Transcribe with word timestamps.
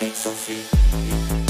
It's 0.00 0.18
Sophie. 0.18 1.41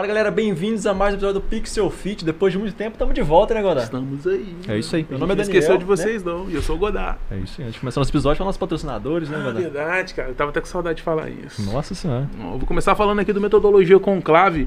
Fala 0.00 0.08
galera, 0.08 0.30
bem-vindos 0.30 0.86
a 0.86 0.94
mais 0.94 1.12
um 1.12 1.16
episódio 1.18 1.42
do 1.42 1.46
Pixel 1.46 1.90
Fit. 1.90 2.24
Depois 2.24 2.54
de 2.54 2.58
muito 2.58 2.74
tempo, 2.74 2.92
estamos 2.92 3.14
de 3.14 3.20
volta, 3.20 3.52
né, 3.52 3.60
Godá? 3.60 3.82
Estamos 3.82 4.26
aí. 4.26 4.56
É 4.66 4.78
isso 4.78 4.96
aí. 4.96 5.06
Meu 5.06 5.18
nome 5.18 5.34
é 5.34 5.36
não 5.36 5.44
Daniel. 5.44 5.58
esqueceu 5.58 5.76
de 5.76 5.84
né? 5.84 5.86
vocês, 5.86 6.24
não. 6.24 6.48
E 6.48 6.54
eu 6.54 6.62
sou 6.62 6.76
o 6.76 6.78
Godard. 6.78 7.18
É 7.30 7.36
isso 7.36 7.60
aí. 7.60 7.64
Antes 7.64 7.74
de 7.74 7.80
começar 7.80 8.00
nosso 8.00 8.10
episódio, 8.10 8.38
falar 8.38 8.48
nossos 8.48 8.58
patrocinadores, 8.58 9.28
né, 9.28 9.36
Ah, 9.38 9.44
Godá? 9.44 9.60
verdade, 9.60 10.14
cara. 10.14 10.30
Eu 10.30 10.34
tava 10.34 10.48
até 10.48 10.60
com 10.62 10.66
saudade 10.66 10.96
de 10.96 11.02
falar 11.02 11.28
isso. 11.28 11.60
Nossa 11.70 11.94
senhora. 11.94 12.26
Eu 12.34 12.48
vou 12.56 12.60
começar 12.60 12.94
falando 12.94 13.18
aqui 13.18 13.30
do 13.30 13.42
Metodologia 13.42 13.98
Conclave. 13.98 14.66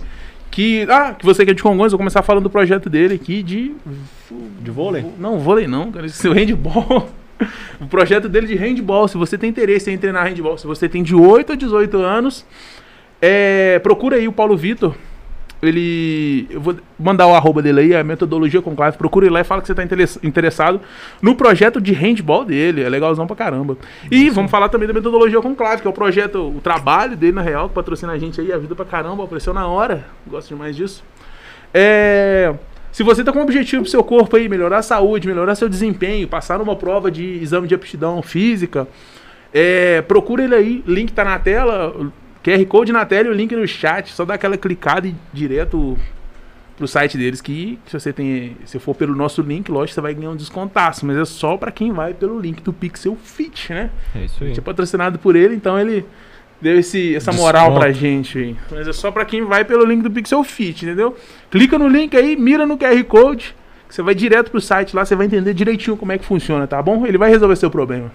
Que. 0.51 0.85
Ah, 0.87 1.15
que 1.15 1.25
você 1.25 1.43
que 1.43 1.49
é 1.49 1.53
de 1.55 1.63
Congonhas, 1.63 1.91
eu 1.91 1.97
vou 1.97 2.03
começar 2.03 2.21
falando 2.21 2.43
do 2.43 2.51
projeto 2.51 2.87
dele 2.87 3.15
aqui 3.15 3.41
de. 3.41 3.73
De 4.61 4.69
vôlei? 4.69 5.03
Não, 5.17 5.39
vôlei 5.39 5.65
não, 5.65 5.91
cara. 5.91 6.05
Esse 6.05 6.27
é 6.27 6.29
o 6.29 6.33
handball. 6.33 7.09
O 7.81 7.87
projeto 7.87 8.29
dele 8.29 8.45
de 8.45 8.55
handball. 8.55 9.07
Se 9.07 9.17
você 9.17 9.35
tem 9.35 9.49
interesse 9.49 9.89
em 9.89 9.97
treinar 9.97 10.27
handball, 10.27 10.59
se 10.59 10.67
você 10.67 10.87
tem 10.87 11.01
de 11.01 11.15
8 11.15 11.53
a 11.53 11.55
18 11.55 11.97
anos, 11.97 12.45
é, 13.19 13.79
procura 13.79 14.17
aí 14.17 14.27
o 14.27 14.31
Paulo 14.31 14.55
Vitor. 14.55 14.93
Ele. 15.65 16.47
Eu 16.49 16.59
vou 16.61 16.75
mandar 16.99 17.25
o 17.27 17.33
arroba 17.33 17.61
dele 17.61 17.79
aí, 17.79 17.95
a 17.95 18.03
metodologia 18.03 18.61
conclave. 18.61 18.97
Procura 18.97 19.25
ele 19.25 19.33
lá 19.33 19.41
e 19.41 19.43
fala 19.43 19.61
que 19.61 19.67
você 19.67 19.73
tá 19.73 19.83
interess- 19.83 20.19
interessado 20.21 20.81
no 21.21 21.35
projeto 21.35 21.79
de 21.79 21.93
handball 21.93 22.43
dele. 22.45 22.83
É 22.83 22.89
legalzão 22.89 23.25
pra 23.25 23.35
caramba. 23.35 23.77
E 24.11 24.29
vamos 24.29 24.51
falar 24.51 24.69
também 24.69 24.87
da 24.87 24.93
metodologia 24.93 25.41
conclave, 25.41 25.81
que 25.81 25.87
é 25.87 25.89
o 25.89 25.93
projeto, 25.93 26.39
o 26.55 26.59
trabalho 26.61 27.15
dele, 27.15 27.33
na 27.33 27.41
real, 27.41 27.69
que 27.69 27.75
patrocina 27.75 28.11
a 28.13 28.17
gente 28.17 28.39
aí, 28.41 28.51
ajuda 28.51 28.75
pra 28.75 28.85
caramba, 28.85 29.23
apareceu 29.23 29.53
na 29.53 29.65
hora. 29.67 30.05
Gosto 30.27 30.49
demais 30.49 30.75
disso. 30.75 31.03
É. 31.73 32.53
Se 32.91 33.01
você 33.01 33.23
tá 33.23 33.31
com 33.31 33.39
um 33.39 33.43
objetivo 33.43 33.81
pro 33.81 33.89
seu 33.89 34.03
corpo 34.03 34.35
aí, 34.35 34.47
melhorar 34.47 34.77
a 34.77 34.83
saúde, 34.83 35.27
melhorar 35.27 35.55
seu 35.55 35.67
desempenho, 35.67 36.27
passar 36.27 36.59
numa 36.59 36.75
prova 36.75 37.09
de 37.09 37.23
exame 37.41 37.67
de 37.67 37.73
aptidão 37.73 38.21
física, 38.21 38.87
é, 39.51 40.03
procura 40.03 40.43
ele 40.43 40.53
aí, 40.53 40.83
link 40.85 41.11
tá 41.11 41.23
na 41.23 41.39
tela, 41.39 42.11
QR 42.43 42.65
Code 42.65 42.91
na 42.91 43.05
tela 43.05 43.27
e 43.27 43.31
o 43.31 43.33
link 43.33 43.55
no 43.55 43.67
chat, 43.67 44.11
só 44.11 44.25
dá 44.25 44.33
aquela 44.33 44.57
clicada 44.57 45.07
e 45.07 45.15
direto 45.31 45.97
pro 46.75 46.87
site 46.87 47.17
deles 47.17 47.39
que 47.39 47.77
se 47.85 47.97
você 47.99 48.11
tem, 48.11 48.57
se 48.65 48.79
for 48.79 48.95
pelo 48.95 49.15
nosso 49.15 49.41
link, 49.41 49.69
lógico, 49.71 49.93
você 49.95 50.01
vai 50.01 50.13
ganhar 50.13 50.31
um 50.31 50.35
descontaço, 50.35 51.05
mas 51.05 51.17
é 51.17 51.23
só 51.25 51.55
pra 51.55 51.71
quem 51.71 51.91
vai 51.91 52.13
pelo 52.13 52.39
link 52.39 52.61
do 52.63 52.73
Pixel 52.73 53.15
Fit, 53.23 53.71
né? 53.71 53.89
É 54.15 54.25
isso 54.25 54.37
A 54.39 54.43
aí. 54.43 54.47
gente 54.49 54.59
é 54.59 54.63
patrocinado 54.63 55.19
por 55.19 55.35
ele, 55.35 55.55
então 55.55 55.79
ele 55.79 56.03
deu 56.59 56.77
esse, 56.79 57.15
essa 57.15 57.31
moral 57.31 57.65
Desconto. 57.65 57.79
pra 57.79 57.91
gente 57.91 58.37
aí. 58.39 58.55
Mas 58.71 58.87
é 58.87 58.93
só 58.93 59.11
pra 59.11 59.23
quem 59.23 59.43
vai 59.45 59.63
pelo 59.63 59.85
link 59.85 60.01
do 60.01 60.09
Pixel 60.11 60.43
Fit, 60.43 60.83
entendeu? 60.85 61.15
Clica 61.51 61.77
no 61.77 61.87
link 61.87 62.17
aí, 62.17 62.35
mira 62.35 62.65
no 62.65 62.77
QR 62.77 63.03
Code, 63.03 63.55
que 63.87 63.93
você 63.93 64.01
vai 64.01 64.15
direto 64.15 64.49
pro 64.49 64.59
site 64.59 64.95
lá, 64.95 65.05
você 65.05 65.15
vai 65.15 65.27
entender 65.27 65.53
direitinho 65.53 65.95
como 65.95 66.11
é 66.11 66.17
que 66.17 66.25
funciona, 66.25 66.65
tá 66.65 66.81
bom? 66.81 67.05
Ele 67.05 67.17
vai 67.19 67.29
resolver 67.29 67.55
seu 67.55 67.69
problema. 67.69 68.11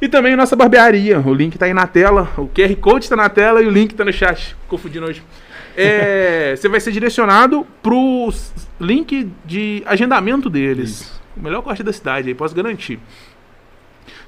E 0.00 0.08
também 0.08 0.36
nossa 0.36 0.56
barbearia, 0.56 1.20
o 1.20 1.32
link 1.32 1.56
tá 1.56 1.66
aí 1.66 1.74
na 1.74 1.86
tela, 1.86 2.30
o 2.36 2.48
QR 2.48 2.74
Code 2.76 3.08
tá 3.08 3.16
na 3.16 3.28
tela 3.28 3.62
e 3.62 3.66
o 3.66 3.70
link 3.70 3.94
tá 3.94 4.04
no 4.04 4.12
chat. 4.12 4.56
Confundindo 4.68 5.06
hoje. 5.06 5.22
É, 5.76 6.54
você 6.58 6.68
vai 6.68 6.80
ser 6.80 6.92
direcionado 6.92 7.66
pro 7.82 8.32
link 8.80 9.30
de 9.44 9.82
agendamento 9.86 10.50
deles. 10.50 11.20
O 11.36 11.42
melhor 11.42 11.62
corte 11.62 11.82
da 11.82 11.92
cidade 11.92 12.28
aí, 12.28 12.34
posso 12.34 12.54
garantir. 12.54 12.98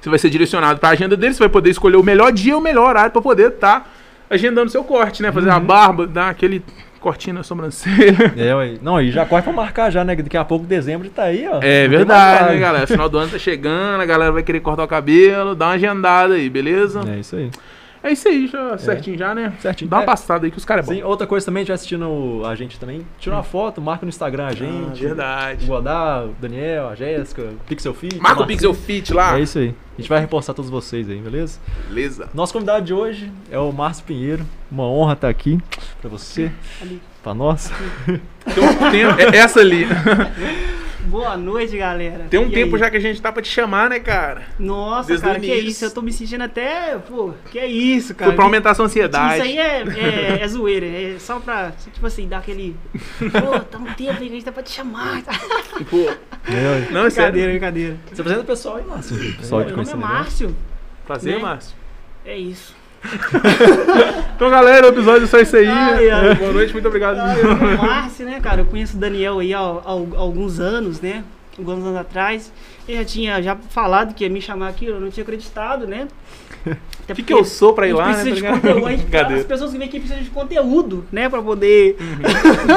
Você 0.01 0.09
vai 0.09 0.19
ser 0.19 0.29
direcionado 0.29 0.79
para 0.79 0.89
a 0.89 0.91
agenda 0.93 1.15
deles, 1.17 1.37
você 1.37 1.43
vai 1.43 1.49
poder 1.49 1.69
escolher 1.69 1.97
o 1.97 2.03
melhor 2.03 2.31
dia 2.31 2.53
e 2.53 2.55
o 2.55 2.61
melhor 2.61 2.89
horário 2.89 3.11
para 3.11 3.21
poder 3.21 3.51
estar 3.51 3.93
agendando 4.29 4.69
seu 4.69 4.83
corte, 4.83 5.21
né? 5.21 5.31
Fazer 5.31 5.49
a 5.49 5.59
barba, 5.59 6.05
dar 6.05 6.29
aquele 6.29 6.63
cortinho 7.07 7.35
na 7.35 7.43
sobrancelha. 7.43 8.33
É, 8.37 8.53
ué. 8.53 8.73
Não, 8.81 9.01
e 9.01 9.11
já 9.11 9.25
corre 9.25 9.41
pra 9.41 9.53
marcar 9.53 9.89
já, 9.89 10.03
né? 10.03 10.13
Daqui 10.15 10.35
a 10.35 10.43
pouco, 10.43 10.65
dezembro, 10.65 11.09
tá 11.09 11.23
aí, 11.23 11.47
ó. 11.49 11.59
É 11.61 11.87
verdade, 11.87 12.53
né, 12.53 12.59
galera? 12.59 12.85
Final 12.85 13.07
do 13.07 13.17
ano 13.17 13.31
tá 13.31 13.39
chegando, 13.39 14.01
a 14.01 14.05
galera 14.05 14.31
vai 14.31 14.43
querer 14.43 14.59
cortar 14.59 14.83
o 14.83 14.87
cabelo, 14.87 15.55
dá 15.55 15.67
uma 15.67 15.73
agendada 15.73 16.33
aí, 16.33 16.49
beleza? 16.49 17.01
É 17.09 17.19
isso 17.19 17.35
aí. 17.37 17.49
É, 18.07 18.11
isso 18.13 18.27
aí, 18.27 18.47
já, 18.47 18.77
certinho 18.77 19.17
já, 19.17 19.35
né? 19.35 19.53
Certinho. 19.59 19.89
Dá 19.89 19.97
uma 19.97 20.03
É. 20.03 20.05
passada 20.05 20.45
aí 20.45 20.51
que 20.51 20.57
os 20.57 20.65
caras 20.65 20.85
é 20.85 20.93
bom. 20.93 20.95
Sim, 20.99 21.03
outra 21.03 21.27
coisa 21.27 21.45
também, 21.45 21.61
estiver 21.61 21.75
assistindo 21.75 22.41
a 22.45 22.55
gente 22.55 22.79
também, 22.79 23.05
tira 23.19 23.35
uma 23.35 23.43
foto, 23.43 23.81
marca 23.81 24.05
no 24.05 24.09
Instagram 24.09 24.45
a 24.45 24.47
Ah, 24.47 24.53
gente. 24.53 25.01
verdade. 25.01 25.65
O 25.65 25.67
Godá, 25.67 26.23
o 26.25 26.33
Daniel, 26.39 26.89
a 26.89 26.95
Jéssica, 26.95 27.49
Pixel 27.67 27.93
Fit. 27.93 28.17
Marca 28.19 28.43
o. 28.43 28.47
Pixel 28.47 28.73
Fit 28.73 29.13
lá. 29.13 29.37
É 29.37 29.41
isso 29.41 29.59
aí. 29.59 29.75
A 29.97 30.01
gente 30.01 30.09
vai 30.09 30.19
repostar 30.19 30.55
todos 30.55 30.69
vocês 30.69 31.09
aí, 31.09 31.17
beleza? 31.17 31.59
Beleza. 31.87 32.29
Nosso 32.33 32.53
convidado 32.53 32.85
de 32.85 32.93
hoje 32.93 33.31
é 33.51 33.57
o 33.57 33.71
Márcio 33.71 34.05
Pinheiro. 34.05 34.45
Uma 34.71 34.83
honra 34.85 35.13
estar 35.13 35.29
aqui 35.29 35.59
pra 35.99 36.09
você, 36.09 36.51
Ali. 36.81 37.01
pra 37.23 37.33
nós. 37.33 37.71
Tem 38.05 38.63
um 38.63 38.91
tempo, 38.91 39.19
é 39.19 39.37
essa 39.37 39.59
ali. 39.59 39.85
Boa 41.07 41.37
noite, 41.37 41.77
galera. 41.77 42.25
Tem 42.29 42.39
um 42.39 42.47
E 42.47 42.51
tempo 42.51 42.75
aí? 42.75 42.79
já 42.81 42.89
que 42.89 42.97
a 42.97 42.99
gente 42.99 43.21
tá 43.21 43.31
pra 43.31 43.41
te 43.41 43.49
chamar, 43.49 43.89
né, 43.89 43.99
cara? 43.99 44.43
Nossa, 44.59 45.07
desde 45.09 45.25
cara, 45.25 45.39
que 45.39 45.45
início. 45.47 45.69
isso? 45.69 45.85
Eu 45.85 45.91
tô 45.91 46.01
me 46.01 46.11
sentindo 46.11 46.43
até. 46.43 46.97
Pô, 46.97 47.33
que 47.51 47.63
isso, 47.65 48.13
cara. 48.13 48.29
Foi 48.31 48.35
pra 48.35 48.45
aumentar 48.45 48.71
a 48.71 48.75
sua 48.75 48.85
ansiedade. 48.85 49.35
Isso 49.35 49.43
aí 49.43 49.57
é, 49.57 49.83
é, 49.83 50.39
é 50.41 50.47
zoeira, 50.47 50.85
é 50.85 51.15
só 51.19 51.39
pra, 51.39 51.71
tipo 51.93 52.05
assim, 52.05 52.27
dar 52.27 52.39
aquele. 52.39 52.75
Pô, 53.19 53.59
tá 53.59 53.77
um 53.77 53.85
tempo 53.93 54.11
aí 54.11 54.17
que 54.17 54.25
a 54.25 54.29
gente 54.29 54.45
tá 54.45 54.51
pra 54.51 54.63
te 54.63 54.71
chamar. 54.71 55.23
Pô, 55.89 55.97
não, 56.91 57.05
é 57.05 57.05
brincadeira, 57.05 57.09
sério. 57.11 57.49
brincadeira. 57.49 57.97
Você 58.11 58.21
apresenta 58.21 58.43
o 58.43 58.47
pessoal 58.47 58.75
aí, 58.77 58.83
Márcio. 58.85 59.17
Pessoal 59.37 59.63
de 59.63 59.67
Meu 59.73 59.77
nome 59.77 59.91
é. 59.91 59.95
Márcio. 59.95 60.55
Prazer, 61.05 61.35
Né? 61.35 61.41
Márcio. 61.41 61.75
É 62.25 62.37
isso. 62.37 62.75
Então, 64.35 64.51
galera, 64.51 64.85
o 64.85 64.89
episódio 64.89 65.23
é 65.23 65.27
só 65.27 65.39
isso 65.39 65.55
aí. 65.57 65.67
Ai, 65.67 66.09
ai. 66.11 66.35
Boa 66.37 66.53
noite, 66.53 66.71
muito 66.71 66.87
obrigado. 66.87 67.17
Eu 67.39 67.77
Márcio, 67.77 68.23
né, 68.25 68.39
cara? 68.39 68.61
Eu 68.61 68.65
conheço 68.65 68.95
o 68.95 68.99
Daniel 68.99 69.39
aí 69.39 69.51
há, 69.53 69.59
há- 69.59 69.81
há 69.83 70.19
alguns 70.19 70.59
anos, 70.59 71.01
né? 71.01 71.23
Alguns 71.57 71.83
anos 71.83 71.95
atrás. 71.95 72.53
Ele 72.87 72.97
já 72.99 73.03
tinha 73.05 73.41
já 73.41 73.55
falado 73.55 74.13
que 74.13 74.23
ia 74.23 74.29
me 74.29 74.39
chamar 74.39 74.67
aqui, 74.69 74.85
eu 74.85 74.99
não 74.99 75.09
tinha 75.09 75.23
acreditado, 75.23 75.87
né? 75.87 76.07
O 77.09 77.13
que, 77.15 77.23
que 77.23 77.33
eu 77.33 77.43
sou 77.45 77.73
pra 77.73 77.87
ir 77.87 77.93
lá, 77.93 78.09
né? 78.09 78.13
precisa 78.13 78.41
tá 78.45 78.51
de 78.53 78.61
conteúdo. 78.61 78.87
As 79.39 79.45
pessoas 79.45 79.71
que 79.71 79.77
vêm 79.79 79.87
aqui 79.87 79.99
precisam 79.99 80.23
de 80.23 80.29
conteúdo, 80.29 81.05
né? 81.11 81.27
Pra 81.29 81.41
poder 81.41 81.97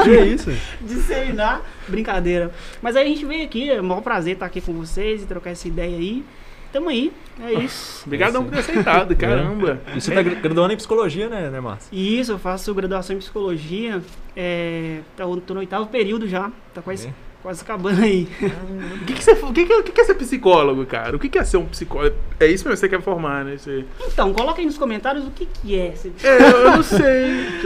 Que 0.04 0.18
isso? 0.20 0.50
disseminar. 0.80 1.60
Brincadeira. 1.88 2.50
Mas 2.80 2.96
aí 2.96 3.04
a 3.04 3.08
gente 3.08 3.26
veio 3.26 3.44
aqui, 3.44 3.68
é 3.68 3.80
um 3.80 3.84
maior 3.84 4.00
prazer 4.00 4.34
estar 4.34 4.46
aqui 4.46 4.60
com 4.62 4.72
vocês 4.72 5.22
e 5.22 5.26
trocar 5.26 5.50
essa 5.50 5.68
ideia 5.68 5.96
aí. 5.96 6.24
Tamo 6.72 6.88
aí, 6.88 7.12
é 7.42 7.52
isso. 7.52 8.04
Obrigadão 8.06 8.44
por 8.44 8.52
ter 8.52 8.60
aceitado, 8.60 9.16
caramba. 9.16 9.80
E 9.94 10.00
você 10.00 10.12
tá 10.14 10.22
gra- 10.22 10.34
graduando 10.36 10.72
em 10.72 10.76
psicologia, 10.76 11.28
né, 11.28 11.50
né 11.50 11.60
Márcio? 11.60 11.88
Isso, 11.92 12.30
eu 12.32 12.38
faço 12.38 12.72
graduação 12.72 13.16
em 13.16 13.18
psicologia. 13.18 14.00
É, 14.36 15.00
tá, 15.16 15.24
tô 15.44 15.54
no 15.54 15.60
oitavo 15.60 15.86
período 15.86 16.28
já. 16.28 16.50
Tá 16.72 16.80
quase, 16.80 17.08
É. 17.08 17.12
quase 17.42 17.62
acabando 17.62 18.02
aí. 18.04 18.28
O 19.02 19.04
que, 19.04 19.14
que, 19.14 19.24
você, 19.24 19.32
o, 19.32 19.52
que, 19.52 19.66
que, 19.66 19.74
o 19.74 19.82
que 19.82 19.90
que 19.90 20.00
é 20.00 20.04
ser 20.04 20.14
psicólogo, 20.14 20.86
cara? 20.86 21.16
O 21.16 21.18
que, 21.18 21.28
que 21.28 21.38
é 21.40 21.44
ser 21.44 21.56
um 21.56 21.66
psicólogo? 21.66 22.14
É 22.38 22.46
isso 22.46 22.62
mesmo 22.64 22.70
que 22.74 22.76
você 22.78 22.88
quer 22.88 23.02
formar, 23.02 23.44
né? 23.44 23.56
Você... 23.58 23.84
Então, 24.06 24.32
coloca 24.32 24.60
aí 24.60 24.66
nos 24.66 24.78
comentários 24.78 25.26
o 25.26 25.30
que, 25.32 25.46
que 25.46 25.76
é 25.76 25.90
ser 25.96 26.12
É, 26.22 26.52
eu 26.52 26.70
não 26.70 26.82
sei. 26.84 27.00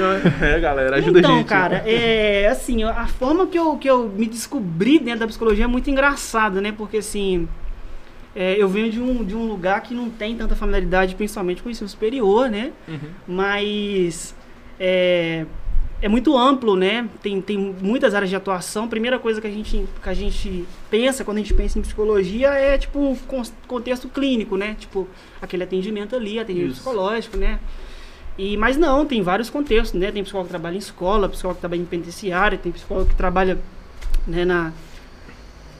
É, 0.41 0.59
galera, 0.61 0.97
ajuda 0.97 1.19
então, 1.19 1.35
a 1.35 1.39
gente. 1.39 1.47
cara, 1.47 1.77
é 1.87 2.49
assim, 2.49 2.83
a 2.85 3.07
forma 3.07 3.47
que 3.47 3.59
eu, 3.59 3.77
que 3.77 3.89
eu 3.91 4.09
me 4.09 4.25
descobri 4.27 4.99
dentro 4.99 5.21
da 5.21 5.27
psicologia 5.27 5.65
é 5.67 5.69
muito 5.69 5.91
engraçada, 5.91 6.61
né? 6.63 6.73
Porque 6.73 6.97
assim, 6.99 7.47
é, 8.35 8.57
eu 8.61 8.69
venho 8.69 8.91
de 8.91 9.01
um, 9.01 9.25
de 9.25 9.35
um 9.35 9.47
lugar 9.47 9.81
que 9.83 9.95
não 9.95 10.11
tem 10.11 10.37
tanta 10.37 10.57
familiaridade, 10.57 11.15
principalmente 11.15 11.63
com 11.63 11.69
o 11.69 11.73
ensino 11.73 11.89
superior, 11.89 12.51
né? 12.51 12.73
Uhum. 12.89 12.99
Mas 13.29 14.35
é, 14.79 15.47
é 16.03 16.09
muito 16.09 16.37
amplo, 16.37 16.75
né? 16.77 17.09
Tem, 17.23 17.41
tem 17.41 17.57
muitas 17.81 18.15
áreas 18.15 18.29
de 18.29 18.37
atuação. 18.37 18.89
Primeira 18.89 19.19
coisa 19.19 19.41
que 19.41 19.47
a 19.47 19.51
gente, 19.51 19.85
que 20.03 20.09
a 20.09 20.15
gente 20.15 20.65
pensa 20.91 21.25
quando 21.25 21.37
a 21.39 21.41
gente 21.41 21.55
pensa 21.55 21.79
em 21.79 21.83
psicologia 21.83 22.49
é 22.49 22.77
tipo 22.77 23.17
con- 23.27 23.43
contexto 23.69 24.09
clínico, 24.09 24.57
né? 24.57 24.77
Tipo 24.79 25.09
aquele 25.41 25.63
atendimento 25.63 26.17
ali, 26.17 26.39
atendimento 26.39 26.73
Isso. 26.73 26.83
psicológico, 26.83 27.37
né? 27.37 27.61
E, 28.37 28.57
mas 28.57 28.77
não, 28.77 29.07
tem 29.07 29.23
vários 29.23 29.49
contextos, 29.49 29.99
né? 30.01 30.11
Tem 30.11 30.25
psicólogo 30.25 30.49
que 30.49 30.53
trabalha 30.53 30.75
em 30.75 30.79
escola, 30.79 31.29
psicólogo 31.29 31.57
que 31.57 31.61
trabalha 31.61 31.81
em 31.81 31.85
penitenciária, 31.85 32.59
tem 32.59 32.73
psicólogo 32.73 33.11
que 33.11 33.15
trabalha 33.15 33.59
né, 34.27 34.45
na, 34.45 34.73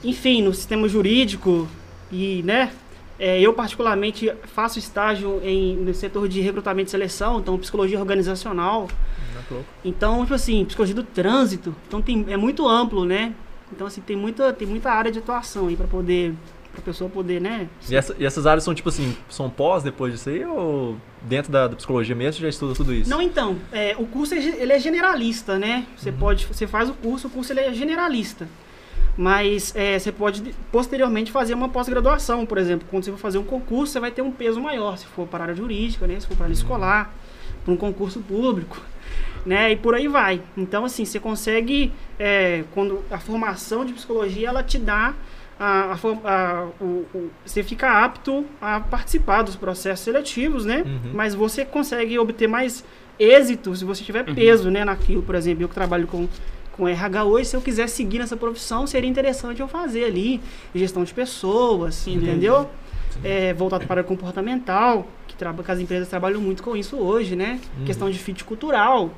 enfim, 0.05 0.41
no 0.41 0.55
sistema 0.55 0.89
jurídico 0.89 1.67
e, 2.15 2.43
né? 2.43 2.73
é, 3.19 3.41
eu 3.41 3.53
particularmente 3.53 4.33
faço 4.45 4.79
estágio 4.79 5.41
em, 5.45 5.77
no 5.77 5.95
setor 5.95 6.29
de 6.29 6.41
recrutamento 6.41 6.89
e 6.89 6.91
seleção, 6.91 7.39
então 7.39 7.57
psicologia 7.59 7.99
organizacional. 8.01 8.89
Então, 9.85 10.23
tipo 10.23 10.35
assim, 10.35 10.65
psicologia 10.65 10.95
do 10.95 11.03
trânsito. 11.05 11.75
Então 11.87 12.01
tem, 12.03 12.25
é 12.29 12.37
muito 12.37 12.67
amplo, 12.69 13.05
né? 13.05 13.33
Então 13.73 13.87
assim, 13.87 14.01
tem 14.01 14.17
muita, 14.17 14.53
tem 14.53 14.67
muita 14.67 14.91
área 14.91 15.11
de 15.13 15.19
atuação 15.19 15.69
aí 15.69 15.77
para 15.77 15.87
poder 15.87 16.35
pra 16.73 16.83
pessoa 16.83 17.09
poder, 17.09 17.41
né? 17.41 17.69
E, 17.89 17.95
essa- 17.95 18.17
e 18.19 18.27
essas 18.27 18.47
áreas 18.49 18.65
são 18.65 18.75
tipo 18.75 18.89
assim, 18.89 19.17
são 19.29 19.49
pós 19.49 19.85
depois 19.85 20.13
disso 20.13 20.29
aí 20.29 20.45
ou 20.45 20.97
dentro 21.23 21.53
da, 21.53 21.69
da 21.69 21.77
psicologia 21.77 22.17
mesmo 22.17 22.33
você 22.35 22.43
já 22.43 22.49
estuda 22.49 22.75
tudo 22.75 22.93
isso? 22.93 23.09
Não, 23.09 23.23
então, 23.23 23.57
é, 23.71 23.95
o 23.97 24.05
curso 24.07 24.35
é 24.35 24.39
ele 24.39 24.73
é 24.73 24.79
generalista, 24.81 25.57
né? 25.57 25.87
Você 25.97 26.11
pode, 26.11 26.47
você 26.47 26.67
faz 26.67 26.91
o 26.91 26.95
curso, 26.95 27.29
o 27.29 27.31
curso 27.31 27.53
ele 27.53 27.61
é 27.61 27.73
generalista. 27.73 28.49
Mas 29.17 29.73
é, 29.77 29.99
você 29.99 30.11
pode 30.11 30.55
posteriormente 30.73 31.31
fazer 31.31 31.55
uma 31.55 31.69
pós-graduação, 31.69 32.45
por 32.45 32.59
exemplo. 32.59 32.87
Quando 32.91 33.05
você 33.05 33.11
for 33.13 33.19
fazer 33.19 33.39
um 33.39 33.45
concurso, 33.45 33.93
você 33.93 34.01
vai 34.01 34.11
ter 34.11 34.23
um 34.23 34.31
peso 34.33 34.61
maior, 34.61 34.99
se 34.99 35.07
for 35.07 35.27
para 35.27 35.41
a 35.41 35.43
área 35.45 35.55
jurídica, 35.55 36.07
né? 36.07 36.19
Se 36.19 36.27
for 36.27 36.35
para 36.37 36.45
a 36.45 36.47
área 36.47 36.55
escolar. 36.55 37.15
para 37.65 37.73
um 37.73 37.77
concurso 37.79 38.21
público, 38.21 38.77
né? 39.47 39.73
E 39.73 39.77
por 39.77 39.95
aí 39.95 40.07
vai. 40.09 40.43
Então, 40.57 40.85
assim, 40.85 41.05
você 41.05 41.19
consegue, 41.21 41.93
é, 42.19 42.65
quando 42.75 43.03
a 43.11 43.19
formação 43.19 43.85
de 43.85 43.93
psicologia, 43.95 44.49
ela 44.49 44.63
te 44.63 44.79
dá 44.79 45.15
a, 45.59 45.93
a 45.93 45.95
a- 46.25 46.67
o- 46.81 47.07
o- 47.15 47.31
você 47.45 47.63
fica 47.63 48.05
apto 48.05 48.45
a 48.61 48.81
participar 48.81 49.43
dos 49.43 49.55
processos 49.57 50.05
seletivos, 50.05 50.65
né? 50.67 50.83
Uhum. 50.85 51.13
Mas 51.15 51.35
você 51.35 51.65
consegue 51.65 52.19
obter 52.19 52.49
mais 52.49 52.85
êxito 53.19 53.75
se 53.77 53.85
você 53.85 54.03
tiver 54.03 54.25
peso, 54.35 54.71
né, 54.71 54.85
naquilo. 54.85 55.23
Por 55.23 55.37
exemplo, 55.37 55.63
eu 55.63 55.69
que 55.69 55.75
trabalho 55.75 56.07
com 56.09 56.29
com 56.77 56.89
RH 56.89 57.25
hoje, 57.25 57.49
se 57.49 57.57
eu 57.57 57.61
quiser 57.61 57.89
seguir 57.89 58.19
nessa 58.19 58.37
profissão, 58.37 58.87
seria 58.87 59.09
interessante 59.09 59.61
eu 59.61 59.69
fazer 59.69 60.05
ali 60.05 60.41
gestão 60.75 61.05
de 61.05 61.15
pessoas, 61.15 62.07
entendeu? 62.07 62.69
É, 63.23 63.55
voltado 63.55 63.87
para 63.87 64.01
o 64.01 64.05
comportamental, 64.05 65.07
que, 65.29 65.37
que 65.37 65.71
as 65.71 65.79
empresas 65.79 66.09
trabalham 66.09 66.41
muito 66.41 66.63
com 66.63 66.77
isso 66.77 66.97
hoje, 66.97 67.37
né? 67.37 67.61
Uhum. 67.79 67.85
Questão 67.85 68.11
de 68.11 68.19
fit 68.19 68.43
cultural. 68.45 69.13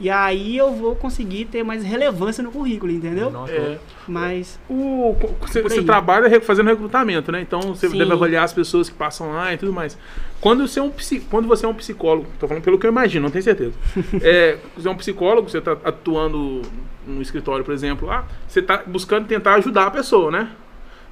E 0.00 0.10
aí 0.10 0.56
eu 0.56 0.72
vou 0.72 0.96
conseguir 0.96 1.44
ter 1.44 1.62
mais 1.62 1.84
relevância 1.84 2.42
no 2.42 2.50
currículo, 2.50 2.90
entendeu? 2.90 3.30
Nossa, 3.30 3.52
É, 3.52 3.78
Mas 4.08 4.58
o, 4.68 5.14
você, 5.40 5.82
trabalha 5.82 6.40
fazendo 6.40 6.68
recrutamento, 6.68 7.30
né? 7.30 7.40
Então 7.40 7.60
você 7.60 7.88
Sim. 7.88 7.98
deve 7.98 8.12
avaliar 8.12 8.44
as 8.44 8.52
pessoas 8.52 8.88
que 8.88 8.96
passam 8.96 9.32
lá 9.32 9.54
e 9.54 9.58
tudo 9.58 9.72
mais. 9.72 9.96
Quando 10.40 10.66
você 10.66 10.80
é 10.80 10.82
um, 10.82 10.92
quando 11.30 11.46
você 11.46 11.64
é 11.64 11.68
um 11.68 11.74
psicólogo, 11.74 12.26
tô 12.40 12.48
falando 12.48 12.64
pelo 12.64 12.78
que 12.78 12.86
eu 12.86 12.90
imagino, 12.90 13.24
não 13.24 13.30
tenho 13.30 13.44
certeza. 13.44 13.74
é, 14.22 14.58
você 14.76 14.88
é 14.88 14.90
um 14.90 14.96
psicólogo, 14.96 15.48
você 15.48 15.58
está 15.58 15.72
atuando 15.84 16.62
no 17.06 17.22
escritório, 17.22 17.64
por 17.64 17.72
exemplo, 17.72 18.10
ah, 18.10 18.24
você 18.48 18.60
está 18.60 18.82
buscando 18.86 19.26
tentar 19.26 19.54
ajudar 19.54 19.86
a 19.86 19.90
pessoa, 19.90 20.30
né? 20.30 20.50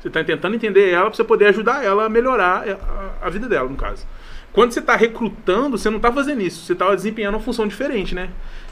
Você 0.00 0.08
está 0.08 0.24
tentando 0.24 0.56
entender 0.56 0.90
ela 0.90 1.06
para 1.06 1.14
você 1.14 1.24
poder 1.24 1.46
ajudar 1.46 1.84
ela 1.84 2.06
a 2.06 2.08
melhorar 2.08 2.64
a, 2.66 3.26
a 3.26 3.30
vida 3.30 3.48
dela, 3.48 3.68
no 3.68 3.76
caso. 3.76 4.06
Quando 4.52 4.72
você 4.72 4.80
está 4.80 4.96
recrutando, 4.96 5.78
você 5.78 5.88
não 5.90 5.98
está 5.98 6.10
fazendo 6.10 6.40
isso, 6.40 6.64
você 6.64 6.72
está 6.72 6.92
desempenhando 6.94 7.34
uma 7.34 7.40
função 7.40 7.68
diferente, 7.68 8.14
né? 8.14 8.30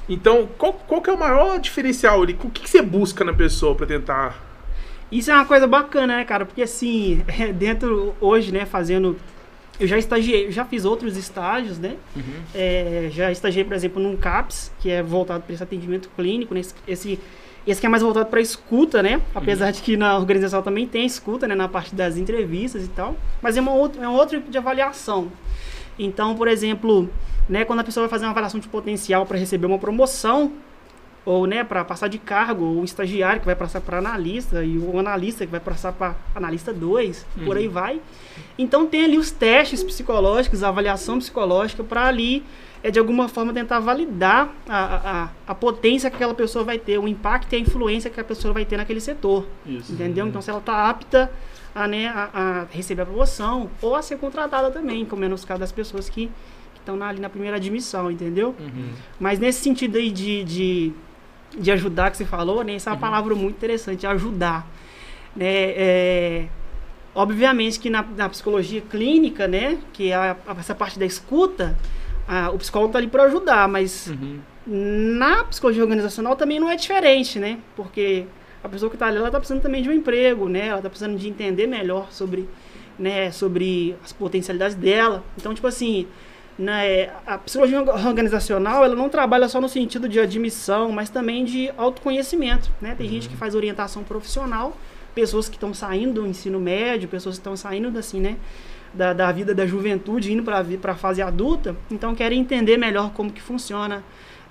Então, 0.08 0.49
qual, 0.56 0.72
qual 0.72 1.02
que 1.02 1.10
é 1.10 1.12
o 1.12 1.19
maior 1.19 1.58
diferencial 1.60 2.22
ali? 2.22 2.32
O 2.43 2.50
que, 2.50 2.62
que 2.62 2.70
você 2.70 2.81
busca 2.81 3.25
na 3.25 3.34
pessoa 3.34 3.75
para 3.75 3.87
tentar 3.87 4.43
Isso 5.12 5.31
é 5.31 5.34
uma 5.34 5.44
coisa 5.44 5.66
bacana, 5.66 6.16
né, 6.16 6.25
cara? 6.25 6.46
Porque 6.46 6.62
assim, 6.62 7.22
é, 7.28 7.52
dentro 7.52 8.14
hoje, 8.20 8.50
né, 8.52 8.64
fazendo. 8.64 9.16
Eu 9.78 9.87
já 9.87 9.96
estagiei, 9.96 10.46
eu 10.46 10.50
já 10.50 10.64
fiz 10.64 10.84
outros 10.84 11.16
estágios, 11.16 11.78
né? 11.78 11.96
É, 12.52 13.10
já 13.12 13.31
estagiei, 13.31 13.62
por 13.62 13.75
exemplo, 13.75 14.02
num 14.02 14.16
CAPS, 14.16 14.72
que 14.81 14.90
é 14.90 15.02
voltado 15.05 15.44
para 15.44 15.55
esse 15.55 15.62
atendimento 15.62 16.10
clínico, 16.16 16.52
né? 16.52 16.60
Esse, 16.60 16.75
esse, 16.88 17.20
esse 17.64 17.81
que 17.81 17.87
é 17.87 17.88
mais 17.88 18.02
voltado 18.02 18.26
para 18.26 18.40
escuta, 18.40 19.05
né? 19.05 19.20
Apesar 19.32 19.70
de 19.70 19.81
que 19.81 19.96
na 19.96 20.16
organização 20.16 20.62
também 20.62 20.84
tem 20.84 21.06
escuta, 21.06 21.46
né? 21.46 21.55
Na 21.55 21.69
parte 21.69 21.94
das 21.94 22.16
entrevistas 22.16 22.84
e 22.87 22.88
tal. 22.88 23.16
Mas 23.40 23.56
é, 23.56 23.60
uma 23.60 23.72
outra, 23.72 24.02
é 24.02 24.08
um 24.08 24.14
outro 24.14 24.38
tipo 24.38 24.50
de 24.50 24.58
avaliação. 24.58 25.31
Então, 25.96 26.34
por 26.34 26.49
exemplo, 26.49 27.08
né, 27.49 27.65
quando 27.65 27.81
a 27.81 27.85
pessoa 27.85 28.06
vai 28.06 28.11
fazer 28.11 28.25
uma 28.25 28.33
avaliação 28.33 28.61
de 28.61 28.69
potencial 28.69 29.25
para 29.25 29.39
receber 29.39 29.67
uma 29.67 29.79
promoção, 29.79 30.53
ou 31.25 31.47
né, 31.47 31.62
para 31.62 31.85
passar 31.85 32.09
de 32.09 32.19
cargo, 32.19 32.65
ou 32.65 32.81
o 32.81 32.85
estagiário 32.85 33.41
que 33.41 33.47
vai 33.47 33.55
passar 33.55 33.81
para 33.81 33.99
analista, 33.99 34.65
e 34.65 34.79
o 34.79 34.99
analista 34.99 35.45
que 35.45 35.50
vai 35.50 35.61
passar 35.61 35.93
para 35.93 36.15
analista 36.35 36.73
2, 36.73 37.27
por 37.45 37.56
aí 37.56 37.69
vai. 37.69 38.00
Então 38.56 38.87
tem 38.87 39.05
ali 39.05 39.19
os 39.19 39.31
testes 39.31 39.83
psicológicos, 39.83 40.62
a 40.62 40.69
avaliação 40.69 41.19
psicológica, 41.19 41.85
para 41.85 42.06
ali, 42.06 42.43
é, 42.83 42.91
de 42.91 42.99
alguma 42.99 43.29
forma, 43.29 43.53
tentar 43.53 43.79
validar 43.81 44.55
a, 44.67 44.79
a, 44.79 45.29
a 45.49 45.55
potência 45.55 46.09
que 46.09 46.17
aquela 46.17 46.35
pessoa 46.35 46.65
vai 46.65 46.79
ter, 46.79 46.99
o 46.99 47.06
impacto 47.06 47.53
e 47.53 47.56
a 47.56 47.59
influência 47.59 48.11
que 48.11 48.21
a 48.21 48.25
pessoa 48.25 48.55
vai 48.55 48.65
ter 48.65 48.77
naquele 48.77 49.01
setor. 49.01 49.44
Isso. 49.67 49.93
Entendeu? 49.93 50.27
Então, 50.27 50.41
se 50.41 50.49
ela 50.49 50.61
está 50.61 50.89
apta 50.89 51.31
a, 51.75 51.87
né, 51.87 52.09
a, 52.09 52.31
a 52.33 52.67
receber 52.71 53.03
a 53.03 53.06
promoção 53.06 53.69
ou 53.83 53.94
a 53.94 54.01
ser 54.01 54.17
contratada 54.17 54.71
também, 54.71 55.05
como 55.05 55.25
é 55.25 55.29
nos 55.29 55.44
casos 55.44 55.61
das 55.61 55.73
pessoas 55.73 56.09
que 56.09 56.31
estão 56.93 57.06
ali 57.06 57.20
na 57.20 57.29
primeira 57.29 57.56
admissão, 57.56 58.11
entendeu? 58.11 58.55
Uhum. 58.58 58.90
Mas 59.20 59.38
nesse 59.38 59.61
sentido 59.61 59.99
aí 59.99 60.11
de, 60.11 60.44
de, 60.44 60.93
de 61.58 61.70
ajudar 61.70 62.11
que 62.11 62.17
você 62.17 62.25
falou, 62.25 62.62
né? 62.64 62.75
Essa 62.75 62.90
é 62.90 62.93
uma 62.94 62.99
palavra 62.99 63.35
muito 63.35 63.56
interessante, 63.56 64.06
ajudar. 64.06 64.67
Né? 65.37 65.46
É, 65.46 66.46
obviamente 67.14 67.79
que 67.79 67.90
na, 67.90 68.02
na 68.02 68.29
psicologia 68.29 68.81
clínica, 68.81 69.46
né? 69.46 69.79
Que 69.93 70.11
é 70.11 70.14
a- 70.14 70.37
essa 70.58 70.75
parte 70.75 70.99
da 70.99 71.05
escuta, 71.06 71.76
a- 72.26 72.50
o 72.50 72.58
psicólogo 72.58 72.91
está 72.91 72.99
ali 72.99 73.08
para 73.08 73.25
ajudar, 73.25 73.69
mas 73.69 74.08
Uhum. 74.08 74.38
na 74.67 75.44
psicologia 75.44 75.82
organizacional 75.82 76.37
também 76.37 76.58
não 76.58 76.69
é 76.70 76.76
diferente, 76.76 77.38
né? 77.38 77.58
Porque 77.76 78.25
a 78.64 78.69
pessoa 78.69 78.88
que 78.91 78.96
está 78.96 79.06
ali, 79.06 79.17
ela 79.19 79.29
está 79.29 79.38
precisando 79.38 79.62
também 79.62 79.82
de 79.82 79.88
um 79.88 79.93
emprego, 79.93 80.49
né? 80.49 80.67
Ela 80.69 80.79
está 80.79 80.88
precisando 80.91 81.17
de 81.17 81.29
entender 81.29 81.67
melhor 81.67 82.08
sobre, 82.11 82.49
né, 82.99 83.31
sobre 83.31 83.94
as 84.05 84.12
potencialidades 84.12 84.75
dela. 84.75 85.23
Então, 85.37 85.55
tipo 85.55 85.67
assim, 85.67 86.06
né, 86.58 87.10
a 87.25 87.38
psicologia 87.38 87.81
organizacional, 87.81 88.84
ela 88.84 88.96
não 88.96 89.08
trabalha 89.08 89.49
só 89.49 89.60
no 89.60 89.69
sentido 89.69 90.08
de 90.08 90.19
admissão, 90.19 90.90
mas 90.90 91.08
também 91.08 91.44
de 91.44 91.70
autoconhecimento, 91.76 92.70
né? 92.81 92.96
Tem 92.99 93.08
gente 93.08 93.28
que 93.28 93.37
faz 93.37 93.55
orientação 93.55 94.02
profissional, 94.02 94.76
pessoas 95.14 95.49
que 95.49 95.55
estão 95.55 95.72
saindo 95.72 96.14
do 96.14 96.26
ensino 96.26 96.58
médio, 96.58 97.08
pessoas 97.08 97.37
que 97.37 97.40
estão 97.40 97.56
saindo, 97.56 97.96
assim, 97.96 98.20
né? 98.20 98.37
Da, 98.93 99.12
da 99.12 99.31
vida 99.31 99.55
da 99.55 99.66
juventude, 99.66 100.32
indo 100.32 100.43
para 100.43 100.64
a 100.93 100.94
fase 100.96 101.22
adulta, 101.22 101.76
então 101.90 102.14
querem 102.14 102.40
entender 102.40 102.76
melhor 102.76 103.12
como 103.12 103.31
que 103.31 103.40
funciona 103.40 104.02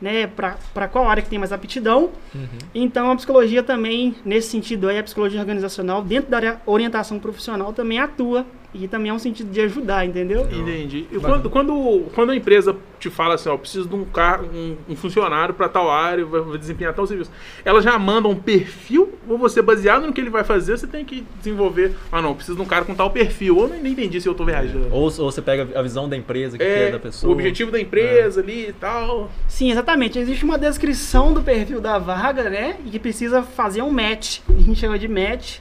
né, 0.02 0.28
para 0.28 0.88
qual 0.88 1.10
área 1.10 1.22
que 1.24 1.30
tem 1.30 1.40
mais 1.40 1.52
aptidão. 1.52 2.12
Uhum. 2.34 2.48
Então 2.74 3.12
a 3.12 3.16
psicologia 3.16 3.64
também, 3.64 4.16
nesse 4.24 4.50
sentido 4.50 4.88
aí, 4.88 5.00
a 5.00 5.04
psicologia 5.04 5.40
organizacional, 5.40 6.02
dentro 6.02 6.30
da 6.30 6.62
orientação 6.66 7.20
profissional, 7.20 7.74
também 7.74 8.00
atua. 8.00 8.46
E 8.80 8.88
também 8.88 9.10
é 9.10 9.14
um 9.14 9.20
sentido 9.20 9.52
de 9.52 9.62
ajudar, 9.62 10.06
entendeu? 10.06 10.48
Entendi. 10.52 11.06
E 11.12 11.20
quando, 11.20 11.50
quando, 11.50 12.04
quando 12.14 12.32
a 12.32 12.36
empresa 12.36 12.76
te 13.00 13.10
fala 13.10 13.36
assim, 13.36 13.50
ó, 13.50 13.58
preciso 13.58 13.88
de 13.88 13.96
um, 13.96 14.06
car 14.06 14.42
um, 14.44 14.76
um 14.90 14.96
funcionário 14.96 15.54
para 15.54 15.70
tal 15.70 15.90
área, 15.90 16.26
vai, 16.26 16.42
vai 16.42 16.58
desempenhar 16.58 16.94
tal 16.94 17.06
serviço, 17.06 17.32
ela 17.64 17.82
já 17.82 17.98
manda 18.00 18.28
um 18.28 18.36
perfil 18.36 19.14
ou 19.28 19.38
você, 19.38 19.62
baseado 19.62 20.06
no 20.08 20.14
que 20.14 20.20
ele 20.22 20.30
vai 20.30 20.44
fazer, 20.44 20.78
você 20.78 20.88
tem 20.88 21.06
que 21.06 21.26
desenvolver, 21.38 21.94
ah 22.12 22.22
não, 22.22 22.34
preciso 22.34 22.56
de 22.56 22.62
um 22.64 22.66
cara 22.66 22.86
com 22.86 22.96
tal 22.96 23.12
perfil, 23.12 23.58
ou 23.58 23.68
nem, 23.68 23.82
nem 23.82 23.92
entendi 23.92 24.20
se 24.20 24.28
eu 24.28 24.34
tô 24.34 24.46
viajando. 24.46 24.88
Ou, 24.92 25.04
ou 25.04 25.10
você 25.10 25.42
pega 25.42 25.68
a 25.78 25.82
visão 25.82 26.10
da 26.10 26.18
empresa 26.18 26.58
que 26.58 26.64
quer 26.64 26.88
É, 26.88 26.92
da 26.92 27.00
pessoa. 27.00 27.30
o 27.30 27.34
objetivo 27.34 27.72
da 27.72 27.80
empresa 27.80 28.42
ali 28.42 28.70
e 28.70 28.74
tal. 28.74 29.30
Sim, 29.48 29.72
exatamente. 29.72 30.18
Existe 30.18 30.44
uma 30.44 30.58
descrição 30.58 31.34
do 31.34 31.42
perfil 31.42 31.80
da 31.80 32.00
vaga, 32.00 32.50
né? 32.50 32.78
E 32.86 32.90
que 32.90 33.00
precisa 33.00 33.44
fazer 33.44 33.82
um 33.82 33.92
match. 33.92 34.40
A 34.50 34.62
gente 34.62 34.80
chama 34.80 34.98
de 34.98 35.08
match 35.08 35.60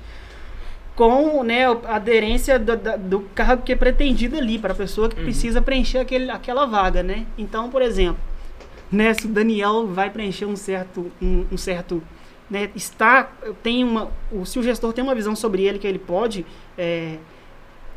com 0.97 1.45
né, 1.45 1.67
a 1.67 1.97
aderência 1.97 2.59
do, 2.59 2.75
do 2.99 3.21
cargo 3.35 3.63
que 3.63 3.73
é 3.73 3.77
pretendido 3.77 4.37
ali 4.37 4.59
para 4.59 4.73
a 4.73 4.77
pessoa 4.77 5.11
que 5.11 5.17
precisa 5.17 5.61
preencher 5.61 5.99
aquele, 5.99 6.31
aquela 6.31 6.65
vaga, 6.65 7.03
né? 7.03 7.27
Então, 7.37 7.69
por 7.69 7.83
exemplo, 7.83 8.19
né, 8.91 9.13
se 9.13 9.27
o 9.27 9.29
Daniel 9.29 9.87
vai 9.87 10.09
preencher 10.09 10.47
um 10.47 10.57
certo, 10.57 11.13
um, 11.21 11.45
um 11.53 11.57
certo, 11.59 12.03
né, 12.51 12.71
está, 12.75 13.31
tem 13.63 13.85
uma, 13.85 14.11
o, 14.33 14.47
se 14.47 14.59
o 14.59 14.63
gestor 14.63 14.95
tem 14.95 15.05
uma 15.05 15.15
visão 15.15 15.37
sobre 15.37 15.65
ele 15.65 15.79
que 15.79 15.87
ele 15.87 15.99
pode 15.99 16.47
é, 16.79 17.17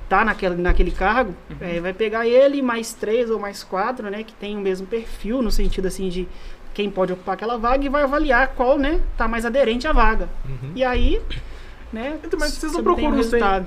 tá 0.09 0.25
naquele, 0.25 0.55
naquele 0.55 0.91
cargo, 0.91 1.33
é, 1.61 1.79
vai 1.79 1.93
pegar 1.93 2.27
ele 2.27 2.61
mais 2.61 2.93
três 2.93 3.29
ou 3.29 3.39
mais 3.39 3.63
quatro, 3.63 4.09
né, 4.09 4.23
que 4.23 4.33
tem 4.33 4.57
o 4.57 4.59
mesmo 4.59 4.85
perfil 4.85 5.41
no 5.41 5.51
sentido 5.51 5.87
assim 5.87 6.09
de 6.09 6.27
quem 6.73 6.89
pode 6.89 7.13
ocupar 7.13 7.35
aquela 7.35 7.57
vaga 7.57 7.85
e 7.85 7.89
vai 7.89 8.03
avaliar 8.03 8.49
qual, 8.49 8.77
né, 8.77 8.99
tá 9.15 9.25
mais 9.25 9.45
aderente 9.45 9.87
à 9.87 9.93
vaga. 9.93 10.27
Uhum. 10.45 10.71
E 10.75 10.83
aí, 10.83 11.21
né, 11.91 12.17
Então, 12.23 12.39
mas 12.39 12.51
vocês 12.53 12.71
não 12.73 12.83
procuram 12.83 13.09
um 13.11 13.15
resultado. 13.15 13.65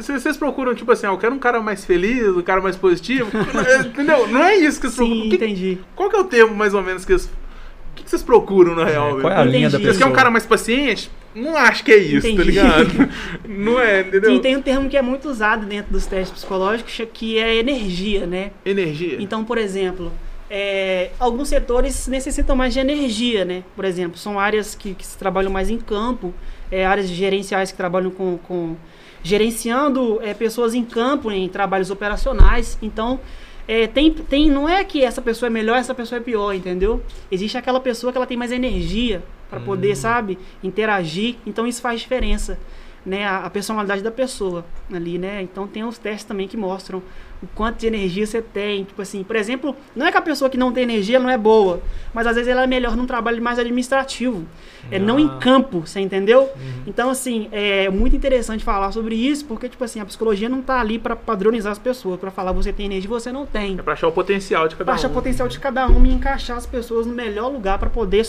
Vocês 0.00 0.36
procuram, 0.36 0.74
tipo 0.74 0.90
assim, 0.90 1.06
ah, 1.06 1.10
eu 1.10 1.18
quero 1.18 1.34
um 1.34 1.38
cara 1.38 1.60
mais 1.60 1.84
feliz, 1.84 2.26
um 2.36 2.42
cara 2.42 2.60
mais 2.60 2.76
positivo. 2.76 3.30
Entendeu? 3.86 4.26
Não 4.26 4.42
é 4.42 4.56
isso 4.56 4.80
que 4.80 4.88
vocês 4.88 4.96
procuram. 4.96 5.22
Sim, 5.22 5.28
Que- 5.28 5.36
entendi. 5.36 5.78
Qual 5.94 6.10
que 6.10 6.16
é 6.16 6.18
o 6.18 6.24
termo, 6.24 6.54
mais 6.54 6.74
ou 6.74 6.82
menos, 6.82 7.04
que 7.04 7.12
vocês. 7.12 7.30
O 7.30 7.94
que 7.98 8.04
que 8.04 8.10
vocês 8.10 8.22
procuram, 8.22 8.74
na 8.76 8.84
real? 8.84 9.20
Qual 9.20 9.32
é 9.32 9.36
a 9.36 9.44
linha 9.44 9.68
da 9.68 9.76
Entendi. 9.76 9.82
Vocês 9.82 9.82
querem 9.82 9.92
pessoa? 9.94 10.10
um 10.10 10.12
cara 10.12 10.30
mais 10.30 10.46
paciente? 10.46 11.10
Não 11.34 11.56
acho 11.56 11.84
que 11.84 11.92
é 11.92 11.96
isso, 11.98 12.22
tá 12.26 12.28
Entendi. 12.32 12.50
ligado? 12.50 12.90
Não 13.46 13.78
é, 13.78 14.00
entendeu? 14.00 14.34
Sim, 14.34 14.40
tem 14.40 14.56
um 14.56 14.62
termo 14.62 14.88
que 14.88 14.96
é 14.96 15.02
muito 15.02 15.28
usado 15.28 15.66
dentro 15.66 15.92
dos 15.92 16.06
testes 16.06 16.30
psicológicos, 16.32 17.00
que 17.12 17.38
é 17.38 17.56
energia, 17.56 18.26
né? 18.26 18.50
Energia. 18.64 19.16
Então, 19.20 19.44
por 19.44 19.58
exemplo, 19.58 20.12
é, 20.50 21.10
alguns 21.18 21.48
setores 21.48 22.06
necessitam 22.06 22.56
mais 22.56 22.72
de 22.72 22.80
energia, 22.80 23.44
né? 23.44 23.62
Por 23.76 23.84
exemplo, 23.84 24.18
são 24.18 24.38
áreas 24.38 24.74
que, 24.74 24.94
que 24.94 25.06
se 25.06 25.18
trabalham 25.18 25.52
mais 25.52 25.68
em 25.68 25.78
campo, 25.78 26.32
é, 26.70 26.86
áreas 26.86 27.08
gerenciais 27.08 27.70
que 27.70 27.76
trabalham 27.76 28.10
com, 28.10 28.38
com 28.38 28.76
gerenciando 29.22 30.20
é, 30.22 30.32
pessoas 30.32 30.74
em 30.74 30.84
campo, 30.84 31.30
em 31.30 31.48
trabalhos 31.48 31.90
operacionais. 31.90 32.78
Então, 32.80 33.20
é, 33.66 33.86
tem, 33.86 34.10
tem, 34.10 34.50
não 34.50 34.66
é 34.66 34.82
que 34.82 35.04
essa 35.04 35.20
pessoa 35.20 35.48
é 35.48 35.50
melhor, 35.50 35.76
essa 35.76 35.94
pessoa 35.94 36.18
é 36.18 36.22
pior, 36.22 36.54
entendeu? 36.54 37.02
Existe 37.30 37.58
aquela 37.58 37.80
pessoa 37.80 38.10
que 38.10 38.16
ela 38.16 38.26
tem 38.26 38.36
mais 38.36 38.50
energia 38.50 39.22
para 39.50 39.60
poder, 39.60 39.94
sabe, 39.96 40.38
interagir. 40.62 41.36
Então, 41.46 41.66
isso 41.66 41.82
faz 41.82 42.00
diferença, 42.00 42.58
né? 43.04 43.26
A, 43.26 43.44
a 43.44 43.50
personalidade 43.50 44.02
da 44.02 44.10
pessoa 44.10 44.64
ali, 44.90 45.18
né? 45.18 45.42
Então, 45.42 45.66
tem 45.66 45.84
os 45.84 45.98
testes 45.98 46.24
também 46.24 46.48
que 46.48 46.56
mostram 46.56 47.02
o 47.42 47.46
quanto 47.54 47.78
de 47.78 47.86
energia 47.86 48.26
você 48.26 48.42
tem. 48.42 48.84
Tipo 48.84 49.00
assim, 49.02 49.22
por 49.22 49.36
exemplo, 49.36 49.76
não 49.94 50.06
é 50.06 50.10
que 50.10 50.16
a 50.18 50.22
pessoa 50.22 50.50
que 50.50 50.56
não 50.58 50.72
tem 50.72 50.82
energia 50.82 51.18
não 51.18 51.30
é 51.30 51.38
boa, 51.38 51.80
mas 52.12 52.26
às 52.26 52.34
vezes 52.34 52.50
ela 52.50 52.64
é 52.64 52.66
melhor 52.66 52.96
num 52.96 53.06
trabalho 53.06 53.40
mais 53.42 53.58
administrativo. 53.58 54.44
É 54.90 54.98
não 54.98 55.18
em 55.18 55.26
Ah. 55.26 55.38
campo, 55.40 55.80
você 55.86 56.00
entendeu? 56.00 56.48
Então, 56.86 57.10
assim, 57.10 57.48
é 57.52 57.88
muito 57.90 58.16
interessante 58.16 58.64
falar 58.64 58.90
sobre 58.92 59.14
isso, 59.14 59.44
porque, 59.44 59.68
tipo 59.68 59.84
assim, 59.84 60.00
a 60.00 60.04
psicologia 60.06 60.48
não 60.48 60.62
tá 60.62 60.80
ali 60.80 60.98
pra 60.98 61.14
padronizar 61.14 61.72
as 61.72 61.78
pessoas, 61.78 62.18
pra 62.18 62.30
falar 62.30 62.52
você 62.52 62.72
tem 62.72 62.86
energia 62.86 63.08
você 63.08 63.30
não 63.30 63.44
tem. 63.46 63.78
É 63.78 63.82
pra 63.82 63.92
achar 63.92 64.08
o 64.08 64.12
potencial 64.12 64.66
de 64.66 64.74
cada 64.76 64.84
Pra 64.86 64.94
achar 64.94 65.08
um. 65.08 65.10
o 65.10 65.14
potencial 65.14 65.46
de 65.48 65.58
cada 65.60 65.86
um 65.88 66.04
e 66.06 66.12
encaixar 66.12 66.56
as 66.56 66.66
pessoas 66.66 67.06
no 67.06 67.14
melhor 67.14 67.48
lugar 67.52 67.78
pra 67.78 67.88
poder 67.90 68.24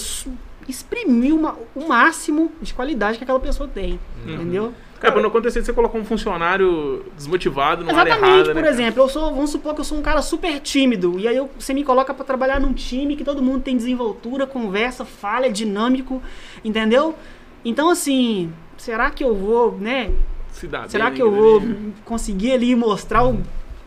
exprimir 0.67 1.33
uma- 1.33 1.55
o 1.75 1.87
máximo 1.87 2.51
de 2.61 2.73
qualidade 2.73 3.17
que 3.17 3.23
aquela 3.23 3.39
pessoa 3.39 3.67
tem. 3.67 3.99
Uhum. 4.25 4.33
Entendeu? 4.35 4.73
Cara, 4.99 5.13
pra 5.13 5.21
não 5.21 5.29
acontecer 5.29 5.59
de 5.61 5.65
você 5.65 5.73
colocar 5.73 5.97
um 5.97 6.03
funcionário 6.03 7.05
desmotivado 7.15 7.83
numa 7.85 7.97
área 7.97 8.09
Exatamente, 8.11 8.35
errada, 8.37 8.53
por 8.53 8.63
né? 8.63 8.69
exemplo, 8.69 9.03
eu 9.03 9.09
sou, 9.09 9.33
vamos 9.33 9.49
supor 9.49 9.73
que 9.73 9.79
eu 9.81 9.85
sou 9.85 9.97
um 9.97 10.01
cara 10.01 10.21
super 10.21 10.59
tímido, 10.59 11.17
e 11.17 11.27
aí 11.27 11.37
eu- 11.37 11.49
você 11.57 11.73
me 11.73 11.83
coloca 11.83 12.13
pra 12.13 12.25
trabalhar 12.25 12.59
num 12.59 12.73
time 12.73 13.15
que 13.15 13.23
todo 13.23 13.41
mundo 13.41 13.61
tem 13.61 13.77
desenvoltura, 13.77 14.45
conversa, 14.45 15.05
fala, 15.05 15.45
é 15.45 15.49
dinâmico, 15.49 16.21
entendeu? 16.65 17.15
Então, 17.63 17.89
assim, 17.89 18.51
será 18.77 19.09
que 19.09 19.23
eu 19.23 19.33
vou, 19.35 19.77
né? 19.77 20.11
Se 20.51 20.67
Será 20.89 21.11
que 21.11 21.21
eu 21.21 21.27
ali. 21.27 21.35
vou 21.37 21.61
conseguir 22.03 22.51
ali 22.51 22.75
mostrar 22.75 23.23
o- 23.25 23.41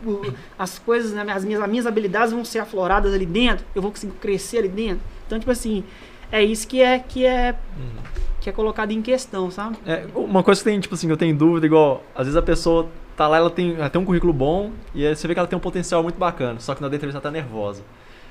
o- 0.05 0.33
as 0.57 0.79
coisas, 0.79 1.11
né, 1.11 1.23
as 1.31 1.45
minhas, 1.45 1.61
as 1.61 1.69
minhas 1.69 1.85
habilidades 1.85 2.33
vão 2.33 2.43
ser 2.43 2.59
afloradas 2.59 3.13
ali 3.13 3.25
dentro? 3.25 3.63
Eu 3.75 3.81
vou 3.81 3.91
conseguir 3.91 4.13
crescer 4.13 4.57
ali 4.59 4.69
dentro? 4.69 5.01
Então, 5.27 5.37
tipo 5.37 5.51
assim, 5.51 5.83
é 6.31 6.41
isso 6.43 6.67
que 6.67 6.81
é 6.81 6.97
que 6.97 7.23
é 7.25 7.53
que 8.43 8.49
é 8.49 8.53
colocado 8.53 8.91
em 8.91 9.01
questão, 9.01 9.49
sabe? 9.49 9.77
É, 9.85 10.05
uma 10.13 10.43
coisa 10.43 10.59
que 10.59 10.69
tem, 10.69 10.77
tipo 10.77 10.93
assim, 10.93 11.07
que 11.07 11.13
eu 11.13 11.17
tenho 11.17 11.33
dúvida, 11.33 11.65
igual, 11.65 12.03
às 12.13 12.25
vezes 12.25 12.35
a 12.35 12.41
pessoa 12.41 12.89
tá 13.15 13.25
lá, 13.25 13.37
ela 13.37 13.49
tem, 13.49 13.75
ela 13.75 13.89
tem 13.89 14.01
um 14.01 14.03
currículo 14.03 14.33
bom, 14.33 14.71
e 14.93 15.07
aí 15.07 15.15
você 15.15 15.25
vê 15.27 15.33
que 15.33 15.39
ela 15.39 15.47
tem 15.47 15.57
um 15.57 15.61
potencial 15.61 16.03
muito 16.03 16.17
bacana, 16.17 16.59
só 16.59 16.75
que 16.75 16.81
na 16.81 16.87
entrevista 16.87 17.17
ela 17.17 17.21
tá 17.21 17.31
nervosa. 17.31 17.81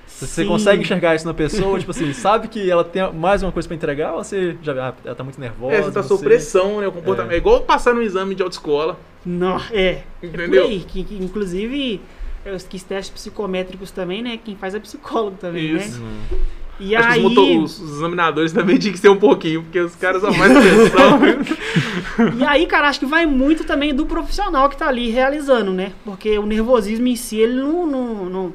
Você 0.07 0.43
Sim. 0.43 0.49
consegue 0.49 0.83
enxergar 0.83 1.15
isso 1.15 1.27
na 1.27 1.33
pessoa, 1.33 1.79
tipo 1.79 1.93
assim, 1.93 2.13
sabe 2.13 2.49
que 2.49 2.71
ela 2.71 2.85
tem 2.85 3.11
mais 3.11 3.43
uma 3.43 3.51
coisa 3.51 3.67
pra 3.67 3.75
entregar, 3.75 4.13
ou 4.13 4.23
você 4.23 4.55
já 4.63 4.91
ah, 4.91 4.95
ela 5.03 5.15
tá 5.15 5.25
muito 5.25 5.41
nervosa? 5.41 5.77
É, 5.77 5.81
você 5.81 5.93
tá 5.93 6.03
sob 6.03 6.23
pressão, 6.23 6.83
né? 6.83 6.89
O 6.89 6.93
comportamento. 6.93 7.33
É. 7.33 7.37
igual 7.39 7.63
passar 7.63 7.95
no 7.95 8.03
exame 8.03 8.35
de 8.35 8.43
autoescola. 8.43 8.99
Não, 9.25 9.59
é. 9.71 10.03
Entendeu? 10.23 10.45
É 10.45 10.49
por 10.49 10.71
aí, 10.71 10.81
que, 10.81 11.05
que, 11.05 11.15
inclusive, 11.17 12.03
é, 12.45 12.53
os 12.53 12.65
que 12.65 12.79
testes 12.85 13.11
psicométricos 13.11 13.91
também, 13.91 14.23
né? 14.23 14.39
Quem 14.45 14.57
faz 14.57 14.75
é 14.75 14.81
psicólogo 14.81 15.39
também, 15.41 15.75
Isso. 15.75 15.99
né? 16.01 16.07
Hum. 16.31 16.39
E 16.85 16.97
Acho 16.97 17.09
aí. 17.09 17.35
que 17.35 17.59
os, 17.59 17.81
os- 17.81 17.97
examinadores 17.99 18.53
também 18.53 18.77
tinham 18.77 18.93
que 18.93 18.99
ser 18.99 19.09
um 19.09 19.17
pouquinho, 19.19 19.63
porque 19.63 19.79
os 19.79 19.95
caras 19.95 20.21
são 20.21 20.33
mais. 20.35 20.53
E 22.39 22.45
aí, 22.45 22.67
cara, 22.67 22.89
acho 22.89 23.01
que 23.01 23.07
vai 23.07 23.25
muito 23.27 23.65
também 23.65 23.95
do 23.95 24.05
profissional 24.07 24.69
que 24.69 24.77
tá 24.77 24.89
ali 24.89 25.11
realizando, 25.11 25.73
né? 25.73 25.93
Porque 26.05 26.39
o 26.39 26.45
nervosismo 26.47 27.07
em 27.07 27.17
si, 27.17 27.37
ele 27.37 27.55
não. 27.61 27.87
não, 27.87 28.25
não- 28.27 28.53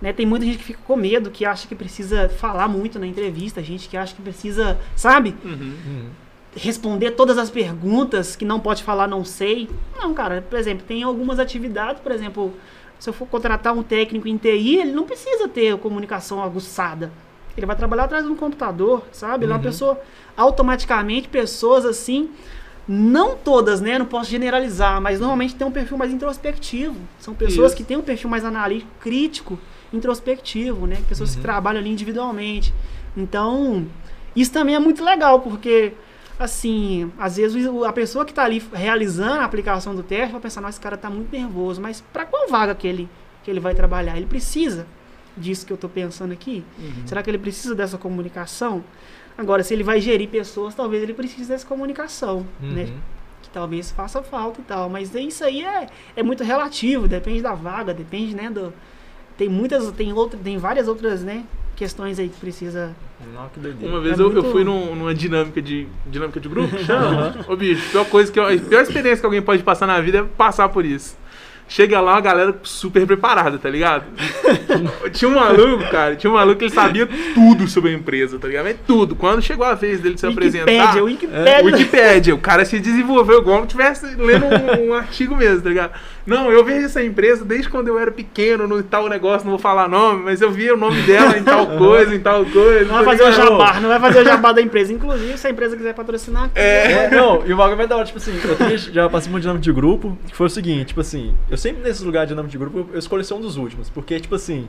né? 0.00 0.12
Tem 0.12 0.26
muita 0.26 0.44
gente 0.44 0.58
que 0.58 0.64
fica 0.64 0.80
com 0.86 0.96
medo, 0.96 1.30
que 1.30 1.44
acha 1.46 1.66
que 1.66 1.74
precisa 1.74 2.28
falar 2.28 2.68
muito 2.68 2.98
na 2.98 3.06
entrevista, 3.06 3.62
gente 3.62 3.88
que 3.88 3.96
acha 3.96 4.14
que 4.14 4.20
precisa, 4.22 4.78
sabe? 4.94 5.34
Uhum. 5.44 5.72
Hum. 5.86 6.04
responder 6.56 7.12
todas 7.12 7.38
as 7.38 7.48
perguntas 7.50 8.36
que 8.36 8.44
não 8.44 8.60
pode 8.60 8.82
falar 8.82 9.08
não 9.08 9.24
sei. 9.24 9.68
Não, 9.98 10.12
cara, 10.12 10.44
por 10.48 10.58
exemplo, 10.58 10.84
tem 10.86 11.02
algumas 11.02 11.38
atividades, 11.38 12.00
por 12.02 12.12
exemplo, 12.12 12.52
se 12.98 13.08
eu 13.08 13.12
for 13.14 13.26
contratar 13.26 13.72
um 13.74 13.82
técnico 13.82 14.28
em 14.28 14.36
TI, 14.36 14.76
ele 14.76 14.92
não 14.92 15.04
precisa 15.04 15.48
ter 15.48 15.76
comunicação 15.78 16.42
aguçada. 16.42 17.10
Ele 17.56 17.66
vai 17.66 17.76
trabalhar 17.76 18.04
atrás 18.04 18.24
de 18.24 18.30
um 18.30 18.36
computador, 18.36 19.02
sabe? 19.12 19.44
Ele 19.44 19.52
é 19.52 19.56
uma 19.56 19.62
pessoa 19.62 20.00
automaticamente 20.36 21.28
pessoas 21.28 21.84
assim, 21.84 22.30
não 22.86 23.36
todas, 23.36 23.80
né? 23.80 23.98
Não 23.98 24.06
posso 24.06 24.30
generalizar, 24.30 25.00
mas 25.00 25.20
normalmente 25.20 25.54
tem 25.54 25.66
um 25.66 25.70
perfil 25.70 25.96
mais 25.96 26.12
introspectivo. 26.12 26.96
São 27.18 27.34
pessoas 27.34 27.68
Isso. 27.68 27.76
que 27.76 27.84
têm 27.84 27.96
um 27.96 28.02
perfil 28.02 28.28
mais 28.28 28.44
analítico, 28.44 28.90
crítico, 29.00 29.58
introspectivo, 29.92 30.86
né? 30.86 30.98
Pessoas 31.08 31.34
que 31.36 31.40
trabalham 31.40 31.80
ali 31.80 31.90
individualmente. 31.90 32.74
Então, 33.16 33.86
isso 34.34 34.52
também 34.52 34.74
é 34.74 34.78
muito 34.78 35.04
legal, 35.04 35.40
porque 35.40 35.92
assim, 36.38 37.12
às 37.16 37.36
vezes 37.36 37.64
a 37.86 37.92
pessoa 37.92 38.24
que 38.24 38.32
está 38.32 38.44
ali 38.44 38.62
realizando 38.72 39.40
a 39.40 39.44
aplicação 39.44 39.94
do 39.94 40.02
teste 40.02 40.32
vai 40.32 40.40
pensar, 40.40 40.60
nossa, 40.60 40.70
esse 40.70 40.80
cara 40.80 40.96
tá 40.96 41.08
muito 41.08 41.30
nervoso, 41.30 41.80
mas 41.80 42.00
para 42.12 42.24
qual 42.24 42.48
vaga 42.48 42.74
que 42.74 42.86
ele, 42.86 43.08
que 43.44 43.50
ele 43.50 43.60
vai 43.60 43.74
trabalhar? 43.74 44.16
Ele 44.16 44.26
precisa 44.26 44.84
disso 45.36 45.66
que 45.66 45.72
eu 45.72 45.76
tô 45.76 45.88
pensando 45.88 46.32
aqui? 46.32 46.64
Será 47.06 47.22
que 47.22 47.30
ele 47.30 47.38
precisa 47.38 47.74
dessa 47.74 47.98
comunicação? 47.98 48.84
Agora, 49.36 49.62
se 49.64 49.74
ele 49.74 49.82
vai 49.82 50.00
gerir 50.00 50.28
pessoas, 50.28 50.74
talvez 50.74 51.02
ele 51.02 51.12
precise 51.14 51.48
dessa 51.48 51.66
comunicação, 51.66 52.46
né? 52.60 52.84
Uhum. 52.84 52.96
Que 53.42 53.48
talvez 53.50 53.90
faça 53.90 54.22
falta 54.22 54.60
e 54.60 54.64
tal. 54.64 54.88
Mas 54.88 55.12
isso 55.14 55.44
aí 55.44 55.62
é, 55.64 55.88
é 56.16 56.22
muito 56.22 56.44
relativo, 56.44 57.08
depende 57.08 57.42
da 57.42 57.52
vaga, 57.54 57.92
depende, 57.92 58.34
né, 58.34 58.48
do... 58.48 58.72
Tem 59.36 59.48
muitas, 59.48 59.90
tem, 59.92 60.12
outra, 60.12 60.38
tem 60.38 60.56
várias 60.58 60.86
outras, 60.86 61.24
né, 61.24 61.42
questões 61.74 62.20
aí 62.20 62.28
que 62.28 62.38
precisa... 62.38 62.94
Não, 63.34 63.48
que 63.48 63.58
doideira. 63.58 63.92
Uma 63.92 64.00
vez 64.00 64.16
É 64.18 64.22
eu, 64.22 64.28
eu 64.28 64.32
muito- 64.34 64.52
fui 64.52 64.62
num- 64.62 64.94
numa 64.94 65.12
dinâmica 65.12 65.60
de, 65.60 65.88
dinâmica 66.06 66.38
de 66.38 66.48
grupo, 66.48 66.78
chama. 66.84 67.34
Ô 67.48 67.56
bicho, 67.56 67.90
pior 67.90 68.04
coisa 68.06 68.30
que 68.30 68.38
eu- 68.38 68.44
a 68.44 68.56
pior 68.56 68.82
experiência 68.82 69.18
que 69.18 69.26
alguém 69.26 69.42
pode 69.42 69.64
passar 69.64 69.86
na 69.88 70.00
vida 70.00 70.18
é 70.18 70.22
passar 70.22 70.68
por 70.68 70.84
isso. 70.84 71.16
Chega 71.66 72.00
lá, 72.00 72.16
a 72.16 72.20
galera 72.20 72.54
super 72.62 73.06
preparada, 73.06 73.58
tá 73.58 73.68
ligado? 73.70 74.04
tinha 75.12 75.30
um 75.30 75.34
maluco, 75.34 75.84
cara, 75.90 76.14
tinha 76.14 76.30
um 76.30 76.34
maluco 76.34 76.58
que 76.58 76.64
ele 76.66 76.74
sabia 76.74 77.08
tudo 77.34 77.66
sobre 77.66 77.90
a 77.90 77.94
empresa, 77.94 78.38
tá 78.38 78.46
ligado? 78.46 78.64
Mas 78.64 78.76
tudo. 78.86 79.16
Quando 79.16 79.40
chegou 79.40 79.66
a 79.66 79.74
vez 79.74 80.00
dele 80.00 80.18
se 80.18 80.26
apresentar. 80.26 80.70
Wikipédia, 80.70 81.04
Wikipédia. 81.04 81.64
Wikipédia, 81.64 82.34
o 82.34 82.38
cara 82.38 82.64
se 82.64 82.78
desenvolveu 82.78 83.40
igual 83.40 83.60
se 83.60 83.66
estivesse 83.66 84.06
lendo 84.14 84.44
um, 84.46 84.90
um 84.90 84.94
artigo 84.94 85.34
mesmo, 85.34 85.62
tá 85.62 85.68
ligado? 85.70 85.92
Não, 86.26 86.50
eu 86.50 86.64
vejo 86.64 86.86
essa 86.86 87.02
empresa 87.04 87.44
desde 87.44 87.68
quando 87.68 87.88
eu 87.88 87.98
era 87.98 88.10
pequeno, 88.10 88.66
no 88.66 88.82
tal 88.82 89.08
negócio, 89.08 89.44
não 89.44 89.50
vou 89.52 89.58
falar 89.58 89.88
nome, 89.88 90.22
mas 90.24 90.40
eu 90.40 90.50
via 90.50 90.72
o 90.72 90.76
nome 90.76 91.02
dela 91.02 91.36
em 91.36 91.42
tal 91.44 91.66
coisa, 91.76 92.14
em 92.14 92.20
tal 92.20 92.44
coisa. 92.46 92.84
Não 92.86 92.94
vai 92.94 93.04
fazer 93.04 93.22
o 93.24 93.32
jabá, 93.32 93.80
não 93.80 93.88
vai 93.90 94.00
fazer 94.00 94.20
o 94.20 94.24
jabá 94.24 94.52
da 94.52 94.62
empresa. 94.62 94.92
Inclusive, 94.92 95.36
se 95.36 95.46
a 95.46 95.50
empresa 95.50 95.76
quiser 95.76 95.94
patrocinar, 95.94 96.50
É, 96.54 97.10
não, 97.10 97.46
e 97.46 97.52
o 97.52 97.56
bagulho 97.56 97.76
vai 97.76 97.86
da 97.86 97.96
hora, 97.96 98.06
tipo 98.06 98.16
assim, 98.18 98.32
eu 98.70 98.78
já 98.78 99.08
passei 99.08 99.30
por 99.30 99.36
um 99.36 99.40
dinâmico 99.40 99.62
de 99.64 99.72
grupo, 99.72 100.16
que 100.26 100.34
foi 100.34 100.46
o 100.46 100.50
seguinte, 100.50 100.88
tipo 100.88 101.00
assim, 101.00 101.34
eu 101.50 101.56
sempre 101.58 101.82
nesses 101.82 102.02
lugares 102.02 102.28
de 102.28 102.34
dinâmico 102.34 102.50
de 102.52 102.58
grupo, 102.58 102.88
eu- 102.92 102.98
escolho 102.98 103.22
ser 103.22 103.34
um 103.34 103.40
dos 103.40 103.56
últimos, 103.56 103.90
porque, 103.90 104.18
tipo 104.18 104.34
assim, 104.34 104.66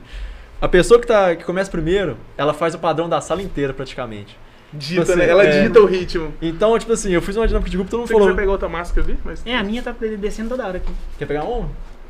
a 0.60 0.68
pessoa 0.68 1.00
que, 1.00 1.06
tá, 1.06 1.34
que 1.36 1.44
começa 1.44 1.70
primeiro, 1.70 2.16
ela 2.36 2.52
faz 2.52 2.74
o 2.74 2.78
padrão 2.78 3.08
da 3.08 3.20
sala 3.20 3.40
inteira, 3.42 3.72
praticamente. 3.72 4.36
Dita, 4.72 5.04
Tipo 5.04 5.16
né? 5.16 5.24
assim, 5.24 5.30
Ela 5.32 5.44
é. 5.44 5.62
dita 5.62 5.80
o 5.80 5.86
ritmo. 5.86 6.34
Então, 6.42 6.78
tipo 6.78 6.92
assim, 6.92 7.12
eu 7.12 7.22
fiz 7.22 7.36
uma 7.36 7.46
dinâmica 7.46 7.70
de 7.70 7.76
grupo, 7.76 7.90
todo 7.90 8.00
mundo 8.00 8.08
você 8.08 8.14
falou, 8.14 8.34
pegar 8.34 8.50
outra 8.52 8.68
máscara 8.68 9.06
ali, 9.06 9.18
mas 9.24 9.42
É, 9.46 9.54
a 9.56 9.62
minha 9.62 9.82
tá 9.82 9.92
descendo 10.18 10.50
toda 10.50 10.66
hora 10.66 10.76
aqui. 10.78 10.92
quer 11.18 11.26
pegar 11.26 11.44
um? 11.44 11.68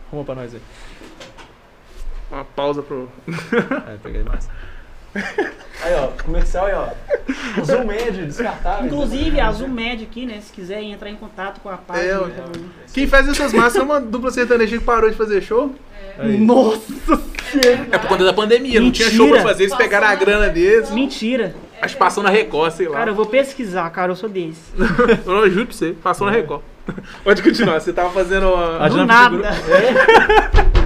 Arruma 0.08 0.24
pra 0.24 0.34
nós 0.34 0.54
aí. 0.54 0.60
uma 2.30 2.44
pausa 2.44 2.82
pro. 2.82 3.08
É, 3.88 3.96
peguei 4.02 4.22
mais. 4.22 4.48
Aí, 5.82 5.94
ó, 5.94 6.08
comercial 6.22 6.66
aí, 6.66 6.74
ó. 6.74 6.88
Azul 7.60 7.84
médio, 7.86 8.26
descartável. 8.26 8.86
Inclusive, 8.86 9.40
a 9.40 9.50
Zoom 9.50 9.68
Med 9.68 10.02
aqui, 10.02 10.26
né? 10.26 10.40
Se 10.42 10.52
quiser 10.52 10.82
entrar 10.82 11.08
em 11.08 11.16
contato 11.16 11.60
com 11.62 11.70
a 11.70 11.76
página. 11.78 12.04
É, 12.12 12.28
Quem 12.92 13.06
faz 13.06 13.26
essas 13.28 13.52
máscaras 13.52 13.76
é 13.88 13.92
uma 13.92 14.00
dupla 14.00 14.30
sertaneja 14.30 14.76
que 14.76 14.84
parou 14.84 15.08
de 15.08 15.16
fazer 15.16 15.40
show. 15.40 15.74
Aí. 16.18 16.36
Nossa 16.38 16.82
É 17.92 17.96
por 17.98 18.08
conta 18.08 18.24
da 18.24 18.32
pandemia, 18.34 18.78
não 18.80 18.90
tinha 18.90 19.08
show 19.08 19.26
Mentira. 19.26 19.42
pra 19.42 19.50
fazer, 19.52 19.64
eles 19.64 19.74
pegaram 19.76 20.06
a 20.08 20.14
grana 20.14 20.48
deles. 20.50 20.90
Mentira. 20.90 21.54
Acho 21.80 21.94
que 21.94 22.00
passou 22.00 22.22
na 22.22 22.30
Record, 22.30 22.72
sei 22.72 22.88
lá. 22.88 22.98
Cara, 22.98 23.10
eu 23.10 23.14
vou 23.14 23.26
pesquisar, 23.26 23.88
cara. 23.90 24.12
Eu 24.12 24.16
sou 24.16 24.28
desse. 24.28 24.60
Eu 25.26 25.50
juro 25.50 25.66
pra 25.66 25.74
você, 25.74 25.94
passou 26.02 26.26
na 26.26 26.32
Record. 26.32 26.62
Pode 27.24 27.42
continuar, 27.42 27.80
você 27.80 27.92
tava 27.92 28.10
fazendo 28.10 28.46
A 28.46 28.48
uma. 28.48 28.88
Do 28.88 28.94
dinâmica 28.94 29.06
nada. 29.06 29.50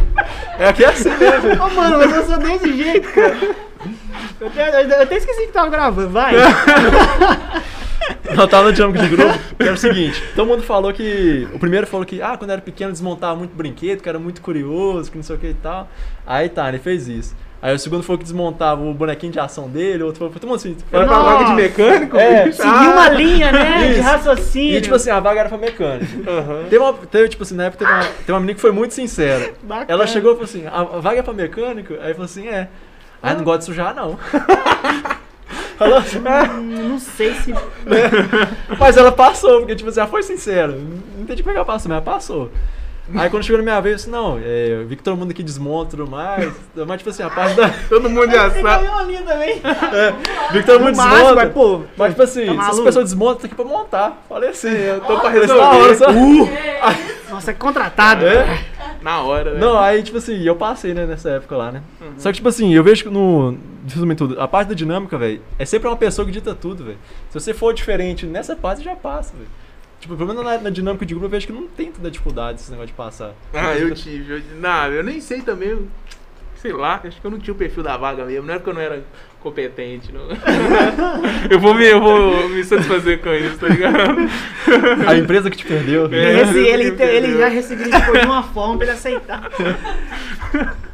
É 0.59 0.69
aqui 0.69 0.85
é 0.85 0.89
assim 0.89 1.09
mesmo. 1.09 1.65
Ô, 1.65 1.71
mano, 1.71 1.97
mas 1.97 2.15
eu 2.15 2.27
sou 2.27 2.37
desse 2.37 2.77
jeito, 2.77 3.11
cara. 3.13 3.35
Eu 4.39 4.47
até, 4.47 4.85
eu 4.85 5.03
até 5.03 5.17
esqueci 5.17 5.47
que 5.47 5.53
tava 5.53 5.71
gravando. 5.71 6.11
Vai. 6.11 6.35
Não, 8.37 8.47
tava 8.47 8.67
no 8.67 8.73
dinâmico 8.73 9.03
de 9.03 9.09
grupo, 9.09 9.39
que 9.57 9.63
era 9.63 9.73
o 9.73 9.79
seguinte, 9.79 10.23
todo 10.35 10.47
mundo 10.47 10.63
falou 10.63 10.93
que. 10.93 11.49
O 11.55 11.59
primeiro 11.59 11.87
falou 11.87 12.05
que, 12.05 12.21
ah, 12.21 12.37
quando 12.37 12.51
era 12.51 12.61
pequeno 12.61 12.93
desmontava 12.93 13.37
muito 13.37 13.55
brinquedo, 13.55 14.03
que 14.03 14.09
era 14.09 14.19
muito 14.19 14.43
curioso, 14.43 15.11
que 15.11 15.17
não 15.17 15.23
sei 15.23 15.37
o 15.37 15.39
que 15.39 15.49
e 15.49 15.55
tal. 15.55 15.89
Aí 16.27 16.49
tá, 16.49 16.69
ele 16.69 16.79
fez 16.79 17.09
isso. 17.09 17.35
Aí 17.63 17.75
o 17.75 17.79
segundo 17.79 18.03
falou 18.03 18.17
que 18.17 18.25
desmontava 18.25 18.81
o 18.83 18.95
bonequinho 18.95 19.31
de 19.33 19.39
ação 19.39 19.69
dele, 19.69 20.03
o 20.03 20.07
outro 20.07 20.19
falou, 20.19 20.33
todo 20.33 20.47
mundo 20.47 20.57
assim. 20.57 20.77
Era 20.91 21.05
pra 21.07 21.17
Nossa. 21.19 21.31
vaga 21.31 21.45
de 21.45 21.53
mecânico? 21.55 22.17
É. 22.17 22.45
bicho? 22.47 22.57
Seguir 22.57 22.69
Ah. 22.71 22.91
uma 22.93 23.09
linha, 23.11 23.53
né? 23.53 23.93
De 23.93 24.01
raciocínio. 24.01 24.77
E 24.79 24.81
tipo 24.81 24.95
assim, 24.95 25.11
a 25.11 25.21
vaga 25.21 25.41
era 25.41 25.49
pra 25.51 25.59
mecânica. 25.59 26.07
Aham. 26.31 26.63
Teve, 26.71 26.79
uma, 26.79 26.93
teve, 26.95 27.29
tipo 27.29 27.43
assim, 27.43 27.55
na 27.55 27.65
época 27.65 27.85
teve 27.85 27.93
uma, 27.99 28.05
teve 28.05 28.33
uma 28.33 28.41
menina 28.41 28.55
que 28.55 28.61
foi 28.63 28.73
muito 28.73 28.95
sincera. 28.95 29.53
Bacana. 29.63 29.87
Ela 29.89 30.07
chegou 30.07 30.31
e 30.33 30.35
falou 30.37 30.45
assim, 30.49 30.67
a, 30.67 30.81
a 30.81 31.01
vaga 31.01 31.19
é 31.19 31.23
pra 31.23 31.35
mecânico? 31.35 31.93
Aí 32.01 32.13
falou 32.15 32.25
assim, 32.25 32.49
é. 32.49 32.69
Aí 33.23 33.37
não 33.37 33.45
gosta 33.45 33.59
de 33.59 33.65
sujar, 33.67 33.95
não. 33.95 34.19
Falou 35.77 35.97
assim, 35.99 36.19
Hum, 36.19 36.89
Não 36.91 36.99
sei 36.99 37.35
se. 37.35 37.55
Mas 38.79 38.97
ela 38.97 39.11
passou, 39.13 39.61
porque 39.61 39.75
tipo 39.75 39.89
assim, 39.89 40.01
ela 40.01 40.09
foi 40.09 40.23
sincera. 40.23 40.69
Não 40.69 41.23
entendi 41.23 41.43
como 41.43 41.51
é 41.51 41.55
que 41.55 41.59
ela 41.59 41.65
passou, 41.65 41.89
mas 41.89 41.97
ela 41.97 42.03
passou. 42.05 42.51
Aí 43.15 43.31
quando 43.31 43.43
chegou 43.43 43.59
na 43.59 43.63
minha 43.65 43.81
vez, 43.81 43.93
eu 43.93 43.97
disse, 43.97 44.11
não, 44.11 44.39
é, 44.39 44.69
eu 44.83 44.87
vi 44.87 44.97
que 44.97 45.03
todo 45.03 45.17
mundo 45.17 45.31
aqui 45.31 45.43
desmonta 45.43 45.95
e 45.95 45.99
tudo 45.99 46.11
mais. 46.11 46.53
Mas 46.75 46.99
tipo 46.99 47.11
assim, 47.11 47.23
a 47.23 47.31
parte 47.31 47.55
da. 47.57 47.69
Todo 47.89 48.09
mundo 48.11 48.31
já 48.31 48.49
Você 48.51 48.63
sabe. 48.63 48.85
ganhou 48.85 48.97
uma 48.99 49.03
linha 49.07 49.23
também. 49.23 49.55
Vi 50.53 50.61
que 50.61 50.67
todo 50.67 50.81
mundo 50.81 50.91
No 50.93 50.97
máximo, 50.97 51.17
desmonta. 51.19 51.35
mas, 51.45 51.53
pô, 51.53 51.83
Mas 51.97 52.11
tipo 52.11 52.23
assim, 52.23 52.57
tá 52.57 52.63
se 52.65 52.71
as 52.71 52.81
pessoas 52.81 53.05
desmontam, 53.07 53.41
tá 53.41 53.47
aqui 53.47 53.55
pra 53.55 53.65
montar. 53.65 54.23
Falei 54.29 54.51
assim, 54.51 54.69
eu 54.71 55.01
Tô 55.01 55.19
pra 55.19 55.31
Falei, 55.31 55.47
"Da 55.47 55.55
hora, 55.57 55.89
resolver. 55.89 55.97
só- 57.29 57.35
Nossa, 57.35 57.51
é 57.51 57.55
contratado. 57.55 58.27
É? 58.27 58.65
Na 59.03 59.23
hora, 59.23 59.55
né? 59.55 59.61
Não, 59.61 59.79
aí, 59.79 60.03
tipo 60.03 60.19
assim, 60.19 60.43
eu 60.43 60.57
passei, 60.57 60.93
né, 60.93 61.07
nessa 61.07 61.31
época 61.31 61.57
lá, 61.57 61.73
né? 61.73 61.83
Uhum. 62.01 62.13
Só 62.19 62.29
que, 62.31 62.37
tipo 62.37 62.49
assim, 62.49 62.75
eu 62.75 62.83
vejo 62.85 63.05
que 63.05 63.11
no. 63.11 63.57
Resumindo 63.89 64.29
tudo, 64.29 64.41
a 64.41 64.47
parte 64.47 64.69
da 64.69 64.75
dinâmica, 64.75 65.17
velho, 65.17 65.41
é 65.59 65.65
sempre 65.65 65.89
uma 65.89 65.97
pessoa 65.97 66.27
que 66.27 66.31
dita 66.33 66.55
tudo, 66.55 66.85
velho. 66.85 66.99
Se 67.31 67.41
você 67.41 67.55
for 67.55 67.73
diferente 67.73 68.27
nessa 68.27 68.55
parte, 68.55 68.85
já 68.85 68.95
passa, 68.95 69.33
velho. 69.35 69.49
Tipo, 70.01 70.17
pelo 70.17 70.29
menos 70.29 70.43
na, 70.43 70.59
na 70.59 70.71
dinâmica 70.71 71.05
de 71.05 71.13
grupo, 71.13 71.27
eu 71.27 71.31
vejo 71.31 71.47
que 71.47 71.53
não 71.53 71.67
tem 71.67 71.93
tanta 71.93 72.11
dificuldade 72.11 72.59
esse 72.61 72.71
negócio 72.71 72.89
de 72.89 72.95
passar. 72.95 73.35
Ah, 73.53 73.77
eu 73.77 73.95
tive. 73.95 74.35
Eu, 74.35 74.43
não, 74.59 74.87
eu 74.87 75.05
nem 75.05 75.21
sei 75.21 75.43
também. 75.43 75.89
Sei 76.57 76.73
lá, 76.73 77.01
acho 77.05 77.21
que 77.21 77.27
eu 77.27 77.31
não 77.31 77.39
tinha 77.39 77.55
o 77.55 77.57
perfil 77.57 77.83
da 77.83 77.97
vaga 77.97 78.25
mesmo. 78.25 78.47
Não 78.47 78.55
é 78.55 78.59
porque 78.59 78.71
eu 78.71 78.75
não 78.75 78.81
era 78.81 79.03
competente, 79.41 80.13
não. 80.13 80.23
eu, 81.51 81.59
vou 81.59 81.75
me, 81.75 81.87
eu 81.87 82.01
vou 82.01 82.49
me 82.49 82.63
satisfazer 82.65 83.21
com 83.21 83.33
isso, 83.33 83.59
tá 83.59 83.69
ligado? 83.69 84.19
A 85.07 85.17
empresa 85.17 85.51
que 85.51 85.57
te 85.57 85.65
perdeu. 85.65 86.09
É. 86.13 86.41
Ele, 86.41 86.69
ele, 86.69 87.03
ele 87.03 87.39
já 87.39 87.49
ressignificou 87.49 88.19
de 88.19 88.27
uma 88.27 88.43
forma 88.43 88.77
pra 88.77 88.87
ele 88.87 88.97
aceitar. 88.97 89.51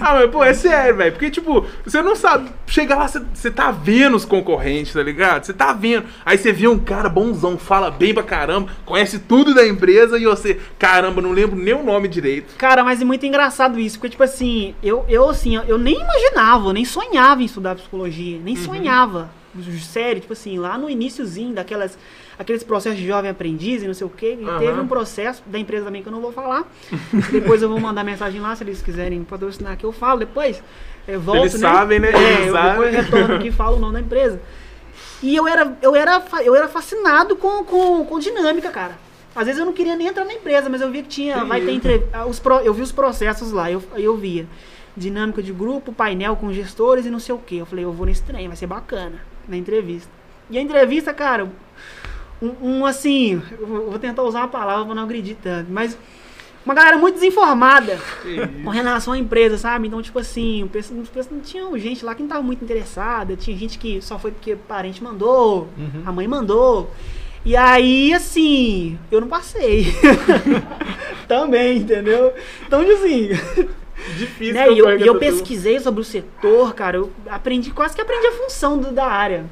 Ah, 0.00 0.14
mas 0.14 0.30
pô, 0.30 0.42
é 0.44 0.54
sério, 0.54 0.96
velho. 0.96 1.12
Porque, 1.12 1.30
tipo, 1.30 1.66
você 1.84 2.02
não 2.02 2.14
sabe. 2.16 2.50
Chega 2.66 2.94
lá, 2.94 3.08
você, 3.08 3.20
você 3.32 3.50
tá 3.50 3.70
vendo 3.70 4.16
os 4.16 4.24
concorrentes, 4.24 4.92
tá 4.92 5.02
ligado? 5.02 5.44
Você 5.44 5.52
tá 5.52 5.72
vendo. 5.72 6.06
Aí 6.24 6.38
você 6.38 6.52
vê 6.52 6.68
um 6.68 6.78
cara 6.78 7.08
bonzão, 7.08 7.58
fala 7.58 7.90
bem 7.90 8.14
pra 8.14 8.22
caramba, 8.22 8.70
conhece 8.84 9.18
tudo 9.18 9.54
da 9.54 9.66
empresa 9.66 10.18
e 10.18 10.24
você, 10.24 10.60
caramba, 10.78 11.20
não 11.20 11.32
lembro 11.32 11.56
nem 11.56 11.74
o 11.74 11.82
nome 11.82 12.08
direito. 12.08 12.54
Cara, 12.56 12.84
mas 12.84 13.00
é 13.00 13.04
muito 13.04 13.24
engraçado 13.26 13.78
isso, 13.78 13.98
porque, 13.98 14.10
tipo 14.10 14.22
assim, 14.22 14.74
eu, 14.82 15.04
eu 15.08 15.28
assim, 15.28 15.56
eu 15.66 15.78
nem 15.78 16.00
imaginava, 16.00 16.72
nem 16.72 16.84
sonhava 16.84 17.42
em 17.42 17.46
estudar 17.46 17.74
psicologia, 17.76 18.38
nem 18.42 18.56
sonhava. 18.56 19.30
Sério, 19.80 20.20
tipo 20.20 20.32
assim, 20.32 20.58
lá 20.58 20.76
no 20.76 20.90
iníciozinho 20.90 21.54
daquelas, 21.54 21.96
aqueles 22.38 22.62
processos 22.64 22.98
de 22.98 23.06
jovem 23.06 23.30
aprendiz 23.30 23.82
e 23.82 23.86
não 23.86 23.94
sei 23.94 24.06
o 24.06 24.10
quê, 24.10 24.36
e 24.40 24.44
Aham. 24.44 24.58
teve 24.58 24.80
um 24.80 24.86
processo 24.88 25.42
da 25.46 25.58
empresa 25.58 25.84
também 25.86 26.02
que 26.02 26.08
eu 26.08 26.12
não 26.12 26.20
vou 26.20 26.32
falar. 26.32 26.64
depois 27.32 27.62
eu 27.62 27.68
vou 27.68 27.80
mandar 27.80 28.02
mensagem 28.04 28.40
lá, 28.40 28.54
se 28.56 28.64
eles 28.64 28.82
quiserem 28.82 29.22
patrocinar 29.24 29.76
que 29.76 29.84
eu 29.84 29.92
falo 29.92 30.20
depois. 30.20 30.62
Eu 31.06 31.20
volto, 31.20 31.40
Eles 31.42 31.54
né? 31.54 31.60
sabem, 31.60 31.98
né? 32.00 32.08
É, 32.12 32.32
Eles 32.34 32.46
eu 32.46 32.52
sabem. 32.52 32.70
depois 32.72 32.94
retorno 32.94 33.34
aqui 33.36 33.48
e 33.48 33.52
falo 33.52 33.76
o 33.76 33.80
nome 33.80 33.94
da 33.94 34.00
empresa. 34.00 34.40
E 35.22 35.34
eu 35.34 35.46
era, 35.46 35.76
eu 35.82 35.94
era, 35.94 36.22
eu 36.42 36.54
era 36.54 36.68
fascinado 36.68 37.36
com, 37.36 37.64
com, 37.64 38.04
com 38.04 38.18
dinâmica, 38.18 38.70
cara. 38.70 38.92
Às 39.34 39.46
vezes 39.46 39.58
eu 39.58 39.66
não 39.66 39.72
queria 39.72 39.96
nem 39.96 40.06
entrar 40.06 40.24
na 40.24 40.32
empresa, 40.32 40.68
mas 40.68 40.80
eu 40.80 40.90
via 40.90 41.02
que 41.02 41.08
tinha, 41.08 41.40
Que 41.40 41.44
vai 41.46 41.60
ter 41.60 41.72
entre, 41.72 42.06
ah, 42.12 42.24
os 42.26 42.38
pro- 42.38 42.60
eu 42.60 42.72
vi 42.72 42.82
os 42.82 42.92
processos 42.92 43.50
lá, 43.50 43.70
eu, 43.70 43.82
eu 43.96 44.16
via 44.16 44.46
dinâmica 44.96 45.42
de 45.42 45.52
grupo, 45.52 45.92
painel 45.92 46.36
com 46.36 46.52
gestores 46.52 47.04
e 47.04 47.10
não 47.10 47.18
sei 47.18 47.34
o 47.34 47.38
que. 47.38 47.58
Eu 47.58 47.66
falei, 47.66 47.84
eu 47.84 47.90
vou 47.92 48.06
nesse 48.06 48.22
trem, 48.22 48.46
vai 48.46 48.56
ser 48.56 48.66
bacana 48.68 49.16
na 49.48 49.56
entrevista. 49.56 50.08
E 50.48 50.56
a 50.56 50.60
entrevista, 50.60 51.12
cara, 51.12 51.50
um, 52.60 52.78
um, 52.80 52.86
assim, 52.86 53.40
vou 53.60 53.98
tentar 53.98 54.22
usar 54.22 54.40
uma 54.40 54.48
palavra 54.48 54.84
pra 54.84 54.94
não 54.94 55.02
agredir 55.04 55.36
tanto, 55.42 55.70
mas 55.70 55.96
uma 56.64 56.74
galera 56.74 56.96
muito 56.96 57.14
desinformada 57.16 57.98
com 58.64 58.70
relação 58.70 59.12
à 59.12 59.18
empresa, 59.18 59.58
sabe? 59.58 59.86
Então, 59.88 60.00
tipo 60.00 60.18
assim, 60.18 60.68
tinha 61.42 61.78
gente 61.78 62.04
lá 62.04 62.14
que 62.14 62.22
não 62.22 62.28
tava 62.28 62.42
muito 62.42 62.64
interessada, 62.64 63.36
tinha 63.36 63.56
gente 63.56 63.78
que 63.78 64.00
só 64.00 64.18
foi 64.18 64.30
porque 64.30 64.56
parente 64.56 65.02
mandou, 65.04 65.68
Uhum. 65.76 66.02
a 66.06 66.12
mãe 66.12 66.26
mandou. 66.26 66.90
E 67.44 67.54
aí, 67.54 68.14
assim, 68.14 68.98
eu 69.10 69.20
não 69.20 69.28
passei. 69.28 69.86
Também, 71.28 71.78
entendeu? 71.78 72.32
Então, 72.66 72.80
assim, 72.80 73.28
Difícil. 74.16 74.54
né, 74.54 74.70
e 74.72 74.78
eu, 74.78 74.88
eu 74.98 75.18
pesquisei 75.18 75.78
sobre 75.80 76.00
o 76.00 76.04
setor, 76.04 76.74
cara, 76.74 76.96
eu 76.96 77.10
aprendi, 77.28 77.70
quase 77.70 77.94
que 77.94 78.00
aprendi 78.00 78.26
a 78.26 78.32
função 78.32 78.78
do- 78.78 78.92
da 78.92 79.06
área. 79.06 79.44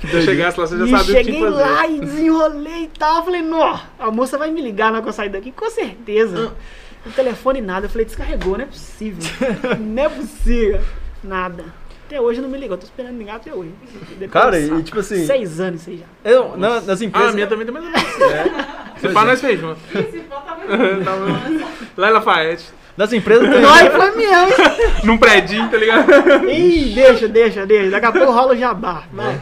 Se 0.00 0.22
chegasse 0.22 0.58
lá, 0.60 0.66
você 0.66 0.78
já 0.78 0.84
e 0.84 0.90
sabia 0.90 1.02
o 1.14 1.16
que 1.18 1.24
cheguei 1.24 1.40
fazer. 1.40 1.56
lá 1.62 1.86
e 1.86 2.00
desenrolei 2.00 2.82
e 2.84 2.88
tal. 2.98 3.24
Falei, 3.24 3.42
nó, 3.42 3.78
a 3.98 4.10
moça 4.10 4.36
vai 4.36 4.50
me 4.50 4.60
ligar 4.60 4.86
na 4.90 4.94
hora 4.98 5.02
que 5.02 5.08
eu 5.08 5.12
sair 5.12 5.28
daqui, 5.28 5.52
com 5.52 5.70
certeza. 5.70 6.52
Ah. 6.52 7.08
O 7.08 7.10
telefone 7.12 7.60
nada. 7.60 7.86
Eu 7.86 7.90
falei, 7.90 8.04
descarregou, 8.04 8.56
não 8.56 8.64
é 8.64 8.68
possível. 8.68 9.22
não 9.78 10.02
é 10.02 10.08
possível. 10.08 10.80
Nada. 11.22 11.64
Até 12.06 12.20
hoje 12.20 12.40
não 12.42 12.48
me 12.48 12.58
ligou, 12.58 12.76
tô 12.76 12.84
esperando 12.84 13.16
ligar 13.16 13.36
até 13.36 13.54
hoje. 13.54 13.70
Depois 14.18 14.30
Cara, 14.30 14.58
e 14.60 14.82
tipo 14.82 14.98
assim. 15.00 15.24
Seis 15.24 15.60
anos 15.60 15.80
isso 15.80 15.90
aí 15.90 15.98
já. 15.98 16.30
Eu, 16.30 16.56
na- 16.58 16.80
nas 16.82 17.00
Ah, 17.00 17.04
empresas. 17.04 17.30
a 17.30 17.32
minha 17.32 17.46
também 17.46 17.64
tem 17.64 17.72
mais 17.72 17.86
ou 17.86 17.90
menos. 17.90 18.66
Você 19.00 19.08
fala, 19.08 19.30
nós 19.30 19.40
fez 19.40 19.58
junto. 19.60 19.80
Esse 19.94 20.18
pó 20.20 20.36
tá 20.40 20.56
muito 20.56 21.64
Lá 21.96 22.08
em 22.10 22.12
Lafayette. 22.12 22.64
Nas 22.96 23.12
empresas 23.12 23.48
tem. 23.48 23.60
Nós 23.62 23.88
foi 23.88 24.16
mesmo. 24.16 24.52
Num 25.04 25.18
predinho, 25.18 25.68
tá 25.70 25.76
ligado? 25.76 26.10
Ih, 26.48 26.92
deixa, 26.94 27.26
deixa, 27.26 27.66
deixa. 27.66 27.90
Daqui 27.90 28.06
a 28.06 28.12
pouco 28.12 28.32
rola 28.32 28.52
o 28.52 28.56
jabá. 28.56 29.04
Vai. 29.12 29.38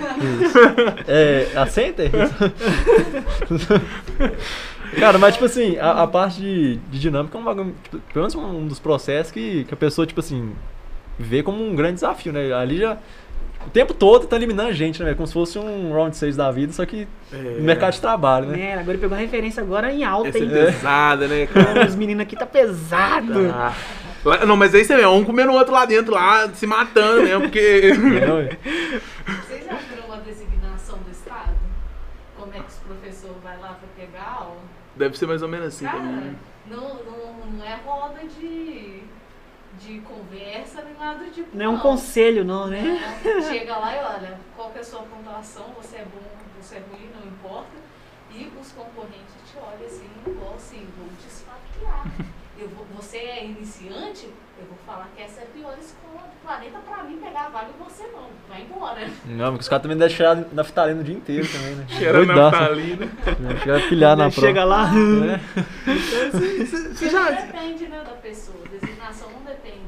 É, 1.09 1.49
a 1.57 1.67
Center? 1.67 2.11
Cara, 4.99 5.19
mas 5.19 5.35
tipo 5.35 5.45
assim, 5.47 5.77
a, 5.79 6.03
a 6.03 6.07
parte 6.07 6.41
de, 6.41 6.77
de 6.77 6.99
dinâmica 6.99 7.37
é 7.37 7.41
um 7.41 7.45
bagulho, 7.45 7.75
tipo, 7.85 7.99
pelo 8.13 8.27
menos 8.27 8.35
um 8.35 8.67
dos 8.67 8.81
processos 8.81 9.31
que, 9.31 9.65
que 9.65 9.75
a 9.75 9.77
pessoa, 9.77 10.07
tipo 10.07 10.19
assim, 10.19 10.53
vê 11.19 11.43
como 11.43 11.63
um 11.63 11.77
grande 11.77 11.95
desafio, 11.95 12.33
né? 12.33 12.53
Ali 12.53 12.79
já. 12.79 12.97
O 13.67 13.71
tempo 13.71 13.93
todo 13.95 14.27
tá 14.27 14.37
eliminando 14.37 14.71
a 14.71 14.73
gente, 14.73 14.99
né? 14.99 15.05
velho? 15.07 15.17
Como 15.17 15.27
se 15.27 15.33
fosse 15.33 15.59
um 15.59 15.93
round 15.93 16.17
6 16.17 16.37
da 16.37 16.51
vida, 16.51 16.73
só 16.73 16.85
que 16.87 17.07
no 17.33 17.63
mercado 17.63 17.93
de 17.93 18.01
trabalho, 18.01 18.47
né? 18.47 18.61
É, 18.61 18.73
agora 18.75 18.93
ele 18.93 18.99
pegou 18.99 19.17
a 19.17 19.21
referência 19.21 19.63
agora 19.63 19.93
em 19.93 20.03
alta, 20.03 20.29
Essa 20.31 20.39
é 20.39 20.43
hein? 20.43 20.49
pesada, 20.49 21.29
né, 21.29 21.47
cara? 21.47 21.87
Os 21.87 21.95
meninos 21.95 22.23
aqui 22.23 22.35
tá 22.37 22.47
pesado. 22.47 23.43
Lá- 24.25 24.45
Não, 24.47 24.57
mas 24.57 24.75
aí 24.75 24.85
você 24.85 24.97
vê, 24.97 25.07
um 25.07 25.25
comendo 25.25 25.53
o 25.53 25.55
outro 25.55 25.73
lá 25.73 25.85
dentro, 25.85 26.13
lá, 26.13 26.49
se 26.53 26.67
matando 26.67 27.23
mesmo, 27.23 27.43
porque. 27.43 27.93
É. 28.01 29.01
Vocês 29.47 29.65
já 29.65 29.75
viram 29.77 30.07
uma 30.07 30.17
designação 30.19 30.99
do 30.99 31.11
Estado? 31.11 31.53
Como 32.39 32.53
é 32.55 32.59
que 32.59 32.69
os 32.69 32.75
professores 32.79 33.37
vai 33.43 33.57
lá 33.59 33.69
pra 33.79 33.89
pegar 33.97 34.37
aula? 34.41 34.57
Deve 34.97 35.17
ser 35.17 35.27
mais 35.27 35.43
ou 35.43 35.49
menos 35.49 35.69
assim 35.69 35.85
Cara, 35.85 35.99
também. 35.99 36.35
não, 36.69 36.81
não, 37.05 37.47
não 37.59 37.65
é 37.65 37.79
roda 37.87 38.21
de, 38.39 39.00
de 39.95 40.01
conversa 40.01 40.83
nem 40.83 40.95
nada 40.95 41.25
do 41.25 41.31
tipo. 41.31 41.49
Não 41.57 41.65
é 41.65 41.69
um 41.69 41.79
conselho, 41.79 42.45
não, 42.45 42.67
né? 42.69 42.83
Não. 43.25 43.43
Chega 43.49 43.77
lá 43.77 43.95
e 43.95 43.99
olha, 43.99 44.39
qual 44.57 44.71
que 44.71 44.79
é 44.79 44.81
a 44.81 44.85
sua 44.85 45.03
pontuação, 45.03 45.67
você 45.77 45.97
é 45.97 46.05
bom, 46.05 46.23
você 46.61 46.77
é 46.77 46.79
ruim, 46.91 47.09
não 47.19 47.27
importa. 47.31 47.81
E 48.33 48.51
os 48.61 48.73
concorrentes 48.73 49.35
te 49.51 49.57
olham 49.59 49.87
assim, 49.87 50.09
igual 50.25 50.55
assim, 50.55 50.87
vou 50.97 51.09
te 51.21 51.27
esfaquear. 51.27 52.07
Eu 52.57 52.69
vou, 52.69 52.87
você 52.95 53.17
é 53.17 53.45
iniciante, 53.47 54.27
eu 54.59 54.67
vou 54.67 54.77
falar 54.87 55.09
que 55.17 55.23
essa 55.23 55.41
é 55.41 55.45
a 55.45 55.47
pior 55.47 55.75
escola 55.81 56.21
do 56.29 56.47
planeta 56.47 56.79
pra 56.87 57.03
mim 57.05 57.17
pegar 57.17 57.47
a 57.47 57.49
vaga 57.49 57.69
e 57.77 57.83
você 57.83 58.05
não. 58.09 58.29
Vai 58.49 58.61
embora. 58.63 59.09
Não, 59.25 59.47
porque 59.47 59.63
os 59.63 59.69
caras 59.69 59.83
também 59.83 59.97
devem 59.97 60.15
cheirar 60.15 60.45
naftalina 60.53 61.01
o 61.01 61.05
dia 61.05 61.15
inteiro 61.17 61.49
também, 61.49 61.75
né? 61.75 61.87
Cheira 61.89 62.13
Doidaço, 62.25 62.37
né? 62.37 62.59
naftalina. 62.61 63.09
Chega 63.61 63.77
a 63.79 63.89
pilhar 63.89 64.17
na 64.17 64.31
prova. 64.31 64.47
Chega 64.47 64.65
lá. 64.65 64.93
né? 64.93 65.41
Você 65.87 67.05
Não 67.07 67.11
já. 67.11 67.31
depende 67.31 67.87
né, 67.89 68.05
da 68.05 68.13
pessoa. 68.13 68.59
Designação 68.71 69.31
não 69.31 69.41
depende 69.43 69.80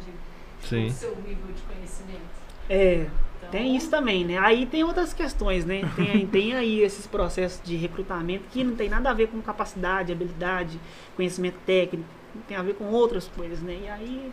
Sim. 0.62 0.86
do 0.86 0.92
seu 0.92 1.10
nível 1.16 1.52
de 1.54 1.62
conhecimento. 1.62 2.22
É, 2.68 3.06
Então, 3.38 3.50
tem 3.50 3.76
isso 3.76 3.90
também, 3.90 4.24
né? 4.24 4.38
Aí 4.38 4.64
tem 4.66 4.84
outras 4.84 5.12
questões, 5.12 5.64
né? 5.64 5.82
Tem, 5.96 6.10
aí- 6.10 6.26
tem 6.26 6.54
aí 6.54 6.80
esses 6.80 7.06
processos 7.06 7.60
de 7.62 7.76
recrutamento 7.76 8.44
que 8.50 8.62
não 8.64 8.74
tem 8.76 8.88
nada 8.88 9.10
a 9.10 9.12
ver 9.12 9.28
com 9.28 9.40
capacidade, 9.42 10.12
habilidade, 10.12 10.78
conhecimento 11.16 11.56
técnico, 11.66 12.08
tem 12.48 12.56
a 12.56 12.62
ver 12.62 12.74
com 12.74 12.84
outras 12.86 13.28
coisas, 13.36 13.60
né? 13.60 13.76
E 13.84 13.88
aí 13.88 14.32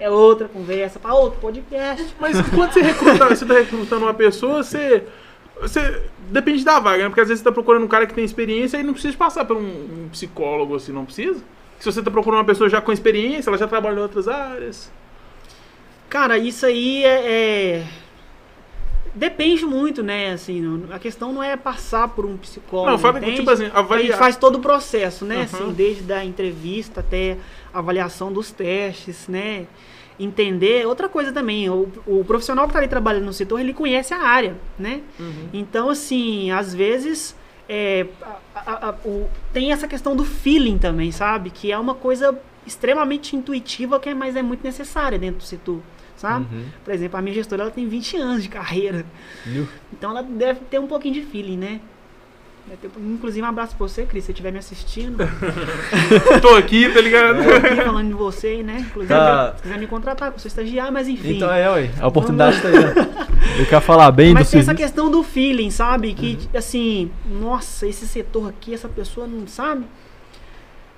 é 0.00 0.10
outra 0.10 0.48
conversa 0.48 0.98
para 0.98 1.14
outro 1.14 1.40
podcast. 1.40 2.14
Mas 2.20 2.36
quando 2.50 2.72
você 2.72 2.82
recruta, 2.82 3.26
você 3.28 3.46
tá 3.46 3.54
recrutando 3.54 4.04
uma 4.04 4.14
pessoa, 4.14 4.62
você. 4.62 5.04
Você. 5.60 6.02
Depende 6.30 6.62
da 6.64 6.78
vaga, 6.78 7.04
né? 7.04 7.08
Porque 7.08 7.20
às 7.22 7.28
vezes 7.28 7.40
você 7.40 7.44
tá 7.48 7.52
procurando 7.52 7.84
um 7.84 7.88
cara 7.88 8.06
que 8.06 8.14
tem 8.14 8.22
experiência 8.24 8.76
e 8.78 8.82
não 8.82 8.92
precisa 8.92 9.16
passar 9.16 9.44
por 9.44 9.56
um, 9.56 9.60
um 10.04 10.08
psicólogo 10.10 10.74
assim, 10.76 10.92
não 10.92 11.04
precisa. 11.06 11.40
Se 11.78 11.90
você 11.90 12.02
tá 12.02 12.10
procurando 12.10 12.40
uma 12.40 12.44
pessoa 12.44 12.68
já 12.68 12.80
com 12.80 12.92
experiência, 12.92 13.48
ela 13.50 13.56
já 13.56 13.66
trabalha 13.66 13.96
em 13.98 14.02
outras 14.02 14.28
áreas. 14.28 14.92
Cara, 16.08 16.38
isso 16.38 16.64
aí 16.66 17.04
é, 17.04 17.32
é- 17.32 17.86
Depende 19.14 19.64
muito, 19.66 20.00
né? 20.02 20.32
Assim, 20.32 20.60
não- 20.60 20.94
a 20.94 20.98
questão 20.98 21.32
não 21.32 21.42
é 21.42 21.56
passar 21.56 22.06
por 22.08 22.24
um 22.24 22.36
psicólogo. 22.36 22.90
Não, 22.92 22.98
fala 22.98 23.20
tipo 23.20 23.50
assim, 23.50 23.64
A 23.64 23.66
gente 23.66 23.76
avaliar. 23.76 24.18
faz 24.18 24.36
todo 24.36 24.56
o 24.56 24.60
processo, 24.60 25.24
né? 25.24 25.36
Uhum. 25.38 25.42
Assim, 25.42 25.72
desde 25.72 26.12
a 26.12 26.24
entrevista 26.24 27.00
até 27.00 27.36
a 27.74 27.78
avaliação 27.80 28.32
dos 28.32 28.52
testes, 28.52 29.26
né? 29.26 29.66
Entender. 30.20 30.86
Outra 30.86 31.08
coisa 31.08 31.32
também, 31.32 31.68
o, 31.68 31.88
o 32.06 32.24
profissional 32.24 32.66
que 32.66 32.70
está 32.70 32.78
ali 32.78 32.86
trabalhando 32.88 33.24
no 33.24 33.32
setor, 33.32 33.58
ele 33.60 33.72
conhece 33.74 34.14
a 34.14 34.20
área, 34.22 34.56
né? 34.78 35.00
Uhum. 35.18 35.48
Então, 35.52 35.90
assim, 35.90 36.50
às 36.52 36.72
vezes 36.74 37.34
é, 37.68 38.06
a- 38.22 38.36
a- 38.54 38.88
a- 38.90 38.94
o- 39.04 39.28
tem 39.52 39.72
essa 39.72 39.88
questão 39.88 40.14
do 40.14 40.24
feeling 40.24 40.78
também, 40.78 41.10
sabe? 41.10 41.50
Que 41.50 41.72
é 41.72 41.78
uma 41.78 41.94
coisa 41.94 42.38
extremamente 42.66 43.34
intuitiva, 43.34 43.98
que 43.98 44.10
é, 44.10 44.14
mas 44.14 44.36
é 44.36 44.42
muito 44.42 44.62
necessária 44.62 45.18
dentro 45.18 45.38
do 45.38 45.44
setor, 45.44 45.80
sabe? 46.18 46.46
Uhum. 46.54 46.64
Por 46.84 46.92
exemplo, 46.92 47.18
a 47.18 47.22
minha 47.22 47.34
gestora 47.34 47.62
ela 47.62 47.70
tem 47.70 47.88
20 47.88 48.16
anos 48.18 48.42
de 48.42 48.50
carreira. 48.50 49.06
Viu? 49.46 49.66
Então 49.92 50.10
ela 50.10 50.22
deve 50.22 50.60
ter 50.70 50.78
um 50.78 50.86
pouquinho 50.86 51.14
de 51.14 51.22
feeling, 51.22 51.56
né? 51.56 51.80
Ter- 52.82 52.90
inclusive, 53.00 53.40
um 53.42 53.48
abraço 53.48 53.74
pra 53.74 53.88
você, 53.88 54.04
Cris, 54.04 54.24
se 54.24 54.26
você 54.26 54.32
estiver 54.32 54.52
me 54.52 54.58
assistindo. 54.58 55.16
Tô 56.42 56.54
aqui, 56.56 56.86
tá 56.92 57.00
ligado? 57.00 57.42
Tô 57.42 57.50
aqui 57.66 57.76
falando 57.76 58.08
de 58.08 58.12
você, 58.14 58.62
né? 58.62 58.80
Inclusive, 58.80 59.08
Tá. 59.14 59.54
se 59.56 59.62
quiser 59.62 59.78
me 59.78 59.86
contratar, 59.86 60.30
eu 60.32 60.38
sou 60.38 60.48
estagiário, 60.48 60.92
mas 60.92 61.08
enfim. 61.08 61.36
Então 61.36 61.50
é, 61.50 61.70
ué. 61.70 61.90
A 61.98 62.06
oportunidade 62.06 62.60
tá 62.60 62.68
aí, 62.68 62.74
ó. 62.76 63.54
Ele 63.56 63.64
quer 63.66 63.80
falar 63.80 64.10
bem 64.10 64.34
Mas 64.34 64.48
do 64.48 64.50
tem 64.50 64.60
essa 64.60 64.66
serviço. 64.66 64.84
questão 64.86 65.10
do 65.10 65.22
feeling, 65.22 65.70
sabe? 65.70 66.12
Que, 66.12 66.38
assim, 66.54 67.10
nossa, 67.40 67.86
esse 67.86 68.06
setor 68.06 68.50
aqui, 68.50 68.74
essa 68.74 68.88
pessoa 68.88 69.26
não 69.26 69.46
sabe. 69.46 69.86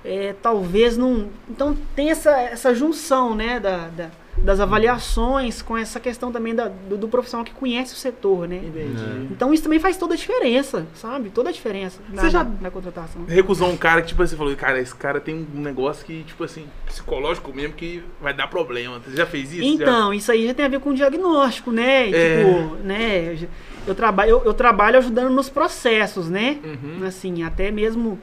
É, 0.03 0.33
talvez 0.41 0.97
não. 0.97 1.29
Então 1.49 1.75
tem 1.95 2.09
essa, 2.11 2.31
essa 2.31 2.73
junção, 2.73 3.35
né, 3.35 3.59
da, 3.59 3.87
da- 3.89 4.09
das 4.37 4.59
avaliações 4.61 5.61
com 5.61 5.77
essa 5.77 5.99
questão 5.99 6.31
também 6.31 6.55
da- 6.55 6.67
do, 6.89 6.97
do 6.97 7.07
profissional 7.07 7.45
que 7.45 7.51
conhece 7.53 7.93
o 7.93 7.97
setor, 7.97 8.47
né? 8.47 8.55
Entendi. 8.63 9.27
Então 9.29 9.53
isso 9.53 9.61
também 9.63 9.77
faz 9.79 9.97
toda 9.97 10.13
a 10.13 10.17
diferença, 10.17 10.87
sabe? 10.95 11.29
Toda 11.29 11.49
a 11.49 11.51
diferença 11.51 11.99
na, 12.09 12.21
Você 12.23 12.29
já- 12.29 12.43
na, 12.43 12.51
na 12.61 12.71
contratação. 12.71 13.23
Recusou 13.27 13.69
um 13.69 13.77
cara 13.77 14.01
que, 14.01 14.07
tipo 14.07 14.23
assim, 14.23 14.35
falou, 14.35 14.55
cara, 14.55 14.79
esse 14.79 14.95
cara 14.95 15.19
tem 15.19 15.45
um 15.53 15.59
negócio 15.61 16.05
que, 16.05 16.23
tipo 16.23 16.43
assim, 16.43 16.65
psicológico 16.87 17.53
mesmo 17.53 17.73
que 17.75 18.03
vai 18.21 18.33
dar 18.33 18.47
problema. 18.47 18.99
Você 19.05 19.15
já 19.17 19.25
fez 19.25 19.53
isso? 19.53 19.77
Já? 19.77 19.83
Então, 19.83 20.13
isso 20.13 20.31
aí 20.31 20.47
já 20.47 20.53
tem 20.53 20.65
a 20.65 20.69
ver 20.69 20.79
com 20.79 20.93
diagnóstico, 20.93 21.71
né? 21.71 22.09
É. 22.09 22.37
Tipo, 22.43 22.75
né? 22.83 23.33
eu- 23.43 23.47
Eu 23.87 23.95
trabalho, 23.95 24.29
eu, 24.29 24.43
eu 24.45 24.53
trabalho 24.53 24.97
ajudando 24.99 25.31
nos 25.31 25.49
processos, 25.49 26.29
né? 26.29 26.57
Uhum. 26.63 27.05
Assim, 27.05 27.41
até 27.43 27.69
mesmo 27.71 28.17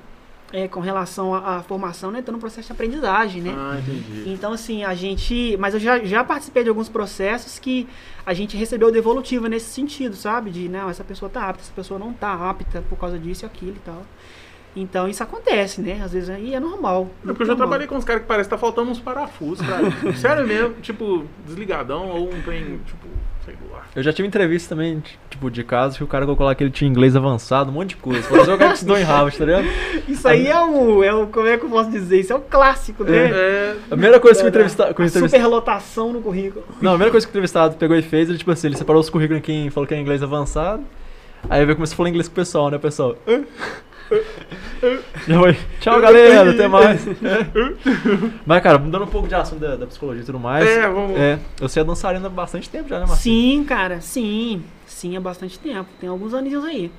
é, 0.53 0.67
com 0.67 0.81
relação 0.81 1.35
à, 1.35 1.57
à 1.57 1.63
formação, 1.63 2.11
né? 2.11 2.23
Tô 2.23 2.33
no 2.33 2.39
processo 2.39 2.67
de 2.67 2.73
aprendizagem, 2.73 3.43
né? 3.43 3.55
Ah, 3.57 3.79
entendi. 3.79 4.31
Então, 4.31 4.53
assim, 4.53 4.85
a 4.85 4.95
gente. 4.95 5.57
Mas 5.59 5.75
eu 5.75 5.81
já, 5.81 5.99
já 6.05 6.25
participei 6.25 6.63
de 6.63 6.69
alguns 6.69 6.89
processos 6.89 7.59
que 7.59 7.89
a 8.25 8.33
gente 8.33 8.57
recebeu 8.57 8.91
devolutiva 8.91 9.49
nesse 9.49 9.67
sentido, 9.67 10.17
sabe? 10.17 10.51
De, 10.51 10.69
não, 10.69 10.89
essa 10.89 11.05
pessoa 11.05 11.29
tá 11.29 11.49
apta, 11.49 11.63
essa 11.63 11.73
pessoa 11.73 11.99
não 11.99 12.13
tá 12.13 12.33
apta 12.49 12.83
por 12.89 12.99
causa 12.99 13.19
disso 13.19 13.45
e 13.45 13.47
aquilo 13.47 13.77
e 13.77 13.81
tal. 13.81 14.03
Então, 14.77 15.09
isso 15.09 15.23
acontece, 15.23 15.81
né? 15.81 16.01
Às 16.03 16.13
vezes 16.13 16.31
aí 16.31 16.55
é 16.55 16.61
normal. 16.61 17.11
É 17.25 17.29
porque 17.29 17.43
eu 17.43 17.47
já 17.47 17.57
trabalhei 17.57 17.87
com 17.87 17.97
uns 17.97 18.05
caras 18.05 18.23
que 18.23 18.29
parece 18.29 18.49
que 18.49 18.55
tá 18.55 18.59
faltando 18.59 18.91
uns 18.91 19.01
parafusos, 19.01 19.67
cara. 19.67 19.91
Sério 20.17 20.47
mesmo, 20.47 20.75
tipo, 20.81 21.25
desligadão 21.45 22.09
ou 22.09 22.33
um 22.33 22.43
trem, 22.43 22.79
tipo. 22.87 23.09
Eu 23.97 24.03
já 24.03 24.13
tive 24.13 24.29
entrevista 24.29 24.75
também, 24.75 25.03
tipo, 25.31 25.51
de 25.51 25.65
casos 25.65 25.97
que 25.97 26.05
o 26.05 26.07
cara 26.07 26.25
colocou 26.25 26.45
lá 26.47 26.55
que 26.55 26.63
ele 26.63 26.71
tinha 26.71 26.89
inglês 26.89 27.17
avançado, 27.17 27.71
um 27.71 27.75
monte 27.75 27.91
de 27.91 27.97
coisa. 27.97 28.23
Falou, 28.23 28.43
"Esse 28.43 28.51
é 28.51 28.55
o 28.55 28.59
cara 28.59 28.71
que 28.71 28.77
estudou 28.77 28.99
em 28.99 29.03
Harvard, 29.03 29.37
tá 29.39 29.45
ligado? 29.45 29.67
Isso 30.09 30.29
aí 30.29 30.47
é 30.47 30.61
o, 30.61 31.03
é 31.03 31.15
o. 31.15 31.27
Como 31.27 31.47
é 31.47 31.57
que 31.59 31.65
eu 31.65 31.71
posso 31.71 31.91
dizer? 31.91 32.21
Isso 32.21 32.33
é 32.33 32.37
o 32.37 32.41
clássico, 32.41 33.05
né? 33.05 33.31
É, 33.31 33.77
A 33.87 33.89
primeira 33.91 34.21
coisa 34.21 34.41
que 34.41 34.47
o 34.47 34.49
entrevistado. 34.49 34.95
Que 34.95 35.01
o 35.01 35.05
a 35.05 35.07
entrevistado 35.07 35.43
superlotação 35.43 36.13
no 36.13 36.21
currículo. 36.21 36.65
não, 36.81 36.91
a 36.91 36.95
primeira 36.95 37.11
coisa 37.11 37.27
que 37.27 37.31
o 37.31 37.33
entrevistado 37.33 37.77
pegou 37.77 37.97
e 37.97 38.03
fez, 38.03 38.29
ele, 38.29 38.39
tipo 38.39 38.51
assim, 38.51 38.69
ele 38.69 38.77
separou 38.77 39.01
os 39.01 39.11
currículos 39.11 39.39
em 39.41 39.43
quem 39.43 39.71
falou 39.71 39.87
que 39.87 39.95
é 39.95 39.99
inglês 40.01 40.23
avançado. 40.23 40.83
Aí 41.49 41.65
veio 41.65 41.77
começou 41.77 41.95
a 41.95 41.97
falar 41.97 42.09
inglês 42.09 42.29
com 42.29 42.33
o 42.33 42.35
pessoal, 42.37 42.71
né, 42.71 42.77
o 42.77 42.81
pessoal? 42.81 43.17
"Hã? 44.11 44.99
Já 45.27 45.39
foi. 45.41 45.57
Tchau, 45.81 46.01
galera, 46.01 46.51
até 46.51 46.69
mais. 46.69 47.05
Mas, 48.47 48.63
cara, 48.63 48.79
mudando 48.79 49.05
um 49.05 49.09
pouco 49.09 49.29
de 49.29 49.35
assunto 49.35 49.61
da, 49.61 49.77
da 49.77 49.87
psicologia 49.87 50.23
e 50.23 50.27
tudo 50.27 50.39
mais. 50.39 50.67
É, 50.69 50.89
vamos- 50.89 51.17
É, 51.19 51.39
eu 51.61 51.69
sei 51.69 51.83
a 51.83 51.85
dançarina 51.85 52.27
há 52.27 52.31
bastante 52.31 52.69
tempo 52.69 52.89
já, 52.89 52.99
né, 53.01 53.07
Marcinho? 53.07 53.59
Sim, 53.59 53.65
cara, 53.65 54.01
sim. 54.01 54.63
Sim, 54.87 55.17
há 55.17 55.21
bastante 55.21 55.59
tempo. 55.59 55.89
Tem 56.01 56.09
alguns 56.09 56.33
aninhos 56.35 56.65
aí. 56.65 56.91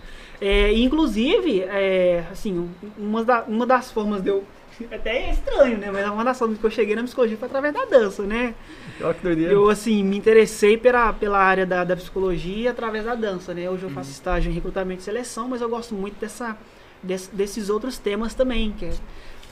É, 0.42 0.72
inclusive, 0.74 1.62
é, 1.64 2.24
assim, 2.32 2.58
um- 2.60 2.70
uma, 2.98 3.24
da- 3.24 3.44
uma 3.48 3.66
das 3.66 3.92
formas 3.92 4.22
de 4.22 4.30
eu. 4.30 4.44
Até 4.90 5.28
é 5.28 5.32
estranho, 5.32 5.78
né? 5.78 5.92
Mas 5.92 6.08
uma 6.10 6.24
das 6.24 6.40
formas 6.40 6.58
que 6.58 6.64
eu 6.66 6.72
cheguei 6.72 6.96
na 6.96 7.04
psicologia 7.04 7.36
foi 7.36 7.48
através 7.50 7.74
da 7.74 7.84
dança, 7.84 8.24
né? 8.24 8.54
Olha 9.02 9.14
que 9.14 9.22
doideira. 9.22 9.52
Eu, 9.52 9.70
assim, 9.70 10.02
me 10.06 10.18
interessei 10.18 10.78
pela, 10.78 11.12
pela 11.12 11.38
área 11.38 11.66
da, 11.66 11.84
da 11.84 11.98
psicologia 11.98 12.72
através 12.72 13.04
da 13.04 13.14
dança, 13.14 13.54
né? 13.54 13.70
Hoje 13.70 13.84
eu 13.84 13.90
Uhum. 13.90 13.96
faço 13.96 14.10
estágio 14.12 14.50
em 14.50 14.54
recrutamento 14.56 15.02
e 15.02 15.04
seleção, 15.04 15.50
mas 15.50 15.60
eu 15.60 15.68
gosto 15.68 15.94
muito 15.94 16.18
dessa, 16.22 16.56
desse- 17.04 17.30
desses 17.34 17.70
outros 17.70 17.98
temas 17.98 18.34
também, 18.34 18.72
que 18.78 18.86
é 18.86 18.94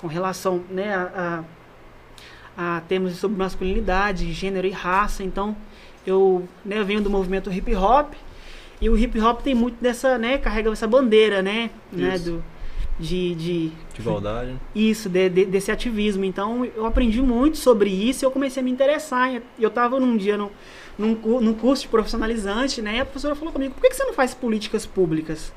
com 0.02 0.08
relação, 0.08 0.62
né, 0.70 0.94
a, 0.94 1.44
a, 2.58 2.78
a 2.78 2.82
temas 2.82 3.16
sobre 3.18 3.38
masculinidade, 3.38 4.32
gênero 4.34 4.68
e 4.68 4.72
raça. 4.72 5.24
Então, 5.24 5.56
eu, 6.06 6.48
né, 6.64 6.84
venho 6.84 7.02
do 7.02 7.10
movimento 7.10 7.52
hip 7.52 7.74
hop, 7.76 8.14
e 8.80 8.90
o 8.90 8.98
hip 8.98 9.20
hop 9.20 9.42
tem 9.42 9.56
muito 9.56 9.82
dessa, 9.82 10.18
né, 10.18 10.38
carrega 10.38 10.72
essa 10.72 10.88
bandeira, 10.88 11.42
né, 11.42 11.70
né 11.92 12.16
Isso. 12.16 12.24
do, 12.32 12.44
de, 13.00 13.36
de, 13.36 13.68
De 13.94 14.00
igualdade. 14.02 14.56
isso, 14.76 15.10
de- 15.10 15.30
de- 15.30 15.46
desse 15.46 15.72
ativismo. 15.72 16.24
Então, 16.26 16.64
eu 16.66 16.86
aprendi 16.86 17.22
muito 17.22 17.58
sobre 17.58 17.90
isso 17.90 18.24
e 18.24 18.26
eu 18.26 18.32
comecei 18.32 18.62
a 18.62 18.64
me 18.64 18.72
interessar. 18.72 19.42
Eu 19.60 19.68
estava 19.70 20.00
num 20.00 20.16
dia 20.18 20.38
num, 20.38 20.50
num, 20.98 21.16
num 21.42 21.54
curso 21.54 21.84
de 21.84 21.90
profissionalizante, 21.90 22.82
né? 22.82 22.98
E 22.98 23.00
a 23.00 23.06
professora 23.06 23.36
falou 23.36 23.52
comigo, 23.54 23.74
por 23.76 23.82
que, 23.82 23.90
que 23.90 23.96
você 23.96 24.04
não 24.04 24.14
faz 24.14 24.34
políticas 24.34 24.86
públicas? 24.86 25.52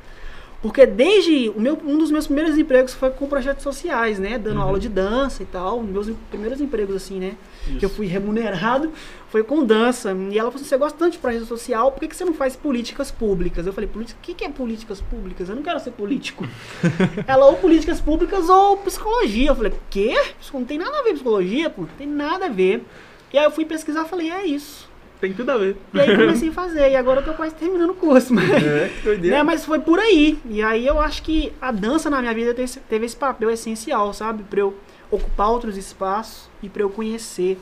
Porque 0.62 0.84
desde 0.84 1.48
o 1.56 1.58
meu, 1.58 1.78
um 1.86 1.96
dos 1.96 2.10
meus 2.10 2.26
primeiros 2.26 2.58
empregos 2.58 2.92
foi 2.92 3.08
com 3.10 3.26
projetos 3.26 3.62
sociais, 3.62 4.18
né? 4.18 4.36
Dando 4.36 4.60
aula 4.60 4.78
de 4.78 4.90
dança 4.90 5.42
e 5.42 5.46
tal. 5.46 5.80
Meus 5.82 6.10
primeiros 6.30 6.60
empregos, 6.60 6.94
assim, 6.94 7.18
né? 7.18 7.36
Que 7.78 7.84
eu 7.84 7.88
fui 7.88 8.06
remunerado 8.06 8.92
foi 9.30 9.42
com 9.42 9.64
dança. 9.64 10.12
E 10.30 10.38
ela 10.38 10.50
falou 10.50 10.56
assim, 10.56 10.64
você 10.68 10.76
gosta 10.76 10.98
tanto 10.98 11.12
de 11.12 11.18
projeto 11.18 11.46
social, 11.46 11.90
por 11.92 12.00
que, 12.00 12.08
que 12.08 12.14
você 12.16 12.26
não 12.26 12.34
faz 12.34 12.56
políticas 12.56 13.10
públicas? 13.10 13.66
Eu 13.66 13.72
falei, 13.72 13.88
"Política- 13.88 14.18
o 14.20 14.22
que, 14.22 14.34
que 14.34 14.44
é 14.44 14.50
políticas 14.50 15.00
públicas? 15.00 15.48
Eu 15.48 15.56
não 15.56 15.62
quero 15.62 15.80
ser 15.80 15.92
político. 15.92 16.46
ela, 17.26 17.46
ou 17.46 17.54
políticas 17.56 17.98
públicas 17.98 18.48
ou 18.50 18.76
psicologia. 18.78 19.48
Eu 19.50 19.56
falei, 19.56 19.72
quê? 19.88 20.14
Isso 20.38 20.52
não 20.52 20.64
tem 20.66 20.76
nada 20.76 20.90
a 20.98 21.02
ver 21.02 21.08
com 21.10 21.14
psicologia, 21.14 21.70
pô. 21.70 21.82
Não 21.82 21.88
tem 21.96 22.06
nada 22.06 22.46
a 22.46 22.48
ver. 22.50 22.84
E 23.32 23.38
aí 23.38 23.44
eu 23.44 23.50
fui 23.50 23.64
pesquisar 23.64 24.04
e 24.04 24.08
falei, 24.10 24.30
é 24.30 24.44
isso. 24.44 24.89
Tem 25.20 25.33
tudo 25.33 25.50
a 25.50 25.59
ver. 25.59 25.76
E 25.92 26.00
aí 26.00 26.16
comecei 26.16 26.48
a 26.48 26.52
fazer. 26.52 26.90
E 26.90 26.96
agora 26.96 27.20
eu 27.20 27.24
tô 27.24 27.35
quase 27.35 27.54
terminando 27.54 27.90
o 27.90 27.94
curso. 27.94 28.33
Mas... 28.33 28.50
É, 28.50 28.90
que 28.96 29.02
doideira. 29.02 29.37
Né, 29.38 29.42
mas 29.42 29.64
foi 29.64 29.78
por 29.80 29.98
aí. 29.98 30.38
E 30.48 30.62
aí 30.62 30.87
eu 30.87 30.98
acho 31.00 31.22
que 31.22 31.52
a 31.61 31.70
dança 31.70 32.09
na 32.09 32.20
minha 32.20 32.33
vida 32.35 32.50
teve, 32.54 32.64
esse- 32.64 32.80
teve 32.80 33.06
esse 33.06 33.16
papel 33.16 33.50
essencial, 33.50 34.12
sabe? 34.14 34.42
Pra 34.44 34.61
eu 34.61 34.74
ocupar 35.11 35.50
outros 35.50 35.76
espaços 35.76 36.48
e 36.62 36.68
pra 36.68 36.83
eu 36.83 36.90
conhecer 36.90 37.59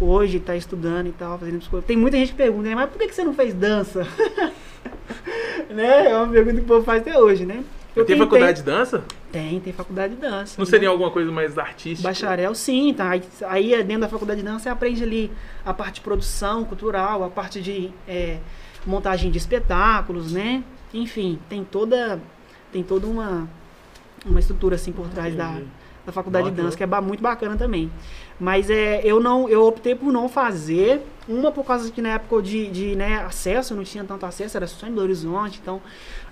hoje, 0.00 0.40
tá 0.40 0.56
estudando 0.56 1.06
e 1.08 1.12
tal, 1.12 1.38
fazendo 1.38 1.58
psicologia. 1.58 1.86
Tem 1.86 1.96
muita 1.96 2.16
gente 2.16 2.32
que 2.32 2.36
pergunta, 2.36 2.68
né, 2.68 2.74
mas 2.74 2.90
por 2.90 2.98
que 2.98 3.06
que 3.08 3.14
você 3.14 3.22
não 3.24 3.34
fez 3.34 3.52
dança? 3.54 4.06
né? 5.70 6.10
É 6.10 6.16
uma 6.16 6.28
pergunta 6.28 6.56
que 6.56 6.62
o 6.62 6.66
povo 6.66 6.84
faz 6.84 7.00
até 7.02 7.18
hoje, 7.18 7.44
né? 7.46 7.62
Eu 7.96 8.04
tem 8.04 8.18
faculdade 8.18 8.58
de 8.58 8.64
dança? 8.64 9.04
Tem, 9.30 9.60
tem 9.60 9.72
faculdade 9.72 10.14
de 10.14 10.20
dança. 10.20 10.54
Não 10.58 10.64
né? 10.64 10.70
seria 10.70 10.88
alguma 10.88 11.10
coisa 11.10 11.30
mais 11.30 11.56
artística? 11.56 12.08
Bacharel, 12.08 12.54
sim, 12.54 12.92
tá. 12.92 13.10
Aí, 13.10 13.22
aí 13.42 13.84
dentro 13.84 14.02
da 14.02 14.08
faculdade 14.08 14.40
de 14.40 14.46
dança 14.46 14.64
você 14.64 14.68
aprende 14.68 15.02
ali 15.02 15.30
a 15.64 15.72
parte 15.72 15.96
de 15.96 16.00
produção 16.00 16.64
cultural, 16.64 17.22
a 17.22 17.30
parte 17.30 17.60
de 17.60 17.90
é, 18.08 18.38
montagem 18.84 19.30
de 19.30 19.38
espetáculos, 19.38 20.32
né? 20.32 20.64
Enfim, 20.92 21.38
tem 21.48 21.64
toda 21.64 22.20
tem 22.72 22.82
toda 22.82 23.06
uma 23.06 23.48
uma 24.26 24.40
estrutura 24.40 24.74
assim 24.74 24.90
por 24.90 25.08
trás 25.08 25.34
da, 25.36 25.50
Entendi. 25.50 25.66
da 26.06 26.12
faculdade 26.12 26.50
de 26.50 26.56
dança 26.56 26.76
que 26.76 26.82
é 26.82 27.00
muito 27.00 27.22
bacana 27.22 27.56
também. 27.56 27.90
Mas 28.40 28.70
é, 28.70 29.00
eu 29.04 29.20
não 29.20 29.48
eu 29.48 29.64
optei 29.66 29.94
por 29.94 30.12
não 30.12 30.28
fazer 30.28 31.02
uma 31.28 31.52
por 31.52 31.64
causa 31.64 31.90
que 31.90 32.02
na 32.02 32.10
época 32.10 32.42
de, 32.42 32.68
de 32.70 32.96
né, 32.96 33.18
acesso 33.24 33.72
eu 33.72 33.76
não 33.76 33.84
tinha 33.84 34.04
tanto 34.04 34.26
acesso, 34.26 34.56
era 34.56 34.66
só 34.66 34.86
em 34.86 34.90
Belo 34.90 35.02
Horizonte, 35.02 35.58
então 35.62 35.80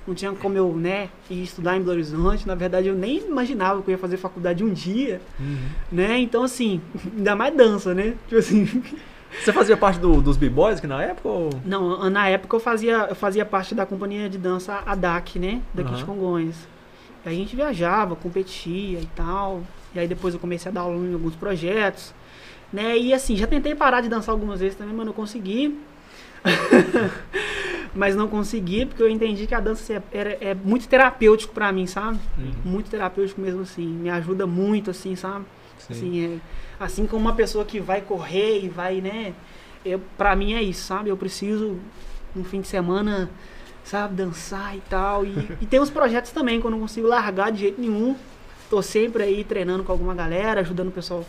não 0.06 0.14
tinha 0.14 0.32
como 0.32 0.56
eu, 0.56 0.74
né, 0.74 1.08
ir 1.30 1.42
estudar 1.42 1.76
em 1.76 1.80
Belo 1.80 1.92
Horizonte. 1.92 2.46
Na 2.46 2.54
verdade, 2.54 2.88
eu 2.88 2.94
nem 2.94 3.18
imaginava 3.18 3.80
que 3.82 3.88
eu 3.88 3.92
ia 3.92 3.98
fazer 3.98 4.16
faculdade 4.16 4.64
um 4.64 4.72
dia, 4.72 5.20
Uhum. 5.38 5.58
né? 5.92 6.18
Então, 6.18 6.42
assim, 6.42 6.80
ainda 7.16 7.36
mais 7.36 7.54
dança, 7.56 7.94
né? 7.94 8.14
Tipo 8.28 8.36
assim. 8.38 8.82
Você 9.42 9.50
fazia 9.50 9.76
parte 9.78 9.98
do- 9.98 10.20
dos 10.20 10.36
b-boys 10.36 10.78
que 10.78 10.86
na 10.86 11.02
época 11.02 11.26
ou... 11.26 11.48
Não, 11.64 12.10
na 12.10 12.28
época 12.28 12.54
eu 12.54 12.60
fazia, 12.60 13.06
eu 13.08 13.14
fazia 13.14 13.46
parte 13.46 13.74
da 13.74 13.86
companhia 13.86 14.28
de 14.28 14.36
dança 14.36 14.82
ADAC, 14.84 15.38
né? 15.38 15.62
Daqui 15.72 15.88
de 15.90 15.96
Aham. 16.02 16.04
Congonhas. 16.06 16.56
E 17.24 17.28
aí 17.30 17.34
a 17.34 17.38
gente 17.38 17.56
viajava, 17.56 18.14
competia 18.14 18.98
e 19.00 19.06
tal. 19.16 19.62
E 19.94 19.98
aí 19.98 20.06
depois 20.06 20.34
eu 20.34 20.40
comecei 20.40 20.70
a 20.70 20.74
dar 20.74 20.82
aula 20.82 20.96
em 20.98 21.14
alguns 21.14 21.34
projetos. 21.34 22.12
Né? 22.70 22.98
E 22.98 23.14
assim, 23.14 23.34
já 23.34 23.46
tentei 23.46 23.74
parar 23.74 24.02
de 24.02 24.08
dançar 24.10 24.32
algumas 24.34 24.60
vezes 24.60 24.76
também, 24.76 24.94
mas 24.94 25.06
não 25.06 25.12
consegui. 25.14 25.78
mas 27.94 28.16
não 28.16 28.26
consegui, 28.28 28.86
porque 28.86 29.02
eu 29.02 29.08
entendi 29.08 29.46
que 29.46 29.54
a 29.54 29.60
dança 29.60 29.92
é, 29.94 30.02
era- 30.12 30.38
é 30.40 30.54
muito 30.54 30.88
terapêutico 30.88 31.52
pra 31.52 31.70
mim, 31.72 31.86
sabe? 31.86 32.18
Muito 32.64 32.90
terapêutico 32.90 33.40
mesmo, 33.40 33.62
assim. 33.62 33.86
Me 33.86 34.08
ajuda 34.10 34.46
muito, 34.46 34.90
assim, 34.90 35.14
sabe? 35.16 35.44
Sim. 35.78 35.92
Assim, 35.94 36.24
é, 36.24 36.38
assim 36.84 37.06
como 37.06 37.22
uma 37.22 37.34
pessoa 37.34 37.64
que 37.64 37.80
vai 37.80 38.00
correr 38.00 38.60
e 38.64 38.68
vai, 38.68 39.00
né? 39.00 39.34
Eu, 39.84 40.00
pra 40.16 40.34
mim 40.36 40.54
é 40.54 40.62
isso, 40.62 40.84
sabe? 40.86 41.10
Eu 41.10 41.16
preciso, 41.16 41.76
no 42.34 42.44
fim 42.44 42.60
de 42.60 42.68
semana, 42.68 43.28
sabe, 43.84 44.14
dançar 44.14 44.76
e 44.76 44.80
tal. 44.88 45.24
E, 45.26 45.34
e 45.60 45.66
tem 45.66 45.80
uns 45.80 45.90
projetos 45.90 46.30
também 46.32 46.60
que 46.60 46.66
eu 46.66 46.70
não 46.70 46.80
consigo 46.80 47.06
largar 47.08 47.50
de 47.52 47.58
jeito 47.60 47.80
nenhum. 47.80 48.16
Tô 48.70 48.80
sempre 48.80 49.22
aí 49.22 49.44
treinando 49.44 49.84
com 49.84 49.92
alguma 49.92 50.14
galera, 50.14 50.60
ajudando 50.60 50.88
o 50.88 50.92
pessoal 50.92 51.26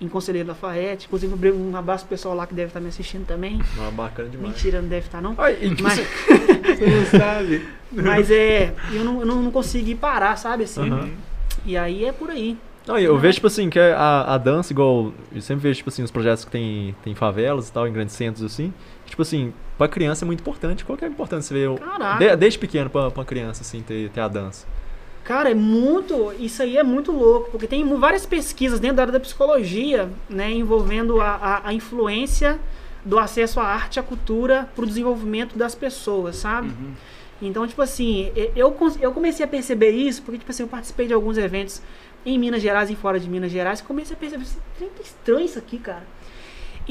em 0.00 0.08
Conselheiro 0.08 0.48
Lafayette. 0.48 1.06
Inclusive, 1.06 1.52
um 1.52 1.76
abraço 1.76 2.04
pro 2.04 2.10
pessoal 2.16 2.34
lá 2.34 2.46
que 2.46 2.54
deve 2.54 2.68
estar 2.68 2.80
me 2.80 2.88
assistindo 2.88 3.26
também. 3.26 3.60
Ah, 3.78 3.90
bacana 3.90 4.28
demais. 4.28 4.54
Mentira, 4.54 4.80
não 4.80 4.88
deve 4.88 5.06
estar, 5.06 5.20
não. 5.20 5.34
Ai, 5.36 5.58
Mas, 5.80 5.98
Você 6.78 6.86
não 6.86 7.06
sabe. 7.20 7.68
mas 7.92 8.30
é, 8.30 8.74
eu 8.92 9.04
não, 9.04 9.20
eu 9.20 9.26
não, 9.26 9.50
consegui 9.50 9.94
parar, 9.94 10.36
sabe? 10.36 10.64
Assim. 10.64 10.88
Aham. 10.88 11.10
E 11.66 11.76
aí 11.76 12.04
é 12.04 12.12
por 12.12 12.30
aí. 12.30 12.56
Não, 12.86 12.98
eu 12.98 13.18
vejo, 13.18 13.34
tipo 13.34 13.46
assim, 13.46 13.68
que 13.68 13.78
a, 13.78 14.34
a 14.34 14.38
dança, 14.38 14.72
igual. 14.72 15.12
Eu 15.32 15.42
sempre 15.42 15.62
vejo, 15.62 15.76
tipo 15.78 15.90
assim, 15.90 16.02
os 16.02 16.10
projetos 16.10 16.44
que 16.44 16.50
tem, 16.50 16.94
tem 17.04 17.14
favelas 17.14 17.68
e 17.68 17.72
tal, 17.72 17.86
em 17.86 17.92
grandes 17.92 18.14
centros, 18.14 18.42
assim. 18.44 18.72
Tipo 19.04 19.22
assim, 19.22 19.52
pra 19.76 19.86
criança 19.86 20.24
é 20.24 20.26
muito 20.26 20.40
importante. 20.40 20.84
Qual 20.84 20.96
que 20.96 21.04
é 21.04 21.08
a 21.08 21.10
importância 21.10 21.54
você 21.54 21.68
ver 21.68 21.78
de- 22.18 22.36
desde 22.36 22.58
pequeno 22.58 22.88
pra, 22.88 23.10
pra 23.10 23.24
criança, 23.24 23.62
assim, 23.62 23.82
ter, 23.82 24.08
ter 24.10 24.20
a 24.20 24.28
dança? 24.28 24.66
Cara, 25.30 25.48
é 25.48 25.54
muito. 25.54 26.34
Isso 26.40 26.60
aí 26.60 26.76
é 26.76 26.82
muito 26.82 27.12
louco, 27.12 27.52
porque 27.52 27.68
tem 27.68 27.86
várias 27.96 28.26
pesquisas 28.26 28.80
dentro 28.80 28.96
da 28.96 29.04
área 29.04 29.12
da 29.12 29.20
psicologia, 29.20 30.10
né, 30.28 30.50
envolvendo 30.50 31.20
a, 31.20 31.36
a, 31.36 31.68
a 31.68 31.72
influência 31.72 32.58
do 33.04 33.16
acesso 33.16 33.60
à 33.60 33.64
arte 33.64 33.94
e 33.94 34.00
à 34.00 34.02
cultura 34.02 34.68
para 34.74 34.82
o 34.82 34.86
desenvolvimento 34.88 35.56
das 35.56 35.72
pessoas, 35.72 36.34
sabe? 36.34 36.70
Uhum. 36.70 36.94
Então, 37.40 37.64
tipo 37.64 37.80
assim, 37.80 38.32
eu, 38.56 38.76
eu 39.00 39.12
comecei 39.12 39.44
a 39.44 39.48
perceber 39.48 39.90
isso 39.90 40.20
porque, 40.22 40.38
tipo 40.38 40.50
assim, 40.50 40.64
eu 40.64 40.68
participei 40.68 41.06
de 41.06 41.14
alguns 41.14 41.38
eventos 41.38 41.80
em 42.26 42.36
Minas 42.36 42.60
Gerais 42.60 42.90
e 42.90 42.96
fora 42.96 43.20
de 43.20 43.30
Minas 43.30 43.52
Gerais, 43.52 43.80
comecei 43.80 44.16
a 44.16 44.18
perceber, 44.18 44.42
assim, 44.42 44.58
"Trem, 44.76 44.90
tá 44.90 45.00
estranho 45.00 45.44
isso 45.44 45.60
aqui, 45.60 45.78
cara. 45.78 46.02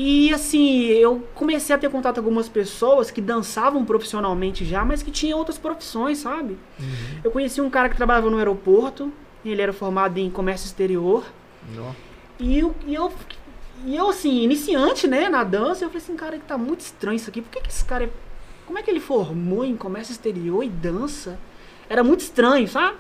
E 0.01 0.33
assim, 0.33 0.83
eu 0.85 1.27
comecei 1.35 1.75
a 1.75 1.77
ter 1.77 1.89
contato 1.89 2.15
com 2.15 2.21
algumas 2.21 2.47
pessoas 2.47 3.11
que 3.11 3.19
dançavam 3.19 3.83
profissionalmente 3.83 4.63
já, 4.63 4.85
mas 4.85 5.03
que 5.03 5.11
tinham 5.11 5.37
outras 5.37 5.57
profissões, 5.57 6.19
sabe? 6.19 6.57
Eu 7.21 7.29
conheci 7.31 7.59
um 7.59 7.69
cara 7.69 7.89
que 7.89 7.97
trabalhava 7.97 8.29
no 8.29 8.37
aeroporto, 8.37 9.11
ele 9.43 9.61
era 9.61 9.73
formado 9.73 10.17
em 10.17 10.29
comércio 10.29 10.67
exterior, 10.67 11.25
e 12.39 12.59
eu, 12.59 12.73
e 12.87 12.95
eu, 12.95 13.11
e 13.85 13.93
eu 13.97 14.07
assim, 14.07 14.41
iniciante, 14.41 15.05
né, 15.05 15.27
na 15.27 15.43
dança, 15.43 15.83
eu 15.83 15.89
falei 15.89 16.01
assim, 16.01 16.15
cara, 16.15 16.37
que 16.37 16.45
tá 16.45 16.57
muito 16.57 16.79
estranho 16.79 17.17
isso 17.17 17.29
aqui. 17.29 17.41
Por 17.41 17.51
que, 17.51 17.59
que 17.59 17.67
esse 17.69 17.83
cara. 17.83 18.05
é- 18.05 18.09
Como 18.65 18.79
é 18.79 18.81
que 18.81 18.89
ele 18.89 19.01
formou 19.01 19.65
em 19.65 19.75
comércio 19.75 20.13
exterior 20.13 20.63
e 20.63 20.69
dança? 20.69 21.37
Era 21.89 22.05
muito 22.05 22.21
estranho, 22.21 22.69
sabe? 22.69 22.95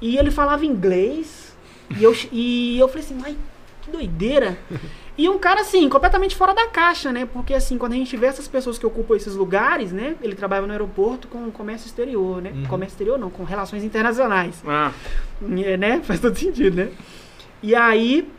E 0.00 0.16
ele 0.16 0.30
falava 0.30 0.64
inglês. 0.64 1.56
E 1.98 2.04
eu, 2.04 2.14
e 2.30 2.78
eu 2.78 2.86
falei 2.86 3.02
assim, 3.04 3.18
ai, 3.24 3.36
que 3.82 3.90
doideira. 3.90 4.56
E 5.18 5.28
um 5.28 5.36
cara, 5.36 5.62
assim, 5.62 5.88
completamente 5.88 6.36
fora 6.36 6.54
da 6.54 6.68
caixa, 6.68 7.10
né? 7.10 7.26
Porque, 7.26 7.52
assim, 7.52 7.76
quando 7.76 7.94
a 7.94 7.96
gente 7.96 8.16
vê 8.16 8.26
essas 8.26 8.46
pessoas 8.46 8.78
que 8.78 8.86
ocupam 8.86 9.16
esses 9.16 9.34
lugares, 9.34 9.90
né? 9.90 10.14
Ele 10.22 10.36
trabalhava 10.36 10.68
no 10.68 10.72
aeroporto 10.72 11.26
com 11.26 11.50
comércio 11.50 11.86
exterior, 11.88 12.40
né? 12.40 12.52
Uhum. 12.54 12.66
Comércio 12.66 12.94
exterior 12.94 13.18
não, 13.18 13.28
com 13.28 13.42
relações 13.42 13.82
internacionais. 13.82 14.62
Ah, 14.64 14.92
É, 15.64 15.76
né? 15.76 16.00
Faz 16.06 16.20
todo 16.20 16.38
sentido, 16.38 16.76
né? 16.76 16.92
E 17.60 17.74
aí, 17.74 18.30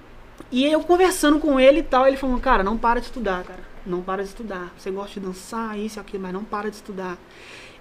e 0.50 0.66
eu 0.66 0.80
conversando 0.80 1.38
com 1.38 1.60
ele 1.60 1.80
e 1.80 1.84
tal, 1.84 2.08
ele 2.08 2.16
falou, 2.16 2.40
cara, 2.40 2.64
não 2.64 2.78
para 2.78 3.02
de 3.02 3.08
estudar, 3.08 3.44
cara. 3.44 3.60
Não 3.86 4.02
para 4.02 4.24
de 4.24 4.30
estudar. 4.30 4.74
Você 4.78 4.90
gosta 4.90 5.20
de 5.20 5.26
dançar, 5.26 5.78
isso 5.78 6.00
e 6.00 6.02
aquilo, 6.02 6.24
mas 6.24 6.32
não 6.32 6.46
para 6.46 6.70
de 6.70 6.78
estudar. 6.78 7.18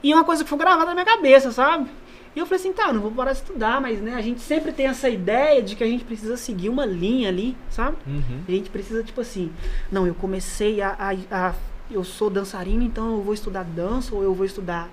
E 0.02 0.12
uma 0.12 0.24
coisa 0.24 0.42
que 0.42 0.50
foi 0.50 0.58
gravada 0.58 0.86
na 0.86 0.94
minha 0.94 1.06
cabeça, 1.06 1.52
sabe? 1.52 1.88
E 2.36 2.38
eu 2.38 2.46
falei 2.46 2.60
assim, 2.60 2.72
tá, 2.72 2.92
não 2.92 3.00
vou 3.00 3.10
parar 3.10 3.32
de 3.32 3.38
estudar, 3.38 3.80
mas 3.80 4.00
né, 4.00 4.14
a 4.14 4.20
gente 4.22 4.40
sempre 4.40 4.70
tem 4.72 4.86
essa 4.86 5.08
ideia 5.08 5.60
de 5.62 5.74
que 5.74 5.82
a 5.82 5.86
gente 5.86 6.04
precisa 6.04 6.36
seguir 6.36 6.68
uma 6.68 6.86
linha 6.86 7.28
ali, 7.28 7.56
sabe? 7.70 7.96
Uhum. 8.06 8.40
A 8.46 8.50
gente 8.50 8.70
precisa, 8.70 9.02
tipo 9.02 9.20
assim, 9.20 9.50
não, 9.90 10.06
eu 10.06 10.14
comecei 10.14 10.80
a, 10.80 10.90
a, 10.98 11.48
a- 11.48 11.54
Eu 11.90 12.04
sou 12.04 12.28
dançarino, 12.30 12.82
então 12.82 13.12
eu 13.16 13.22
vou 13.22 13.32
estudar 13.34 13.64
dança 13.64 14.14
ou 14.14 14.22
eu 14.22 14.34
vou 14.34 14.44
estudar, 14.46 14.88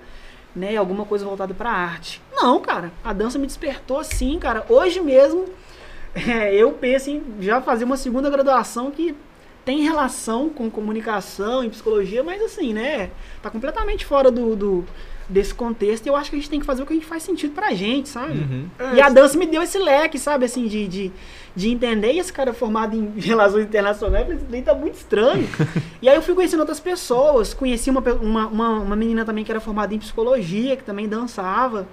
né, 0.54 0.76
alguma 0.76 1.04
coisa 1.04 1.24
voltada 1.26 1.52
pra 1.54 1.70
arte. 1.70 2.20
Não, 2.32 2.58
cara, 2.60 2.90
a 3.04 3.12
dança 3.12 3.38
me 3.38 3.46
despertou 3.46 3.98
assim, 4.00 4.38
cara. 4.38 4.64
Hoje 4.68 5.00
mesmo, 5.00 5.44
é, 6.16 6.54
eu 6.54 6.72
penso 6.72 7.10
em 7.10 7.22
já 7.40 7.60
fazer 7.60 7.84
uma 7.84 7.96
segunda 7.98 8.30
graduação 8.30 8.90
que 8.90 9.14
tem 9.64 9.82
relação 9.82 10.48
com 10.48 10.70
comunicação 10.70 11.62
e 11.62 11.68
psicologia, 11.68 12.22
mas 12.24 12.40
assim, 12.42 12.72
né, 12.72 13.10
tá 13.42 13.50
completamente 13.50 14.06
fora 14.06 14.30
do, 14.30 14.56
do- 14.56 14.84
desse 15.28 15.54
contexto 15.54 16.06
e 16.06 16.08
eu 16.08 16.16
acho 16.16 16.30
que 16.30 16.36
a 16.36 16.38
gente 16.38 16.50
tem 16.50 16.60
que 16.60 16.66
fazer 16.66 16.82
o 16.82 16.86
que 16.86 16.92
a 16.92 16.96
gente 16.96 17.06
faz 17.06 17.22
sentido 17.22 17.52
pra 17.52 17.74
gente, 17.74 18.08
sabe? 18.08 18.38
Uhum. 18.38 18.68
E 18.94 19.00
a 19.00 19.08
dança 19.08 19.36
me 19.36 19.46
deu 19.46 19.62
esse 19.62 19.78
leque, 19.78 20.18
sabe, 20.18 20.44
assim, 20.44 20.66
de, 20.68 20.86
de, 20.86 21.12
de 21.54 21.68
entender. 21.68 22.12
E 22.12 22.18
esse 22.18 22.32
cara 22.32 22.52
formado 22.52 22.96
em 22.96 23.12
relações 23.18 23.64
internacionais, 23.64 24.20
eu 24.20 24.26
falei, 24.26 24.38
"Isso 24.38 24.50
daí 24.50 24.62
tá 24.62 24.74
muito 24.74 24.94
estranho. 24.94 25.48
e 26.00 26.08
aí 26.08 26.14
eu 26.14 26.22
fui 26.22 26.34
conhecendo 26.34 26.60
outras 26.60 26.80
pessoas. 26.80 27.52
Conheci 27.52 27.90
uma, 27.90 28.00
uma, 28.00 28.46
uma, 28.46 28.68
uma 28.80 28.96
menina 28.96 29.24
também 29.24 29.44
que 29.44 29.50
era 29.50 29.60
formada 29.60 29.94
em 29.94 29.98
psicologia, 29.98 30.76
que 30.76 30.84
também 30.84 31.08
dançava, 31.08 31.88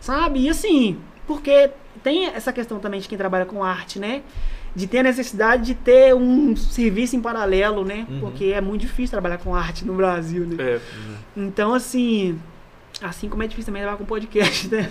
sabe? 0.00 0.40
E 0.40 0.50
assim, 0.50 0.98
porque 1.26 1.70
tem 2.02 2.26
essa 2.26 2.52
questão 2.52 2.78
também 2.78 3.00
de 3.00 3.08
quem 3.08 3.16
trabalha 3.16 3.46
com 3.46 3.64
arte, 3.64 3.98
né? 3.98 4.22
De 4.76 4.86
ter 4.86 4.98
a 4.98 5.02
necessidade 5.04 5.64
de 5.64 5.74
ter 5.74 6.14
um 6.14 6.54
serviço 6.56 7.16
em 7.16 7.20
paralelo, 7.20 7.84
né? 7.84 8.06
Uhum. 8.10 8.20
Porque 8.20 8.46
é 8.46 8.60
muito 8.60 8.82
difícil 8.82 9.12
trabalhar 9.12 9.38
com 9.38 9.54
arte 9.54 9.84
no 9.86 9.94
Brasil, 9.94 10.44
né? 10.44 10.56
é. 10.58 10.80
Então, 11.36 11.72
assim. 11.72 12.38
Assim 13.02 13.28
como 13.28 13.42
é 13.42 13.46
difícil 13.46 13.66
também 13.66 13.82
trabalhar 13.82 13.98
com 13.98 14.04
podcast, 14.04 14.68
né? 14.68 14.88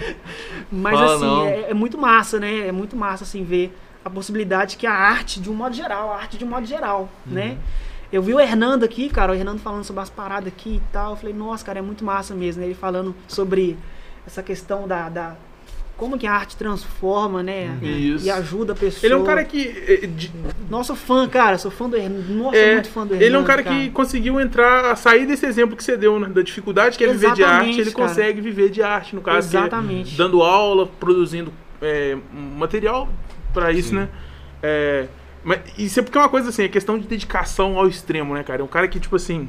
Mas, 0.70 0.94
Fala 0.98 1.14
assim, 1.16 1.46
é, 1.48 1.70
é 1.70 1.74
muito 1.74 1.98
massa, 1.98 2.38
né? 2.38 2.68
É 2.68 2.72
muito 2.72 2.96
massa, 2.96 3.24
assim, 3.24 3.42
ver 3.44 3.76
a 4.04 4.10
possibilidade 4.10 4.76
que 4.76 4.86
a 4.86 4.92
arte, 4.92 5.40
de 5.40 5.48
um 5.50 5.54
modo 5.54 5.74
geral, 5.74 6.12
a 6.12 6.16
arte 6.16 6.36
de 6.36 6.44
um 6.44 6.48
modo 6.48 6.66
geral, 6.66 7.08
Uhum. 7.26 7.32
né? 7.34 7.58
Eu 8.12 8.20
vi 8.22 8.34
o 8.34 8.38
Hernando 8.40 8.84
aqui, 8.84 9.08
cara, 9.08 9.32
o 9.32 9.34
Hernando 9.34 9.58
falando 9.60 9.84
sobre 9.84 10.02
as 10.02 10.10
paradas 10.10 10.48
aqui 10.48 10.76
e 10.76 10.82
tal. 10.92 11.12
Eu 11.12 11.16
falei, 11.16 11.34
nossa, 11.34 11.64
cara, 11.64 11.78
é 11.78 11.82
muito 11.82 12.04
massa 12.04 12.34
mesmo. 12.34 12.60
né? 12.60 12.66
Ele 12.66 12.74
falando 12.74 13.14
sobre 13.26 13.78
essa 14.26 14.42
questão 14.42 14.86
da. 14.86 15.08
da 15.08 15.34
como 16.02 16.18
que 16.18 16.26
a 16.26 16.32
arte 16.32 16.56
transforma, 16.56 17.44
né? 17.44 17.78
Isso. 17.80 18.26
E 18.26 18.30
ajuda 18.30 18.72
a 18.72 18.74
pessoa. 18.74 19.06
Ele 19.06 19.14
é 19.14 19.16
um 19.16 19.22
cara 19.22 19.44
que. 19.44 19.68
é, 19.86 20.04
de- 20.08 20.32
Nossa, 20.68 20.96
fã, 20.96 21.28
cara, 21.28 21.56
sou 21.58 21.70
fã 21.70 21.88
do 21.88 21.96
Hernando. 21.96 22.28
Nossa, 22.28 22.56
É, 22.56 22.74
muito 22.74 22.88
fã 22.88 23.06
do 23.06 23.14
Hernando. 23.14 23.22
ele 23.22 23.36
é 23.36 23.38
um 23.38 23.44
cara, 23.44 23.62
que 23.62 23.88
conseguiu 23.90 24.40
entrar, 24.40 24.96
sair 24.96 25.26
desse 25.26 25.46
exemplo 25.46 25.76
que 25.76 25.84
você 25.84 25.96
deu, 25.96 26.18
né? 26.18 26.26
Da 26.28 26.42
dificuldade 26.42 26.98
que 26.98 27.04
é 27.04 27.06
viver 27.12 27.32
de 27.34 27.44
arte, 27.44 27.80
ele 27.80 27.92
cara. 27.92 28.08
consegue 28.08 28.40
viver 28.40 28.68
de 28.68 28.82
arte, 28.82 29.14
no 29.14 29.20
caso. 29.22 29.48
que 29.48 29.56
é 29.56 29.60
Exatamente. 29.60 30.16
dando 30.16 30.42
aula, 30.42 30.88
produzindo 30.98 31.52
é, 31.80 32.16
material 32.58 33.08
pra 33.54 33.70
isso, 33.70 33.90
Sim. 33.90 33.94
né? 33.94 34.08
É, 34.60 35.06
mas 35.44 35.60
isso 35.78 36.00
é 36.00 36.02
porque 36.02 36.18
é 36.18 36.20
uma 36.20 36.28
coisa 36.28 36.48
assim, 36.48 36.64
é 36.64 36.68
questão 36.68 36.98
de 36.98 37.06
dedicação 37.06 37.78
ao 37.78 37.86
extremo, 37.86 38.34
né, 38.34 38.42
cara? 38.42 38.60
É 38.60 38.64
um 38.64 38.68
cara 38.68 38.88
que, 38.88 38.98
tipo 38.98 39.14
assim. 39.14 39.48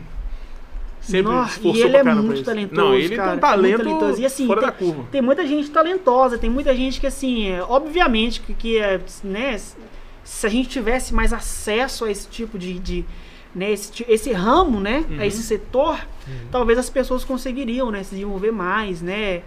Sempre 1.04 1.34
Nossa, 1.34 1.58
esforçou 1.58 1.76
e 1.82 1.84
ele 1.86 1.98
é 1.98 2.04
muito 2.04 2.44
talentoso, 2.44 2.82
Não, 2.82 2.94
ele 2.96 3.16
cara, 3.16 3.28
tem 3.30 3.38
um 3.38 3.42
talento 3.42 3.84
muito 3.84 4.00
talentoso. 4.00 4.22
E, 4.22 4.26
assim, 4.26 4.48
fora 4.48 4.62
tem- 4.62 4.70
da 4.70 4.76
curva. 4.76 5.06
Tem 5.12 5.22
muita 5.22 5.46
gente 5.46 5.70
talentosa, 5.70 6.38
tem 6.38 6.50
muita 6.50 6.74
gente 6.74 7.00
que, 7.02 7.06
assim, 7.08 7.50
é, 7.50 7.62
obviamente 7.62 8.39
que, 8.39 8.54
que 8.54 8.78
é, 8.80 9.02
né, 9.24 9.60
se 10.24 10.48
a 10.48 10.50
gente 10.50 10.70
tivesse 10.70 11.13
mais 11.13 11.34
acesso 11.34 12.06
a 12.06 12.12
esse 12.12 12.28
tipo 12.30 12.58
de, 12.58 12.80
de 12.80 13.06
né, 13.54 13.72
esse, 13.74 13.92
esse 14.08 14.32
ramo, 14.32 14.80
né, 14.80 15.04
Uhum. 15.10 15.20
a 15.20 15.26
esse 15.26 15.44
setor, 15.44 16.00
talvez 16.50 16.80
as 16.80 16.89
pessoas 16.89 17.26
conseguiriam, 17.26 17.92
né, 17.92 18.02
se 18.02 18.12
desenvolver 18.12 18.52
mais, 18.54 19.02
né, 19.02 19.42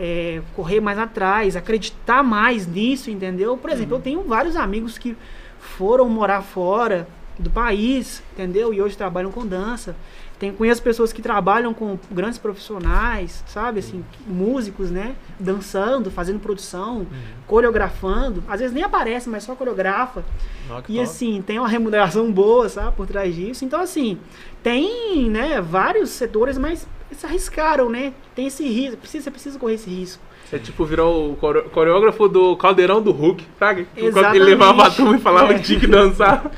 é, 0.00 0.40
correr 0.56 0.80
mais 0.80 0.98
atrás, 0.98 1.54
acreditar 1.56 2.22
mais 2.22 2.66
nisso, 2.66 3.10
entendeu? 3.10 3.54
Por 3.58 3.68
exemplo, 3.70 3.92
Uhum. 3.92 3.98
eu 4.00 4.02
tenho 4.02 4.22
vários 4.22 4.56
amigos 4.56 4.96
que 4.96 5.14
foram 5.60 6.08
morar 6.08 6.40
fora 6.40 7.06
do 7.38 7.50
país, 7.50 8.22
entendeu? 8.32 8.72
E 8.74 8.80
hoje 8.80 8.96
trabalham 8.96 9.30
com 9.30 9.46
dança. 9.46 9.94
Tem, 10.42 10.52
conheço 10.52 10.82
pessoas 10.82 11.12
que 11.12 11.22
trabalham 11.22 11.72
com 11.72 11.96
grandes 12.10 12.36
profissionais, 12.36 13.44
sabe? 13.46 13.78
Assim, 13.78 14.04
músicos, 14.26 14.90
né? 14.90 15.14
Dançando, 15.38 16.10
fazendo 16.10 16.40
produção, 16.40 17.06
coreografando. 17.46 18.42
Às 18.48 18.58
vezes 18.58 18.74
nem 18.74 18.82
aparece, 18.82 19.30
mas 19.30 19.44
só 19.44 19.54
coreografa. 19.54 20.24
E 20.64 20.68
top. 20.68 21.00
assim, 21.00 21.40
tem 21.46 21.60
uma 21.60 21.68
remuneração 21.68 22.32
boa, 22.32 22.68
sabe? 22.68 22.96
Por 22.96 23.06
trás 23.06 23.32
disso. 23.36 23.64
Então, 23.64 23.80
assim, 23.80 24.18
tem, 24.64 25.30
né? 25.30 25.60
Vários 25.60 26.10
setores, 26.10 26.58
mas 26.58 26.88
se 27.12 27.24
arriscaram, 27.24 27.88
né? 27.88 28.12
Tem 28.34 28.48
esse 28.48 28.64
risco. 28.66 28.96
Precisa, 28.96 29.22
você 29.22 29.30
precisa 29.30 29.58
correr 29.60 29.74
esse 29.74 29.88
risco. 29.88 30.20
É 30.50 30.58
tipo 30.58 30.84
virar 30.84 31.06
o 31.06 31.36
core- 31.36 31.62
coreógrafo 31.70 32.28
do 32.28 32.56
Caldeirão 32.56 33.00
do 33.00 33.12
Hulk, 33.12 33.46
sabe? 33.60 33.86
Quando 33.94 34.06
Exatamente. 34.08 34.36
Ele 34.38 34.44
levava 34.44 34.86
a 34.88 34.90
turma 34.90 35.16
e 35.16 35.20
falava 35.20 35.52
É. 35.52 35.54
que 35.58 35.62
tinha 35.62 35.78
que 35.78 35.86
dançar. 35.86 36.50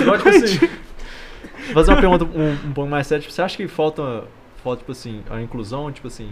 Igual, 0.00 0.16
tipo 0.18 0.28
assim, 0.30 0.68
fazer 1.72 1.92
uma 1.92 2.00
pergunta 2.00 2.24
um, 2.24 2.68
um 2.68 2.72
pouco 2.72 2.90
mais 2.90 3.06
séria. 3.06 3.22
Tipo, 3.22 3.32
você 3.32 3.42
acha 3.42 3.56
que 3.56 3.68
falta, 3.68 4.24
falta, 4.62 4.80
tipo 4.80 4.92
assim, 4.92 5.22
a 5.30 5.40
inclusão, 5.40 5.90
tipo 5.90 6.08
assim, 6.08 6.30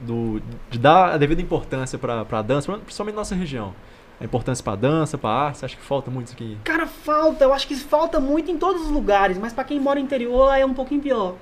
do, 0.00 0.40
de 0.70 0.78
dar 0.78 1.14
a 1.14 1.16
devida 1.16 1.40
importância 1.40 1.98
pra, 1.98 2.24
pra 2.24 2.42
dança, 2.42 2.72
principalmente 2.78 3.14
na 3.14 3.20
nossa 3.20 3.34
região? 3.34 3.74
A 4.20 4.24
importância 4.24 4.64
pra 4.64 4.74
dança, 4.74 5.18
pra 5.18 5.28
arte, 5.28 5.58
você 5.58 5.66
acha 5.66 5.76
que 5.76 5.82
falta 5.82 6.10
muito 6.10 6.28
isso 6.28 6.36
aqui? 6.36 6.56
Cara, 6.64 6.86
falta. 6.86 7.44
Eu 7.44 7.52
acho 7.52 7.68
que 7.68 7.74
falta 7.74 8.18
muito 8.18 8.50
em 8.50 8.56
todos 8.56 8.82
os 8.82 8.88
lugares, 8.88 9.36
mas 9.36 9.52
pra 9.52 9.62
quem 9.62 9.78
mora 9.78 10.00
no 10.00 10.06
interior 10.06 10.54
é 10.54 10.64
um 10.64 10.72
pouquinho 10.72 11.02
pior. 11.02 11.34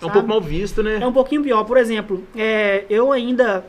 É 0.00 0.04
um 0.04 0.08
sabe? 0.08 0.12
pouco 0.12 0.28
mal 0.28 0.40
visto, 0.40 0.82
né? 0.82 0.98
É 1.00 1.06
um 1.06 1.12
pouquinho 1.12 1.42
pior. 1.42 1.64
Por 1.64 1.78
exemplo, 1.78 2.22
é, 2.36 2.84
eu 2.90 3.10
ainda 3.10 3.64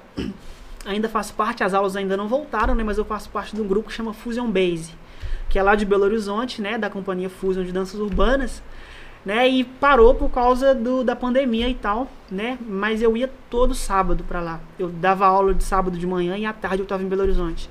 ainda 0.85 1.09
faço 1.09 1.33
parte, 1.33 1.63
as 1.63 1.73
aulas 1.73 1.95
ainda 1.95 2.15
não 2.15 2.27
voltaram, 2.27 2.75
né? 2.75 2.83
Mas 2.83 2.97
eu 2.97 3.05
faço 3.05 3.29
parte 3.29 3.55
de 3.55 3.61
um 3.61 3.67
grupo 3.67 3.87
que 3.87 3.93
chama 3.93 4.13
Fusion 4.13 4.47
Base, 4.47 4.93
que 5.49 5.59
é 5.59 5.63
lá 5.63 5.75
de 5.75 5.85
Belo 5.85 6.03
Horizonte, 6.03 6.61
né? 6.61 6.77
Da 6.77 6.89
companhia 6.89 7.29
Fusion 7.29 7.63
de 7.63 7.71
Danças 7.71 7.99
Urbanas, 7.99 8.61
né? 9.25 9.47
E 9.47 9.63
parou 9.63 10.13
por 10.15 10.29
causa 10.29 10.75
do, 10.75 11.03
da 11.03 11.15
pandemia 11.15 11.67
e 11.69 11.75
tal, 11.75 12.07
né? 12.29 12.57
Mas 12.67 13.01
eu 13.01 13.15
ia 13.15 13.29
todo 13.49 13.73
sábado 13.73 14.23
pra 14.23 14.41
lá. 14.41 14.59
Eu 14.77 14.89
dava 14.89 15.25
aula 15.25 15.53
de 15.53 15.63
sábado 15.63 15.97
de 15.97 16.05
manhã 16.05 16.37
e 16.37 16.45
à 16.45 16.53
tarde 16.53 16.81
eu 16.81 16.85
tava 16.85 17.03
em 17.03 17.07
Belo 17.07 17.21
Horizonte. 17.21 17.69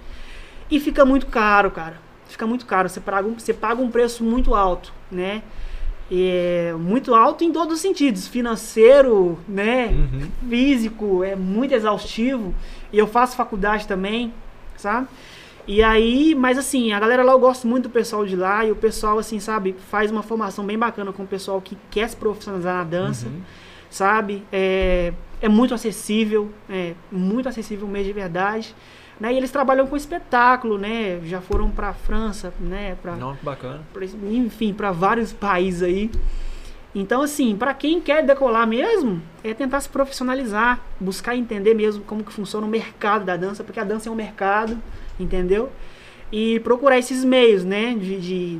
E 0.71 0.81
fica 0.81 1.05
muito 1.05 1.27
caro, 1.27 1.71
cara. 1.71 2.01
Fica 2.27 2.47
muito 2.47 2.67
caro. 2.67 2.89
Você 2.89 3.01
paga 3.01 3.29
um, 3.29 3.39
você 3.39 3.55
paga 3.55 3.81
um 3.81 3.91
preço 3.91 4.25
muito 4.25 4.55
alto, 4.55 4.93
né? 5.11 5.43
É 6.11 6.75
muito 6.79 7.15
alto 7.15 7.45
em 7.45 7.53
todos 7.53 7.77
os 7.77 7.81
sentidos, 7.81 8.29
financeiro, 8.29 9.39
né? 9.49 9.87
Uhum. 9.87 10.29
Físico, 10.49 11.25
é 11.25 11.35
muito 11.35 11.73
exaustivo. 11.73 12.55
E 12.93 12.99
eu 12.99 13.07
faço 13.07 13.37
faculdade 13.37 13.87
também, 13.87 14.33
sabe? 14.77 15.09
E 15.67 15.83
aí, 15.83 16.35
mas 16.35 16.59
assim, 16.59 16.93
a 16.93 17.01
galera 17.01 17.23
lá 17.23 17.33
eu 17.33 17.39
gosto 17.39 17.67
muito 17.67 17.85
do 17.85 17.91
pessoal 17.91 18.27
de 18.27 18.37
lá 18.37 18.65
e 18.67 18.71
o 18.71 18.77
pessoal 18.77 19.19
assim, 19.19 19.41
sabe, 19.41 19.75
faz 19.91 20.11
uma 20.11 20.23
formação 20.23 20.65
bem 20.65 20.79
bacana 20.79 21.13
com 21.13 21.23
o 21.23 21.27
pessoal 21.27 21.61
que 21.61 21.77
quer 21.91 22.09
se 22.09 22.17
profissionalizar 22.17 22.77
na 22.77 22.85
dança, 22.85 23.27
Uhum. 23.29 23.41
sabe? 23.89 24.43
É, 24.53 25.13
é 25.41 25.49
muito 25.49 25.73
acessível, 25.73 26.51
é 26.69 26.93
muito 27.11 27.49
acessível 27.49 27.89
mesmo 27.89 28.09
de 28.09 28.13
verdade. 28.13 28.75
Né? 29.19 29.33
E 29.33 29.37
eles 29.37 29.51
trabalham 29.51 29.87
com 29.87 29.97
espetáculo, 29.97 30.77
né? 30.77 31.21
Já 31.25 31.41
foram 31.41 31.71
pra 31.71 31.93
França, 31.95 32.53
né? 32.61 32.97
Pra, 33.01 33.15
Não, 33.15 33.37
que 33.37 33.45
bacana. 33.45 33.81
pra- 33.93 34.05
enfim, 34.05 34.75
para 34.75 34.91
vários 34.91 35.33
países 35.33 35.83
aí. 35.85 36.11
Então, 36.95 37.23
assim, 37.23 37.57
para 37.57 37.73
quem 37.75 38.01
quer 38.01 38.25
decolar 38.25 38.67
mesmo, 38.67 39.23
é 39.43 39.55
tentar 39.55 39.81
se 39.81 39.89
profissionalizar, 39.89 40.81
buscar 41.01 41.35
entender 41.37 41.75
mesmo 41.75 42.03
como 42.05 42.23
que 42.25 42.33
funciona 42.33 42.67
o 42.67 42.69
mercado 42.69 43.25
da 43.25 43.37
dança, 43.37 43.65
porque 43.65 43.81
a 43.81 43.85
dança 43.85 44.09
é 44.09 44.13
um 44.13 44.15
mercado, 44.17 44.77
entendeu? 45.19 45.71
E 46.33 46.59
procurar 46.61 46.99
esses 46.99 47.25
meios, 47.25 47.65
né, 47.65 47.95
de, 47.95 48.21
de, 48.21 48.59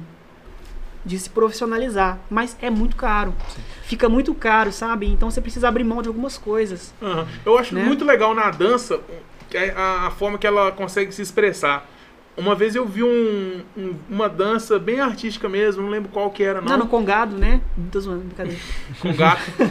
de 1.05 1.19
se 1.19 1.29
profissionalizar. 1.31 2.19
Mas 2.31 2.57
é 2.63 2.71
muito 2.71 2.95
caro. 2.97 3.35
Fica 3.83 4.09
muito 4.09 4.33
caro, 4.35 4.71
sabe? 4.73 5.07
Então 5.09 5.31
você 5.31 5.41
precisa 5.41 5.69
abrir 5.69 5.85
mão 5.85 6.01
de 6.03 6.09
algumas 6.09 6.39
coisas. 6.39 6.93
Aham. 7.03 7.27
Eu 7.45 7.59
acho 7.59 7.75
Né? 7.75 7.83
muito 7.85 8.05
legal 8.05 8.35
na 8.35 8.51
dança 8.51 9.01
é 9.53 9.71
a, 9.77 10.07
a 10.07 10.11
forma 10.11 10.37
que 10.39 10.47
ela 10.47 10.73
consegue 10.73 11.13
se 11.13 11.23
expressar. 11.23 11.87
Uma 12.37 12.57
vez 12.57 12.75
eu 12.75 12.85
vi 12.85 13.05
um- 13.05 13.63
um- 13.77 13.95
uma 14.11 14.29
dança 14.29 14.77
bem 14.79 14.99
artística 15.01 15.49
mesmo, 15.49 15.83
não 15.83 15.91
lembro 15.91 16.11
qual 16.11 16.29
que 16.31 16.43
era, 16.43 16.61
Não, 16.61 16.71
não. 16.73 16.79
no 16.79 16.87
Congado, 16.89 17.37
né? 17.39 17.61
Tô 17.93 18.01
zoando, 18.01 18.23
brincadeira. 18.25 18.59
Com 19.01 19.13
gato. 19.15 19.43
Tô 19.57 19.65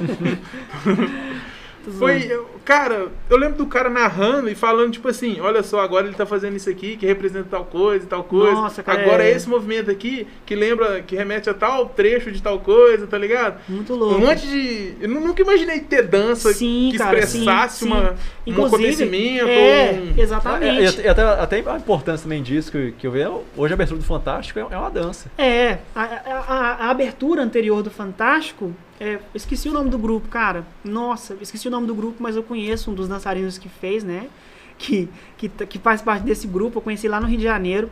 zoando. 0.95 1.11
Foi, 1.91 2.41
cara, 2.63 3.07
eu 3.29 3.37
lembro 3.37 3.57
do 3.57 3.65
cara 3.65 3.89
narrando 3.89 4.49
e 4.49 4.55
falando, 4.55 4.91
tipo 4.93 5.07
assim, 5.07 5.39
olha 5.41 5.61
só, 5.63 5.79
agora 5.81 6.07
ele 6.07 6.15
tá 6.15 6.25
fazendo 6.25 6.55
isso 6.55 6.69
aqui, 6.69 6.95
que 6.97 7.05
representa 7.05 7.47
tal 7.51 7.65
coisa 7.65 8.05
e 8.05 8.07
tal 8.07 8.23
coisa. 8.23 8.53
Nossa, 8.53 8.81
cara, 8.83 9.01
agora 9.01 9.23
é... 9.23 9.31
é- 9.31 9.35
esse 9.35 9.49
movimento 9.49 9.91
aqui 9.91 10.27
que 10.45 10.55
lembra, 10.55 11.01
que 11.01 11.15
remete 11.15 11.49
a 11.49 11.53
tal 11.53 11.87
trecho 11.89 12.31
de 12.31 12.41
tal 12.41 12.59
coisa, 12.59 13.05
tá 13.07 13.17
ligado? 13.17 13.59
Muito 13.67 13.93
Um 13.93 13.97
louco. 13.97 14.19
monte 14.21 14.47
de. 14.47 14.93
Eu 15.01 15.09
nu- 15.09 15.19
nunca 15.21 15.41
imaginei 15.41 15.79
ter 15.79 16.03
dança 16.03 16.53
Sim, 16.53 16.89
que 16.91 16.97
cara, 16.97 17.19
expressasse 17.19 17.79
sim, 17.79 17.85
uma, 17.87 18.09
sim. 18.09 18.13
um 18.47 18.51
Inclusive, 18.51 18.75
acontecimento. 18.75 19.47
É, 19.49 19.91
um- 20.17 20.21
exatamente. 20.21 21.01
É, 21.01 21.05
e 21.05 21.07
até, 21.07 21.23
até 21.23 21.55
a 21.69 21.77
importância 21.77 22.23
também 22.23 22.41
disso 22.43 22.71
que, 22.71 22.91
que 22.93 23.07
eu 23.07 23.11
vejo, 23.11 23.41
hoje 23.57 23.73
a 23.73 23.75
abertura 23.75 23.99
do 23.99 24.05
Fantástico 24.05 24.59
é, 24.59 24.61
é 24.71 24.77
uma 24.77 24.89
dança. 24.91 25.29
É, 25.37 25.79
a- 25.95 26.01
a- 26.01 26.77
a 26.85 26.89
abertura 26.89 27.41
anterior 27.41 27.81
do 27.83 27.89
Fantástico, 27.91 28.73
é, 29.03 29.19
esqueci 29.35 29.69
o 29.69 29.73
nome 29.73 29.89
do 29.89 29.97
grupo, 29.97 30.27
cara. 30.29 30.65
Nossa, 30.83 31.35
esqueci 31.41 31.67
o 31.67 31.71
nome 31.71 31.87
do 31.87 31.95
grupo, 31.95 32.17
mas 32.21 32.35
eu 32.35 32.43
conheço 32.43 32.91
um 32.91 32.93
dos 32.93 33.07
dançarinos 33.07 33.57
que 33.57 33.67
fez, 33.69 34.03
né? 34.03 34.27
Que, 34.77 35.07
que, 35.37 35.47
que 35.49 35.77
faz 35.79 36.01
parte 36.01 36.23
desse 36.23 36.47
grupo, 36.47 36.77
eu 36.77 36.81
conheci 36.81 37.07
lá 37.07 37.19
no 37.19 37.27
Rio 37.27 37.37
de 37.37 37.43
Janeiro. 37.43 37.89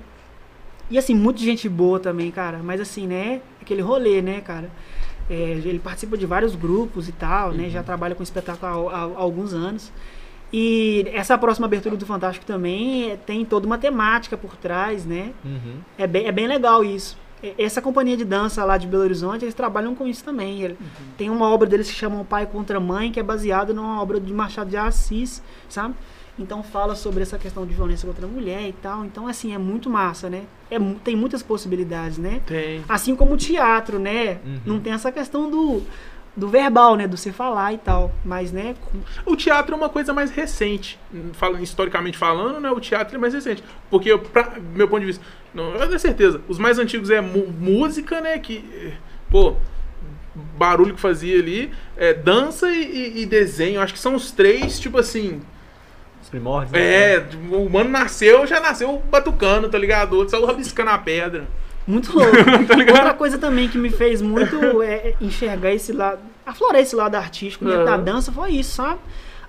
E 0.89 0.97
assim, 0.97 1.15
muita 1.15 1.39
gente 1.39 1.69
boa 1.69 1.99
também, 1.99 2.31
cara. 2.31 2.59
Mas 2.63 2.81
assim, 2.81 3.07
né? 3.07 3.41
Aquele 3.61 3.81
rolê, 3.81 4.21
né, 4.21 4.41
cara? 4.41 4.69
É, 5.29 5.33
ele 5.63 5.79
participa 5.79 6.17
de 6.17 6.25
vários 6.25 6.55
grupos 6.55 7.07
e 7.07 7.11
tal, 7.11 7.51
né? 7.51 7.69
Já 7.69 7.81
trabalha 7.83 8.15
com 8.15 8.23
espetáculo 8.23 8.89
há, 8.89 8.93
há- 8.97 8.99
há 9.03 9.19
alguns 9.21 9.53
anos. 9.53 9.91
E 10.51 11.05
essa 11.13 11.37
próxima 11.37 11.65
abertura 11.65 11.95
do 11.95 12.05
Fantástico 12.05 12.45
também 12.45 13.11
é, 13.11 13.15
tem 13.15 13.45
toda 13.45 13.65
uma 13.65 13.77
temática 13.77 14.35
por 14.35 14.57
trás, 14.57 15.05
né? 15.05 15.31
Uhum. 15.45 15.75
É 15.97 16.05
bem, 16.05 16.25
é 16.27 16.31
bem 16.31 16.45
legal 16.47 16.83
isso. 16.83 17.17
Essa 17.57 17.81
companhia 17.81 18.15
de 18.15 18.23
dança 18.25 18.63
lá 18.63 18.77
de 18.77 18.85
Belo 18.87 19.03
Horizonte, 19.03 19.43
eles 19.45 19.53
trabalham 19.55 19.95
com 19.95 20.05
isso 20.07 20.23
também. 20.23 20.61
Ele- 20.61 20.77
Tem 21.17 21.29
uma 21.29 21.49
obra 21.49 21.67
deles 21.67 21.89
que 21.89 21.95
chama 21.95 22.23
Pai 22.23 22.45
contra 22.45 22.79
Mãe, 22.79 23.11
que 23.11 23.19
é 23.19 23.23
baseada 23.23 23.73
numa 23.73 24.01
obra 24.01 24.19
de 24.19 24.31
Machado 24.33 24.69
de 24.69 24.77
Assis, 24.77 25.41
sabe? 25.67 25.95
Então 26.39 26.63
fala 26.63 26.95
sobre 26.95 27.21
essa 27.21 27.37
questão 27.37 27.65
de 27.65 27.73
violência 27.73 28.07
contra 28.07 28.25
a 28.25 28.29
mulher 28.29 28.67
e 28.67 28.71
tal. 28.73 29.03
Então, 29.05 29.27
assim, 29.27 29.53
é 29.53 29.57
muito 29.57 29.89
massa, 29.89 30.29
né? 30.29 30.43
É, 30.71 30.77
tem 31.03 31.15
muitas 31.15 31.43
possibilidades, 31.43 32.17
né? 32.17 32.41
Tem. 32.47 32.83
Assim 32.87 33.15
como 33.15 33.33
o 33.33 33.37
teatro, 33.37 33.99
né? 33.99 34.39
Uhum. 34.45 34.59
Não 34.65 34.79
tem 34.79 34.93
essa 34.93 35.11
questão 35.11 35.49
do, 35.51 35.81
do 36.35 36.47
verbal, 36.47 36.95
né? 36.95 37.07
Do 37.07 37.17
você 37.17 37.31
falar 37.31 37.73
e 37.73 37.77
tal. 37.77 38.11
Mas, 38.23 38.51
né? 38.51 38.75
com- 38.81 39.31
O 39.31 39.35
teatro 39.35 39.73
é 39.73 39.77
uma 39.77 39.89
coisa 39.89 40.13
mais 40.13 40.31
recente. 40.31 40.97
Falando, 41.33 41.61
historicamente 41.63 42.17
falando, 42.17 42.59
né? 42.59 42.69
O 42.71 42.79
teatro 42.79 43.15
é 43.15 43.19
mais 43.19 43.33
recente. 43.33 43.63
Porque, 43.89 44.17
pra 44.17 44.53
meu 44.73 44.87
ponto 44.87 45.01
de 45.01 45.07
vista, 45.07 45.23
não, 45.53 45.73
eu 45.75 45.87
tenho 45.87 45.99
certeza, 45.99 46.39
os 46.47 46.57
mais 46.57 46.79
antigos 46.79 47.09
é 47.09 47.19
música, 47.21 48.21
né? 48.21 48.39
Que, 48.39 48.93
pô, 49.29 49.55
barulho 50.57 50.95
que 50.95 51.01
fazia 51.01 51.37
ali, 51.37 51.71
é, 51.97 52.13
dança 52.13 52.69
e, 52.71 52.81
e- 52.81 53.21
e 53.21 53.25
desenho. 53.25 53.81
Acho 53.81 53.93
que 53.93 53.99
são 53.99 54.15
os 54.15 54.31
três, 54.31 54.79
tipo 54.79 54.97
assim. 54.97 55.41
Os 56.21 56.29
primórdios. 56.29 56.71
né? 56.71 56.79
É, 57.15 57.27
o 57.49 57.65
humano 57.65 57.89
nasceu, 57.89 58.45
já 58.47 58.59
nasceu 58.61 59.01
batucando, 59.09 59.67
tá 59.69 59.77
ligado? 59.77 60.13
O 60.13 60.17
outro 60.17 60.31
saiu 60.31 60.45
rabiscando 60.45 60.91
a 60.91 60.97
pedra. 60.97 61.47
Muito 61.87 62.13
louco. 62.13 62.31
Tá? 62.67 62.77
Outra 62.77 63.13
coisa 63.13 63.37
também 63.37 63.67
que 63.67 63.77
me 63.77 63.89
fez 63.89 64.21
muito 64.21 64.81
é 64.81 65.15
enxergar 65.19 65.73
esse 65.73 65.91
lado, 65.91 66.19
aflorar 66.45 66.81
esse 66.81 66.95
lado 66.95 67.15
artístico 67.15 67.65
dentro 67.65 67.85
da 67.85 67.97
dança 67.97 68.31
foi 68.31 68.51
isso, 68.51 68.75
sabe? 68.75 68.99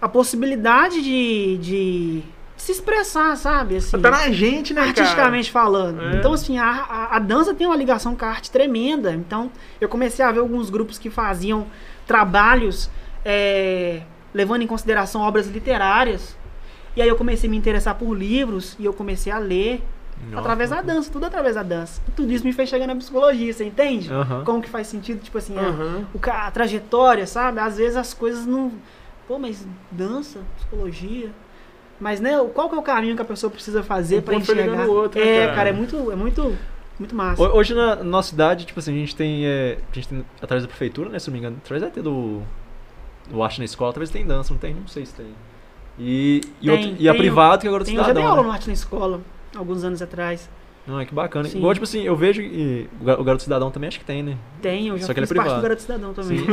A 0.00 0.08
possibilidade 0.08 1.02
de, 1.02 1.58
de 1.58 2.22
se 2.56 2.72
expressar, 2.72 3.36
sabe? 3.36 3.76
Assim, 3.76 4.00
Tá 4.00 4.10
na 4.10 4.30
gente, 4.30 4.72
né, 4.72 4.80
cara? 4.80 4.90
artisticamente 4.90 5.50
falando. 5.50 6.02
É. 6.02 6.16
Então, 6.16 6.32
assim, 6.32 6.58
a, 6.58 6.64
a, 6.64 7.16
a 7.16 7.18
dança 7.18 7.54
tem 7.54 7.66
uma 7.66 7.76
ligação 7.76 8.16
com 8.16 8.24
a 8.24 8.28
arte 8.28 8.50
tremenda. 8.50 9.12
Então, 9.12 9.50
eu 9.80 9.88
comecei 9.88 10.24
a 10.24 10.32
ver 10.32 10.40
alguns 10.40 10.70
grupos 10.70 10.98
que 10.98 11.10
faziam 11.10 11.66
trabalhos 12.06 12.90
é, 13.24 14.02
levando 14.34 14.62
em 14.62 14.66
consideração 14.66 15.22
obras 15.22 15.46
literárias. 15.46 16.36
E 16.96 17.02
aí 17.02 17.08
eu 17.08 17.16
comecei 17.16 17.48
a 17.48 17.50
me 17.50 17.56
interessar 17.56 17.94
por 17.94 18.12
livros 18.14 18.76
e 18.78 18.84
eu 18.84 18.92
comecei 18.92 19.32
a 19.32 19.38
ler 19.38 19.82
Nossa. 20.26 20.40
através 20.40 20.70
da 20.70 20.80
dança, 20.82 21.10
tudo 21.10 21.26
através 21.26 21.54
da 21.56 21.62
dança. 21.62 22.00
Tudo 22.14 22.32
isso 22.32 22.44
me 22.44 22.52
fez 22.52 22.68
chegar 22.68 22.86
na 22.86 22.94
psicologia, 22.96 23.52
você 23.52 23.64
entende? 23.64 24.12
Aham. 24.12 24.44
Como 24.44 24.62
que 24.62 24.68
faz 24.68 24.86
sentido, 24.86 25.20
tipo 25.22 25.36
assim, 25.38 25.56
a- 25.58 26.04
o 26.14 26.18
ca- 26.18 26.46
a, 26.46 26.50
trajetória, 26.50 27.26
sabe? 27.26 27.58
Às 27.58 27.76
vezes 27.76 27.96
as 27.96 28.14
coisas 28.14 28.46
não. 28.46 28.72
Pô, 29.26 29.38
mas 29.38 29.66
dança, 29.90 30.40
psicologia. 30.56 31.30
Mas, 32.00 32.20
né, 32.20 32.32
qual 32.54 32.68
que 32.68 32.74
é 32.74 32.78
o 32.78 32.82
caminho 32.82 33.14
que 33.16 33.22
a 33.22 33.24
pessoa 33.24 33.50
precisa 33.50 33.82
fazer 33.82 34.16
Um 34.16 34.18
ligando 34.20 34.40
enxergar? 34.40 34.86
outro, 34.86 35.20
né, 35.20 35.26
é, 35.26 35.40
cara? 35.44 35.54
cara? 35.56 35.68
é 35.68 35.72
muito, 35.72 36.10
é 36.10 36.16
muito, 36.16 36.56
muito 36.98 37.14
massa. 37.14 37.40
Ho- 37.42 37.56
Hoje 37.56 37.74
na 37.74 37.96
nossa 37.96 38.30
cidade, 38.30 38.64
tipo 38.64 38.78
assim, 38.80 38.92
a 38.92 38.98
gente 38.98 39.14
tem. 39.14 39.44
é, 39.46 39.78
a 39.90 39.94
gente 39.94 40.08
tem 40.08 40.24
através 40.40 40.64
da 40.64 40.68
prefeitura, 40.68 41.08
né? 41.10 41.18
Se 41.18 41.28
não 41.28 41.32
me 41.32 41.38
engano, 41.38 41.56
através 41.62 41.82
até 41.88 42.00
do. 42.02 42.42
Do 43.30 43.40
Arte 43.42 43.60
na 43.60 43.64
escola, 43.64 43.92
talvez 43.92 44.10
tem 44.10 44.26
dança, 44.26 44.52
não 44.52 44.58
tem? 44.58 44.74
Não 44.74 44.88
sei 44.88 45.06
se 45.06 45.14
tem. 45.14 45.26
E, 45.98 46.40
e, 46.60 46.66
Tem, 46.66 46.70
outro- 46.70 46.96
e 46.98 47.08
a 47.08 47.12
tem 47.12 47.20
o- 47.20 47.22
privada 47.22 47.58
que 47.62 47.68
agora 47.68 47.84
é 47.84 47.86
Tem, 47.86 47.94
eu 47.94 48.00
já 48.00 48.06
dei 48.12 48.14
cidadão. 48.14 48.30
aula 48.30 48.42
né? 48.42 48.48
no 48.48 48.52
arte 48.52 48.66
na 48.66 48.72
escola, 48.72 49.20
alguns 49.56 49.84
anos 49.84 50.00
atrás. 50.02 50.48
Não, 50.84 50.98
é 50.98 51.06
que 51.06 51.14
bacana. 51.14 51.48
Sim. 51.48 51.58
Igual, 51.58 51.74
tipo 51.74 51.84
assim, 51.84 52.02
eu 52.02 52.16
vejo 52.16 52.42
e 52.42 52.88
o 53.00 53.04
Ga- 53.04 53.20
o 53.20 53.22
Garoto 53.22 53.44
Cidadão 53.44 53.70
também 53.70 53.86
acho 53.86 54.00
que 54.00 54.04
tem, 54.04 54.20
né? 54.20 54.36
Tem, 54.60 54.88
eu 54.88 54.98
já 54.98 55.06
Só 55.06 55.14
que 55.14 55.20
ele 55.20 55.26
é 55.26 55.28
fiz 55.28 55.36
parte 55.36 55.46
privado. 55.46 55.60
do 55.60 55.62
Garoto 55.62 55.82
Cidadão 55.82 56.12
também. 56.12 56.38
Sim. 56.38 56.46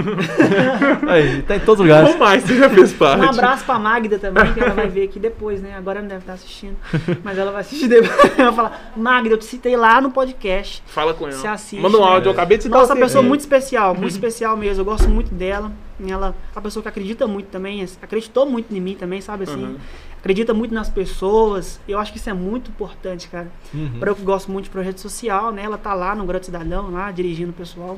Aí, 1.10 1.42
tá 1.42 1.56
em 1.56 1.60
todos 1.62 1.80
os 1.80 1.88
lugares. 1.88 2.10
Qual 2.12 2.20
mais 2.20 2.44
você 2.44 2.56
já 2.58 2.70
fez 2.70 2.94
parte? 2.94 3.26
Um 3.26 3.30
abraço 3.30 3.66
pra 3.66 3.80
Magda 3.80 4.20
também, 4.20 4.54
que 4.54 4.60
ela 4.60 4.76
vai 4.76 4.88
ver 4.88 5.06
aqui 5.06 5.20
depois, 5.20 5.62
né? 5.64 5.74
Agora 5.76 6.00
não 6.02 6.08
deve 6.08 6.22
estar 6.22 6.34
assistindo. 6.34 6.78
Mas 7.24 7.40
ela 7.40 7.52
vai 7.52 7.62
assistir 7.62 7.88
depois. 7.88 8.10
Ela 8.38 8.52
vai 8.52 8.54
falar, 8.56 8.94
Magda, 8.96 9.30
eu 9.34 9.38
te 9.40 9.46
citei 9.46 9.76
lá 9.76 10.00
no 10.00 10.12
podcast. 10.12 10.84
Fala 10.86 11.12
com 11.16 11.28
ela. 11.28 11.36
Se 11.36 11.48
assiste, 11.48 11.82
Manda 11.82 11.98
um 11.98 12.04
áudio, 12.04 12.26
né? 12.26 12.28
eu 12.28 12.32
acabei 12.34 12.58
de 12.58 12.66
citar 12.66 12.80
Nossa, 12.80 12.94
você. 12.94 13.02
pessoa 13.02 13.24
É. 13.24 13.28
muito 13.28 13.42
especial, 13.42 13.96
muito 13.96 14.12
especial 14.14 14.56
mesmo. 14.56 14.82
Eu 14.82 14.86
gosto 14.86 15.10
muito 15.10 15.34
dela. 15.34 15.72
Ela 16.08 16.28
é 16.28 16.56
uma 16.58 16.62
pessoa 16.62 16.82
que 16.84 16.88
acredita 16.88 17.28
muito 17.28 17.48
também, 17.48 17.84
acreditou 18.02 18.46
muito 18.46 18.74
em 18.74 18.80
mim 18.80 18.96
também, 18.96 19.20
sabe 19.20 19.44
assim? 19.44 19.62
Uhum. 19.64 19.76
Acredita 20.20 20.54
muito 20.54 20.74
nas 20.74 20.90
pessoas. 20.90 21.80
Eu 21.88 21.98
acho 21.98 22.12
que 22.12 22.18
isso 22.18 22.30
é 22.30 22.34
muito 22.34 22.70
importante, 22.70 23.28
cara. 23.30 23.52
Uhum. 23.74 24.00
Pra 24.00 24.12
eu 24.12 24.16
que 24.16 24.22
gosto 24.22 24.52
muito 24.52 24.66
de 24.66 24.72
projeto 24.72 25.00
social, 25.00 25.52
né? 25.52 25.64
Ela 25.64 25.78
tá 25.78 25.94
lá 25.94 26.14
no 26.14 26.26
Grande 26.26 26.46
Cidadão, 26.46 26.92
lá, 26.92 27.12
dirigindo 27.12 27.52
o 27.52 27.54
pessoal. 27.54 27.98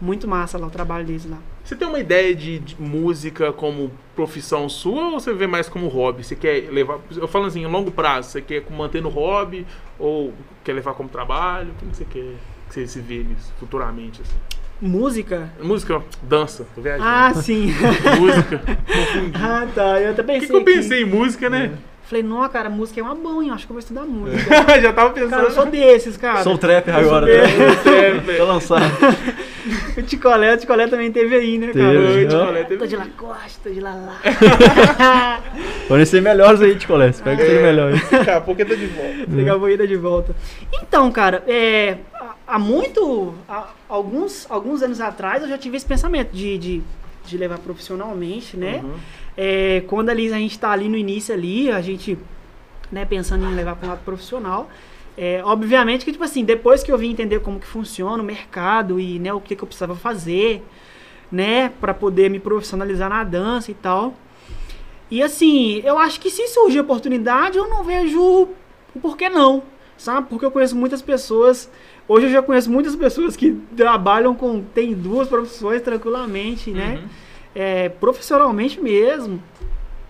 Muito 0.00 0.28
massa 0.28 0.58
lá 0.58 0.66
o 0.66 0.70
trabalho 0.70 1.06
deles 1.06 1.28
lá. 1.28 1.38
Você 1.64 1.74
tem 1.74 1.88
uma 1.88 1.98
ideia 1.98 2.34
de, 2.36 2.58
de 2.58 2.80
música 2.80 3.52
como 3.52 3.90
profissão 4.14 4.68
sua 4.68 5.06
ou 5.06 5.18
você 5.18 5.32
vê 5.32 5.46
mais 5.46 5.68
como 5.68 5.88
hobby? 5.88 6.22
Você 6.22 6.36
quer 6.36 6.70
levar. 6.70 7.00
Eu 7.16 7.26
falo 7.26 7.46
assim, 7.46 7.64
a 7.64 7.68
longo 7.68 7.90
prazo, 7.90 8.30
você 8.30 8.42
quer 8.42 8.64
manter 8.70 9.02
no 9.02 9.08
hobby 9.08 9.66
ou 9.98 10.32
quer 10.62 10.74
levar 10.74 10.94
como 10.94 11.08
trabalho? 11.08 11.72
Como 11.78 11.90
que 11.90 11.96
você 11.96 12.04
quer 12.04 12.34
que 12.68 12.74
você 12.74 12.86
se 12.86 13.00
vê 13.00 13.24
nisso 13.24 13.52
futuramente? 13.58 14.20
Assim? 14.20 14.36
Música? 14.80 15.48
Música, 15.62 16.02
dança, 16.22 16.66
tô 16.74 16.82
viajando. 16.82 17.08
Ah, 17.08 17.32
sim. 17.34 17.72
música, 18.18 18.58
confundi. 18.58 19.32
ah, 19.42 19.66
tá. 19.74 20.00
Eu 20.00 20.10
até 20.10 20.22
Por 20.22 20.32
que, 20.34 20.40
pensei. 20.40 20.48
que 20.48 20.56
eu 20.56 20.64
pensei 20.64 21.02
em 21.02 21.06
música, 21.06 21.48
né? 21.48 21.72
Falei, 22.06 22.22
não, 22.22 22.48
cara, 22.48 22.70
música 22.70 23.00
é 23.00 23.02
uma 23.02 23.14
boa, 23.16 23.42
hein? 23.42 23.48
Eu 23.48 23.54
acho 23.56 23.66
que 23.66 23.72
eu 23.72 23.74
vou 23.74 23.80
estudar 23.80 24.02
música. 24.02 24.40
Já 24.80 24.92
tava 24.92 25.10
pensando. 25.10 25.30
cara, 25.30 25.42
eu 25.42 25.50
sou 25.50 25.66
desses, 25.66 26.16
cara. 26.16 26.42
Sou 26.44 26.56
trapper 26.56 26.94
agora, 26.94 27.26
sou 27.26 28.22
tá? 28.26 28.36
Tô 28.38 28.44
lançado. 28.44 28.84
O 29.98 30.02
Ticolé, 30.02 30.54
o 30.54 30.58
Ticolé 30.58 30.86
também 30.86 31.10
teve 31.10 31.34
aí, 31.34 31.58
né, 31.58 31.72
cara? 31.72 31.90
Teve. 31.90 32.26
Ó. 32.26 32.28
Ticolé, 32.40 32.62
teve- 32.64 32.76
Tô 32.78 32.86
de 32.86 32.96
Lacoste, 32.96 33.58
tô 33.64 33.70
de 33.70 33.80
Lalá. 33.80 34.20
Podem 35.88 36.04
ser 36.04 36.22
melhores 36.22 36.60
aí 36.60 36.78
colégio. 36.86 37.16
Espero 37.16 37.36
que 37.36 37.42
seja 37.46 37.62
melhor 37.62 37.92
aí. 37.92 38.00
Daqui 38.10 38.30
a 38.30 38.40
pouco 38.40 38.60
eu 38.62 38.66
tô 38.66 38.76
de 38.76 38.86
volta. 38.86 39.26
Pegar 39.34 39.54
a 39.54 39.58
boída 39.58 39.86
de 39.86 39.96
volta. 39.96 40.36
Então, 40.72 41.10
cara, 41.10 41.42
é, 41.48 41.96
há- 42.14 42.34
há 42.46 42.58
muito, 42.58 43.34
há 43.48 43.68
alguns, 43.88 44.46
alguns 44.50 44.82
anos 44.82 45.00
atrás, 45.00 45.42
eu 45.42 45.48
já 45.48 45.58
tive 45.58 45.76
esse 45.76 45.86
pensamento 45.86 46.30
de, 46.30 46.58
de, 46.58 46.82
de 47.24 47.38
levar 47.38 47.58
profissionalmente, 47.58 48.56
né? 48.56 48.80
Uhum. 48.84 48.94
É, 49.36 49.82
quando 49.86 50.08
ali 50.08 50.32
a 50.32 50.38
gente 50.38 50.58
tá 50.58 50.70
ali 50.70 50.88
no 50.88 50.96
início 50.96 51.34
ali, 51.34 51.70
a 51.70 51.80
gente, 51.80 52.18
né, 52.90 53.04
pensando 53.04 53.44
em 53.44 53.54
levar 53.54 53.76
para 53.76 53.86
um 53.86 53.90
lado 53.90 54.04
profissional, 54.04 54.70
é, 55.16 55.42
obviamente 55.44 56.04
que, 56.04 56.12
tipo 56.12 56.24
assim, 56.24 56.44
depois 56.44 56.82
que 56.82 56.90
eu 56.90 56.98
vim 56.98 57.10
entender 57.10 57.40
como 57.40 57.60
que 57.60 57.66
funciona 57.66 58.22
o 58.22 58.26
mercado 58.26 58.98
e, 59.00 59.18
né, 59.18 59.32
o 59.32 59.40
que 59.40 59.56
que 59.56 59.62
eu 59.62 59.66
precisava 59.66 59.94
fazer, 59.94 60.62
né, 61.30 61.70
para 61.80 61.92
poder 61.94 62.30
me 62.30 62.38
profissionalizar 62.38 63.08
na 63.10 63.24
dança 63.24 63.70
e 63.70 63.74
tal. 63.74 64.14
E 65.10 65.22
assim, 65.22 65.80
eu 65.84 65.98
acho 65.98 66.20
que 66.20 66.30
se 66.30 66.48
surgir 66.48 66.80
oportunidade, 66.80 67.58
eu 67.58 67.68
não 67.68 67.84
vejo 67.84 68.20
o 68.94 69.00
porquê 69.00 69.28
não. 69.28 69.62
sabe? 69.96 70.28
Porque 70.28 70.44
eu 70.44 70.50
conheço 70.50 70.76
muitas 70.76 71.00
pessoas. 71.02 71.70
Hoje 72.08 72.26
eu 72.26 72.30
já 72.30 72.42
conheço 72.42 72.70
muitas 72.70 72.94
pessoas 72.96 73.36
que 73.36 73.52
trabalham 73.76 74.34
com. 74.34 74.62
tem 74.62 74.94
duas 74.94 75.28
profissões 75.28 75.82
tranquilamente, 75.82 76.70
né? 76.70 77.00
Uhum. 77.02 77.08
É, 77.58 77.88
profissionalmente 77.88 78.78
mesmo. 78.78 79.42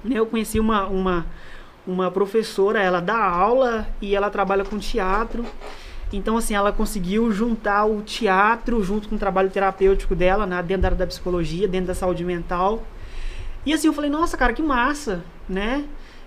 né? 0.03 0.19
Eu 0.19 0.27
conheci 0.27 0.59
uma, 0.59 0.87
uma, 0.87 1.25
uma 1.87 2.11
professora, 2.11 2.83
ela 2.83 3.01
dá 3.01 3.17
aula 3.17 3.87
e 4.03 4.17
ela 4.17 4.29
trabalha 4.29 4.65
com 4.65 4.77
teatro. 4.79 5.47
Então, 6.13 6.37
assim, 6.37 6.55
ela 6.55 6.73
conseguiu 6.73 7.31
juntar 7.31 7.85
o 7.85 8.03
teatro 8.03 8.83
junto 8.83 9.09
com 9.09 9.15
o 9.15 9.19
trabalho 9.19 9.49
terapêutico 9.51 10.15
dela, 10.15 10.45
né, 10.45 10.61
dentro 10.63 10.83
da 10.83 10.89
área 10.89 10.99
da 10.99 11.07
psicologia, 11.07 11.69
dentro 11.69 11.87
da 11.87 11.95
saúde 11.95 12.25
mental. 12.25 12.83
E 13.65 13.73
assim, 13.73 13.87
eu 13.87 13.93
falei, 13.93 14.11
nossa, 14.11 14.37
cara, 14.37 14.53
que 14.53 14.63
massa, 14.63 15.25
né? 15.49 15.85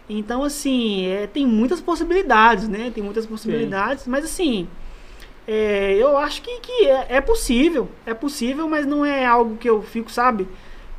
Então, 0.09 0.43
assim, 0.43 1.05
é, 1.07 1.27
tem 1.27 1.45
muitas 1.45 1.79
possibilidades, 1.79 2.67
né? 2.67 2.91
Tem 2.93 3.03
muitas 3.03 3.25
possibilidades, 3.25 4.07
mas 4.07 4.25
assim, 4.25 4.67
é, 5.47 5.95
eu 5.95 6.17
acho 6.17 6.41
que, 6.41 6.59
que 6.59 6.87
é, 6.87 7.07
é 7.09 7.21
possível, 7.21 7.89
é 8.05 8.13
possível, 8.13 8.67
mas 8.67 8.85
não 8.85 9.05
é 9.05 9.25
algo 9.25 9.55
que 9.57 9.69
eu 9.69 9.81
fico, 9.81 10.11
sabe, 10.11 10.47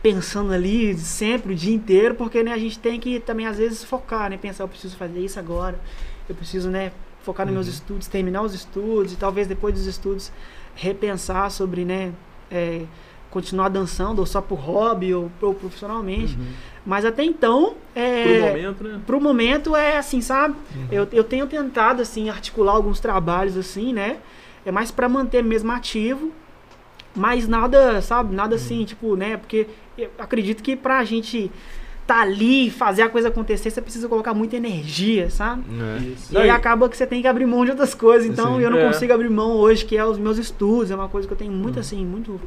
pensando 0.03 0.53
ali 0.53 0.97
sempre, 0.97 1.53
o 1.53 1.57
dia 1.57 1.75
inteiro, 1.75 2.15
porque 2.15 2.43
né, 2.43 2.53
a 2.53 2.59
gente 2.59 2.79
tem 2.79 2.99
que 2.99 3.21
também, 3.21 3.47
às 3.47 3.59
vezes, 3.59 3.85
focar, 3.85 4.31
né? 4.31 4.37
Pensar, 4.37 4.65
eu 4.65 4.69
preciso 4.69 4.97
fazer 4.97 5.21
isso 5.21 5.39
agora, 5.39 5.79
eu 6.29 6.35
preciso, 6.35 6.71
né, 6.71 6.93
focar 7.23 7.45
nos 7.45 7.55
meus 7.55 7.67
estudos, 7.67 8.09
terminar 8.09 8.43
os 8.43 8.55
estudos, 8.55 9.13
e 9.13 9.17
talvez 9.17 9.47
depois 9.47 9.75
dos 9.75 9.87
estudos 9.87 10.33
repensar 10.75 11.51
sobre, 11.51 11.85
né, 11.85 12.13
é, 12.51 12.83
continuar 13.31 13.69
dançando, 13.69 14.21
ou 14.21 14.27
só 14.27 14.41
por 14.41 14.59
hobby, 14.59 15.13
ou, 15.15 15.31
ou 15.41 15.55
profissionalmente. 15.55 16.37
Mas 16.85 17.05
até 17.05 17.23
então, 17.23 17.75
é, 17.95 18.25
Por 18.25 18.41
momento, 18.41 18.85
né? 18.85 19.01
pro 19.07 19.21
momento 19.21 19.77
é 19.77 19.99
assim, 19.99 20.21
sabe? 20.23 20.57
Eu, 20.91 21.07
eu 21.13 21.23
tenho 21.23 21.47
tentado, 21.47 22.01
assim, 22.01 22.31
articular 22.31 22.73
alguns 22.73 23.01
trabalhos, 23.01 23.57
assim, 23.57 23.93
né? 23.93 24.17
É 24.65 24.73
mais 24.73 24.91
pra 24.91 25.09
manter 25.09 25.45
mesmo 25.45 25.71
ativo, 25.71 26.33
mas 27.15 27.47
nada, 27.47 28.01
sabe? 28.01 28.35
Nada 28.35 28.57
assim, 28.57 28.85
tipo, 28.85 29.15
né? 29.15 29.37
Porque 29.37 29.67
acredito 30.19 30.63
que 30.63 30.77
pra 30.77 31.03
gente 31.05 31.51
tá 32.07 32.23
ali 32.23 32.67
e 32.67 32.71
fazer 32.71 33.03
a 33.03 33.09
coisa 33.09 33.29
acontecer, 33.29 33.71
você 33.71 33.81
precisa 33.81 34.09
colocar 34.09 34.35
muita 34.35 34.57
energia, 34.57 35.31
sabe? 35.31 35.63
É. 35.81 36.33
E 36.33 36.37
aí 36.39 36.51
acaba 36.51 36.89
que 36.89 36.97
você 36.97 37.07
tem 37.07 37.23
que 37.23 37.29
abrir 37.29 37.47
mão 37.47 37.65
de 37.65 37.71
outras 37.71 37.95
coisas. 37.95 38.27
Então 38.29 38.57
Sim. 38.57 38.63
eu 38.63 38.71
não 38.71 38.79
É. 38.79 38.87
consigo 38.89 39.13
abrir 39.13 39.31
mão 39.31 39.53
hoje, 39.53 39.85
que 39.85 39.97
é 39.97 40.05
os 40.05 40.19
meus 40.19 40.37
estudos. 40.39 40.91
É 40.91 40.95
uma 40.97 41.09
coisa 41.09 41.29
que 41.29 41.33
eu 41.35 41.39
tenho 41.39 41.53
muito 41.53 41.79
assim, 41.79 42.05
muito. 42.05 42.41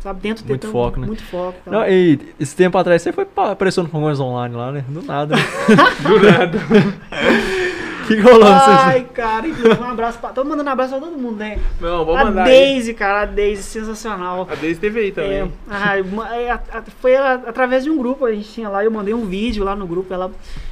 Sabe, 0.00 0.20
dentro 0.20 0.46
Muito 0.46 0.68
foco, 0.68 1.00
né? 1.00 1.06
Muito 1.08 1.24
foco. 1.24 1.58
tá? 1.64 1.70
Não, 1.72 1.84
e 1.88 2.20
esse 2.38 2.54
tempo 2.54 2.78
atrás 2.78 3.02
você 3.02 3.12
foi 3.12 3.24
pa- 3.24 3.50
aparecendo 3.50 3.84
no 3.86 3.90
Fogões 3.90 4.20
Online 4.20 4.54
lá, 4.54 4.70
né? 4.70 4.84
Do 4.88 5.02
nada. 5.02 5.34
né? 5.34 5.42
Do 6.06 6.20
nada. 6.22 6.58
O 8.08 8.14
que 8.14 8.20
rolou? 8.20 8.44
Ai, 8.48 9.04
cara, 9.12 9.46
um 9.80 9.84
abraço 9.90 10.18
pra. 10.18 10.30
Tô 10.30 10.42
mandando 10.44 10.68
um 10.68 10.72
abraço 10.72 10.90
pra 10.96 11.00
todo 11.06 11.18
mundo, 11.18 11.36
né? 11.36 11.58
Não, 11.80 12.04
vou 12.04 12.16
a 12.16 12.24
mandar 12.24 12.44
aí. 12.44 12.50
Daisy, 12.50 12.94
cara, 12.94 13.22
a 13.22 13.26
Daisy, 13.26 13.62
sensacional. 13.62 14.48
A 14.50 14.54
Daisy 14.54 14.80
teve 14.80 15.00
aí 15.00 15.12
também. 15.12 15.52
É, 15.70 16.42
é, 16.44 16.50
a- 16.50 16.60
a- 16.72 16.82
foi 17.00 17.16
a- 17.16 17.34
através 17.34 17.84
de 17.84 17.90
um 17.90 17.98
grupo, 17.98 18.24
a 18.24 18.32
gente 18.32 18.48
tinha 18.48 18.68
lá, 18.68 18.82
eu 18.84 18.90
mandei 18.90 19.12
um 19.14 19.26
vídeo 19.26 19.62
lá 19.64 19.76
no 19.76 19.86
grupo, 19.86 20.12
ela 20.14 20.30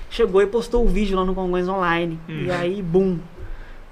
chegou 0.09 0.41
e 0.41 0.47
postou 0.47 0.85
o 0.85 0.89
vídeo 0.89 1.17
lá 1.17 1.25
no 1.25 1.35
Congonhas 1.35 1.69
Online. 1.69 2.19
Hum. 2.29 2.45
E 2.47 2.51
aí, 2.51 2.81
bum, 2.83 3.19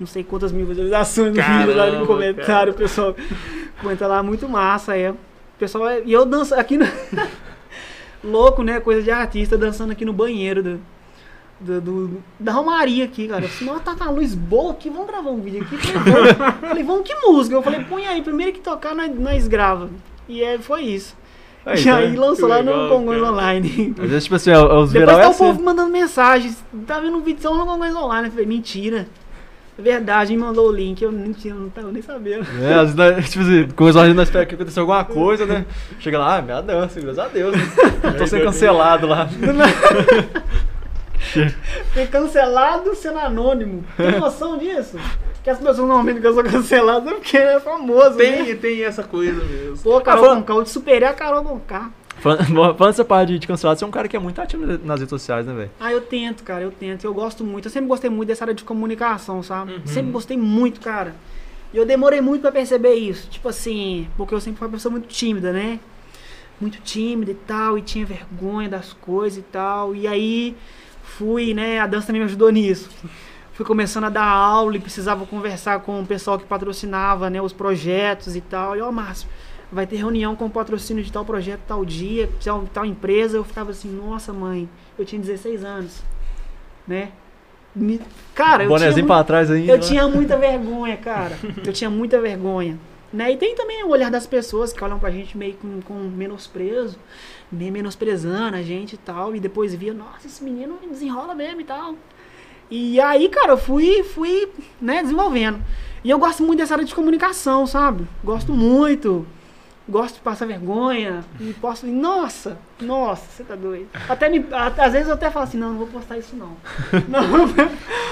não 0.00 0.06
sei 0.06 0.24
quantas 0.24 0.50
mil 0.52 0.64
visualizações 0.66 1.34
no 1.34 1.42
vídeo 1.42 1.76
lá 1.76 1.90
no 1.90 2.06
comentário, 2.06 2.72
o 2.72 2.76
pessoal 2.76 3.14
comenta 3.80 4.06
lá, 4.06 4.22
muito 4.22 4.48
massa, 4.48 4.96
é. 4.96 5.10
O 5.10 5.16
pessoal, 5.58 5.88
é- 5.88 6.02
e 6.04 6.12
eu 6.12 6.24
danço 6.24 6.54
aqui 6.54 6.78
no... 6.78 6.86
Louco, 8.24 8.62
né, 8.62 8.80
coisa 8.80 9.02
de 9.02 9.10
artista, 9.10 9.58
dançando 9.58 9.92
aqui 9.92 10.04
no 10.04 10.12
banheiro 10.12 10.62
do... 10.62 10.80
do- 11.60 11.80
do- 11.80 12.22
da 12.38 12.52
Romaria 12.52 13.04
aqui, 13.04 13.28
cara. 13.28 13.44
Eu 13.44 13.48
falei, 13.48 13.72
nossa, 13.72 13.84
tá 13.84 13.94
com 13.94 14.04
a 14.04 14.10
luz 14.10 14.34
boa 14.34 14.72
aqui, 14.72 14.90
vamos 14.90 15.06
gravar 15.06 15.30
um 15.30 15.40
vídeo 15.40 15.62
aqui. 15.62 15.76
Falei, 15.76 16.32
vamos, 16.34 16.60
Falei, 16.60 16.82
vamos 16.84 17.08
que 17.08 17.14
música? 17.26 17.54
Eu 17.56 17.62
falei, 17.62 17.84
põe 17.84 18.06
aí, 18.06 18.22
primeiro 18.22 18.52
que 18.52 18.60
tocar, 18.60 18.94
nós, 18.94 19.10
nós 19.18 19.48
grava. 19.48 19.88
E 20.28 20.42
é, 20.42 20.58
foi 20.58 20.82
isso. 20.82 21.16
Aí, 21.66 21.80
e 21.80 21.84
tá 21.84 21.96
aí 21.96 22.14
lançou 22.14 22.46
lá 22.46 22.56
legal, 22.58 22.76
no 22.76 22.88
Congonhas 22.90 23.22
cara. 23.22 23.32
Online. 23.32 23.94
Às 23.98 24.08
vezes, 24.10 24.24
tipo 24.24 24.34
assim, 24.36 24.50
os 24.52 24.92
Depois 24.92 25.16
é 25.16 25.20
tá 25.22 25.28
o 25.28 25.30
assim. 25.30 25.38
povo 25.44 25.62
mandando 25.62 25.90
mensagens. 25.90 26.62
Tá 26.86 27.00
vendo 27.00 27.16
um 27.16 27.20
vídeo 27.22 27.40
só 27.40 27.54
no 27.54 27.64
Congonhas 27.64 27.94
Online? 27.96 28.26
Eu 28.26 28.30
falei, 28.32 28.46
mentira. 28.46 29.06
É 29.78 29.82
verdade, 29.82 30.32
me 30.32 30.38
mandou 30.38 30.68
o 30.68 30.72
link. 30.72 31.00
Eu 31.02 31.10
não 31.10 31.32
tinha, 31.32 31.54
não 31.54 31.68
tava 31.70 31.90
nem 31.90 32.02
sabendo. 32.02 32.46
É, 32.62 32.74
às 32.74 32.94
vezes, 32.94 33.30
tipo 33.30 33.44
assim, 33.44 33.68
começou 33.74 34.02
a 34.02 34.06
gente 34.06 34.14
nós 34.14 34.28
espera 34.28 34.44
que 34.46 34.54
aconteceu 34.54 34.82
alguma 34.82 35.04
coisa, 35.04 35.46
né? 35.46 35.64
Chega 35.98 36.18
lá, 36.18 36.36
ah, 36.36 36.42
minha 36.42 36.60
dança, 36.60 37.00
graças 37.00 37.18
a 37.18 37.28
Deus. 37.28 37.56
Né? 37.56 37.62
Tô 38.18 38.26
sendo 38.26 38.44
cancelado 38.44 39.06
lá. 39.06 39.26
Foi 41.92 42.06
cancelado 42.06 42.94
sendo 42.94 43.18
anônimo. 43.18 43.84
Tem 43.96 44.18
noção 44.18 44.56
disso? 44.58 44.98
Que 45.42 45.50
as 45.50 45.58
pessoas 45.58 45.78
normalmente 45.78 46.20
que 46.20 46.26
eu 46.26 46.34
sou 46.34 46.42
cancelado 46.44 47.08
é 47.10 47.14
porque 47.14 47.36
é 47.36 47.60
famoso, 47.60 48.16
né? 48.16 48.44
Tem, 48.44 48.56
tem 48.56 48.84
essa 48.84 49.02
coisa 49.02 49.44
mesmo. 49.44 49.78
Pô, 49.78 50.00
Carol 50.00 50.24
Ah, 50.30 50.36
Conká, 50.36 50.54
eu 50.54 50.64
te 50.64 50.70
superei 50.70 51.06
a 51.08 51.12
Carol 51.12 51.44
Conká. 51.44 51.90
Falando 52.16 52.72
dessa 52.78 53.04
parte 53.04 53.38
de- 53.38 53.46
cancelado, 53.46 53.78
você 53.78 53.84
é 53.84 53.88
um 53.88 53.90
cara 53.90 54.08
que 54.08 54.16
é 54.16 54.20
muito 54.20 54.40
ativo 54.40 54.64
nas 54.84 55.00
redes 55.00 55.10
sociais, 55.10 55.44
né, 55.46 55.52
velho? 55.52 55.70
Ah, 55.78 55.92
eu 55.92 56.00
tento, 56.00 56.42
cara, 56.44 56.62
eu 56.62 56.70
tento. 56.70 57.04
Eu 57.04 57.12
gosto 57.12 57.44
muito. 57.44 57.66
Eu 57.66 57.70
sempre 57.70 57.88
gostei 57.88 58.08
muito 58.08 58.28
dessa 58.28 58.44
área 58.44 58.54
de 58.54 58.64
comunicação, 58.64 59.42
sabe? 59.42 59.72
Uhum. 59.74 59.80
Sempre 59.84 60.12
gostei 60.12 60.36
muito, 60.38 60.80
cara. 60.80 61.14
E 61.72 61.76
eu 61.76 61.84
demorei 61.84 62.20
muito 62.20 62.40
pra 62.40 62.52
perceber 62.52 62.94
isso. 62.94 63.28
Tipo 63.28 63.48
assim, 63.48 64.08
porque 64.16 64.32
eu 64.34 64.40
sempre 64.40 64.58
fui 64.60 64.66
uma 64.68 64.72
pessoa 64.72 64.92
muito 64.92 65.08
tímida, 65.08 65.52
né? 65.52 65.78
Muito 66.60 66.78
tímida 66.80 67.32
e 67.32 67.34
tal, 67.34 67.76
e 67.76 67.82
tinha 67.82 68.06
vergonha 68.06 68.68
das 68.68 68.92
coisas 68.94 69.38
e 69.40 69.42
tal. 69.42 69.94
E 69.94 70.06
aí 70.06 70.56
fui, 71.04 71.54
né? 71.54 71.78
A 71.78 71.86
dança 71.86 72.06
também 72.08 72.20
me 72.20 72.26
ajudou 72.26 72.50
nisso. 72.50 72.90
Fui 73.52 73.64
começando 73.64 74.04
a 74.04 74.08
dar 74.08 74.24
aula 74.26 74.76
e 74.76 74.80
precisava 74.80 75.24
conversar 75.26 75.78
com 75.80 76.00
o 76.00 76.06
pessoal 76.06 76.38
que 76.38 76.44
patrocinava, 76.44 77.30
né? 77.30 77.40
Os 77.40 77.52
projetos 77.52 78.34
e 78.34 78.40
tal. 78.40 78.76
E 78.76 78.80
ó, 78.80 78.90
Márcio, 78.90 79.28
vai 79.70 79.86
ter 79.86 79.96
reunião 79.96 80.34
com 80.34 80.46
o 80.46 80.50
patrocínio 80.50 81.04
de 81.04 81.12
tal 81.12 81.24
projeto 81.24 81.60
tal 81.68 81.84
dia, 81.84 82.28
tal, 82.44 82.64
tal 82.72 82.84
empresa. 82.84 83.36
Eu 83.36 83.44
ficava 83.44 83.70
assim, 83.70 83.88
nossa 83.88 84.32
mãe, 84.32 84.68
eu 84.98 85.04
tinha 85.04 85.20
16 85.20 85.62
anos, 85.62 86.02
né? 86.86 87.10
Me- 87.76 88.00
Cara, 88.34 88.64
eu 88.64 88.68
tinha, 88.68 88.78
Bonezinho 88.78 89.06
pra 89.06 89.24
trás 89.24 89.50
ainda. 89.50 89.70
eu 89.72 89.76
né? 89.76 89.82
tinha 89.82 90.08
muita 90.08 90.36
vergonha, 90.36 90.96
cara. 90.96 91.36
Eu 91.64 91.72
tinha 91.72 91.90
muita 91.90 92.20
vergonha. 92.20 92.78
Né? 93.12 93.32
E 93.32 93.36
tem 93.36 93.54
também 93.54 93.84
o 93.84 93.88
olhar 93.90 94.10
das 94.10 94.26
pessoas 94.26 94.72
que 94.72 94.82
olham 94.82 94.98
pra 94.98 95.10
gente 95.10 95.38
meio 95.38 95.54
com, 95.54 95.80
com 95.82 95.94
menosprezo, 95.94 96.98
meio 97.54 97.72
menosprezando 97.72 98.56
a 98.56 98.62
gente 98.62 98.94
e 98.94 98.98
tal. 98.98 99.34
E 99.34 99.40
depois 99.40 99.74
via, 99.74 99.94
nossa, 99.94 100.26
esse 100.26 100.42
menino 100.42 100.78
desenrola 100.88 101.34
mesmo 101.34 101.60
e 101.60 101.64
tal. 101.64 101.94
E 102.70 103.00
aí, 103.00 103.28
cara, 103.28 103.52
eu 103.52 103.58
fui, 103.58 104.02
fui, 104.02 104.48
né, 104.80 105.02
desenvolvendo. 105.02 105.62
E 106.02 106.10
eu 106.10 106.18
gosto 106.18 106.42
muito 106.42 106.58
dessa 106.58 106.74
área 106.74 106.84
de 106.84 106.94
comunicação, 106.94 107.66
sabe? 107.66 108.06
Gosto 108.22 108.52
muito. 108.52 109.26
Gosto 109.86 110.14
de 110.14 110.20
passar 110.22 110.46
vergonha. 110.46 111.22
E 111.38 111.52
posso. 111.54 111.86
Nossa, 111.86 112.56
nossa, 112.80 113.26
você 113.30 113.44
tá 113.44 113.54
doido. 113.54 113.86
Até 114.08 114.30
me, 114.30 114.42
às 114.50 114.92
vezes 114.94 115.08
eu 115.08 115.14
até 115.14 115.30
falo 115.30 115.44
assim, 115.44 115.58
não, 115.58 115.70
não 115.70 115.78
vou 115.78 115.86
postar 115.88 116.16
isso 116.16 116.34
não. 116.34 116.56
não 117.06 117.22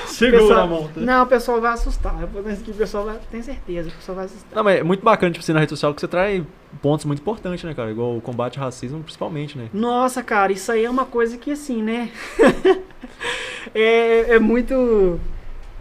Segura 0.06 0.60
a 0.62 0.66
mão. 0.66 0.90
Não, 0.96 1.22
o 1.22 1.26
pessoal 1.26 1.62
vai 1.62 1.72
assustar. 1.72 2.14
Eu 2.20 2.42
penso 2.42 2.62
que 2.62 2.70
o 2.72 2.74
pessoal 2.74 3.06
vai. 3.06 3.18
Tenho 3.30 3.42
certeza, 3.42 3.88
o 3.88 3.92
pessoal 3.92 4.16
vai 4.16 4.24
assustar. 4.26 4.54
Não, 4.54 4.62
mas 4.62 4.80
é 4.80 4.82
muito 4.82 5.02
bacana, 5.02 5.32
tipo 5.32 5.42
assim, 5.42 5.54
na 5.54 5.60
rede 5.60 5.70
social 5.70 5.94
que 5.94 6.00
você 6.02 6.08
traz 6.08 6.42
pontos 6.82 7.06
muito 7.06 7.20
importantes, 7.20 7.64
né, 7.64 7.72
cara? 7.72 7.90
Igual 7.90 8.18
o 8.18 8.20
combate 8.20 8.58
ao 8.58 8.66
racismo, 8.66 9.02
principalmente, 9.02 9.56
né? 9.56 9.68
Nossa, 9.72 10.22
cara, 10.22 10.52
isso 10.52 10.70
aí 10.70 10.84
é 10.84 10.90
uma 10.90 11.06
coisa 11.06 11.38
que 11.38 11.52
assim, 11.52 11.82
né? 11.82 12.10
é, 13.74 14.34
é 14.34 14.38
muito. 14.38 15.18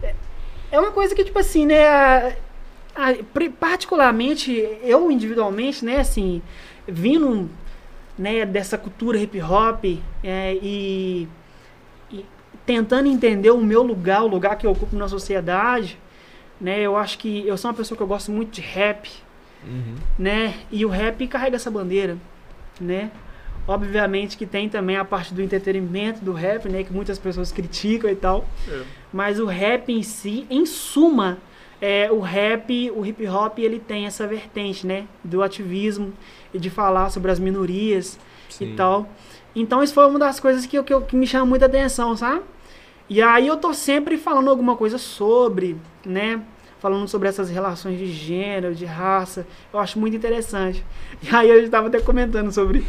é- 0.02 0.14
É 0.70 0.80
uma 0.80 0.90
coisa 0.90 1.14
que, 1.14 1.22
tipo 1.24 1.38
assim, 1.38 1.66
né? 1.66 2.36
A- 2.94 3.10
a- 3.10 3.14
pri- 3.32 3.48
particularmente, 3.50 4.50
eu 4.82 5.10
individualmente, 5.10 5.84
né, 5.84 6.00
assim, 6.00 6.40
vindo 6.86 7.48
né, 8.18 8.44
dessa 8.44 8.76
cultura 8.76 9.18
hip 9.18 9.40
hop 9.40 9.84
é, 10.22 10.54
e, 10.62 11.26
e 12.10 12.24
tentando 12.66 13.08
entender 13.08 13.50
o 13.50 13.60
meu 13.60 13.82
lugar, 13.82 14.22
o 14.22 14.26
lugar 14.28 14.56
que 14.56 14.66
eu 14.66 14.70
ocupo 14.70 14.94
na 14.96 15.08
sociedade, 15.08 15.98
né? 16.60 16.80
Eu 16.80 16.96
acho 16.96 17.18
que 17.18 17.44
eu 17.46 17.56
sou 17.56 17.70
uma 17.70 17.76
pessoa 17.76 17.96
que 17.96 18.02
eu 18.02 18.06
gosto 18.06 18.30
muito 18.30 18.52
de 18.52 18.60
rap, 18.60 19.10
né? 20.18 20.54
E 20.70 20.84
o 20.84 20.88
rap 20.88 21.26
carrega 21.26 21.56
essa 21.56 21.70
bandeira, 21.70 22.16
né? 22.80 23.10
Obviamente 23.66 24.36
que 24.36 24.44
tem 24.44 24.68
também 24.68 24.96
a 24.96 25.04
parte 25.04 25.32
do 25.32 25.40
entretenimento 25.42 26.22
do 26.24 26.32
rap, 26.32 26.68
né? 26.68 26.84
Que 26.84 26.92
muitas 26.92 27.18
pessoas 27.18 27.50
criticam 27.50 28.10
e 28.10 28.14
tal. 28.14 28.44
É. 28.68 28.82
Mas 29.12 29.40
o 29.40 29.46
rap 29.46 29.90
em 29.92 30.02
si, 30.02 30.46
em 30.50 30.66
suma, 30.66 31.38
é, 31.84 32.08
o 32.12 32.20
rap, 32.20 32.92
o 32.92 33.04
hip 33.04 33.26
hop, 33.26 33.58
ele 33.58 33.80
tem 33.80 34.06
essa 34.06 34.24
vertente, 34.24 34.86
né? 34.86 35.04
Do 35.24 35.42
ativismo 35.42 36.12
e 36.54 36.58
de 36.60 36.70
falar 36.70 37.10
sobre 37.10 37.32
as 37.32 37.40
minorias 37.40 38.20
Sim. 38.48 38.66
e 38.66 38.76
tal. 38.76 39.08
Então 39.54 39.82
isso 39.82 39.92
foi 39.92 40.06
uma 40.06 40.18
das 40.18 40.38
coisas 40.38 40.64
que, 40.64 40.80
que, 40.80 41.00
que 41.00 41.16
me 41.16 41.26
chama 41.26 41.44
muita 41.44 41.66
atenção, 41.66 42.16
sabe? 42.16 42.42
E 43.08 43.20
aí 43.20 43.48
eu 43.48 43.56
tô 43.56 43.74
sempre 43.74 44.16
falando 44.16 44.48
alguma 44.48 44.76
coisa 44.76 44.96
sobre, 44.96 45.76
né? 46.06 46.40
Falando 46.78 47.08
sobre 47.08 47.28
essas 47.28 47.50
relações 47.50 47.98
de 47.98 48.06
gênero, 48.06 48.76
de 48.76 48.84
raça. 48.84 49.44
Eu 49.72 49.80
acho 49.80 49.98
muito 49.98 50.16
interessante. 50.16 50.84
E 51.20 51.34
aí 51.34 51.50
eu 51.50 51.64
estava 51.64 51.88
até 51.88 52.00
comentando 52.00 52.52
sobre 52.52 52.86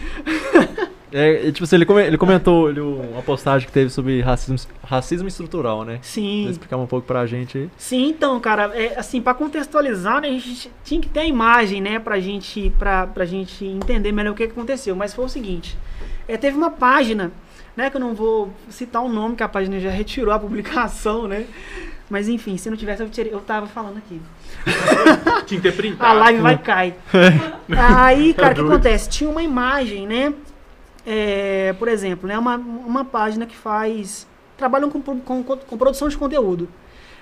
É, 1.16 1.46
e, 1.48 1.52
tipo 1.52 1.64
assim, 1.64 1.76
ele, 1.76 1.86
come- 1.86 2.02
ele 2.06 2.18
comentou 2.18 2.70
ele, 2.72 2.80
uma 2.82 3.22
postagem 3.22 3.68
que 3.68 3.72
teve 3.72 3.92
sobre 3.92 4.20
racismo, 4.22 4.58
racismo 4.84 5.28
estrutural, 5.28 5.86
né? 5.86 6.00
Sim. 6.02 6.42
Vou 6.44 6.52
explicar 6.52 6.78
um 6.78 6.88
pouco 6.88 7.06
pra 7.06 7.24
gente 7.28 7.56
aí. 7.58 7.70
Sim, 7.78 8.08
então, 8.10 8.40
cara, 8.40 8.72
é, 8.74 8.98
assim, 8.98 9.22
para 9.22 9.36
contextualizar, 9.36 10.22
né, 10.22 10.30
a 10.30 10.32
gente 10.32 10.72
tinha 10.84 11.00
que 11.00 11.08
ter 11.08 11.20
a 11.20 11.26
imagem, 11.26 11.82
né, 11.82 12.00
pra 12.00 12.20
gente, 12.20 12.72
pra, 12.80 13.06
pra 13.06 13.26
gente 13.26 13.64
entender 13.64 14.12
melhor 14.12 14.32
o 14.32 14.36
que 14.36 14.48
que 14.48 14.54
aconteceu. 14.54 14.96
Mas 14.96 15.14
foi 15.14 15.26
o 15.26 15.30
seguinte, 15.30 15.78
é, 16.28 16.36
teve 16.36 16.58
uma 16.58 16.72
página, 16.72 17.32
né, 17.78 17.92
que 17.92 17.96
eu 17.98 18.02
não 18.02 18.16
vou 18.16 18.52
citar 18.70 19.04
o 19.04 19.08
nome, 19.08 19.36
que 19.36 19.44
a 19.44 19.48
página 19.48 19.80
já 19.80 19.92
retirou 19.92 20.34
a 20.34 20.40
publicação, 20.40 21.28
né, 21.28 21.46
mas 22.10 22.28
enfim, 22.28 22.58
se 22.58 22.70
não 22.72 22.78
tivesse 22.78 23.04
eu, 23.04 23.10
tirei, 23.10 23.32
eu 23.32 23.40
tava 23.40 23.68
falando 23.68 23.98
aqui. 23.98 24.20
Tinha 25.46 25.62
que 25.62 25.70
ter 25.70 25.76
printado. 25.76 26.10
A 26.10 26.14
live 26.14 26.42
vai 26.42 26.58
cair. 26.58 26.96
Aí, 27.78 28.34
cara, 28.34 28.52
o 28.54 28.56
que 28.56 28.62
acontece? 28.62 29.10
Tinha 29.10 29.30
uma 29.30 29.44
imagem, 29.44 30.08
né? 30.08 30.34
É, 31.06 31.74
por 31.74 31.88
exemplo, 31.88 32.28
né? 32.28 32.38
Uma, 32.38 32.56
uma 32.58 33.06
página 33.06 33.46
que 33.46 33.56
faz. 33.56 34.28
Trabalham 34.58 34.90
com, 34.90 35.02
com, 35.02 35.44
com 35.44 35.78
produção 35.78 36.08
de 36.08 36.18
conteúdo, 36.18 36.70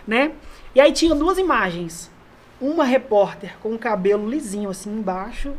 né? 0.07 0.33
E 0.75 0.81
aí 0.81 0.91
tinha 0.91 1.15
duas 1.15 1.37
imagens. 1.37 2.11
Uma 2.59 2.83
repórter 2.83 3.55
com 3.61 3.73
o 3.73 3.79
cabelo 3.79 4.29
lisinho 4.29 4.69
assim 4.69 4.91
embaixo, 4.91 5.53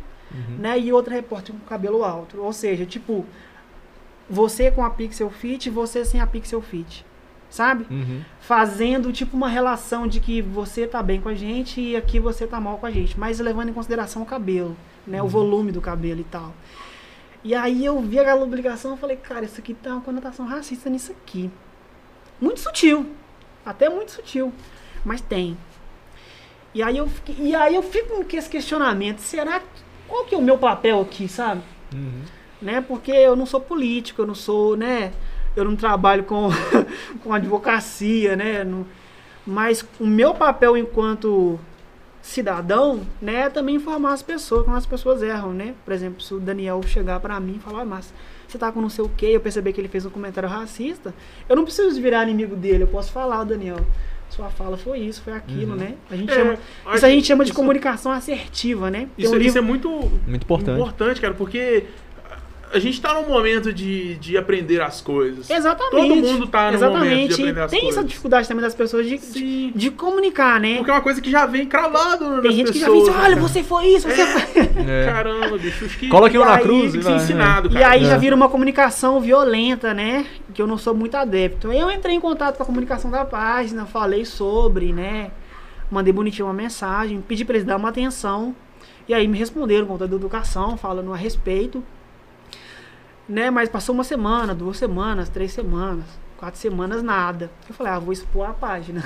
né? 0.57 0.79
E 0.79 0.93
outra 0.93 1.13
repórter 1.13 1.53
com 1.53 1.61
o 1.61 1.67
cabelo 1.67 2.03
alto. 2.03 2.41
Ou 2.41 2.53
seja, 2.53 2.85
tipo, 2.85 3.25
você 4.29 4.71
com 4.71 4.83
a 4.85 4.89
Pixel 4.89 5.29
Fit 5.29 5.67
e 5.67 5.69
você 5.69 6.05
sem 6.05 6.21
a 6.21 6.27
Pixel 6.27 6.61
Fit. 6.61 7.05
Sabe? 7.49 7.85
Uhum. 7.87 8.21
fazendo 8.39 9.13
tipo 9.13 9.37
uma 9.37 9.47
relação 9.47 10.07
de 10.07 10.19
que 10.19 10.41
você 10.41 10.87
tá 10.87 11.03
bem 11.03 11.21
com 11.21 11.29
a 11.29 11.35
gente 11.35 11.79
e 11.79 11.95
aqui 11.95 12.19
você 12.19 12.47
tá 12.47 12.59
mal 12.59 12.79
com 12.79 12.87
a 12.87 12.89
gente, 12.89 13.19
mas 13.19 13.39
levando 13.39 13.69
em 13.69 13.73
consideração 13.73 14.23
o 14.23 14.25
cabelo, 14.25 14.75
né, 15.05 15.21
o 15.21 15.27
volume 15.27 15.71
do 15.71 15.79
cabelo 15.79 16.21
e 16.21 16.23
tal. 16.23 16.51
E 17.43 17.53
aí 17.53 17.83
eu 17.85 17.99
vi 17.99 18.19
aquela 18.19 18.39
publicação 18.39 18.93
e 18.95 18.97
falei, 18.97 19.17
cara, 19.17 19.43
isso 19.45 19.59
aqui 19.59 19.73
tá 19.73 19.91
uma 19.91 20.01
conotação 20.01 20.45
racista 20.45 20.89
nisso 20.89 21.11
aqui. 21.11 21.51
Muito 22.39 22.59
sutil, 22.59 23.05
até 23.65 23.89
muito 23.89 24.11
sutil, 24.11 24.53
mas 25.03 25.19
tem. 25.21 25.57
E 26.73 26.81
aí 26.81 26.97
eu 26.97 27.07
fiquei, 27.07 27.35
e 27.39 27.53
aí 27.55 27.75
eu 27.75 27.83
fico 27.83 28.23
com 28.23 28.37
esse 28.37 28.49
questionamento, 28.49 29.19
será 29.19 29.61
qual 30.07 30.25
que 30.25 30.33
é 30.33 30.37
o 30.37 30.41
meu 30.41 30.57
papel 30.57 31.01
aqui, 31.01 31.27
sabe? 31.27 31.61
Uhum. 31.93 32.21
né? 32.61 32.81
Porque 32.81 33.11
eu 33.11 33.35
não 33.35 33.45
sou 33.45 33.59
político, 33.61 34.21
eu 34.21 34.25
não 34.27 34.33
sou, 34.35 34.75
né? 34.75 35.11
Eu 35.55 35.65
não 35.65 35.75
trabalho 35.75 36.23
com, 36.23 36.49
com 37.23 37.33
advocacia, 37.33 38.35
né? 38.35 38.63
Não- 38.63 38.85
mas 39.45 39.85
o 39.99 40.07
meu 40.07 40.33
papel 40.33 40.77
enquanto 40.77 41.59
cidadão, 42.23 43.01
né, 43.21 43.41
é 43.41 43.49
também 43.49 43.75
informar 43.75 44.13
as 44.13 44.21
pessoas 44.23 44.63
quando 44.63 44.77
as 44.77 44.85
pessoas 44.85 45.21
erram, 45.21 45.51
né? 45.51 45.75
Por 45.83 45.93
exemplo, 45.93 46.21
se 46.21 46.33
o 46.33 46.39
Daniel 46.39 46.81
chegar 46.83 47.19
pra 47.19 47.37
mim 47.37 47.55
e 47.57 47.59
falar, 47.59 47.81
"Ah, 47.81 47.85
mas 47.85 48.13
você 48.47 48.57
tá 48.57 48.71
com 48.71 48.79
não 48.81 48.89
sei 48.89 49.03
o 49.03 49.09
quê, 49.09 49.25
eu 49.27 49.41
perceber 49.41 49.73
que 49.73 49.81
ele 49.81 49.89
fez 49.89 50.05
um 50.05 50.09
comentário 50.09 50.47
racista, 50.47 51.13
eu 51.49 51.55
não 51.55 51.65
preciso 51.65 52.01
virar 52.01 52.23
inimigo 52.23 52.55
dele, 52.55 52.83
eu 52.83 52.87
posso 52.87 53.11
falar, 53.11 53.41
"Ô, 53.41 53.45
Daniel, 53.45 53.77
sua 54.29 54.49
fala 54.49 54.77
foi 54.77 54.99
isso, 54.99 55.21
foi 55.21 55.33
aquilo, 55.33 55.73
Uhum. 55.73 55.77
né? 55.77 55.95
A 56.09 56.15
gente 56.15 56.31
É, 56.31 56.35
chama, 56.35 56.57
isso 56.95 57.05
a 57.05 57.09
gente 57.09 57.27
chama 57.27 57.43
de 57.43 57.49
isso- 57.51 57.59
comunicação 57.59 58.11
assertiva, 58.11 58.89
né? 58.89 59.09
Tem 59.17 59.25
Isso, 59.25 59.35
um 59.35 59.39
isso 59.39 59.57
é 59.57 59.61
muito 59.61 59.89
Muito 60.25 60.43
importante. 60.43 60.79
importante, 60.79 61.19
cara, 61.21 61.33
porque 61.33 61.83
a 62.73 62.79
gente 62.79 62.99
tá 62.99 63.13
num 63.13 63.27
momento 63.27 63.71
de, 63.71 64.15
de 64.15 64.37
aprender 64.37 64.81
as 64.81 64.99
coisas. 65.01 65.49
Exatamente. 65.49 65.91
Todo 66.09 66.15
mundo 66.15 66.47
tá 66.47 66.69
no 66.71 66.77
Exatamente. 66.77 67.09
momento 67.11 67.27
de 67.29 67.33
aprender 67.41 67.61
as 67.61 67.71
Tem 67.71 67.79
essa 67.81 67.87
coisas. 67.87 68.05
dificuldade 68.07 68.47
também 68.47 68.63
das 68.63 68.73
pessoas 68.75 69.05
de, 69.07 69.17
de, 69.17 69.71
de 69.71 69.91
comunicar, 69.91 70.59
né? 70.59 70.77
Porque 70.77 70.91
é 70.91 70.93
uma 70.93 71.01
coisa 71.01 71.21
que 71.21 71.29
já 71.31 71.45
vem 71.45 71.65
cravado 71.67 72.27
nas 72.29 72.41
Tem 72.41 72.51
gente 72.51 72.71
que 72.71 72.79
já 72.79 72.87
pessoas. 72.87 73.05
diz, 73.09 73.15
olha, 73.23 73.35
né, 73.35 73.41
você 73.41 73.63
foi 73.63 73.85
isso, 73.87 74.09
você 74.09 74.21
É. 74.21 74.25
foi... 74.25 74.63
É. 74.85 75.05
Caramba, 75.05 75.57
bicho, 75.57 75.85
acho 75.85 75.97
que 75.97 76.07
Coloque 76.09 76.37
um 76.37 76.41
E 76.41 76.45
na 76.45 76.55
aí, 76.55 76.61
cruz 76.63 76.91
tem 76.91 76.95
e 76.95 76.97
que 76.97 77.03
ser 77.03 77.09
vai. 77.09 77.15
ensinado, 77.17 77.77
E 77.77 77.83
aí 77.83 78.05
já 78.05 78.15
É. 78.15 78.17
vira 78.17 78.35
uma 78.35 78.49
comunicação 78.49 79.19
violenta, 79.21 79.93
né? 79.93 80.25
Que 80.53 80.61
eu 80.61 80.67
não 80.67 80.77
sou 80.77 80.93
muito 80.93 81.15
adepto. 81.15 81.69
Aí 81.69 81.79
eu 81.79 81.89
entrei 81.91 82.15
em 82.15 82.19
contato 82.19 82.57
com 82.57 82.63
a 82.63 82.65
comunicação 82.65 83.09
da 83.11 83.23
página, 83.23 83.85
falei 83.85 84.25
sobre, 84.25 84.91
né? 84.91 85.31
Mandei 85.91 86.11
bonitinho 86.11 86.47
uma 86.47 86.53
mensagem, 86.53 87.21
pedi 87.21 87.45
pra 87.45 87.55
eles 87.55 87.65
dar 87.67 87.77
uma 87.77 87.89
atenção. 87.89 88.55
E 89.07 89.13
aí 89.13 89.27
me 89.27 89.37
responderam 89.37 89.85
com 89.85 89.97
toda 89.97 90.15
a 90.15 90.17
educação, 90.17 90.75
falando 90.77 91.13
a 91.13 91.15
respeito. 91.15 91.83
Né? 93.27 93.49
Mas 93.49 93.69
passou 93.69 93.95
uma 93.95 94.03
semana, 94.03 94.53
duas 94.53 94.77
semanas, 94.77 95.29
três 95.29 95.51
semanas, 95.51 96.05
quatro 96.37 96.59
semanas, 96.59 97.01
nada. 97.01 97.49
Eu 97.67 97.73
falei, 97.73 97.93
ah, 97.93 97.99
vou 97.99 98.11
expor 98.11 98.49
a 98.49 98.53
página. 98.53 99.03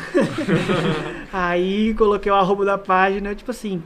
aí 1.31 1.93
coloquei 1.93 2.31
o 2.31 2.35
arroba 2.35 2.65
da 2.65 2.77
página, 2.77 3.35
tipo 3.35 3.51
assim, 3.51 3.81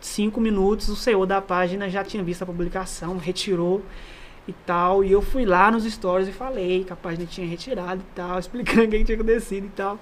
cinco 0.00 0.40
minutos, 0.40 0.88
o 0.88 0.96
CEO 0.96 1.26
da 1.26 1.40
página 1.40 1.88
já 1.88 2.04
tinha 2.04 2.22
visto 2.22 2.42
a 2.42 2.46
publicação, 2.46 3.18
retirou 3.18 3.82
e 4.46 4.52
tal. 4.52 5.04
E 5.04 5.12
eu 5.12 5.22
fui 5.22 5.44
lá 5.44 5.70
nos 5.70 5.84
stories 5.84 6.28
e 6.28 6.32
falei 6.32 6.84
que 6.84 6.92
a 6.92 6.96
página 6.96 7.26
tinha 7.26 7.46
retirado 7.46 8.00
e 8.00 8.14
tal, 8.14 8.38
explicando 8.40 8.84
o 8.84 8.88
que 8.88 9.04
tinha 9.04 9.16
acontecido 9.16 9.66
e 9.66 9.70
tal. 9.70 9.98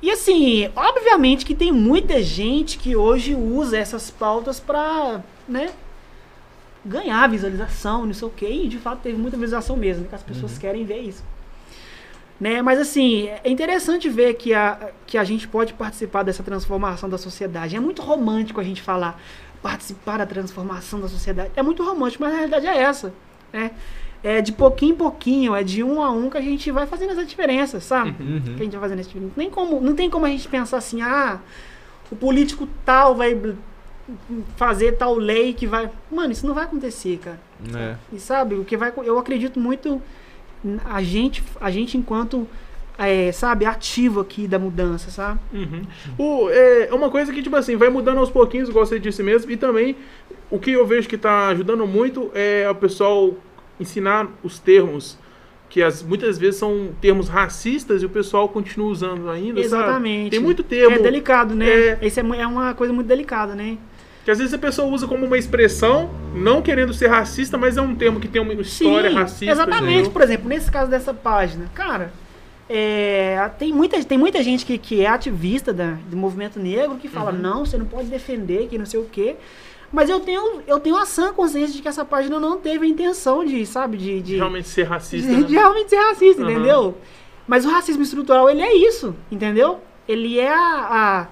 E 0.00 0.10
assim, 0.10 0.68
obviamente 0.74 1.44
que 1.46 1.54
tem 1.54 1.70
muita 1.70 2.20
gente 2.20 2.76
que 2.76 2.96
hoje 2.96 3.36
usa 3.36 3.78
essas 3.78 4.10
pautas 4.10 4.58
pra, 4.58 5.22
né, 5.48 5.70
ganhar 6.84 7.28
visualização, 7.28 8.06
não 8.06 8.14
sei 8.14 8.28
o 8.28 8.30
quê. 8.30 8.48
E 8.48 8.68
de 8.68 8.78
fato 8.78 9.00
teve 9.02 9.16
muita 9.16 9.36
visualização 9.36 9.76
mesmo, 9.76 10.02
né, 10.02 10.08
que 10.08 10.14
as 10.14 10.22
pessoas 10.22 10.58
querem 10.58 10.84
ver 10.84 11.00
isso. 11.00 11.22
Né? 12.40 12.60
Mas 12.60 12.80
assim, 12.80 13.28
é 13.28 13.48
interessante 13.48 14.08
ver 14.08 14.34
que 14.34 14.52
a, 14.52 14.90
que 15.06 15.16
a 15.16 15.22
gente 15.22 15.46
pode 15.46 15.74
participar 15.74 16.24
dessa 16.24 16.42
transformação 16.42 17.08
da 17.08 17.16
sociedade. 17.16 17.76
É 17.76 17.80
muito 17.80 18.02
romântico 18.02 18.60
a 18.60 18.64
gente 18.64 18.82
falar 18.82 19.20
participar 19.62 20.18
da 20.18 20.26
transformação 20.26 21.00
da 21.00 21.08
sociedade. 21.08 21.52
É 21.54 21.62
muito 21.62 21.84
romântico, 21.84 22.24
mas 22.24 22.32
a 22.32 22.36
realidade 22.36 22.66
é 22.66 22.76
essa. 22.76 23.14
Né? 23.52 23.70
É 24.24 24.40
de 24.40 24.52
pouquinho 24.52 24.92
em 24.92 24.96
pouquinho, 24.96 25.54
é 25.54 25.62
de 25.62 25.82
um 25.82 26.02
a 26.02 26.10
um 26.10 26.28
que 26.28 26.36
a 26.36 26.40
gente 26.40 26.70
vai 26.70 26.86
fazendo 26.86 27.12
essa 27.12 27.24
diferença, 27.24 27.80
sabe? 27.80 28.10
Uhum. 28.20 28.40
Que 28.40 28.62
a 28.62 28.64
gente 28.64 28.72
vai 28.72 28.80
fazendo 28.80 29.00
essa 29.00 29.08
diferença. 29.08 29.32
Nem 29.36 29.50
como, 29.50 29.80
não 29.80 29.94
tem 29.94 30.10
como 30.10 30.26
a 30.26 30.28
gente 30.28 30.48
pensar 30.48 30.78
assim, 30.78 31.00
ah, 31.00 31.40
o 32.10 32.16
político 32.16 32.68
tal 32.84 33.14
vai 33.14 33.34
fazer 34.56 34.92
tal 34.92 35.14
lei 35.14 35.52
que 35.52 35.66
vai. 35.66 35.90
Mano, 36.10 36.32
isso 36.32 36.46
não 36.46 36.54
vai 36.54 36.64
acontecer, 36.64 37.18
cara. 37.18 37.40
É. 37.74 37.96
E 38.12 38.18
sabe, 38.18 38.54
o 38.54 38.64
que 38.64 38.76
vai. 38.76 38.92
Eu 39.04 39.18
acredito 39.18 39.58
muito 39.60 40.00
a 40.84 41.02
gente, 41.02 41.42
a 41.60 41.70
gente 41.70 41.96
enquanto, 41.96 42.46
é, 42.98 43.32
sabe, 43.32 43.64
ativo 43.64 44.20
aqui 44.20 44.46
da 44.46 44.58
mudança, 44.58 45.10
sabe? 45.10 45.40
Uhum. 45.52 45.82
O, 46.18 46.50
é 46.50 46.88
é 46.88 46.94
uma 46.94 47.10
coisa 47.10 47.32
que, 47.32 47.42
tipo 47.42 47.56
assim, 47.56 47.76
vai 47.76 47.88
mudando 47.88 48.18
aos 48.18 48.30
pouquinhos, 48.30 48.68
igual 48.68 48.86
você 48.86 48.98
disse 48.98 49.22
mesmo, 49.22 49.50
e 49.50 49.56
também 49.56 49.96
o 50.50 50.58
que 50.58 50.72
eu 50.72 50.86
vejo 50.86 51.08
que 51.08 51.18
tá 51.18 51.48
ajudando 51.48 51.86
muito 51.86 52.30
é 52.34 52.68
o 52.68 52.74
pessoal 52.74 53.34
ensinar 53.80 54.28
os 54.42 54.58
termos, 54.58 55.18
que 55.68 55.82
as, 55.82 56.02
muitas 56.02 56.38
vezes 56.38 56.56
são 56.56 56.90
termos 57.00 57.28
racistas 57.28 58.02
e 58.02 58.06
o 58.06 58.10
pessoal 58.10 58.48
continua 58.48 58.88
usando 58.88 59.30
ainda, 59.30 59.62
sabe? 59.64 59.82
Exatamente. 59.82 60.30
Tem 60.30 60.40
muito 60.40 60.62
termo 60.62 60.96
É 60.96 60.98
delicado, 60.98 61.54
né? 61.54 61.68
É. 61.68 61.98
Isso 62.02 62.20
é, 62.20 62.22
é 62.40 62.46
uma 62.46 62.74
coisa 62.74 62.92
muito 62.92 63.06
delicada, 63.06 63.54
né? 63.54 63.78
Que 64.24 64.30
às 64.30 64.38
vezes 64.38 64.54
a 64.54 64.58
pessoa 64.58 64.86
usa 64.88 65.06
como 65.06 65.26
uma 65.26 65.36
expressão, 65.36 66.10
não 66.34 66.62
querendo 66.62 66.94
ser 66.94 67.08
racista, 67.08 67.58
mas 67.58 67.76
é 67.76 67.82
um 67.82 67.94
termo 67.94 68.20
que 68.20 68.28
tem 68.28 68.40
uma 68.40 68.52
história 68.54 69.10
Sim, 69.10 69.16
racista. 69.16 69.50
Exatamente, 69.50 69.92
entendeu? 69.94 70.10
por 70.12 70.22
exemplo, 70.22 70.48
nesse 70.48 70.70
caso 70.70 70.90
dessa 70.90 71.12
página, 71.12 71.66
cara, 71.74 72.12
é, 72.68 73.50
tem, 73.58 73.72
muita, 73.72 74.02
tem 74.04 74.16
muita 74.16 74.42
gente 74.42 74.64
que, 74.64 74.78
que 74.78 75.00
é 75.04 75.08
ativista 75.08 75.72
da, 75.72 75.96
do 76.08 76.16
movimento 76.16 76.58
negro 76.58 76.96
que 76.96 77.08
Uhum. 77.08 77.12
fala, 77.12 77.32
não, 77.32 77.64
você 77.66 77.76
não 77.76 77.84
pode 77.86 78.08
defender, 78.08 78.68
que 78.68 78.78
não 78.78 78.86
sei 78.86 79.00
o 79.00 79.04
quê. 79.04 79.36
Mas 79.92 80.08
eu 80.08 80.20
tenho, 80.20 80.62
eu 80.66 80.80
tenho 80.80 80.96
a 80.96 81.04
sã 81.04 81.34
consciência 81.34 81.74
de 81.76 81.82
que 81.82 81.88
essa 81.88 82.02
página 82.04 82.40
não 82.40 82.58
teve 82.58 82.86
a 82.86 82.88
intenção 82.88 83.44
de, 83.44 83.66
sabe, 83.66 83.98
de, 83.98 84.22
de, 84.22 84.36
Realmente 84.36 84.68
ser 84.68 84.84
racista. 84.84 85.28
de, 85.28 85.36
né? 85.36 85.42
de 85.42 85.52
realmente 85.54 85.90
ser 85.90 85.96
racista, 85.96 86.42
Aham. 86.42 86.50
entendeu? 86.50 86.96
Mas 87.46 87.66
o 87.66 87.70
racismo 87.70 88.02
estrutural, 88.02 88.48
ele 88.48 88.62
é 88.62 88.74
isso, 88.74 89.14
entendeu? 89.30 89.80
Ele 90.08 90.38
é 90.38 90.48
a, 90.48 90.56
a, 90.90 91.26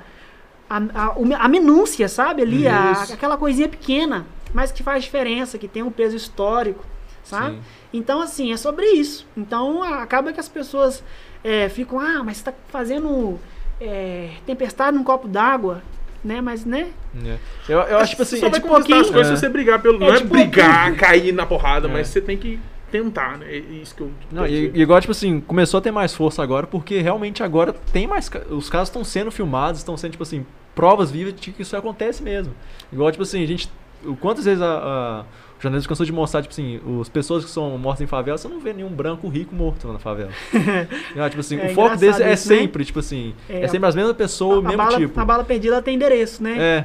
a, 0.71 0.77
a, 0.79 1.45
a 1.45 1.49
minúcia, 1.49 2.09
sabe? 2.09 2.43
Ali, 2.43 2.66
a, 2.68 2.93
aquela 3.12 3.37
coisinha 3.37 3.68
pequena, 3.68 4.25
mas 4.55 4.71
que 4.71 4.83
faz 4.83 5.03
diferença, 5.03 5.59
que 5.59 5.66
tem 5.68 5.83
um 5.83 5.91
peso 5.91 6.16
histórico, 6.16 6.85
sabe? 7.25 7.57
Sim. 7.57 7.62
Então, 7.93 8.21
assim, 8.23 8.53
é 8.53 8.57
sobre 8.57 8.87
isso. 8.87 9.27
Então, 9.37 9.83
acaba 9.83 10.33
que 10.33 10.39
as 10.41 10.49
pessoas 10.49 11.03
é, 11.43 11.68
ficam, 11.68 11.99
ah, 11.99 12.23
mas 12.25 12.37
você 12.37 12.45
tá 12.45 12.55
fazendo 12.68 13.39
é, 13.81 14.31
tempestade 14.47 14.97
num 14.97 15.03
copo 15.03 15.27
d'água, 15.27 15.83
né? 16.25 16.41
Mas, 16.41 16.64
né? 16.64 16.89
É. 17.27 17.37
Eu, 17.68 17.79
eu 17.81 17.99
acho, 17.99 18.11
tipo 18.11 18.23
assim, 18.23 18.37
Você 18.37 18.41
só 18.43 18.47
é 18.47 18.51
vai 18.51 18.61
tipo 18.61 18.68
conquistar 18.73 18.95
as 18.97 19.03
pouquinho- 19.03 19.14
coisas 19.14 19.33
é. 19.33 19.37
se 19.37 19.41
você 19.41 19.49
brigar 19.49 19.81
pelo. 19.83 19.97
É 19.97 19.99
não 20.07 20.14
é 20.14 20.18
de 20.18 20.25
brigar, 20.25 20.95
cair 20.97 21.33
na 21.33 21.45
porrada, 21.47 21.89
É. 21.89 21.91
mas 21.91 22.09
você 22.09 22.21
tem 22.21 22.37
que 22.39 22.61
tentar, 22.91 23.38
né? 23.38 23.47
É 23.49 23.57
isso 23.59 23.95
que 23.95 24.01
eu. 24.03 24.11
Não, 24.30 24.47
e, 24.47 24.70
e 24.74 24.82
igual, 24.82 25.01
tipo 25.01 25.12
assim, 25.12 25.41
começou 25.41 25.78
a 25.78 25.80
ter 25.80 25.91
mais 25.91 26.14
força 26.14 26.43
agora, 26.43 26.66
porque 26.66 27.01
realmente 27.01 27.43
agora 27.43 27.72
tem 27.93 28.07
mais. 28.07 28.30
Os 28.51 28.68
casos 28.68 28.88
estão 28.88 29.05
sendo 29.05 29.30
filmados, 29.30 29.80
estão 29.80 29.97
sendo, 29.97 30.12
tipo 30.12 30.22
assim, 30.22 30.45
provas 30.74 31.11
vivas 31.11 31.34
de 31.34 31.53
que 31.53 31.62
isso 31.62 31.76
acontece 31.76 32.22
mesmo. 32.22 32.55
Igual, 32.93 33.11
tipo 33.11 33.22
assim, 33.22 33.43
a 33.43 33.47
gente. 33.47 33.70
Quantas 34.20 34.47
vezes 34.47 34.62
a, 34.62 34.66
a, 34.66 35.24
o 35.59 35.62
jornalista 35.62 35.88
cansou 35.88 36.07
de 36.07 36.12
mostrar, 36.12 36.41
tipo 36.41 36.53
assim, 36.53 36.80
as 37.03 37.09
pessoas 37.11 37.45
que 37.45 37.51
são 37.51 37.76
mortas 37.76 38.01
em 38.01 38.07
favela, 38.07 38.38
você 38.38 38.49
não 38.49 38.59
vê 38.61 38.72
nenhum 38.72 38.88
branco 38.88 39.28
rico 39.28 39.55
morto 39.55 39.86
lá 39.86 39.93
na 39.93 39.99
favela. 39.99 40.30
Tipo 41.28 41.41
assim, 41.41 41.61
É 41.61 41.66
o 41.66 41.74
foco 41.74 41.97
desse 41.99 42.22
é 42.22 42.28
né? 42.28 42.36
sempre, 42.36 42.82
tipo 42.82 42.99
assim, 43.01 43.34
é, 43.47 43.64
É, 43.64 43.68
sempre 43.68 43.86
as 43.86 43.95
mesmas 43.95 44.16
pessoas, 44.16 44.61
o 44.61 44.62
mesmo 44.62 44.78
bala, 44.78 44.97
tipo. 44.97 45.20
a 45.20 45.24
bala 45.24 45.45
perdida 45.45 45.82
tem 45.82 45.97
endereço, 45.97 46.43
né? 46.43 46.57
É. 46.59 46.84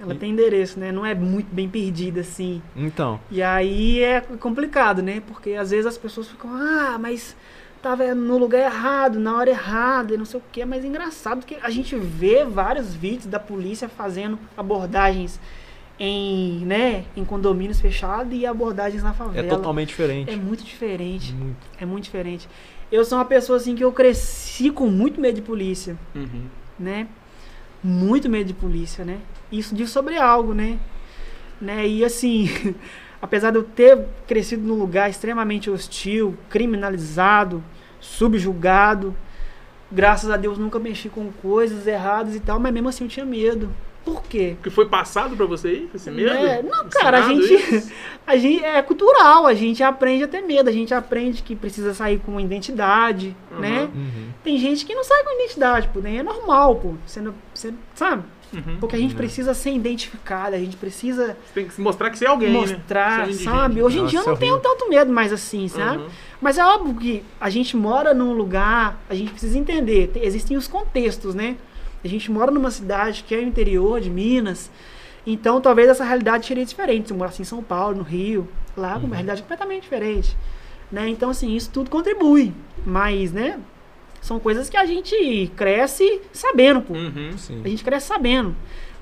Ela 0.00 0.14
tem 0.14 0.30
endereço, 0.32 0.78
né? 0.80 0.90
Não 0.90 1.06
é 1.06 1.14
muito 1.14 1.54
bem 1.54 1.68
perdida 1.68 2.20
assim. 2.20 2.60
Então. 2.76 3.20
E 3.30 3.40
aí 3.42 4.00
é 4.02 4.20
complicado, 4.20 5.02
né? 5.02 5.22
Porque 5.26 5.52
às 5.52 5.70
vezes 5.70 5.86
as 5.86 5.96
pessoas 5.96 6.28
ficam, 6.28 6.50
ah, 6.52 6.98
mas 7.00 7.36
tava 7.80 8.14
no 8.14 8.36
lugar 8.38 8.60
errado, 8.60 9.18
na 9.20 9.36
hora 9.36 9.50
errada, 9.50 10.14
e 10.14 10.16
não 10.16 10.24
sei 10.24 10.40
o 10.40 10.42
quê. 10.50 10.64
Mas 10.64 10.84
é 10.84 10.88
engraçado 10.88 11.46
que 11.46 11.56
a 11.62 11.70
gente 11.70 11.94
vê 11.96 12.44
vários 12.44 12.92
vídeos 12.94 13.26
da 13.26 13.38
polícia 13.38 13.88
fazendo 13.88 14.38
abordagens 14.56 15.38
em, 15.98 16.64
né, 16.66 17.04
em 17.16 17.24
condomínios 17.24 17.80
fechados 17.80 18.32
e 18.36 18.44
abordagens 18.44 19.02
na 19.02 19.10
É 19.10 19.14
favela. 19.14 19.48
totalmente 19.48 19.88
diferente. 19.88 20.30
É 20.32 20.36
muito 20.36 20.64
diferente. 20.64 21.32
Muito. 21.32 21.56
É 21.80 21.86
muito 21.86 22.04
diferente. 22.04 22.48
Eu 22.90 23.04
sou 23.04 23.16
uma 23.18 23.24
pessoa 23.24 23.56
assim 23.58 23.74
que 23.76 23.84
eu 23.84 23.92
cresci 23.92 24.70
com 24.70 24.88
muito 24.88 25.20
medo 25.20 25.36
de 25.36 25.42
polícia, 25.42 25.96
Uhum. 26.14 26.46
né? 26.78 27.06
Muito 27.82 28.28
medo 28.28 28.46
de 28.48 28.54
polícia, 28.54 29.04
né? 29.04 29.18
Isso 29.50 29.74
diz 29.74 29.90
sobre 29.90 30.16
algo, 30.16 30.54
né? 30.54 30.78
né? 31.60 31.86
E 31.86 32.04
assim, 32.04 32.48
apesar 33.22 33.50
de 33.50 33.58
eu 33.58 33.62
ter 33.62 33.98
crescido 34.26 34.66
num 34.66 34.74
lugar 34.78 35.08
extremamente 35.08 35.70
hostil, 35.70 36.36
criminalizado, 36.50 37.62
subjugado, 38.00 39.14
graças 39.90 40.30
a 40.30 40.36
Deus 40.36 40.58
nunca 40.58 40.78
mexi 40.78 41.08
com 41.08 41.30
coisas 41.42 41.86
erradas 41.86 42.34
e 42.34 42.40
tal, 42.40 42.58
mas 42.58 42.72
mesmo 42.72 42.88
assim 42.88 43.04
eu 43.04 43.10
tinha 43.10 43.26
medo. 43.26 43.70
Por 44.04 44.22
quê? 44.24 44.54
Que 44.62 44.68
foi 44.68 44.86
passado 44.86 45.34
pra 45.34 45.46
você 45.46 45.68
aí? 45.68 45.90
Esse 45.94 46.10
medo? 46.10 46.28
É, 46.30 46.62
não, 46.62 46.86
cara, 46.90 47.24
a 47.24 47.28
gente, 47.28 47.54
isso? 47.54 47.90
a 48.26 48.36
gente 48.36 48.62
é 48.62 48.82
cultural, 48.82 49.46
a 49.46 49.54
gente 49.54 49.82
aprende 49.82 50.24
a 50.24 50.28
ter 50.28 50.42
medo, 50.42 50.68
a 50.68 50.72
gente 50.72 50.92
aprende 50.92 51.42
que 51.42 51.56
precisa 51.56 51.94
sair 51.94 52.18
com 52.18 52.38
identidade, 52.38 53.34
Uhum. 53.50 53.60
né? 53.60 53.88
Uhum. 53.94 54.28
Tem 54.42 54.58
gente 54.58 54.84
que 54.84 54.94
não 54.94 55.02
sai 55.02 55.22
com 55.24 55.32
identidade, 55.40 55.88
pô, 55.88 56.00
nem 56.00 56.18
é 56.18 56.22
normal, 56.22 56.76
pô. 56.76 56.94
Você 57.06 57.22
não, 57.22 57.34
você, 57.54 57.72
sabe? 57.94 58.24
Uhum. 58.54 58.76
Porque 58.78 58.96
a 58.96 58.98
gente 58.98 59.12
Uhum. 59.12 59.16
precisa 59.16 59.52
ser 59.54 59.72
identificada, 59.72 60.56
a 60.56 60.58
gente 60.58 60.76
precisa 60.76 61.36
Você 61.46 61.54
tem 61.54 61.66
que 61.68 61.80
mostrar 61.80 62.10
que 62.10 62.18
você 62.18 62.24
é 62.24 62.28
alguém, 62.28 62.50
mostrar, 62.52 63.10
né? 63.10 63.16
Você 63.16 63.20
é 63.20 63.24
indigente. 63.34 63.44
sabe? 63.50 63.82
Hoje 63.82 63.98
em 63.98 64.00
Nossa, 64.02 64.10
dia 64.10 64.20
eu 64.20 64.26
não 64.26 64.36
tenho 64.36 64.58
tanto 64.58 64.88
medo 64.88 65.12
mais 65.12 65.32
assim, 65.32 65.68
sabe? 65.68 65.98
Uhum. 66.04 66.08
Mas 66.40 66.58
é 66.58 66.64
óbvio 66.64 66.94
que 66.94 67.24
a 67.40 67.50
gente 67.50 67.76
mora 67.76 68.12
num 68.14 68.32
lugar, 68.32 68.98
a 69.08 69.14
gente 69.14 69.30
precisa 69.32 69.58
entender, 69.58 70.08
tem- 70.08 70.24
existem 70.24 70.56
os 70.56 70.66
contextos, 70.68 71.34
né? 71.34 71.56
A 72.04 72.08
gente 72.08 72.30
mora 72.30 72.50
numa 72.50 72.70
cidade 72.70 73.24
que 73.26 73.34
é 73.34 73.38
o 73.38 73.42
interior 73.42 74.00
de 74.00 74.10
Minas, 74.10 74.70
então 75.26 75.60
talvez 75.60 75.88
essa 75.88 76.04
realidade 76.04 76.46
seria 76.46 76.64
diferente. 76.64 77.08
Se 77.08 77.12
eu 77.14 77.16
morasse 77.16 77.40
em 77.40 77.44
São 77.44 77.62
Paulo, 77.62 77.96
no 77.96 78.02
Rio, 78.02 78.46
lá 78.76 78.96
Uhum. 78.96 79.04
uma 79.04 79.16
realidade 79.16 79.40
completamente 79.42 79.82
diferente. 79.84 80.36
Né? 80.92 81.08
Então, 81.08 81.30
assim, 81.30 81.56
isso 81.56 81.70
tudo 81.72 81.88
contribui. 81.90 82.52
Mas, 82.86 83.32
né? 83.32 83.58
São 84.24 84.40
coisas 84.40 84.70
que 84.70 84.76
a 84.78 84.86
gente 84.86 85.52
cresce 85.54 86.22
sabendo, 86.32 86.80
pô. 86.80 86.94
Uhum. 86.94 87.32
A 87.62 87.68
gente 87.68 87.84
cresce 87.84 88.06
sabendo. 88.06 88.56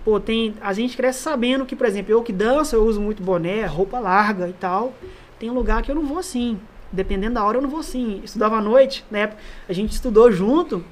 Pô, 0.04 0.18
tem, 0.18 0.52
a 0.60 0.72
gente 0.72 0.96
cresce 0.96 1.20
sabendo 1.22 1.64
que, 1.64 1.76
por 1.76 1.86
exemplo, 1.86 2.10
eu 2.10 2.24
que 2.24 2.32
danço, 2.32 2.74
eu 2.74 2.82
uso 2.84 3.00
muito 3.00 3.22
boné, 3.22 3.64
roupa 3.64 4.00
larga 4.00 4.48
e 4.48 4.52
tal. 4.52 4.92
Tem 5.38 5.48
lugar 5.48 5.80
que 5.80 5.92
eu 5.92 5.94
não 5.94 6.04
vou 6.04 6.18
assim. 6.18 6.58
Dependendo 6.90 7.34
da 7.34 7.44
hora, 7.44 7.56
eu 7.58 7.62
não 7.62 7.70
vou 7.70 7.78
assim. 7.78 8.20
Estudava 8.24 8.56
à 8.56 8.60
noite, 8.60 9.04
na 9.12 9.20
época, 9.20 9.40
a 9.68 9.72
gente 9.72 9.92
estudou 9.92 10.32
junto. 10.32 10.84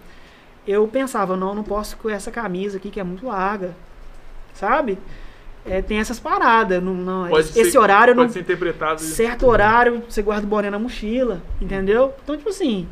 Eu 0.65 0.87
pensava, 0.87 1.37
não, 1.37 1.53
não 1.53 1.65
posso 1.65 1.97
com 1.97 2.09
essa 2.09 2.31
camisa 2.31 2.77
aqui 2.77 2.89
que 2.89 3.01
é 3.01 3.03
muito 3.05 3.27
larga. 3.27 3.75
Sabe? 4.55 4.97
É, 5.67 5.83
tem 5.83 5.99
essas 5.99 6.21
paradas. 6.21 6.81
Não, 6.81 6.95
não, 6.95 7.29
Pode 7.31 7.49
esse, 7.49 7.73
ser- 7.73 7.79
horário 7.79 8.15
Pode 8.15 8.29
não. 8.29 8.33
ser 8.33 8.41
interpretado. 8.43 9.01
Certo 9.01 9.45
horário, 9.49 10.05
você 10.09 10.23
guarda 10.23 10.47
o 10.47 10.49
boné 10.49 10.71
na 10.71 10.79
mochila, 10.79 11.43
entendeu? 11.61 12.15
Então, 12.23 12.37
tipo 12.37 12.51
assim, 12.51 12.87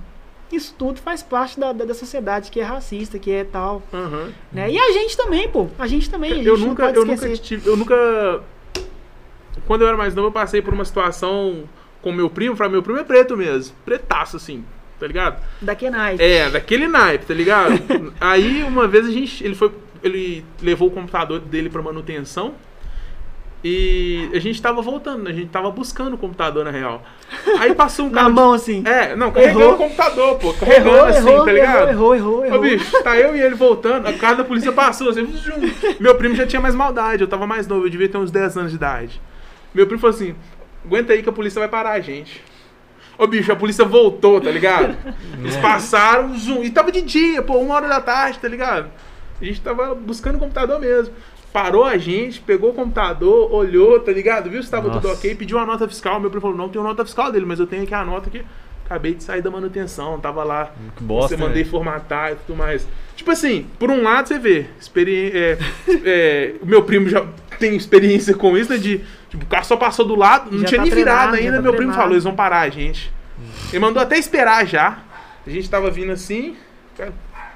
isso 0.56 0.74
tudo 0.78 1.00
faz 1.00 1.22
parte 1.22 1.58
da, 1.58 1.72
da, 1.72 1.84
da 1.84 1.94
sociedade 1.94 2.50
que 2.50 2.60
é 2.60 2.64
racista, 2.64 3.18
que 3.18 3.30
é 3.30 3.44
tal. 3.44 3.82
Uhum. 3.92 4.32
Né? 4.52 4.70
E 4.70 4.78
a 4.78 4.92
gente 4.92 5.16
também, 5.16 5.48
pô. 5.48 5.68
A 5.78 5.86
gente 5.86 6.08
também. 6.10 6.32
A 6.32 6.34
gente 6.36 6.46
Eu 6.46 6.58
nunca, 6.58 6.90
eu 6.90 7.02
esquecer. 7.02 7.28
nunca 7.28 7.42
tive, 7.42 7.68
eu 7.68 7.76
nunca. 7.76 8.42
Quando 9.66 9.82
eu 9.82 9.88
era 9.88 9.96
mais 9.96 10.14
novo, 10.14 10.28
eu 10.28 10.32
passei 10.32 10.62
por 10.62 10.72
uma 10.72 10.84
situação 10.84 11.64
com 12.00 12.12
meu 12.12 12.30
primo. 12.30 12.56
Falei, 12.56 12.72
meu 12.72 12.82
primo 12.82 12.98
é 12.98 13.04
preto 13.04 13.36
mesmo, 13.36 13.74
pretaço 13.84 14.36
assim, 14.36 14.64
tá 14.98 15.06
ligado? 15.06 15.42
Daqui 15.60 15.90
night. 15.90 16.22
É, 16.22 16.48
daquele 16.48 16.88
naipe, 16.88 17.26
tá 17.26 17.34
ligado? 17.34 17.74
Aí 18.20 18.62
uma 18.62 18.86
vez 18.86 19.06
a 19.06 19.10
gente, 19.10 19.44
ele 19.44 19.54
foi, 19.54 19.72
ele 20.02 20.44
levou 20.62 20.88
o 20.88 20.90
computador 20.90 21.40
dele 21.40 21.68
pra 21.68 21.82
manutenção. 21.82 22.54
E 23.62 24.30
a 24.32 24.38
gente 24.38 24.62
tava 24.62 24.80
voltando, 24.80 25.28
a 25.28 25.32
gente 25.32 25.48
tava 25.48 25.68
buscando 25.70 26.14
o 26.14 26.18
computador 26.18 26.64
na 26.64 26.70
real. 26.70 27.02
Aí 27.58 27.74
passou 27.74 28.06
um 28.06 28.10
Na 28.10 28.22
cara. 28.22 28.28
mão, 28.28 28.52
assim. 28.52 28.84
É, 28.86 29.16
não, 29.16 29.32
carregando 29.32 29.60
Errou. 29.60 29.74
o 29.74 29.76
computador, 29.76 30.38
pô. 30.38 30.52
Carregando 30.54 30.88
Errou, 30.96 31.04
assim, 31.04 31.28
errou, 31.28 31.44
tá 31.44 31.52
ligado? 31.52 31.88
errou, 31.88 32.14
errou, 32.14 32.44
errou. 32.46 32.58
Ô, 32.58 32.62
bicho, 32.62 33.02
tá 33.02 33.16
eu 33.16 33.34
e 33.34 33.40
ele 33.40 33.56
voltando, 33.56 34.06
a 34.06 34.12
casa 34.12 34.36
da 34.36 34.44
polícia 34.44 34.70
passou, 34.70 35.08
assim, 35.10 35.26
meu 35.98 36.14
primo 36.14 36.36
já 36.36 36.46
tinha 36.46 36.60
mais 36.60 36.74
maldade, 36.74 37.22
eu 37.22 37.28
tava 37.28 37.46
mais 37.48 37.66
novo, 37.66 37.86
eu 37.86 37.90
devia 37.90 38.08
ter 38.08 38.16
uns 38.18 38.30
10 38.30 38.56
anos 38.58 38.70
de 38.70 38.76
idade. 38.76 39.20
Meu 39.74 39.86
primo 39.86 40.00
falou 40.00 40.14
assim, 40.14 40.36
aguenta 40.84 41.12
aí 41.12 41.22
que 41.22 41.28
a 41.28 41.32
polícia 41.32 41.58
vai 41.58 41.68
parar 41.68 41.92
a 41.92 42.00
gente. 42.00 42.40
Ô, 43.18 43.26
bicho, 43.26 43.50
a 43.50 43.56
polícia 43.56 43.84
voltou, 43.84 44.40
tá 44.40 44.52
ligado? 44.52 44.96
Eles 45.36 45.56
passaram, 45.56 46.32
zoom, 46.38 46.62
e 46.62 46.70
tava 46.70 46.92
de 46.92 47.02
dia, 47.02 47.42
pô, 47.42 47.56
uma 47.58 47.74
hora 47.74 47.88
da 47.88 48.00
tarde, 48.00 48.38
tá 48.38 48.46
ligado? 48.46 48.88
A 49.40 49.44
gente 49.44 49.60
tava 49.60 49.96
buscando 49.96 50.36
o 50.36 50.38
computador 50.38 50.78
mesmo. 50.80 51.12
Parou 51.52 51.84
a 51.84 51.96
gente, 51.96 52.40
pegou 52.40 52.70
o 52.70 52.74
computador, 52.74 53.52
olhou, 53.52 53.98
tá 54.00 54.12
ligado? 54.12 54.50
Viu 54.50 54.62
se 54.62 54.70
tava 54.70 54.90
tudo 54.90 55.08
Nossa. 55.08 55.18
ok, 55.18 55.34
pediu 55.34 55.56
uma 55.56 55.66
nota 55.66 55.88
fiscal. 55.88 56.20
Meu 56.20 56.30
primo 56.30 56.42
falou, 56.42 56.56
não 56.56 56.68
tenho 56.68 56.84
nota 56.84 57.04
fiscal 57.04 57.32
dele, 57.32 57.46
mas 57.46 57.58
eu 57.58 57.66
tenho 57.66 57.82
aqui 57.82 57.94
a 57.94 58.04
nota 58.04 58.28
que 58.28 58.44
acabei 58.84 59.14
de 59.14 59.22
sair 59.22 59.42
da 59.42 59.50
manutenção, 59.50 60.18
tava 60.18 60.42
lá. 60.44 60.72
Que 60.96 61.02
bosta, 61.02 61.36
Você 61.36 61.42
mandei 61.42 61.64
né? 61.64 61.68
formatar 61.70 62.32
e 62.32 62.36
tudo 62.36 62.56
mais. 62.56 62.86
Tipo 63.16 63.30
assim, 63.30 63.66
por 63.78 63.90
um 63.90 64.02
lado 64.02 64.28
você 64.28 64.38
vê, 64.38 64.66
experi 64.80 65.30
é, 65.34 65.58
é, 66.04 66.54
o 66.62 66.66
meu 66.66 66.82
primo 66.82 67.08
já 67.08 67.26
tem 67.58 67.76
experiência 67.76 68.34
com 68.34 68.56
isso, 68.56 68.70
né? 68.70 68.78
De, 68.78 69.04
tipo, 69.28 69.44
o 69.44 69.46
carro 69.46 69.64
só 69.64 69.76
passou 69.76 70.06
do 70.06 70.14
lado, 70.14 70.50
não 70.50 70.60
Já 70.60 70.68
tinha 70.68 70.78
tá 70.80 70.84
nem 70.84 70.94
virado 70.94 71.34
ainda. 71.34 71.56
tá 71.56 71.62
meu 71.62 71.72
primo 71.72 71.92
treinado. 71.92 71.96
falou, 71.96 72.12
eles 72.12 72.24
vão 72.24 72.34
parar 72.34 72.60
a 72.60 72.68
gente. 72.70 73.12
Ele 73.70 73.80
mandou 73.80 74.02
até 74.02 74.18
esperar 74.18 74.66
já. 74.66 74.98
A 75.46 75.50
gente 75.50 75.68
tava 75.68 75.90
vindo 75.90 76.12
assim. 76.12 76.56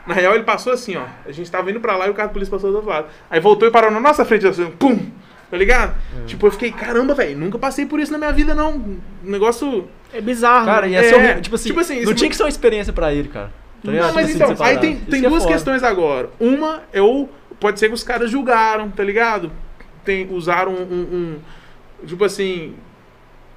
Na 0.06 0.14
real, 0.14 0.34
ele 0.34 0.44
passou 0.44 0.72
assim, 0.72 0.96
ó. 0.96 1.04
A 1.24 1.30
gente 1.32 1.50
tava 1.50 1.70
indo 1.70 1.80
pra 1.80 1.96
lá 1.96 2.06
e 2.06 2.10
o 2.10 2.14
carro 2.14 2.28
da 2.28 2.32
polícia 2.32 2.50
passou 2.50 2.70
do 2.70 2.76
outro 2.76 2.90
lado. 2.90 3.06
Aí 3.30 3.38
voltou 3.40 3.68
e 3.68 3.70
parou 3.70 3.90
na 3.90 4.00
nossa 4.00 4.24
frente, 4.24 4.46
assim, 4.46 4.68
pum! 4.70 4.98
Tá 5.50 5.56
ligado? 5.56 5.94
É. 6.22 6.24
Tipo, 6.24 6.46
eu 6.46 6.50
fiquei, 6.50 6.72
caramba, 6.72 7.14
velho, 7.14 7.38
nunca 7.38 7.58
passei 7.58 7.84
por 7.86 8.00
isso 8.00 8.10
na 8.10 8.18
minha 8.18 8.32
vida, 8.32 8.54
não. 8.54 8.72
Um 8.72 8.98
negócio. 9.22 9.86
É 10.12 10.20
bizarro. 10.20 10.64
Cara, 10.64 10.86
né? 10.86 10.92
ia 10.94 11.02
ser 11.04 11.14
É, 11.14 11.16
horrível. 11.18 11.42
Tipo 11.42 11.54
assim, 11.56 11.68
tipo 11.68 11.80
assim, 11.80 12.04
não 12.04 12.14
tinha 12.14 12.30
que 12.30 12.36
ser 12.36 12.42
uma 12.42 12.48
experiência 12.48 12.92
pra 12.92 13.12
ele, 13.12 13.28
cara. 13.28 13.52
Tá? 13.84 13.92
Não, 13.92 14.12
mas 14.14 14.26
Tipo 14.28 14.36
então, 14.38 14.52
assim, 14.52 14.62
aí 14.62 14.74
separado. 14.74 14.80
tem, 14.80 14.96
tem 14.96 15.24
é 15.24 15.28
duas 15.28 15.42
foda. 15.42 15.54
questões 15.54 15.82
agora. 15.82 16.30
Uma 16.40 16.82
é 16.92 17.02
o. 17.02 17.28
Pode 17.60 17.78
ser 17.78 17.88
que 17.88 17.94
os 17.94 18.02
caras 18.02 18.30
julgaram, 18.30 18.90
tá 18.90 19.04
ligado? 19.04 19.52
Tem, 20.04 20.26
usaram 20.30 20.72
um, 20.72 20.82
um- 20.82 21.38
um- 22.02 22.06
Tipo 22.06 22.24
assim. 22.24 22.74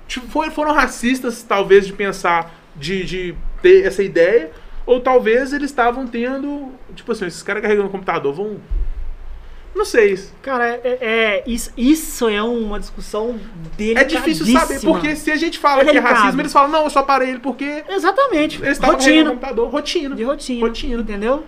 Tipo, 0.07 0.27
foi- 0.27 0.49
foram 0.51 0.73
racistas, 0.73 1.41
talvez, 1.43 1.87
de 1.87 1.93
pensar, 1.93 2.53
de, 2.75 3.03
de 3.03 3.35
ter 3.61 3.85
essa 3.85 4.03
ideia. 4.03 4.51
Ou 4.85 4.99
talvez 4.99 5.51
eles 5.53 5.69
estavam 5.71 6.05
tendo. 6.07 6.71
Tipo 6.95 7.11
assim, 7.11 7.25
esses 7.25 7.41
caras 7.43 7.61
carregando 7.61 7.87
o 7.87 7.91
computador 7.91 8.33
vão. 8.33 8.57
Não 9.75 9.83
sei. 9.83 10.17
Cara, 10.41 10.65
é, 10.67 10.97
é- 11.01 11.43
isso, 11.45 11.69
isso 11.75 12.29
é 12.29 12.41
uma 12.41 12.79
discussão 12.79 13.37
É 13.77 14.05
difícil 14.05 14.45
saber, 14.45 14.79
porque 14.79 15.17
se 15.17 15.29
a 15.31 15.35
gente 15.35 15.59
fala 15.59 15.81
É 15.81 15.85
que 15.85 15.97
é 15.97 15.99
racismo, 15.99 16.39
eles 16.41 16.53
falam, 16.53 16.69
não, 16.71 16.83
eu 16.85 16.89
só 16.89 17.03
parei 17.03 17.31
ele 17.31 17.39
porque 17.39 17.83
Exatamente. 17.89 18.57
eles 18.61 18.77
estavam 18.77 18.95
carregando 18.97 19.31
o 19.31 19.33
Rotina. 19.33 19.49
computador. 19.49 19.69
Rotina. 19.69 20.15
De 20.15 20.23
rotina. 20.23 20.65
Rotina. 20.65 21.01
Entendeu? 21.01 21.43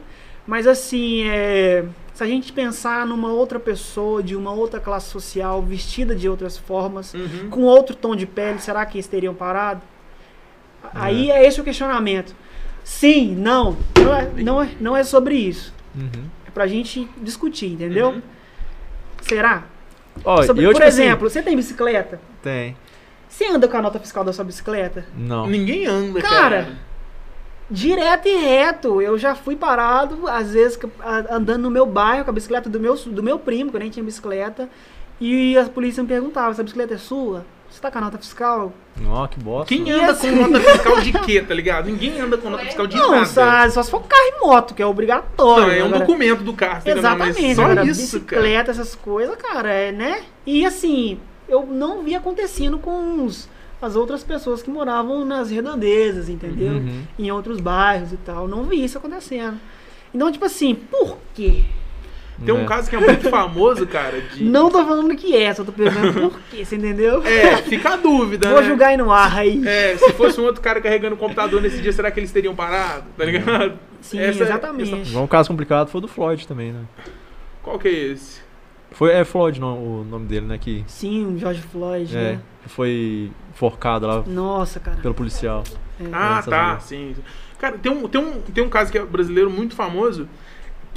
Mas 0.45 0.67
assim, 0.67 1.23
é, 1.29 1.85
se 2.13 2.21
a 2.21 2.27
gente 2.27 2.51
pensar 2.51 3.05
numa 3.05 3.31
outra 3.31 3.59
pessoa, 3.61 4.21
de 4.21 4.35
uma 4.35 4.51
outra 4.51 4.81
classe 4.81 5.09
social, 5.09 5.61
vestida 5.61 6.13
de 6.13 6.27
outras 6.27 6.57
formas, 6.57 7.13
Uhum. 7.13 7.49
com 7.49 7.61
outro 7.63 7.95
tom 7.95 8.13
de 8.13 8.25
pele, 8.25 8.59
será 8.59 8.85
que 8.85 8.97
eles 8.97 9.07
teriam 9.07 9.33
parado? 9.33 9.81
Aí 10.93 11.31
é 11.31 11.45
esse 11.47 11.59
o 11.61 11.63
questionamento. 11.63 12.35
Sim, 12.87 13.35
não. 13.35 13.75
Não 13.97 14.15
é, 14.15 14.29
não 14.43 14.63
é, 14.63 14.69
não 14.79 14.97
é 14.97 15.03
sobre 15.03 15.35
isso. 15.35 15.73
Uhum. 15.93 16.23
É 16.47 16.51
pra 16.51 16.65
gente 16.67 17.07
discutir, 17.21 17.73
entendeu? 17.73 18.11
Uhum. 18.11 18.21
Será? 19.21 19.65
Ó, 20.23 20.41
Sobre- 20.43 20.63
eu, 20.63 20.69
por 20.69 20.75
tipo 20.75 20.87
assim, 20.87 21.03
exemplo, 21.03 21.29
você 21.29 21.43
tem 21.43 21.55
bicicleta? 21.55 22.19
tem. 22.41 22.75
Você 23.29 23.45
anda 23.45 23.67
com 23.67 23.75
a 23.77 23.81
nota 23.81 23.99
fiscal 23.99 24.23
da 24.23 24.31
sua 24.31 24.45
bicicleta? 24.45 25.05
Não. 25.15 25.45
Ninguém 25.45 25.85
anda, 25.85 26.21
Cara, 26.21 26.63
cara. 26.63 26.67
Direto 27.69 28.25
e 28.29 28.37
reto. 28.37 29.01
Eu 29.01 29.17
já 29.17 29.35
fui 29.35 29.55
parado, 29.57 30.25
às 30.29 30.53
vezes, 30.53 30.79
andando 31.29 31.63
no 31.63 31.69
meu 31.69 31.85
bairro 31.85 32.23
com 32.23 32.31
a 32.31 32.33
bicicleta 32.33 32.69
do 32.69 32.79
meu, 32.79 32.95
do 32.95 33.21
meu 33.21 33.37
primo, 33.37 33.69
que 33.69 33.75
eu 33.75 33.81
nem 33.81 33.89
tinha 33.89 34.03
bicicleta. 34.03 34.69
E 35.19 35.57
a 35.57 35.65
polícia 35.65 36.01
me 36.01 36.07
perguntava: 36.07 36.51
essa 36.51 36.63
bicicleta 36.63 36.93
é 36.93 36.97
sua? 36.97 37.45
Você 37.77 37.81
tá 37.83 37.91
com 37.91 37.99
a 37.99 38.01
nota 38.01 38.17
fiscal? 38.17 38.73
Ó, 39.05 39.27
que 39.27 39.39
bosta. 39.39 39.67
Quem 39.67 39.91
anda 39.91 40.11
assim- 40.11 40.35
com 40.35 40.47
nota 40.47 40.59
fiscal 40.59 40.99
de 40.99 41.11
quê, 41.19 41.41
tá 41.43 41.53
ligado? 41.53 41.85
Ninguém 41.85 42.19
anda 42.19 42.35
com 42.35 42.49
nota 42.49 42.65
fiscal 42.65 42.87
de 42.87 42.97
Não, 42.97 43.11
nada. 43.11 43.25
só, 43.27 43.69
só 43.69 43.83
se 43.83 43.91
for 43.91 44.01
carro 44.01 44.23
e 44.35 44.39
moto, 44.43 44.73
que 44.73 44.81
é 44.81 44.85
obrigatório. 44.87 45.67
Não, 45.67 45.71
é 45.71 45.83
um 45.83 45.85
Agora- 45.85 45.99
documento 45.99 46.41
do 46.43 46.53
carro, 46.53 46.83
tá? 46.83 46.89
Exatamente, 46.89 47.39
Mas 47.39 47.55
só 47.55 47.61
agora, 47.65 47.83
isso, 47.85 48.19
cara. 48.21 48.41
bicicleta, 48.41 48.71
essas 48.71 48.95
coisas, 48.95 49.35
cara, 49.35 49.69
é, 49.71 49.91
né? 49.91 50.23
E 50.43 50.65
assim, 50.65 51.19
eu 51.47 51.67
não 51.67 52.01
vi 52.01 52.15
acontecendo 52.15 52.79
com 52.79 53.23
os- 53.23 53.47
as 53.79 53.95
outras 53.95 54.23
pessoas 54.23 54.63
que 54.63 54.71
moravam 54.71 55.23
nas 55.23 55.51
redondezas, 55.51 56.27
entendeu? 56.29 56.73
Uhum. 56.73 57.03
Em 57.19 57.29
outros 57.29 57.59
bairros 57.61 58.11
e 58.11 58.17
tal. 58.17 58.47
Não 58.47 58.63
vi 58.63 58.83
isso 58.83 58.97
acontecendo. 58.97 59.59
Então, 60.11 60.31
tipo 60.31 60.45
assim, 60.45 60.73
por 60.73 61.19
quê? 61.35 61.63
Tem 62.45 62.53
um 62.53 62.61
É. 62.61 62.65
caso 62.65 62.89
que 62.89 62.95
é 62.95 62.99
muito 62.99 63.29
famoso, 63.29 63.87
cara, 63.87 64.21
de... 64.21 64.43
Não 64.43 64.69
tô 64.69 64.83
falando 64.85 65.15
que 65.15 65.35
é, 65.35 65.53
só 65.53 65.63
tô 65.63 65.71
perguntando 65.71 66.29
por 66.29 66.39
quê, 66.51 66.63
você 66.63 66.75
entendeu? 66.75 67.23
É, 67.25 67.57
fica 67.63 67.93
a 67.93 67.95
dúvida, 67.95 68.49
Vou 68.49 68.61
né? 68.61 68.67
julgar 68.67 68.89
aí 68.89 68.97
no 68.97 69.11
ar 69.11 69.37
aí. 69.37 69.61
É, 69.67 69.97
se 69.97 70.13
fosse 70.13 70.39
um 70.39 70.43
outro 70.43 70.61
cara 70.61 70.79
carregando 70.79 71.15
o 71.15 71.17
computador 71.17 71.61
nesse 71.61 71.81
dia, 71.81 71.91
será 71.91 72.11
que 72.11 72.19
eles 72.19 72.31
teriam 72.31 72.55
parado? 72.55 73.05
Tá 73.17 73.25
ligado? 73.25 73.73
Sim, 74.01 74.19
Essa- 74.19 74.43
exatamente. 74.43 75.09
Igual 75.09 75.23
Um 75.23 75.27
caso 75.27 75.49
complicado 75.49 75.89
foi 75.89 75.97
o 75.99 76.01
do 76.01 76.07
Floyd 76.07 76.47
também, 76.47 76.71
né? 76.71 76.81
Qual 77.63 77.79
que 77.79 77.87
é 77.87 77.91
esse? 77.91 78.39
Foi, 78.91 79.11
é 79.11 79.25
Floyd 79.25 79.59
não, 79.59 79.77
o 79.77 80.03
nome 80.03 80.27
dele, 80.27 80.45
né? 80.45 80.57
Que, 80.57 80.83
Sim, 80.87 81.33
o 81.35 81.37
George 81.37 81.61
Floyd, 81.61 82.15
é, 82.15 82.21
né? 82.33 82.39
que 82.63 82.69
foi 82.69 83.31
enforcado 83.53 84.07
lá 84.07 84.23
Nossa, 84.25 84.79
cara. 84.79 84.97
pelo 85.01 85.13
policial. 85.13 85.63
É. 85.99 86.05
Ah, 86.13 86.41
tá, 86.47 86.79
sim. 86.79 87.15
Cara, 87.59 87.77
tem 87.77 87.91
um, 87.91 88.07
tem, 88.07 88.21
um, 88.21 88.39
tem 88.41 88.63
um 88.63 88.69
caso 88.69 88.91
que 88.91 88.97
é 88.97 89.03
brasileiro 89.03 89.49
muito 89.49 89.75
famoso, 89.75 90.27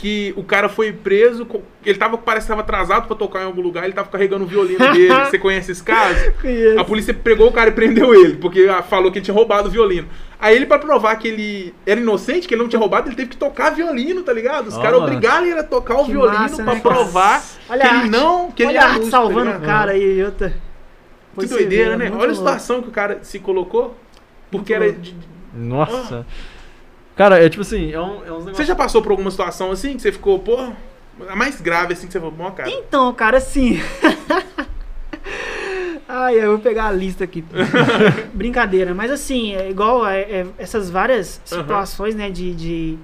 que 0.00 0.32
o 0.36 0.42
cara 0.42 0.68
foi 0.68 0.92
preso, 0.92 1.44
com- 1.44 1.60
ele 1.84 1.98
tava, 1.98 2.16
parece 2.16 2.46
que 2.46 2.48
tava 2.52 2.62
atrasado 2.62 3.06
pra 3.06 3.14
tocar 3.16 3.42
em 3.42 3.44
algum 3.44 3.60
lugar, 3.60 3.84
ele 3.84 3.92
tava 3.92 4.08
carregando 4.08 4.44
o 4.44 4.46
violino 4.46 4.78
dele. 4.92 5.08
Você 5.28 5.38
conhece 5.38 5.72
esse 5.72 5.82
caso? 5.82 6.32
Conheço. 6.40 6.78
A 6.80 6.84
polícia 6.84 7.12
pegou 7.12 7.48
o 7.48 7.52
cara 7.52 7.68
e 7.70 7.72
prendeu 7.72 8.14
ele, 8.14 8.36
porque 8.36 8.66
ah, 8.70 8.82
falou 8.82 9.12
que 9.12 9.18
ele 9.18 9.24
tinha 9.24 9.34
roubado 9.34 9.68
o 9.68 9.70
violino. 9.70 10.08
Aí 10.40 10.56
ele, 10.56 10.64
pra 10.66 10.78
provar 10.78 11.14
que 11.16 11.28
ele 11.28 11.74
era 11.86 12.00
inocente, 12.00 12.48
que 12.48 12.54
ele 12.54 12.62
não 12.62 12.68
tinha 12.68 12.80
roubado, 12.80 13.08
ele 13.08 13.16
teve 13.16 13.28
que 13.28 13.36
tocar 13.36 13.70
violino, 13.70 14.22
tá 14.22 14.32
ligado? 14.32 14.68
Os 14.68 14.76
Ó, 14.76 14.80
caras 14.80 14.98
obrigaram 15.00 15.46
ele 15.46 15.58
a 15.60 15.64
tocar 15.64 15.96
o 16.00 16.04
violino 16.06 16.38
massa, 16.40 16.64
pra 16.64 16.74
né, 16.74 16.80
provar 16.80 17.42
Olha 17.68 17.80
que 17.80 17.86
a 17.86 17.90
ele 17.90 17.98
arte. 17.98 18.10
não. 18.10 18.50
Que 18.50 18.62
ele 18.62 18.68
Olha 18.70 18.78
era 18.78 18.86
a 18.86 18.90
arte 18.92 19.04
tá 19.04 19.10
salvando 19.10 19.44
ligado? 19.46 19.62
o 19.62 19.66
cara 19.66 19.92
aí, 19.92 20.24
outra. 20.24 20.54
Que 21.38 21.46
doideira, 21.46 21.96
ver, 21.96 21.98
né? 21.98 22.06
Olha 22.06 22.16
a 22.16 22.18
louco. 22.20 22.34
situação 22.36 22.80
que 22.82 22.88
o 22.88 22.92
cara 22.92 23.18
se 23.22 23.38
colocou. 23.38 23.96
Porque 24.50 24.76
Muito 24.76 24.90
era. 24.90 24.98
de- 25.00 25.14
Nossa. 25.54 26.26
Cara, 27.16 27.44
é 27.44 27.48
tipo 27.48 27.62
assim, 27.62 27.92
é, 27.92 28.00
um, 28.00 28.24
é 28.24 28.32
uns 28.32 28.44
negócios... 28.44 28.56
Você 28.56 28.64
já 28.64 28.74
passou 28.74 29.02
por 29.02 29.10
alguma 29.10 29.30
situação 29.30 29.70
assim 29.70 29.96
que 29.96 30.02
você 30.02 30.12
ficou, 30.12 30.38
pô, 30.38 30.56
a 31.28 31.36
mais 31.36 31.60
grave 31.60 31.92
assim 31.92 32.06
que 32.06 32.12
você 32.12 32.18
falou, 32.18 32.34
bom, 32.34 32.50
cara. 32.50 32.70
Então, 32.70 33.12
cara, 33.12 33.38
assim. 33.38 33.80
Ai, 36.08 36.42
eu 36.44 36.50
vou 36.50 36.58
pegar 36.58 36.86
a 36.86 36.92
lista 36.92 37.22
aqui. 37.22 37.44
Brincadeira, 38.34 38.92
mas 38.92 39.12
assim, 39.12 39.54
é 39.54 39.70
igual 39.70 40.04
é, 40.04 40.20
é, 40.22 40.46
essas 40.58 40.90
várias 40.90 41.40
situações, 41.44 42.14
né, 42.16 42.30
de. 42.30 42.52
de 42.54 42.98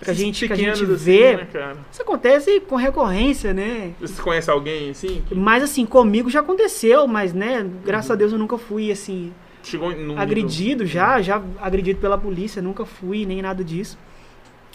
que, 0.00 0.10
a 0.10 0.14
gente, 0.14 0.46
que 0.46 0.52
a 0.52 0.56
gente 0.56 0.84
assim, 0.84 0.94
vê. 0.96 1.36
né? 1.36 1.48
Isso 1.90 2.02
acontece 2.02 2.60
com 2.60 2.76
recorrência, 2.76 3.54
né? 3.54 3.92
Você 4.00 4.20
conhece 4.20 4.50
alguém 4.50 4.90
assim? 4.90 5.22
Que 5.26 5.34
Mas 5.34 5.62
assim, 5.62 5.86
comigo 5.86 6.28
já 6.28 6.40
aconteceu, 6.40 7.06
mas 7.06 7.32
né, 7.32 7.66
graças 7.84 8.10
a 8.10 8.14
Deus 8.14 8.30
eu 8.32 8.38
nunca 8.38 8.58
fui 8.58 8.92
assim, 8.92 9.32
chegou 9.64 9.94
num 9.96 10.18
agredido 10.18 10.84
já, 10.86 11.20
já 11.22 11.42
agredido 11.60 11.98
pela 12.00 12.16
polícia, 12.18 12.60
nunca 12.62 12.84
fui, 12.84 13.24
nem 13.26 13.40
nada 13.42 13.64
disso. 13.64 13.98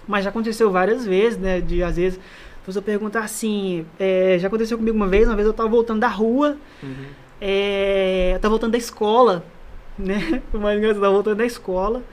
Mas 0.08 0.24
já 0.24 0.30
aconteceu 0.30 0.72
várias 0.72 1.06
vezes, 1.06 1.38
né? 1.40 1.62
De 1.62 1.84
às 1.84 1.96
vezes, 1.96 2.20
você 2.66 2.82
perguntar 2.82 3.22
assim, 3.22 3.86
é, 4.00 4.38
já 4.40 4.48
aconteceu 4.48 4.78
comigo 4.78 4.96
uma 4.98 5.08
vez, 5.08 5.28
uma 5.28 5.36
vez 5.36 5.48
eu 5.48 5.54
tava 5.54 5.70
voltando 5.70 6.00
da 6.00 6.08
rua, 6.08 6.58
Uhum. 6.82 7.06
é, 7.40 8.32
eu 8.36 8.40
tava 8.40 8.52
voltando 8.52 8.72
da 8.72 8.78
escola, 8.78 9.46
né? 9.98 10.42
O 10.54 10.58
mais 10.58 10.78
engraçado, 10.78 10.98
eu 10.98 11.02
tava 11.02 11.14
voltando 11.14 11.38
da 11.38 11.46
escola. 11.46 12.04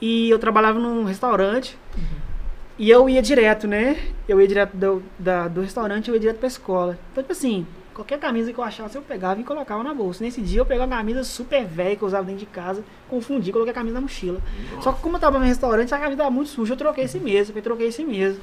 E 0.00 0.30
eu 0.30 0.38
trabalhava 0.38 0.78
num 0.78 1.04
restaurante. 1.04 1.76
E 2.78 2.88
eu 2.88 3.08
ia 3.08 3.20
direto, 3.20 3.66
né? 3.66 3.96
Eu 4.28 4.40
ia 4.40 4.46
direto 4.46 4.76
do, 4.76 5.02
da, 5.18 5.48
do 5.48 5.60
restaurante, 5.62 6.08
eu 6.08 6.14
ia 6.14 6.20
direto 6.20 6.38
pra 6.38 6.46
escola. 6.46 6.96
Então, 7.10 7.24
tipo 7.24 7.32
assim, 7.32 7.66
qualquer 7.98 8.18
camisa 8.20 8.52
que 8.52 8.58
eu 8.58 8.62
achasse, 8.62 8.94
eu 8.94 9.02
pegava 9.02 9.40
e 9.40 9.44
colocava 9.44 9.82
na 9.82 9.92
bolsa. 9.92 10.22
Nesse 10.22 10.40
dia 10.40 10.60
eu 10.60 10.66
peguei 10.66 10.84
uma 10.84 10.96
camisa 10.96 11.24
super 11.24 11.64
velha 11.66 11.96
que 11.96 12.02
eu 12.02 12.06
usava 12.06 12.24
dentro 12.24 12.38
de 12.38 12.46
casa, 12.46 12.84
confundi, 13.08 13.50
coloquei 13.50 13.72
a 13.72 13.74
camisa 13.74 13.94
na 13.94 14.00
mochila. 14.00 14.40
Só 14.80 14.92
que 14.92 15.00
como 15.02 15.16
eu 15.16 15.20
tava 15.20 15.36
no 15.36 15.44
restaurante, 15.44 15.92
a 15.92 15.98
camisa 15.98 16.18
tava 16.18 16.30
muito 16.30 16.48
suja, 16.48 16.74
eu 16.74 16.76
troquei 16.76 17.04
esse 17.04 17.18
mês, 17.18 17.50
eu 17.52 17.60
troquei 17.60 17.88
esse 17.88 18.04
mês. 18.04 18.36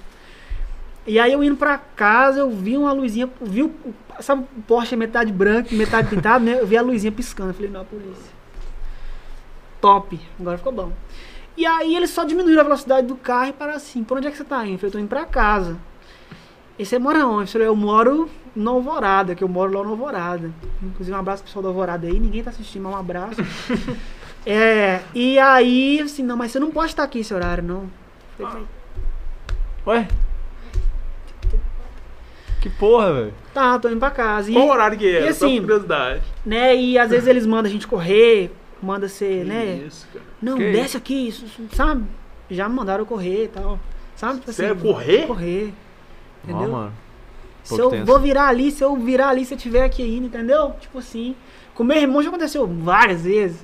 E 1.07 1.17
aí 1.17 1.31
eu 1.31 1.41
indo 1.41 1.55
pra 1.55 1.77
casa, 1.77 2.39
eu 2.39 2.49
vi 2.49 2.75
uma 2.75 2.91
luzinha, 2.91 3.29
vi 3.39 3.63
o, 3.63 3.73
sabe 4.19 4.43
o 4.57 4.61
Porsche 4.63 4.97
metade 4.97 5.31
branco, 5.31 5.73
metade 5.73 6.09
pintado, 6.09 6.43
né? 6.43 6.59
Eu 6.59 6.67
vi 6.67 6.75
a 6.75 6.81
luzinha 6.81 7.11
piscando, 7.11 7.51
eu 7.51 7.53
falei, 7.53 7.71
não, 7.71 7.81
a 7.81 7.85
polícia. 7.85 8.33
Top, 9.79 10.19
agora 10.37 10.57
ficou 10.57 10.73
bom. 10.73 10.91
E 11.55 11.65
aí 11.65 11.95
eles 11.95 12.09
só 12.09 12.25
diminuíram 12.25 12.59
a 12.59 12.63
velocidade 12.63 13.07
do 13.07 13.15
carro 13.15 13.51
e 13.51 13.53
pararam 13.53 13.77
assim, 13.77 14.03
por 14.03 14.17
onde 14.17 14.27
é 14.27 14.31
que 14.31 14.35
você 14.35 14.43
tá 14.43 14.65
indo? 14.65 14.73
Eu 14.73 14.79
falei, 14.79 14.89
eu 14.89 14.91
tô 14.91 14.99
indo 14.99 15.07
pra 15.07 15.23
casa. 15.23 15.77
E 16.77 16.85
você 16.85 16.99
mora 16.99 17.25
onde? 17.25 17.43
Eu 17.43 17.53
falei, 17.53 17.67
eu 17.67 17.75
moro 17.75 18.29
na 18.55 18.71
Alvorada, 18.71 19.33
que 19.33 19.43
eu 19.43 19.47
moro 19.47 19.71
lá 19.73 19.83
na 19.83 19.89
Alvorada. 19.89 20.51
Inclusive 20.83 21.15
um 21.15 21.19
abraço 21.19 21.41
pro 21.43 21.47
pessoal 21.49 21.63
da 21.63 21.69
Alvorada 21.69 22.05
aí, 22.07 22.19
ninguém 22.19 22.43
tá 22.43 22.49
assistindo, 22.49 22.83
mas 22.83 22.93
um 22.93 22.97
abraço. 22.97 23.37
é, 24.45 25.01
e 25.13 25.39
aí, 25.39 26.01
assim, 26.01 26.21
não, 26.23 26.35
mas 26.35 26.51
você 26.51 26.59
não 26.59 26.71
pode 26.71 26.91
estar 26.91 27.03
aqui 27.03 27.19
esse 27.19 27.33
horário, 27.33 27.63
não. 27.63 27.89
Eu 28.37 28.47
falei, 28.47 28.65
Ué? 29.87 30.07
Que 32.61 32.69
porra, 32.71 33.13
velho. 33.13 33.33
tá, 33.53 33.77
tô 33.77 33.89
indo 33.89 33.99
pra 33.99 34.09
casa. 34.09 34.49
E, 34.49 34.53
Qual 34.53 34.67
horário 34.69 34.97
que 34.97 35.07
era? 35.07 35.25
e 35.25 35.29
assim, 35.29 35.59
curiosidade. 35.61 36.23
né, 36.45 36.75
e 36.75 36.97
às 36.97 37.11
vezes 37.11 37.27
eles 37.27 37.45
mandam 37.45 37.69
a 37.69 37.71
gente 37.71 37.85
correr, 37.87 38.51
manda 38.81 39.07
ser, 39.07 39.45
né, 39.45 39.83
Isso, 39.87 40.07
cara. 40.11 40.25
não, 40.41 40.57
Que 40.57 40.71
desce 40.71 40.97
aqui, 40.97 41.27
isso, 41.27 41.45
isso, 41.45 41.61
sabe? 41.73 42.03
Já 42.49 42.67
me 42.67 42.75
mandaram 42.75 43.05
correr 43.05 43.43
e 43.45 43.47
tal, 43.49 43.79
sabe? 44.15 44.39
Tipo 44.39 44.51
Sério, 44.51 44.75
correr? 44.77 45.27
Correr, 45.27 45.73
Ó, 46.47 46.51
entendeu? 46.51 46.71
mano. 46.71 46.93
Se 47.63 47.79
eu 47.79 47.89
tenso. 47.89 48.05
vou 48.05 48.19
virar 48.19 48.47
ali, 48.47 48.71
se 48.71 48.83
eu 48.83 48.95
virar 48.95 49.29
ali, 49.29 49.43
se 49.43 49.53
eu 49.53 49.57
tiver 49.57 49.83
aqui 49.83 50.03
ainda, 50.03 50.27
entendeu? 50.27 50.73
Tipo 50.79 50.99
assim. 50.99 51.35
Com 51.73 51.83
meu 51.83 51.97
irmão 51.97 52.21
já 52.21 52.29
aconteceu 52.29 52.65
várias 52.65 53.23
vezes. 53.23 53.59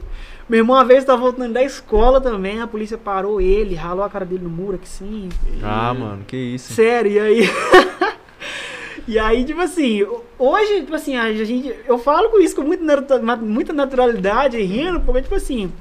Meu 0.49 0.59
irmão 0.59 0.75
uma 0.75 0.84
vez 0.84 1.05
tava 1.05 1.21
voltando 1.21 1.53
da 1.53 1.63
escola 1.63 2.19
também, 2.19 2.59
a 2.59 2.67
polícia 2.67 2.97
parou 2.97 3.39
ele, 3.39 3.73
ralou 3.73 4.03
a 4.03 4.09
cara 4.09 4.25
dele 4.25 4.43
no 4.43 4.49
muro 4.49 4.75
aqui 4.75 4.89
sim. 4.89 5.29
Ah, 5.63 5.93
mano, 5.93 6.25
que 6.27 6.36
isso. 6.36 6.73
Sério, 6.73 7.09
e 7.09 7.19
aí. 7.19 7.49
e 9.07 9.17
aí, 9.17 9.45
tipo 9.45 9.61
assim, 9.61 10.05
hoje, 10.38 10.82
tipo 10.82 10.93
assim, 10.93 11.15
a 11.15 11.32
gente. 11.34 11.73
Eu 11.88 11.97
falo 11.97 12.29
com 12.29 12.39
isso 12.39 12.53
com 12.53 12.63
muita 12.63 13.71
naturalidade, 13.71 14.61
rindo, 14.61 14.99
porque, 14.99 15.21
tipo 15.21 15.36
assim. 15.36 15.71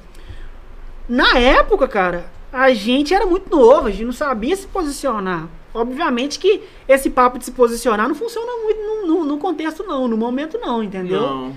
Na 1.09 1.37
época, 1.37 1.89
cara, 1.89 2.27
a 2.53 2.73
gente 2.73 3.13
era 3.13 3.27
muito 3.27 3.51
novo, 3.51 3.89
a 3.89 3.91
gente 3.91 4.05
não 4.05 4.13
sabia 4.13 4.55
se 4.55 4.69
posicionar. 4.69 5.49
Obviamente 5.73 6.39
que 6.39 6.63
esse 6.89 7.11
papo 7.11 7.39
de 7.39 7.45
se 7.45 7.53
posicionar 7.53 8.09
não 8.09 8.15
funciona 8.15 8.51
muito 8.65 8.79
no, 8.81 9.07
no- 9.07 9.25
no 9.25 9.39
contexto, 9.39 9.85
não, 9.85 10.09
no 10.09 10.17
momento, 10.17 10.59
não, 10.59 10.83
entendeu? 10.83 11.21
Não. 11.21 11.53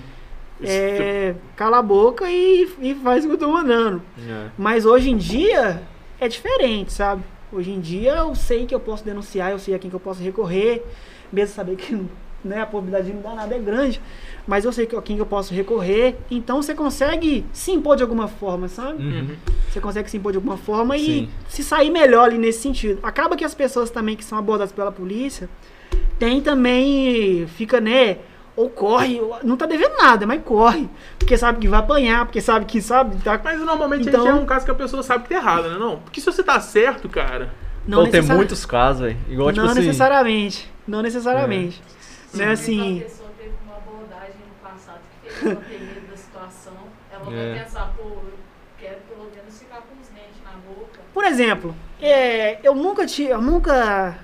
É, 0.62 1.34
cala 1.56 1.78
a 1.78 1.82
boca 1.82 2.30
e, 2.30 2.68
e 2.80 2.94
faz 2.94 3.24
o 3.24 3.28
que 3.28 3.34
eu 3.34 3.38
tô 3.38 3.48
mandando. 3.48 4.00
É. 4.28 4.48
Mas 4.56 4.86
hoje 4.86 5.10
em 5.10 5.16
dia 5.16 5.82
é 6.20 6.28
diferente, 6.28 6.92
sabe? 6.92 7.22
Hoje 7.52 7.70
em 7.72 7.80
dia 7.80 8.12
eu 8.14 8.34
sei 8.34 8.64
que 8.66 8.74
eu 8.74 8.80
posso 8.80 9.04
denunciar, 9.04 9.50
eu 9.50 9.58
sei 9.58 9.74
a 9.74 9.78
quem 9.78 9.90
que 9.90 9.96
eu 9.96 10.00
posso 10.00 10.22
recorrer, 10.22 10.84
mesmo 11.32 11.54
saber 11.54 11.76
que 11.76 11.94
né, 12.44 12.60
a 12.62 12.66
probabilidade 12.66 13.06
de 13.08 13.12
não 13.14 13.22
dar 13.22 13.34
nada 13.34 13.54
é 13.54 13.58
grande, 13.58 14.00
mas 14.46 14.64
eu 14.64 14.72
sei 14.72 14.86
que 14.86 14.94
a 14.94 15.02
quem 15.02 15.16
que 15.16 15.22
eu 15.22 15.26
posso 15.26 15.52
recorrer. 15.54 16.16
Então 16.30 16.60
você 16.62 16.74
consegue 16.74 17.44
se 17.52 17.70
impor 17.70 17.96
de 17.96 18.02
alguma 18.02 18.28
forma, 18.28 18.68
sabe? 18.68 19.02
Uhum. 19.02 19.36
Você 19.70 19.80
consegue 19.80 20.10
se 20.10 20.16
impor 20.16 20.32
de 20.32 20.36
alguma 20.38 20.56
forma 20.56 20.96
e 20.96 21.04
Sim. 21.04 21.28
se 21.48 21.62
sair 21.64 21.90
melhor 21.90 22.24
ali 22.26 22.38
nesse 22.38 22.60
sentido. 22.60 22.98
Acaba 23.02 23.36
que 23.36 23.44
as 23.44 23.54
pessoas 23.54 23.90
também 23.90 24.16
que 24.16 24.24
são 24.24 24.38
abordadas 24.38 24.72
pela 24.72 24.92
polícia 24.92 25.48
tem 26.18 26.40
também 26.40 27.46
fica, 27.48 27.80
né, 27.80 28.18
ou 28.56 28.70
corre, 28.70 29.20
ou- 29.20 29.36
não 29.42 29.56
tá 29.56 29.66
devendo 29.66 29.96
nada, 29.96 30.26
mas 30.26 30.40
corre, 30.44 30.88
porque 31.18 31.36
sabe 31.36 31.58
que 31.58 31.66
vai 31.66 31.80
apanhar, 31.80 32.24
porque 32.24 32.40
sabe 32.40 32.66
que 32.66 32.80
sabe, 32.80 33.16
tá 33.22 33.40
Mas 33.42 33.58
normalmente 33.60 34.08
Então- 34.08 34.26
é 34.28 34.32
um 34.34 34.46
caso 34.46 34.64
que 34.64 34.70
a 34.70 34.74
pessoa 34.74 35.02
sabe 35.02 35.24
que 35.24 35.30
tá 35.30 35.34
errado, 35.36 35.70
né? 35.70 35.76
Não. 35.78 35.98
Porque 35.98 36.20
se 36.20 36.26
você 36.26 36.42
tá 36.42 36.60
certo, 36.60 37.08
cara. 37.08 37.52
não 37.86 37.98
Pô, 37.98 38.04
tem 38.04 38.12
necessari- 38.12 38.36
muitos 38.38 38.64
casos, 38.64 39.02
velho. 39.02 39.16
Igual, 39.28 39.52
tipo 39.52 39.62
não 39.64 39.72
assim. 39.72 39.80
necessariamente. 39.80 40.72
Não 40.86 41.02
necessariamente. 41.02 41.82
Né, 42.32 42.44
Às 42.44 42.60
vezes 42.60 42.64
assim. 42.64 43.00
a 43.00 43.04
pessoa 43.04 43.28
teve 43.36 43.50
uma 43.66 43.76
abordagem 43.76 44.34
no 44.40 44.68
medo 45.68 46.10
da 46.10 46.16
situação. 46.16 46.72
Ela 47.12 47.32
É. 47.32 47.52
vai 47.54 47.64
pensar, 47.64 47.92
pô, 47.96 48.02
eu 48.04 48.32
quero 48.78 48.96
pelo 49.08 49.30
menos 49.34 49.58
ficar 49.58 49.76
com 49.76 49.94
os 50.00 50.08
dentes 50.08 50.42
na 50.44 50.52
boca. 50.68 51.00
Por 51.12 51.24
exemplo, 51.24 51.74
é, 52.00 52.58
eu 52.66 52.74
nunca 52.74 53.06
tive, 53.06 53.30
eu 53.30 53.40
nunca 53.40 54.18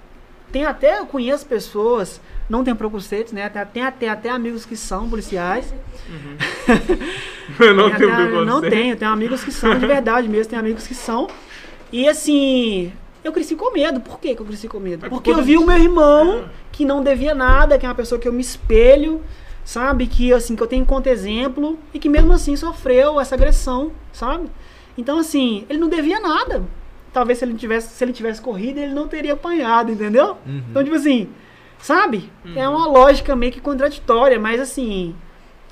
tem 0.52 0.64
até 0.66 0.98
eu 0.98 1.06
conheço 1.06 1.46
pessoas, 1.46 2.20
não 2.48 2.64
tem 2.64 2.74
preconceitos, 2.74 3.32
né? 3.32 3.48
Tem, 3.48 3.64
tem 3.66 3.82
até 3.84 4.08
até 4.08 4.28
amigos 4.30 4.64
que 4.66 4.76
são 4.76 5.08
policiais. 5.08 5.72
não 7.58 7.90
Tem 7.90 7.98
tem 7.98 8.10
até- 8.10 8.16
preconceito. 8.16 8.44
não 8.44 8.60
tenho, 8.60 8.96
tenho 8.96 9.10
amigos 9.10 9.44
que 9.44 9.52
são 9.52 9.78
de 9.78 9.86
verdade 9.86 10.28
mesmo, 10.28 10.50
tem 10.50 10.58
amigos 10.58 10.86
que 10.86 10.94
são. 10.94 11.28
E 11.92 12.08
assim, 12.08 12.92
eu 13.22 13.32
cresci 13.32 13.54
com 13.56 13.72
medo. 13.72 14.00
Por 14.00 14.18
que, 14.18 14.34
que 14.34 14.40
eu 14.42 14.46
cresci 14.46 14.68
com 14.68 14.78
medo? 14.80 15.06
É 15.06 15.08
Porque 15.08 15.30
eu 15.30 15.42
vi 15.42 15.56
o 15.56 15.66
meu 15.66 15.76
irmão 15.78 16.48
que 16.72 16.84
não 16.84 17.02
devia 17.02 17.34
nada, 17.34 17.78
que 17.78 17.86
é 17.86 17.88
uma 17.88 17.94
pessoa 17.94 18.20
que 18.20 18.26
eu 18.28 18.32
me 18.32 18.40
espelho, 18.40 19.22
sabe? 19.70 20.08
Que 20.08 20.32
assim, 20.32 20.56
que 20.56 20.62
eu 20.62 20.66
tenho 20.66 20.82
enquanto 20.82 21.06
exemplo 21.06 21.78
e 21.94 21.98
que 22.00 22.08
mesmo 22.08 22.32
assim 22.32 22.56
sofreu 22.56 23.20
essa 23.20 23.36
agressão, 23.36 23.92
sabe? 24.12 24.48
Então 24.98 25.16
assim, 25.18 25.64
ele 25.68 25.78
não 25.78 25.88
devia 25.88 26.18
nada. 26.18 26.64
Talvez 27.12 27.38
se 27.38 27.44
ele 27.44 27.54
tivesse, 27.54 27.94
se 27.94 28.02
ele 28.02 28.12
tivesse 28.12 28.42
corrido, 28.42 28.78
ele 28.78 28.92
não 28.92 29.06
teria 29.06 29.34
apanhado, 29.34 29.92
entendeu? 29.92 30.36
Uhum. 30.44 30.62
Então, 30.70 30.82
tipo 30.82 30.96
assim, 30.96 31.28
sabe? 31.78 32.28
Uhum. 32.44 32.52
É 32.56 32.68
uma 32.68 32.86
lógica 32.88 33.36
meio 33.36 33.52
que 33.52 33.60
contraditória, 33.60 34.40
mas 34.40 34.60
assim, 34.60 35.14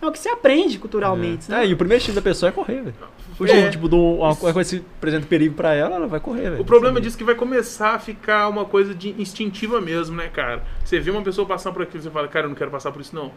é 0.00 0.06
o 0.06 0.12
que 0.12 0.18
se 0.20 0.28
aprende 0.28 0.78
culturalmente. 0.78 1.50
É, 1.52 1.56
né? 1.56 1.66
e 1.66 1.72
o 1.74 1.76
primeiro 1.76 2.00
instinto 2.00 2.14
da 2.16 2.22
pessoa 2.22 2.50
é 2.50 2.52
correr, 2.52 2.82
velho. 2.82 2.94
O 3.38 3.44
É. 3.44 3.48
jeito, 3.48 3.70
tipo, 3.72 3.88
de 3.88 3.94
um- 3.96 4.18
uma 4.20 4.34
coisa 4.36 4.76
que 4.78 4.84
apresenta 4.96 5.26
perigo 5.26 5.54
pra 5.56 5.74
ela, 5.74 5.96
ela 5.96 6.06
vai 6.06 6.20
correr, 6.20 6.50
velho. 6.50 6.60
O 6.62 6.64
problema 6.64 7.00
disso 7.00 7.16
é 7.16 7.18
que 7.18 7.24
vai 7.24 7.34
começar 7.34 7.94
a 7.94 7.98
ficar 7.98 8.48
uma 8.48 8.64
coisa 8.64 8.94
de 8.94 9.10
instintiva 9.20 9.80
mesmo, 9.80 10.16
né, 10.16 10.28
cara? 10.28 10.64
Você 10.84 10.98
vê 11.00 11.10
uma 11.10 11.22
pessoa 11.22 11.46
passando 11.46 11.74
por 11.74 11.82
aquilo, 11.82 12.02
você 12.02 12.10
fala, 12.10 12.26
cara, 12.28 12.46
eu 12.46 12.50
não 12.50 12.56
quero 12.56 12.70
passar 12.70 12.90
por 12.92 13.00
isso, 13.00 13.14
não. 13.14 13.32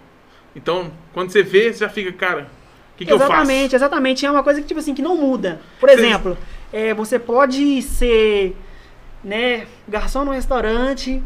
Então, 0.56 0.92
quando 1.14 1.32
você 1.32 1.44
vê, 1.44 1.72
você 1.72 1.80
já 1.80 1.90
fica, 1.90 2.12
cara, 2.12 2.48
o 2.94 2.98
que, 2.98 3.06
que 3.06 3.12
eu 3.14 3.18
faço? 3.20 3.32
exatamente, 3.32 3.76
exatamente. 3.76 4.26
É 4.26 4.32
uma 4.32 4.44
coisa 4.44 4.62
que, 4.62 4.68
tipo 4.68 4.80
assim, 4.80 4.94
que 4.94 5.02
não 5.02 5.16
muda. 5.18 5.60
Por 5.80 5.90
Vocês- 5.90 6.00
exemplo, 6.04 6.38
é, 6.74 6.94
você 6.94 7.18
pode 7.18 7.82
ser, 7.82 8.56
né, 9.24 9.66
garçom 9.88 10.26
num 10.26 10.32
restaurante, 10.32 11.22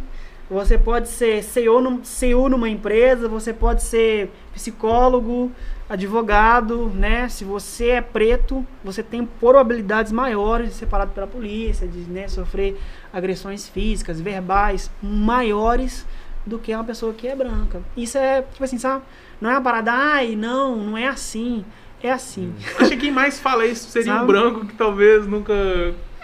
você 0.50 0.78
pode 0.78 1.08
ser 1.10 1.44
CEO, 1.44 1.82
num, 1.82 2.04
CEO 2.04 2.50
numa 2.50 2.70
empresa, 2.70 3.28
você 3.28 3.52
pode 3.52 3.82
ser 3.82 4.30
psicólogo, 4.54 5.52
advogado, 5.90 6.88
né? 6.94 7.28
Se 7.30 7.44
você 7.44 7.90
é 7.90 8.02
preto, 8.02 8.66
você 8.84 9.02
tem 9.04 9.26
probabilidades 9.26 10.12
maiores 10.12 10.70
de 10.70 10.76
ser 10.76 10.86
parado 10.86 11.12
pela 11.14 11.26
polícia, 11.28 11.88
de 11.88 12.00
né, 12.00 12.28
sofrer 12.28 12.80
agressões 13.12 13.68
físicas, 13.68 14.20
verbais, 14.22 14.90
maiores 15.02 16.06
do 16.46 16.60
que 16.60 16.74
uma 16.74 16.84
pessoa 16.84 17.14
que 17.14 17.28
é 17.28 17.36
branca. 17.36 17.82
Isso 17.98 18.18
é, 18.18 18.42
tipo 18.44 18.64
assim, 18.64 18.78
sabe? 18.78 19.04
Não 19.42 19.50
é 19.50 19.54
uma 19.54 19.62
parada, 19.62 19.92
ai, 19.92 20.36
não, 20.36 20.76
não 20.78 20.98
é 20.98 21.08
assim. 21.08 21.66
É 22.04 22.12
assim. 22.12 22.54
Acho 22.80 22.92
que 22.92 22.98
quem 22.98 23.12
mais 23.12 23.40
fala 23.40 23.66
isso 23.66 23.90
seria 23.90 24.14
um 24.14 24.18
Sabe? 24.18 24.28
branco 24.28 24.66
que 24.66 24.76
talvez 24.76 25.26
nunca. 25.26 25.54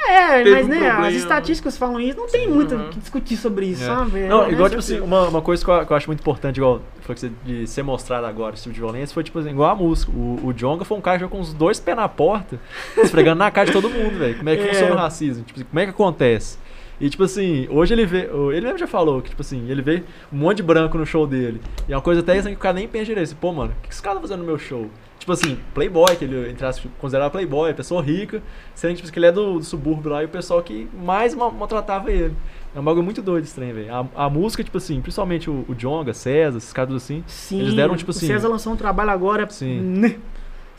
É, 0.04 0.44
mas 0.44 0.66
um 0.66 0.70
né, 0.70 0.80
problema. 0.80 1.08
as 1.08 1.14
estatísticas 1.14 1.78
falam 1.78 2.00
isso, 2.00 2.18
não 2.18 2.28
tem 2.28 2.48
muito 2.50 2.74
o 2.74 2.78
Aham. 2.78 2.90
que 2.90 3.00
discutir 3.00 3.38
sobre 3.38 3.68
isso, 3.68 3.84
É. 3.84 3.86
sabe? 3.88 4.20
Não, 4.28 4.46
É, 4.46 4.52
igual, 4.52 4.66
é, 4.66 4.70
tipo 4.70 4.80
assim, 4.80 5.00
uma, 5.00 5.28
uma 5.28 5.42
coisa 5.42 5.64
que 5.64 5.70
eu, 5.70 5.86
que 5.86 5.94
eu 5.94 5.98
acho 5.98 6.08
muito 6.08 6.20
importante, 6.22 6.58
igual 6.58 6.82
foi 7.02 7.14
que 7.16 7.22
você, 7.22 7.32
de 7.46 7.68
ser 7.68 7.84
mostrado 7.84 8.26
agora, 8.26 8.54
esse 8.56 8.64
tipo 8.64 8.74
de 8.74 8.80
violência, 8.80 9.14
foi 9.14 9.24
tipo 9.24 9.38
assim, 9.40 9.50
igual 9.52 9.70
a 9.72 9.76
música. 9.76 10.12
O, 10.12 10.40
o 10.48 10.54
Jonga 10.54 10.84
foi 10.86 10.98
um 10.98 11.02
cara 11.02 11.18
que 11.18 11.24
jogou 11.24 11.38
com 11.38 11.44
os 11.44 11.54
dois 11.54 11.80
pés 11.80 11.96
na 11.96 12.10
porta, 12.10 12.60
esfregando 12.98 13.38
na 13.40 13.52
cara 13.52 13.68
de 13.68 13.74
todo 13.74 13.90
mundo, 13.90 14.18
velho. 14.18 14.38
Como 14.38 14.50
é 14.50 14.56
que 14.58 14.64
É. 14.64 14.68
funciona 14.74 14.96
o 14.96 14.98
racismo? 14.98 15.44
Tipo 15.44 15.60
assim, 15.60 15.68
como 15.70 15.80
é 15.80 15.84
que 15.86 15.92
acontece? 15.92 16.58
E 17.02 17.10
tipo 17.10 17.24
assim, 17.24 17.68
hoje 17.70 17.94
ele 17.94 18.06
vê. 18.06 18.30
Ele 18.54 18.62
mesmo 18.62 18.78
já 18.78 18.88
falou 18.88 19.22
que, 19.22 19.30
tipo 19.32 19.42
assim, 19.42 19.68
ele 19.70 19.82
vê 19.82 20.04
um 20.32 20.38
monte 20.38 20.58
de 20.58 20.64
branco 20.64 20.98
no 20.98 21.06
show 21.06 21.26
dele. 21.26 21.60
E 21.90 21.92
é 21.92 21.96
uma 21.96 22.02
coisa 22.02 22.22
até 22.22 22.38
assim, 22.38 22.50
que 22.50 22.56
o 22.56 22.60
cara 22.60 22.76
nem 22.76 22.88
pensa 22.88 23.06
direito. 23.06 23.26
Assim, 23.28 23.36
Pô, 23.36 23.52
mano, 23.52 23.74
o 23.78 23.82
que 23.82 23.92
esse 23.92 24.02
cara 24.02 24.16
tá 24.16 24.22
fazendo 24.22 24.40
no 24.40 24.46
meu 24.46 24.60
show? 24.60 24.88
Tipo 25.18 25.32
assim, 25.34 25.58
playboy, 25.74 26.16
que 26.16 26.26
ele 26.26 26.50
entre 26.50 26.66
aspas, 26.66 26.90
considerava 27.00 27.30
playboy, 27.30 27.72
pessoa 27.74 28.02
rica, 28.02 28.42
sendo 28.74 28.96
tipo, 28.96 29.12
que 29.12 29.20
ele 29.20 29.26
é 29.28 29.32
do, 29.32 29.60
do 29.60 29.64
subúrbio 29.64 30.12
lá 30.12 30.22
e 30.24 30.26
o 30.26 30.30
pessoal 30.30 30.62
que 30.64 30.88
mais 31.04 31.36
ma- 31.36 31.52
maltratava 31.52 32.12
ele. 32.12 32.34
É 32.76 32.80
um 32.80 32.84
bagulho 32.84 33.04
muito 33.04 33.22
doido 33.22 33.44
esse 33.44 33.54
trem, 33.54 33.74
velho. 33.74 33.94
A, 33.94 34.26
a 34.26 34.30
música, 34.30 34.64
tipo 34.64 34.78
assim, 34.78 35.00
principalmente 35.02 35.50
o, 35.50 35.66
o 35.68 35.76
Jonga, 35.76 36.14
César, 36.14 36.58
esses 36.58 36.72
caras 36.74 36.96
assim. 36.96 37.24
Sim, 37.28 37.60
Eles 37.62 37.74
deram, 37.76 37.96
tipo 37.96 38.10
o 38.12 38.16
assim- 38.16 38.26
César 38.28 38.48
lançou 38.48 38.74
um 38.74 38.76
trabalho 38.78 39.10
agora. 39.12 39.48
Sim. 39.50 39.80
né? 39.82 40.16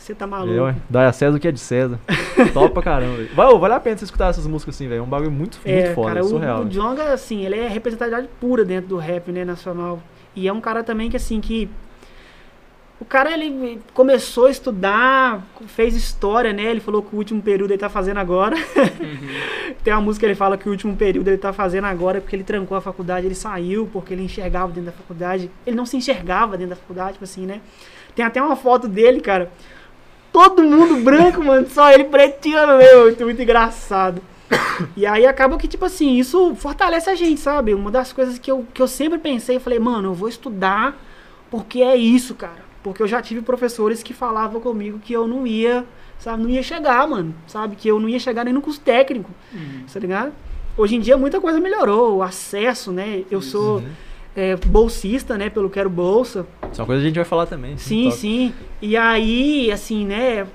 Você 0.03 0.16
tá 0.16 0.26
maluco. 0.26 0.53
É, 0.53 0.61
ué, 0.61 0.74
dá 0.90 1.09
a 1.09 1.12
César 1.12 1.36
o 1.36 1.40
que 1.40 1.46
é 1.46 1.53
de 1.53 1.61
César. 1.61 1.96
Top 2.53 2.74
pra 2.74 2.82
caramba. 2.82 3.22
Vai, 3.34 3.57
vale 3.57 3.74
a 3.74 3.78
pena 3.78 3.96
você 3.96 4.05
escutar 4.05 4.30
essas 4.30 4.48
músicas 4.48 4.74
assim, 4.74 4.88
velho. 4.88 4.98
É 4.98 5.03
um 5.03 5.07
bagulho 5.07 5.30
muito, 5.30 5.61
muito 5.64 5.68
É, 5.68 5.94
foda, 5.94 6.09
cara, 6.09 6.20
é 6.20 6.22
o, 6.24 6.26
surreal. 6.26 6.62
o 6.62 6.64
Djonga, 6.64 7.12
assim, 7.12 7.44
ele 7.46 7.57
é 7.57 7.68
representatividade 7.68 8.28
pura 8.40 8.64
dentro 8.64 8.88
do 8.88 8.96
rap, 8.96 9.30
né, 9.30 9.44
nacional. 9.44 10.03
E 10.34 10.48
é 10.48 10.53
um 10.53 10.61
cara 10.61 10.82
também 10.82 11.09
que, 11.09 11.16
assim, 11.16 11.40
que... 11.40 11.70
O 12.98 13.05
cara, 13.05 13.32
ele 13.32 13.80
começou 13.94 14.46
a 14.46 14.50
estudar, 14.50 15.44
fez 15.66 15.94
história, 15.94 16.53
né? 16.53 16.64
Ele 16.64 16.80
falou 16.80 17.00
que 17.03 17.14
o 17.14 17.18
último 17.18 17.40
período 17.40 17.70
ele 17.70 17.78
tá 17.78 17.88
fazendo 17.88 18.18
agora. 18.18 18.57
Tem 19.82 19.92
uma 19.92 20.00
música 20.00 20.26
que 20.26 20.30
ele 20.30 20.36
fala 20.36 20.57
que 20.57 20.68
o 20.68 20.72
último 20.72 20.96
período 20.96 21.28
ele 21.28 21.38
tá 21.38 21.53
fazendo 21.53 21.84
agora 21.86 22.20
porque 22.20 22.34
ele 22.36 22.44
trancou 22.44 22.76
a 22.76 22.80
faculdade, 22.80 23.26
ele 23.26 23.34
saiu 23.34 23.88
porque 23.92 24.14
ele 24.14 24.22
enxergava 24.22 24.68
dentro 24.72 24.90
da 24.90 24.92
faculdade. 24.92 25.50
Ele 25.66 25.76
não 25.76 25.86
se 25.86 25.96
enxergava 25.96 26.57
dentro 26.57 26.70
da 26.70 26.76
faculdade, 26.76 27.14
tipo 27.14 27.24
assim, 27.24 27.44
né? 27.44 27.61
Tem 28.14 28.24
até 28.24 28.42
uma 28.42 28.57
foto 28.57 28.86
dele, 28.86 29.20
cara. 29.20 29.50
Todo 30.33 30.62
mundo 30.62 30.97
branco, 31.05 31.43
mano. 31.45 31.68
Só 31.68 31.91
ele 31.93 32.05
pretinho 32.05 32.78
meio. 32.78 33.03
Muito, 33.05 33.24
muito 33.24 33.43
engraçado. 33.43 34.22
E 34.97 35.07
aí 35.07 35.26
acaba 35.26 35.57
que, 35.59 35.68
tipo 35.68 35.85
assim, 35.85 36.16
isso 36.18 36.55
fortalece 36.57 37.09
a 37.09 37.14
gente, 37.14 37.41
sabe? 37.41 37.74
Uma 37.74 37.91
das 37.91 38.12
coisas 38.12 38.39
que 38.39 38.51
eu, 38.51 38.66
que 38.72 38.83
eu 38.83 38.89
sempre 38.89 39.18
pensei, 39.18 39.59
falei, 39.59 39.78
mano, 39.78 40.09
eu 40.09 40.14
vou 40.14 40.28
estudar 40.28 40.99
porque 41.51 41.83
é 41.83 41.95
isso, 41.97 42.35
cara. 42.35 42.64
Porque 42.83 43.03
eu 43.03 43.07
já 43.07 43.20
tive 43.22 43.43
professores 43.43 44.03
que 44.03 44.12
falavam 44.12 44.61
comigo 44.61 44.99
que 44.99 45.12
eu 45.12 45.26
não 45.26 45.47
ia, 45.47 45.85
sabe, 46.18 46.43
não 46.43 46.51
ia 46.51 46.62
chegar, 46.62 47.07
mano, 47.07 47.35
sabe? 47.47 47.76
Que 47.76 47.89
eu 47.89 48.01
não 48.01 48.09
ia 48.09 48.18
chegar 48.18 48.45
nem 48.45 48.53
no 48.53 48.61
curso 48.62 48.80
técnico, 48.80 49.30
tá 49.93 50.01
ligado? 50.01 50.33
Hoje 50.76 50.97
em 50.97 51.01
dia 51.01 51.16
muita 51.16 51.41
coisa 51.41 51.61
melhorou, 51.61 52.16
o 52.16 52.22
acesso, 52.22 52.91
né? 52.91 53.24
Eu 53.30 53.41
sou 53.43 53.76
Uhum. 53.76 53.89
É, 54.37 54.57
bolsista, 54.57 55.37
né, 55.37 55.51
pelo 55.51 55.70
Quero 55.70 55.91
Bolsa. 55.91 56.47
Isso 56.70 56.80
é 56.80 56.83
uma 56.83 56.87
coisa 56.87 57.01
que 57.01 57.07
a 57.07 57.09
gente 57.09 57.16
vai 57.16 57.24
falar 57.24 57.47
também. 57.47 57.76
Sim, 57.76 58.11
sim. 58.11 58.55
E 58.80 58.97
aí, 58.97 59.70
assim, 59.70 60.07
né? 60.07 60.47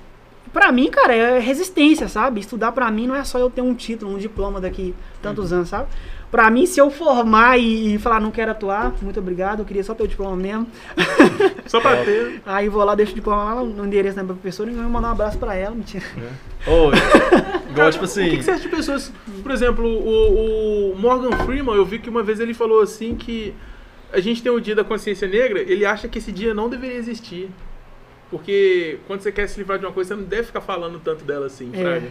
Pra 0.51 0.71
mim, 0.71 0.89
cara, 0.89 1.13
é 1.13 1.39
resistência, 1.39 2.07
sabe? 2.07 2.39
Estudar 2.39 2.71
pra 2.71 2.89
mim 2.89 3.05
não 3.05 3.15
é 3.15 3.23
só 3.23 3.38
eu 3.38 3.49
ter 3.49 3.61
um 3.61 3.75
título, 3.75 4.15
um 4.15 4.17
diploma 4.17 4.59
daqui 4.59 4.95
tantos 5.21 5.53
anos, 5.53 5.69
sabe? 5.69 5.88
Pra 6.30 6.51
mim, 6.51 6.65
se 6.65 6.80
eu 6.80 6.91
formar 6.91 7.57
e, 7.57 7.95
e 7.95 7.99
falar 7.99 8.19
não 8.19 8.32
quero 8.32 8.51
atuar, 8.51 8.93
muito 9.01 9.19
obrigado, 9.19 9.59
eu 9.59 9.65
queria 9.65 9.84
só 9.84 9.93
ter 9.93 10.03
o 10.03 10.07
diploma 10.07 10.36
mesmo. 10.36 10.67
Só 11.67 11.80
pra 11.82 11.97
ter. 12.03 12.41
Aí 12.45 12.69
vou 12.69 12.84
lá, 12.84 12.95
deixo 12.95 13.11
o 13.11 13.15
diploma 13.15 13.53
lá 13.53 13.61
no 13.63 13.86
endereço 13.86 14.15
da 14.15 14.23
minha 14.23 14.34
professora 14.34 14.69
e 14.71 14.73
vou 14.73 14.84
mandar 14.89 15.09
um 15.09 15.11
abraço 15.11 15.38
pra 15.38 15.53
ela, 15.55 15.75
mentira. 15.75 16.03
Ô, 16.67 16.91
igual, 17.71 17.91
tipo 17.91 18.03
O 18.03 18.05
assim. 18.05 18.30
que, 18.30 18.38
que 18.38 18.43
você 18.43 18.51
acha 18.51 18.61
de 18.61 18.69
pessoas. 18.69 19.11
Por 19.43 19.51
exemplo, 19.51 19.86
o, 19.86 20.91
o 20.93 20.97
Morgan 20.97 21.32
Freeman, 21.45 21.75
eu 21.75 21.86
vi 21.86 21.99
que 21.99 22.09
uma 22.09 22.23
vez 22.23 22.39
ele 22.39 22.53
falou 22.53 22.82
assim 22.82 23.15
que 23.15 23.53
a 24.13 24.19
gente 24.21 24.41
tem 24.41 24.51
o 24.51 24.59
dia 24.61 24.75
da 24.75 24.84
consciência 24.84 25.28
negra, 25.28 25.59
ele 25.59 25.86
acha 25.86 26.07
que 26.07 26.17
esse 26.19 26.32
dia 26.32 26.53
não 26.53 26.69
deveria 26.69 26.95
existir. 26.97 27.49
Porque 28.30 28.99
quando 29.07 29.21
você 29.21 29.32
quer 29.32 29.47
se 29.47 29.57
livrar 29.59 29.80
de 29.80 29.86
uma 29.86 29.91
coisa, 29.93 30.09
você 30.15 30.21
não 30.21 30.28
deve 30.28 30.43
ficar 30.43 30.61
falando 30.61 30.99
tanto 30.99 31.23
dela 31.23 31.45
assim, 31.45 31.69
É. 31.73 31.82
Fraga. 31.82 32.07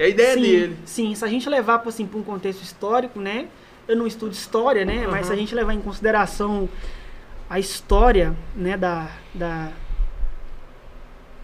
É 0.00 0.04
a 0.04 0.08
ideia 0.08 0.34
sim, 0.34 0.40
dele. 0.40 0.76
Sim, 0.86 1.14
se 1.14 1.24
a 1.24 1.28
gente 1.28 1.48
levar 1.48 1.82
assim, 1.86 2.06
pra 2.06 2.18
um 2.18 2.22
contexto 2.22 2.62
histórico, 2.62 3.20
né? 3.20 3.48
Eu 3.86 3.96
não 3.96 4.06
estudo 4.06 4.32
história, 4.32 4.84
né? 4.84 5.06
Mas 5.06 5.26
se 5.26 5.32
a 5.32 5.36
gente 5.36 5.54
levar 5.54 5.74
em 5.74 5.80
consideração 5.80 6.68
a 7.48 7.58
história, 7.58 8.34
né, 8.56 8.76
da, 8.76 9.10
da, 9.34 9.72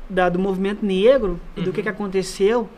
da- 0.09 0.29
do 0.29 0.39
movimento 0.39 0.85
negro 0.87 1.39
e 1.57 1.61
do 1.61 1.71
que, 1.73 1.81
Uhum. 1.81 1.83
que 1.83 1.89
aconteceu, 1.89 2.69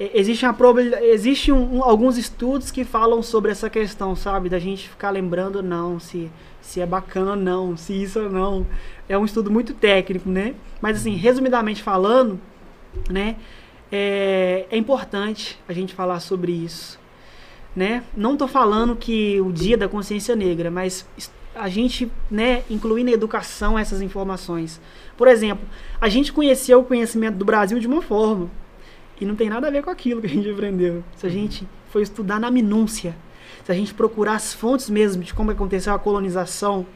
é, 0.00 0.10
existe 0.18 0.46
uma 0.46 0.56
existe 1.02 1.52
um- 1.52 1.76
um- 1.78 1.84
alguns 1.84 2.16
estudos 2.16 2.70
que 2.70 2.84
falam 2.84 3.22
sobre 3.22 3.50
essa 3.50 3.68
questão, 3.68 4.14
sabe? 4.16 4.48
Da 4.48 4.58
gente 4.58 4.88
ficar 4.88 5.10
lembrando 5.10 5.56
ou 5.56 5.62
não, 5.62 5.98
se, 6.00 6.30
se 6.60 6.80
é 6.80 6.86
bacana 6.86 7.32
ou 7.32 7.36
não, 7.36 7.76
se 7.76 7.92
isso 8.02 8.18
ou 8.20 8.30
não. 8.30 8.66
É 9.08 9.18
um 9.18 9.24
estudo 9.24 9.50
muito 9.50 9.74
técnico, 9.74 10.28
né? 10.30 10.54
Mas 10.80 10.96
assim, 10.98 11.16
resumidamente 11.16 11.82
falando, 11.82 12.40
né? 13.10 13.36
É, 13.94 14.64
é 14.70 14.76
importante 14.78 15.58
a 15.68 15.72
gente 15.74 15.92
falar 15.92 16.18
sobre 16.20 16.50
isso, 16.50 16.98
né? 17.76 18.02
Não 18.16 18.38
tô 18.38 18.48
falando 18.48 18.96
que 18.96 19.38
o 19.42 19.52
dia 19.52 19.76
da 19.76 19.86
consciência 19.86 20.34
negra, 20.34 20.70
mas 20.70 21.06
a 21.54 21.68
gente, 21.68 22.10
né, 22.30 22.62
incluir 22.70 23.04
na 23.04 23.10
educação 23.10 23.78
essas 23.78 24.00
informações. 24.00 24.80
Por 25.14 25.28
exemplo, 25.28 25.66
a 26.00 26.08
gente 26.08 26.32
conheceu 26.32 26.80
o 26.80 26.84
conhecimento 26.84 27.36
do 27.36 27.44
Brasil 27.44 27.78
de 27.78 27.86
uma 27.86 28.00
forma 28.00 28.50
e 29.20 29.26
não 29.26 29.36
tem 29.36 29.50
nada 29.50 29.68
a 29.68 29.70
ver 29.70 29.82
com 29.82 29.90
aquilo 29.90 30.22
que 30.22 30.26
a 30.26 30.30
gente 30.30 30.50
aprendeu. 30.50 31.04
Se 31.14 31.26
a 31.26 31.30
gente 31.30 31.68
for 31.90 32.00
estudar 32.00 32.40
na 32.40 32.50
minúcia, 32.50 33.14
se 33.62 33.70
a 33.70 33.74
gente 33.74 33.92
procurar 33.92 34.36
as 34.36 34.54
fontes 34.54 34.88
mesmo 34.88 35.22
de 35.22 35.34
como 35.34 35.50
aconteceu 35.50 35.92
a 35.92 35.98
colonização, 35.98 36.86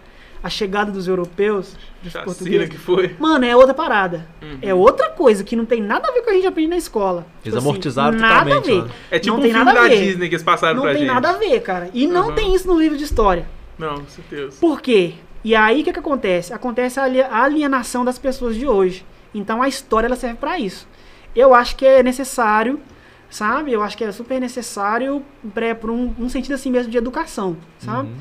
a 0.46 0.48
chegada 0.48 0.90
dos 0.92 1.06
europeus, 1.08 1.76
dos 2.02 2.12
Chacina 2.12 2.24
portugueses, 2.24 2.68
que 2.68 2.78
foi. 2.78 3.14
Mano, 3.18 3.44
é 3.44 3.54
outra 3.56 3.74
parada. 3.74 4.26
Uhum. 4.40 4.58
É 4.62 4.72
outra 4.72 5.10
coisa 5.10 5.42
que 5.44 5.56
não 5.56 5.66
tem 5.66 5.82
nada 5.82 6.08
a 6.08 6.12
ver 6.12 6.18
com 6.20 6.22
o 6.22 6.24
que 6.24 6.30
a 6.30 6.34
gente 6.34 6.46
aprende 6.46 6.68
na 6.70 6.76
escola. 6.76 7.26
Eles 7.44 7.44
Tipo 7.44 7.56
assim, 7.58 7.66
amortizaram 7.68 8.18
nada 8.18 8.50
totalmente 8.50 8.70
a 8.80 8.84
ver. 8.84 8.90
É 9.10 9.18
tipo 9.18 9.32
Não 9.34 9.38
um 9.40 9.42
tem 9.42 9.50
filme 9.52 9.64
nada 9.64 9.78
a 9.78 9.82
da 9.82 9.88
ver. 9.88 9.98
Disney 10.04 10.28
que 10.28 10.34
eles 10.34 10.44
passaram 10.44 10.76
Não 10.76 10.82
pra 10.82 10.92
tem 10.92 11.00
gente. 11.02 11.12
nada 11.12 11.30
a 11.30 11.32
ver, 11.34 11.60
cara. 11.60 11.90
E 11.92 12.06
não 12.06 12.28
Uhum. 12.28 12.34
tem 12.34 12.54
isso 12.54 12.66
no 12.68 12.78
livro 12.78 12.96
de 12.96 13.04
história. 13.04 13.46
Não, 13.78 13.96
com 13.96 14.08
certeza. 14.08 14.56
Por 14.60 14.80
quê? 14.80 15.14
E 15.44 15.54
aí 15.54 15.80
o 15.82 15.84
que, 15.84 15.92
que 15.92 15.98
acontece? 15.98 16.52
Acontece 16.52 16.98
a 16.98 17.04
ali- 17.04 17.20
a 17.22 17.42
alienação 17.42 18.04
das 18.04 18.18
pessoas 18.18 18.54
de 18.56 18.66
hoje. 18.66 19.04
Então 19.34 19.60
a 19.62 19.68
história 19.68 20.06
ela 20.06 20.16
serve 20.16 20.36
pra 20.36 20.58
isso. 20.58 20.88
Eu 21.34 21.54
acho 21.54 21.76
que 21.76 21.84
é 21.84 22.02
necessário, 22.02 22.80
sabe? 23.28 23.72
Eu 23.72 23.82
acho 23.82 23.96
que 23.96 24.04
é 24.04 24.12
super 24.12 24.40
necessário 24.40 25.22
para 25.52 25.90
um, 25.92 26.14
um 26.18 26.28
sentido 26.28 26.54
assim 26.54 26.70
mesmo 26.70 26.90
de 26.90 26.96
educação, 26.96 27.56
sabe? 27.78 28.08
Uhum. 28.08 28.14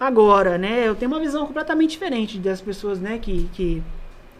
Agora, 0.00 0.56
né, 0.56 0.86
eu 0.86 0.94
tenho 0.94 1.10
uma 1.10 1.20
visão 1.20 1.46
completamente 1.46 1.90
diferente 1.90 2.38
das 2.38 2.60
pessoas, 2.60 3.00
né, 3.00 3.18
que, 3.18 3.48
que 3.52 3.82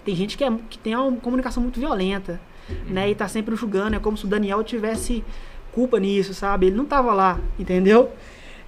tem 0.05 0.15
gente 0.15 0.37
que, 0.37 0.45
é, 0.45 0.53
que 0.71 0.79
tem 0.79 0.95
uma 0.95 1.17
comunicação 1.17 1.63
muito 1.63 1.81
violenta, 1.81 2.41
né, 2.87 3.11
e 3.11 3.15
tá 3.15 3.27
sempre 3.27 3.57
julgando, 3.57 3.97
é 3.97 3.99
como 3.99 4.17
se 4.17 4.25
o 4.25 4.29
Daniel 4.29 4.63
tivesse 4.63 5.25
culpa 5.73 5.99
nisso, 5.99 6.33
sabe? 6.33 6.67
Ele 6.67 6.77
não 6.77 6.85
tava 6.85 7.13
lá, 7.13 7.41
entendeu? 7.59 8.11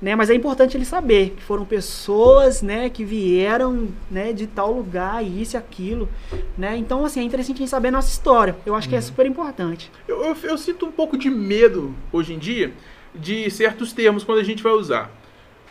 Né, 0.03 0.16
mas 0.16 0.30
é 0.30 0.34
importante 0.34 0.76
ele 0.76 0.84
saber 0.86 1.34
que 1.36 1.43
foram 1.43 1.64
pessoas, 1.64 2.62
né, 2.62 2.88
que 2.88 3.05
vieram, 3.05 3.88
né, 4.11 4.32
de 4.32 4.47
tal 4.47 4.72
lugar, 4.72 5.22
e 5.22 5.43
isso 5.43 5.57
e 5.57 5.59
aquilo, 5.59 6.09
né? 6.57 6.76
Então, 6.76 7.05
assim, 7.05 7.20
é 7.20 7.22
interessante 7.22 7.57
a 7.57 7.59
gente 7.59 7.70
saber 7.70 7.88
a 7.88 7.93
nossa 7.93 8.09
história. 8.09 8.57
Eu 8.64 8.74
acho 8.74 8.88
que 8.88 8.97
é 8.97 9.01
super 9.01 9.26
importante. 9.26 9.93
Eu, 10.09 10.24
eu, 10.24 10.36
eu 10.43 10.59
sinto 10.59 10.86
um 10.86 10.91
pouco 10.91 11.18
de 11.18 11.28
medo 11.28 11.95
hoje 12.11 12.32
em 12.32 12.38
dia 12.38 12.72
de 13.14 13.51
certos 13.51 13.93
termos 13.93 14.24
quando 14.24 14.38
a 14.38 14.45
gente 14.45 14.62
vai 14.62 14.72
usar. 14.72 15.20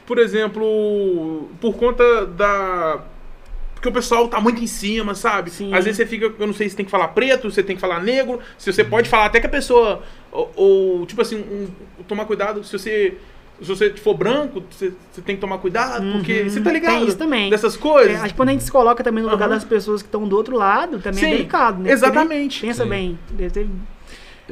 Por 0.10 0.18
exemplo, 0.18 1.48
por 1.62 1.76
conta 1.76 2.26
da. 2.26 3.00
porque 3.76 3.88
o 3.88 3.92
pessoal 3.92 4.28
tá 4.28 4.42
muito 4.42 4.60
em 4.60 4.66
cima, 4.66 5.14
sabe? 5.14 5.52
Sim. 5.52 5.72
Às 5.72 5.86
vezes 5.86 5.98
você 5.98 6.06
fica, 6.08 6.34
eu 6.40 6.48
não 6.48 6.54
sei 6.54 6.68
se 6.68 6.76
tem 6.76 6.84
que 6.84 6.90
falar 6.92 7.10
preto, 7.10 7.52
se 7.52 7.62
tem 7.62 7.76
que 7.76 7.82
falar 7.82 8.02
negro, 8.02 8.40
se 8.58 8.74
você 8.74 8.84
pode 8.84 9.08
falar 9.08 9.26
até 9.28 9.40
que 9.40 9.46
a 9.46 9.50
pessoa, 9.50 10.02
ou, 10.32 10.52
ou, 10.56 11.06
tipo 11.06 11.22
assim, 11.22 11.36
um- 11.38 11.68
tomar 12.08 12.26
cuidado, 12.26 12.64
se 12.64 12.72
você, 12.78 13.18
se 13.62 13.68
você 13.68 13.92
for 13.92 14.16
branco, 14.16 14.64
você, 14.72 14.92
você 15.12 15.22
tem 15.22 15.36
que 15.36 15.42
tomar 15.42 15.60
cuidado, 15.60 16.12
porque 16.14 16.42
Uhum. 16.42 16.50
você 16.50 16.60
tá 16.60 16.72
ligado? 16.72 16.94
Tem 16.98 17.08
isso 17.08 17.18
também. 17.18 17.50
Dessas 17.52 17.78
coisas. 17.78 18.14
É, 18.14 18.16
acho 18.16 18.30
que 18.30 18.34
quando 18.34 18.50
a 18.50 18.52
gente 18.54 18.64
se 18.64 18.72
coloca 18.72 19.04
também 19.04 19.24
no 19.24 19.30
lugar 19.30 19.46
Aham. 19.46 19.54
das 19.56 19.64
pessoas 19.64 20.02
que 20.02 20.08
estão 20.08 20.28
do 20.28 20.36
outro 20.36 20.58
lado, 20.58 20.98
também 21.00 21.20
Sim, 21.24 21.28
é 21.28 21.32
delicado, 21.38 21.84
né? 21.84 21.92
exatamente. 21.92 22.62
Pensa 22.62 22.84
Sim. 22.84 22.90
bem. 22.90 23.20
deve 23.30 23.52
ter- 23.52 23.68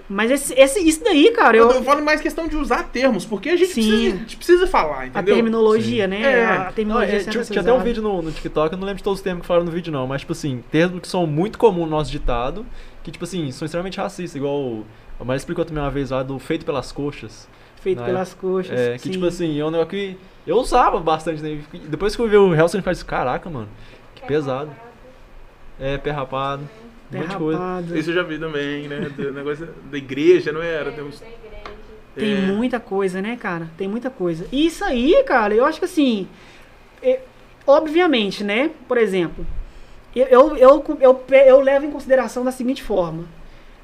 Mas 0.10 0.32
esse, 0.32 0.54
esse- 0.54 0.80
isso 0.88 1.04
daí, 1.04 1.32
cara, 1.32 1.58
Eu, 1.58 1.70
eu, 1.72 1.84
falo 1.84 2.04
mais 2.04 2.22
questão 2.22 2.48
de 2.48 2.56
usar 2.56 2.84
termos, 2.84 3.26
porque 3.26 3.50
a 3.50 3.56
gente, 3.56 3.74
Sim. 3.74 3.82
precisa, 3.90 4.16
a 4.16 4.18
gente 4.20 4.38
precisa 4.38 4.68
falar, 4.68 5.00
a 5.02 5.08
entendeu? 5.08 5.36
terminologia, 5.36 6.08
né? 6.08 6.22
É. 6.22 6.46
A 6.46 6.64
Não, 6.66 6.72
terminologia 6.74 7.16
é, 7.16 7.20
sendo 7.20 7.32
tinha, 7.32 7.42
essa 7.42 7.54
tinha 7.54 7.62
até 7.62 7.74
um 7.74 7.80
vídeo 7.84 8.02
no, 8.04 8.22
no 8.22 8.32
TikTok, 8.32 8.74
eu 8.74 8.78
não 8.80 8.86
lembro 8.86 8.98
de 8.98 9.04
todos 9.04 9.20
os 9.20 9.24
termos 9.24 9.42
que 9.42 9.48
falaram 9.48 9.66
no 9.66 9.72
vídeo 9.72 9.92
não, 9.92 10.06
mas 10.08 10.22
tipo 10.22 10.34
assim, 10.34 10.64
termos 10.72 11.02
que 11.02 11.08
são 11.08 11.26
muito 11.28 11.58
comuns 11.58 11.86
no 11.90 11.96
nosso 11.98 12.12
ditado, 12.12 12.66
que 13.04 13.12
tipo 13.12 13.24
assim, 13.26 13.52
são 13.52 13.66
extremamente 13.66 13.98
racistas, 13.98 14.36
igual 14.36 14.56
o- 14.60 14.86
a 15.20 15.24
Maria 15.24 15.38
explicou 15.38 15.66
também 15.66 15.82
uma 15.84 15.90
vez 15.92 16.12
lá 16.12 16.22
do 16.24 16.38
feito 16.40 16.66
pelas 16.66 16.92
coxas. 16.92 17.48
Feito 17.82 18.00
na 18.00 18.06
pelas 18.06 18.34
coxas. 18.34 18.78
É, 18.80 18.94
que 18.94 19.00
sim. 19.04 19.12
tipo 19.12 19.26
assim, 19.26 19.60
é 19.60 19.66
um 19.66 19.72
negócio 19.72 19.90
que 19.92 20.18
eu 20.46 20.58
usava 20.58 21.00
bastante, 21.00 21.42
né? 21.42 21.60
Depois 21.88 22.16
que 22.16 22.22
eu 22.22 22.28
vi 22.28 22.38
o 22.38 22.54
Helson, 22.54 22.78
eu 22.80 22.84
falei 22.84 22.98
assim, 22.98 23.06
caraca, 23.06 23.50
mano, 23.50 23.68
que 24.16 24.22
pesado. 24.26 24.72
É, 25.80 25.98
pé 25.98 26.10
rapado, 26.12 26.68
um 27.12 27.18
monte 27.20 27.30
de 27.30 27.36
coisa. 27.38 27.98
Isso 27.98 28.10
eu 28.12 28.16
já 28.16 28.24
vi 28.24 28.38
também, 28.38 28.88
né? 28.88 29.10
Do 29.16 29.32
negócio 29.32 29.68
da 29.90 29.98
igreja, 29.98 30.52
não 30.52 30.62
era? 30.62 30.92
Tem, 30.92 31.04
uns- 31.04 31.24
Tem 32.16 32.34
é. 32.34 32.42
muita 32.52 32.80
coisa, 32.80 33.22
né, 33.22 33.36
cara? 33.36 33.70
Tem 33.78 33.88
muita 33.88 34.10
coisa. 34.10 34.48
E 34.52 34.66
isso 34.66 34.84
aí, 34.84 35.24
cara, 35.26 35.54
eu 35.54 35.66
acho 35.66 35.80
que 35.80 35.86
assim. 35.86 36.28
é- 37.02 37.22
obviamente, 37.66 38.44
né? 38.44 38.72
Por 38.88 38.98
exemplo, 38.98 39.46
eu, 40.16 40.26
eu, 40.28 40.58
eu, 40.58 40.98
eu, 41.00 41.26
eu 41.46 41.60
levo 41.62 41.86
em 41.86 41.92
consideração 41.92 42.44
da 42.44 42.52
seguinte 42.52 42.82
forma: 42.84 43.26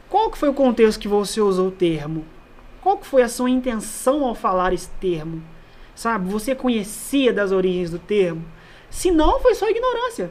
qual 0.09 0.29
que 0.31 0.37
foi 0.37 0.49
o 0.49 0.53
contexto 0.53 0.99
que 0.99 1.07
você 1.07 1.39
usou 1.41 1.67
o 1.67 1.71
termo? 1.71 2.25
Qual 2.81 2.97
que 2.97 3.05
foi 3.07 3.21
a 3.21 3.29
sua 3.29 3.49
intenção 3.49 4.25
ao 4.25 4.35
falar 4.35 4.73
esse 4.73 4.89
termo? 4.99 5.41
Sabe? 5.95 6.29
Você 6.31 6.53
conhecia 6.55 7.31
das 7.31 7.51
origens 7.51 7.91
do 7.91 7.99
termo? 7.99 8.43
Se 8.89 9.09
não, 9.11 9.39
foi 9.39 9.53
só 9.55 9.69
ignorância. 9.69 10.29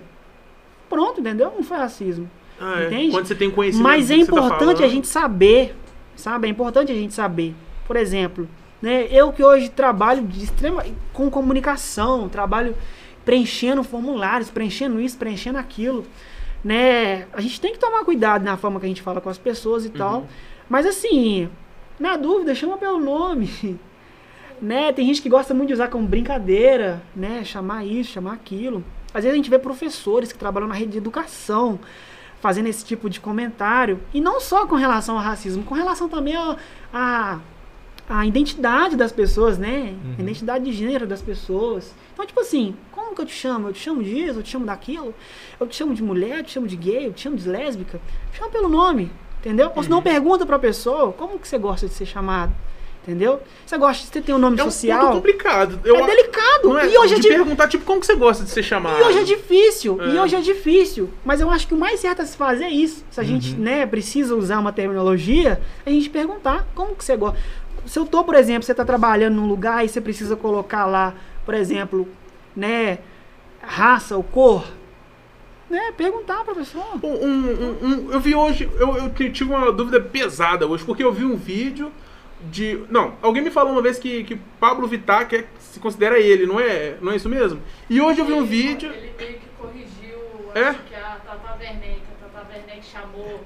Pronto, 0.89 1.21
entendeu? 1.21 1.53
Não 1.57 1.63
foi 1.63 1.79
racismo. 1.79 2.29
Ah, 2.63 2.83
é. 2.83 2.87
Entende? 2.87 3.11
Quando 3.11 3.27
você 3.27 3.35
tem 3.35 3.51
conhecimento 3.51 3.83
Mas 3.89 4.11
é 4.11 4.15
tá 4.17 4.21
importante 4.23 4.73
a 4.75 4.77
falando. 4.77 4.91
gente 4.91 5.09
saber, 5.09 5.75
sabe? 6.15 6.47
É 6.47 6.51
importante 6.51 6.93
a 6.93 6.95
gente 6.95 7.13
saber. 7.15 7.55
Por 7.87 7.97
exemplo, 7.97 8.49
né, 8.81 9.07
eu 9.11 9.33
que 9.33 9.43
hoje 9.43 9.69
trabalho 9.69 10.23
de 10.27 10.45
extrema, 10.45 10.85
com 11.13 11.29
comunicação, 11.31 12.29
trabalho 12.29 12.75
preenchendo 13.25 13.83
formulários, 13.83 14.51
preenchendo 14.51 15.01
isso, 15.01 15.17
preenchendo 15.19 15.59
aquilo, 15.59 16.05
né? 16.65 17.27
A 17.33 17.41
gente 17.41 17.61
tem 17.61 17.73
que 17.73 17.79
tomar 17.79 18.05
cuidado 18.05 18.45
na 18.45 18.57
forma 18.57 18.79
que 18.81 18.87
a 18.87 18.89
gente 18.89 19.03
fala 19.03 19.21
com 19.21 19.29
as 19.29 19.39
pessoas 19.39 19.85
e 19.85 19.89
Uhum. 19.89 19.95
tal. 19.95 20.27
Mas 20.69 20.87
assim, 20.87 21.49
na 21.99 22.17
dúvida, 22.17 22.55
chama 22.55 22.77
pelo 22.79 22.99
nome. 23.01 23.49
Né? 24.61 24.93
Tem 24.93 25.05
gente 25.05 25.21
que 25.21 25.29
gosta 25.29 25.53
muito 25.53 25.69
de 25.69 25.75
usar 25.75 25.89
como 25.89 26.07
brincadeira, 26.07 27.03
né? 27.17 27.43
Chamar 27.43 27.85
isso, 27.85 28.13
chamar 28.13 28.35
aquilo. 28.35 28.85
Às 29.13 29.25
vezes 29.25 29.33
a 29.33 29.37
gente 29.37 29.51
vê 29.51 29.59
professores 29.59 30.33
que 30.33 30.39
trabalham 30.39 30.69
na 30.69 30.75
rede 30.75 30.93
de 30.93 30.99
educação 30.99 31.81
fazendo 32.43 32.67
esse 32.67 32.85
tipo 32.85 33.09
de 33.09 33.19
comentário. 33.21 33.99
E 34.13 34.21
não 34.21 34.39
só 34.41 34.67
com 34.67 34.75
relação 34.75 35.17
ao 35.17 35.23
racismo, 35.23 35.63
com 35.63 35.75
relação 35.75 36.09
também 36.11 36.37
a, 36.37 36.57
a, 36.93 37.39
a 38.09 38.27
identidade 38.27 38.97
das 38.97 39.13
pessoas, 39.13 39.57
né? 39.57 39.95
Uhum. 40.05 40.15
A 40.19 40.23
identidade 40.23 40.65
de 40.65 40.73
gênero 40.73 41.07
das 41.07 41.23
pessoas. 41.23 41.95
Então, 42.13 42.27
tipo 42.27 42.41
assim, 42.41 42.75
como 42.91 43.15
que 43.15 43.23
eu 43.23 43.27
te 43.27 43.33
chamo? 43.33 43.69
Eu 43.69 43.73
te 43.73 43.79
chamo 43.79 44.03
disso, 44.03 44.41
eu 44.41 44.43
te 44.43 44.51
chamo 44.51 44.67
daquilo, 44.67 45.15
eu 45.59 45.67
te 45.67 45.75
chamo 45.77 45.95
de 45.95 46.03
mulher, 46.03 46.39
eu 46.41 46.45
te 46.45 46.51
chamo 46.51 46.67
de 46.67 46.77
gay, 46.77 47.07
eu 47.07 47.13
te 47.13 47.23
chamo 47.23 47.37
de 47.37 47.49
lésbica. 47.49 47.99
Chama 48.33 48.51
pelo 48.51 48.69
nome, 48.69 49.11
entendeu? 49.39 49.71
Ou 49.75 49.83
se 49.83 49.89
não 49.89 49.99
Uhum. 49.99 50.03
pergunta 50.03 50.45
pra 50.45 50.59
pessoa, 50.59 51.13
como 51.13 51.39
que 51.39 51.47
você 51.49 51.57
gosta 51.57 51.87
de 51.87 51.95
ser 51.95 52.05
chamado? 52.07 52.53
Entendeu? 53.03 53.41
Você 53.67 53.77
gosta 53.79 54.05
de 54.07 54.13
você 54.13 54.21
ter 54.21 54.33
um 54.33 54.39
nome 54.39 54.57
É 54.61 54.63
um 54.63 54.67
social? 54.71 55.11
complicado. 55.13 55.81
Eu, 55.85 55.97
é 55.97 56.07
delicado. 56.07 56.79
é, 56.79 56.89
e 56.89 56.97
hoje 56.97 57.15
é 57.15 57.17
de 57.17 57.23
di- 57.23 57.29
perguntar, 57.29 57.67
tipo, 57.67 57.85
como 57.85 57.99
que 57.99 58.07
você 58.07 58.15
gosta 58.15 58.45
de 58.45 58.51
ser 58.51 58.63
chamado? 58.63 59.01
e 59.01 59.03
hoje 59.03 59.19
é 59.19 59.25
difícil, 59.25 59.99
e 60.01 60.17
É. 60.17 60.23
hoje 60.23 60.37
é 60.37 60.41
difícil. 60.41 61.11
Mas 61.25 61.41
eu 61.41 61.51
acho 61.51 61.67
que 61.67 61.75
o 61.75 61.77
mais 61.77 61.99
certo 61.99 62.23
a 62.23 62.25
se 62.27 62.37
fazer 62.37 62.65
é 62.65 62.71
isso. 62.71 63.05
Se 63.11 63.21
a 63.21 63.25
gente, 63.25 63.55
né, 63.57 63.85
precisa 63.87 64.37
usar 64.37 64.61
uma 64.61 64.73
terminologia, 64.73 65.61
a 65.85 65.91
gente 65.91 66.09
perguntar 66.11 66.65
como 66.77 66.95
que 66.95 67.05
você 67.05 67.17
gosta. 67.17 67.37
Se 67.87 67.99
eu 67.99 68.07
tô, 68.07 68.23
por 68.23 68.37
exemplo, 68.37 68.63
você 68.63 68.73
tá 68.73 68.85
trabalhando 68.85 69.35
num 69.35 69.49
lugar 69.49 69.85
e 69.85 69.89
você 69.89 70.01
precisa 70.01 70.37
colocar 70.37 70.87
lá, 70.87 71.13
por 71.45 71.55
exemplo, 71.55 72.07
né, 72.55 72.99
raça 73.61 74.17
ou 74.17 74.23
cor, 74.23 74.65
né, 75.69 75.93
perguntar 75.97 76.45
pra 76.45 76.55
pessoa. 76.55 76.85
Um- 77.03 77.09
um- 77.09 77.79
um- 77.83 78.13
eu 78.13 78.21
vi 78.21 78.35
hoje, 78.35 78.71
eu, 78.79 78.97
eu 78.97 79.11
tive 79.33 79.51
uma 79.51 79.73
dúvida 79.73 80.01
pesada 80.01 80.69
hoje, 80.69 80.85
porque 80.85 81.03
eu 81.03 81.13
vi 81.13 81.25
um 81.25 81.35
vídeo 81.35 81.91
de. 82.51 82.85
Não, 82.91 83.15
alguém 83.23 83.43
me 83.43 83.51
falou 83.51 83.73
uma 83.73 83.83
vez 83.83 83.99
que, 83.99 84.25
que 84.25 84.37
Pablo 84.59 84.87
Vittar 84.87 85.29
que 85.29 85.37
é- 85.37 85.47
se 85.59 85.79
considera 85.81 86.19
ele, 86.19 86.47
não 86.47 86.59
é, 86.61 86.97
não 87.01 87.13
é 87.13 87.17
isso 87.17 87.29
mesmo? 87.29 87.61
E 87.89 88.01
hoje 88.01 88.21
eu 88.21 88.25
vi 88.25 88.33
um 88.33 88.39
Ele- 88.39 88.47
vídeo. 88.47 88.91
Ele 88.93 89.13
meio 89.19 89.35
que 89.35 89.47
corrigiu, 89.59 90.19
É? 90.55 90.69
acho 90.69 90.79
que 90.85 90.95
a 90.95 91.17
Tata 91.25 91.57
Werneck. 91.61 92.01
A 92.25 92.39
Tata 92.39 92.47
Werneck 92.53 92.85
chamou 92.85 93.41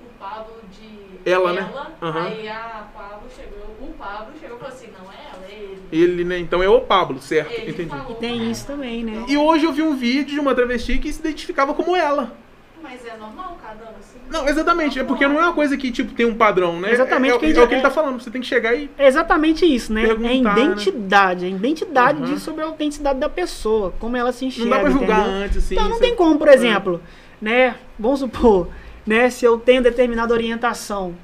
o 0.00 0.04
Pablo 0.18 0.54
de 0.70 1.30
Ela, 1.30 1.52
né? 1.52 1.72
Aham. 2.02 2.24
Aí 2.26 2.48
a 2.48 2.86
Pablo 2.94 3.28
chegou, 3.34 3.76
o 3.80 3.92
Pablo 3.96 4.32
chegou 4.40 4.56
e 4.56 4.60
falou 4.60 4.74
assim, 4.74 4.88
não 4.88 5.10
é 5.12 5.16
ela, 5.32 5.46
é 5.48 5.54
ele. 5.54 5.82
Ele, 5.92 6.24
né? 6.24 6.38
Então 6.38 6.60
é 6.62 6.68
o 6.68 6.80
Pablo, 6.80 7.20
certo? 7.20 7.52
Ele 7.52 7.70
Entendi. 7.70 7.88
falou 7.90 8.14
Tem 8.16 8.38
com 8.38 8.44
isso 8.50 8.66
ela. 8.66 8.76
também, 8.76 9.04
né? 9.04 9.24
E 9.28 9.36
hoje 9.36 9.64
eu 9.64 9.72
vi 9.72 9.82
um 9.82 9.94
vídeo 9.96 10.34
de 10.34 10.40
uma 10.40 10.54
travesti 10.54 10.98
que 10.98 11.12
se 11.12 11.20
identificava 11.20 11.72
como 11.74 11.94
ela. 11.96 12.36
Mas 12.82 13.04
é 13.06 13.16
normal 13.16 13.56
cada 13.62 13.84
um 13.84 13.96
assim? 13.98 14.18
Não, 14.28 14.48
exatamente. 14.48 14.98
É 14.98 15.04
porque 15.04 15.26
não 15.26 15.38
é 15.38 15.44
uma 15.44 15.52
coisa 15.52 15.76
que, 15.76 15.90
tipo, 15.92 16.12
tem 16.12 16.26
um 16.26 16.34
padrão, 16.34 16.80
né? 16.80 16.90
Exatamente 16.92 17.32
É, 17.32 17.34
o 17.36 17.38
que 17.38 17.46
é, 17.46 17.48
é, 17.48 17.54
gente- 17.54 17.64
o 17.64 17.68
que 17.68 17.74
ele 17.74 17.80
é- 17.80 17.82
tá 17.82 17.90
falando. 17.90 18.20
Você 18.20 18.30
tem 18.30 18.40
que 18.40 18.46
chegar 18.46 18.74
e. 18.74 18.90
É 18.98 19.06
exatamente 19.06 19.64
isso, 19.64 19.92
né? 19.92 20.02
É 20.04 20.34
identidade, 20.36 21.44
é 21.44 21.48
a 21.48 21.50
identidade 21.50 22.18
Uhum. 22.20 22.24
disso 22.26 22.44
sobre 22.46 22.62
a 22.62 22.66
autenticidade 22.66 23.18
da 23.18 23.28
pessoa, 23.28 23.92
como 24.00 24.16
ela 24.16 24.32
se 24.32 24.44
enxerga. 24.44 24.68
Não 24.70 24.76
dá 24.76 24.82
pra 24.82 24.90
julgar 24.90 25.20
entendeu? 25.20 25.42
antes, 25.44 25.56
assim. 25.58 25.74
Então 25.74 25.88
não 25.88 25.98
tem 25.98 26.14
como, 26.16 26.38
por 26.38 26.48
exemplo, 26.48 27.00
né? 27.40 27.76
Vamos 27.98 28.20
supor, 28.20 28.68
né? 29.06 29.30
Se 29.30 29.44
eu 29.44 29.58
tenho 29.58 29.82
determinada 29.82 30.32
orientação 30.34 31.14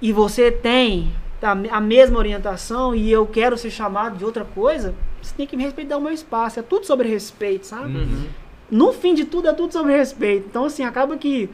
e 0.00 0.12
você 0.12 0.50
tem 0.50 1.12
a 1.42 1.76
a 1.76 1.80
mesma 1.80 2.18
orientação 2.18 2.94
e 2.94 3.10
eu 3.12 3.26
quero 3.26 3.58
ser 3.58 3.70
chamado 3.70 4.16
de 4.16 4.24
outra 4.24 4.44
coisa, 4.46 4.94
você 5.20 5.34
tem 5.36 5.46
que 5.46 5.56
me 5.56 5.62
respeitar 5.62 5.96
o 5.98 6.00
meu 6.00 6.12
espaço. 6.12 6.58
É 6.58 6.62
tudo 6.62 6.86
sobre 6.86 7.06
respeito, 7.08 7.66
sabe? 7.66 7.96
Uhum. 7.98 8.26
No 8.70 8.92
fim 8.92 9.14
de 9.14 9.24
tudo, 9.24 9.48
é 9.48 9.52
tudo 9.52 9.72
sobre 9.72 9.96
respeito. 9.96 10.46
Então, 10.48 10.64
assim, 10.64 10.84
acaba 10.84 11.16
que 11.16 11.50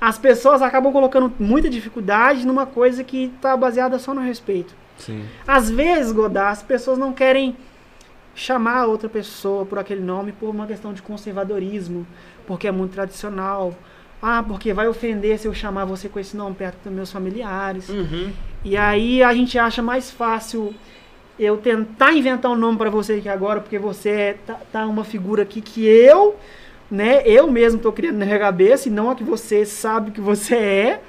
as 0.00 0.18
pessoas 0.18 0.62
acabam 0.62 0.92
colocando 0.92 1.32
muita 1.38 1.68
dificuldade 1.68 2.46
numa 2.46 2.66
coisa 2.66 3.02
que 3.02 3.32
tá 3.40 3.56
baseada 3.56 3.98
só 3.98 4.14
no 4.14 4.20
respeito. 4.20 4.74
Sim. 4.96 5.24
Às 5.46 5.70
vezes, 5.70 6.12
Godard, 6.12 6.52
as 6.52 6.62
pessoas 6.62 6.98
não 6.98 7.12
querem 7.12 7.56
chamar 8.34 8.78
a 8.78 8.86
outra 8.86 9.08
pessoa 9.08 9.66
por 9.66 9.78
aquele 9.78 10.00
nome 10.00 10.32
por 10.32 10.48
uma 10.48 10.66
questão 10.66 10.92
de 10.92 11.02
conservadorismo, 11.02 12.06
porque 12.46 12.68
é 12.68 12.72
muito 12.72 12.92
tradicional. 12.92 13.74
Ah, 14.20 14.42
porque 14.46 14.72
vai 14.72 14.88
ofender 14.88 15.38
se 15.38 15.46
eu 15.46 15.54
chamar 15.54 15.84
você 15.84 16.08
com 16.08 16.18
esse 16.18 16.36
nome 16.36 16.54
perto 16.56 16.76
dos 16.84 16.92
meus 16.92 17.12
familiares. 17.12 17.88
Uhum. 17.88 18.32
E 18.64 18.76
aí 18.76 19.22
a 19.22 19.32
gente 19.32 19.58
acha 19.58 19.80
mais 19.80 20.10
fácil 20.10 20.74
eu 21.38 21.56
tentar 21.56 22.12
inventar 22.12 22.50
um 22.50 22.56
nome 22.56 22.76
pra 22.78 22.90
você 22.90 23.14
aqui 23.14 23.28
agora, 23.28 23.60
porque 23.60 23.78
você 23.78 24.08
é, 24.10 24.36
tá, 24.46 24.54
tá 24.72 24.86
uma 24.86 25.04
figura 25.04 25.42
aqui 25.42 25.60
que 25.60 25.86
eu, 25.86 26.36
né, 26.90 27.22
eu 27.24 27.50
mesmo 27.50 27.78
tô 27.80 27.92
criando 27.92 28.16
na 28.18 28.24
minha 28.26 28.38
cabeça, 28.38 28.88
e 28.88 28.92
não 28.92 29.10
a 29.10 29.14
que 29.14 29.22
você 29.24 29.64
sabe 29.64 30.10
que 30.10 30.20
você 30.20 30.54
é, 30.56 31.00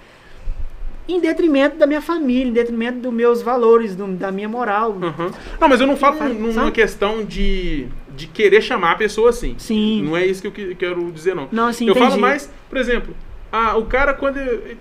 em 1.08 1.20
detrimento 1.20 1.78
da 1.78 1.88
minha 1.88 2.02
família, 2.02 2.50
em 2.50 2.54
detrimento 2.54 3.00
dos 3.00 3.12
meus 3.14 3.42
valores, 3.42 3.96
do- 3.96 4.06
da 4.08 4.32
minha 4.32 4.48
moral. 4.48 4.92
Uhum. 4.92 5.32
Não, 5.60 5.68
mas 5.68 5.82
eu 5.82 5.88
não 5.88 5.98
falo 5.98 6.18
Sabe? 6.20 6.34
numa 6.36 6.70
questão 6.72 7.26
de, 7.26 7.88
de 8.16 8.28
querer 8.28 8.62
chamar 8.62 8.92
a 8.92 8.96
pessoa 8.96 9.32
assim. 9.32 9.56
Sim. 9.58 10.04
Não 10.04 10.16
é 10.16 10.24
isso 10.26 10.42
que 10.42 10.48
eu 10.48 10.52
que- 10.52 10.76
quero 10.76 11.12
dizer, 11.12 11.34
não. 11.36 11.48
Não, 11.52 11.68
assim, 11.68 11.88
eu 11.88 11.92
entendi. 11.92 12.10
falo 12.10 12.22
mais, 12.22 12.52
por 12.70 12.78
exemplo, 12.78 13.16
ah, 13.52 13.76
o 13.76 13.86
cara 13.86 14.14
quando. 14.14 14.38
Eu, 14.38 14.78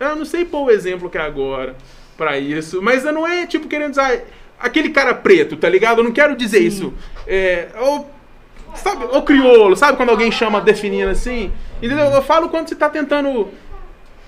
eu 0.00 0.16
não 0.16 0.24
sei 0.24 0.46
pôr 0.46 0.64
o 0.64 0.70
exemplo 0.70 1.10
que 1.10 1.18
é 1.18 1.20
agora 1.20 1.76
pra 2.16 2.38
isso, 2.38 2.80
mas 2.80 3.04
não 3.04 3.26
é 3.26 3.46
tipo 3.46 3.68
querendo 3.68 3.90
dizer. 3.90 4.24
Aquele 4.58 4.90
cara 4.90 5.14
preto, 5.14 5.56
tá 5.56 5.68
ligado? 5.68 5.98
Eu 6.00 6.04
não 6.04 6.12
quero 6.12 6.36
dizer 6.36 6.58
Sim. 6.60 6.66
isso. 6.66 6.94
É, 7.26 7.68
ou, 7.80 8.10
sabe, 8.74 9.04
ou 9.10 9.22
crioulo, 9.22 9.76
sabe 9.76 9.96
quando 9.96 10.10
alguém 10.10 10.30
chama 10.32 10.60
definindo 10.60 11.10
assim? 11.10 11.52
Entendeu? 11.82 12.06
Eu 12.06 12.22
falo 12.22 12.48
quando 12.48 12.68
você 12.68 12.74
tá 12.74 12.88
tentando. 12.88 13.50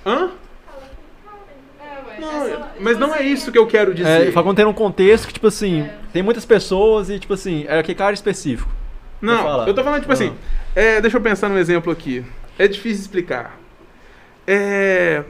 Hã? 0.05 0.31
É, 1.81 2.09
ué, 2.09 2.20
Não, 2.20 2.47
essa- 2.47 2.68
mas 2.81 2.99
não 2.99 3.14
é 3.14 3.18
assim, 3.20 3.33
isso 3.33 3.51
que 3.53 3.59
eu 3.59 3.66
quero 3.66 3.93
É, 3.93 3.95
dizer. 3.95 4.27
eu 4.27 4.33
falo 4.33 4.47
quando 4.47 4.57
tem 4.57 4.66
um 4.66 4.72
contexto 4.72 5.27
que, 5.27 5.33
tipo 5.33 5.47
assim, 5.47 5.83
É. 5.83 5.95
tem 6.12 6.22
muitas 6.22 6.45
pessoas 6.45 7.09
e, 7.11 7.18
tipo 7.18 7.33
assim, 7.35 7.64
é 7.68 7.79
aquele 7.79 7.97
cara 7.99 8.12
específico. 8.14 8.70
Não, 9.20 9.66
eu 9.66 9.72
tô 9.74 9.83
falando, 9.83 10.01
tipo 10.03 10.12
assim, 10.12 10.35
é, 10.74 11.01
deixa 11.01 11.16
eu 11.16 11.20
pensar 11.22 11.49
num 11.49 11.57
exemplo 11.59 11.91
aqui. 11.91 12.24
É 12.59 12.68
difícil 12.68 13.01
explicar. 13.01 13.59
É. 14.47 15.24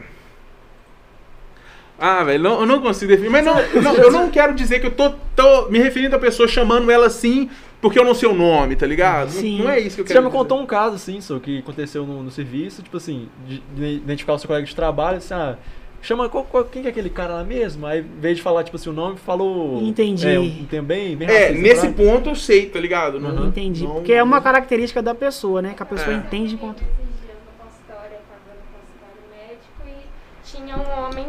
Ah, 1.99 2.23
velho, 2.25 2.43
não- 2.43 2.61
eu 2.61 2.67
não 2.67 2.81
consigo 2.83 3.11
definir. 3.11 3.31
Mas 3.31 3.45
não, 3.45 3.55
não, 3.83 3.95
eu 3.95 4.11
não 4.13 4.31
quero 4.31 4.55
dizer 4.55 4.81
que 4.81 4.87
eu 4.87 4.91
tô, 4.91 5.11
tô 5.35 5.69
me 5.71 5.79
referindo 5.79 6.15
à 6.15 6.19
pessoa 6.19 6.47
chamando 6.47 6.91
ela 6.91 7.07
assim 7.07 7.49
porque 7.81 7.99
eu 7.99 8.05
não 8.05 8.15
sei 8.15 8.29
o 8.29 8.35
nome, 8.35 8.75
tá 8.75 8.87
ligado? 8.87 9.27
Não- 9.33 9.41
Sim. 9.41 9.63
Não 9.63 9.71
é 9.71 9.79
isso 9.79 9.95
que 9.97 10.03
eu 10.03 10.07
Você 10.07 10.13
quero 10.13 10.23
já 10.25 10.29
me 10.29 10.33
dizer. 10.33 10.39
contou 10.39 10.61
um 10.61 10.67
caso, 10.67 10.97
assim, 10.97 11.21
só 11.21 11.39
que 11.39 11.59
aconteceu 11.59 12.05
no, 12.07 12.23
no 12.23 12.31
serviço, 12.31 12.83
tipo 12.83 12.97
assim, 12.97 13.29
de, 13.47 13.61
de 13.75 13.85
identificar 13.97 14.33
o 14.35 14.39
seu 14.39 14.47
colega 14.49 14.67
de 14.67 14.75
trabalho, 14.75 15.19
assim, 15.19 15.35
ah, 15.35 15.57
chama, 16.03 16.29
qual, 16.29 16.45
qual- 16.45 16.65
quem 16.65 16.83
que 16.83 16.89
é 16.89 16.91
aquele 16.91 17.11
cara 17.11 17.35
lá 17.35 17.45
mesmo? 17.45 17.87
Aí, 17.87 18.01
em 18.01 18.21
vez 18.21 18.39
de 18.39 18.43
falar, 18.43 18.65
tipo 18.65 18.77
assim, 18.77 18.91
o 18.91 18.93
nome, 18.93 19.19
falou... 19.19 19.81
Entendi. 19.83 20.27
É, 20.27 20.39
um 20.41 20.65
termo 20.65 20.89
bem, 20.89 21.17
É, 21.21 21.25
racista, 21.27 21.53
nesse 21.63 21.81
sabe? 21.83 21.93
ponto 21.95 22.31
eu 22.31 22.35
sei, 22.35 22.67
tá 22.67 22.81
ligado? 22.81 23.21
Não- 23.21 23.31
Uhum. 23.43 23.49
Entendi. 23.49 23.85
não- 23.85 23.95
Porque 23.97 24.13
é 24.13 24.23
uma 24.23 24.41
característica 24.41 25.01
da 25.03 25.15
pessoa, 25.15 25.61
né? 25.63 25.75
Que 25.77 25.83
a 25.83 25.87
pessoa 25.87 26.15
É. 26.15 26.19
entende 26.19 26.55
enquanto. 26.55 26.79
Esses 26.79 26.89
dias 27.23 27.37
no 27.45 27.65
consultório, 27.65 28.13
eu 28.15 28.21
tava 28.27 28.57
no 28.57 28.67
consultório 28.73 29.23
médico 29.31 29.83
e 29.87 30.45
tinha 30.45 30.77
um 30.77 31.05
homem 31.07 31.27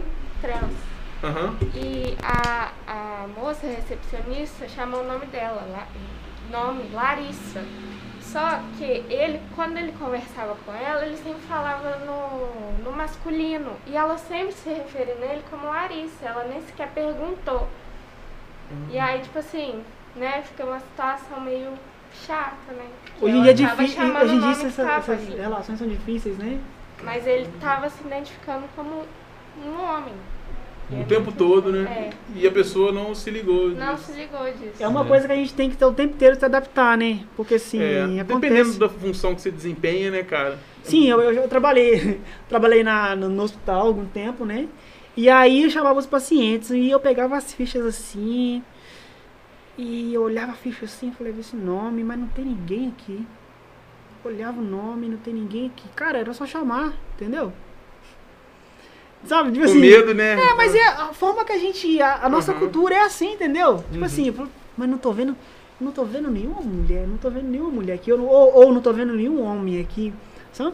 trans. 0.48 0.74
Aham. 1.24 1.58
E 1.74 2.16
a, 2.24 2.72
a 2.88 3.28
moça 3.40 3.66
recepcionista 3.68 4.68
chamou 4.70 5.02
o 5.02 5.08
nome 5.08 5.26
dela, 5.28 5.68
La- 5.72 5.88
nome 6.52 6.90
Larissa. 6.94 7.64
Só 8.22 8.60
que 8.78 8.84
ele, 8.84 9.42
quando 9.56 9.78
ele 9.78 9.94
conversava 9.98 10.56
com 10.66 10.74
ela, 10.74 11.06
ele 11.06 11.18
sempre 11.18 11.42
falava 11.48 11.98
no, 12.06 12.84
no 12.84 12.92
masculino. 12.92 13.72
E 13.88 13.96
ela 13.96 14.18
sempre 14.18 14.52
se 14.52 14.70
referindo 14.70 15.24
a 15.24 15.26
ele 15.28 15.44
como 15.50 15.66
Larissa. 15.68 16.26
Ela 16.26 16.44
nem 16.44 16.62
sequer 16.62 16.90
perguntou. 16.90 17.68
E 18.92 19.00
aí, 19.00 19.22
tipo 19.22 19.40
assim, 19.40 19.82
né, 20.16 20.44
fica 20.46 20.66
uma 20.66 20.80
situação 20.80 21.40
meio 21.40 21.74
chata, 22.26 22.74
né? 22.74 22.86
Hoje 23.22 23.38
em 23.38 23.42
dia 23.42 23.52
é 23.52 23.54
difícil. 23.54 24.04
Hoje 24.16 24.36
em 24.36 24.40
dia 24.40 24.52
essas, 24.52 24.80
essas 24.80 25.10
ali. 25.10 25.36
relações 25.38 25.80
são 25.80 25.88
difíceis, 25.88 26.38
né? 26.38 26.60
Mas 27.02 27.26
ele 27.26 27.50
tava 27.62 27.90
se 27.90 28.04
identificando 28.06 28.66
como 28.76 29.06
um 29.66 29.82
homem. 29.82 30.14
O 30.90 31.04
tempo 31.06 31.32
todo, 31.34 31.70
né? 31.72 31.84
É. 31.84 32.10
E 32.40 32.48
a 32.48 32.52
pessoa 32.52 32.94
não 32.94 33.14
se 33.14 33.30
ligou. 33.30 33.70
Não 33.70 33.96
disso. 33.96 34.06
se 34.14 34.20
ligou 34.20 34.46
disso. 34.54 34.72
É 34.82 34.88
uma 34.88 35.02
É. 35.02 35.06
coisa 35.08 35.28
que 35.28 35.34
a 35.34 35.36
gente 35.36 35.54
tem 35.54 35.70
que 35.70 35.76
ter 35.76 35.86
o 35.86 35.92
tempo 35.94 36.14
inteiro 36.14 36.38
se 36.40 36.46
adaptar, 36.46 36.98
né? 36.98 37.26
Porque 37.36 37.56
assim, 37.56 37.82
É, 37.82 38.04
acontece. 38.04 38.24
dependendo 38.40 38.74
da 38.80 38.88
função 38.88 39.36
que 39.36 39.42
você 39.42 39.52
desempenha, 39.52 40.10
né, 40.12 40.24
cara? 40.24 40.58
Sim, 40.84 41.10
eu, 41.10 41.20
eu, 41.22 41.34
eu 41.34 41.48
trabalhei, 41.50 42.22
trabalhei 42.48 42.84
na, 42.84 43.16
no, 43.18 43.28
no 43.28 43.44
hospital 43.44 43.80
há 43.82 43.84
algum 43.84 44.06
tempo, 44.06 44.46
né? 44.46 44.68
E 45.18 45.30
aí 45.30 45.64
eu 45.64 45.70
chamava 45.70 46.00
os 46.00 46.06
pacientes 46.06 46.70
e 46.70 46.90
eu 46.90 47.00
pegava 47.02 47.36
as 47.36 47.52
fichas 47.54 47.86
assim. 47.86 48.64
E 49.78 50.14
eu 50.14 50.22
olhava 50.24 50.54
a 50.54 50.56
ficha 50.56 50.86
assim, 50.86 51.12
falei, 51.12 51.34
esse 51.38 51.56
nome, 51.56 52.04
mas 52.04 52.18
não 52.18 52.28
tem 52.28 52.46
ninguém 52.46 52.88
aqui. 52.88 53.26
Olhava 54.24 54.60
o 54.60 54.64
nome, 54.64 55.08
não 55.08 55.18
tem 55.18 55.34
ninguém 55.34 55.68
aqui. 55.68 55.88
Cara, 55.96 56.18
era 56.18 56.34
só 56.34 56.46
chamar, 56.46 56.94
entendeu? 57.16 57.52
Sabe, 59.26 59.52
tipo 59.52 59.66
assim. 59.66 59.80
medo, 59.80 60.14
né? 60.14 60.34
É, 60.40 60.54
mas 60.54 60.74
é 60.74 60.88
a 60.88 61.14
forma 61.14 61.44
que 61.44 61.52
a 61.52 61.58
gente. 61.58 62.02
A, 62.02 62.26
a 62.26 62.30
nossa 62.30 62.54
Uhum. 62.54 62.60
cultura 62.60 62.96
é 62.96 63.02
assim, 63.02 63.34
entendeu? 63.34 63.78
Tipo 63.78 63.98
Uhum. 63.98 64.04
assim, 64.06 64.34
mas 64.78 64.90
não 64.90 64.98
tô 64.98 65.12
vendo. 65.12 65.36
Não 65.80 65.92
tô 65.92 66.04
vendo 66.06 66.30
nenhuma 66.32 66.62
mulher, 66.62 67.06
não 67.08 67.18
tô 67.18 67.30
vendo 67.30 67.48
nenhuma 67.48 67.70
mulher 67.70 67.94
aqui, 67.96 68.12
ou, 68.12 68.20
ou, 68.22 68.54
ou 68.56 68.74
não 68.74 68.82
tô 68.82 68.92
vendo 68.94 69.14
nenhum 69.14 69.42
homem 69.44 69.80
aqui, 69.80 70.12
sabe? 70.52 70.74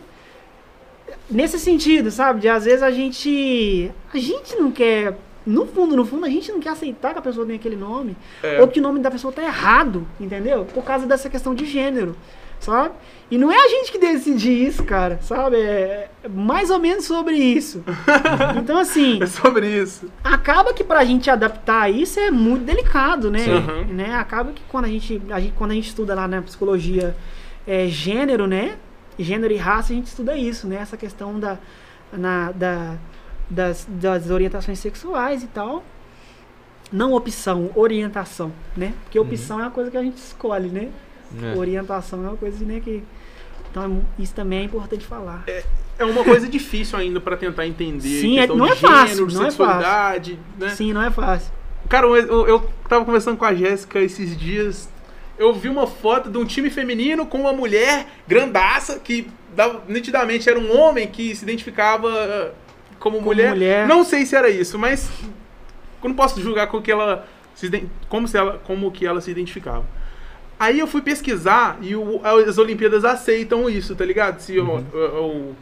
Nesse 1.29 1.59
sentido, 1.59 2.09
sabe? 2.11 2.39
De 2.41 2.47
às 2.49 2.65
vezes 2.65 2.81
a 2.83 2.91
gente. 2.91 3.91
A 4.13 4.17
gente 4.17 4.55
não 4.55 4.71
quer. 4.71 5.17
No 5.45 5.65
fundo, 5.65 5.95
no 5.97 6.05
fundo, 6.05 6.25
a 6.25 6.29
gente 6.29 6.49
não 6.53 6.59
quer 6.61 6.69
aceitar 6.69 7.11
que 7.11 7.19
a 7.19 7.21
pessoa 7.21 7.45
tem 7.45 7.55
aquele 7.57 7.75
nome. 7.75 8.15
É. 8.41 8.61
Ou 8.61 8.67
que 8.69 8.79
o 8.79 8.83
nome 8.83 8.99
da 9.01 9.11
pessoa 9.11 9.33
tá 9.33 9.43
errado, 9.43 10.07
entendeu? 10.19 10.63
Por 10.73 10.83
causa 10.85 11.05
dessa 11.05 11.29
questão 11.29 11.53
de 11.53 11.65
gênero, 11.65 12.15
sabe? 12.63 12.93
E 13.31 13.37
não 13.37 13.51
é 13.51 13.57
a 13.57 13.67
gente 13.69 13.91
que 13.91 13.97
decide 13.97 14.51
isso, 14.51 14.83
cara, 14.83 15.19
sabe? 15.21 15.57
É 15.57 16.09
é 16.23 16.29
mais 16.29 16.69
ou 16.69 16.79
menos 16.79 17.05
sobre 17.05 17.35
isso. 17.35 17.83
Então, 18.57 18.77
assim, 18.77 19.21
É 19.21 19.25
sobre 19.25 19.67
isso. 19.67 20.09
acaba 20.23 20.73
que 20.73 20.83
pra 20.83 21.03
gente 21.03 21.29
adaptar 21.29 21.89
isso 21.91 22.19
é 22.19 22.31
muito 22.31 22.63
delicado, 22.63 23.29
né? 23.29 23.39
Sim. 23.39 23.93
né? 23.93 24.15
Acaba 24.15 24.51
que 24.53 24.61
quando 24.69 24.85
a 24.85 24.87
gente, 24.87 25.21
a 25.29 25.39
gente- 25.39 25.53
quando 25.53 25.71
a 25.71 25.73
gente 25.73 25.87
estuda 25.89 26.15
lá 26.15 26.27
na 26.27 26.41
psicologia 26.41 27.15
é, 27.67 27.87
gênero, 27.87 28.47
né? 28.47 28.77
Gênero 29.19 29.53
e 29.53 29.57
raça, 29.57 29.91
a 29.91 29.95
gente 29.95 30.07
estuda 30.07 30.37
isso, 30.37 30.65
né? 30.67 30.77
Essa 30.77 30.95
questão 30.97 31.39
da, 31.39 31.57
na- 32.11 32.51
da- 32.51 32.95
das, 33.49 33.85
das 33.89 34.29
orientações 34.29 34.79
sexuais 34.79 35.43
e 35.43 35.47
tal. 35.47 35.83
Não 36.91 37.13
opção, 37.13 37.71
orientação, 37.75 38.51
né? 38.77 38.93
Porque 39.03 39.17
opção 39.19 39.59
é 39.59 39.63
uma 39.63 39.71
coisa 39.71 39.89
que 39.89 39.97
a 39.97 40.01
gente 40.03 40.17
escolhe, 40.17 40.69
né? 40.69 40.89
É. 41.41 41.57
Orientação 41.57 42.23
é 42.25 42.27
uma 42.29 42.37
coisa 42.37 42.63
né, 42.65 42.79
que. 42.83 43.03
Então, 43.71 44.03
isso 44.19 44.33
também 44.33 44.59
é 44.59 44.63
importante 44.63 45.05
falar. 45.05 45.43
É 45.97 46.05
uma 46.05 46.23
coisa 46.23 46.47
difícil 46.47 46.97
ainda 46.97 47.19
pra 47.19 47.35
tentar 47.37 47.65
entender. 47.65 48.21
Sim, 48.21 48.37
é- 48.37 48.41
questão 48.41 48.57
não 48.57 48.65
de 48.65 48.71
é 48.71 48.75
fácil, 48.75 49.07
gênero, 49.29 49.33
não 49.33 49.41
é 49.41 49.51
sexualidade, 49.51 50.39
né? 50.59 50.69
Sim, 50.69 50.93
não 50.93 51.01
é 51.01 51.11
fácil. 51.11 51.51
Cara, 51.89 52.07
eu, 52.07 52.15
eu, 52.15 52.47
eu 52.47 52.69
tava 52.87 53.05
conversando 53.05 53.37
com 53.37 53.45
a 53.45 53.53
Jéssica 53.53 53.99
esses 53.99 54.37
dias. 54.37 54.89
Eu 55.37 55.53
vi 55.53 55.69
uma 55.69 55.87
foto 55.87 56.29
de 56.29 56.37
um 56.37 56.45
time 56.45 56.69
feminino 56.69 57.25
com 57.25 57.39
uma 57.39 57.53
mulher 57.53 58.05
grandaça 58.27 58.99
que 58.99 59.27
nitidamente 59.87 60.49
era 60.49 60.59
um 60.59 60.79
homem 60.79 61.07
que 61.07 61.35
se 61.35 61.43
identificava 61.43 62.09
eh, 62.09 62.51
como, 62.99 63.21
mulher. 63.21 63.51
mulher. 63.51 63.87
Não 63.87 64.03
sei 64.03 64.25
se 64.25 64.35
era 64.35 64.49
isso, 64.49 64.77
mas 64.77 65.09
eu 66.01 66.09
não 66.09 66.15
posso 66.15 66.41
julgar 66.41 66.67
com 66.67 66.81
que 66.81 66.91
ela 66.91 67.27
se 67.55 67.87
como 68.09 68.27
se 68.27 68.37
ela 68.37 68.61
como 68.65 68.91
que 68.91 69.05
ela 69.05 69.21
se 69.21 69.31
identificava. 69.31 69.85
Aí 70.59 70.79
eu 70.79 70.87
fui 70.87 71.01
pesquisar 71.01 71.77
e 71.81 71.95
o- 71.95 72.21
as 72.25 72.57
Olimpíadas 72.57 73.03
aceitam 73.03 73.69
isso, 73.69 73.95
tá 73.95 74.05
ligado? 74.05 74.39
Se 74.39 74.55
eu- 74.55 74.85
eu- 74.93 74.99
eu- 75.01 75.55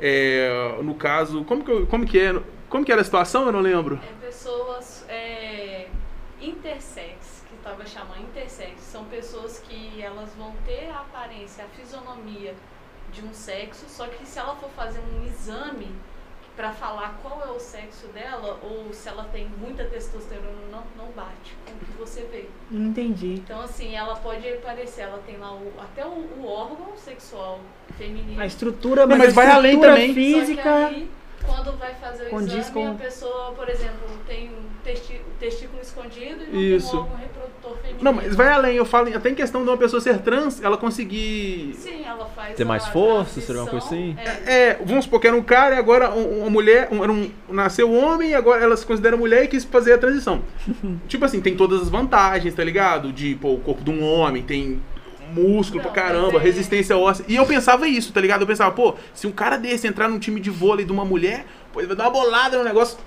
é, 0.00 0.78
no 0.82 0.94
caso, 0.94 1.44
como 1.44 1.64
que, 1.64 1.70
eu- 1.70 1.86
como 1.86 2.06
que 2.06 2.18
é? 2.18 2.40
Como 2.68 2.84
que 2.84 2.90
era 2.92 3.00
a 3.00 3.04
situação? 3.04 3.46
Eu 3.46 3.52
não 3.52 3.60
lembro. 3.60 4.00
É 4.02 4.26
pessoas 4.26 5.04
é, 5.08 5.86
intersex, 6.40 7.44
que 7.48 7.54
estava 7.56 7.84
chamando 7.86 8.20
intersex. 8.22 8.80
São 8.80 9.04
pessoas 9.04 9.58
que 9.68 10.00
elas 10.02 10.30
vão 10.38 10.52
ter 10.64 10.88
a 10.90 11.00
aparência, 11.00 11.64
a 11.64 11.68
fisionomia 11.68 12.54
de 13.12 13.22
um 13.22 13.32
sexo, 13.32 13.84
só 13.88 14.06
que 14.06 14.24
se 14.24 14.38
ela 14.38 14.54
for 14.56 14.70
fazer 14.70 15.00
um 15.00 15.26
exame 15.26 15.88
para 16.60 16.72
falar 16.72 17.18
qual 17.22 17.40
é 17.42 17.50
o 17.50 17.58
sexo 17.58 18.06
dela, 18.08 18.60
ou 18.62 18.92
se 18.92 19.08
ela 19.08 19.24
tem 19.32 19.48
muita 19.58 19.82
testosterona, 19.84 20.58
não, 20.70 20.82
não 20.94 21.10
bate 21.12 21.56
com 21.64 21.72
o 21.72 21.78
que 21.78 21.98
você 21.98 22.28
vê. 22.30 22.50
Entendi. 22.70 23.36
Então, 23.36 23.62
assim, 23.62 23.96
ela 23.96 24.14
pode 24.16 24.46
parecer, 24.58 25.00
ela 25.00 25.22
tem 25.24 25.38
lá 25.38 25.54
o, 25.54 25.72
até 25.80 26.04
o, 26.04 26.10
o 26.10 26.46
órgão 26.46 26.94
sexual 26.98 27.60
feminino. 27.96 28.38
A 28.38 28.44
estrutura, 28.44 29.06
Não, 29.06 29.16
mas, 29.16 29.18
mas 29.34 29.38
a 29.38 29.40
vai 29.40 29.50
além 29.50 29.80
também. 29.80 30.08
Só 30.08 30.12
que 30.12 30.14
física. 30.14 30.86
aí, 30.88 31.10
quando 31.44 31.76
vai 31.78 31.94
fazer 31.94 32.26
o 32.26 32.30
condiz 32.30 32.54
exame, 32.68 32.72
com- 32.72 32.90
a 32.90 32.94
pessoa, 32.94 33.52
por 33.52 33.68
exemplo, 33.68 34.08
tem 34.26 34.48
um 34.50 34.70
testi- 34.84 35.20
testículo 35.38 35.80
escondido 35.82 36.44
e 36.44 36.52
não 36.52 36.60
Isso. 36.60 36.90
tem 36.90 36.98
um 36.98 37.02
órgão 37.02 37.16
reprodutor 37.18 37.76
feminino. 37.78 38.02
Não, 38.02 38.12
mas 38.12 38.34
vai 38.34 38.48
além. 38.48 38.76
Eu 38.76 38.84
falo 38.84 39.14
até 39.14 39.30
em 39.30 39.34
questão 39.34 39.62
de 39.62 39.68
uma 39.68 39.76
pessoa 39.76 40.00
ser 40.00 40.18
trans, 40.18 40.62
ela 40.62 40.76
conseguir. 40.76 41.74
Sim, 41.76 42.04
ela 42.04 42.26
faz 42.26 42.56
Ter 42.56 42.64
mais 42.64 42.86
força, 42.86 43.40
seria 43.40 43.62
uma 43.62 43.70
coisa 43.70 43.84
assim? 43.86 44.16
É, 44.46 44.70
É, 44.70 44.78
vamos 44.84 45.04
supor 45.04 45.20
que 45.20 45.26
era 45.26 45.36
um 45.36 45.42
cara 45.42 45.74
e 45.76 45.78
agora 45.78 46.10
um- 46.10 46.40
uma 46.40 46.50
mulher, 46.50 46.88
um, 46.92 47.02
era 47.02 47.12
um, 47.12 47.30
nasceu 47.48 47.92
homem 47.92 48.30
e 48.30 48.34
agora 48.34 48.62
ela 48.62 48.76
se 48.76 48.84
considera 48.86 49.16
mulher 49.16 49.44
e 49.44 49.48
quis 49.48 49.64
fazer 49.64 49.92
a 49.92 49.98
transição. 49.98 50.42
tipo 51.08 51.24
assim, 51.24 51.40
tem 51.40 51.56
todas 51.56 51.82
as 51.82 51.88
vantagens, 51.88 52.54
tá 52.54 52.62
ligado? 52.64 53.12
De, 53.12 53.34
pô, 53.34 53.54
o 53.54 53.60
corpo 53.60 53.82
de 53.82 53.90
um 53.90 54.02
homem, 54.04 54.42
tem 54.42 54.80
músculo 55.34 55.82
Não, 55.82 55.90
pra 55.90 56.02
caramba, 56.02 56.38
é- 56.38 56.40
resistência 56.42 56.96
óssea. 56.96 57.24
E 57.28 57.36
eu 57.36 57.46
pensava 57.46 57.86
isso, 57.88 58.12
tá 58.12 58.20
ligado? 58.20 58.42
Eu 58.42 58.46
pensava, 58.46 58.70
pô, 58.72 58.94
se 59.14 59.26
um 59.26 59.32
cara 59.32 59.56
desse 59.56 59.86
entrar 59.86 60.08
num 60.08 60.18
time 60.18 60.40
de 60.40 60.50
vôlei 60.50 60.84
de 60.84 60.92
uma 60.92 61.04
mulher, 61.04 61.46
pô, 61.72 61.80
ele 61.80 61.86
vai 61.88 61.96
dar 61.96 62.04
uma 62.04 62.10
bolada 62.10 62.58
no 62.58 62.64
negócio, 62.64 62.98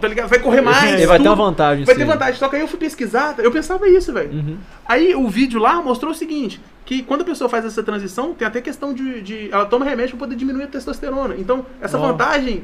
tá 0.00 0.08
ligado? 0.08 0.28
Vai 0.28 0.38
correr 0.38 0.60
mais. 0.60 0.94
Ele 0.94 1.06
vai 1.06 1.18
ter 1.18 1.24
tudo. 1.24 1.32
uma 1.34 1.44
vantagem, 1.50 1.84
Vai 1.84 1.94
sim. 1.94 2.00
ter 2.00 2.06
vantagem. 2.06 2.34
Só 2.36 2.48
que 2.48 2.56
aí 2.56 2.62
eu 2.62 2.68
fui 2.68 2.78
pesquisar, 2.78 3.34
eu 3.38 3.50
pensava 3.50 3.88
isso, 3.88 4.12
velho. 4.12 4.30
Uhum. 4.32 4.58
Aí 4.86 5.14
o 5.14 5.28
vídeo 5.28 5.58
lá 5.60 5.80
mostrou 5.80 6.12
o 6.12 6.14
seguinte: 6.14 6.60
que 6.84 7.02
quando 7.02 7.22
a 7.22 7.24
pessoa 7.24 7.48
faz 7.48 7.64
essa 7.64 7.82
transição, 7.82 8.34
tem 8.34 8.46
até 8.46 8.60
questão 8.60 8.92
de. 8.92 9.20
de- 9.22 9.50
ela 9.50 9.66
toma 9.66 9.84
remédio 9.84 10.16
pra 10.16 10.26
poder 10.26 10.36
diminuir 10.36 10.64
a 10.64 10.68
testosterona. 10.68 11.34
Então, 11.38 11.64
essa 11.80 11.98
Ó. 11.98 12.00
vantagem 12.00 12.62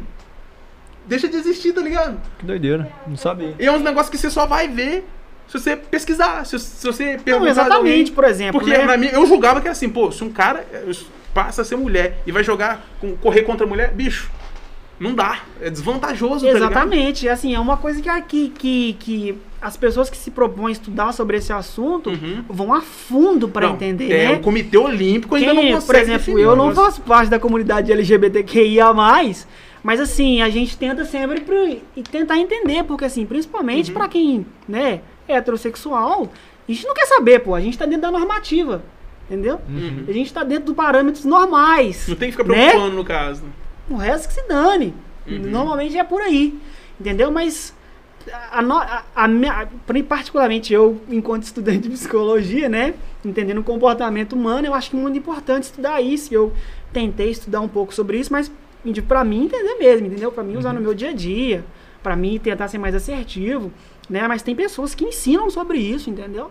deixa 1.07 1.27
de 1.29 1.37
existir, 1.37 1.73
tá 1.73 1.81
ligado? 1.81 2.21
Que 2.39 2.47
doideira. 2.47 2.89
Não 3.07 3.17
sabia. 3.17 3.55
E 3.59 3.67
é 3.67 3.73
um 3.73 3.81
negócio 3.81 4.11
que 4.11 4.19
você 4.19 4.31
só 4.31 4.47
vai 4.47 4.69
ver 4.69 5.05
se 5.53 5.59
você 5.59 5.77
pesquisar, 5.77 6.45
se, 6.47 6.59
se 6.59 6.87
você 6.87 7.19
perguntar. 7.23 7.39
Não, 7.41 7.47
exatamente, 7.49 7.75
alguém. 8.11 8.13
por 8.13 8.25
exemplo. 8.25 8.61
Porque 8.61 8.77
né? 8.77 8.85
na 8.85 8.97
minha- 8.97 9.13
eu 9.13 9.27
julgava 9.27 9.61
que 9.61 9.67
era 9.69 9.73
assim, 9.73 9.89
pô, 9.89 10.11
se 10.11 10.25
um 10.25 10.31
cara 10.31 10.67
eh, 10.73 10.91
passa 11.35 11.63
a 11.63 11.65
ser 11.65 11.77
mulher 11.77 12.19
e 12.27 12.33
vai 12.33 12.43
jogar, 12.43 12.85
correr 13.21 13.43
contra 13.43 13.67
a 13.67 13.69
mulher, 13.69 13.93
bicho, 13.93 14.31
não 14.99 15.15
dá. 15.15 15.41
É 15.61 15.69
desvantajoso, 15.69 16.47
tá? 16.47 16.53
Exatamente, 16.53 17.29
assim, 17.29 17.55
é 17.55 17.61
uma 17.61 17.77
coisa 17.77 18.01
que, 18.01 18.23
que, 18.23 18.49
que, 18.51 18.93
que 18.99 19.39
as 19.61 19.77
pessoas 19.77 20.09
que 20.11 20.17
se 20.17 20.31
propõem 20.31 20.69
a 20.69 20.73
estudar 20.73 21.13
sobre 21.13 21.37
esse 21.37 21.53
assunto 21.53 22.11
Uhum. 22.11 22.45
vão 22.49 22.73
a 22.73 22.81
fundo 22.81 23.49
para 23.49 23.69
entender, 23.69 24.11
é, 24.13 24.29
né? 24.29 24.35
O 24.37 24.41
Comitê 24.41 24.77
Olímpico 24.79 25.35
ainda 25.35 25.53
Quem, 25.55 25.65
não 25.73 25.81
consegue 25.81 25.87
por 25.87 25.97
exemplo, 26.13 26.39
eu 26.39 26.57
não 26.57 26.75
faço 26.75 27.01
parte 27.03 27.29
da 27.31 27.39
comunidade 27.39 27.91
LGBTQIA+, 27.93 28.93
mas 29.83 30.01
assim, 30.01 30.41
a 30.43 30.49
gente 30.49 30.77
tenta 30.77 31.05
sempre 31.05 31.41
pro- 31.41 31.67
e 31.97 32.03
tentar 32.03 32.39
entender, 32.39 32.85
porque 32.85 33.05
assim, 33.05 33.25
principalmente 33.27 33.89
Uhum. 33.91 33.95
pra 33.99 34.09
quem, 34.09 34.47
né, 34.69 35.01
heterossexual, 35.33 36.31
a 36.69 36.73
gente 36.73 36.87
não 36.87 36.95
quer 36.95 37.07
saber, 37.07 37.41
pô, 37.41 37.55
a 37.55 37.61
gente 37.61 37.77
tá 37.79 37.85
dentro 37.85 38.03
da 38.03 38.11
normativa, 38.11 38.83
entendeu? 39.29 39.61
Uhum. 39.69 40.05
A 40.09 40.13
gente 40.13 40.33
tá 40.33 40.45
dentro 40.45 40.67
dos 40.67 40.75
parâmetros 40.75 41.25
normais. 41.25 42.07
Não 42.09 42.17
tem 42.17 42.31
que 42.31 42.37
ficar 42.37 42.49
né? 42.49 42.69
preocupando 42.71 42.97
no 42.97 43.05
caso. 43.05 43.45
O 43.91 43.97
resto 43.97 44.29
que 44.29 44.35
se 44.35 44.47
dane. 44.49 44.95
Uhum. 45.27 45.39
Normalmente 45.39 45.97
é 45.99 46.05
por 46.05 46.21
aí. 46.23 46.59
Entendeu? 47.01 47.31
Mas 47.33 47.75
a, 48.53 48.61
a- 48.61 49.03
a 49.25 49.29
minha- 49.29 49.69
particularmente 50.09 50.73
eu, 50.73 51.01
enquanto 51.09 51.43
estudante 51.43 51.89
de 51.89 51.91
psicologia, 51.91 52.69
né, 52.69 52.95
entendendo 53.25 53.59
o 53.59 53.65
comportamento 53.65 54.35
humano, 54.35 54.67
eu 54.69 54.75
acho 54.75 54.91
que 54.91 54.97
é 54.97 55.01
muito 55.01 55.19
importante 55.19 55.65
estudar 55.65 56.01
isso. 56.01 56.33
Eu 56.33 56.53
tentei 56.93 57.31
estudar 57.31 57.61
um 57.61 57.69
pouco 57.69 57.93
sobre 57.93 58.19
isso, 58.19 58.33
mas 58.33 58.51
pra 59.09 59.25
mim 59.25 59.45
entender 59.47 59.75
mesmo, 59.79 60.07
entendeu? 60.07 60.31
Pra 60.31 60.45
mim 60.45 60.57
usar 60.57 60.73
no 60.73 60.81
meu 60.81 60.95
dia 60.95 61.11
a 61.11 61.13
dia, 61.13 61.65
pra 62.03 62.15
mim 62.15 62.39
tentar 62.39 62.69
ser 62.69 62.79
mais 62.79 62.95
assertivo, 62.95 63.73
né? 64.13 64.29
Mas 64.29 64.43
tem 64.43 64.55
pessoas 64.55 64.95
que 64.95 65.05
ensinam 65.05 65.51
sobre 65.51 65.79
isso, 65.79 66.11
entendeu? 66.11 66.51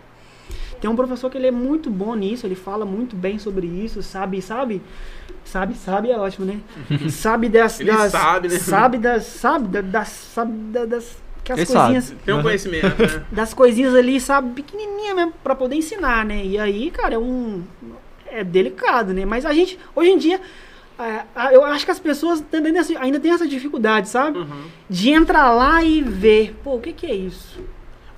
Tem 0.80 0.90
um 0.90 0.96
professor 0.96 1.30
que 1.30 1.38
ele 1.38 1.46
é 1.46 1.50
muito 1.52 1.88
bom 1.88 2.14
nisso, 2.14 2.44
ele 2.46 2.56
fala 2.56 2.84
muito 2.84 3.14
bem 3.14 3.38
sobre 3.38 3.66
isso, 3.66 4.02
sabe, 4.02 4.42
sabe? 4.42 4.82
Sabe, 5.44 5.74
sabe 5.74 6.10
é 6.10 6.18
ótimo, 6.18 6.44
né? 6.46 6.60
sabe 7.08 7.48
das, 7.48 7.80
Ele 7.80 7.90
das 7.92 8.12
sabe, 8.12 8.48
né? 8.48 8.58
sabe 8.58 8.98
das, 8.98 9.24
sabe 9.24 9.68
da- 9.68 9.80
das, 9.80 10.08
sabe 10.08 10.52
da- 10.72 10.84
das 10.84 11.16
que 11.44 11.52
as 11.52 11.58
Ele 11.58 11.66
sabe. 11.66 11.78
coisinhas, 11.94 12.14
Tem 12.24 12.34
um 12.34 12.36
Uhum. 12.38 12.42
conhecimento, 12.44 13.02
né? 13.02 13.24
das 13.32 13.52
coisinhas 13.54 13.94
ali, 13.94 14.20
sabe, 14.20 14.52
pequenininha 14.54 15.14
mesmo 15.14 15.32
pra 15.42 15.54
poder 15.54 15.76
ensinar, 15.76 16.24
né? 16.24 16.44
E 16.44 16.58
aí, 16.58 16.90
cara, 16.90 17.14
é 17.14 17.18
um 17.18 17.62
é 18.26 18.42
delicado, 18.42 19.12
né? 19.12 19.24
Mas 19.26 19.44
a 19.44 19.52
gente 19.52 19.78
hoje 19.94 20.10
em 20.10 20.18
dia 20.18 20.40
eu 21.52 21.64
acho 21.64 21.84
que 21.84 21.90
as 21.90 21.98
pessoas 21.98 22.44
ainda 23.00 23.18
têm 23.20 23.32
essa 23.32 23.46
dificuldade, 23.46 24.08
sabe? 24.08 24.38
Uhum. 24.38 24.62
De 24.88 25.10
entrar 25.10 25.50
lá 25.52 25.82
e 25.82 26.00
ver, 26.02 26.54
pô, 26.62 26.76
o 26.76 26.80
que 26.80 26.92
que 26.92 27.06
é 27.06 27.14
isso? 27.14 27.60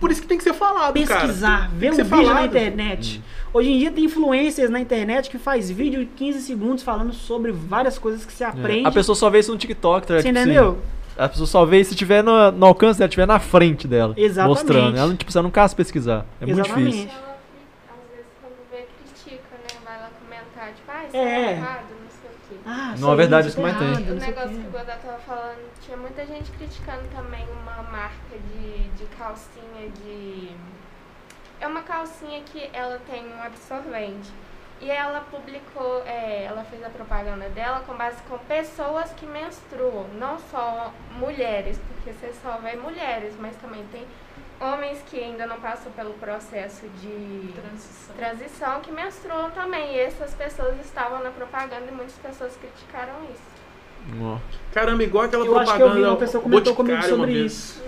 Por 0.01 0.11
isso 0.11 0.21
que 0.21 0.27
tem 0.27 0.37
que 0.37 0.45
ser 0.45 0.53
falado, 0.53 0.93
cara. 1.07 1.21
pesquisar, 1.23 1.71
Tem 1.71 1.79
ver 1.79 1.91
que 1.97 2.03
um 2.03 2.05
vídeo 2.05 2.17
na 2.19 2.27
falado. 2.27 2.47
internet. 2.47 3.23
Hoje 3.55 3.71
em 3.71 3.79
dia 3.79 3.91
tem 3.91 4.05
influencers 4.05 4.69
na 4.69 4.81
internet 4.81 5.31
que 5.31 5.39
faz 5.39 5.71
vídeo 5.71 6.01
de 6.01 6.07
15 6.07 6.41
segundos 6.43 6.83
falando 6.83 7.13
sobre 7.15 7.53
várias 7.53 7.97
coisas 7.97 8.27
que 8.27 8.33
se 8.33 8.45
aprende. 8.45 8.85
É. 8.85 8.89
A 8.89 8.93
pessoa 8.93 9.15
só 9.17 9.31
vê 9.31 9.39
isso 9.39 9.53
no 9.53 9.57
TikTok, 9.57 10.07
tá? 10.07 10.15
Você 10.17 10.23
Tipo 10.25 10.37
assim, 10.39 10.51
entendeu? 10.51 10.79
a 11.17 11.29
pessoa 11.29 11.47
só 11.47 11.65
vê 11.65 11.83
se 11.85 11.95
tiver 11.95 12.23
no, 12.23 12.51
no 12.51 12.67
alcance 12.67 12.99
dela, 12.99 13.09
tiver 13.09 13.27
na 13.27 13.39
frente 13.39 13.87
dela. 13.89 14.13
Exatamente. 14.17 14.59
Mostrando. 14.59 14.97
Ela, 14.99 15.07
não- 15.07 15.17
tipo, 15.17 15.31
você 15.33 15.41
não 15.41 15.51
cansa 15.51 15.75
pesquisar. 15.77 16.27
É 16.41 16.45
muito 16.47 16.59
Exatamente. 16.61 16.91
difícil. 16.91 17.09
Ela, 17.17 17.37
às 17.95 18.11
vezes, 18.11 18.27
quando 18.43 18.57
vê, 18.73 18.87
critica, 19.15 19.43
né? 19.53 19.81
Vai 19.85 20.01
lá 20.01 20.11
comentar, 20.21 20.75
tipo, 20.75 20.91
ah, 20.91 21.05
isso 21.07 21.17
É. 21.17 21.21
é 21.23 21.53
errado, 21.53 21.85
não 21.91 22.11
sei 22.21 22.31
o 22.31 22.35
quê. 22.51 22.54
Ah, 22.67 22.95
Não, 22.99 23.13
é 23.13 23.17
verdade, 23.17 23.49
isso 23.49 23.57
que 23.57 23.63
mais 23.63 23.77
tem. 23.77 23.89
errado, 23.89 24.11
O 24.11 24.15
negócio 24.15 24.49
que 24.49 24.67
o 24.67 24.71
Godot 24.71 24.99
tava 24.99 25.19
falando, 25.19 25.81
tinha 25.83 25.97
muita 25.97 26.25
gente 26.27 26.51
criticando 26.53 27.07
também 27.15 27.47
uma 27.51 27.83
marca 27.83 28.39
de, 28.53 28.89
de 28.91 29.05
calcinha 29.17 29.91
de. 30.03 30.51
É 31.61 31.67
uma 31.67 31.83
calcinha 31.83 32.41
que 32.43 32.71
ela 32.73 32.99
tem 33.11 33.27
um 33.27 33.43
absorvente. 33.43 34.31
E 34.81 34.91
ela 34.91 35.21
publicou, 35.31 36.03
é, 36.05 36.45
ela 36.45 36.65
fez 36.65 36.83
a 36.85 36.91
propaganda 36.91 37.49
dela 37.51 37.81
com 37.87 37.95
base 37.95 38.21
com 38.29 38.37
pessoas 38.39 39.11
que 39.13 39.25
menstruam, 39.25 40.07
não 40.19 40.39
só 40.51 40.93
mulheres, 41.13 41.79
porque 41.89 42.13
você 42.13 42.33
só 42.43 42.59
vê 42.59 42.75
mulheres, 42.77 43.35
mas 43.39 43.55
também 43.57 43.85
tem 43.93 44.05
homens 44.65 44.99
que 45.11 45.19
ainda 45.23 45.47
não 45.47 45.57
passam 45.61 45.93
pelo 45.93 46.15
processo 46.15 46.87
de 47.01 47.53
Transição. 47.53 48.15
transição 48.17 48.81
que 48.81 48.91
menstruam 48.91 49.51
também. 49.51 49.95
E 49.95 49.99
essas 50.01 50.33
pessoas 50.35 50.75
estavam 50.85 51.23
na 51.23 51.31
propaganda 51.31 51.85
e 51.89 51.95
muitas 51.95 52.15
pessoas 52.17 52.57
criticaram 52.57 53.15
isso. 53.33 53.55
Caramba, 54.73 55.03
igual 55.03 55.25
aquela 55.25 55.45
Eu 55.47 55.57
acho 55.59 55.73
que 55.73 55.79
propaganda. 55.79 55.99
eu 56.01 56.05
vi 56.05 56.11
uma 56.11 56.17
pessoa 56.17 56.43
comentou 56.43 56.75
comigo 56.75 56.97
Boticário 56.97 57.17
uma 57.17 57.27
sobre 57.27 57.41
vez. 57.41 57.53
isso. 57.53 57.83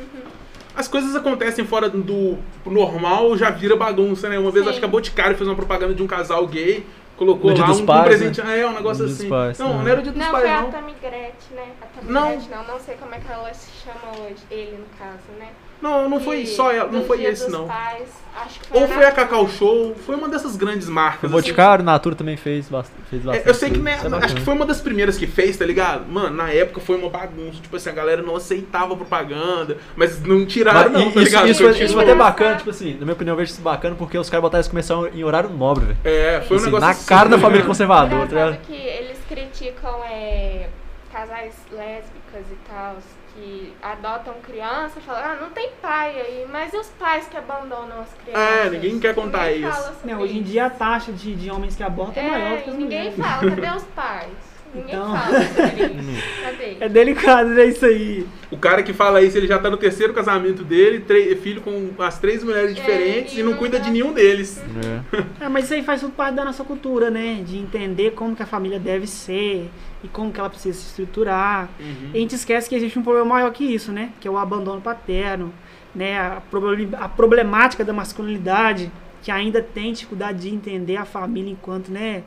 As 0.75 0.89
coisas 0.89 1.17
acontecem 1.17 1.65
fora 1.67 1.89
do 1.89 2.39
normal, 2.67 3.37
já 3.37 3.51
vira 3.51 3.77
bagunça, 3.77 4.29
né? 4.29 4.39
Uma 4.39 4.51
vez 4.51 4.65
Sim. 4.65 4.71
acho 4.71 4.79
que 4.79 4.85
a 4.85 4.89
Boticário 4.89 5.37
fez 5.37 5.49
uma 5.49 5.57
propaganda 5.57 5.95
de 5.95 6.03
um 6.03 6.07
casal 6.07 6.47
gay, 6.47 6.87
colocou 7.17 7.51
lá 7.57 7.71
um, 7.71 7.73
um 7.73 7.87
Pais, 7.87 8.05
presente. 8.05 8.43
né? 8.43 8.61
É, 8.61 8.67
um 8.67 8.75
negócio 8.75 9.07
assim. 9.07 9.29
Pais, 9.29 9.59
não, 9.59 9.69
né? 9.71 9.75
não 9.83 9.89
era 9.89 10.01
o 10.01 10.03
dia 10.03 10.13
dos 10.13 10.23
Não, 10.23 10.31
pais, 10.31 10.45
foi 10.45 10.53
a 10.53 10.61
não. 10.63 10.71
Tamigretti, 10.71 11.55
né? 11.55 11.73
A 11.81 12.03
Não. 12.05 12.39
Não. 12.39 12.65
não, 12.67 12.81
sei 12.81 12.95
como 12.97 13.15
é 13.15 13.19
que 13.19 13.31
ela 13.33 13.53
se 13.55 13.71
chama 13.85 14.19
hoje, 14.23 14.43
ele 14.51 14.77
no 14.77 14.87
caso, 14.99 15.23
né? 15.39 15.49
Não, 15.81 16.09
não 16.09 16.21
foi 16.21 16.47
só 16.47 16.73
ela, 16.73 16.91
não 16.91 17.05
foi 17.05 17.23
esse, 17.25 17.51
não. 17.51 17.67
Pais, 17.67 18.09
acho 18.45 18.61
que 18.61 18.67
foi 18.69 18.81
Ou 18.81 18.89
foi 18.89 19.05
a. 19.05 19.13
Cacau 19.13 19.47
Show, 19.49 19.95
foi 20.07 20.17
uma 20.17 20.29
dessas 20.29 20.57
grandes 20.57 20.89
marcas. 20.89 21.25
O 21.25 21.27
assim. 21.27 21.33
Boticário, 21.35 21.85
Natura 21.85 22.15
também 22.15 22.37
fez 22.37 22.69
bastante. 22.69 23.03
Fez 23.11 23.23
É, 23.23 23.27
bastante 23.27 23.49
eu 23.49 23.55
sei 23.55 23.71
que 23.71 23.79
né, 23.79 23.93
Isso 23.97 24.03
é 24.05 24.07
acho 24.07 24.11
bacana. 24.21 24.35
que 24.35 24.41
foi 24.41 24.55
uma 24.55 24.65
das 24.67 24.81
primeiras 24.81 25.17
que 25.19 25.27
fez, 25.27 25.57
tá 25.57 25.65
ligado? 25.67 26.07
Mano, 26.11 26.35
na 26.35 26.51
época 26.51 26.81
foi 26.81 26.97
uma 26.97 27.11
bagunça. 27.11 27.61
Tipo 27.61 27.77
assim, 27.77 27.91
a 27.91 27.93
galera 27.93 28.23
não 28.23 28.37
aceitava 28.37 28.97
propaganda, 28.97 29.77
mas 29.95 30.21
não 30.23 30.47
tiraram, 30.47 30.91
Mas 30.91 30.93
não, 30.93 31.01
e- 31.01 31.05
tá 31.05 31.09
isso, 31.11 31.19
ligado? 31.21 31.49
isso, 31.49 31.69
isso 31.69 31.79
tipo, 31.79 31.93
foi 31.93 32.03
até 32.05 32.15
bacana, 32.15 32.57
tipo 32.57 32.71
assim, 32.71 32.95
na 32.95 33.01
minha 33.03 33.13
opinião, 33.13 33.35
eu 33.35 33.39
vejo 33.39 33.53
isso 33.53 33.61
bacana 33.63 33.95
porque 33.97 34.17
os 34.19 34.31
caras 34.31 34.43
botaram 34.43 34.61
isso 34.61 34.71
começar 34.71 34.95
em 35.15 35.23
horário 35.25 35.51
nobre, 35.51 35.85
velho. 35.85 35.99
É, 36.05 36.41
foi 36.41 36.57
um 36.57 36.61
Assim, 36.61 36.67
negócio 36.67 36.87
na 36.87 36.93
assim, 36.93 37.07
cara 37.07 37.29
da 37.29 37.37
tá 37.37 37.43
família 37.43 37.65
conservadora, 37.67 38.27
tá 38.27 38.35
ligado? 38.35 38.59
Que 38.67 38.75
eles 38.75 39.19
criticam 39.29 40.03
é, 40.05 40.69
casais 41.13 41.55
lésbicas 41.71 42.45
e 42.51 42.57
tal, 42.69 42.97
que 43.37 43.73
adotam 43.83 44.35
criança, 44.43 45.01
falam, 45.01 45.23
ah, 45.23 45.37
não 45.41 45.51
tem 45.51 45.69
pai 45.83 46.19
aí, 46.19 46.47
mas 46.51 46.73
e 46.73 46.77
os 46.79 46.89
pais 46.89 47.27
que 47.29 47.37
abandonam 47.37 48.01
as 48.01 48.13
crianças? 48.25 48.67
É, 48.67 48.71
ninguém 48.71 48.99
quer 48.99 49.15
contar 49.15 49.51
Ninguém 49.51 49.69
isso. 49.69 49.93
Né, 50.05 50.17
hoje 50.17 50.39
em 50.39 50.43
dia 50.43 50.67
a 50.67 50.71
taxa 50.71 51.13
de, 51.13 51.35
de 51.35 51.51
homens 51.51 51.77
que 51.77 51.83
abortam 51.83 52.23
é, 52.23 52.31
maior 52.31 52.57
do 52.59 52.63
que 52.63 52.71
É, 52.71 52.73
as 52.73 52.79
ninguém 52.79 53.11
mulheres. 53.11 53.17
fala, 53.17 53.51
cadê 53.51 53.77
os 53.77 53.85
pais? 53.85 54.57
Ninguém 54.75 54.95
Então. 54.95 55.17
fala 55.17 55.43
sobre 55.43 55.85
isso. 55.85 56.23
Cadê? 56.43 56.77
É 56.81 56.89
delicado, 56.89 57.49
né, 57.51 57.65
isso 57.67 57.87
aí. 57.87 58.27
O 58.51 58.59
cara 58.59 58.83
que 58.83 58.93
fala 58.93 59.23
isso, 59.23 59.37
ele 59.39 59.47
já 59.47 59.59
tá 59.59 59.71
no 59.71 59.77
terceiro 59.77 60.13
casamento 60.13 60.63
dele, 60.65 61.05
filho 61.37 61.61
com 61.61 61.91
as 61.99 62.19
três 62.19 62.43
mulheres 62.43 62.75
diferentes 62.75 63.35
e 63.35 63.41
e 63.41 63.43
não 63.43 63.53
não 63.53 63.59
cuida 63.59 63.79
de 63.81 63.91
nenhum 63.91 64.13
deles. 64.13 64.61
É. 64.61 65.17
É, 65.47 65.49
mas 65.49 65.65
isso 65.67 65.75
aí 65.75 65.83
faz 65.83 66.01
tudo 66.01 66.13
parte 66.15 66.35
da 66.35 66.45
nossa 66.45 66.65
cultura, 66.65 67.11
né? 67.11 67.43
De 67.47 67.57
entender 67.59 68.13
como 68.13 68.35
que 68.35 68.43
a 68.43 68.47
família 68.47 68.79
deve 68.79 69.07
ser 69.07 69.71
e 70.07 70.09
como 70.09 70.33
que 70.33 70.39
ela 70.39 70.49
precisa 70.49 70.79
se 70.79 70.87
estruturar. 70.87 71.69
Uhum. 71.81 72.11
A 72.15 72.17
gente 72.17 72.35
esquece 72.35 72.69
que 72.69 72.75
existe 72.77 72.97
um 72.99 73.03
problema 73.03 73.27
maior 73.27 73.53
que 73.53 73.65
isso, 73.65 73.91
né? 73.93 74.11
Que 74.21 74.29
é 74.29 74.31
o 74.31 74.39
abandono 74.39 74.81
paterno, 74.81 75.53
né? 75.95 76.19
A, 76.19 76.41
problem- 76.51 76.91
a 76.93 77.09
problemática 77.09 77.85
da 77.85 77.93
masculinidade, 77.93 78.91
que 79.23 79.31
ainda 79.31 79.61
tem 79.61 79.93
dificuldade 79.93 80.39
de 80.49 80.55
entender 80.55 80.97
a 80.97 81.05
família 81.05 81.51
enquanto, 81.51 81.89
né? 81.91 82.23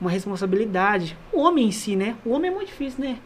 Uma 0.00 0.10
responsabilidade. 0.10 1.16
O 1.32 1.40
homem 1.40 1.68
em 1.68 1.72
si, 1.72 1.96
né? 1.96 2.14
O 2.24 2.30
homem 2.32 2.50
é 2.50 2.54
muito 2.54 2.68
difícil, 2.68 3.02
né? 3.02 3.16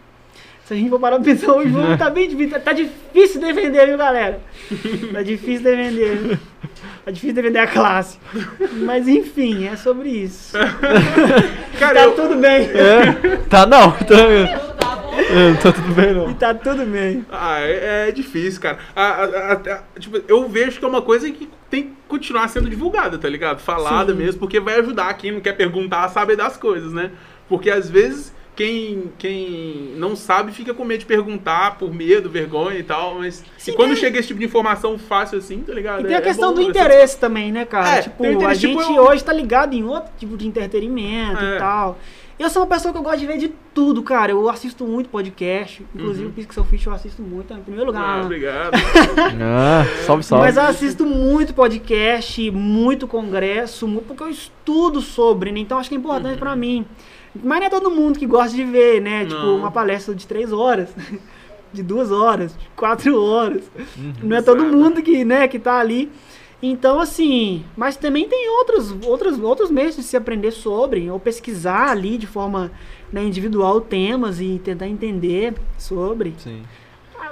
Se 0.65 0.75
a 0.75 0.77
gente 0.77 0.89
for 0.89 1.01
parar 1.01 1.17
pra 1.17 1.25
pensar 1.25 1.53
hoje, 1.53 1.73
tá 1.99 2.09
bem 2.09 2.29
difícil. 2.29 2.61
Tá 2.61 2.73
difícil 2.73 3.41
defender, 3.41 3.87
viu, 3.89 3.99
galera? 3.99 4.41
Tá 5.12 5.21
difícil 5.21 5.65
defender. 5.65 6.39
Tá 7.11 7.15
difícil 7.15 7.35
defender 7.35 7.59
a 7.59 7.66
classe. 7.66 8.19
Mas 8.85 9.09
enfim, 9.09 9.66
é 9.66 9.74
sobre 9.77 10.09
isso. 10.09 10.57
Cara, 11.78 11.95
Tá 11.95 12.05
eu, 12.05 12.12
tudo 12.12 12.37
bem. 12.37 12.70
É, 12.70 13.37
tá 13.49 13.66
não, 13.66 13.91
tá, 13.91 14.05
Tá 14.07 15.03
é, 15.19 15.55
tá 15.61 15.73
tudo 15.73 15.93
bem 15.93 16.15
não. 16.15 16.31
E 16.31 16.35
tá 16.35 16.55
tudo 16.55 16.87
bem. 16.87 17.27
Ah, 17.31 17.61
é, 17.61 18.09
é 18.09 18.12
difícil, 18.12 18.61
cara. 18.61 18.78
A- 18.95 19.03
a- 19.03 19.24
a- 19.24 19.53
a- 19.74 19.82
tipo, 19.99 20.20
eu 20.28 20.49
vejo 20.49 20.78
que 20.78 20.85
é 20.85 20.89
uma 20.89 21.03
coisa 21.03 21.28
que 21.31 21.49
tem 21.69 21.82
que 21.85 21.93
continuar 22.09 22.47
sendo 22.49 22.70
divulgada, 22.70 23.19
tá 23.19 23.28
ligado? 23.28 23.59
Falada 23.61 24.12
Sim. 24.12 24.19
mesmo, 24.19 24.39
porque 24.41 24.61
vai 24.61 24.78
ajudar 24.78 25.12
quem 25.15 25.32
não 25.32 25.41
quer 25.41 25.53
perguntar 25.55 26.05
a 26.05 26.09
saber 26.09 26.37
das 26.37 26.57
coisas, 26.57 26.93
né? 26.93 27.11
Porque 27.49 27.70
às 27.70 27.91
vezes 27.91 28.32
quem, 28.61 29.05
quem 29.16 29.95
não 29.97 30.15
sabe 30.15 30.53
fica 30.53 30.74
com 30.74 30.85
medo 30.85 31.01
de 31.01 31.07
perguntar 31.07 31.78
por 31.78 31.91
medo, 31.95 32.28
vergonha 32.28 32.78
e 32.78 32.82
tal, 32.82 33.15
mas 33.15 33.43
Sim, 33.57 33.70
e 33.70 33.74
quando 33.74 33.93
tem- 33.93 33.97
chega 34.01 34.19
esse 34.19 34.28
tipo 34.28 34.39
de 34.41 34.45
informação 34.45 34.99
fácil 34.99 35.39
assim, 35.39 35.61
tá 35.62 35.73
ligado? 35.73 36.01
E 36.03 36.05
tem 36.05 36.15
a 36.15 36.19
É- 36.19 36.20
é 36.20 36.24
questão 36.24 36.51
bom, 36.51 36.57
do 36.57 36.61
assim. 36.61 36.69
interesse 36.70 37.19
também, 37.19 37.51
né, 37.51 37.65
cara? 37.65 37.97
É, 37.97 38.03
tipo, 38.03 38.23
a 38.23 38.31
interesse, 38.31 38.61
gente 38.61 38.78
tipo, 38.78 38.93
eu- 38.95 39.03
hoje 39.05 39.24
tá 39.24 39.32
ligado 39.32 39.73
em 39.73 39.82
outro 39.82 40.11
tipo 40.19 40.37
de 40.37 40.47
entretenimento 40.47 41.43
É. 41.43 41.57
e 41.57 41.59
tal. 41.59 41.99
Eu 42.39 42.49
sou 42.51 42.62
uma 42.62 42.69
pessoa 42.69 42.93
que 42.93 42.99
eu 42.99 43.03
gosto 43.03 43.19
de 43.19 43.27
ver 43.27 43.37
de 43.39 43.49
tudo, 43.74 44.03
cara. 44.03 44.32
Eu 44.32 44.49
assisto 44.49 44.85
muito 44.87 45.09
podcast. 45.11 45.82
Inclusive, 45.95 46.24
Uhum. 46.24 46.31
o 46.31 46.35
Pixel 46.35 46.65
Fish 46.65 46.87
eu 46.87 46.93
assisto 46.93 47.23
muito, 47.23 47.53
em 47.55 47.61
primeiro 47.61 47.87
lugar. 47.87 48.19
Ah, 48.20 48.23
obrigado. 48.24 48.73
Ah, 49.43 49.85
salve, 50.07 50.23
salve. 50.23 50.45
Mas 50.47 50.57
eu 50.57 50.62
assisto 50.65 51.05
muito 51.07 51.53
podcast, 51.55 52.51
muito 52.51 53.07
congresso, 53.07 53.87
porque 54.07 54.23
eu 54.23 54.28
estudo 54.31 55.01
sobre, 55.01 55.51
né? 55.53 55.61
Então 55.61 55.78
acho 55.78 55.89
que 55.89 55.95
é 55.95 55.99
importante 55.99 56.39
pra 56.39 56.55
mim. 56.57 56.87
Mas 57.35 57.61
não 57.61 57.66
é 57.66 57.70
todo 57.70 57.90
mundo 57.90 58.19
que 58.19 58.27
gosta 58.27 58.55
de 58.55 58.65
ver, 58.65 59.01
né? 59.01 59.24
Tipo, 59.24 59.40
Não. 59.40 59.59
uma 59.59 59.70
palestra 59.70 60.15
de 60.15 60.27
três 60.27 60.52
horas, 60.52 60.89
de 61.73 61.82
duas 61.82 62.11
horas, 62.11 62.57
de 62.57 62.69
quatro 62.74 63.23
horas. 63.23 63.62
Uhum. 63.97 64.12
Não 64.23 64.36
é 64.36 64.43
todo 64.43 64.62
Exato. 64.62 64.77
mundo 64.77 65.02
que, 65.02 65.24
né, 65.24 65.47
que 65.47 65.59
tá 65.59 65.78
ali. 65.78 66.11
Então, 66.62 67.01
assim, 67.01 67.65
mas 67.77 67.97
também 67.97 68.28
tem 68.28 68.51
outros, 68.59 68.94
outros, 69.07 69.39
outros 69.39 69.70
meios 69.70 69.97
de 69.97 70.02
se 70.02 70.16
aprender 70.16 70.51
sobre, 70.51 71.11
ou 71.11 71.19
pesquisar 71.19 71.89
ali 71.90 72.19
de 72.19 72.27
forma 72.27 72.70
né, 73.11 73.23
individual 73.23 73.81
temas 73.81 74.40
e 74.40 74.61
tentar 74.62 74.86
entender 74.86 75.55
sobre. 75.78 76.35
Sim. 76.39 76.62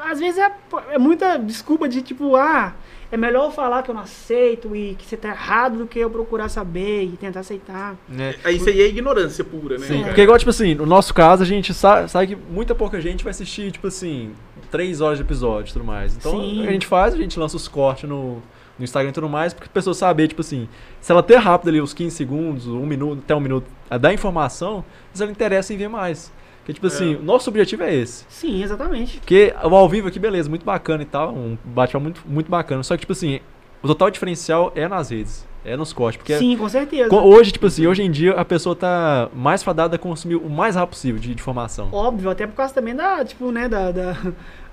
Às 0.04 0.18
vezes 0.18 0.38
é, 0.38 0.50
é 0.90 0.98
muita 0.98 1.36
desculpa 1.36 1.86
de 1.88 2.00
tipo, 2.00 2.36
ah, 2.36 2.74
é 3.10 3.16
melhor 3.16 3.46
eu 3.46 3.50
falar 3.50 3.82
que 3.82 3.90
eu 3.90 3.94
não 3.94 4.02
aceito 4.02 4.74
e 4.76 4.94
que 4.94 5.06
você 5.06 5.16
tá 5.16 5.28
errado 5.28 5.78
do 5.78 5.86
que 5.86 5.98
eu 5.98 6.10
procurar 6.10 6.48
saber 6.48 7.04
e 7.04 7.16
tentar 7.16 7.40
aceitar. 7.40 7.96
Né? 8.08 8.34
É, 8.44 8.52
Isso 8.52 8.68
aí 8.68 8.80
é 8.82 8.86
ignorância 8.88 9.42
pura, 9.42 9.78
né? 9.78 9.86
Sim, 9.86 9.94
cara? 9.94 10.06
porque 10.08 10.20
igual, 10.22 10.38
tipo 10.38 10.50
assim, 10.50 10.74
no 10.74 10.84
nosso 10.86 11.14
caso, 11.14 11.42
a 11.42 11.46
gente 11.46 11.72
sa- 11.72 12.06
sabe 12.06 12.28
que 12.28 12.36
muita 12.36 12.74
pouca 12.74 13.00
gente 13.00 13.24
vai 13.24 13.30
assistir, 13.30 13.70
tipo 13.72 13.86
assim, 13.86 14.32
três 14.70 15.00
horas 15.00 15.18
de 15.18 15.24
episódio 15.24 15.70
e 15.70 15.72
tudo 15.72 15.84
mais. 15.84 16.14
Então, 16.16 16.32
Sim. 16.32 16.58
o 16.60 16.62
que 16.62 16.68
a 16.68 16.72
gente 16.72 16.86
faz, 16.86 17.14
a 17.14 17.16
gente 17.16 17.38
lança 17.38 17.56
os 17.56 17.66
cortes 17.66 18.08
no, 18.08 18.42
no 18.78 18.84
Instagram 18.84 19.10
e 19.10 19.14
tudo 19.14 19.28
mais, 19.28 19.54
porque 19.54 19.68
a 19.68 19.72
pessoa 19.72 19.94
saber, 19.94 20.28
tipo 20.28 20.42
assim, 20.42 20.68
se 21.00 21.10
ela 21.10 21.22
ter 21.22 21.36
rápido 21.36 21.68
ali 21.68 21.80
os 21.80 21.94
15 21.94 22.14
segundos, 22.14 22.66
um 22.66 22.84
minuto, 22.84 23.20
até 23.24 23.34
um 23.34 23.40
minuto, 23.40 23.66
a 23.88 23.96
dar 23.96 24.12
informação, 24.12 24.84
se 25.14 25.22
ela 25.22 25.32
interessa 25.32 25.72
em 25.72 25.76
ver 25.78 25.88
mais. 25.88 26.30
Porque, 26.68 26.74
tipo 26.74 26.86
assim, 26.86 27.14
o 27.14 27.22
nosso 27.22 27.48
objetivo 27.48 27.82
é 27.82 27.94
esse. 27.94 28.26
Sim, 28.28 28.62
exatamente. 28.62 29.18
Porque 29.20 29.54
o 29.64 29.74
ao 29.74 29.88
vivo 29.88 30.08
aqui, 30.08 30.18
beleza, 30.18 30.50
muito 30.50 30.66
bacana 30.66 31.02
e 31.02 31.06
tal, 31.06 31.32
um 31.32 31.56
bate-papo 31.64 32.02
muito, 32.02 32.20
muito 32.26 32.50
bacana. 32.50 32.82
Só 32.82 32.94
que, 32.94 33.00
tipo 33.00 33.12
assim, 33.12 33.40
o 33.82 33.86
total 33.86 34.10
diferencial 34.10 34.70
é 34.74 34.86
nas 34.86 35.08
redes, 35.10 35.48
é 35.64 35.74
nos 35.78 35.94
cortes. 35.94 36.18
Porque 36.18 36.36
Sim, 36.36 36.58
com 36.58 36.68
certeza. 36.68 37.14
hoje, 37.14 37.52
tipo 37.52 37.64
assim, 37.66 37.86
hoje 37.86 38.02
em 38.02 38.10
dia 38.10 38.32
a 38.34 38.44
pessoa 38.44 38.76
tá 38.76 39.30
mais 39.34 39.62
fadada 39.62 39.96
a 39.96 39.98
consumir 39.98 40.34
o 40.36 40.50
mais 40.50 40.74
rápido 40.76 40.90
possível 40.90 41.18
de 41.18 41.32
informação. 41.32 41.88
Óbvio, 41.90 42.28
até 42.28 42.46
por 42.46 42.54
causa 42.56 42.74
também 42.74 42.94
da, 42.94 43.24
tipo, 43.24 43.50
né, 43.50 43.66
da... 43.66 43.90
da- 43.90 44.16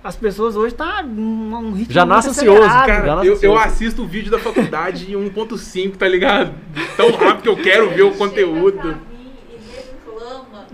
As 0.03 0.15
pessoas 0.17 0.55
hoje 0.57 0.75
tá 0.75 1.01
um, 1.03 1.55
um 1.55 1.71
ritmo 1.71 1.91
Já 1.93 2.05
nasce 2.05 2.29
ansioso, 2.29 2.59
Cara, 2.67 3.15
nasce 3.15 3.27
eu, 3.27 3.31
eu 3.31 3.37
ansioso. 3.37 3.57
assisto 3.63 4.03
o 4.03 4.05
vídeo 4.05 4.29
da 4.29 4.37
faculdade 4.37 5.11
em 5.11 5.15
1.5, 5.15 5.95
tá 5.95 6.07
ligado? 6.07 6.53
Tão 6.97 7.09
rápido 7.11 7.41
que 7.41 7.49
eu 7.49 7.55
quero 7.57 7.89
ver 7.89 8.03
o 8.03 8.11
Chega 8.11 8.17
conteúdo. 8.19 8.77
pra 8.77 8.91
mim 8.91 9.31
e 9.49 9.57
reclama. 9.75 10.67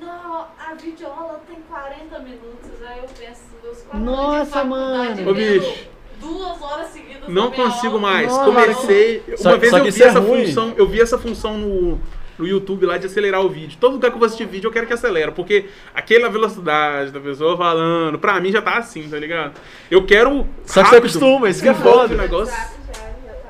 Não, 0.00 0.46
a 0.58 0.74
videoaula 0.74 1.40
tem 1.46 1.56
40 1.68 2.18
minutos. 2.18 2.70
Aí 2.84 2.98
eu 2.98 3.08
penso, 3.16 3.42
meus 3.62 3.78
quatro 3.82 3.83
Nossa, 3.98 4.64
mano. 4.64 5.30
Ô, 5.30 5.34
bicho. 5.34 5.94
Duas 6.20 6.62
horas 6.62 6.88
seguidas 6.88 7.28
Não 7.28 7.50
consigo 7.50 7.98
mais. 7.98 8.28
Nossa. 8.28 8.44
Comecei. 8.44 9.22
Só- 9.36 9.50
uma 9.50 9.58
vez 9.58 9.70
só 9.70 9.78
eu 9.78 9.84
vi 9.84 10.02
é 10.02 10.06
essa 10.06 10.20
ruim. 10.20 10.46
função. 10.46 10.74
Eu 10.76 10.86
vi 10.88 11.00
essa 11.00 11.18
função 11.18 11.58
no, 11.58 12.00
no 12.38 12.46
YouTube 12.46 12.86
lá 12.86 12.96
de 12.98 13.06
acelerar 13.06 13.40
o 13.44 13.48
vídeo. 13.48 13.76
Todo 13.80 13.92
lugar 13.94 14.10
que 14.10 14.14
eu 14.14 14.18
vou 14.18 14.26
assistir 14.26 14.46
vídeo 14.46 14.68
eu 14.68 14.72
quero 14.72 14.86
que 14.86 14.92
acelere. 14.92 15.32
Porque 15.32 15.66
aquela 15.94 16.28
velocidade 16.30 17.10
da 17.10 17.20
pessoa 17.20 17.56
falando, 17.56 18.18
pra 18.18 18.40
mim 18.40 18.50
já 18.50 18.62
tá 18.62 18.78
assim, 18.78 19.08
tá 19.08 19.18
ligado? 19.18 19.52
Eu 19.90 20.04
quero. 20.06 20.46
Só 20.64 20.82
que 20.82 20.90
você 20.90 20.96
acostuma, 20.96 21.48
isso 21.48 21.62
que 21.62 21.68
é 21.68 21.74
foda. 21.74 22.14
o 22.14 22.16
negócio. 22.18 22.54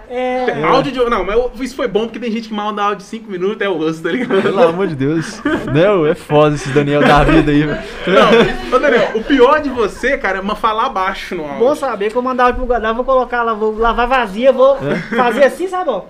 É, 0.09 0.47
Tem 0.47 0.65
Áudio 0.65 0.93
de. 0.93 0.99
Não, 1.11 1.25
mas 1.25 1.61
isso 1.61 1.75
foi 1.77 1.89
bom 1.89 2.03
porque 2.03 2.19
tem 2.19 2.31
gente 2.31 2.49
que 2.49 2.55
manda 2.55 2.83
áudio 2.83 2.99
de 2.99 3.05
5 3.05 3.31
minutos, 3.31 3.61
é 3.61 3.69
osso, 3.69 4.03
tá 4.03 4.11
ligado? 4.11 4.43
Pelo 4.43 4.63
amor 4.63 4.87
de 4.87 4.95
Deus. 4.95 5.41
Não, 5.73 6.07
é 6.07 6.15
foda 6.15 6.55
esses 6.55 6.73
Daniel 6.73 7.01
da 7.01 7.25
vida 7.25 7.51
aí, 7.51 7.63
velho. 7.63 7.83
Não, 8.07 8.77
ô 8.77 8.79
Daniel, 8.79 9.11
o 9.15 9.23
pior 9.23 9.61
de 9.61 9.71
você, 9.71 10.17
cara, 10.19 10.39
é 10.39 10.41
uma 10.41 10.57
falar 10.57 10.89
baixo 10.89 11.35
no 11.35 11.45
áudio. 11.45 11.59
bom 11.59 11.75
saber 11.75 12.11
que 12.11 12.17
eu 12.17 12.23
mandar 12.23 12.55
pro 12.55 12.67
guardar, 12.67 12.95
vou 12.95 13.05
colocar 13.05 13.43
lá, 13.43 13.55
vou 13.55 13.77
lavar 13.77 14.07
vazia, 14.07 14.53
vou 14.53 14.77
fazer 15.17 15.45
assim, 15.45 15.69
sabe, 15.69 15.91
ó. 15.91 16.03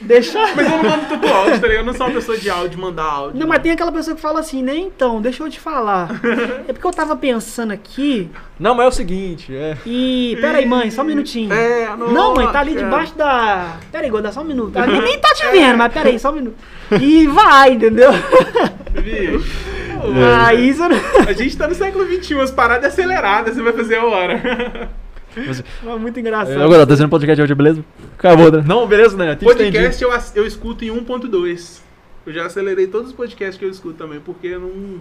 Deixar. 0.00 0.54
Mas 0.56 0.70
eu 0.70 0.78
não 0.78 0.90
mando 0.90 1.06
tanto 1.08 1.28
áudio, 1.28 1.60
tá 1.60 1.66
ligado? 1.66 1.82
Eu 1.82 1.84
não 1.84 1.94
sou 1.94 2.06
uma 2.06 2.14
pessoa 2.14 2.38
de 2.38 2.48
áudio, 2.48 2.68
de 2.70 2.76
mandar 2.78 3.04
áudio. 3.04 3.38
Não, 3.38 3.46
mas 3.46 3.62
tem 3.62 3.72
aquela 3.72 3.92
pessoa 3.92 4.14
que 4.14 4.20
fala 4.20 4.40
assim, 4.40 4.62
né? 4.62 4.74
Então, 4.76 5.20
deixa 5.20 5.42
eu 5.42 5.50
te 5.50 5.60
falar. 5.60 6.08
É 6.68 6.72
porque 6.72 6.86
eu 6.86 6.90
tava 6.92 7.16
pensando 7.16 7.72
aqui 7.72 8.30
Não, 8.58 8.74
mas 8.74 8.86
é 8.86 8.88
o 8.88 8.92
seguinte, 8.92 9.54
é. 9.54 9.76
e. 9.84 10.36
Pera 10.40 10.58
aí, 10.58 10.66
mãe, 10.66 10.90
só 10.90 11.02
um 11.02 11.04
minutinho. 11.04 11.52
É, 11.52 11.88
Não, 11.96 12.34
mãe, 12.34 12.46
tá 12.48 12.60
ali 12.60 12.72
nossa. 12.72 12.84
debaixo 12.84 13.14
da. 13.16 13.76
Pera 13.90 14.04
aí, 14.06 14.22
dá 14.22 14.32
só 14.32 14.40
um 14.40 14.44
minuto. 14.44 14.76
Ali 14.78 15.00
nem 15.00 15.18
tá 15.18 15.34
te 15.34 15.46
vendo, 15.48 15.76
mas 15.76 15.92
pera 15.92 16.08
aí, 16.08 16.18
só 16.18 16.30
um 16.30 16.34
minuto. 16.34 16.56
E 17.00 17.26
vai, 17.26 17.72
entendeu? 17.72 18.10
Bicho, 19.02 19.50
Aí 20.46 20.72
você 20.72 20.88
não. 20.88 20.98
a 21.28 21.32
gente 21.32 21.56
tá 21.56 21.68
no 21.68 21.74
século 21.74 22.06
XXI, 22.06 22.40
as 22.40 22.50
paradas 22.50 22.92
aceleradas, 22.92 23.54
você 23.54 23.62
vai 23.62 23.72
fazer 23.72 23.96
a 23.96 24.04
hora. 24.04 24.90
Mas, 25.46 25.62
É 25.86 25.98
muito 25.98 26.18
engraçado. 26.18 26.52
eu 26.52 26.62
agora, 26.62 26.86
tá 26.86 26.92
fazendo 26.92 27.08
podcast 27.08 27.42
hoje, 27.42 27.54
beleza? 27.54 27.84
Acabou, 28.18 28.50
né? 28.50 28.64
Não, 28.66 28.86
beleza, 28.86 29.16
né? 29.16 29.32
Entendi. 29.32 29.44
Podcast 29.44 30.02
eu, 30.02 30.10
eu 30.34 30.46
escuto 30.46 30.84
em 30.84 30.88
1.2. 30.88 31.80
Eu 32.26 32.32
já 32.32 32.46
acelerei 32.46 32.86
todos 32.86 33.08
os 33.08 33.14
podcasts 33.14 33.56
que 33.56 33.64
eu 33.64 33.70
escuto 33.70 33.94
também, 33.94 34.20
porque 34.20 34.56
não, 34.56 35.00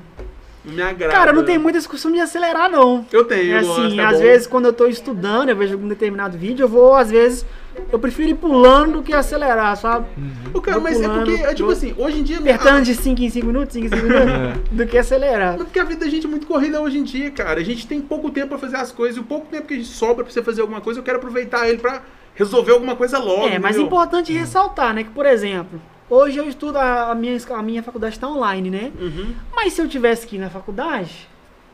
não 0.65 0.73
me 0.73 0.81
agrada. 0.81 1.13
Cara, 1.13 1.33
não 1.33 1.43
tem 1.43 1.57
muita 1.57 1.77
discussão 1.79 2.11
de 2.11 2.19
acelerar, 2.19 2.69
não. 2.69 3.05
Eu 3.11 3.23
tenho, 3.25 3.51
É 3.53 3.55
eu 3.55 3.57
assim, 3.59 3.67
gosto, 3.83 3.99
é 3.99 4.05
às 4.05 4.13
bom. 4.17 4.21
vezes 4.23 4.47
quando 4.47 4.65
eu 4.65 4.73
tô 4.73 4.87
estudando, 4.87 5.49
eu 5.49 5.55
vejo 5.55 5.73
algum 5.73 5.87
determinado 5.87 6.37
vídeo, 6.37 6.63
eu 6.65 6.67
vou, 6.69 6.95
às 6.95 7.09
vezes, 7.09 7.45
eu 7.91 7.97
prefiro 7.97 8.29
ir 8.29 8.35
pulando 8.35 8.93
do 8.97 9.03
que 9.03 9.13
acelerar, 9.13 9.75
sabe? 9.77 10.05
O 10.53 10.59
cara, 10.61 10.79
mas 10.79 10.99
é 10.99 11.03
pulando, 11.07 11.25
porque, 11.31 11.43
é 11.43 11.53
tipo 11.53 11.63
vou 11.67 11.71
assim, 11.73 11.93
hoje 11.97 12.19
em 12.19 12.23
dia. 12.23 12.39
Apertando 12.39 12.83
de 12.83 12.93
5 12.95 13.21
em 13.21 13.29
5 13.29 13.45
minutos, 13.47 13.73
5 13.73 13.85
em 13.85 13.89
5 13.89 14.03
minutos, 14.03 14.25
É. 14.29 14.75
do 14.75 14.85
que 14.85 14.97
acelerar. 14.97 15.53
Mas 15.53 15.63
porque 15.63 15.79
a 15.79 15.83
vida 15.85 16.03
da 16.05 16.11
gente 16.11 16.25
é 16.25 16.29
muito 16.29 16.45
corrida 16.45 16.81
hoje 16.81 16.97
em 16.99 17.03
dia, 17.03 17.31
cara. 17.31 17.59
A 17.59 17.63
gente 17.63 17.87
tem 17.87 18.01
pouco 18.01 18.29
tempo 18.29 18.49
pra 18.49 18.57
fazer 18.57 18.75
as 18.77 18.91
coisas. 18.91 19.15
E 19.17 19.19
o 19.19 19.23
pouco 19.23 19.47
tempo 19.47 19.65
que 19.67 19.73
a 19.75 19.77
gente 19.77 19.89
sobra 19.89 20.23
pra 20.25 20.33
você 20.33 20.43
fazer 20.43 20.61
alguma 20.61 20.81
coisa, 20.81 20.99
eu 20.99 21.03
quero 21.03 21.17
aproveitar 21.17 21.69
ele 21.69 21.77
pra 21.77 22.01
resolver 22.35 22.71
alguma 22.73 22.95
coisa 22.95 23.17
logo. 23.17 23.47
É, 23.47 23.57
mas 23.59 23.77
é 23.77 23.81
importante 23.81 24.31
ressaltar, 24.33 24.93
né? 24.93 25.03
Que, 25.03 25.09
por 25.09 25.25
exemplo, 25.25 25.81
hoje 26.09 26.37
eu 26.37 26.47
estudo, 26.47 26.77
a, 26.77 27.11
a 27.11 27.15
minha, 27.15 27.37
a 27.49 27.61
minha 27.61 27.83
faculdade 27.83 28.15
está 28.15 28.27
online, 28.27 28.69
né? 28.69 28.91
Uhum. 28.99 29.35
Mas 29.55 29.73
se 29.73 29.81
eu 29.81 29.87
tivesse 29.87 30.25
que 30.27 30.35
ir 30.35 30.39
na 30.39 30.49
faculdade, 30.49 31.27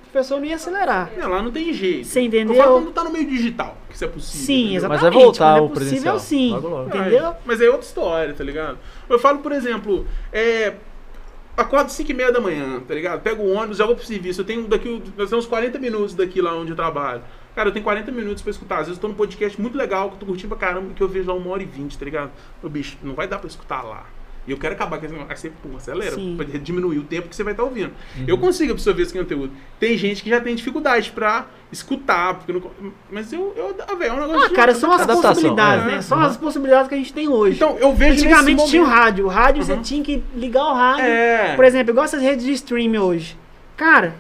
o 0.08 0.10
professor 0.12 0.38
não 0.40 0.46
ia 0.46 0.56
acelerar. 0.56 1.12
Não, 1.18 1.30
lá 1.30 1.42
não 1.42 1.52
tem 1.52 1.74
jeito. 1.74 2.08
Você 2.08 2.22
entendeu? 2.22 2.56
Eu 2.56 2.62
falo 2.64 2.82
quando 2.82 2.92
tá 2.94 3.04
no 3.04 3.10
meio 3.12 3.28
digital, 3.28 3.78
que 3.90 3.96
isso 3.96 4.06
é 4.06 4.08
possível. 4.08 4.46
Sim, 4.46 4.54
entendeu? 4.62 4.78
exatamente. 4.78 5.04
Mas 5.04 5.14
vai 5.14 5.24
voltar 5.24 5.54
Quando 5.54 5.58
é 5.58 5.62
o 5.62 5.70
possível, 5.70 5.90
presencial. 5.90 6.20
sim. 6.20 6.52
Logo, 6.52 6.68
logo. 6.70 6.88
Entendeu? 6.90 7.26
É, 7.28 7.38
mas 7.46 7.62
é 7.62 7.66
outra 7.70 7.86
história, 7.86 8.34
tá 8.34 8.44
ligado? 8.44 8.78
Eu 9.10 9.20
falo, 9.20 9.40
por 9.40 9.52
exemplo, 9.52 10.06
é. 10.32 10.74
Acordo 11.58 11.90
5 11.90 12.12
e 12.12 12.14
meia 12.14 12.34
da 12.34 12.42
manhã, 12.42 12.82
tá 12.86 12.94
ligado? 12.94 13.22
Pego 13.22 13.42
o 13.42 13.54
ônibus, 13.54 13.78
já 13.78 13.86
vou 13.86 13.96
pro 13.96 14.06
serviço. 14.06 14.42
Eu 14.42 14.46
tenho 14.46 14.68
daqui, 14.68 15.02
nós 15.18 15.30
temos 15.30 15.46
40 15.46 15.80
minutos 15.80 16.14
daqui 16.14 16.42
lá 16.42 16.54
onde 16.54 16.72
eu 16.72 16.76
trabalho. 16.76 17.22
Cara, 17.56 17.70
eu 17.70 17.72
tenho 17.72 17.82
40 17.86 18.12
minutos 18.12 18.44
pra 18.44 18.52
escutar. 18.52 18.80
Às 18.80 18.88
vezes 18.88 18.98
eu 18.98 19.02
tô 19.02 19.08
num 19.08 19.14
podcast 19.14 19.62
muito 19.62 19.78
legal, 19.78 20.10
que 20.10 20.16
eu 20.16 20.20
tô 20.20 20.26
curtindo 20.26 20.50
pra 20.54 20.68
caramba, 20.68 20.94
que 20.94 21.02
eu 21.02 21.08
vejo 21.08 21.30
lá 21.30 21.34
uma 21.34 21.50
hora 21.52 21.64
e 21.64 21.66
vinte, 21.66 21.98
tá 21.98 22.04
ligado? 22.04 22.32
Ô, 22.62 22.68
bicho, 22.68 22.98
não 23.02 23.14
vai 23.16 23.26
dar 23.26 23.40
pra 23.40 23.48
escutar 23.48 23.82
lá. 23.84 24.06
E 24.48 24.52
eu 24.52 24.58
quero 24.58 24.76
acabar 24.76 25.00
com 25.00 25.06
esse 25.06 25.14
negócio. 25.14 25.32
Aí 25.32 25.38
você, 25.38 25.50
pum, 25.50 25.76
acelera, 25.76 26.16
Sim. 26.16 26.36
pra 26.38 26.46
diminuir 26.46 27.00
o 27.00 27.04
tempo 27.04 27.28
que 27.28 27.36
você 27.36 27.44
vai 27.44 27.54
estar 27.54 27.64
ouvindo. 27.64 27.92
Eu 28.28 28.38
consigo 28.38 28.74
absorver 28.74 29.02
esse 29.04 29.14
conteúdo. 29.18 29.52
Tem 29.80 29.98
gente 29.98 30.22
que 30.22 30.30
já 30.30 30.40
tem 30.40 30.54
dificuldade 30.56 31.12
pra 31.12 31.48
escutar, 31.72 32.36
porque 32.36 32.54
não... 32.54 32.62
Mas 33.12 33.34
eu, 33.34 33.54
eu 33.58 33.76
ah, 33.88 33.96
velho, 33.96 34.12
é 34.12 34.14
um 34.14 34.20
negócio 34.22 34.44
Ah, 34.46 34.48
de- 34.50 34.54
cara, 34.54 34.76
são 34.76 34.92
as 34.92 35.02
Adaptação, 35.02 35.30
possibilidades, 35.32 35.86
é. 35.86 35.96
né? 35.96 36.02
São 36.02 36.20
as 36.22 36.38
possibilidades 36.38 36.88
que 36.88 36.94
a 36.94 36.98
gente 36.98 37.12
tem 37.14 37.28
hoje. 37.28 37.56
Então, 37.56 37.76
eu 37.80 37.94
vejo 37.96 38.14
Antigamente 38.14 38.66
tinha 38.68 38.84
o 38.84 38.86
rádio. 38.86 39.26
O 39.26 39.30
rádio 39.30 39.64
você 39.64 39.74
Uhum. 39.74 39.82
tinha 39.82 40.04
que 40.04 40.24
ligar 40.36 40.64
o 40.64 40.74
rádio. 40.74 41.06
É. 41.06 41.56
Por 41.56 41.66
exemplo, 41.66 41.92
igual 41.92 42.06
essas 42.06 42.22
redes 42.22 42.46
de 42.46 42.52
streaming 42.54 42.98
hoje. 43.00 43.36
Cara, 43.76 44.14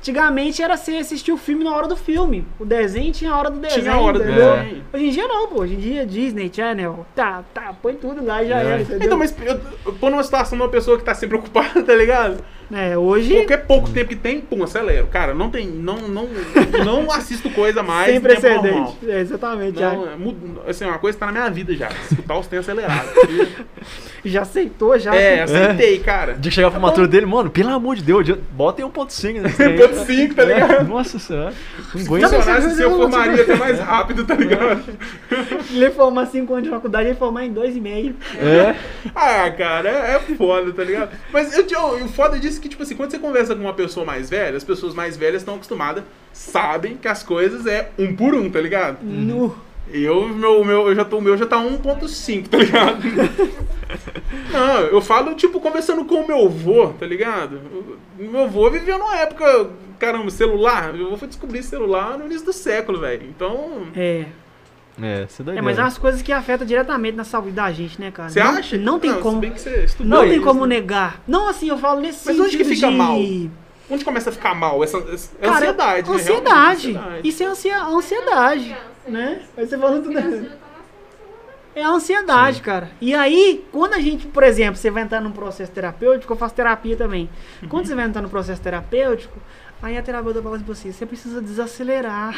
antigamente 0.00 0.62
era 0.62 0.76
você 0.76 0.92
assistir 0.96 1.32
o 1.32 1.36
filme 1.36 1.64
na 1.64 1.74
hora 1.74 1.86
do 1.86 1.96
filme. 1.96 2.46
O 2.58 2.64
desenho 2.64 3.12
tinha 3.12 3.32
a 3.32 3.36
hora 3.36 3.50
do 3.50 3.58
desenho. 3.58 3.82
Tinha 3.82 3.94
a 3.94 4.00
hora 4.00 4.18
do 4.18 4.24
entendeu? 4.24 4.56
desenho. 4.56 4.84
Hoje 4.92 5.04
em 5.06 5.10
dia 5.10 5.28
não, 5.28 5.48
pô. 5.48 5.60
Hoje 5.62 5.74
em 5.74 5.78
dia 5.78 6.06
Disney, 6.06 6.50
Channel, 6.52 7.06
tá, 7.14 7.44
tá, 7.52 7.74
põe 7.82 7.94
tudo 7.94 8.24
lá 8.24 8.42
e 8.42 8.48
já 8.48 8.60
É. 8.60 8.64
era, 8.66 8.82
entendeu? 8.82 9.06
Então, 9.06 9.18
mas 9.18 9.34
eu, 9.42 9.60
eu 9.86 9.92
pôr 9.94 10.10
numa 10.10 10.22
situação 10.22 10.56
de 10.56 10.62
uma 10.64 10.70
pessoa 10.70 10.96
que 10.98 11.04
tá 11.04 11.14
sempre 11.14 11.36
ocupada, 11.36 11.82
tá 11.84 11.94
ligado? 11.94 12.38
É, 12.72 12.98
hoje 12.98 13.34
Qualquer 13.34 13.66
pouco 13.66 13.88
tempo 13.90 14.10
que 14.10 14.16
tem, 14.16 14.40
pum, 14.40 14.62
acelero. 14.62 15.06
Cara, 15.06 15.32
não 15.34 15.48
tem. 15.50 15.66
Não, 15.66 15.96
não, 15.96 16.28
não 16.84 17.10
assisto 17.12 17.48
coisa 17.50 17.82
mais. 17.82 18.10
sem 18.10 18.20
precedente. 18.20 18.98
É, 19.06 19.20
exatamente. 19.20 19.80
Não, 19.80 19.80
já, 19.80 20.10
é, 20.66 20.70
assim, 20.70 20.84
uma 20.84 20.98
coisa 20.98 21.16
que 21.16 21.20
tá 21.20 21.26
na 21.26 21.32
minha 21.32 21.50
vida 21.50 21.74
já. 21.74 21.88
Escutar 21.88 22.38
os 22.38 22.46
tem 22.46 22.58
acelerado. 22.58 23.08
já 24.24 24.42
aceitou, 24.42 24.98
já. 24.98 25.14
é, 25.14 25.42
aceitei, 25.42 25.98
cara. 26.00 26.34
De 26.34 26.50
chegar 26.50 26.70
pra 26.70 26.78
formatura 26.78 27.08
dele, 27.08 27.24
mano, 27.24 27.48
pelo 27.48 27.70
amor 27.70 27.96
de 27.96 28.02
Deus, 28.02 28.28
bota 28.52 28.82
em 28.82 28.84
1.5 28.84 29.40
nesse 29.40 29.56
trem. 29.56 29.78
1.5, 29.78 30.34
tá 30.34 30.44
ligado? 30.44 30.88
Nossa 30.88 31.18
senhora. 31.18 31.54
Não 31.94 32.00
Se 32.00 32.06
aguento. 32.06 32.30
funcionasse 32.30 32.66
assim, 32.66 32.82
eu 32.82 32.96
formaria 32.96 33.42
até 33.42 33.56
mais 33.56 33.78
rápido, 33.80 34.24
tá 34.26 34.34
ligado? 34.34 34.84
Ele 35.70 35.90
formar 35.90 36.26
5 36.26 36.52
anos 36.52 36.64
de 36.64 36.70
faculdade, 36.70 37.08
ele 37.08 37.16
formar 37.16 37.46
em 37.46 37.54
2,5. 37.54 38.14
É. 38.38 38.74
Ah, 39.14 39.50
cara, 39.50 39.88
é, 39.88 40.16
é 40.16 40.36
foda, 40.36 40.70
tá 40.72 40.84
ligado? 40.84 41.10
Mas 41.32 41.56
eu, 41.56 41.66
eu, 41.70 42.04
o 42.04 42.08
foda 42.08 42.38
disso 42.38 42.57
é 42.58 42.62
que, 42.62 42.68
tipo 42.68 42.82
assim, 42.82 42.96
quando 42.96 43.10
você 43.10 43.18
conversa 43.18 43.54
com 43.54 43.62
uma 43.62 43.74
pessoa 43.74 44.04
mais 44.04 44.28
velha, 44.30 44.56
as 44.56 44.64
pessoas 44.64 44.94
mais 44.94 45.16
velhas 45.16 45.42
estão 45.42 45.54
acostumadas, 45.54 46.04
sabem 46.32 46.96
que 46.96 47.08
as 47.08 47.22
coisas 47.22 47.66
é 47.66 47.90
um 47.98 48.14
por 48.14 48.34
um, 48.34 48.50
tá 48.50 48.60
ligado? 48.60 48.98
No. 49.02 49.54
Eu, 49.90 50.28
meu, 50.28 50.62
meu, 50.64 50.88
eu 50.88 50.94
já 50.94 51.04
tô, 51.04 51.16
o 51.18 51.22
meu 51.22 51.36
já 51.36 51.46
tá 51.46 51.56
1.5, 51.56 52.48
tá 52.48 52.58
ligado? 52.58 53.02
Não, 54.52 54.80
eu 54.80 55.00
falo, 55.00 55.34
tipo, 55.34 55.60
conversando 55.60 56.04
com 56.04 56.16
o 56.16 56.26
meu 56.26 56.44
avô, 56.44 56.88
tá 56.88 57.06
ligado? 57.06 57.58
O 58.18 58.24
meu 58.24 58.42
avô 58.42 58.70
viveu 58.70 58.98
numa 58.98 59.16
época, 59.16 59.70
caramba, 59.98 60.30
celular. 60.30 60.94
Eu 60.94 61.16
fui 61.16 61.26
descobrir 61.26 61.62
celular 61.62 62.18
no 62.18 62.26
início 62.26 62.44
do 62.44 62.52
século, 62.52 63.00
velho. 63.00 63.26
Então, 63.28 63.86
É. 63.96 64.26
É, 65.00 65.26
você 65.28 65.42
dá 65.42 65.54
É, 65.54 65.62
mas 65.62 65.78
é 65.78 65.82
umas 65.82 65.96
coisas 65.98 66.22
que 66.22 66.32
afetam 66.32 66.66
diretamente 66.66 67.16
na 67.16 67.24
saúde 67.24 67.52
da 67.52 67.70
gente, 67.70 68.00
né, 68.00 68.10
cara? 68.10 68.28
você 68.30 68.42
não, 68.42 68.50
acha? 68.50 68.76
Não 68.78 68.98
tem 68.98 69.12
se 69.14 69.20
como. 69.20 69.40
bem 69.40 69.52
que 69.52 69.60
você 69.60 69.84
estudou 69.84 70.18
Não 70.18 70.26
tem 70.28 70.36
isso, 70.36 70.44
como 70.44 70.66
né? 70.66 70.76
negar. 70.76 71.20
Não, 71.26 71.48
assim, 71.48 71.68
eu 71.68 71.78
falo 71.78 72.00
nesse 72.00 72.26
Mas 72.26 72.36
sentido 72.36 72.44
onde 72.46 72.56
que 72.56 72.64
fica 72.64 72.88
de... 72.90 72.96
mal? 72.96 73.16
Onde 73.90 74.04
começa 74.04 74.30
a 74.30 74.32
ficar 74.32 74.54
mal? 74.54 74.82
Essa, 74.84 74.98
essa- 74.98 75.30
é 75.40 75.44
Cara, 75.46 75.56
ansiedade, 75.58 76.08
né? 76.10 76.14
ansiedade. 76.16 76.92
Realmente, 76.92 76.98
ansiedade. 76.98 77.28
Isso 77.28 77.42
é 77.42 77.46
ansia- 77.46 77.84
ansiedade, 77.84 78.64
Criança, 78.64 78.80
né? 79.08 79.42
Aí 79.56 79.66
você 79.66 79.78
falando 79.78 80.02
tudo... 80.02 80.58
É 81.74 81.82
a 81.84 81.90
ansiedade, 81.90 82.60
cara. 82.60 82.90
E 83.00 83.14
aí, 83.14 83.64
quando 83.70 83.94
a 83.94 84.00
gente, 84.00 84.26
por 84.26 84.42
exemplo, 84.42 84.74
você 84.76 84.90
vai 84.90 85.04
entrar 85.04 85.20
num 85.20 85.30
processo 85.30 85.70
terapêutico, 85.70 86.32
eu 86.32 86.36
faço 86.36 86.54
terapia 86.54 86.96
também. 86.96 87.30
Quando 87.68 87.86
você 87.86 87.94
vai 87.94 88.04
entrar 88.04 88.20
num 88.20 88.28
processo 88.28 88.60
terapêutico, 88.60 89.38
aí 89.82 89.96
a 89.96 90.02
terapeuta 90.02 90.42
fala 90.42 90.56
assim 90.56 90.64
pra 90.64 90.74
você, 90.74 90.92
você 90.92 91.06
precisa 91.06 91.40
desacelerar. 91.40 92.34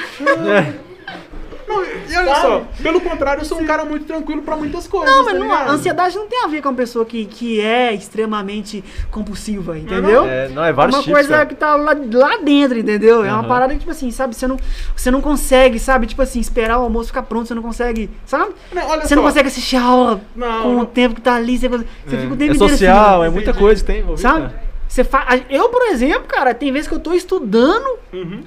Não, 1.69 1.85
e 1.85 2.17
olha 2.17 2.35
Sabe? 2.35 2.41
só, 2.41 2.65
pelo 2.83 3.01
contrário, 3.01 3.43
eu 3.43 3.45
sou 3.45 3.61
um 3.61 3.65
cara 3.65 3.85
muito 3.85 4.05
tranquilo 4.05 4.43
pra 4.43 4.57
muitas 4.57 4.89
coisas. 4.89 5.09
Não, 5.15 5.25
mas 5.25 5.35
tá 5.35 5.39
não, 5.39 5.53
a 5.53 5.71
ansiedade 5.71 6.17
não 6.17 6.27
tem 6.27 6.43
a 6.45 6.49
ver 6.49 6.61
com 6.63 6.69
uma 6.69 6.75
pessoa 6.75 7.05
que, 7.05 7.25
que 7.27 7.61
é 7.61 7.95
extremamente 7.95 8.83
compulsiva, 9.11 9.79
entendeu? 9.79 10.25
É, 10.27 10.49
não, 10.49 10.65
é 10.65 10.71
É 10.71 10.73
vários 10.73 10.97
uma 10.97 11.03
tipos, 11.03 11.15
coisa 11.17 11.29
cara. 11.33 11.47
que 11.47 11.55
tá 11.55 11.77
lá, 11.77 11.97
lá 12.13 12.37
dentro, 12.39 12.77
entendeu? 12.77 13.25
É 13.25 13.33
uma 13.33 13.45
parada 13.45 13.73
que, 13.73 13.79
tipo 13.79 13.91
assim, 13.93 14.11
sabe, 14.11 14.35
você 14.35 14.49
não, 14.49 14.57
você 14.97 15.13
não 15.13 15.21
consegue, 15.21 15.79
sabe, 15.79 16.09
tipo 16.09 16.21
assim, 16.23 16.41
esperar 16.41 16.77
o 16.79 16.83
almoço 16.83 17.09
ficar 17.09 17.23
pronto, 17.23 17.47
você 17.47 17.55
não 17.55 17.63
consegue, 17.63 18.11
sabe? 18.27 18.53
Não, 18.73 18.89
olha 18.89 19.03
Você 19.03 19.09
só. 19.11 19.17
não 19.17 19.23
consegue 19.23 19.47
assistir 19.49 19.77
a 19.77 19.83
aula 19.85 20.21
Não, 20.35 20.63
com 20.63 20.69
o 20.71 20.77
não. 20.79 20.85
tempo 20.87 21.15
que 21.15 21.21
tá 21.21 21.35
ali, 21.37 21.57
você, 21.57 21.69
você 21.69 21.79
fica 22.17 22.35
o 22.35 22.37
tempo 22.37 22.43
É 22.53 22.57
inteiro 22.57 22.59
social, 22.59 23.23
assim, 23.23 23.31
é 23.31 23.33
muita 23.33 23.55
coisa 23.55 23.81
que 23.81 23.87
tem 23.87 24.01
envolvido. 24.01 24.23
sabe? 24.29 24.53
Você 24.91 25.05
fa... 25.05 25.25
Eu, 25.49 25.69
por 25.69 25.83
exemplo, 25.83 26.25
cara, 26.27 26.53
tem 26.53 26.73
vezes 26.73 26.89
que 26.89 26.95
eu 26.95 26.99
tô 26.99 27.15
estudando 27.15 27.87
Uhum. 28.13 28.43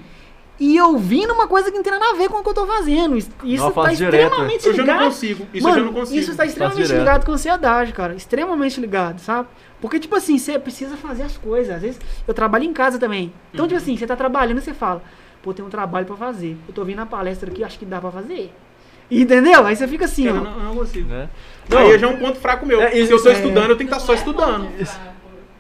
e 0.60 0.80
ouvindo 0.82 1.34
uma 1.34 1.48
coisa 1.48 1.72
que 1.72 1.78
não 1.78 1.84
tem 1.84 1.94
nada 1.94 2.10
a 2.11 2.14
ver 2.15 2.28
com 2.28 2.38
o 2.40 2.44
que 2.44 2.49
eu 2.49 2.53
tô 2.53 2.68
fazendo. 2.68 3.15
Isso 3.18 3.30
Não, 3.41 3.53
eu 3.56 3.72
tá 3.72 3.84
faço 3.84 3.95
direto. 3.95 4.14
extremamente 4.24 4.68
Eu 4.68 4.74
já 4.74 4.82
ligado. 4.84 4.99
não 4.99 5.06
consigo. 5.06 5.48
Isso 5.53 5.64
Mano, 5.64 5.78
eu 5.78 5.80
já 5.80 5.86
não 5.86 5.94
consigo. 5.99 6.20
Isso 6.20 6.32
está 6.32 6.45
extremamente 6.45 6.84
direto. 6.86 6.99
ligado 6.99 7.26
com 7.26 7.32
ansiedade, 7.32 7.94
cara. 7.94 8.14
Extremamente 8.14 8.80
ligado, 8.82 9.20
sabe? 9.20 9.48
Porque, 9.80 9.99
tipo 9.99 10.15
assim, 10.18 10.38
você 10.38 10.60
precisa 10.60 10.98
fazer 10.98 11.24
as 11.24 11.38
coisas. 11.38 11.74
Às 11.76 11.82
vezes, 11.82 12.02
eu 12.28 12.34
trabalho 12.34 12.65
em 12.65 12.74
casa 12.74 12.99
também. 12.99 13.32
Então, 13.53 13.64
Uhum. 13.64 13.70
tipo 13.70 13.82
assim, 13.82 13.95
você 13.98 14.06
tá 14.06 14.15
trabalhando 14.18 14.57
e 14.57 14.61
você 14.61 14.74
fala, 14.74 15.02
pô, 15.41 15.53
tem 15.53 15.64
um 15.64 15.70
trabalho 15.70 16.06
pra 16.06 16.15
fazer. 16.18 16.57
Eu 16.68 16.74
tô 16.74 16.84
vindo 16.84 16.98
na 16.98 17.06
palestra 17.06 17.49
aqui, 17.49 17.64
acho 17.64 17.80
que 17.80 17.86
dá 17.86 18.02
pra 18.02 18.11
fazer. 18.11 18.53
Entendeu? 19.10 19.65
Aí 19.65 19.76
você 19.78 19.88
fica 19.88 20.06
assim, 20.06 20.28
Eu 20.28 20.36
ó. 20.36 20.40
não, 20.41 20.57
eu 20.57 20.64
não 20.64 20.76
consigo. 20.76 21.07
Né? 21.10 21.30
Aí 21.72 21.98
já 21.99 22.07
é 22.07 22.10
um 22.10 22.18
ponto 22.18 22.38
fraco 22.40 22.65
meu. 22.65 22.82
É, 22.82 22.91
Se 22.91 23.10
eu 23.11 23.15
estou 23.18 23.32
é. 23.32 23.36
estudando, 23.36 23.70
eu 23.70 23.78
tenho 23.78 23.90
que 23.90 23.95
estar 23.95 23.99
só 24.06 24.11
Não 24.11 24.14
é 24.14 24.18
estudando. 24.18 24.65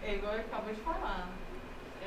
É 0.05 0.15
igual 0.15 0.33
ele 0.33 0.43
acabou 0.51 0.73
de 0.73 0.79
falar. 0.81 1.29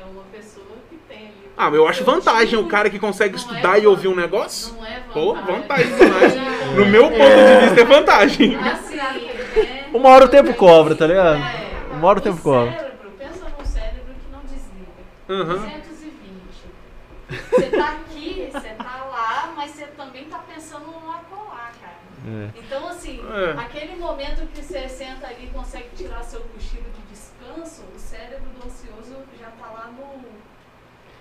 É 0.01 0.05
uma 0.05 0.23
pessoa 0.33 0.67
que 0.91 0.97
tem 1.09 1.19
ali. 1.29 1.46
Ah, 1.57 1.65
mas 1.71 1.75
eu 1.75 1.89
acho 1.89 2.05
vantagem 2.05 2.59
o 2.59 2.67
cara 2.69 2.91
que 2.91 2.99
consegue 2.99 3.35
Não 3.35 3.39
estudar 3.41 3.79
é 3.79 3.83
e 3.83 3.87
ouvir 3.87 4.09
um 4.09 4.15
negócio. 4.15 4.75
Não 4.75 4.87
é 4.87 5.01
Pô, 5.13 5.35
vantagem. 5.35 5.87
vantagem 5.91 5.97
demais. 5.97 6.35
Não. 6.35 6.57
No 6.77 6.85
meu 6.87 7.09
ponto 7.11 7.21
de 7.21 7.65
vista 7.67 7.81
é 7.81 7.85
vantagem. 7.85 8.57
Assim, 8.57 8.99
é- 8.99 9.89
Uma 9.95 10.11
hora 10.11 10.27
o 10.27 10.29
tempo 10.29 10.53
cobra, 10.55 10.95
tá 10.95 11.07
ligado? 11.07 11.39
É, 11.39 11.95
Uma 11.95 12.09
hora 12.09 12.19
o 12.19 12.23
tempo 12.23 12.43
cobra. 12.43 12.71
cérebro, 12.73 13.11
pensa 13.19 13.47
num 13.59 13.65
cérebro 13.65 14.15
que 14.21 14.31
não 14.33 14.41
desliga. 14.41 15.55
Uhum. 15.55 15.63
220. 15.63 17.51
Você 17.51 17.71
tá 17.79 17.89
aqui, 17.93 18.49
você 18.53 18.69
tá 18.71 19.05
lá, 19.11 19.53
mas 19.57 19.71
você 19.71 19.85
também 19.97 20.25
tá 20.27 20.39
pensando 20.53 20.85
no 20.87 21.11
acolá, 21.11 21.71
cara. 21.81 21.97
É. 22.29 22.59
Então, 22.59 22.89
assim, 22.89 23.23
É. 23.33 23.59
aquele 23.61 23.97
momento 23.97 24.47
que 24.53 24.63
você 24.63 24.87
senta 24.89 25.29
ali 25.29 25.45
e 25.47 25.51
consegue 25.57 25.89
tirar 25.97 26.23
seu 26.23 26.41
cochilo 26.41 26.85
de 26.95 27.03
descanso, 27.15 27.83
o 27.95 27.99
cérebro 27.99 28.45
do 28.61 28.67
ansioso 28.67 29.17
já 29.41 29.47
tá 29.47 29.67
lá 29.73 29.91
no. 29.97 30.26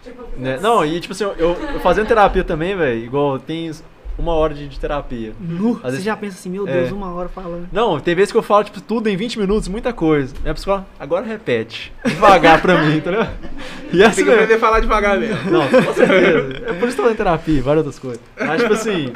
Tipo, 0.06 0.24
Né? 0.38 0.60
Não, 0.62 0.86
e 0.86 1.00
tipo 1.00 1.14
assim, 1.14 1.24
eu, 1.24 1.34
eu 1.38 1.80
fazendo 1.82 2.08
terapia 2.08 2.44
também, 2.44 2.76
velho, 2.78 3.04
igual 3.04 3.40
tem 3.40 3.72
uma 4.18 4.34
hora 4.34 4.54
de, 4.54 4.68
de 4.70 4.80
terapia. 4.80 5.34
Nu, 5.40 5.72
Às 5.78 5.82
você 5.82 5.90
vezes- 5.92 6.04
já 6.06 6.16
pensa 6.16 6.38
assim, 6.38 6.50
meu 6.50 6.66
É. 6.68 6.72
Deus, 6.72 6.92
uma 6.92 7.12
hora 7.14 7.28
falando. 7.28 7.68
Não, 7.72 8.00
tem 8.00 8.16
vezes 8.16 8.32
que 8.32 8.38
eu 8.38 8.42
falo, 8.44 8.64
tipo, 8.64 8.80
tudo 8.80 9.10
em 9.10 9.18
20 9.18 9.38
minutos, 9.40 9.68
muita 9.68 9.92
coisa. 9.92 10.34
Minha 10.42 10.54
psicóloga, 10.54 10.86
agora 11.00 11.26
repete. 11.26 11.92
Devagar 12.06 12.62
pra 12.62 12.82
mim, 12.86 13.02
ligado? 13.12 13.30
E 13.92 14.02
assim 14.04 14.18
Tem 14.18 14.26
que 14.26 14.32
aprender 14.32 14.54
a 14.54 14.60
falar 14.60 14.80
devagar 14.80 15.18
mesmo. 15.20 15.52
Não, 15.52 15.68
com 15.68 15.94
certeza. 15.94 16.64
É 16.68 16.74
por 16.74 16.88
isso 16.88 16.96
que 16.96 17.02
eu 17.02 17.06
tô 17.08 17.12
em 17.12 17.16
terapia, 17.16 17.62
várias 17.62 17.86
outras 17.86 18.00
coisas. 18.00 18.22
Mas, 18.40 18.62
tipo 18.62 18.74
assim, 18.74 19.12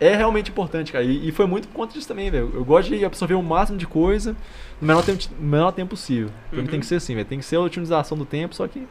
é 0.00 0.14
realmente 0.16 0.50
importante, 0.50 0.92
cara. 0.92 1.04
E, 1.04 1.28
e 1.28 1.32
foi 1.32 1.44
muito 1.46 1.68
por 1.68 1.74
conta 1.74 1.92
disso 1.92 2.08
também, 2.08 2.30
velho. 2.30 2.50
Eu 2.54 2.64
gosto 2.64 2.88
de 2.96 3.04
absorver 3.04 3.34
o 3.34 3.42
máximo 3.42 3.76
de 3.76 3.86
coisa 3.86 4.34
no 4.80 4.86
menor 4.86 5.02
tempo, 5.04 5.22
no 5.38 5.46
menor 5.48 5.72
tempo 5.72 5.90
possível. 5.90 6.30
Pra 6.48 6.56
mim 6.58 6.64
Uhum. 6.64 6.70
tem 6.70 6.80
que 6.80 6.86
ser 6.86 6.94
assim, 6.96 7.14
velho. 7.14 7.26
Tem 7.26 7.38
que 7.38 7.44
ser 7.44 7.56
a 7.56 7.60
otimização 7.60 8.16
do 8.16 8.24
tempo, 8.24 8.54
só 8.54 8.66
que 8.66 8.86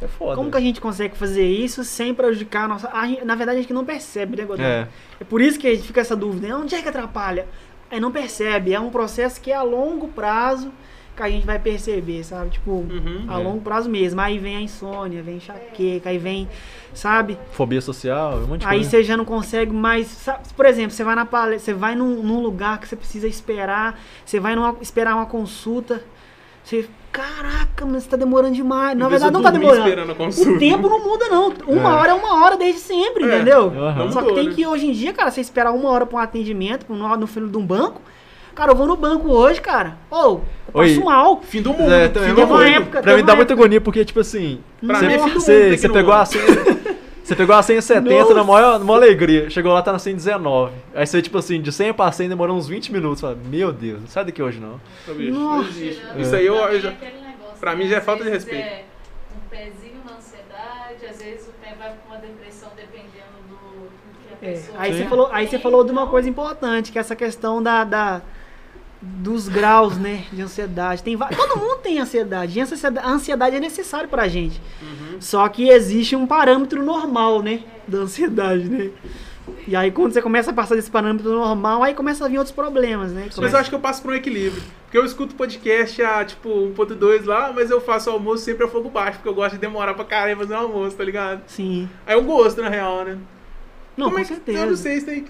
é 0.00 0.06
foda. 0.06 0.36
Como 0.36 0.50
que 0.50 0.56
a 0.56 0.60
gente 0.60 0.80
consegue 0.80 1.16
fazer 1.16 1.46
isso 1.46 1.82
sem 1.84 2.12
prejudicar 2.14 2.64
a 2.64 2.68
nossa. 2.68 2.88
a 2.92 3.06
gente- 3.06 3.24
na 3.24 3.34
verdade, 3.34 3.58
a 3.58 3.62
gente 3.62 3.72
não 3.72 3.84
percebe, 3.84 4.36
né, 4.36 4.44
Godinho? 4.44 4.66
É. 4.68 4.88
É 5.20 5.24
por 5.24 5.40
isso 5.40 5.58
que 5.58 5.76
fica 5.78 6.00
essa 6.00 6.14
dúvida, 6.16 6.48
né? 6.48 6.54
Onde 6.54 6.74
é 6.74 6.82
que 6.82 6.88
atrapalha? 6.88 7.46
É, 7.90 7.98
não 8.00 8.10
percebe, 8.10 8.72
é 8.74 8.80
um 8.80 8.90
processo 8.90 9.40
que 9.40 9.50
é 9.50 9.54
a 9.54 9.62
longo 9.62 10.08
prazo 10.08 10.70
que 11.16 11.22
a 11.22 11.30
gente 11.30 11.46
vai 11.46 11.58
perceber, 11.58 12.22
sabe? 12.24 12.50
Tipo, 12.50 12.72
Uhum. 12.72 13.24
a 13.26 13.40
É. 13.40 13.42
longo 13.42 13.60
prazo 13.62 13.88
mesmo. 13.88 14.20
Aí 14.20 14.38
vem 14.38 14.54
a 14.56 14.60
insônia, 14.60 15.22
vem 15.22 15.36
enxaqueca, 15.36 16.10
aí 16.10 16.18
vem, 16.18 16.46
sabe? 16.92 17.38
Fobia 17.52 17.80
social, 17.80 18.34
um 18.38 18.46
monte 18.48 18.60
de 18.60 18.66
Aí 18.66 18.78
coisa. 18.80 18.90
você 18.90 19.02
já 19.02 19.16
não 19.16 19.24
consegue 19.24 19.72
mais. 19.72 20.08
sabe? 20.08 20.40
Por 20.54 20.66
exemplo, 20.66 20.90
você 20.90 21.02
vai 21.04 21.14
na 21.14 21.24
palestra, 21.24 21.72
você 21.72 21.78
vai 21.78 21.94
num, 21.94 22.22
num 22.22 22.42
lugar 22.42 22.78
que 22.80 22.86
você 22.86 22.96
precisa 22.96 23.26
esperar, 23.26 23.98
você 24.26 24.38
vai 24.38 24.54
numa- 24.54 24.76
esperar 24.82 25.14
uma 25.14 25.24
consulta. 25.24 26.02
Você, 26.62 26.86
caraca, 27.16 27.86
mas 27.86 28.02
você 28.02 28.10
tá 28.10 28.16
demorando 28.16 28.54
demais. 28.54 28.96
Na 28.96 29.08
verdade, 29.08 29.30
de 29.30 29.36
não 29.36 29.42
tá 29.42 29.50
demorando. 29.50 30.12
O 30.12 30.58
tempo 30.58 30.88
não 30.88 31.02
muda, 31.04 31.26
não. 31.28 31.52
Uma 31.66 31.90
É. 31.90 31.94
hora 31.94 32.10
é 32.10 32.14
uma 32.14 32.44
hora 32.44 32.56
desde 32.56 32.80
sempre, 32.80 33.24
É. 33.24 33.26
entendeu? 33.36 33.72
Aham. 33.76 34.10
Só 34.12 34.22
que 34.22 34.32
tem 34.34 34.48
né? 34.48 34.54
que, 34.54 34.66
hoje 34.66 34.86
em 34.86 34.92
dia, 34.92 35.12
cara, 35.12 35.30
você 35.30 35.40
esperar 35.40 35.72
uma 35.72 35.88
hora 35.90 36.04
pra 36.06 36.18
um 36.18 36.20
atendimento, 36.20 36.86
no, 36.92 37.16
no 37.16 37.26
filho 37.26 37.48
de 37.48 37.56
um 37.56 37.64
banco. 37.64 38.00
Cara, 38.54 38.72
eu 38.72 38.76
vou 38.76 38.86
no 38.86 38.96
banco 38.96 39.28
hoje, 39.30 39.60
cara. 39.60 39.98
Ou, 40.10 40.42
Oi. 40.72 40.88
passo 40.88 41.04
mal. 41.04 41.40
Fim 41.42 41.60
do 41.60 41.74
mundo. 41.74 41.92
É, 41.92 42.08
também 42.08 42.28
fim 42.28 42.32
é 42.32 42.34
do 42.34 42.40
uma 42.40 42.54
uma 42.56 42.64
mundo. 42.64 42.74
época- 42.76 43.02
Pra 43.02 43.16
mim 43.16 43.22
dá 43.24 43.36
muita 43.36 43.52
agonia, 43.52 43.80
porque, 43.82 44.02
tipo 44.04 44.20
assim. 44.20 44.60
Pra 44.86 44.98
você, 44.98 45.06
mim 45.06 45.12
é 45.12 45.18
fim 45.18 45.24
do 45.24 45.30
mundo 45.32 45.40
você, 45.40 45.88
pegou 45.88 46.02
mundo. 46.02 46.12
a. 46.12 46.26
Você 47.26 47.34
pegou 47.34 47.56
a 47.56 47.62
senha 47.62 47.82
70 47.82 48.08
Nossa. 48.20 48.34
na 48.34 48.44
maior, 48.44 48.78
na 48.78 48.84
maior 48.84 48.98
alegria. 49.02 49.50
Chegou 49.50 49.72
lá, 49.72 49.82
tá 49.82 49.92
na 49.92 49.98
senha 49.98 50.14
19. 50.14 50.72
Aí 50.94 51.04
você, 51.04 51.20
tipo 51.20 51.36
assim, 51.36 51.60
de 51.60 51.72
100 51.72 51.92
pra 51.92 52.12
100 52.12 52.28
demorou 52.28 52.56
uns 52.56 52.68
20 52.68 52.92
minutos. 52.92 53.20
Fala, 53.20 53.36
meu 53.46 53.72
Deus, 53.72 54.00
não 54.00 54.06
sai 54.08 54.24
daqui 54.26 54.40
hoje 54.40 54.60
não. 54.60 54.80
Nossa. 55.32 55.70
Isso 56.16 56.36
aí 56.36 56.46
eu, 56.46 56.54
eu 56.54 56.80
já. 56.80 56.90
negócio, 56.90 57.58
pra 57.58 57.72
né? 57.72 57.78
mim 57.82 57.88
já 57.88 57.96
é 57.96 58.00
falta 58.00 58.22
de 58.22 58.30
respeito. 58.30 58.62
É 58.64 58.84
um 59.36 59.48
pezinho 59.50 60.00
na 60.04 60.12
ansiedade, 60.16 61.04
às 61.10 61.20
vezes 61.20 61.48
o 61.48 61.52
pé 61.60 61.74
vai 61.76 61.88
pra 61.90 61.98
uma 62.08 62.18
depressão 62.18 62.68
dependendo 62.76 63.08
do, 63.48 63.56
do 63.56 63.90
que 64.22 64.46
a 64.46 64.48
É, 64.48 64.52
pessoa 64.52 64.78
aí, 64.80 64.92
você 64.94 65.04
falou, 65.06 65.28
aí 65.32 65.46
você 65.48 65.58
falou 65.58 65.82
de 65.84 65.90
uma 65.90 66.02
Então, 66.02 66.10
coisa 66.12 66.28
importante, 66.28 66.92
que 66.92 66.98
é 66.98 67.00
essa 67.00 67.16
questão 67.16 67.60
da, 67.60 67.82
da- 67.82 68.22
dos 69.18 69.48
graus, 69.48 69.96
né, 69.96 70.24
de 70.32 70.42
ansiedade. 70.42 71.02
Tem 71.02 71.16
todo 71.16 71.58
mundo 71.58 71.78
tem 71.82 71.98
ansiedade. 71.98 72.58
E 72.58 72.62
a 72.62 73.08
ansiedade 73.08 73.56
é 73.56 73.60
necessária 73.60 74.08
pra 74.08 74.28
gente. 74.28 74.60
Uhum. 74.82 75.20
Só 75.20 75.48
que 75.48 75.68
existe 75.68 76.16
um 76.16 76.26
parâmetro 76.26 76.82
normal, 76.82 77.42
né, 77.42 77.60
da 77.86 77.98
ansiedade, 77.98 78.68
né? 78.68 78.90
E 79.66 79.76
aí 79.76 79.90
quando 79.90 80.12
você 80.12 80.20
começa 80.20 80.50
a 80.50 80.54
passar 80.54 80.74
desse 80.74 80.90
parâmetro 80.90 81.30
normal, 81.32 81.82
aí 81.82 81.94
começa 81.94 82.24
a 82.24 82.28
vir 82.28 82.38
outros 82.38 82.54
problemas, 82.54 83.12
né? 83.12 83.28
Mas 83.36 83.52
eu 83.52 83.58
acho 83.58 83.68
que 83.68 83.76
eu 83.76 83.80
passo 83.80 84.02
por 84.02 84.12
um 84.12 84.14
equilíbrio. 84.14 84.62
Porque 84.84 84.98
eu 84.98 85.04
escuto 85.04 85.34
podcast 85.34 86.00
a, 86.02 86.24
tipo, 86.24 86.48
1.2 86.48 87.24
lá, 87.24 87.52
mas 87.52 87.70
eu 87.70 87.80
faço 87.80 88.10
almoço 88.10 88.44
sempre 88.44 88.64
a 88.64 88.68
fogo 88.68 88.88
baixo, 88.88 89.18
porque 89.18 89.28
eu 89.28 89.34
gosto 89.34 89.54
de 89.54 89.60
demorar 89.60 89.94
pra 89.94 90.04
caralho 90.04 90.36
fazer 90.36 90.54
um 90.54 90.58
almoço, 90.58 90.96
tá 90.96 91.04
ligado? 91.04 91.42
Sim. 91.46 91.88
Aí 92.06 92.14
eu 92.14 92.22
gosto, 92.22 92.60
na 92.62 92.68
real, 92.68 93.04
né? 93.04 93.18
Não, 93.96 94.06
como 94.06 94.16
com 94.16 94.20
é 94.20 94.24
que, 94.24 94.28
certeza. 94.28 94.58
Eu 94.58 94.66
não 94.66 94.76
sei 94.76 95.00
se 95.00 95.06
tem, 95.06 95.24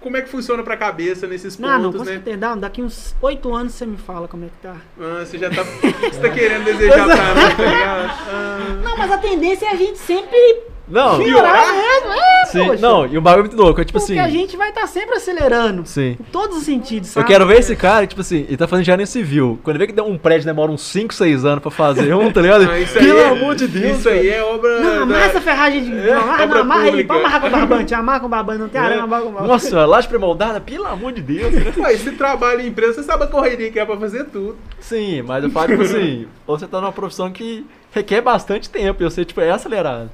como 0.00 0.16
é 0.16 0.22
que 0.22 0.28
funciona 0.28 0.62
pra 0.62 0.76
cabeça 0.76 1.26
nesses 1.26 1.58
Não, 1.58 1.68
não, 1.68 1.82
pontos, 1.84 2.00
com 2.00 2.06
né? 2.06 2.12
certeza. 2.12 2.36
Dá- 2.36 2.54
Daqui 2.54 2.82
uns 2.82 3.14
oito 3.20 3.52
anos 3.54 3.74
você 3.74 3.86
me 3.86 3.96
fala 3.96 4.28
como 4.28 4.44
é 4.44 4.48
que 4.48 4.56
tá. 4.62 4.76
Ah, 5.00 5.24
você 5.24 5.38
já 5.38 5.50
tá. 5.50 5.62
Você 5.64 6.20
tá 6.20 6.28
querendo 6.34 6.64
desejar 6.64 7.06
pra 7.06 7.34
mim, 7.34 7.56
tá 7.56 7.64
ligado? 7.64 8.10
Ah, 8.28 8.80
Não, 8.84 8.96
mas 8.96 9.10
a 9.12 9.18
tendência 9.18 9.66
é 9.66 9.70
a 9.70 9.76
gente 9.76 9.98
sempre 9.98 10.62
Não, 10.88 11.18
piorar 11.18 11.72
mesmo. 11.72 12.12
É, 12.12 12.44
sim, 12.46 12.64
poxa. 12.66 12.80
não, 12.80 13.06
e 13.06 13.18
o 13.18 13.20
bagulho 13.20 13.46
é 13.46 13.48
muito 13.48 13.60
louco. 13.60 13.80
É 13.80 13.84
tipo 13.84 13.98
Porque 13.98 14.12
assim. 14.12 14.20
a 14.20 14.28
gente 14.28 14.56
vai 14.56 14.68
estar 14.68 14.86
sempre 14.86 15.16
acelerando. 15.16 15.84
Sim. 15.84 16.16
Em 16.20 16.24
todos 16.30 16.58
os 16.58 16.62
sentidos, 16.64 17.08
Eu 17.08 17.14
sabe? 17.14 17.26
quero 17.26 17.44
ver 17.46 17.58
esse 17.58 17.74
cara, 17.74 18.06
tipo 18.06 18.20
assim, 18.20 18.44
ele 18.46 18.56
tá 18.56 18.68
fazendo 18.68 18.82
engenharia 18.82 19.06
civil. 19.06 19.58
Quando 19.64 19.76
ele 19.76 19.86
vê 19.86 19.92
que 19.92 20.00
um 20.00 20.16
prédio 20.16 20.46
demora 20.46 20.70
uns 20.70 20.82
5, 20.82 21.12
6 21.12 21.44
anos 21.44 21.60
pra 21.60 21.70
fazer 21.70 22.14
um, 22.14 22.30
tá 22.30 22.40
ligado? 22.40 22.62
ah, 22.70 22.78
isso 22.78 22.96
aí 22.98 23.04
Pelo 23.06 23.18
é- 23.18 23.28
amor 23.30 23.54
de 23.56 23.66
Deus. 23.66 23.98
Isso 23.98 24.08
aí 24.08 24.28
é 24.28 24.42
obra. 24.44 24.80
Não, 24.80 24.94
da- 24.96 25.02
amarra 25.02 25.24
essa 25.24 25.40
ferragem 25.40 25.84
de. 25.84 25.98
É, 26.08 26.14
não, 26.14 26.20
amarra, 26.22 26.46
não, 26.46 26.84
pública. 26.86 27.08
vamos 27.08 27.24
amarrar 27.24 27.40
com 27.40 27.50
barbante, 27.50 27.94
amarra 27.94 28.20
com 28.20 28.28
barbante, 28.28 28.58
não 28.60 28.68
tem 28.68 28.80
arame, 28.80 29.00
amarra 29.02 29.22
com 29.22 29.30
barbante. 29.32 29.48
Nossa, 29.52 29.84
laje 29.86 30.06
pré-moldada, 30.08 30.60
pelo 30.60 30.86
amor 30.86 31.12
de 31.12 31.20
Deus. 31.22 31.52
né? 31.52 31.72
Ué, 31.78 31.96
se 31.96 32.12
trabalha 32.12 32.62
em 32.62 32.68
empresa, 32.68 32.94
você 32.94 33.02
sabe 33.02 33.24
a 33.24 33.26
correria 33.26 33.70
que 33.72 33.78
é 33.80 33.84
pra 33.84 33.96
fazer 33.96 34.24
tudo. 34.26 34.56
Sim, 34.78 35.22
mas 35.22 35.42
eu 35.42 35.50
falo, 35.50 35.68
tipo 35.68 35.82
assim, 35.82 36.26
ou 36.46 36.56
você 36.58 36.66
tá 36.68 36.80
numa 36.80 36.92
profissão 36.92 37.30
que 37.32 37.66
requer 37.90 38.20
bastante 38.20 38.68
tempo, 38.70 39.02
e 39.02 39.04
você, 39.04 39.24
tipo, 39.24 39.40
é 39.40 39.50
acelerado. 39.50 40.10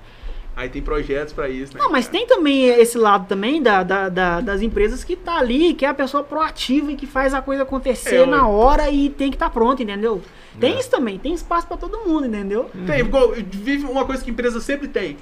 Aí 0.54 0.68
tem 0.68 0.82
projetos 0.82 1.32
pra 1.32 1.48
isso, 1.48 1.72
né? 1.74 1.80
Não, 1.82 1.90
mas 1.90 2.08
tem 2.08 2.26
também 2.26 2.66
esse 2.68 2.98
lado 2.98 3.26
também 3.26 3.62
da, 3.62 3.82
da- 3.82 4.08
da- 4.10 4.40
das 4.40 4.60
empresas 4.60 5.02
que 5.02 5.16
tá 5.16 5.38
ali, 5.38 5.72
que 5.72 5.84
é 5.84 5.88
a 5.88 5.94
pessoa 5.94 6.22
proativa 6.22 6.92
e 6.92 6.96
que 6.96 7.06
faz 7.06 7.32
a 7.32 7.40
coisa 7.40 7.62
acontecer 7.62 8.16
É, 8.16 8.26
na 8.26 8.46
hora 8.46 8.90
e 8.90 9.08
tem 9.08 9.30
que 9.30 9.36
estar 9.36 9.48
pronto, 9.50 9.82
entendeu? 9.82 10.20
Tem 10.60 10.74
É. 10.74 10.78
isso 10.78 10.90
também, 10.90 11.18
tem 11.18 11.32
espaço 11.32 11.66
pra 11.66 11.78
todo 11.78 12.00
mundo, 12.06 12.26
entendeu? 12.26 12.70
Tem, 12.86 13.00
igual, 13.00 13.32
vive 13.32 13.86
uma 13.86 14.04
coisa 14.04 14.22
que 14.22 14.30
empresa 14.30 14.60
sempre 14.60 14.88
tem. 14.88 15.16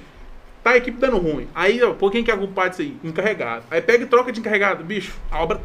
Tá 0.61 0.71
a 0.71 0.77
equipe 0.77 0.99
dando 0.99 1.17
ruim. 1.17 1.47
Aí, 1.55 1.81
ó, 1.81 1.93
pô, 1.93 2.11
quem 2.11 2.23
que 2.23 2.29
é 2.29 2.33
a 2.33 2.37
culpado 2.37 2.71
disso 2.71 2.81
aí? 2.81 2.95
Encarregado. 3.03 3.63
Aí 3.71 3.81
pega 3.81 4.03
e 4.03 4.07
troca 4.07 4.31
de 4.33 4.41
encarregado. 4.41 4.83
Bicho, 4.83 5.13
a 5.31 5.41
obra 5.41 5.61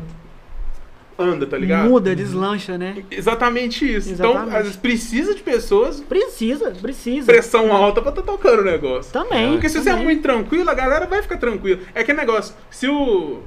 anda, 1.18 1.46
tá 1.46 1.56
ligado? 1.56 1.88
Muda, 1.88 2.14
deslancha, 2.14 2.76
né? 2.76 3.02
Exatamente 3.10 3.84
isso. 3.90 4.10
Então, 4.12 4.30
Exatamente. 4.30 4.56
às 4.56 4.62
vezes 4.62 4.76
precisa 4.76 5.34
de 5.34 5.42
pessoas, 5.42 6.00
Precisa, 6.00 6.70
precisa. 6.82 7.26
pressão 7.26 7.72
alta 7.72 8.02
pra 8.02 8.12
tá 8.12 8.22
tocando 8.22 8.60
o 8.60 8.64
negócio. 8.64 9.12
Também. 9.12 9.52
Porque 9.52 9.68
se 9.68 9.80
você 9.82 9.88
é 9.88 9.92
também. 9.92 10.04
muito 10.06 10.22
tranquilo, 10.22 10.68
a 10.70 10.74
galera 10.74 11.06
vai 11.06 11.22
ficar 11.22 11.38
tranquila. 11.38 11.80
É 11.94 12.00
aquele 12.00 12.18
negócio, 12.18 12.54
se 12.70 12.88
o. 12.88 13.40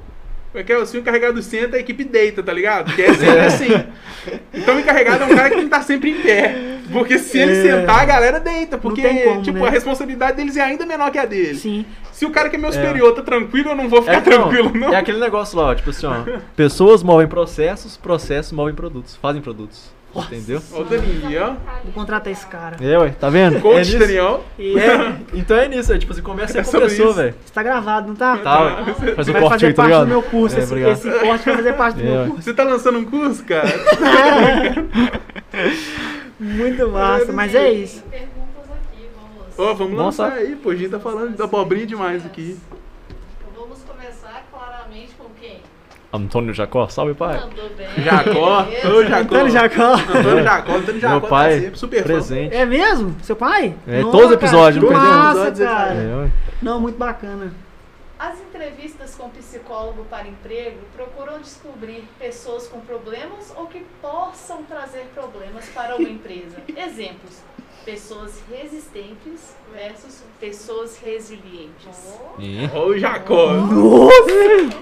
como 0.52 0.60
é 0.60 0.64
que 0.64 0.72
é? 0.72 0.84
Se 0.84 0.96
o 0.96 1.00
encarregado 1.00 1.40
senta, 1.42 1.76
a 1.76 1.80
equipe 1.80 2.02
deita, 2.04 2.42
tá 2.42 2.52
ligado? 2.52 2.86
Porque 2.86 3.02
é 3.02 3.14
sempre 3.14 3.40
assim. 3.40 3.84
Então 4.52 4.76
o 4.76 4.80
encarregado 4.80 5.22
é 5.24 5.26
um 5.26 5.34
cara 5.36 5.48
que 5.48 5.54
tem 5.56 5.60
que 5.68 5.74
estar 5.74 5.82
sempre 5.82 6.10
em 6.10 6.20
pé. 6.20 6.54
Porque 6.92 7.18
se 7.18 7.38
ele 7.38 7.52
É. 7.52 7.62
sentar, 7.80 8.00
a 8.00 8.04
galera 8.04 8.40
deita. 8.40 8.76
Porque, 8.76 9.02
como, 9.02 9.42
tipo, 9.42 9.58
né? 9.58 9.68
a 9.68 9.70
responsabilidade 9.70 10.36
deles 10.36 10.56
é 10.56 10.60
ainda 10.62 10.84
menor 10.84 11.10
que 11.12 11.18
a 11.18 11.24
dele. 11.24 11.54
Sim. 11.54 11.84
Se 12.12 12.26
o 12.26 12.30
cara 12.30 12.50
que 12.50 12.56
é 12.56 12.58
meu 12.58 12.72
superior 12.72 13.14
tá 13.14 13.22
tranquilo, 13.22 13.70
eu 13.70 13.76
não 13.76 13.88
vou 13.88 14.02
ficar 14.02 14.16
não, 14.16 14.22
tranquilo, 14.22 14.72
não. 14.74 14.92
É 14.92 14.96
aquele 14.96 15.18
negócio 15.20 15.56
lá, 15.56 15.68
ó, 15.68 15.74
tipo 15.74 15.90
assim, 15.90 16.06
ó. 16.06 16.24
Pessoas 16.56 17.02
movem 17.02 17.26
processos, 17.28 17.96
processos 17.96 18.52
movem 18.52 18.74
produtos, 18.74 19.16
fazem 19.16 19.40
produtos. 19.40 19.90
Entendeu? 20.14 20.60
Ó, 20.72 20.80
o 20.80 20.84
Daniel. 20.84 21.56
Vou 21.84 21.92
contratar 21.92 22.32
esse 22.32 22.44
cara. 22.46 22.76
É, 22.80 22.98
ué, 22.98 23.10
tá 23.10 23.30
vendo? 23.30 23.58
é 23.58 23.60
Coach 23.60 23.78
nisso. 23.86 23.98
Daniel. 23.98 24.44
E 24.58 24.76
É, 24.78 25.16
então 25.34 25.56
é 25.56 25.68
nisso, 25.68 25.92
é 25.92 25.98
tipo 25.98 26.12
assim, 26.12 26.20
conversa 26.22 26.58
É 26.58 26.64
com 26.64 26.68
a 26.76 26.80
pessoa, 26.80 27.08
isso. 27.10 27.14
velho. 27.14 27.34
Está 27.46 27.62
gravado, 27.62 28.08
não 28.08 28.16
tá? 28.16 28.36
Tá, 28.38 28.60
ué. 28.62 29.14
Faz 29.14 29.28
o 29.28 29.32
vai 29.32 29.40
corte 29.42 29.54
fazer 29.54 29.66
aí, 29.68 29.72
tá 29.74 29.82
parte 29.82 29.98
do 30.00 30.06
meu 30.06 30.22
curso. 30.22 30.56
É, 30.56 30.58
esse, 30.60 30.72
obrigado. 30.72 30.92
esse 30.92 31.10
corte 31.10 31.44
vai 31.44 31.56
fazer 31.56 31.72
parte 31.74 31.94
do 31.96 32.00
É, 32.02 32.04
meu 32.04 32.20
ué. 32.22 32.26
curso. 32.26 32.42
Você 32.42 32.54
tá 32.54 32.64
lançando 32.64 32.98
um 32.98 33.04
curso, 33.04 33.44
cara? 33.44 33.68
Muito 36.38 36.88
massa, 36.88 37.32
mas 37.32 37.54
é 37.54 37.70
isso. 37.70 38.02
Vamos. 38.10 39.58
Ó, 39.58 39.74
vamos 39.74 39.96
Nossa. 39.96 40.24
lançar 40.24 40.38
aí, 40.38 40.56
pô. 40.56 40.70
A 40.70 40.74
gente 40.76 40.90
tá 40.90 40.98
falando 41.00 41.36
da 41.36 41.44
abobrinha 41.44 41.86
demais 41.86 42.24
aqui. 42.24 42.58
Então 43.40 43.62
vamos 43.62 43.78
começar 43.82 44.44
claramente 44.50 45.12
com 45.18 45.26
quem? 45.40 45.60
Antônio 46.12 46.52
Jacó, 46.52 46.88
salve 46.88 47.14
pai. 47.14 47.38
Mandou 47.40 47.70
bem. 47.70 47.86
Jacó, 48.04 48.66
ô 48.90 49.04
Jacó. 49.04 49.20
Antônio 49.36 49.50
Jacó. 49.50 49.94
Antônio 49.94 50.42
Jacó, 50.42 50.72
Antônio 50.74 51.00
Jacó 51.00 51.12
Meu 51.12 51.20
tá 51.20 51.28
pai, 51.28 51.72
super 51.74 51.98
fã. 51.98 52.04
presente. 52.04 52.54
É 52.54 52.66
mesmo? 52.66 53.16
Seu 53.22 53.36
pai? 53.36 53.76
É, 53.86 54.00
Nossa, 54.00 54.10
todos 54.12 54.26
os 54.26 54.32
episódios, 54.32 54.84
cara, 54.84 54.96
não 54.96 55.00
perdeu 55.02 55.18
massa, 55.44 55.64
cara. 55.64 55.94
É. 55.94 56.30
Não, 56.60 56.80
muito 56.80 56.98
bacana. 56.98 57.52
As 58.18 58.38
entrevistas 58.40 59.14
com 59.14 59.30
psicólogo 59.30 60.04
para 60.10 60.28
emprego 60.28 60.78
procuram 60.94 61.38
descobrir 61.38 62.04
pessoas 62.18 62.66
com 62.68 62.80
problemas 62.80 63.50
ou 63.56 63.66
que 63.66 63.82
possam 64.02 64.62
trazer 64.64 65.06
problemas 65.14 65.66
para 65.70 65.96
uma 65.96 66.06
empresa. 66.10 66.56
Exemplos: 66.76 67.38
pessoas 67.84 68.42
resistentes 68.50 69.54
versus 69.74 70.22
pessoas 70.40 70.98
resilientes. 71.04 72.18
Ih, 72.38 72.68
Ó 72.74 72.86
o 72.86 72.98
Jacó. 72.98 73.52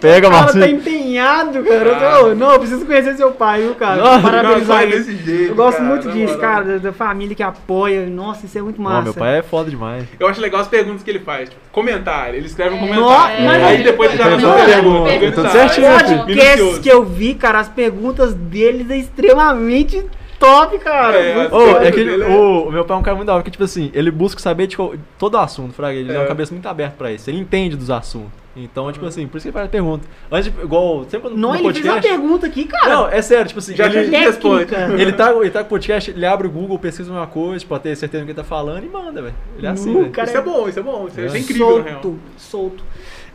Pega, 0.01 0.29
O 0.29 0.31
cara 0.31 0.53
tá 0.53 0.69
empenhado, 0.69 1.63
cara. 1.65 1.89
Eu 1.91 1.95
Ah. 1.97 2.19
tô- 2.21 2.35
não, 2.35 2.53
eu 2.53 2.59
preciso 2.59 2.87
conhecer 2.87 3.17
seu 3.17 3.33
pai, 3.33 3.63
viu, 3.63 3.75
cara? 3.75 3.97
Não, 4.03 4.23
Parabenizar 4.23 4.81
é 4.81 4.85
ele. 4.85 4.99
desse 4.99 5.17
jeito, 5.17 5.51
Eu 5.51 5.55
gosto 5.55 5.79
cara, 5.79 5.89
muito 5.89 6.11
disso, 6.11 6.39
cara, 6.39 6.65
da, 6.65 6.79
da 6.79 6.93
família 6.93 7.35
que 7.37 7.43
apoia. 7.43 8.07
Nossa, 8.07 8.47
isso 8.47 8.57
é 8.59 8.63
muito 8.63 8.81
massa. 8.81 9.01
Ó, 9.01 9.03
meu 9.03 9.15
pai 9.15 9.39
é 9.39 9.43
foda 9.43 9.69
demais. 9.71 10.05
Eu 10.19 10.27
acho 10.27 10.41
legal 10.41 10.61
as 10.61 10.69
perguntas 10.69 11.03
que 11.03 11.11
ele 11.11 11.21
faz. 11.21 11.49
Tipo, 11.51 11.61
comentário. 11.73 12.37
Ele 12.37 12.47
escreve 12.47 12.75
um 12.75 12.79
É. 12.79 12.81
comentário. 12.81 13.45
Nossa, 13.45 13.67
aí 13.67 13.83
depois 13.83 14.11
ele 14.11 14.19
já 14.23 14.29
lança 14.29 14.47
uma 14.47 14.65
pergunta. 14.65 15.33
tudo 15.33 15.51
certinho, 15.51 15.87
É, 15.87 15.99
filho. 15.99 16.19
Podcasts 16.19 16.79
que 16.79 16.89
eu 16.89 17.05
vi, 17.05 17.35
cara, 17.35 17.59
as 17.61 17.69
perguntas 17.69 18.33
deles 18.35 18.91
é 18.91 18.97
extremamente 18.97 20.05
top, 20.39 20.79
cara. 20.79 21.17
É, 21.19 21.35
Muito 21.35 21.51
top. 21.51 21.85
é 21.87 21.91
que 21.91 22.05
dele 22.05 22.23
é- 22.23 22.27
o, 22.29 22.69
o 22.69 22.73
meu 22.73 22.85
pai 22.85 22.97
é 22.97 23.01
um 23.01 23.03
cara 23.03 23.17
muito 23.17 23.27
da 23.27 23.35
hora, 23.35 23.43
que 23.43 23.51
tipo 23.51 23.65
assim, 23.65 23.91
ele 23.95 24.11
busca 24.11 24.41
saber 24.41 24.67
de 24.67 24.77
qual- 24.77 24.95
todo 25.19 25.37
assunto, 25.39 25.73
fraga. 25.75 25.97
Ele 25.99 26.11
é. 26.13 26.15
É. 26.15 26.19
uma 26.19 26.27
cabeça 26.27 26.53
muito 26.53 26.67
aberta 26.67 26.95
pra 26.97 27.13
isso. 27.13 27.29
Ele 27.31 27.39
entende 27.39 27.77
dos 27.77 27.91
assuntos. 27.91 28.31
Então, 28.57 28.91
tipo 28.91 29.07
assim, 29.07 29.25
por 29.29 29.37
isso 29.37 29.45
que 29.45 29.49
ele 29.51 29.53
faz 29.53 29.67
a 29.67 29.69
pergunta. 29.69 30.05
Antes, 30.33 30.53
de- 30.53 30.61
igual, 30.61 31.05
sempre 31.09 31.31
Não, 31.31 31.51
no 31.51 31.55
ele 31.57 31.73
fez 31.73 31.85
uma 31.87 31.93
podcast. 31.95 32.09
pergunta 32.09 32.47
aqui, 32.49 32.65
cara. 32.65 32.89
Não, 32.93 33.09
é 33.09 33.23
sério, 33.23 33.47
tipo 33.47 33.61
assim, 33.61 33.77
Já 33.77 33.87
ele, 33.87 34.11
responde. 34.17 34.63
ele, 34.99 35.13
tá, 35.13 35.33
ele 35.33 35.51
tá 35.51 35.61
com 35.61 35.67
o 35.67 35.69
podcast, 35.69 36.11
ele 36.11 36.27
abre 36.27 36.49
o 36.49 36.51
Google, 36.51 36.77
pesquisa 36.77 37.13
uma 37.13 37.27
coisa, 37.29 37.65
pra 37.65 37.79
ter 37.79 37.95
certeza 37.95 38.25
do 38.25 38.27
que 38.27 38.33
ele 38.33 38.37
tá 38.37 38.43
falando 38.43 38.83
e 38.85 38.89
manda, 38.89 39.23
velho. 39.23 39.35
Ele 39.57 39.65
é 39.67 39.71
assim, 39.71 39.93
velho. 39.95 40.11
cara, 40.11 40.27
Isso 40.29 40.37
é 40.39 40.41
bom, 40.41 40.69
isso 40.69 40.79
é 40.81 40.83
bom. 40.83 41.07
Isso 41.07 41.21
é, 41.21 41.25
É. 41.25 41.37
é 41.37 41.39
incrível, 41.39 41.85
solto, 41.85 42.19
solto. 42.37 42.85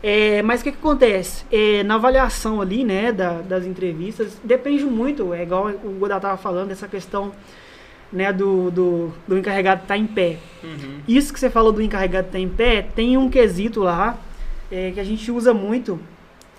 É, 0.06 0.42
mas 0.42 0.60
o 0.60 0.64
que, 0.64 0.72
que 0.72 0.76
acontece? 0.76 1.46
É, 1.50 1.82
na 1.82 1.94
avaliação 1.94 2.60
ali, 2.60 2.84
né, 2.84 3.10
da- 3.10 3.40
das 3.40 3.64
entrevistas, 3.64 4.38
depende 4.44 4.84
muito, 4.84 5.32
é 5.32 5.42
igual 5.42 5.68
o 5.82 5.92
Godá 5.98 6.20
tava 6.20 6.36
falando, 6.36 6.70
essa 6.72 6.86
questão 6.86 7.32
né, 8.12 8.30
do, 8.30 8.70
do, 8.70 9.12
do 9.26 9.38
encarregado 9.38 9.80
estar 9.80 9.96
em 9.96 10.06
pé. 10.06 10.36
Uhum. 10.62 11.00
Isso 11.08 11.32
que 11.32 11.40
você 11.40 11.48
falou 11.48 11.72
do 11.72 11.80
encarregado 11.80 12.26
estar 12.26 12.38
em 12.38 12.50
pé, 12.50 12.82
tem 12.82 13.16
um 13.16 13.30
quesito 13.30 13.80
lá 13.80 14.18
é, 14.70 14.90
que 14.90 15.00
a 15.00 15.04
gente 15.04 15.30
usa 15.32 15.54
muito 15.54 15.98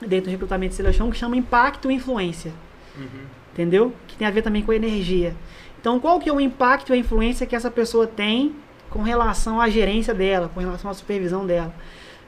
dentro 0.02 0.26
do 0.26 0.32
recrutamento 0.32 0.72
de 0.72 0.78
seleção 0.78 1.12
que 1.12 1.16
chama 1.18 1.38
impacto 1.38 1.92
e 1.92 1.94
influência. 1.94 2.52
Uhum. 2.98 3.26
Entendeu? 3.54 3.94
Que 4.08 4.16
tem 4.18 4.28
a 4.28 4.32
ver 4.32 4.42
também 4.42 4.64
com 4.64 4.74
energia. 4.74 5.36
Então, 5.80 6.00
qual 6.00 6.20
que 6.20 6.28
é 6.28 6.34
o 6.34 6.42
impacto 6.42 6.90
e 6.92 6.94
a 6.94 6.98
influência 6.98 7.46
que 7.46 7.56
essa 7.56 7.70
pessoa 7.70 8.08
tem 8.08 8.56
com 8.90 9.04
relação 9.04 9.62
à 9.62 9.70
gerência 9.70 10.16
dela, 10.16 10.50
com 10.52 10.60
relação 10.60 10.90
à 10.90 10.96
supervisão 10.96 11.46
dela? 11.46 11.72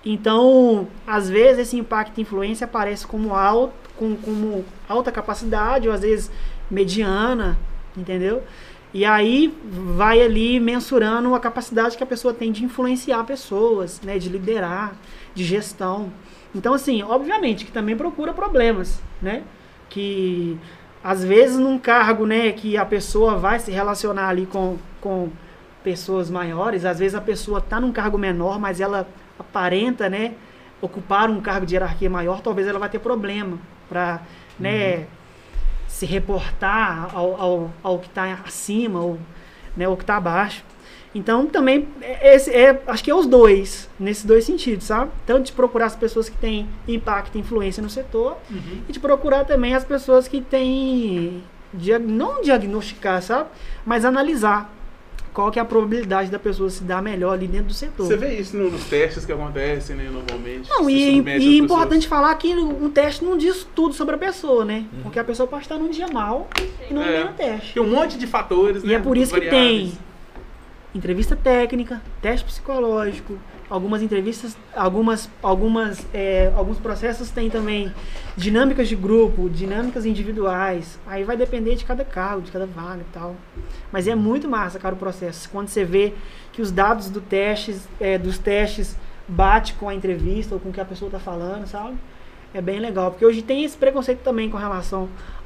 Então, 0.09 0.87
às 1.05 1.29
vezes 1.29 1.67
esse 1.67 1.77
impacto 1.77 2.17
e 2.17 2.21
influência 2.21 2.63
aparece 2.63 3.05
como 3.05 3.35
alto, 3.35 3.73
com, 3.97 4.15
como 4.15 4.63
alta 4.87 5.11
capacidade, 5.11 5.89
ou 5.89 5.93
às 5.93 5.99
vezes 5.99 6.31
mediana, 6.71 7.59
entendeu? 7.95 8.41
E 8.93 9.03
aí 9.03 9.53
vai 9.69 10.21
ali 10.21 10.61
mensurando 10.61 11.35
a 11.35 11.39
capacidade 11.41 11.97
que 11.97 12.03
a 12.03 12.07
pessoa 12.07 12.33
tem 12.33 12.53
de 12.53 12.63
influenciar 12.63 13.21
pessoas, 13.25 13.99
né, 14.01 14.17
de 14.17 14.29
liderar, 14.29 14.95
de 15.35 15.43
gestão. 15.43 16.09
Então, 16.55 16.73
assim, 16.73 17.03
obviamente 17.03 17.65
que 17.65 17.71
também 17.73 17.97
procura 17.97 18.31
problemas, 18.33 19.01
né? 19.21 19.43
Que 19.89 20.57
às 21.03 21.21
vezes 21.21 21.57
num 21.57 21.77
cargo, 21.77 22.25
né, 22.25 22.53
que 22.53 22.77
a 22.77 22.85
pessoa 22.85 23.35
vai 23.35 23.59
se 23.59 23.71
relacionar 23.71 24.29
ali 24.29 24.45
com, 24.45 24.77
com 25.01 25.27
pessoas 25.83 26.29
maiores, 26.29 26.85
às 26.85 26.97
vezes 26.97 27.13
a 27.13 27.21
pessoa 27.21 27.59
está 27.59 27.77
num 27.81 27.91
cargo 27.91 28.17
menor, 28.17 28.57
mas 28.57 28.79
ela 28.79 29.05
aparenta, 29.39 30.09
né, 30.09 30.33
ocupar 30.81 31.29
um 31.29 31.41
cargo 31.41 31.65
de 31.65 31.75
hierarquia 31.75 32.09
maior, 32.09 32.41
talvez 32.41 32.67
ela 32.67 32.79
vai 32.79 32.89
ter 32.89 32.99
problema 32.99 33.57
para, 33.89 34.21
né, 34.59 35.05
se 35.87 36.05
reportar 36.05 37.09
ao, 37.13 37.41
ao, 37.41 37.71
ao 37.81 37.99
que 37.99 38.07
está 38.07 38.39
acima 38.45 38.99
ou 38.99 39.17
né, 39.75 39.85
ao 39.85 39.95
que 39.97 40.03
está 40.03 40.17
abaixo. 40.17 40.63
Então 41.15 41.47
também 41.47 41.87
é, 42.01 42.35
esse 42.35 42.51
é, 42.51 42.79
acho 42.85 43.03
que 43.03 43.09
é 43.09 43.15
os 43.15 43.25
dois, 43.25 43.89
nesses 43.99 44.23
dois 44.23 44.43
sentidos, 44.43 44.85
sabe? 44.85 45.09
Tanto 45.25 45.45
de 45.45 45.51
procurar 45.51 45.85
as 45.87 45.95
pessoas 45.95 46.29
que 46.29 46.37
têm 46.37 46.67
impacto 46.87 47.35
e 47.35 47.39
influência 47.39 47.81
no 47.81 47.89
setor 47.89 48.37
Uhum. 48.51 48.81
e 48.87 48.91
de 48.91 48.99
procurar 48.99 49.45
também 49.45 49.73
as 49.73 49.83
pessoas 49.83 50.27
que 50.27 50.41
têm 50.41 51.43
não 52.01 52.41
diagnosticar, 52.41 53.21
sabe? 53.21 53.49
Mas 53.85 54.05
analisar 54.05 54.71
qual 55.37 55.51
que 55.51 55.59
é 55.59 55.61
a 55.61 55.65
probabilidade 55.65 56.31
da 56.31 56.39
pessoa 56.39 56.67
se 56.67 56.83
dar 56.83 56.99
melhor 56.99 57.33
ali 57.33 57.47
dentro 57.47 57.67
do 57.67 57.73
setor. 57.75 58.07
Você 58.07 58.17
vê 58.17 58.39
isso 58.39 58.57
no- 58.57 58.71
nos 58.71 58.85
testes 58.85 59.23
que 59.23 59.31
acontecem, 59.31 59.95
né, 59.95 60.09
normalmente. 60.11 60.67
Não, 60.67 60.89
e, 60.89 61.21
e 61.21 61.59
é 61.59 61.59
importante 61.59 62.07
falar 62.07 62.33
que 62.33 62.55
um 62.55 62.89
teste 62.89 63.23
não 63.23 63.37
diz 63.37 63.63
tudo 63.75 63.93
sobre 63.93 64.15
a 64.15 64.17
pessoa, 64.17 64.65
né? 64.65 64.85
Uhum. 64.91 65.03
Porque 65.03 65.19
a 65.19 65.23
pessoa 65.23 65.45
pode 65.45 65.61
estar 65.61 65.77
num 65.77 65.91
dia 65.91 66.07
mal 66.07 66.47
e 66.89 66.91
não 66.91 67.03
É. 67.03 67.23
no 67.25 67.33
teste. 67.33 67.75
Tem 67.75 67.83
um 67.83 67.87
monte 67.87 68.17
de 68.17 68.25
fatores, 68.25 68.83
E 68.83 68.87
né? 68.87 68.95
é 68.95 68.99
por 68.99 69.15
isso 69.15 69.31
que 69.31 69.39
variáveis. 69.41 69.89
tem 69.91 69.97
entrevista 70.95 71.35
técnica, 71.35 72.01
teste 72.19 72.43
psicológico, 72.43 73.37
algumas 73.69 74.01
entrevistas, 74.01 74.57
algumas, 74.75 75.29
algumas, 75.41 76.05
é, 76.13 76.51
alguns 76.55 76.79
processos 76.79 77.29
têm 77.29 77.49
também 77.49 77.93
dinâmicas 78.35 78.87
de 78.87 78.95
grupo, 78.95 79.49
dinâmicas 79.49 80.05
individuais. 80.05 80.99
Aí 81.05 81.23
vai 81.23 81.35
depender 81.35 81.75
de 81.75 81.85
cada 81.85 82.05
cargo, 82.05 82.41
de 82.41 82.51
cada 82.51 82.65
vaga 82.65 83.01
e 83.01 83.13
tal. 83.13 83.35
Mas 83.91 84.07
é 84.07 84.15
muito 84.15 84.47
massa, 84.47 84.79
cara, 84.79 84.95
o 84.95 84.97
processo. 84.97 85.49
Quando 85.49 85.67
você 85.67 85.83
vê 85.83 86.13
que 86.53 86.61
os 86.61 86.71
dados 86.71 87.09
do 87.09 87.21
testes, 87.21 87.87
é, 87.99 88.17
dos 88.17 88.37
testes 88.37 88.95
bate 89.27 89.73
com 89.73 89.89
a 89.89 89.93
entrevista 89.93 90.55
ou 90.55 90.61
com 90.61 90.69
o 90.69 90.73
que 90.73 90.79
a 90.79 90.85
pessoa 90.85 91.07
está 91.07 91.19
falando, 91.19 91.67
sabe? 91.67 91.97
É 92.57 92.61
bem 92.61 92.79
legal, 92.79 93.11
porque 93.11 93.23
hoje 93.23 93.43
tem 93.43 93.63
esse 93.63 93.77
preconceito 93.77 94.21
também 94.23 94.49
com 94.49 94.57
relação 94.57 95.07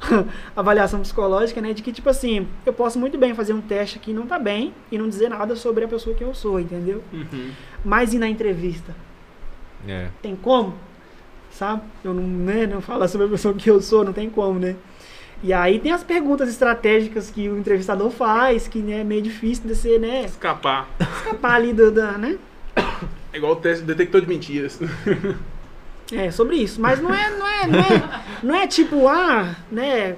à 0.56 0.60
avaliação 0.60 0.98
psicológica, 1.00 1.60
né? 1.60 1.74
De 1.74 1.82
que, 1.82 1.92
tipo 1.92 2.08
assim, 2.08 2.48
eu 2.64 2.72
posso 2.72 2.98
muito 2.98 3.18
bem 3.18 3.34
fazer 3.34 3.52
um 3.52 3.60
teste 3.60 3.98
que 3.98 4.14
não 4.14 4.26
tá 4.26 4.38
bem 4.38 4.72
e 4.90 4.96
não 4.96 5.06
dizer 5.06 5.28
nada 5.28 5.54
sobre 5.54 5.84
a 5.84 5.88
pessoa 5.88 6.16
que 6.16 6.24
eu 6.24 6.32
sou, 6.32 6.58
entendeu? 6.58 7.04
Uhum. 7.12 7.50
Mas 7.84 8.14
e 8.14 8.18
na 8.18 8.30
entrevista? 8.30 8.96
É. 9.86 10.08
Tem 10.22 10.34
como? 10.34 10.72
Sabe? 11.50 11.82
Eu 12.02 12.14
não, 12.14 12.22
né, 12.22 12.66
não 12.66 12.80
falar 12.80 13.08
sobre 13.08 13.26
a 13.26 13.30
pessoa 13.30 13.52
que 13.52 13.68
eu 13.68 13.82
sou, 13.82 14.02
não 14.02 14.14
tem 14.14 14.30
como, 14.30 14.58
né? 14.58 14.74
E 15.42 15.52
aí 15.52 15.78
tem 15.80 15.92
as 15.92 16.02
perguntas 16.02 16.48
estratégicas 16.48 17.28
que 17.28 17.46
o 17.46 17.58
entrevistador 17.58 18.08
faz, 18.08 18.66
que 18.68 18.78
né, 18.78 19.00
é 19.00 19.04
meio 19.04 19.20
difícil 19.20 19.68
de 19.68 19.74
você, 19.74 19.98
né, 19.98 20.24
Escapar. 20.24 20.88
escapar 20.98 21.56
ali 21.56 21.74
do, 21.74 21.90
da, 21.90 22.12
né? 22.12 22.38
É 23.34 23.36
igual 23.36 23.52
o 23.52 23.56
teste 23.56 23.84
detector 23.84 24.22
de 24.22 24.28
mentiras. 24.28 24.80
É, 26.16 26.30
sobre 26.30 26.56
isso. 26.56 26.80
Mas 26.80 27.00
não 27.00 27.12
é, 27.12 27.30
não 27.30 27.48
é, 27.48 27.66
não 27.66 27.78
é, 27.78 28.22
não 28.42 28.54
é 28.54 28.66
tipo, 28.66 29.08
ah, 29.08 29.54
né? 29.70 30.16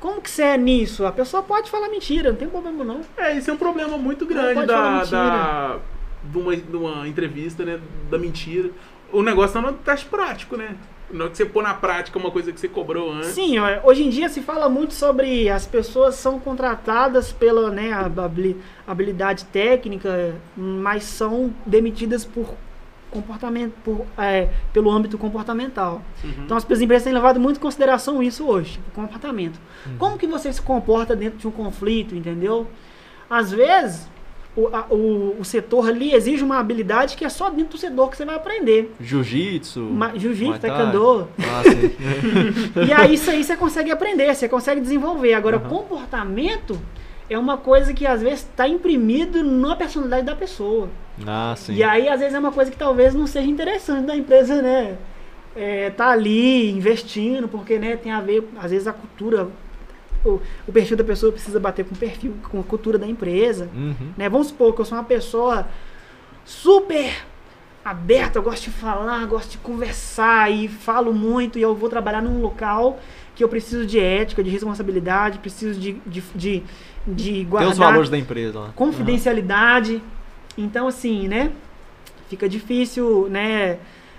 Como 0.00 0.20
que 0.20 0.30
você 0.30 0.42
é 0.42 0.58
nisso? 0.58 1.06
A 1.06 1.12
pessoa 1.12 1.42
pode 1.42 1.70
falar 1.70 1.88
mentira, 1.88 2.30
não 2.30 2.36
tem 2.36 2.48
problema 2.48 2.82
não. 2.82 3.00
É, 3.16 3.36
esse 3.36 3.48
é 3.48 3.52
um 3.52 3.56
problema 3.56 3.96
muito 3.96 4.24
Não 4.24 4.32
grande 4.32 4.66
da, 4.66 5.04
da, 5.04 5.78
de, 6.24 6.38
uma, 6.38 6.56
de 6.56 6.76
uma 6.76 7.06
entrevista, 7.06 7.64
né? 7.64 7.78
Da 8.10 8.18
mentira. 8.18 8.70
O 9.12 9.22
negócio 9.22 9.52
tá 9.52 9.60
no 9.60 9.76
teste 9.78 10.06
prático, 10.06 10.56
né? 10.56 10.76
Na 11.12 11.24
hora 11.24 11.30
que 11.30 11.36
você 11.36 11.44
pôr 11.44 11.62
na 11.62 11.74
prática 11.74 12.18
uma 12.18 12.30
coisa 12.30 12.50
que 12.50 12.58
você 12.58 12.68
cobrou 12.68 13.12
antes. 13.12 13.28
Sim, 13.28 13.56
hoje 13.84 14.02
em 14.02 14.08
dia 14.08 14.28
se 14.30 14.40
fala 14.40 14.68
muito 14.68 14.94
sobre 14.94 15.48
as 15.48 15.66
pessoas 15.66 16.14
são 16.14 16.40
contratadas 16.40 17.30
pela 17.30 17.70
né, 17.70 17.90
habilidade 18.86 19.44
técnica, 19.44 20.34
mas 20.56 21.04
são 21.04 21.52
demitidas 21.66 22.24
por 22.24 22.54
comportamento, 23.12 23.72
por, 23.84 24.04
é, 24.18 24.48
pelo 24.72 24.90
âmbito 24.90 25.16
comportamental. 25.18 26.02
Uhum. 26.24 26.30
Então 26.44 26.56
as 26.56 26.64
empresas 26.80 27.04
têm 27.04 27.12
levado 27.12 27.38
muito 27.38 27.58
em 27.58 27.60
consideração 27.60 28.22
isso 28.22 28.46
hoje, 28.46 28.80
o 28.88 28.90
comportamento. 28.92 29.60
Como 29.98 30.16
que 30.18 30.26
você 30.26 30.52
se 30.52 30.60
comporta 30.62 31.14
dentro 31.14 31.38
de 31.38 31.46
um 31.46 31.50
conflito, 31.50 32.14
entendeu? 32.14 32.66
Às 33.28 33.50
vezes, 33.52 34.08
o, 34.56 34.66
a- 34.68 34.86
o, 34.90 35.36
o 35.40 35.44
setor 35.44 35.88
ali 35.88 36.12
exige 36.14 36.42
uma 36.44 36.58
habilidade 36.58 37.16
que 37.16 37.24
é 37.24 37.28
só 37.28 37.48
dentro 37.50 37.72
do 37.72 37.78
setor 37.78 38.10
que 38.10 38.16
você 38.16 38.24
vai 38.24 38.34
aprender. 38.34 38.92
Jiu-jitsu. 39.00 39.88
Jiu-jitsu, 40.16 40.58
taekwondo. 40.60 41.28
Ah. 41.38 42.82
E 42.86 42.92
aí 42.92 43.14
isso 43.14 43.30
aí 43.30 43.42
você 43.44 43.56
consegue 43.56 43.90
aprender, 43.90 44.34
você 44.34 44.48
consegue 44.48 44.80
desenvolver. 44.80 45.34
Agora, 45.34 45.56
Aham. 45.56 45.68
comportamento 45.68 46.78
é 47.32 47.38
uma 47.38 47.56
coisa 47.56 47.92
que 47.92 48.06
às 48.06 48.22
vezes 48.22 48.40
está 48.40 48.66
imprimido 48.68 49.42
na 49.42 49.76
personalidade 49.76 50.26
da 50.26 50.34
pessoa. 50.34 50.88
ah, 51.26 51.54
sim. 51.56 51.74
E 51.74 51.82
aí, 51.82 52.08
às 52.08 52.20
vezes, 52.20 52.34
é 52.34 52.38
uma 52.38 52.52
coisa 52.52 52.70
que 52.70 52.76
talvez 52.76 53.14
não 53.14 53.26
seja 53.26 53.48
interessante 53.48 54.06
da 54.06 54.16
empresa, 54.16 54.60
né? 54.60 54.96
É, 55.54 55.90
tá 55.90 56.08
ali 56.08 56.70
investindo, 56.70 57.46
porque 57.46 57.78
né, 57.78 57.96
tem 57.96 58.10
a 58.10 58.20
ver, 58.20 58.48
às 58.56 58.70
vezes 58.70 58.86
a 58.86 58.92
cultura 58.92 59.50
o, 60.24 60.40
o 60.66 60.72
perfil 60.72 60.96
da 60.96 61.04
pessoa 61.04 61.32
precisa 61.32 61.58
bater 61.58 61.84
com 61.84 61.94
o 61.94 61.98
perfil, 61.98 62.34
com 62.50 62.60
a 62.60 62.62
cultura 62.62 62.98
da 62.98 63.06
empresa. 63.06 63.68
Uhum. 63.74 64.12
Né? 64.16 64.28
Vamos 64.28 64.48
supor 64.48 64.74
que 64.74 64.80
eu 64.80 64.84
sou 64.84 64.96
uma 64.96 65.04
pessoa 65.04 65.66
super 66.44 67.12
aberta, 67.84 68.38
eu 68.38 68.42
gosto 68.42 68.64
de 68.64 68.70
falar, 68.70 69.26
gosto 69.26 69.52
de 69.52 69.58
conversar 69.58 70.50
e 70.50 70.68
falo 70.68 71.12
muito 71.12 71.58
e 71.58 71.62
eu 71.62 71.74
vou 71.74 71.88
trabalhar 71.88 72.22
num 72.22 72.40
local 72.40 73.00
que 73.34 73.42
eu 73.42 73.48
preciso 73.48 73.86
de 73.86 73.98
ética, 73.98 74.42
de 74.42 74.50
responsabilidade, 74.50 75.38
preciso 75.38 75.78
de, 75.80 75.92
de, 76.06 76.22
de, 76.34 76.62
de 77.06 77.32
Tem 77.32 77.44
guardar 77.46 77.72
os 77.72 77.78
valores 77.78 78.10
da 78.10 78.18
empresa 78.18 78.58
lá. 78.60 78.70
confidencialidade. 78.76 80.02
Então, 80.56 80.86
assim, 80.86 81.28
né? 81.28 81.50
Fica 82.28 82.48
difícil, 82.48 83.28
né? 83.30 83.78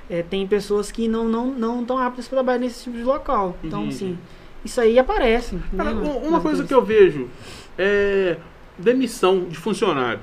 é, 0.10 0.22
tem 0.22 0.46
pessoas 0.46 0.92
que 0.92 1.08
não 1.08 1.28
não 1.30 1.48
não 1.54 1.82
estão 1.82 1.98
aptas 1.98 2.28
para 2.28 2.38
trabalhar 2.38 2.60
nesse 2.60 2.84
tipo 2.84 2.98
de 2.98 3.04
local. 3.04 3.56
Então, 3.64 3.82
Entendi. 3.86 3.96
assim, 3.96 4.18
isso 4.66 4.82
aí 4.82 5.00
aparece. 5.00 5.58
Cara, 5.76 5.94
né, 5.94 6.02
u- 6.02 6.04
nas 6.20 6.28
uma 6.28 6.42
coisa 6.42 6.62
empresas. 6.64 6.68
que 6.68 6.74
eu 6.74 6.84
vejo 6.84 7.30
é 7.78 8.38
demissão 8.78 9.46
de 9.46 9.56
funcionário. 9.58 10.20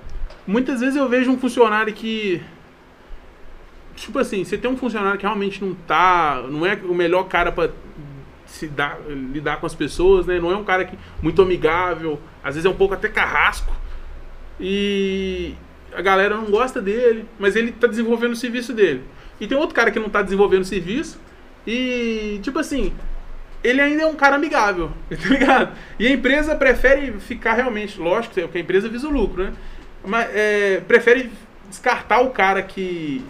Muitas 0.46 0.80
vezes 0.80 0.96
eu 0.96 1.08
vejo 1.08 1.30
um 1.30 1.38
funcionário 1.38 1.92
que. 1.92 2.42
Tipo 3.96 4.18
assim, 4.18 4.44
você 4.44 4.56
tem 4.56 4.70
um 4.70 4.76
funcionário 4.76 5.18
que 5.18 5.24
realmente 5.26 5.62
não 5.64 5.74
tá. 5.74 6.42
Não 6.50 6.64
é 6.64 6.74
o 6.84 6.94
melhor 6.94 7.24
cara 7.24 7.50
pra 7.52 7.70
se 8.50 8.66
dar, 8.66 8.98
lidar 9.08 9.58
com 9.60 9.66
as 9.66 9.74
pessoas, 9.74 10.26
né? 10.26 10.38
Não 10.40 10.50
é 10.50 10.56
um 10.56 10.64
cara 10.64 10.84
que, 10.84 10.98
muito 11.22 11.40
amigável, 11.40 12.20
às 12.42 12.56
vezes 12.56 12.66
é 12.66 12.68
um 12.68 12.76
pouco 12.76 12.94
até 12.94 13.08
carrasco. 13.08 13.72
E 14.58 15.54
a 15.94 16.02
galera 16.02 16.36
não 16.36 16.46
gosta 16.46 16.82
dele, 16.82 17.24
mas 17.38 17.56
ele 17.56 17.72
tá 17.72 17.86
desenvolvendo 17.86 18.32
o 18.32 18.36
serviço 18.36 18.72
dele. 18.72 19.04
E 19.40 19.46
tem 19.46 19.56
outro 19.56 19.74
cara 19.74 19.90
que 19.90 19.98
não 19.98 20.08
tá 20.08 20.20
desenvolvendo 20.20 20.62
o 20.62 20.66
serviço. 20.66 21.18
E, 21.66 22.40
tipo 22.42 22.58
assim, 22.58 22.92
ele 23.62 23.80
ainda 23.80 24.02
é 24.02 24.06
um 24.06 24.16
cara 24.16 24.36
amigável, 24.36 24.90
tá 25.08 25.28
ligado? 25.28 25.76
E 25.98 26.06
a 26.06 26.10
empresa 26.10 26.54
prefere 26.54 27.12
ficar 27.20 27.54
realmente, 27.54 28.00
lógico, 28.00 28.34
que 28.34 28.58
a 28.58 28.60
empresa 28.60 28.88
visa 28.88 29.06
o 29.08 29.10
lucro, 29.10 29.44
né? 29.44 29.52
Mas 30.04 30.28
é, 30.34 30.82
prefere 30.88 31.30
descartar 31.68 32.20
o 32.20 32.30
cara 32.30 32.62
que 32.62 33.24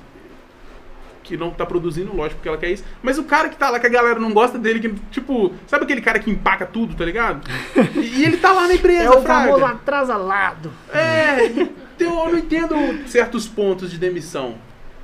que 1.30 1.36
não 1.36 1.50
tá 1.50 1.64
produzindo, 1.64 2.14
lógico, 2.14 2.36
porque 2.36 2.48
ela 2.48 2.58
quer 2.58 2.70
isso. 2.70 2.84
Mas 3.00 3.18
o 3.18 3.24
cara 3.24 3.48
que 3.48 3.56
tá 3.56 3.70
lá, 3.70 3.78
que 3.78 3.86
a 3.86 3.90
galera 3.90 4.18
não 4.18 4.32
gosta 4.32 4.58
dele, 4.58 4.80
que, 4.80 4.92
tipo, 5.12 5.52
sabe 5.66 5.84
aquele 5.84 6.00
cara 6.00 6.18
que 6.18 6.28
empaca 6.28 6.66
tudo, 6.66 6.94
tá 6.96 7.04
ligado? 7.04 7.48
E, 7.94 8.20
e 8.20 8.24
ele 8.24 8.36
tá 8.36 8.52
lá 8.52 8.66
na 8.66 8.74
empresa, 8.74 9.04
É 9.06 9.10
o 9.10 9.22
fraga. 9.22 9.46
famoso 9.52 9.64
atrasalado. 9.64 10.72
É, 10.92 11.44
então 11.46 12.24
eu 12.26 12.32
não 12.32 12.38
entendo 12.38 12.74
certos 13.08 13.46
pontos 13.46 13.90
de 13.90 13.96
demissão. 13.98 14.54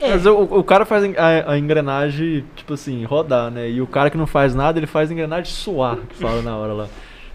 É, 0.00 0.10
Mas 0.10 0.26
o, 0.26 0.34
o 0.36 0.64
cara 0.64 0.84
faz 0.84 1.04
a, 1.16 1.52
a 1.52 1.58
engrenagem, 1.58 2.44
tipo 2.54 2.74
assim, 2.74 3.04
rodar, 3.04 3.50
né? 3.50 3.70
E 3.70 3.80
o 3.80 3.86
cara 3.86 4.10
que 4.10 4.18
não 4.18 4.26
faz 4.26 4.54
nada, 4.54 4.78
ele 4.78 4.86
faz 4.86 5.08
a 5.10 5.12
engrenagem 5.14 5.52
suar, 5.52 5.96
que 6.08 6.16
fala 6.16 6.42
na 6.42 6.56
hora 6.56 6.72
lá. 6.72 6.88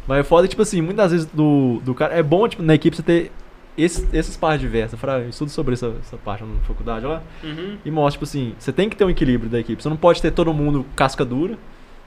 Mas 0.08 0.20
é 0.20 0.24
foda, 0.24 0.48
tipo 0.48 0.62
assim, 0.62 0.82
muitas 0.82 1.12
vezes 1.12 1.26
do, 1.28 1.80
do 1.84 1.96
cara. 1.96 2.14
É 2.14 2.22
bom, 2.22 2.48
tipo, 2.48 2.62
na 2.62 2.76
equipe 2.76 2.96
você 2.96 3.02
ter 3.04 3.32
esse, 3.78 4.08
essas 4.16 4.36
partes 4.38 4.62
diversas. 4.62 4.94
Eu 4.94 5.00
falei, 5.00 5.26
eu 5.26 5.30
estudo 5.30 5.50
sobre 5.50 5.74
essa, 5.74 5.94
essa 6.00 6.18
parte 6.18 6.44
na 6.44 6.60
faculdade 6.62 7.06
lá. 7.06 7.22
Uhum. 7.44 7.78
E 7.84 7.92
mostra, 7.92 8.14
tipo 8.14 8.24
assim, 8.26 8.54
você 8.58 8.72
tem 8.72 8.90
que 8.90 8.96
ter 8.96 9.06
um 9.06 9.10
equilíbrio 9.10 9.50
da 9.50 9.60
equipe. 9.60 9.82
Você 9.82 9.90
não 9.90 9.98
pode 9.98 10.22
ter 10.22 10.32
todo 10.32 10.54
mundo 10.54 10.86
casca 10.96 11.24
dura. 11.24 11.58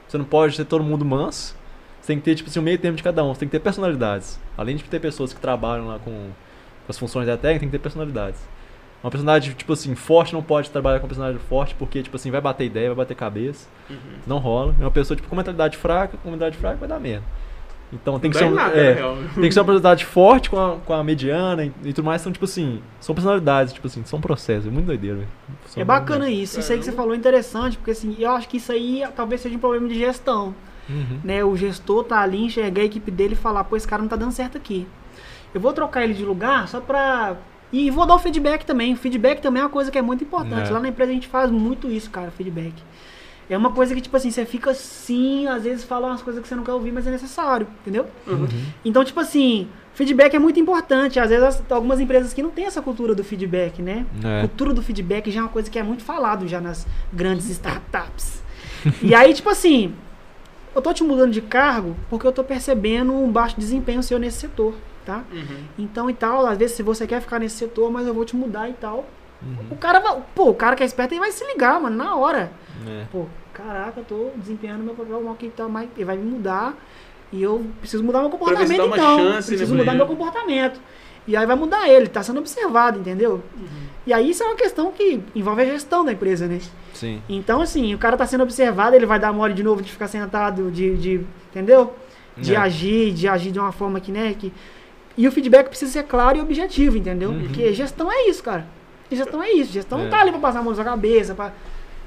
Você 0.06 0.18
não 0.18 0.24
pode 0.24 0.56
ter 0.56 0.64
todo 0.64 0.84
mundo 0.84 1.04
manso. 1.04 1.56
Você 2.00 2.08
tem 2.08 2.18
que 2.18 2.24
ter, 2.24 2.34
tipo 2.34 2.50
assim, 2.50 2.58
o 2.58 2.62
meio 2.62 2.78
tempo 2.78 2.96
de 2.96 3.02
cada 3.02 3.24
um. 3.24 3.32
Você 3.32 3.40
tem 3.40 3.48
que 3.48 3.52
ter 3.52 3.60
personalidades. 3.60 4.38
Além 4.56 4.76
de 4.76 4.84
ter 4.84 5.00
pessoas 5.00 5.32
que 5.32 5.40
trabalham 5.40 5.86
lá 5.86 5.98
com, 5.98 6.10
com 6.10 6.30
as 6.88 6.98
funções 6.98 7.26
da 7.26 7.36
técnica, 7.36 7.60
tem 7.60 7.68
que 7.68 7.72
ter 7.72 7.82
personalidades. 7.82 8.40
Uma 9.02 9.10
personalidade, 9.10 9.54
tipo 9.54 9.72
assim, 9.72 9.94
forte 9.94 10.32
não 10.32 10.42
pode 10.42 10.70
trabalhar 10.70 10.98
com 10.98 11.04
uma 11.04 11.08
personalidade 11.08 11.44
forte, 11.46 11.74
porque, 11.74 12.02
tipo 12.02 12.16
assim, 12.16 12.30
vai 12.30 12.40
bater 12.40 12.64
ideia, 12.64 12.88
vai 12.88 12.96
bater 12.96 13.14
cabeça. 13.14 13.68
Uhum. 13.88 13.96
Não 14.26 14.38
rola. 14.38 14.74
É 14.78 14.82
uma 14.82 14.90
pessoa, 14.90 15.16
tipo, 15.16 15.28
com 15.28 15.36
mentalidade 15.36 15.76
fraca, 15.76 16.16
com 16.16 16.30
mentalidade 16.30 16.58
fraca, 16.58 16.76
vai 16.76 16.88
dar 16.88 17.00
merda. 17.00 17.24
Então 17.94 18.18
tem 18.18 18.30
que 18.30 18.36
ser 18.36 18.44
um, 18.44 18.50
nada, 18.50 18.76
é, 18.76 18.94
tem 19.34 19.44
que 19.44 19.52
ser 19.52 19.60
uma 19.60 19.66
personalidade 19.66 20.04
forte 20.04 20.50
com 20.50 20.58
a, 20.58 20.76
com 20.76 20.92
a 20.92 21.04
mediana 21.04 21.64
e, 21.64 21.72
e 21.84 21.92
tudo 21.92 22.04
mais. 22.04 22.20
São, 22.20 22.32
tipo 22.32 22.44
assim, 22.44 22.82
são 23.00 23.14
personalidades, 23.14 23.72
tipo 23.72 23.86
assim, 23.86 24.02
são 24.04 24.20
processos. 24.20 24.66
É 24.66 24.70
muito 24.70 24.86
doideiro, 24.86 25.18
velho. 25.18 25.28
É 25.76 25.84
bacana 25.84 26.26
doido. 26.26 26.34
isso. 26.34 26.60
Isso 26.60 26.72
aí 26.72 26.78
que 26.78 26.84
você 26.84 26.92
falou 26.92 27.14
é 27.14 27.16
interessante, 27.16 27.76
porque 27.76 27.92
assim, 27.92 28.16
eu 28.18 28.30
acho 28.32 28.48
que 28.48 28.56
isso 28.56 28.72
aí 28.72 29.04
talvez 29.14 29.40
seja 29.40 29.56
um 29.56 29.60
problema 29.60 29.88
de 29.88 29.98
gestão. 29.98 30.54
Uhum. 30.88 31.20
né? 31.24 31.42
O 31.42 31.56
gestor 31.56 32.04
tá 32.04 32.20
ali, 32.20 32.44
enxergar 32.44 32.82
a 32.82 32.84
equipe 32.84 33.10
dele 33.10 33.32
e 33.32 33.36
falar, 33.36 33.64
pô, 33.64 33.74
esse 33.74 33.88
cara 33.88 34.02
não 34.02 34.08
tá 34.08 34.16
dando 34.16 34.32
certo 34.32 34.58
aqui. 34.58 34.86
Eu 35.54 35.60
vou 35.60 35.72
trocar 35.72 36.02
ele 36.02 36.14
de 36.14 36.24
lugar 36.24 36.68
só 36.68 36.80
pra. 36.80 37.36
E 37.72 37.90
vou 37.90 38.06
dar 38.06 38.14
o 38.14 38.18
feedback 38.18 38.64
também. 38.64 38.92
O 38.92 38.96
feedback 38.96 39.40
também 39.40 39.60
é 39.60 39.64
uma 39.64 39.70
coisa 39.70 39.90
que 39.90 39.98
é 39.98 40.02
muito 40.02 40.22
importante. 40.22 40.68
É. 40.68 40.72
Lá 40.72 40.80
na 40.80 40.88
empresa 40.88 41.10
a 41.10 41.14
gente 41.14 41.26
faz 41.26 41.50
muito 41.50 41.90
isso, 41.90 42.10
cara, 42.10 42.30
feedback. 42.30 42.74
É 43.48 43.56
uma 43.56 43.72
coisa 43.72 43.94
que, 43.94 44.00
tipo 44.00 44.16
assim, 44.16 44.30
você 44.30 44.44
fica 44.46 44.70
assim, 44.70 45.46
às 45.46 45.64
vezes 45.64 45.84
fala 45.84 46.06
umas 46.08 46.22
coisas 46.22 46.40
que 46.42 46.48
você 46.48 46.54
não 46.54 46.64
quer 46.64 46.72
ouvir, 46.72 46.92
mas 46.92 47.06
é 47.06 47.10
necessário, 47.10 47.66
entendeu? 47.82 48.06
Uhum. 48.26 48.46
Então, 48.84 49.04
tipo 49.04 49.20
assim, 49.20 49.68
feedback 49.92 50.34
é 50.34 50.38
muito 50.38 50.58
importante. 50.58 51.20
Às 51.20 51.28
vezes, 51.28 51.44
as- 51.44 51.62
algumas 51.70 52.00
empresas 52.00 52.32
que 52.32 52.42
não 52.42 52.50
têm 52.50 52.64
essa 52.64 52.80
cultura 52.80 53.14
do 53.14 53.22
feedback, 53.22 53.82
né? 53.82 54.06
É. 54.24 54.40
Cultura 54.40 54.72
do 54.72 54.82
feedback 54.82 55.30
já 55.30 55.40
é 55.40 55.42
uma 55.42 55.48
coisa 55.50 55.70
que 55.70 55.78
é 55.78 55.82
muito 55.82 56.02
falado 56.02 56.48
já 56.48 56.60
nas 56.60 56.86
grandes 57.12 57.48
startups. 57.50 58.42
e 59.02 59.14
aí, 59.14 59.32
tipo 59.34 59.50
assim, 59.50 59.94
eu 60.74 60.80
tô 60.82 60.92
te 60.92 61.04
mudando 61.04 61.30
de 61.32 61.40
cargo 61.42 61.94
porque 62.10 62.26
eu 62.26 62.32
tô 62.32 62.42
percebendo 62.42 63.12
um 63.12 63.30
baixo 63.30 63.58
desempenho 63.60 64.02
seu 64.02 64.18
nesse 64.18 64.38
setor, 64.38 64.74
tá? 65.04 65.22
Uhum. 65.30 65.64
Então 65.78 66.08
e 66.10 66.14
tal, 66.14 66.46
às 66.46 66.56
vezes 66.58 66.76
se 66.76 66.82
você 66.82 67.06
quer 67.06 67.20
ficar 67.20 67.38
nesse 67.38 67.56
setor, 67.56 67.90
mas 67.90 68.06
eu 68.06 68.14
vou 68.14 68.24
te 68.24 68.34
mudar 68.34 68.68
e 68.70 68.72
tal. 68.72 69.04
Uhum. 69.42 69.66
O 69.70 69.76
cara 69.76 70.00
vai, 70.00 70.16
pô, 70.34 70.48
o 70.48 70.54
cara 70.54 70.74
que 70.74 70.82
é 70.82 70.86
esperto 70.86 71.12
ele 71.12 71.20
vai 71.20 71.30
se 71.30 71.44
ligar, 71.46 71.78
mano, 71.80 71.94
na 71.96 72.16
hora. 72.16 72.50
É. 72.86 73.05
Pô, 73.11 73.27
caraca, 73.52 74.01
eu 74.01 74.05
tô 74.05 74.31
desempenhando 74.36 74.82
meu 74.82 74.94
papel 74.94 75.20
mal 75.23 75.35
que 75.35 75.48
tá 75.48 75.69
mais, 75.69 75.89
ele 75.97 76.05
vai 76.05 76.16
me 76.16 76.24
mudar 76.31 76.74
e 77.32 77.43
eu 77.43 77.65
preciso 77.81 78.02
mudar 78.05 78.20
meu 78.20 78.31
comportamento 78.31 78.73
então. 78.86 79.19
chance, 79.19 79.51
né, 79.51 79.56
preciso 79.56 79.66
pra 79.74 79.78
mudar 79.78 79.94
meu 79.94 80.06
comportamento. 80.06 80.81
E 81.27 81.35
aí 81.36 81.47
vai 81.47 81.56
mudar 81.56 81.89
ele, 81.89 82.06
tá 82.06 82.23
sendo 82.23 82.39
observado, 82.40 82.98
entendeu? 83.01 83.43
E 84.06 84.12
aí 84.12 84.28
isso 84.28 84.43
é 84.43 84.47
uma 84.47 84.56
questão 84.56 84.93
que 84.93 85.23
envolve 85.35 85.62
a 85.62 85.65
gestão 85.65 86.05
da 86.05 86.12
empresa, 86.12 86.47
né? 86.47 86.61
Sim. 86.93 87.23
Então, 87.28 87.62
assim, 87.62 87.94
o 87.94 87.98
cara 87.98 88.15
tá 88.15 88.27
sendo 88.27 88.43
observado, 88.43 88.94
ele 88.94 89.06
vai 89.06 89.19
dar 89.19 89.32
mole 89.32 89.55
de 89.55 89.62
novo 89.62 89.81
de 89.81 89.90
ficar 89.90 90.06
sentado, 90.06 90.70
de, 90.70 90.94
de 90.98 91.27
entendeu? 91.51 91.94
De 92.36 92.55
É. 92.55 92.59
agir, 92.59 93.12
de 93.15 93.27
agir 93.27 93.51
de 93.52 93.59
uma 93.59 93.73
forma 93.73 93.98
que, 94.01 94.12
né, 94.12 94.35
que... 94.39 94.52
E 95.16 95.27
o 95.27 95.32
feedback 95.32 95.69
precisa 95.69 95.93
ser 95.93 96.02
claro 96.02 96.36
e 96.36 96.40
objetivo, 96.43 96.98
entendeu? 96.98 97.31
Uhum. 97.31 97.40
Porque 97.44 97.73
gestão 97.73 98.12
é 98.12 98.28
isso, 98.28 98.43
cara. 98.43 98.66
Gestão 99.11 99.43
é 99.43 99.51
isso. 99.52 99.73
Gestão 99.73 99.98
não 99.98 100.06
É. 100.06 100.11
tá 100.11 100.20
ali 100.20 100.31
pra 100.32 100.40
passar 100.40 100.59
a 100.59 100.62
mão 100.62 100.73
na 100.73 100.74
sua 100.77 100.85
cabeça, 100.85 101.35
pra... 101.35 101.52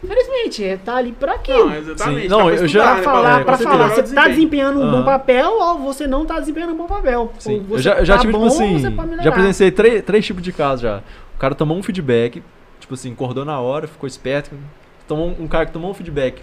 Infelizmente, 0.04 0.64
é, 0.64 0.78
tá 0.78 0.96
ali 0.96 1.12
pra 1.12 1.38
quê? 1.40 1.54
Não, 1.54 1.76
exatamente. 1.76 2.22
Sim. 2.24 2.28
tá 2.30 2.36
Não, 2.38 2.46
pra 2.46 2.56
eu 2.56 2.66
estudar, 2.66 2.84
já- 2.86 2.96
né, 2.96 3.02
falar, 3.04 3.42
é, 3.42 3.44
pra 3.44 3.58
falar, 3.58 3.90
você 3.90 4.14
tá 4.14 4.28
desempenhando 4.28 4.80
um 4.82 4.92
bom 4.92 5.04
papel 5.04 5.52
ou 5.52 5.80
você 5.80 6.06
não 6.06 6.26
tá 6.26 6.40
desempenhando 6.40 6.74
um 6.74 6.78
bom 6.78 6.86
papel. 6.86 7.34
Sim. 7.40 7.56
Ou 7.56 7.58
Eu 7.62 7.78
você 7.78 7.82
já, 7.84 7.94
eu 7.96 8.06
já 8.06 8.16
tá 8.16 8.22
tive, 8.22 8.34
bom, 8.34 8.48
tipo 8.48 8.64
assim, 8.64 8.80
já 9.24 9.32
presenciei 9.32 9.72
três, 9.72 10.04
três 10.04 10.26
tipos 10.26 10.44
de 10.44 10.52
casos 10.52 10.82
já. 10.82 11.02
O 11.36 11.40
cara 11.40 11.56
tomou 11.56 11.76
um 11.78 11.82
feedback, 11.84 12.44
tipo 12.80 12.94
assim, 12.94 13.12
acordou 13.12 13.44
na 13.44 13.60
hora, 13.60 13.88
ficou 13.88 14.08
esperto. 14.08 14.52
Tomou 15.08 15.30
um, 15.30 15.44
um 15.44 15.48
cara 15.48 15.66
que 15.66 15.72
tomou 15.72 15.90
um 15.90 15.94
feedback, 15.94 16.42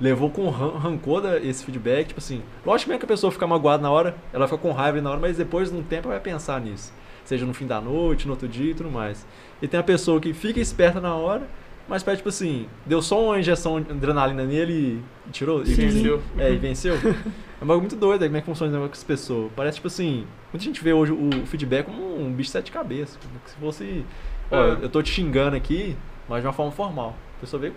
levou 0.00 0.28
com 0.30 0.48
ran- 0.50 0.78
rancor 0.78 1.20
da- 1.22 1.38
esse 1.38 1.64
feedback, 1.64 2.08
tipo 2.08 2.20
assim. 2.20 2.42
Lógico 2.66 2.96
que 2.98 3.04
a 3.04 3.08
pessoa 3.08 3.30
fica 3.30 3.46
magoada 3.46 3.82
na 3.82 3.90
hora, 3.90 4.14
ela 4.32 4.46
fica 4.46 4.58
com 4.58 4.72
raiva 4.72 5.00
na 5.00 5.10
hora, 5.10 5.20
mas 5.20 5.36
depois 5.38 5.70
de 5.70 5.76
um 5.76 5.82
tempo 5.82 6.08
ela 6.08 6.14
vai 6.16 6.20
pensar 6.20 6.60
nisso. 6.60 6.92
Seja 7.24 7.46
no 7.46 7.54
fim 7.54 7.66
da 7.66 7.80
noite, 7.80 8.26
no 8.26 8.32
outro 8.32 8.48
dia 8.48 8.72
e 8.72 8.74
tudo 8.74 8.90
mais. 8.90 9.24
E 9.62 9.68
tem 9.68 9.78
a 9.78 9.82
pessoa 9.82 10.20
que 10.20 10.32
fica 10.34 10.58
esperta 10.58 11.00
na 11.00 11.14
hora, 11.14 11.42
mas 11.90 12.02
pede, 12.02 12.18
tipo 12.18 12.28
assim, 12.30 12.66
deu 12.86 13.02
só 13.02 13.22
uma 13.22 13.38
injeção 13.38 13.80
de 13.80 13.90
adrenalina 13.90 14.44
nele 14.44 15.02
e 15.26 15.30
tirou. 15.30 15.62
e 15.62 15.66
Sim. 15.66 15.88
venceu. 15.88 16.22
É, 16.38 16.50
e 16.52 16.56
venceu. 16.56 16.94
É 16.94 17.64
um 17.64 17.66
bagulho 17.66 17.80
muito 17.82 17.96
doido 17.96 18.22
aí, 18.22 18.28
como 18.28 18.38
é 18.38 18.40
que 18.40 18.46
funciona 18.46 18.78
com 18.78 18.84
as 18.84 19.04
pessoas. 19.04 19.50
Parece, 19.54 19.74
tipo 19.76 19.88
assim, 19.88 20.24
muita 20.52 20.64
gente 20.64 20.82
vê 20.82 20.92
hoje 20.94 21.12
o 21.12 21.44
feedback 21.46 21.84
como 21.86 22.18
um 22.18 22.32
bicho 22.32 22.46
de 22.48 22.52
sete 22.52 22.72
cabeças. 22.72 23.18
como 23.18 23.38
Se 23.44 23.54
fosse, 23.56 24.06
ó, 24.50 24.56
É. 24.56 24.70
eu 24.84 24.88
tô 24.88 25.02
te 25.02 25.10
xingando 25.12 25.54
aqui, 25.56 25.94
mas 26.28 26.40
de 26.40 26.46
uma 26.46 26.52
forma 26.54 26.72
formal. 26.72 27.14
A 27.36 27.40
pessoa 27.40 27.60
vê... 27.60 27.72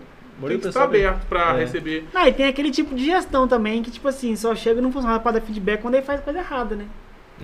Tem 0.48 0.58
que 0.60 0.68
estar 0.68 0.84
aberto 0.86 1.26
pra 1.28 1.56
É. 1.56 1.60
receber. 1.60 2.08
Não, 2.14 2.26
e 2.28 2.34
tem 2.34 2.48
aquele 2.48 2.72
tipo 2.72 2.96
de 2.96 3.06
gestão 3.06 3.48
também 3.48 3.84
que, 3.84 3.92
tipo 3.92 4.08
assim, 4.08 4.36
só 4.36 4.56
chega 4.56 4.80
e 4.80 4.82
não 4.82 4.92
funciona 4.92 5.20
pra 5.20 5.32
dar 5.34 5.42
feedback 5.42 5.82
quando 5.82 5.94
ele 5.96 6.04
faz 6.04 6.22
coisa 6.22 6.40
errada, 6.40 6.76
né? 6.76 6.86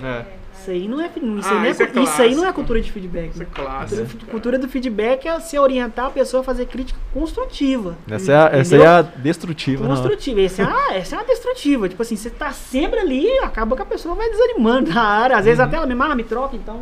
É. 0.02 0.40
Isso 0.62 0.72
aí 0.72 0.90
não 0.90 1.00
é, 1.00 1.06
isso 1.06 1.14
Ah, 1.16 1.52
aí 1.52 1.56
não 1.56 1.64
é, 1.64 1.70
isso 1.70 1.84
é 1.84 2.04
isso 2.04 2.22
aí 2.22 2.36
não 2.36 2.46
é 2.46 2.52
cultura 2.52 2.82
de 2.82 2.92
feedback. 2.92 3.30
Isso 3.30 3.42
é 3.42 3.46
né? 3.46 3.52
clássico. 3.54 3.96
Cultura, 4.02 4.20
cara. 4.20 4.32
cultura 4.32 4.60
do 4.60 4.68
feedback 4.68 5.26
é 5.26 5.40
você 5.40 5.58
orientar 5.58 6.08
a 6.08 6.10
pessoa 6.10 6.42
a 6.42 6.44
fazer 6.44 6.66
crítica 6.66 7.00
construtiva. 7.14 7.96
Essa 8.12 8.32
é 8.34 8.36
a, 8.36 8.46
essa 8.58 8.76
aí 8.76 8.82
é 8.82 8.86
a 8.88 9.02
destrutiva, 9.02 9.88
não. 9.88 9.96
Construtiva. 9.96 10.42
Essa 10.42 10.64
é, 10.64 10.66
a, 10.66 10.96
essa 11.00 11.16
é 11.16 11.20
uma 11.20 11.26
destrutiva. 11.26 11.88
Tipo 11.88 12.02
assim, 12.02 12.18
você 12.18 12.30
tá 12.30 12.52
sempre 12.52 13.00
ali, 13.00 13.26
acaba 13.40 13.74
que 13.74 13.82
a 13.82 13.86
pessoa 13.86 14.16
vai 14.16 14.30
desanimando 14.30 14.94
na 14.94 15.02
área. 15.02 15.36
Às 15.38 15.40
Uhum. 15.40 15.46
vezes 15.46 15.60
até 15.62 15.78
ela 15.78 15.86
mesma, 15.86 16.12
ah, 16.12 16.16
me 16.16 16.24
troca 16.26 16.58
então. 16.58 16.82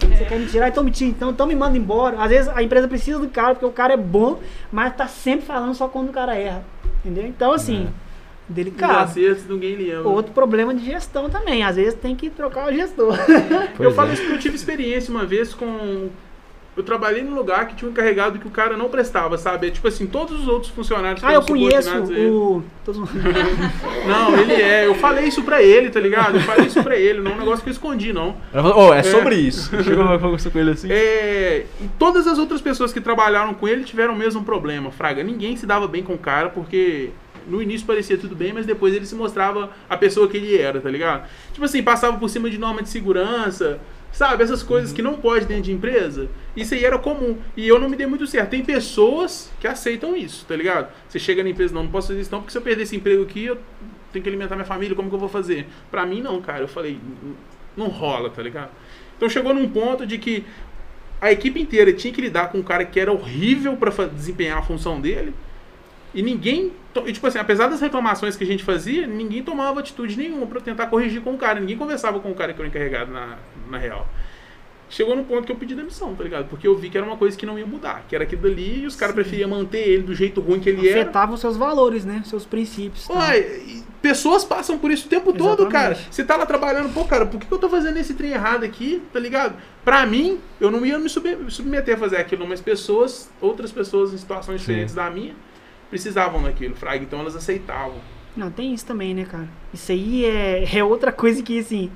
Você 0.00 0.24
quer 0.24 0.38
me 0.38 0.46
tirar, 0.46 0.68
então 0.68 0.82
me 0.82 0.90
tira, 0.90 1.10
então, 1.10 1.30
então 1.30 1.46
me 1.46 1.54
manda 1.54 1.76
embora. 1.76 2.16
Às 2.22 2.30
vezes 2.30 2.48
a 2.48 2.62
empresa 2.62 2.88
precisa 2.88 3.18
do 3.18 3.28
cara, 3.28 3.54
porque 3.54 3.66
o 3.66 3.70
cara 3.70 3.92
é 3.92 3.96
bom, 3.98 4.40
mas 4.72 4.96
tá 4.96 5.06
sempre 5.06 5.44
falando 5.44 5.74
só 5.74 5.86
quando 5.86 6.08
o 6.08 6.12
cara 6.12 6.34
erra. 6.34 6.64
Entendeu? 7.04 7.26
Então, 7.26 7.52
assim, 7.52 7.84
Os 7.84 8.07
delicado. 8.48 9.12
ninguém. 9.48 9.96
Outro 9.98 10.32
problema 10.32 10.74
de 10.74 10.84
gestão 10.84 11.28
também. 11.28 11.62
Às 11.62 11.76
vezes 11.76 11.94
tem 11.94 12.16
que 12.16 12.30
trocar 12.30 12.68
o 12.68 12.72
gestor. 12.74 13.14
Pois 13.76 13.88
eu 13.88 13.94
falo 13.94 14.10
é. 14.10 14.14
isso 14.14 14.22
porque 14.22 14.36
eu 14.36 14.40
tive 14.40 14.56
experiência 14.56 15.10
uma 15.12 15.24
vez 15.24 15.54
com 15.54 16.08
Eu 16.76 16.82
trabalhei 16.82 17.22
num 17.22 17.34
lugar 17.34 17.66
que 17.66 17.74
tinha 17.74 17.88
um 17.88 17.92
encarregado 17.92 18.38
que 18.38 18.46
o 18.46 18.50
cara 18.50 18.76
não 18.76 18.88
prestava, 18.88 19.36
sabe? 19.36 19.66
É 19.66 19.70
tipo 19.70 19.86
assim, 19.88 20.06
todos 20.06 20.40
os 20.40 20.48
outros 20.48 20.70
funcionários 20.72 21.22
Ah, 21.24 21.32
eu 21.32 21.42
conheço 21.42 21.90
a 21.90 21.98
o. 22.00 22.62
todos- 22.84 23.10
Não, 24.06 24.36
ele 24.38 24.54
é. 24.54 24.86
Eu 24.86 24.94
falei 24.94 25.26
isso 25.26 25.42
pra 25.42 25.60
ele, 25.62 25.90
tá 25.90 26.00
ligado? 26.00 26.36
Eu 26.36 26.42
falei 26.42 26.66
isso 26.66 26.82
pra 26.82 26.96
ele, 26.96 27.20
não 27.20 27.32
é 27.32 27.34
um 27.34 27.38
negócio 27.38 27.62
que 27.62 27.68
eu 27.68 27.72
escondi, 27.72 28.12
não. 28.12 28.36
Ela 28.52 28.62
falou, 28.70 28.88
oh, 28.88 28.94
é 28.94 29.02
sobre 29.02 29.34
isso. 29.34 29.70
Chegou 29.82 30.04
e 30.14 30.18
conversou 30.18 30.52
com 30.52 30.58
ele 30.58 30.70
assim. 30.70 30.88
É, 30.90 31.66
e 31.80 31.88
todas 31.98 32.26
as 32.26 32.38
outras 32.38 32.60
pessoas 32.60 32.92
que 32.92 33.00
trabalharam 33.00 33.54
com 33.54 33.66
ele 33.66 33.84
tiveram 33.84 34.14
o 34.14 34.16
mesmo 34.16 34.44
problema, 34.44 34.90
Fraga. 34.90 35.22
Ninguém 35.22 35.56
se 35.56 35.66
dava 35.66 35.86
bem 35.88 36.02
com 36.02 36.14
o 36.14 36.18
cara, 36.18 36.48
porque 36.48 37.10
no 37.48 37.62
início 37.62 37.86
parecia 37.86 38.16
tudo 38.18 38.34
bem, 38.36 38.52
mas 38.52 38.66
depois 38.66 38.94
ele 38.94 39.06
se 39.06 39.14
mostrava 39.14 39.70
a 39.88 39.96
pessoa 39.96 40.28
que 40.28 40.36
ele 40.36 40.56
era, 40.56 40.80
tá 40.80 40.90
ligado? 40.90 41.28
Tipo 41.52 41.64
assim, 41.64 41.82
passava 41.82 42.16
por 42.18 42.28
cima 42.28 42.48
de 42.50 42.58
norma 42.58 42.82
de 42.82 42.88
segurança, 42.88 43.80
sabe? 44.12 44.42
Essas 44.42 44.62
coisas 44.62 44.92
que 44.92 45.02
não 45.02 45.14
pode 45.14 45.46
dentro 45.46 45.64
de 45.64 45.72
empresa. 45.72 46.28
Isso 46.56 46.74
aí 46.74 46.84
era 46.84 46.98
comum. 46.98 47.38
E 47.56 47.66
eu 47.66 47.78
não 47.78 47.88
me 47.88 47.96
dei 47.96 48.06
muito 48.06 48.26
certo. 48.26 48.50
Tem 48.50 48.64
pessoas 48.64 49.50
que 49.60 49.66
aceitam 49.66 50.16
isso, 50.16 50.44
tá 50.46 50.54
ligado? 50.56 50.92
Você 51.08 51.18
chega 51.18 51.42
na 51.42 51.50
empresa, 51.50 51.74
não, 51.74 51.84
não 51.84 51.90
posso 51.90 52.08
fazer 52.08 52.20
isso 52.20 52.30
não, 52.32 52.40
porque 52.40 52.52
se 52.52 52.58
eu 52.58 52.62
perder 52.62 52.82
esse 52.82 52.96
emprego 52.96 53.22
aqui, 53.22 53.44
eu 53.46 53.58
tenho 54.12 54.22
que 54.22 54.28
alimentar 54.28 54.54
minha 54.54 54.64
família, 54.66 54.94
como 54.96 55.08
que 55.08 55.14
eu 55.14 55.20
vou 55.20 55.28
fazer? 55.28 55.66
Pra 55.90 56.04
mim, 56.06 56.20
não, 56.22 56.40
cara. 56.40 56.60
Eu 56.64 56.68
falei, 56.68 56.98
não 57.76 57.88
rola, 57.88 58.30
tá 58.30 58.42
ligado? 58.42 58.70
Então 59.16 59.28
chegou 59.28 59.52
num 59.52 59.68
ponto 59.68 60.06
de 60.06 60.16
que 60.18 60.44
a 61.20 61.32
equipe 61.32 61.60
inteira 61.60 61.92
tinha 61.92 62.12
que 62.12 62.20
lidar 62.20 62.50
com 62.50 62.58
um 62.58 62.62
cara 62.62 62.84
que 62.84 62.98
era 63.00 63.12
horrível 63.12 63.76
pra 63.76 63.90
fa- 63.90 64.06
desempenhar 64.06 64.58
a 64.58 64.62
função 64.62 65.00
dele. 65.00 65.34
E 66.14 66.22
ninguém, 66.22 66.72
e, 67.06 67.12
tipo 67.12 67.26
assim, 67.26 67.38
apesar 67.38 67.66
das 67.68 67.80
reclamações 67.80 68.34
que 68.36 68.42
a 68.42 68.46
gente 68.46 68.64
fazia, 68.64 69.06
ninguém 69.06 69.42
tomava 69.42 69.80
atitude 69.80 70.16
nenhuma 70.16 70.46
pra 70.46 70.60
tentar 70.60 70.86
corrigir 70.86 71.20
com 71.20 71.34
o 71.34 71.38
cara. 71.38 71.60
Ninguém 71.60 71.76
conversava 71.76 72.18
com 72.20 72.30
o 72.30 72.34
cara 72.34 72.52
que 72.54 72.60
era 72.60 72.66
o 72.66 72.70
encarregado 72.70 73.12
na, 73.12 73.36
na 73.70 73.78
real. 73.78 74.06
Chegou 74.90 75.14
no 75.14 75.22
ponto 75.22 75.44
que 75.44 75.52
eu 75.52 75.56
pedi 75.56 75.74
demissão, 75.74 76.14
tá 76.14 76.24
ligado? 76.24 76.48
Porque 76.48 76.66
eu 76.66 76.74
vi 76.74 76.88
que 76.88 76.96
era 76.96 77.06
uma 77.06 77.18
coisa 77.18 77.36
que 77.36 77.44
não 77.44 77.58
ia 77.58 77.66
mudar, 77.66 78.06
que 78.08 78.14
era 78.14 78.24
aquilo 78.24 78.40
dali 78.40 78.84
e 78.84 78.86
os 78.86 78.96
caras 78.96 79.14
preferiam 79.14 79.50
manter 79.50 79.86
ele 79.86 80.02
do 80.02 80.14
jeito 80.14 80.40
ruim 80.40 80.60
que 80.60 80.70
ele 80.70 80.88
era. 80.88 81.02
Afetava 81.02 81.34
os 81.34 81.40
seus 81.40 81.58
valores, 81.58 82.06
né? 82.06 82.22
Seus 82.24 82.46
princípios. 82.46 83.06
tá? 83.06 83.36
E 83.36 83.82
pessoas 84.00 84.44
passam 84.46 84.78
por 84.78 84.90
isso 84.90 85.04
o 85.04 85.10
tempo 85.10 85.30
todo, 85.30 85.64
Exatamente. 85.64 85.72
cara. 85.72 85.94
Você 86.10 86.24
tá 86.24 86.36
lá 86.38 86.46
trabalhando, 86.46 86.90
pô, 86.94 87.04
cara, 87.04 87.26
por 87.26 87.38
que 87.38 87.46
que 87.46 87.52
eu 87.52 87.58
tô 87.58 87.68
fazendo 87.68 87.98
esse 87.98 88.14
trem 88.14 88.30
errado 88.30 88.64
aqui, 88.64 89.02
tá 89.12 89.20
ligado? 89.20 89.56
Pra 89.84 90.06
mim, 90.06 90.40
eu 90.58 90.70
não 90.70 90.86
ia 90.86 90.98
me 90.98 91.10
sub- 91.10 91.50
submeter 91.50 91.94
a 91.94 91.98
fazer 91.98 92.16
aquilo, 92.16 92.46
mas 92.48 92.62
pessoas, 92.62 93.30
outras 93.42 93.70
pessoas 93.70 94.14
em 94.14 94.16
situações 94.16 94.62
Sim. 94.62 94.68
diferentes 94.68 94.94
da 94.94 95.10
minha, 95.10 95.34
precisavam 95.90 96.42
daquilo, 96.42 96.74
fraga, 96.74 97.02
então 97.02 97.20
elas 97.20 97.34
aceitavam. 97.36 97.96
Não, 98.36 98.50
tem 98.50 98.72
isso 98.74 98.86
também, 98.86 99.14
né, 99.14 99.24
cara? 99.24 99.48
Isso 99.72 99.90
aí 99.92 100.24
é, 100.24 100.64
é 100.78 100.84
outra 100.84 101.10
coisa 101.10 101.42
que, 101.42 101.58
assim, 101.58 101.90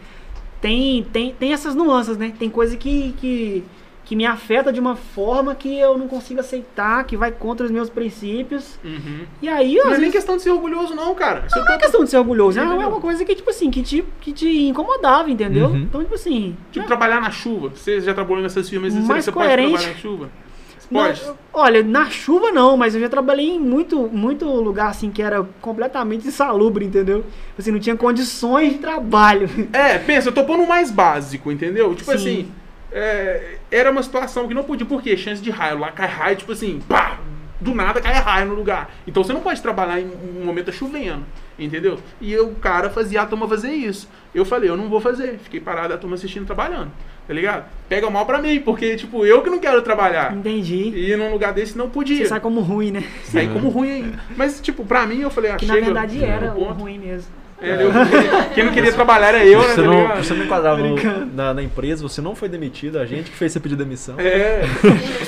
tem, 0.60 1.04
tem, 1.12 1.32
tem 1.38 1.52
essas 1.52 1.74
nuances, 1.74 2.16
né? 2.16 2.32
Tem 2.38 2.48
coisa 2.50 2.76
que, 2.76 3.14
que, 3.20 3.64
que 4.04 4.16
me 4.16 4.24
afeta 4.26 4.72
de 4.72 4.80
uma 4.80 4.96
forma 4.96 5.54
que 5.54 5.78
eu 5.78 5.96
não 5.98 6.08
consigo 6.08 6.40
aceitar, 6.40 7.04
que 7.04 7.16
vai 7.16 7.30
contra 7.32 7.64
os 7.66 7.70
meus 7.72 7.88
princípios. 7.90 8.78
E 9.40 9.48
aí, 9.48 9.74
Não 9.76 9.86
é 9.86 9.90
nem 9.90 9.98
vezes, 10.00 10.12
questão 10.14 10.36
de 10.36 10.42
ser 10.42 10.50
orgulhoso, 10.50 10.94
não, 10.94 11.14
cara. 11.14 11.46
Eu 11.54 11.64
não 11.64 11.68
é 11.68 11.74
tô- 11.74 11.78
questão 11.82 12.04
de 12.04 12.10
ser 12.10 12.18
orgulhoso, 12.18 12.58
é 12.58 12.64
Entendeu? 12.64 12.88
uma 12.88 13.00
coisa 13.00 13.24
que, 13.24 13.34
tipo 13.34 13.50
assim, 13.50 13.70
que 13.70 13.82
te, 13.82 14.04
que 14.20 14.32
te 14.32 14.48
incomodava, 14.68 15.30
entendeu? 15.30 15.68
Uhum. 15.68 15.82
Então, 15.82 16.00
tipo 16.02 16.14
assim... 16.14 16.56
Tipo, 16.72 16.84
já- 16.84 16.88
trabalhar 16.88 17.20
na 17.20 17.30
chuva. 17.30 17.70
Você 17.74 18.00
já 18.00 18.14
trabalhou 18.14 18.42
nessas 18.42 18.68
firmas, 18.68 18.94
Mais 18.94 19.24
você 19.24 19.30
coerente. 19.32 19.70
pode 19.70 19.82
trabalhar 19.82 19.94
na 19.94 20.00
chuva? 20.00 20.30
Não, 20.92 21.00
pode? 21.00 21.22
olha, 21.52 21.82
na 21.82 22.10
chuva 22.10 22.52
não, 22.52 22.76
mas 22.76 22.94
eu 22.94 23.00
já 23.00 23.08
trabalhei 23.08 23.50
em 23.50 23.58
muito, 23.58 24.08
muito 24.08 24.44
lugar 24.46 24.90
assim 24.90 25.10
que 25.10 25.22
era 25.22 25.42
completamente 25.60 26.26
insalubre, 26.26 26.84
entendeu? 26.84 27.24
Assim, 27.58 27.70
não 27.70 27.80
tinha 27.80 27.96
condições 27.96 28.74
de 28.74 28.78
trabalho. 28.78 29.48
É, 29.72 29.98
pensa, 29.98 30.28
eu 30.28 30.32
tô 30.32 30.44
pondo 30.44 30.64
o 30.64 30.68
mais 30.68 30.90
básico, 30.90 31.50
entendeu? 31.50 31.94
Tipo 31.94 32.10
Sim. 32.10 32.16
assim, 32.16 32.52
é, 32.92 33.56
era 33.70 33.90
uma 33.90 34.02
situação 34.02 34.46
que 34.46 34.54
não 34.54 34.62
podia, 34.64 34.86
porque 34.86 35.16
chance 35.16 35.42
de 35.42 35.50
raio, 35.50 35.78
lá 35.78 35.90
cai 35.90 36.06
raio, 36.08 36.36
tipo 36.36 36.52
assim, 36.52 36.80
pá, 36.88 37.18
do 37.60 37.74
nada 37.74 38.00
cai 38.00 38.14
raio 38.14 38.48
no 38.48 38.54
lugar. 38.54 38.90
Então 39.06 39.24
você 39.24 39.32
não 39.32 39.40
pode 39.40 39.62
trabalhar 39.62 40.00
em 40.00 40.06
um 40.06 40.44
momento 40.44 40.66
tá 40.66 40.72
chovendo, 40.72 41.24
entendeu? 41.58 41.98
E 42.20 42.32
eu, 42.32 42.48
o 42.48 42.54
cara 42.54 42.90
fazia 42.90 43.22
a 43.22 43.26
turma 43.26 43.48
fazer 43.48 43.70
isso. 43.70 44.08
Eu 44.34 44.44
falei, 44.44 44.70
eu 44.70 44.76
não 44.76 44.88
vou 44.88 45.00
fazer. 45.00 45.38
Fiquei 45.42 45.60
parado 45.60 45.92
a 45.94 45.98
turma 45.98 46.14
assistindo 46.16 46.46
trabalhando, 46.46 46.90
tá 47.26 47.34
ligado? 47.34 47.64
Pega 47.88 48.08
mal 48.10 48.24
pra 48.24 48.40
mim, 48.40 48.60
porque, 48.60 48.96
tipo, 48.96 49.26
eu 49.26 49.42
que 49.42 49.50
não 49.50 49.58
quero 49.58 49.82
trabalhar. 49.82 50.34
Entendi. 50.34 50.92
E 50.94 51.14
num 51.16 51.30
lugar 51.32 51.52
desse 51.52 51.76
não 51.76 51.90
podia. 51.90 52.16
Você 52.16 52.26
sai 52.26 52.40
como 52.40 52.60
ruim, 52.60 52.90
né? 52.90 53.04
Saí 53.24 53.48
como 53.48 53.68
ruim 53.68 53.90
ainda. 53.90 54.20
Mas, 54.36 54.60
tipo, 54.60 54.84
pra 54.84 55.06
mim, 55.06 55.20
eu 55.20 55.30
falei, 55.30 55.50
ah, 55.50 55.56
Que 55.56 55.66
chega. 55.66 55.80
na 55.80 55.86
verdade 55.86 56.24
era 56.24 56.54
o 56.54 56.64
ruim 56.72 56.98
mesmo. 56.98 57.41
É, 57.62 57.82
eu- 57.84 57.90
quem 58.54 58.64
não 58.64 58.72
queria 58.72 58.92
trabalhar 58.92 59.28
era 59.28 59.44
eu, 59.44 59.60
né? 59.60 59.68
Você 59.68 59.76
tá 59.76 59.82
não, 59.82 60.02
ligado? 60.02 60.24
você 60.24 60.34
não 60.34 60.44
enquadrava 60.44 60.76
no- 60.78 61.26
na, 61.34 61.54
na 61.54 61.62
empresa, 61.62 62.02
você 62.02 62.20
não 62.20 62.34
foi 62.34 62.48
demitido, 62.48 62.98
a 62.98 63.06
gente 63.06 63.30
que 63.30 63.36
fez 63.36 63.52
você 63.52 63.60
pedir 63.60 63.76
demissão. 63.76 64.14
É, 64.18 64.62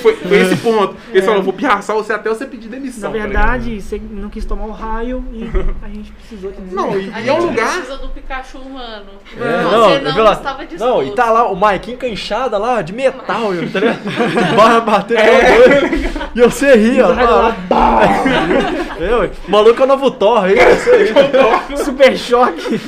foi, 0.01 0.15
foi 0.15 0.37
esse 0.41 0.57
ponto. 0.57 0.95
Eles 1.11 1.23
falaram, 1.25 1.43
vou 1.43 1.53
pirraçar 1.53 1.95
você 1.95 2.13
até 2.13 2.29
você 2.29 2.45
pedir 2.45 2.67
demissão. 2.67 3.11
Na 3.11 3.17
tá 3.17 3.23
verdade, 3.25 3.81
você 3.81 4.01
não 4.11 4.29
quis 4.29 4.43
tomar 4.45 4.65
o 4.65 4.71
raio 4.71 5.23
e 5.31 5.49
a 5.83 5.87
gente 5.87 6.11
precisou 6.11 6.51
te 6.51 6.61
dizer. 6.61 6.75
Não, 6.75 6.99
e, 6.99 7.11
A 7.13 7.21
e 7.21 7.29
é 7.29 7.33
um 7.33 7.45
lugar. 7.45 7.73
precisa 7.77 7.97
do 7.97 8.09
Pikachu 8.09 8.57
humano. 8.59 9.05
É, 9.35 9.63
Você 9.63 9.75
não, 9.75 9.91
eu 10.09 10.13
vi 10.13 10.19
lá- 10.21 10.33
estava 10.33 10.65
disposto. 10.65 10.89
Não, 10.93 11.03
e 11.03 11.11
tá 11.11 11.31
lá 11.31 11.49
o 11.49 11.55
Maikinho 11.55 11.97
canchada 11.97 12.57
lá, 12.57 12.81
de 12.81 12.93
metal, 12.93 13.53
eu, 13.53 13.69
tá 13.71 13.79
ligado? 13.79 13.99
Barra 14.55 14.79
batendo, 14.81 15.19
e 16.35 16.41
você 16.41 16.75
ria, 16.75 17.07
lá, 17.07 17.55
eu, 18.99 19.31
o 19.47 19.51
maluco 19.51 19.81
é 19.81 19.83
o 19.83 19.87
novo 19.87 20.11
Thor, 20.11 20.43
aí. 20.45 20.55
Super 21.77 22.17
choque. 22.25 22.79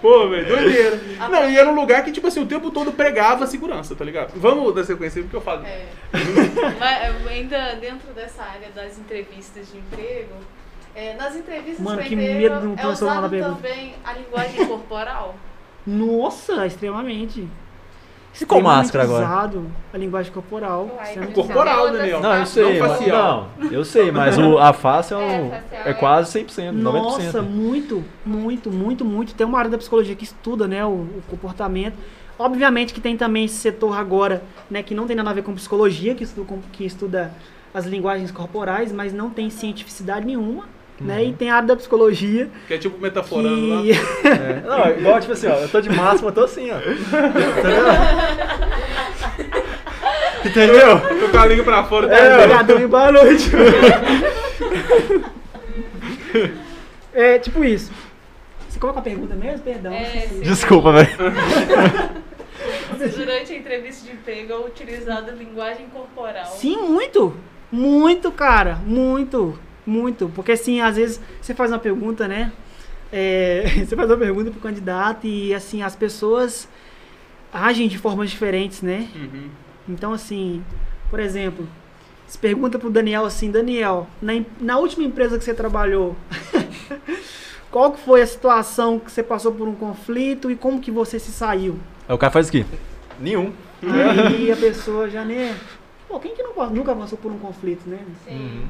Pô, 0.00 0.28
velho, 0.28 0.46
doideira. 0.46 1.00
Não, 1.30 1.48
e 1.48 1.56
era 1.56 1.68
um 1.68 1.74
lugar 1.74 2.04
que, 2.04 2.12
tipo 2.12 2.26
assim, 2.26 2.42
o 2.42 2.46
tempo 2.46 2.70
todo 2.70 2.92
pregava 2.92 3.44
a 3.44 3.46
segurança, 3.46 3.94
tá 3.94 4.04
ligado? 4.04 4.32
Vamos 4.36 4.74
dar 4.74 4.84
sequência 4.84 5.18
aí, 5.18 5.24
porque 5.24 5.36
eu 5.36 5.40
falo. 5.40 5.64
É. 5.66 5.86
Mas 6.78 7.26
ainda 7.26 7.74
dentro 7.76 8.12
dessa 8.14 8.42
área 8.42 8.68
das 8.74 8.98
entrevistas 8.98 9.70
de 9.70 9.78
emprego, 9.78 10.34
é, 10.94 11.14
nas 11.14 11.34
entrevistas 11.34 11.80
Mano, 11.80 12.02
que 12.02 12.14
emprego 12.14 12.66
medo 12.66 12.80
é 12.80 12.86
usado 12.86 13.30
também 13.30 13.94
a 14.04 14.12
linguagem 14.12 14.66
corporal. 14.66 15.34
Nossa, 15.86 16.66
extremamente. 16.66 17.48
E 18.40 18.46
com 18.46 18.60
máscara 18.60 19.04
agora? 19.04 19.50
a 19.92 19.98
linguagem 19.98 20.32
corporal. 20.32 20.98
É 21.00 21.26
Corporal, 21.26 21.90
Daniel. 21.90 22.20
Não, 22.20 22.34
eu 22.34 22.46
sei, 22.46 22.78
Não 22.80 22.88
mas, 22.88 23.06
não, 23.06 23.48
eu 23.70 23.84
sei, 23.84 24.10
mas 24.10 24.38
o, 24.38 24.58
a 24.58 24.72
face 24.72 25.12
é, 25.12 25.16
um- 25.16 25.20
É, 25.20 25.60
facial 25.60 25.86
é 25.86 25.90
é- 25.90 25.94
quase 25.94 26.32
100%, 26.40 26.72
90%. 26.72 26.82
Nossa, 26.82 27.42
muito, 27.42 28.02
muito, 28.24 28.70
muito, 28.70 29.04
muito. 29.04 29.34
Tem 29.34 29.46
uma 29.46 29.58
área 29.58 29.70
da 29.70 29.78
psicologia 29.78 30.14
que 30.14 30.24
estuda, 30.24 30.66
né, 30.66 30.84
o, 30.84 30.88
o 30.90 31.22
comportamento. 31.28 31.94
Obviamente 32.38 32.94
que 32.94 33.00
tem 33.00 33.16
também 33.16 33.44
esse 33.44 33.56
setor 33.56 33.96
agora, 33.98 34.42
né, 34.70 34.82
que 34.82 34.94
não 34.94 35.06
tem 35.06 35.14
nada 35.14 35.30
a 35.30 35.32
ver 35.34 35.42
com 35.42 35.54
psicologia, 35.54 36.14
que 36.14 36.24
estuda, 36.24 36.54
que 36.72 36.84
estuda 36.84 37.32
as 37.74 37.86
linguagens 37.86 38.30
corporais, 38.30 38.92
mas 38.92 39.12
não 39.12 39.30
tem 39.30 39.48
cientificidade 39.50 40.26
nenhuma, 40.26 40.64
né? 41.04 41.24
E 41.24 41.32
tem 41.32 41.50
a 41.50 41.56
área 41.56 41.68
da 41.68 41.76
psicologia 41.76 42.48
Que 42.66 42.74
é 42.74 42.78
tipo 42.78 42.98
metaforando 43.00 43.68
lá. 43.68 43.82
que 43.82 43.92
É. 44.28 44.62
Não, 44.66 44.84
é 44.84 44.98
igual, 44.98 45.20
tipo 45.20 45.32
assim, 45.32 45.46
ó, 45.48 45.54
eu 45.54 45.68
tô 45.68 45.80
de 45.80 45.88
máscara, 45.90 46.26
eu 46.28 46.32
tô 46.32 46.44
assim, 46.44 46.70
ó. 46.70 46.78
Entendeu? 50.44 51.00
Tô 51.20 51.28
com 51.28 51.38
a 51.38 51.46
língua 51.46 51.64
pra 51.64 51.84
fora. 51.84 52.08
tá 52.08 52.16
É, 52.16 52.80
e 52.80 52.86
boa 52.86 53.12
noite. 53.12 53.50
é 57.14 57.38
tipo 57.38 57.64
isso. 57.64 57.92
Você 58.68 58.78
coloca 58.80 58.98
a 58.98 59.02
pergunta 59.02 59.34
mesmo? 59.34 59.60
Perdão. 59.60 59.92
É. 59.92 60.26
Desculpa, 60.42 60.92
velho. 60.92 61.08
Durante 63.16 63.52
a 63.52 63.56
entrevista 63.56 64.06
de 64.06 64.12
emprego 64.12 64.52
é 64.52 64.56
utilizada 64.58 65.32
a 65.32 65.34
linguagem 65.34 65.86
corporal. 65.92 66.46
Sim, 66.46 66.76
muito. 66.76 67.34
Muito, 67.70 68.30
cara. 68.32 68.78
Muito. 68.84 69.58
Muito. 69.86 70.30
Porque 70.34 70.52
assim, 70.52 70.80
às 70.80 70.96
vezes 70.96 71.20
você 71.40 71.54
faz 71.54 71.70
uma 71.70 71.78
pergunta, 71.78 72.28
né? 72.28 72.52
É, 73.12 73.64
você 73.86 73.94
faz 73.94 74.10
uma 74.10 74.16
pergunta 74.16 74.50
pro 74.50 74.60
candidato 74.60 75.26
e 75.26 75.54
assim, 75.54 75.82
as 75.82 75.94
pessoas 75.94 76.68
agem 77.52 77.88
de 77.88 77.98
formas 77.98 78.30
diferentes, 78.30 78.82
né? 78.82 79.08
Uhum. 79.14 79.48
Então, 79.88 80.12
assim, 80.12 80.64
por 81.10 81.20
exemplo, 81.20 81.68
se 82.26 82.38
pergunta 82.38 82.78
pro 82.78 82.88
Daniel 82.88 83.26
assim, 83.26 83.50
Daniel, 83.50 84.06
na, 84.20 84.32
na 84.58 84.78
última 84.78 85.04
empresa 85.04 85.36
que 85.36 85.44
você 85.44 85.52
trabalhou, 85.52 86.16
qual 87.70 87.92
que 87.92 88.00
foi 88.00 88.22
a 88.22 88.26
situação 88.26 88.98
que 88.98 89.12
você 89.12 89.22
passou 89.22 89.52
por 89.52 89.68
um 89.68 89.74
conflito 89.74 90.50
e 90.50 90.56
como 90.56 90.80
que 90.80 90.90
você 90.90 91.18
se 91.18 91.30
saiu? 91.30 91.78
Aí 92.08 92.14
o 92.14 92.18
cara 92.18 92.32
faz 92.32 92.48
o 92.48 92.52
quê? 92.52 92.64
Nenhum. 93.20 93.52
Aí 93.82 94.50
a 94.50 94.56
pessoa 94.56 95.10
já, 95.10 95.24
né? 95.24 95.54
Pô, 96.08 96.18
quem 96.20 96.34
que 96.34 96.42
não, 96.42 96.70
nunca 96.70 96.94
passou 96.94 97.18
por 97.18 97.30
um 97.30 97.38
conflito, 97.38 97.88
né? 97.88 97.98
Sim. 98.26 98.68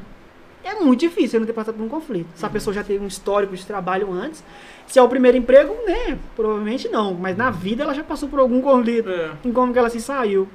É 0.63 0.75
muito 0.75 1.01
difícil 1.01 1.37
eu 1.37 1.41
não 1.41 1.47
ter 1.47 1.53
passado 1.53 1.75
por 1.75 1.83
um 1.83 1.89
conflito. 1.89 2.27
Se 2.35 2.45
a 2.45 2.49
pessoa 2.49 2.73
já 2.73 2.83
teve 2.83 3.03
um 3.03 3.07
histórico 3.07 3.55
de 3.55 3.65
trabalho 3.65 4.11
antes, 4.11 4.43
se 4.87 4.97
é 4.97 5.01
o 5.01 5.09
primeiro 5.09 5.37
emprego, 5.37 5.75
né? 5.85 6.17
Provavelmente 6.35 6.87
não. 6.87 7.13
Mas 7.13 7.35
na 7.35 7.51
vida 7.51 7.83
ela 7.83 7.93
já 7.93 8.03
passou 8.03 8.29
por 8.29 8.39
algum 8.39 8.61
conflito. 8.61 9.09
É. 9.09 9.31
Em 9.43 9.51
como 9.51 9.73
que 9.73 9.79
ela 9.79 9.89
se 9.89 9.99
saiu. 9.99 10.47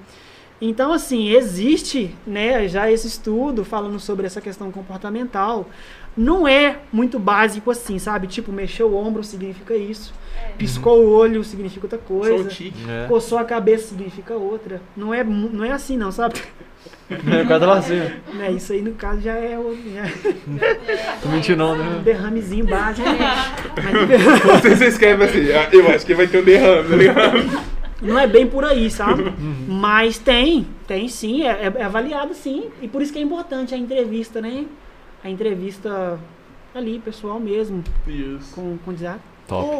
Então, 0.60 0.92
assim, 0.92 1.28
existe, 1.30 2.16
né, 2.26 2.66
já 2.66 2.90
esse 2.90 3.06
estudo 3.06 3.64
falando 3.64 4.00
sobre 4.00 4.26
essa 4.26 4.40
questão 4.40 4.72
comportamental. 4.72 5.68
Não 6.18 6.48
é 6.48 6.78
muito 6.92 7.16
básico 7.18 7.70
assim, 7.70 7.98
sabe? 7.98 8.26
Tipo, 8.26 8.50
mexeu 8.50 8.88
o 8.88 8.96
ombro 8.96 9.22
significa 9.22 9.74
isso. 9.76 10.12
Piscou 10.56 11.00
o 11.04 11.10
olho 11.12 11.44
significa 11.44 11.86
outra 11.86 12.00
Sou 12.06 12.18
coisa. 12.18 12.44
um 12.44 12.48
tique. 12.48 12.84
É. 12.90 13.06
Coçou 13.06 13.38
a 13.38 13.44
cabeça 13.44 13.88
significa 13.90 14.34
outra. 14.34 14.82
Não 14.96 15.14
é, 15.14 15.22
não 15.22 15.64
é 15.64 15.70
assim, 15.70 15.96
não, 15.96 16.10
sabe? 16.10 16.34
É, 17.10 17.42
o 17.42 17.48
cara 17.48 17.60
tava 17.60 17.78
assim. 17.78 17.98
Né, 18.34 18.52
isso 18.52 18.70
aí, 18.72 18.82
no 18.82 18.92
caso, 18.92 19.20
já 19.22 19.32
é 19.32 19.58
o 19.58 19.74
já 19.94 20.04
é 20.04 20.12
Tô 21.22 21.28
mentindo, 21.30 21.56
não, 21.56 21.72
um 21.72 21.76
né? 21.78 22.02
derramezinho 22.04 22.66
básico. 22.66 23.08
Vocês 24.60 24.80
escrevem 24.82 25.26
assim, 25.26 25.52
ah, 25.52 25.68
eu 25.72 25.88
acho 25.90 26.04
que 26.04 26.14
vai 26.14 26.26
ter 26.26 26.40
um 26.40 26.44
derrame, 26.44 26.88
tá 26.88 26.96
ligado? 26.96 27.60
Não 28.02 28.18
é 28.18 28.26
bem 28.26 28.46
por 28.46 28.62
aí, 28.64 28.90
sabe? 28.90 29.22
Uhum. 29.22 29.66
Mas 29.68 30.18
tem, 30.18 30.66
tem 30.86 31.08
sim, 31.08 31.44
é, 31.44 31.50
é- 31.50 31.72
é 31.78 31.82
avaliado 31.84 32.34
sim. 32.34 32.64
E 32.82 32.86
por 32.88 33.00
isso 33.02 33.12
que 33.12 33.18
é 33.18 33.22
importante 33.22 33.74
a 33.74 33.78
entrevista, 33.78 34.40
né? 34.40 34.66
A 35.22 35.28
entrevista 35.30 36.18
ali, 36.74 36.98
pessoal 37.04 37.40
mesmo, 37.40 37.82
Isso. 38.06 38.54
com, 38.54 38.78
com 38.84 38.92
design. 38.92 39.18
Top. 39.48 39.64
O- 39.66 39.70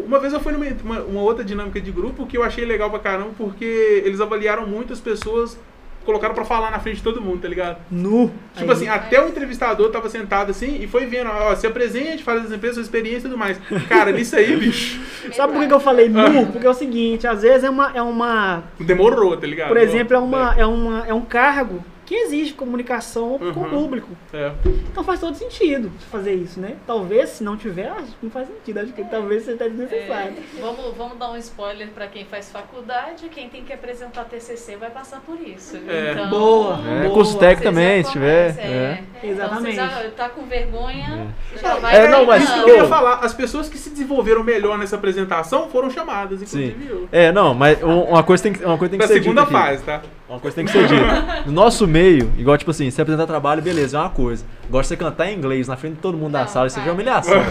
o- 0.00 0.04
uma 0.06 0.18
vez 0.20 0.32
eu 0.32 0.40
fui 0.40 0.52
numa 0.52 0.66
uma, 0.84 1.00
uma 1.00 1.20
outra 1.22 1.44
dinâmica 1.44 1.80
de 1.80 1.90
grupo 1.90 2.26
que 2.26 2.36
eu 2.38 2.42
achei 2.44 2.64
legal 2.64 2.88
pra 2.90 2.98
caramba, 3.00 3.30
porque 3.36 4.02
eles 4.04 4.20
avaliaram 4.20 4.66
muitas 4.66 5.00
pessoas, 5.00 5.58
colocaram 6.04 6.32
pra 6.32 6.44
falar 6.44 6.70
na 6.70 6.78
frente 6.78 6.98
de 6.98 7.02
todo 7.02 7.20
mundo, 7.20 7.42
tá 7.42 7.48
ligado? 7.48 7.78
Nu. 7.90 8.30
Tipo 8.54 8.70
Aí. 8.70 8.76
assim, 8.76 8.88
até 8.88 9.20
o 9.22 9.28
entrevistador 9.28 9.90
tava 9.90 10.08
sentado 10.08 10.50
assim 10.50 10.80
e 10.80 10.86
foi 10.86 11.06
vendo, 11.06 11.28
ó, 11.28 11.54
se 11.56 11.66
apresente, 11.66 12.22
fala 12.22 12.40
das 12.40 12.52
empresas, 12.52 12.76
sua 12.76 12.82
experiência 12.84 13.26
e 13.26 13.30
tudo 13.30 13.36
mais. 13.36 13.58
Cara, 13.88 14.12
nisso 14.12 14.36
aí, 14.36 14.56
bicho, 14.56 15.00
Sabe 15.34 15.52
por 15.52 15.60
que 15.60 15.66
que 15.68 15.74
eu 15.74 15.80
falei 15.80 16.08
nu? 16.08 16.46
Porque 16.46 16.66
é 16.66 16.70
o 16.70 16.74
seguinte, 16.74 17.26
às 17.26 17.42
vezes 17.42 17.64
é 17.64 17.70
uma. 17.70 17.90
É 17.92 18.00
uma 18.00 18.62
demorou, 18.78 19.36
tá 19.36 19.46
ligado? 19.46 19.68
por 19.68 19.76
exemplo, 19.76 20.14
é, 20.14 20.18
uma, 20.18 20.54
é, 20.56 20.64
uma, 20.64 21.06
é 21.08 21.12
um 21.12 21.20
cargo 21.22 21.84
que 22.10 22.16
exige 22.16 22.54
comunicação 22.54 23.38
com 23.38 23.44
o 23.60 23.62
Uhum. 23.62 23.70
público. 23.70 24.08
É. 24.34 24.50
Então 24.90 25.04
faz 25.04 25.20
todo 25.20 25.36
sentido 25.36 25.92
fazer 26.10 26.34
isso, 26.34 26.58
né? 26.58 26.74
Talvez, 26.84 27.28
se 27.28 27.44
não 27.44 27.56
tiver, 27.56 27.86
acho 27.88 28.06
que 28.06 28.16
não 28.24 28.30
faz 28.32 28.48
sentido. 28.48 28.80
Acho 28.80 28.92
que 28.92 29.04
talvez 29.04 29.44
seja 29.44 29.68
desnecessário. 29.68 30.32
É, 30.32 30.60
vamos, 30.60 30.96
vamos 30.96 31.16
dar 31.16 31.30
um 31.30 31.36
spoiler 31.36 31.86
pra 31.90 32.08
quem 32.08 32.24
faz 32.24 32.50
faculdade. 32.50 33.28
Quem 33.28 33.48
tem 33.48 33.62
que 33.62 33.72
apresentar 33.72 34.24
TCC 34.24 34.74
vai 34.74 34.90
passar 34.90 35.20
por 35.20 35.40
isso. 35.40 35.76
É. 35.86 36.10
Então, 36.10 36.30
Boa. 36.30 36.80
É, 36.84 37.02
Boa. 37.02 37.14
curso 37.14 37.38
técnico 37.38 37.62
também, 37.62 38.02
se 38.02 38.10
tiver. 38.10 38.54
conhecem, 38.56 38.72
É. 38.74 39.04
Exatamente. 39.22 39.74
Então, 39.76 39.88
já 39.88 40.10
tá 40.10 40.28
com 40.30 40.42
vergonha, 40.46 41.28
já 41.62 41.76
vai 41.76 41.94
É, 41.96 42.08
não, 42.08 42.26
mas- 42.26 42.42
Isso 42.42 42.52
que 42.54 42.58
eu 42.58 42.64
queria 42.64 42.86
falar, 42.86 43.20
as 43.24 43.32
pessoas 43.32 43.68
que 43.68 43.78
se 43.78 43.88
desenvolveram 43.90 44.42
melhor 44.42 44.76
nessa 44.76 44.96
apresentação 44.96 45.68
foram 45.70 45.88
chamadas, 45.88 46.40
Sim. 46.40 46.64
inclusive 46.70 46.90
eu. 46.92 47.08
É, 47.12 47.30
não, 47.30 47.54
mas 47.54 47.80
um- 47.84 48.02
uma 48.02 48.24
coisa 48.24 48.42
tem 48.42 48.52
que, 48.52 48.64
uma 48.64 48.76
coisa 48.76 48.90
tem 48.90 48.98
que 48.98 49.06
Da 49.06 49.12
ser 49.14 49.22
segunda 49.22 49.44
dita 49.44 49.56
aqui. 49.56 49.66
fase, 49.68 49.82
tá? 49.84 50.02
Uma 50.30 50.38
coisa 50.38 50.54
tem 50.54 50.64
que 50.64 50.70
ser 50.70 50.86
dita. 50.86 51.42
No 51.44 51.50
nosso 51.50 51.88
meio, 51.88 52.32
igual, 52.38 52.56
tipo 52.56 52.70
assim, 52.70 52.88
você 52.88 53.02
apresentar 53.02 53.26
trabalho, 53.26 53.60
beleza, 53.60 53.96
é 53.96 54.00
uma 54.00 54.10
coisa. 54.10 54.44
Agora 54.68 54.84
você 54.84 54.96
cantar 54.96 55.26
em 55.28 55.36
inglês 55.36 55.66
na 55.66 55.76
frente 55.76 55.94
de 55.94 56.00
todo 56.00 56.16
mundo 56.16 56.30
da 56.30 56.42
Não, 56.42 56.46
sala, 56.46 56.68
isso 56.68 56.78
é 56.78 56.92
humilhação. 56.92 57.42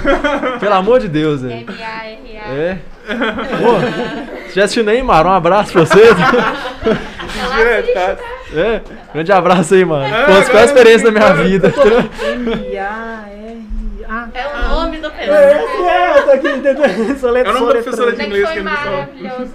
Pelo 0.61 0.73
amor 0.75 1.01
de 1.01 1.09
Deus, 1.09 1.41
velho. 1.41 1.69
M-A-R-A. 1.69 2.53
É. 2.53 2.77
Pô, 3.05 4.47
se 4.47 4.55
já 4.55 4.63
assistiu 4.63 4.85
Neymar, 4.85 5.27
um 5.27 5.31
abraço 5.31 5.73
pra 5.73 5.81
vocês. 5.85 6.15
Direto, 7.57 7.93
tá? 7.93 8.15
É, 8.55 8.81
grande 9.13 9.31
abraço 9.33 9.73
aí, 9.73 9.83
mano. 9.83 10.05
É, 10.05 10.09
Foi 10.09 10.17
a 10.17 10.23
agora 10.37 10.45
pior 10.45 10.63
experiência 10.63 11.11
da 11.11 11.19
minha 11.19 11.33
vida. 11.33 11.73
M-A-R-A. 12.33 13.68
É 14.33 14.47
o 14.47 14.69
nome 14.69 14.97
da 14.97 15.07
É, 15.09 15.11
pessoa. 15.11 15.37
é, 15.91 16.17
eu 16.17 16.23
tô 16.25 16.31
aqui 16.31 16.59
tentando. 16.61 16.79
Sou 17.19 17.37
É 17.37 17.41
o 17.41 17.53
nome 17.53 17.65
da 17.67 17.71
professora 17.73 18.11
de 18.15 18.23
inglês 18.25 18.49
que 18.49 18.55
ele 18.57 18.63
maravilhoso, 18.63 19.51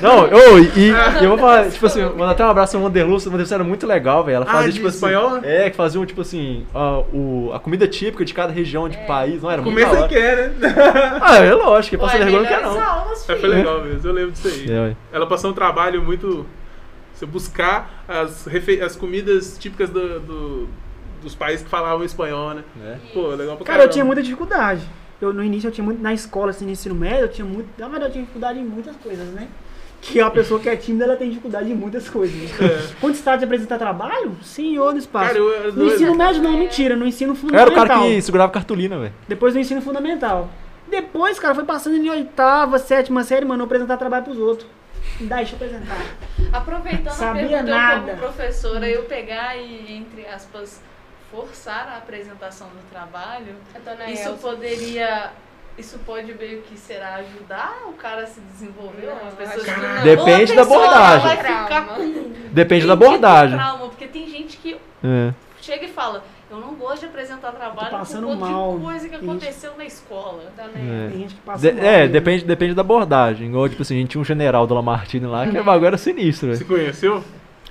não. 0.00 0.18
Não, 0.18 0.26
eu, 0.28 0.58
e, 0.58 0.68
e 1.20 1.24
eu 1.24 1.28
vou 1.28 1.38
falar, 1.38 1.70
tipo 1.70 1.84
assim, 1.86 2.02
mandar 2.04 2.30
até 2.30 2.44
um 2.44 2.48
abraço 2.48 2.72
pra 2.78 2.80
Wanderlust, 2.86 3.26
a 3.26 3.30
Wanderlust 3.30 3.52
era 3.54 3.64
muito 3.64 3.86
legal, 3.86 4.24
velho. 4.24 4.36
Ela 4.36 4.46
Ah, 4.48 4.52
fazia, 4.54 4.68
de 4.68 4.74
tipo 4.76 4.88
assim. 4.88 4.96
espanhol? 4.96 5.40
É, 5.42 5.68
que 5.68 5.76
fazia, 5.76 6.06
tipo 6.06 6.20
assim, 6.22 6.66
a, 6.74 6.98
o, 7.12 7.50
a 7.52 7.60
comida 7.60 7.86
típica 7.86 8.24
de 8.24 8.32
cada 8.32 8.52
região, 8.52 8.88
de 8.88 8.96
país, 9.06 9.42
não 9.42 9.50
era 9.50 9.60
muito 9.60 9.74
Começa 9.74 9.92
da 9.94 10.00
hora. 10.00 10.08
que 10.08 10.16
é, 10.16 10.48
né? 10.48 10.74
Ah, 11.20 11.36
é 11.38 11.52
lógico, 11.52 11.96
quem 11.96 11.98
passa 12.06 12.16
vergonha 12.18 12.40
não 12.42 12.48
quer 12.48 12.62
não. 12.62 12.80
aulas, 12.80 13.28
É, 13.28 13.36
foi 13.36 13.48
legal 13.48 13.82
mesmo, 13.82 14.08
eu 14.08 14.12
lembro 14.14 14.32
disso 14.32 14.48
aí. 14.48 14.70
É. 14.70 14.96
Ela 15.12 15.26
passou 15.26 15.50
um 15.50 15.54
trabalho 15.54 16.02
muito. 16.02 16.46
Você 17.12 17.26
buscar 17.26 18.04
as, 18.08 18.46
refe- 18.46 18.80
as 18.80 18.94
comidas 18.94 19.58
típicas 19.58 19.90
do, 19.90 20.20
do- 20.20 20.68
dos 21.22 21.34
países 21.34 21.62
que 21.64 21.70
falavam 21.70 22.04
espanhol, 22.04 22.54
né? 22.54 22.64
É. 22.82 22.96
Pô, 23.12 23.28
legal 23.28 23.56
pra 23.56 23.66
Cara, 23.66 23.84
eu 23.84 23.90
tinha 23.90 24.04
muita 24.04 24.22
dificuldade. 24.22 24.82
Eu, 25.20 25.32
no 25.32 25.42
início 25.42 25.68
eu 25.68 25.72
tinha 25.72 25.84
muito. 25.84 26.00
Na 26.00 26.12
escola, 26.14 26.50
assim, 26.50 26.64
no 26.64 26.70
ensino 26.70 26.94
médio, 26.94 27.22
eu 27.22 27.28
tinha 27.28 27.44
muito. 27.44 27.68
Na 27.78 27.88
verdade, 27.88 28.10
eu 28.10 28.12
tinha 28.12 28.22
dificuldade 28.22 28.58
em 28.58 28.64
muitas 28.64 28.96
coisas, 28.96 29.26
né? 29.28 29.48
Que 30.00 30.20
a 30.20 30.30
pessoa 30.30 30.60
que 30.60 30.68
é 30.68 30.76
tímida, 30.76 31.04
ela 31.04 31.16
tem 31.16 31.28
dificuldade 31.28 31.68
em 31.68 31.74
muitas 31.74 32.08
coisas. 32.08 32.50
Quando 33.00 33.16
se 33.16 33.22
trata 33.22 33.38
de 33.38 33.44
apresentar 33.44 33.78
trabalho, 33.78 34.36
senhor 34.42 34.92
do 34.92 34.98
espaço. 34.98 35.24
É. 35.24 35.28
Cara, 35.28 35.38
eu 35.38 35.54
era 35.54 35.72
no 35.72 35.86
ensino 35.86 36.14
médio, 36.14 36.40
não, 36.40 36.52
mentira. 36.56 36.94
No 36.94 37.04
ensino 37.04 37.32
Eu 37.32 37.36
fundamental. 37.36 37.66
era 37.66 37.84
o 37.84 37.88
cara 37.88 38.00
que 38.00 38.22
segurava 38.22 38.52
cartolina, 38.52 38.96
velho. 38.96 39.12
Depois 39.26 39.54
do 39.54 39.58
ensino 39.58 39.82
fundamental. 39.82 40.48
Depois, 40.88 41.38
cara, 41.40 41.54
foi 41.54 41.64
passando 41.64 41.96
em 41.96 42.08
oitava, 42.08 42.78
sétima 42.78 43.24
série, 43.24 43.44
mano, 43.44 43.62
eu 43.62 43.66
apresentar 43.66 43.96
trabalho 43.96 44.24
pros 44.24 44.38
outros. 44.38 44.68
Deixa 45.20 45.52
eu 45.52 45.56
apresentar. 45.56 46.00
Aproveitando 46.52 47.12
Sabia 47.12 47.42
a 47.42 47.48
pergunta 47.48 47.62
nada. 47.64 48.12
como 48.12 48.16
professora, 48.18 48.88
eu 48.88 49.02
pegar 49.02 49.56
e, 49.56 49.92
entre 49.92 50.26
aspas, 50.26 50.80
forçar 51.30 51.88
a 51.88 51.98
apresentação 51.98 52.68
do 52.68 52.90
trabalho, 52.90 53.54
isso 54.12 54.28
Elza. 54.28 54.38
poderia. 54.40 55.30
Isso 55.76 55.96
pode 56.04 56.34
meio 56.34 56.62
que 56.62 56.76
será 56.76 57.14
ajudar 57.16 57.82
o 57.86 57.92
cara 57.92 58.22
a 58.24 58.26
se 58.26 58.40
desenvolver? 58.40 59.06
Não, 59.06 59.28
As 59.28 59.34
pessoas 59.34 59.64
não. 59.64 60.02
Depende 60.02 60.52
da 60.56 60.62
abordagem. 60.62 61.26
Vai 61.28 61.36
ficar 61.36 61.66
Trauma. 61.66 61.86
com 61.94 62.32
Depende 62.52 62.80
tem 62.80 62.86
da 62.88 62.92
abordagem. 62.94 63.56
trauma, 63.56 63.78
porque 63.86 64.06
tem 64.08 64.28
gente 64.28 64.56
que 64.56 64.76
É. 65.04 65.32
chega 65.60 65.84
e 65.84 65.88
fala, 65.88 66.24
eu 66.50 66.56
não 66.58 66.74
gosto 66.74 67.00
de 67.00 67.06
apresentar 67.06 67.52
trabalho 67.52 67.90
passando 67.92 68.26
por 68.26 68.36
conta 68.38 68.50
mal, 68.50 68.76
de 68.76 68.84
coisa 68.84 69.08
que 69.08 69.14
gente. 69.14 69.24
aconteceu 69.24 69.72
na 69.78 69.84
escola. 69.84 70.52
Dona 70.56 70.70
É. 70.74 71.08
Tem 71.10 71.18
gente 71.20 71.34
que 71.36 71.40
passa 71.42 71.60
De- 71.70 71.72
mal 71.80 71.84
é, 71.84 71.96
mesmo. 71.98 72.12
depende, 72.12 72.44
depende 72.44 72.74
da 72.74 72.80
abordagem. 72.80 73.46
Igual, 73.48 73.68
tipo 73.68 73.82
assim, 73.82 73.94
a 73.94 73.98
gente 74.00 74.10
tinha 74.10 74.20
um 74.20 74.24
general 74.24 74.66
do 74.66 74.74
Lamartine 74.74 75.26
lá, 75.26 75.46
que 75.46 75.56
o 75.56 75.62
bagulho 75.62 75.86
era 75.86 75.96
sinistro, 75.96 76.56
Você 76.56 76.64
conheceu? 76.64 77.22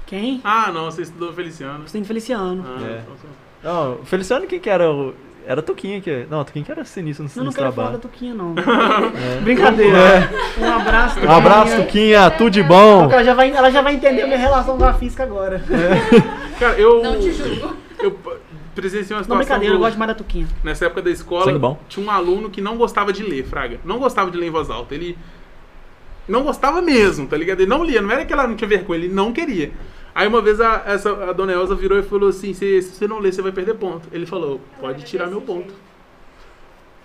Quem? 0.05 0.39
Ah, 0.45 0.71
não, 0.71 0.85
você 0.85 1.01
estudou 1.01 1.33
Feliciano. 1.33 1.85
Você 1.85 1.91
tem 1.97 2.05
Feliciano. 2.05 2.63
Ah, 2.65 2.81
É. 2.85 3.01
Não, 3.67 3.95
o 3.95 4.05
Feliciano, 4.05 4.47
quem 4.47 4.59
que 4.59 4.69
era? 4.69 4.89
O... 4.89 5.13
Era 5.45 5.61
Tuquinha 5.61 5.99
que. 6.01 6.25
Não, 6.29 6.43
Tuquinha 6.43 6.63
que 6.63 6.71
era 6.71 6.83
sinistro 6.85 7.23
no, 7.25 7.29
Eu 7.33 7.37
não 7.43 7.51
no 7.51 7.53
quero 7.53 7.71
falar 7.73 7.91
da 7.91 7.97
trabalho. 7.97 8.13
Tuquinha, 8.13 8.33
não. 8.33 8.53
Brincadeira. 9.43 10.29
Um 10.57 10.71
abraço, 10.71 11.19
Um 11.19 11.31
abraço, 11.31 11.75
Tuquinha, 11.83 12.29
tudo 12.31 12.49
de 12.49 12.63
bom. 12.63 12.99
Porque 13.01 13.13
ela 13.15 13.23
já 13.23 13.33
vai, 13.33 13.51
ela 13.51 13.69
já 13.69 13.81
vai 13.81 13.95
entender 13.95 14.21
a 14.23 14.25
minha 14.27 14.37
relação 14.37 14.77
com 14.77 14.85
a 14.85 14.93
física 14.93 15.23
agora. 15.23 15.61
Cara, 16.59 16.77
eu. 16.79 17.01
Não 17.03 17.19
te 17.19 17.31
julgo. 17.31 17.75
Eu 17.99 18.17
presenciei 18.75 19.15
uma 19.15 19.19
Não, 19.19 19.23
situação. 19.23 19.37
brincadeira, 19.37 19.73
eu 19.73 19.77
do- 19.77 19.83
gosto 19.83 19.97
mais 19.97 20.09
da 20.09 20.15
Tuquinha. 20.15 20.47
Nessa 20.63 20.85
época 20.85 21.01
da 21.01 21.09
escola, 21.09 21.77
tinha 21.89 22.05
um 22.05 22.11
aluno 22.11 22.49
que 22.49 22.61
não 22.61 22.77
gostava 22.77 23.11
de 23.13 23.23
ler, 23.23 23.43
Fraga. 23.45 23.79
Não 23.83 23.99
gostava 23.99 24.29
de 24.31 24.37
ler 24.37 24.47
em 24.47 24.51
voz 24.51 24.69
alta. 24.69 24.95
Ele 24.95 25.17
não 26.27 26.43
gostava 26.43 26.81
mesmo, 26.81 27.25
tá 27.27 27.37
ligado? 27.37 27.61
Ele 27.61 27.69
não 27.69 27.83
lia, 27.83 28.01
não 28.01 28.11
era 28.11 28.25
que 28.25 28.33
ela 28.33 28.45
não 28.47 28.55
tinha 28.55 28.67
vergonha, 28.67 28.99
ele 29.05 29.13
não 29.13 29.31
queria. 29.31 29.71
Aí 30.17 30.27
uma 30.27 30.41
vez 30.41 30.59
a, 30.59 30.81
essa, 30.87 31.11
a 31.29 31.31
dona 31.31 31.53
Elza 31.53 31.75
virou 31.75 31.99
e 31.99 32.01
falou 32.01 32.29
assim: 32.29 32.51
se, 32.51 32.81
você 32.81 33.07
não 33.07 33.19
ler, 33.19 33.31
você 33.31 33.39
vai 33.43 33.51
perder 33.51 33.75
ponto. 33.75 34.07
Ele 34.11 34.25
falou: 34.25 34.59
pode 34.81 35.03
tirar 35.03 35.27
meu 35.27 35.39
ponto. 35.41 35.71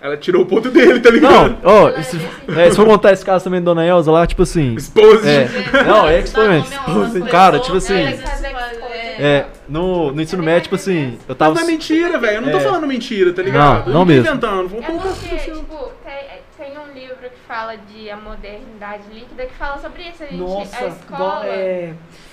Ela 0.00 0.16
tirou 0.16 0.42
o 0.42 0.46
ponto 0.46 0.70
dele, 0.70 0.98
tá 0.98 1.10
Não, 1.10 1.16
ligado? 1.16 1.58
ó, 1.62 1.90
se, 2.02 2.16
é, 2.58 2.70
se 2.70 2.76
for 2.76 2.86
contar 2.86 3.12
esse 3.12 3.22
caso 3.24 3.44
também 3.44 3.60
da 3.60 3.66
Dona 3.66 3.86
Elza 3.86 4.10
lá, 4.10 4.26
tipo 4.26 4.42
assim. 4.44 4.74
Expose. 4.74 5.28
É, 5.28 5.46
não, 5.86 6.08
é 6.08 6.20
expoente. 6.20 6.70
Dá 6.70 6.88
nome 6.88 7.04
a 7.04 7.18
umas 7.20 7.30
Cara, 7.30 7.58
tipo 7.60 7.76
assim. 7.76 7.92
né, 8.02 8.18
É, 9.18 9.46
no, 9.68 10.10
no 10.10 10.22
ensino 10.22 10.42
médio, 10.42 10.62
tipo 10.62 10.74
assim, 10.76 11.18
eu 11.28 11.34
tava. 11.34 11.54
Mas 11.54 11.62
não 11.64 11.68
é 11.68 11.72
mentira, 11.72 12.18
velho. 12.18 12.36
Eu 12.38 12.40
não 12.42 12.50
tô 12.50 12.56
É. 12.56 12.60
falando 12.60 12.86
mentira, 12.86 13.32
tá 13.34 13.42
ligado? 13.42 13.86
Não, 13.90 13.92
não 13.92 13.92
eu 13.92 13.98
tô 14.00 14.04
mesmo. 14.06 14.28
inventando. 14.28 14.68
Vou 14.68 14.80
É 14.80 14.86
porque, 14.86 15.36
tipo, 15.36 15.92
tem, 16.04 16.66
tem 16.66 16.78
um 16.78 16.92
livro 16.98 17.16
que 17.20 17.38
fala 17.46 17.76
de 17.76 18.10
a 18.10 18.16
modernidade 18.16 19.02
líquida 19.12 19.44
que 19.46 19.54
fala 19.54 19.78
sobre 19.78 20.02
isso. 20.02 20.22
A 20.22 20.26
gente, 20.26 20.34
a 20.40 20.44
Nossa, 20.44 20.76
igual, 20.78 20.90
escola. 20.90 21.46
é. 21.46 21.92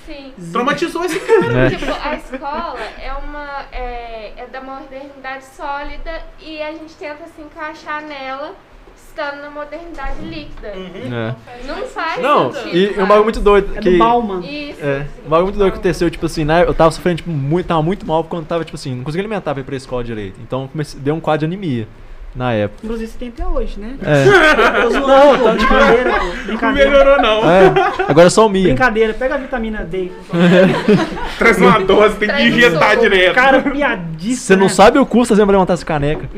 Sim. 0.09 0.33
Traumatizou 0.51 1.05
esse 1.05 1.19
cara. 1.21 1.67
É. 1.67 1.69
Tipo, 1.69 1.91
a 1.91 2.15
escola 2.15 2.79
é 2.99 3.13
uma. 3.13 3.65
É, 3.71 4.33
é 4.37 4.47
da 4.51 4.59
modernidade 4.59 5.45
sólida 5.45 6.21
e 6.39 6.59
a 6.61 6.71
gente 6.71 6.95
tenta 6.95 7.25
se 7.27 7.41
encaixar 7.41 8.01
nela 8.01 8.55
estando 8.95 9.41
na 9.41 9.49
modernidade 9.51 10.21
líquida. 10.21 10.69
É. 10.69 11.35
Não 11.67 11.85
faz 11.87 12.21
Não, 12.21 12.51
sentido. 12.51 12.75
e, 12.75 13.01
um 13.01 13.05
bagulho 13.05 13.23
muito 13.23 13.39
doido. 13.39 13.77
É 13.77 13.81
que, 13.81 13.91
do 13.91 13.97
Bauman. 13.97 14.39
Isso. 14.39 14.83
É, 14.83 15.05
um 15.25 15.29
bagulho 15.29 15.45
muito 15.45 15.57
doido 15.57 15.71
que 15.71 15.77
aconteceu, 15.77 16.09
tipo 16.09 16.25
assim, 16.25 16.43
né? 16.43 16.63
Eu 16.63 16.73
tava 16.73 16.91
sofrendo, 16.91 17.17
tipo, 17.17 17.29
muito, 17.29 17.67
tava 17.67 17.83
muito 17.83 18.05
mal 18.05 18.23
quando 18.23 18.47
tava, 18.47 18.65
tipo 18.65 18.75
assim, 18.75 18.95
não 18.95 19.03
conseguia 19.03 19.21
alimentar 19.21 19.53
pra 19.53 19.61
ir 19.61 19.65
pra 19.65 19.75
escola 19.75 20.03
direito. 20.03 20.39
Então 20.41 20.67
comecei, 20.67 20.99
deu 20.99 21.13
um 21.15 21.19
quadro 21.19 21.47
de 21.47 21.53
anemia 21.53 21.87
na 22.35 22.53
época. 22.53 22.81
Inclusive, 22.83 23.11
você 23.11 23.17
tem 23.17 23.29
até 23.29 23.45
hoje, 23.45 23.79
né? 23.79 23.95
É. 24.01 24.81
Tô 24.83 24.89
zoando, 24.91 25.07
Não, 25.07 25.37
pô, 25.37 25.43
tá 25.43 25.51
de 25.55 25.65
brincadeira, 25.65 26.11
pô, 26.11 26.25
Não 26.25 26.45
brincadeira. 26.45 26.89
melhorou, 26.89 27.21
não. 27.21 27.49
é. 27.51 27.73
Agora 28.07 28.27
é 28.27 28.29
só 28.29 28.45
o 28.45 28.49
Mia. 28.49 28.63
Brincadeira, 28.63 29.13
pega 29.13 29.35
a 29.35 29.37
vitamina 29.37 29.83
D. 29.83 30.11
Traz 31.37 31.57
uma 31.57 31.79
dose, 31.79 32.15
tem 32.17 32.29
que 32.29 32.35
Traz 32.35 32.53
injetar 32.53 32.97
direto. 32.97 33.35
Cara, 33.35 33.61
piadíssimo. 33.61 34.37
Você 34.37 34.55
não 34.55 34.63
né? 34.63 34.69
sabe 34.69 34.99
o 34.99 35.05
custo 35.05 35.35
você 35.35 35.43
levantar 35.43 35.73
essa 35.73 35.85
caneca. 35.85 36.29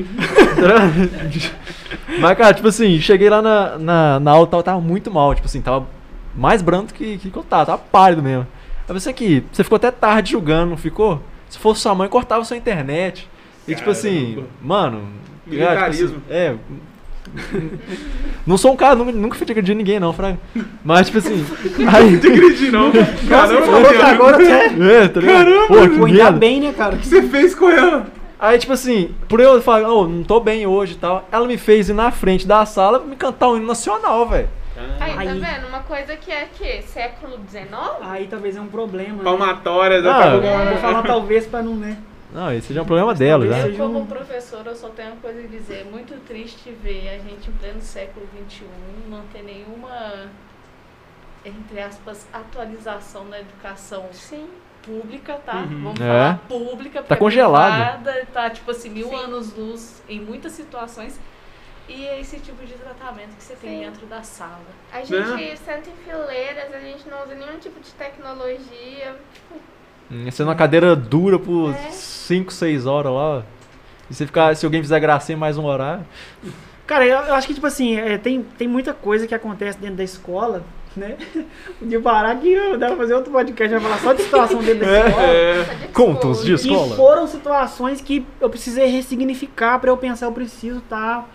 Mas, 2.19 2.37
cara, 2.37 2.53
tipo 2.53 2.67
assim, 2.67 2.99
cheguei 2.99 3.29
lá 3.29 3.41
na, 3.41 3.77
na, 3.77 4.19
na 4.19 4.31
aula, 4.31 4.47
tava, 4.47 4.63
tava 4.63 4.81
muito 4.81 5.11
mal, 5.11 5.33
tipo 5.35 5.47
assim, 5.47 5.61
tava 5.61 5.85
mais 6.35 6.61
branco 6.61 6.93
que, 6.93 7.17
que 7.17 7.35
eu 7.35 7.43
tava, 7.43 7.65
tava 7.65 7.77
pálido 7.91 8.21
mesmo. 8.21 8.47
Aí 8.87 8.93
você 8.99 9.09
aqui, 9.09 9.43
você 9.51 9.63
ficou 9.63 9.77
até 9.77 9.89
tarde 9.89 10.33
jogando, 10.33 10.71
não 10.71 10.77
ficou? 10.77 11.21
Se 11.49 11.57
fosse 11.57 11.81
sua 11.81 11.95
mãe, 11.95 12.09
cortava 12.09 12.43
sua 12.43 12.57
internet. 12.57 13.29
E 13.67 13.75
tipo 13.75 13.89
assim, 13.89 14.33
Caramba. 14.35 14.47
mano. 14.61 15.01
Militarismo. 15.45 16.19
tipo 16.19 16.31
assim, 16.31 16.35
é. 16.35 16.55
Não 18.45 18.57
sou 18.57 18.73
um 18.73 18.75
cara, 18.75 18.95
nunca, 18.95 19.11
nunca 19.11 19.35
fui 19.37 19.47
agredir 19.49 19.75
ninguém, 19.75 19.99
não, 19.99 20.11
Fraga. 20.11 20.37
Mas, 20.83 21.07
tipo 21.07 21.19
assim. 21.19 21.45
Aí. 21.93 22.11
Não 22.11 22.17
acredito, 22.33 22.71
não. 22.71 22.91
Caramba, 23.29 23.61
falou 23.65 23.89
que 23.89 23.95
agora 24.01 24.35
até 24.35 24.65
É, 24.65 25.07
tá? 25.07 25.21
Caramba, 25.21 25.67
Pô, 25.67 25.89
que 25.89 26.05
ainda 26.05 26.31
bem, 26.31 26.59
né, 26.61 26.73
cara? 26.73 26.95
O 26.95 26.97
que 26.97 27.07
você 27.07 27.21
fez 27.23 27.53
com 27.55 27.69
ela? 27.69 28.07
Aí, 28.39 28.57
tipo 28.57 28.73
assim, 28.73 29.13
por 29.29 29.39
eu 29.39 29.61
falar, 29.61 29.87
oh, 29.87 30.07
não 30.07 30.23
tô 30.23 30.39
bem 30.39 30.65
hoje 30.65 30.93
e 30.93 30.97
tal, 30.97 31.27
ela 31.31 31.45
me 31.47 31.57
fez 31.57 31.89
ir 31.89 31.93
na 31.93 32.09
frente 32.09 32.47
da 32.47 32.65
sala 32.65 32.97
me 32.99 33.15
cantar 33.15 33.49
um 33.49 33.57
hino 33.57 33.67
nacional, 33.67 34.27
velho. 34.27 34.49
Aí, 34.99 35.13
Aí. 35.15 35.27
tá 35.27 35.33
vendo? 35.33 35.67
Uma 35.67 35.81
coisa 35.81 36.15
que 36.15 36.31
é 36.31 36.47
que 36.51 36.81
século 36.81 37.37
XIX? 37.47 37.67
Aí 38.01 38.25
talvez 38.27 38.57
é 38.57 38.61
um 38.61 38.65
problema. 38.65 39.17
né? 39.17 39.23
Palmatórias, 39.23 40.03
Ah, 40.03 40.31
com 40.41 40.69
Vou 40.69 40.77
falar 40.79 41.03
talvez 41.03 41.45
pra 41.45 41.61
não, 41.61 41.75
né? 41.75 41.97
Não, 42.33 42.51
esse 42.53 42.73
já 42.73 42.79
é 42.79 42.83
um 42.83 42.85
problema 42.85 43.13
dela, 43.13 43.45
já. 43.45 43.55
seja- 43.63 43.83
Eu, 43.83 43.87
como 43.91 44.05
professora, 44.05 44.69
eu 44.71 44.75
só 44.75 44.89
tenho 44.89 45.09
uma 45.13 45.17
coisa 45.21 45.39
a 45.41 45.47
dizer. 45.47 45.81
É 45.81 45.83
muito 45.83 46.13
triste 46.25 46.71
ver 46.71 47.09
a 47.09 47.17
gente 47.19 47.49
em 47.49 47.53
pleno 47.53 47.81
século 47.81 48.25
XXI 48.49 48.63
não 49.09 49.21
ter 49.27 49.41
nenhuma, 49.43 50.29
entre 51.43 51.79
aspas, 51.81 52.25
atualização 52.31 53.25
na 53.25 53.39
educação 53.39 54.05
Sim. 54.13 54.47
pública, 54.81 55.33
tá? 55.45 55.57
Uhum. 55.57 55.83
Vamos 55.83 55.99
É. 56.01 56.05
falar 56.07 56.39
pública. 56.47 56.99
porque 57.01 57.13
a 57.13 57.17
congelado. 57.17 58.01
privada 58.01 58.27
Tá, 58.33 58.49
tipo 58.49 58.71
assim, 58.71 58.89
mil 58.89 59.09
Sim. 59.09 59.15
anos-luz 59.15 60.01
em 60.07 60.19
muitas 60.19 60.53
situações. 60.53 61.19
E 61.89 62.05
é 62.07 62.21
esse 62.21 62.39
tipo 62.39 62.65
de 62.65 62.73
tratamento 62.75 63.35
que 63.35 63.43
você 63.43 63.55
tem 63.55 63.79
Sim. 63.79 63.85
dentro 63.85 64.05
da 64.05 64.23
sala. 64.23 64.61
A 64.93 65.03
gente 65.03 65.57
senta 65.57 65.89
em 65.89 65.95
fileiras, 66.05 66.73
a 66.73 66.79
gente 66.79 67.09
não 67.09 67.23
usa 67.23 67.35
nenhum 67.35 67.59
tipo 67.59 67.77
de 67.81 67.91
tecnologia. 67.91 69.15
Hum, 69.51 69.57
Sendo 70.31 70.47
uma 70.49 70.55
cadeira 70.55 70.95
dura 70.95 71.39
por 71.39 71.71
É. 71.73 71.91
5, 71.91 72.51
6 72.51 72.85
horas 72.85 73.11
lá. 73.11 73.43
E 74.09 74.13
você 74.13 74.25
ficar, 74.25 74.55
se 74.55 74.65
alguém 74.65 74.81
fizer 74.81 74.99
gracinha 74.99 75.37
mais 75.37 75.57
um 75.57 75.65
horário. 75.65 76.05
Cara, 76.85 77.05
eu, 77.05 77.17
eu 77.19 77.33
acho 77.35 77.47
que, 77.47 77.53
tipo 77.53 77.65
assim, 77.67 77.95
é, 77.97 78.17
tem, 78.17 78.43
tem 78.57 78.67
muita 78.67 78.93
coisa 78.93 79.25
que 79.25 79.33
acontece 79.33 79.77
dentro 79.79 79.95
da 79.95 80.03
escola, 80.03 80.63
né? 80.97 81.15
De 81.81 81.97
parar 81.99 82.35
que 82.35 82.51
eu 82.51 82.77
dá 82.77 82.87
pra 82.87 82.97
fazer 82.97 83.13
outro 83.13 83.31
podcast, 83.31 83.71
vai 83.73 83.79
falar 83.81 83.97
só 83.99 84.11
de 84.13 84.23
situação 84.23 84.61
dentro 84.61 84.85
da 84.85 84.91
É. 84.91 85.07
escola. 85.07 85.25
É. 85.27 85.63
De 85.63 85.87
Contos 85.93 86.43
de 86.43 86.53
escola. 86.53 86.93
E 86.93 86.97
foram 86.97 87.27
situações 87.27 88.01
que 88.01 88.25
eu 88.41 88.49
precisei 88.49 88.87
ressignificar 88.87 89.79
pra 89.79 89.89
eu 89.89 89.95
pensar, 89.97 90.25
eu 90.25 90.33
preciso 90.33 90.81
tá, 90.81 91.25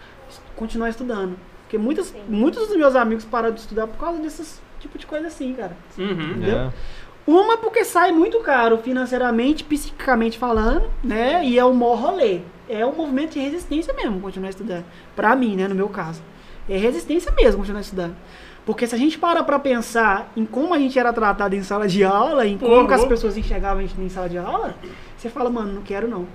continuar 0.55 0.91
estudando. 0.91 1.37
Porque 1.63 1.79
muitos, 1.79 2.09
Sim. 2.09 2.21
muitos 2.29 2.69
dos 2.69 2.77
meus 2.77 2.95
amigos 2.95 3.25
pararam 3.25 3.55
de 3.55 3.61
estudar 3.61 3.87
por 3.87 3.97
causa 3.99 4.21
desses 4.21 4.61
tipo 4.79 4.99
de 4.99 5.07
coisa 5.07 5.27
assim, 5.29 5.55
cara. 5.55 5.73
Uhum. 5.97 6.11
Entendeu? 6.11 6.59
É. 6.59 6.73
Uma 7.27 7.57
porque 7.59 7.85
sai 7.85 8.13
muito 8.13 8.39
caro 8.41 8.79
financeiramente, 8.79 9.65
psiquicamente 9.65 10.39
falando, 10.39 10.89
né? 11.03 11.45
E 11.45 11.59
é 11.59 11.65
o 11.65 11.75
maior 11.75 11.97
rolê. 11.99 12.41
É 12.69 12.85
um 12.87 12.95
movimento 12.95 13.33
de 13.33 13.41
resistência 13.41 13.93
mesmo 13.95 14.21
continuar 14.21 14.51
estudando. 14.51 14.85
Pra 15.15 15.35
mim, 15.35 15.57
né, 15.57 15.67
no 15.67 15.75
meu 15.75 15.89
caso. 15.89 16.23
É 16.69 16.77
resistência 16.77 17.33
mesmo 17.33 17.59
continuar 17.61 17.81
estudando. 17.81 18.17
Porque 18.65 18.87
se 18.87 18.95
a 18.95 18.99
gente 18.99 19.19
para 19.19 19.43
pra 19.45 19.59
pensar 19.59 20.33
em 20.37 20.45
como 20.45 20.75
a 20.75 20.79
gente 20.79 20.99
era 20.99 21.13
tratado 21.13 21.55
em 21.55 21.63
sala 21.63 21.87
de 21.87 22.03
aula, 22.05 22.47
em 22.47 22.59
como 22.59 22.75
Uhum. 22.75 22.87
que 22.87 22.95
as 22.95 23.05
pessoas 23.05 23.37
enxergavam 23.37 23.79
a 23.79 23.83
gente 23.87 24.01
em 24.01 24.09
sala 24.09 24.29
de 24.29 24.39
aula, 24.39 24.75
você 25.17 25.29
fala, 25.29 25.49
mano, 25.51 25.73
não 25.75 25.83
quero 25.83 26.09
não. 26.09 26.27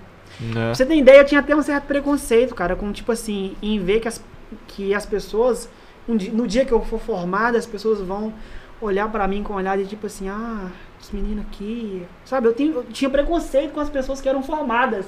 É. 0.50 0.54
Pra 0.54 0.76
você 0.76 0.86
ter 0.86 0.96
ideia, 0.96 1.18
eu 1.20 1.26
tinha 1.26 1.42
até 1.42 1.54
um 1.56 1.62
certo 1.62 1.86
preconceito, 1.86 2.56
cara, 2.56 2.76
com 2.76 2.90
tipo 2.94 3.12
assim, 3.12 3.56
em 3.62 3.78
ver 3.80 4.00
que 4.00 4.08
as, 4.08 4.24
que 4.68 4.94
as 4.94 5.06
pessoas, 5.06 5.70
um 6.08 6.16
di- 6.16 6.32
no 6.32 6.48
dia 6.48 6.64
que 6.64 6.72
eu 6.72 6.82
for 6.82 7.00
formada, 7.02 7.58
as 7.58 7.66
pessoas 7.66 8.00
vão 8.00 8.34
olhar 8.82 9.10
pra 9.12 9.28
mim 9.28 9.44
com 9.44 9.54
um 9.54 9.58
olhar 9.58 9.78
de 9.78 9.86
tipo 9.86 10.08
assim, 10.08 10.28
ah, 10.30 10.68
esse 11.02 11.16
menino 11.16 11.42
aqui. 11.42 12.06
Sabe, 12.26 12.48
eu, 12.48 12.54
tenho- 12.54 12.74
eu 12.76 12.84
tinha 12.84 13.10
preconceito 13.10 13.72
com 13.74 13.80
as 13.80 13.90
pessoas 13.90 14.20
que 14.20 14.28
eram 14.28 14.42
formadas 14.44 15.06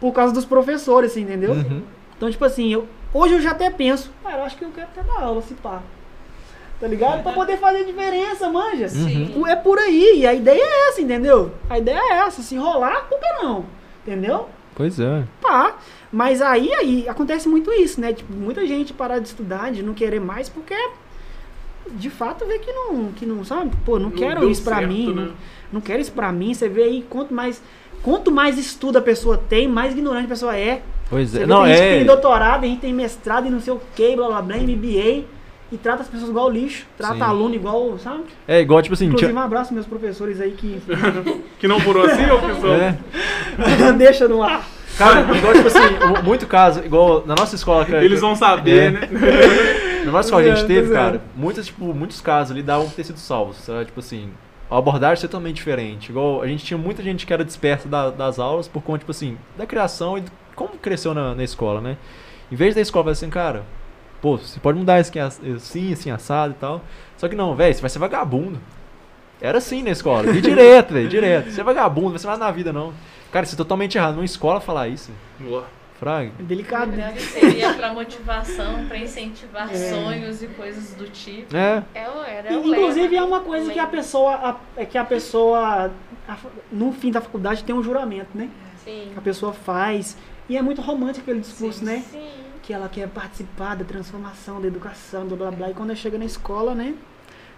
por 0.00 0.12
causa 0.12 0.32
dos 0.32 0.44
professores, 0.44 1.10
assim, 1.12 1.22
entendeu? 1.22 1.52
Uhum. 1.52 1.82
Então, 2.16 2.30
tipo 2.30 2.44
assim, 2.44 2.72
eu, 2.72 2.86
hoje 3.12 3.34
eu 3.34 3.40
já 3.40 3.50
até 3.50 3.70
penso, 3.70 4.10
cara, 4.22 4.38
eu 4.38 4.44
acho 4.44 4.56
que 4.56 4.64
eu 4.64 4.70
quero 4.74 4.88
até 4.88 5.02
dar 5.02 5.20
aula, 5.22 5.42
se 5.42 5.54
pá. 5.54 5.82
Tá 6.80 6.88
ligado? 6.88 7.22
Pra 7.22 7.32
poder 7.32 7.58
fazer 7.58 7.84
diferença, 7.84 8.48
manja. 8.50 8.88
Uhum. 8.88 9.46
É 9.46 9.54
por 9.54 9.78
aí, 9.78 10.18
e 10.20 10.26
a 10.26 10.34
ideia 10.34 10.60
é 10.60 10.88
essa, 10.88 11.00
entendeu? 11.00 11.52
A 11.70 11.78
ideia 11.78 11.96
é 11.96 12.16
essa, 12.26 12.42
se 12.42 12.56
rolar, 12.56 13.06
por 13.08 13.20
que 13.20 13.32
não? 13.40 13.64
Entendeu? 14.04 14.48
Pois 14.74 14.98
é. 14.98 15.22
Tá. 15.40 15.76
Mas 16.10 16.42
aí, 16.42 16.72
aí 16.74 17.08
acontece 17.08 17.48
muito 17.48 17.72
isso, 17.72 18.00
né? 18.00 18.12
Tipo, 18.12 18.32
muita 18.32 18.66
gente 18.66 18.92
parar 18.92 19.20
de 19.20 19.28
estudar, 19.28 19.70
de 19.70 19.80
não 19.82 19.94
querer 19.94 20.18
mais, 20.20 20.48
porque 20.48 20.74
de 21.90 22.08
fato 22.10 22.44
vê 22.46 22.58
que 22.58 22.72
não, 22.72 23.06
que 23.14 23.26
não 23.26 23.44
sabe? 23.44 23.70
Pô, 23.84 23.98
não, 23.98 24.10
Não 24.10 24.16
quero 24.16 24.48
isso 24.50 24.62
pra 24.62 24.76
certo, 24.78 24.90
mim, 24.92 25.12
né? 25.12 25.22
não, 25.22 25.32
não 25.74 25.80
quero 25.80 26.00
isso 26.00 26.12
pra 26.12 26.30
mim. 26.32 26.54
Você 26.54 26.68
vê 26.68 26.84
aí, 26.84 27.04
quanto 27.08 27.34
mais, 27.34 27.62
quanto 28.02 28.30
mais 28.30 28.58
estudo 28.58 28.98
a 28.98 29.02
pessoa 29.02 29.36
tem, 29.36 29.66
mais 29.68 29.92
ignorante 29.92 30.26
a 30.26 30.28
pessoa 30.28 30.56
é. 30.56 30.82
Pois 31.10 31.30
Você 31.30 31.36
é. 31.36 31.40
vê 31.40 31.46
Não, 31.46 31.64
tem 31.64 31.74
gente 31.74 31.78
que 31.80 31.86
é. 31.88 31.96
tem 31.98 32.06
doutorado, 32.06 32.64
a 32.64 32.66
gente 32.66 32.80
tem 32.80 32.92
mestrado 32.94 33.46
e 33.46 33.50
não 33.50 33.60
sei 33.60 33.72
o 33.72 33.80
que, 33.94 34.16
blá 34.16 34.26
blá 34.28 34.42
blá, 34.42 34.56
MBA, 34.56 35.24
e 35.70 35.78
trata 35.82 36.02
as 36.02 36.08
pessoas 36.08 36.30
igual 36.30 36.50
lixo, 36.50 36.86
trata 36.98 37.14
Sim. 37.16 37.22
aluno 37.22 37.54
igual, 37.54 37.98
sabe? 37.98 38.24
É 38.46 38.60
igual, 38.60 38.80
tipo 38.82 38.94
assim. 38.94 39.06
Inclusive, 39.06 39.32
um 39.32 39.38
abraço 39.38 39.72
meus 39.74 39.86
professores 39.86 40.40
aí 40.40 40.52
que 40.52 40.80
Que 41.58 41.66
não 41.68 41.78
morou 41.80 42.04
assim, 42.04 42.24
ô 42.30 42.38
pessoal? 42.38 42.74
É. 42.74 42.98
deixa 43.96 44.28
no 44.28 44.42
ar. 44.42 44.66
Cara, 44.98 45.20
igual, 45.36 45.54
tipo 45.54 45.68
assim, 45.68 45.78
mu- 46.06 46.22
muito 46.22 46.46
caso, 46.46 46.80
igual 46.84 47.24
na 47.26 47.34
nossa 47.34 47.54
escola. 47.54 47.84
que- 47.86 47.94
Eles 47.94 48.20
vão 48.20 48.36
saber, 48.36 48.82
É. 48.82 48.90
né? 48.90 49.00
Na 50.04 50.12
nossa 50.12 50.28
escola 50.28 50.42
a 50.42 50.54
gente 50.54 50.64
É, 50.64 50.66
teve, 50.66 50.90
é. 50.90 50.94
cara, 50.94 51.22
muitos, 51.36 51.66
tipo, 51.66 51.92
muitos 51.94 52.20
casos 52.20 52.52
ali 52.52 52.62
davam 52.62 52.86
pra 52.86 52.94
ter 52.96 53.04
sido 53.04 53.18
salvos, 53.18 53.56
sabe? 53.58 53.84
Tipo 53.86 54.00
assim, 54.00 54.30
a 54.70 54.78
abordagem 54.78 55.16
ser 55.20 55.28
totalmente 55.28 55.56
diferente. 55.56 56.10
Igual, 56.10 56.42
a 56.42 56.46
gente 56.46 56.64
tinha 56.64 56.78
muita 56.78 57.02
gente 57.02 57.26
que 57.26 57.32
era 57.32 57.44
dispersa 57.44 57.88
da- 57.88 58.10
das 58.10 58.38
aulas 58.38 58.66
por 58.68 58.82
conta, 58.82 59.00
tipo 59.00 59.10
assim, 59.10 59.36
da 59.56 59.66
criação 59.66 60.18
e 60.18 60.24
como 60.54 60.70
cresceu 60.78 61.14
na, 61.14 61.34
na 61.34 61.44
escola, 61.44 61.80
né? 61.80 61.96
Em 62.50 62.56
vez 62.56 62.74
da 62.74 62.80
escola 62.80 63.04
falar 63.04 63.12
assim, 63.12 63.30
cara, 63.30 63.64
pô, 64.20 64.36
você 64.36 64.58
pode 64.60 64.78
mudar 64.78 65.00
isso 65.00 65.10
aqui 65.10 65.18
assim, 65.18 65.92
assim, 65.92 66.10
assado 66.10 66.52
e 66.52 66.56
tal. 66.60 66.80
Só 67.16 67.28
que 67.28 67.34
não, 67.36 67.54
velho, 67.54 67.74
você 67.74 67.80
vai 67.80 67.90
ser 67.90 67.98
vagabundo. 67.98 68.58
Era 69.40 69.58
assim 69.58 69.82
na 69.82 69.90
escola, 69.90 70.30
e 70.30 70.40
direto, 70.40 70.94
velho, 70.94 71.08
direto. 71.08 71.50
Você 71.50 71.60
é 71.60 71.64
vagabundo, 71.64 72.04
não 72.06 72.10
vai 72.12 72.18
ser 72.20 72.26
nada 72.28 72.44
na 72.44 72.50
vida, 72.50 72.72
não. 72.72 72.92
Cara, 73.32 73.44
isso 73.44 73.54
é 73.54 73.58
totalmente 73.58 73.96
errado. 73.98 74.14
Numa 74.14 74.24
escola 74.24 74.60
falar 74.60 74.88
isso, 74.88 75.10
Boa. 75.40 75.64
Fraga. 76.02 76.32
É 76.36 76.42
delicado, 76.42 76.90
né? 76.90 77.14
Seria 77.16 77.72
para 77.74 77.92
motivação, 77.94 78.86
para 78.88 78.98
incentivar 78.98 79.72
É. 79.72 79.76
sonhos 79.76 80.42
e 80.42 80.48
coisas 80.48 80.94
do 80.94 81.08
tipo. 81.08 81.56
É, 81.56 81.80
É 81.94 82.00
era 82.38 82.58
o 82.58 82.66
Inclusive 82.66 83.08
lema. 83.08 83.16
é 83.18 83.22
uma 83.24 83.40
coisa 83.40 83.72
que 83.72 83.78
a 83.78 83.86
pessoa, 83.86 84.34
a- 84.34 84.56
é 84.76 84.84
que 84.84 84.98
a 84.98 85.04
pessoa, 85.04 85.92
a- 86.28 86.36
no 86.72 86.92
fim 86.92 87.12
da 87.12 87.20
faculdade 87.20 87.62
tem 87.62 87.72
um 87.72 87.84
juramento, 87.84 88.36
né? 88.36 88.50
Sim. 88.84 89.10
Que 89.12 89.18
a 89.18 89.22
pessoa 89.22 89.52
faz. 89.52 90.16
E 90.48 90.56
é 90.56 90.62
muito 90.62 90.82
romântico 90.82 91.20
aquele 91.22 91.38
discurso, 91.38 91.78
Sim. 91.78 91.84
né? 91.84 92.02
Sim. 92.10 92.28
Que 92.64 92.72
ela 92.72 92.88
quer 92.88 93.06
participar 93.08 93.76
da 93.76 93.84
transformação, 93.84 94.60
da 94.60 94.66
educação, 94.66 95.24
do 95.24 95.36
blá 95.36 95.52
blá. 95.52 95.70
E 95.70 95.74
quando 95.74 95.90
ela 95.90 95.96
chega 95.96 96.18
na 96.18 96.24
escola, 96.24 96.74
né? 96.74 96.94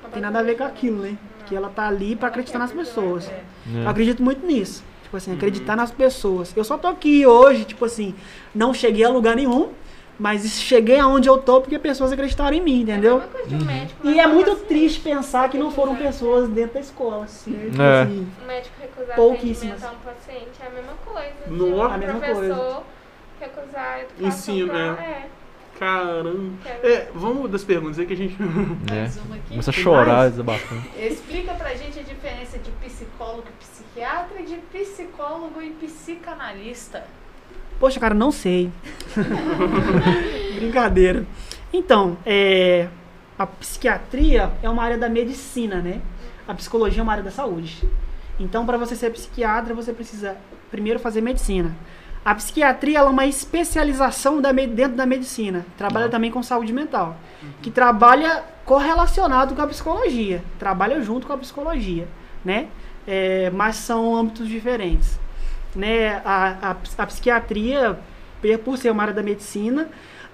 Não 0.02 0.10
tem 0.10 0.20
nada 0.20 0.40
a 0.40 0.42
ver 0.42 0.58
com 0.58 0.64
aquilo, 0.64 0.98
né? 1.00 1.16
Que 1.46 1.56
ela 1.56 1.70
tá 1.70 1.88
ali 1.88 2.14
pra 2.14 2.28
acreditar 2.28 2.58
nas 2.58 2.72
pessoas. 2.72 3.26
É. 3.26 3.40
Eu 3.74 3.82
é. 3.84 3.86
acredito 3.86 4.22
muito 4.22 4.44
nisso. 4.46 4.84
Tipo 5.04 5.16
assim, 5.16 5.32
acreditar 5.32 5.76
nas 5.76 5.90
pessoas. 5.92 6.52
Eu 6.56 6.64
só 6.64 6.76
tô 6.76 6.88
aqui 6.88 7.24
hoje, 7.26 7.64
tipo 7.64 7.84
assim, 7.84 8.14
não 8.54 8.74
cheguei 8.74 9.04
a 9.04 9.08
lugar 9.08 9.36
nenhum, 9.36 9.70
mas 10.18 10.44
cheguei 10.60 10.98
aonde 10.98 11.28
eu 11.28 11.38
tô 11.38 11.60
porque 11.60 11.78
pessoas 11.78 12.10
acreditaram 12.12 12.56
em 12.56 12.60
mim, 12.60 12.80
entendeu? 12.82 13.12
É 13.12 13.14
a 13.16 13.26
mesma 13.26 13.32
coisa 13.32 13.48
de 13.48 13.54
um 13.54 13.64
médico. 13.66 14.00
E 14.02 14.14
mas 14.14 14.18
é 14.18 14.26
muito 14.26 14.50
assim. 14.50 14.64
triste 14.64 15.00
pensar 15.00 15.48
que 15.48 15.58
não 15.58 15.70
foram 15.70 15.94
pessoas 15.96 16.48
dentro 16.48 16.74
da 16.74 16.80
escola. 16.80 17.24
Assim, 17.24 17.50
né? 17.50 17.70
Tipo 17.70 17.82
É. 17.82 18.02
assim, 18.02 18.28
O 18.42 18.46
médico 18.46 18.74
recusar 18.80 19.16
Pouquíssimas. 19.16 19.82
um 19.84 19.96
paciente 20.04 20.50
é 20.60 20.66
a 20.66 20.70
mesma 20.70 20.92
coisa. 21.04 21.32
Nossa. 21.48 21.74
um 21.74 21.94
A 21.94 21.98
mesma 21.98 22.18
professor 22.20 22.82
recusar 23.40 23.84
a 23.94 24.00
educação 24.00 24.26
Ensino, 24.28 24.72
é. 24.76 24.88
é. 24.88 25.26
Caramba. 25.78 26.52
É, 26.84 27.08
vamos 27.14 27.50
das 27.50 27.64
perguntas 27.64 27.98
aí 27.98 28.06
que 28.06 28.12
a 28.12 28.16
gente. 28.16 28.36
É. 28.92 28.94
Mais 29.00 29.16
uma 29.16 29.34
aqui. 29.34 29.48
Começa 29.48 29.70
a 29.70 29.74
chorar, 29.74 30.30
desabafando. 30.30 30.82
Explica 30.96 31.52
pra 31.54 31.74
gente 31.74 31.98
a 31.98 32.02
diferença 32.02 32.58
de 32.58 32.70
psicólogo 32.70 33.42
e 33.48 33.64
psiquiatra 33.94 34.42
de 34.42 34.56
psicólogo 34.72 35.62
e 35.62 35.70
psicanalista. 35.70 37.04
Poxa, 37.78 38.00
cara, 38.00 38.12
não 38.12 38.32
sei. 38.32 38.72
Brincadeira. 40.56 41.24
Então, 41.72 42.18
é, 42.26 42.88
a 43.38 43.46
psiquiatria 43.46 44.52
é 44.62 44.68
uma 44.68 44.82
área 44.82 44.98
da 44.98 45.08
medicina, 45.08 45.76
né? 45.76 46.00
A 46.46 46.52
psicologia 46.54 47.00
é 47.00 47.04
uma 47.04 47.12
área 47.12 47.22
da 47.22 47.30
saúde. 47.30 47.88
Então, 48.38 48.66
para 48.66 48.76
você 48.76 48.96
ser 48.96 49.10
psiquiatra, 49.10 49.74
você 49.74 49.92
precisa 49.92 50.36
primeiro 50.72 50.98
fazer 50.98 51.20
medicina. 51.20 51.72
A 52.24 52.34
psiquiatria 52.34 52.98
ela 52.98 53.10
é 53.10 53.12
uma 53.12 53.26
especialização 53.26 54.40
da, 54.40 54.50
dentro 54.50 54.96
da 54.96 55.06
medicina. 55.06 55.64
Trabalha 55.78 56.08
também 56.08 56.32
com 56.32 56.42
saúde 56.42 56.72
mental. 56.72 57.16
Que 57.62 57.70
trabalha 57.70 58.42
correlacionado 58.64 59.54
com 59.54 59.62
a 59.62 59.66
psicologia. 59.68 60.42
Trabalha 60.58 61.00
junto 61.00 61.28
com 61.28 61.32
a 61.32 61.38
psicologia, 61.38 62.08
né? 62.44 62.68
É, 63.06 63.50
mas 63.50 63.76
são 63.76 64.16
âmbitos 64.16 64.48
diferentes 64.48 65.18
né, 65.74 66.22
a, 66.24 66.70
a, 66.70 66.76
a 66.98 67.06
psiquiatria, 67.06 67.98
por 68.64 68.76
ser 68.76 68.90
uma 68.90 69.02
área 69.02 69.14
da 69.14 69.22
medicina, 69.22 69.88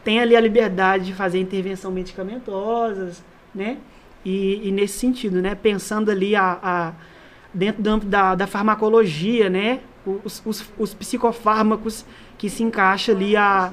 tem 0.04 0.20
ali 0.20 0.34
a 0.36 0.40
liberdade 0.40 1.06
de 1.06 1.14
fazer 1.14 1.38
intervenção 1.38 1.90
medicamentosas, 1.90 3.22
né? 3.54 3.78
E, 4.24 4.68
e 4.68 4.72
nesse 4.72 4.98
sentido, 4.98 5.40
né? 5.40 5.54
Pensando 5.54 6.10
ali 6.10 6.34
a, 6.34 6.58
a, 6.62 6.92
dentro 7.54 7.82
do 7.82 7.88
âmbito 7.88 8.10
da, 8.10 8.34
da 8.34 8.46
farmacologia, 8.46 9.48
né? 9.48 9.80
Os, 10.24 10.42
os, 10.44 10.72
os 10.78 10.94
psicofármacos 10.94 12.04
que 12.36 12.48
se 12.48 12.62
encaixa 12.62 13.12
ali 13.12 13.36
a, 13.36 13.72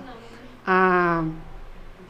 a 0.65 1.24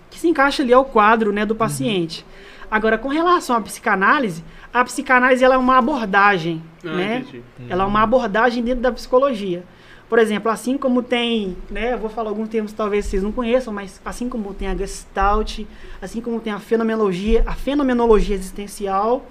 que 0.10 0.20
se 0.20 0.28
encaixa 0.28 0.64
ali 0.64 0.74
ao 0.74 0.84
quadro, 0.84 1.32
né, 1.32 1.46
do 1.46 1.56
paciente. 1.56 2.26
Agora, 2.70 2.98
com 2.98 3.10
relação 3.10 3.56
à 3.56 3.62
psicanálise, 3.62 4.44
a 4.73 4.84
psicanálise 4.84 5.44
ela 5.44 5.56
é 5.56 5.57
uma 5.57 5.77
abordagem, 5.77 6.61
Ah, 6.84 6.94
né? 6.94 7.18
entendi. 7.19 7.44
Ela 7.69 7.84
é 7.84 7.88
uma 7.88 8.02
abordagem 8.02 8.64
dentro 8.64 8.81
da 8.81 8.91
psicologia. 8.91 9.64
Por 10.10 10.19
exemplo, 10.19 10.49
assim 10.49 10.77
como 10.77 11.03
tem, 11.03 11.57
né, 11.69 11.94
eu 11.94 11.98
vou 11.98 12.10
falar 12.10 12.30
alguns 12.30 12.48
termos 12.48 12.72
que 12.72 12.77
talvez 12.77 13.06
vocês 13.06 13.22
não 13.22 13.31
conheçam, 13.31 13.73
mas 13.73 13.99
assim 14.06 14.30
como 14.30 14.53
tem 14.53 14.69
a 14.69 14.76
Gestalt, 14.76 15.60
assim 16.02 16.22
como 16.22 16.39
tem 16.39 16.53
a 16.53 16.60
fenomenologia, 16.60 17.44
a 17.45 17.52
fenomenologia 17.53 18.34
existencial, 18.35 19.26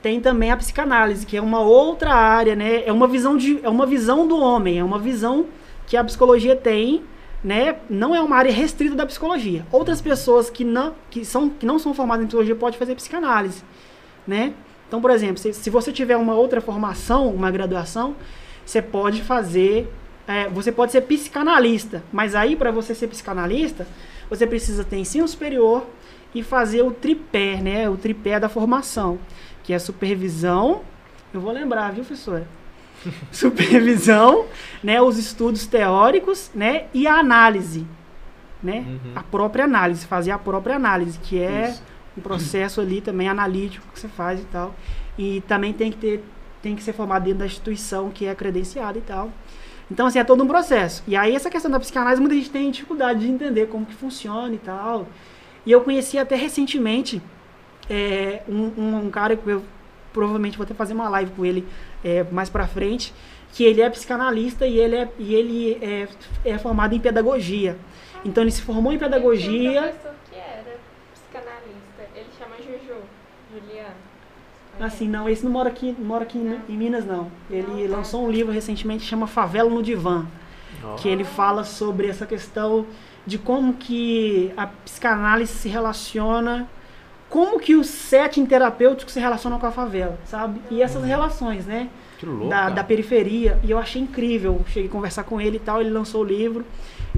tem 0.00 0.20
também 0.20 0.52
a 0.52 0.56
psicanálise, 0.56 1.26
que 1.26 1.36
é 1.36 1.42
uma 1.42 1.58
outra 1.60 2.14
área, 2.14 2.54
né? 2.54 2.84
É 2.86 2.92
uma 2.92 3.08
visão 3.08 3.36
de 3.36 3.58
é 3.64 3.68
uma 3.68 3.84
visão 3.86 4.28
do 4.28 4.38
homem, 4.38 4.78
é 4.78 4.84
uma 4.84 4.98
visão 4.98 5.46
que 5.88 5.96
a 5.96 6.04
psicologia 6.04 6.54
tem, 6.54 7.02
né? 7.42 7.76
Não 7.90 8.14
é 8.14 8.20
uma 8.20 8.36
área 8.36 8.52
restrita 8.52 8.94
da 8.94 9.04
psicologia. 9.06 9.66
Outras 9.72 10.00
pessoas 10.00 10.48
que 10.48 10.62
não 10.64 10.94
que 11.10 11.24
são 11.24 11.48
que 11.48 11.66
não 11.66 11.80
são 11.80 11.92
formadas 11.92 12.22
em 12.24 12.28
psicologia 12.28 12.54
podem 12.54 12.78
fazer 12.78 12.94
psicanálise, 12.94 13.64
né? 14.26 14.54
Então, 14.88 15.00
por 15.00 15.10
exemplo, 15.10 15.38
se, 15.38 15.52
se 15.52 15.70
você 15.70 15.92
tiver 15.92 16.16
uma 16.16 16.34
outra 16.34 16.60
formação, 16.60 17.28
uma 17.28 17.50
graduação, 17.50 18.16
você 18.64 18.80
pode 18.80 19.22
fazer, 19.22 19.92
é, 20.26 20.48
você 20.48 20.70
pode 20.70 20.92
ser 20.92 21.02
psicanalista, 21.02 22.02
mas 22.12 22.34
aí 22.34 22.56
para 22.56 22.70
você 22.70 22.94
ser 22.94 23.08
psicanalista, 23.08 23.86
você 24.28 24.46
precisa 24.46 24.84
ter 24.84 24.98
ensino 24.98 25.26
superior 25.26 25.86
e 26.34 26.42
fazer 26.42 26.82
o 26.82 26.90
tripé, 26.90 27.56
né? 27.56 27.88
O 27.88 27.96
tripé 27.96 28.38
da 28.38 28.48
formação, 28.48 29.18
que 29.62 29.72
é 29.72 29.78
supervisão. 29.78 30.82
Eu 31.32 31.40
vou 31.40 31.52
lembrar, 31.52 31.92
viu, 31.92 32.04
professora? 32.04 32.46
Supervisão, 33.30 34.46
né? 34.82 35.00
Os 35.00 35.18
estudos 35.18 35.66
teóricos, 35.66 36.50
né? 36.54 36.86
E 36.92 37.06
a 37.06 37.14
análise, 37.14 37.86
né? 38.62 38.84
Uhum. 38.86 39.12
A 39.14 39.22
própria 39.22 39.64
análise, 39.64 40.06
fazer 40.06 40.30
a 40.30 40.38
própria 40.38 40.76
análise, 40.76 41.18
que 41.18 41.38
é 41.40 41.70
Isso. 41.70 41.82
Um 42.16 42.20
processo 42.20 42.80
ali 42.80 43.00
também 43.00 43.28
analítico 43.28 43.86
que 43.92 44.00
você 44.00 44.08
faz 44.08 44.40
e 44.40 44.44
tal. 44.44 44.74
E 45.18 45.42
também 45.42 45.72
tem 45.72 45.90
que 45.90 45.98
ter, 45.98 46.24
tem 46.62 46.74
que 46.74 46.82
ser 46.82 46.92
formado 46.92 47.24
dentro 47.24 47.40
da 47.40 47.46
instituição 47.46 48.10
que 48.10 48.26
é 48.26 48.34
credenciada 48.34 48.98
e 48.98 49.02
tal. 49.02 49.30
Então, 49.90 50.06
assim, 50.06 50.18
é 50.18 50.24
todo 50.24 50.42
um 50.42 50.46
processo. 50.46 51.02
E 51.06 51.14
aí, 51.14 51.34
essa 51.34 51.48
questão 51.48 51.70
da 51.70 51.78
psicanálise, 51.78 52.20
muita 52.20 52.34
gente 52.34 52.50
tem 52.50 52.70
dificuldade 52.70 53.20
de 53.20 53.28
entender 53.28 53.66
como 53.66 53.86
que 53.86 53.94
funciona 53.94 54.52
e 54.52 54.58
tal. 54.58 55.06
E 55.64 55.70
eu 55.70 55.80
conheci 55.80 56.18
até 56.18 56.34
recentemente 56.34 57.22
é, 57.88 58.42
um, 58.48 58.72
um, 58.76 58.96
um 59.06 59.10
cara 59.10 59.36
que 59.36 59.48
eu 59.48 59.62
provavelmente 60.12 60.56
vou 60.56 60.64
até 60.64 60.74
fazer 60.74 60.94
uma 60.94 61.08
live 61.08 61.30
com 61.32 61.44
ele 61.44 61.66
é, 62.02 62.24
mais 62.24 62.48
pra 62.48 62.66
frente, 62.66 63.14
que 63.52 63.62
ele 63.62 63.80
é 63.80 63.88
psicanalista 63.88 64.66
e 64.66 64.78
ele 64.78 64.96
é, 64.96 65.08
e 65.18 65.34
ele 65.34 65.78
é, 65.80 66.08
é 66.44 66.58
formado 66.58 66.94
em 66.94 67.00
pedagogia. 67.00 67.76
Então, 68.24 68.42
ele 68.42 68.50
se 68.50 68.62
formou 68.62 68.92
em 68.92 68.98
pedagogia. 68.98 69.82
professor 69.82 70.14
que 70.28 70.36
era 70.36 70.78
psicanalista. 71.14 72.08
Ele 72.12 72.28
chama 72.36 72.56
Juju, 72.56 73.02
Juliano. 73.52 73.94
Assim, 74.80 75.08
não, 75.08 75.28
esse 75.28 75.44
não 75.44 75.50
mora 75.52 75.68
aqui, 75.68 75.94
não 75.98 76.06
mora 76.06 76.24
aqui 76.24 76.38
em, 76.38 76.60
em 76.68 76.76
Minas, 76.76 77.04
não. 77.06 77.30
Ele 77.50 77.66
Não, 77.66 77.88
tá. 77.90 77.96
lançou 77.96 78.24
um 78.26 78.30
livro 78.30 78.52
recentemente 78.52 79.04
que 79.04 79.08
chama 79.08 79.26
Favela 79.26 79.70
no 79.70 79.82
Divã, 79.82 80.26
que 80.98 81.08
ele 81.08 81.24
fala 81.24 81.64
sobre 81.64 82.08
essa 82.08 82.26
questão 82.26 82.86
de 83.26 83.38
como 83.38 83.74
que 83.74 84.52
a 84.56 84.66
psicanálise 84.66 85.52
se 85.52 85.68
relaciona, 85.68 86.68
como 87.28 87.58
que 87.58 87.74
os 87.74 87.88
setting 87.88 88.46
terapêuticos 88.46 89.12
se 89.12 89.18
relacionam 89.18 89.58
com 89.58 89.66
a 89.66 89.72
favela, 89.72 90.16
sabe? 90.24 90.60
E 90.70 90.80
essas 90.80 91.02
relações, 91.04 91.66
né? 91.66 91.88
Que 92.18 92.24
louco. 92.24 92.48
da, 92.48 92.70
da 92.70 92.84
periferia. 92.84 93.58
E 93.64 93.70
eu 93.70 93.78
achei 93.78 94.00
incrível. 94.00 94.60
Cheguei 94.68 94.88
a 94.88 94.92
conversar 94.92 95.24
com 95.24 95.40
ele 95.40 95.56
e 95.56 95.60
tal, 95.60 95.80
ele 95.80 95.90
lançou 95.90 96.22
o 96.22 96.24
livro. 96.24 96.64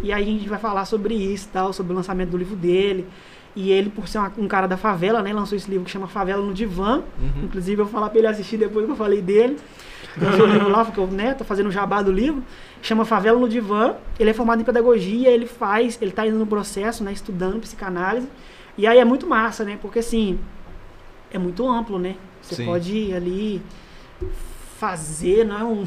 E 0.03 0.13
aí 0.13 0.23
a 0.23 0.27
gente 0.27 0.49
vai 0.49 0.59
falar 0.59 0.87
sobre 0.87 1.15
isso 1.15 1.47
e 1.47 1.53
tal, 1.53 1.73
sobre 1.73 1.93
o 1.93 1.97
lançamento 1.97 2.31
do 2.31 2.37
livro 2.39 2.57
dele. 2.57 3.07
E 3.61 3.73
ele, 3.73 3.91
por 3.91 4.07
ser 4.07 4.19
uma- 4.19 4.33
um 4.39 4.47
cara 4.47 4.69
da 4.69 4.77
favela, 4.77 5.21
né, 5.21 5.33
lançou 5.33 5.57
esse 5.59 5.69
livro 5.69 5.85
que 5.85 5.91
chama 5.91 6.07
Favela 6.07 6.41
no 6.41 6.55
Divã. 6.55 7.03
Uhum. 7.21 7.43
Inclusive, 7.45 7.81
eu 7.81 7.87
vou 7.87 7.93
falar 7.93 8.09
pra 8.09 8.19
ele 8.19 8.29
assistir 8.29 8.57
depois 8.57 8.87
que 8.87 8.93
eu 8.93 8.97
falei 8.97 9.21
dele. 9.21 9.59
Lançou 10.17 10.47
o 10.47 10.49
livro 10.49 10.69
lá, 10.69 10.85
porque 10.85 11.01
eu 11.01 11.09
né, 11.09 11.35
tô 11.35 11.43
fazendo 11.43 11.67
o 11.67 11.73
jabá 11.73 12.01
do 12.01 12.13
livro. 12.13 12.41
Chama 12.81 13.05
Favela 13.05 13.37
no 13.37 13.49
Divã. 13.49 13.97
Ele 14.17 14.31
é 14.31 14.33
formado 14.33 14.61
em 14.61 14.65
pedagogia, 14.65 15.29
ele 15.31 15.45
faz, 15.47 15.99
ele 16.01 16.13
tá 16.13 16.25
indo 16.25 16.39
no 16.39 16.47
processo, 16.47 17.03
né, 17.03 17.11
estudando 17.13 17.59
psicanálise. 17.61 18.29
E 18.77 18.87
aí 18.87 18.99
é 18.99 19.05
muito 19.05 19.27
massa, 19.27 19.65
né? 19.65 19.77
Porque 19.83 19.99
assim, 19.99 20.39
é 21.33 21.37
muito 21.39 21.69
amplo, 21.69 21.99
né? 21.99 22.15
Você 22.41 22.55
Sim. 22.55 22.65
pode 22.65 22.93
ir 22.97 23.13
ali 23.15 23.61
fazer, 24.79 25.45
não 25.45 25.59
é 25.59 25.65
um. 25.65 25.85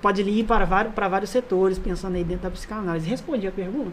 Pode 0.00 0.22
ir 0.22 0.44
para 0.44 0.64
vários, 0.64 0.94
para 0.94 1.06
vários 1.08 1.30
setores, 1.30 1.78
pensando 1.78 2.14
aí 2.14 2.24
dentro 2.24 2.44
da 2.44 2.50
psicanálise. 2.50 3.08
Respondi 3.10 3.46
a 3.46 3.52
pergunta. 3.52 3.92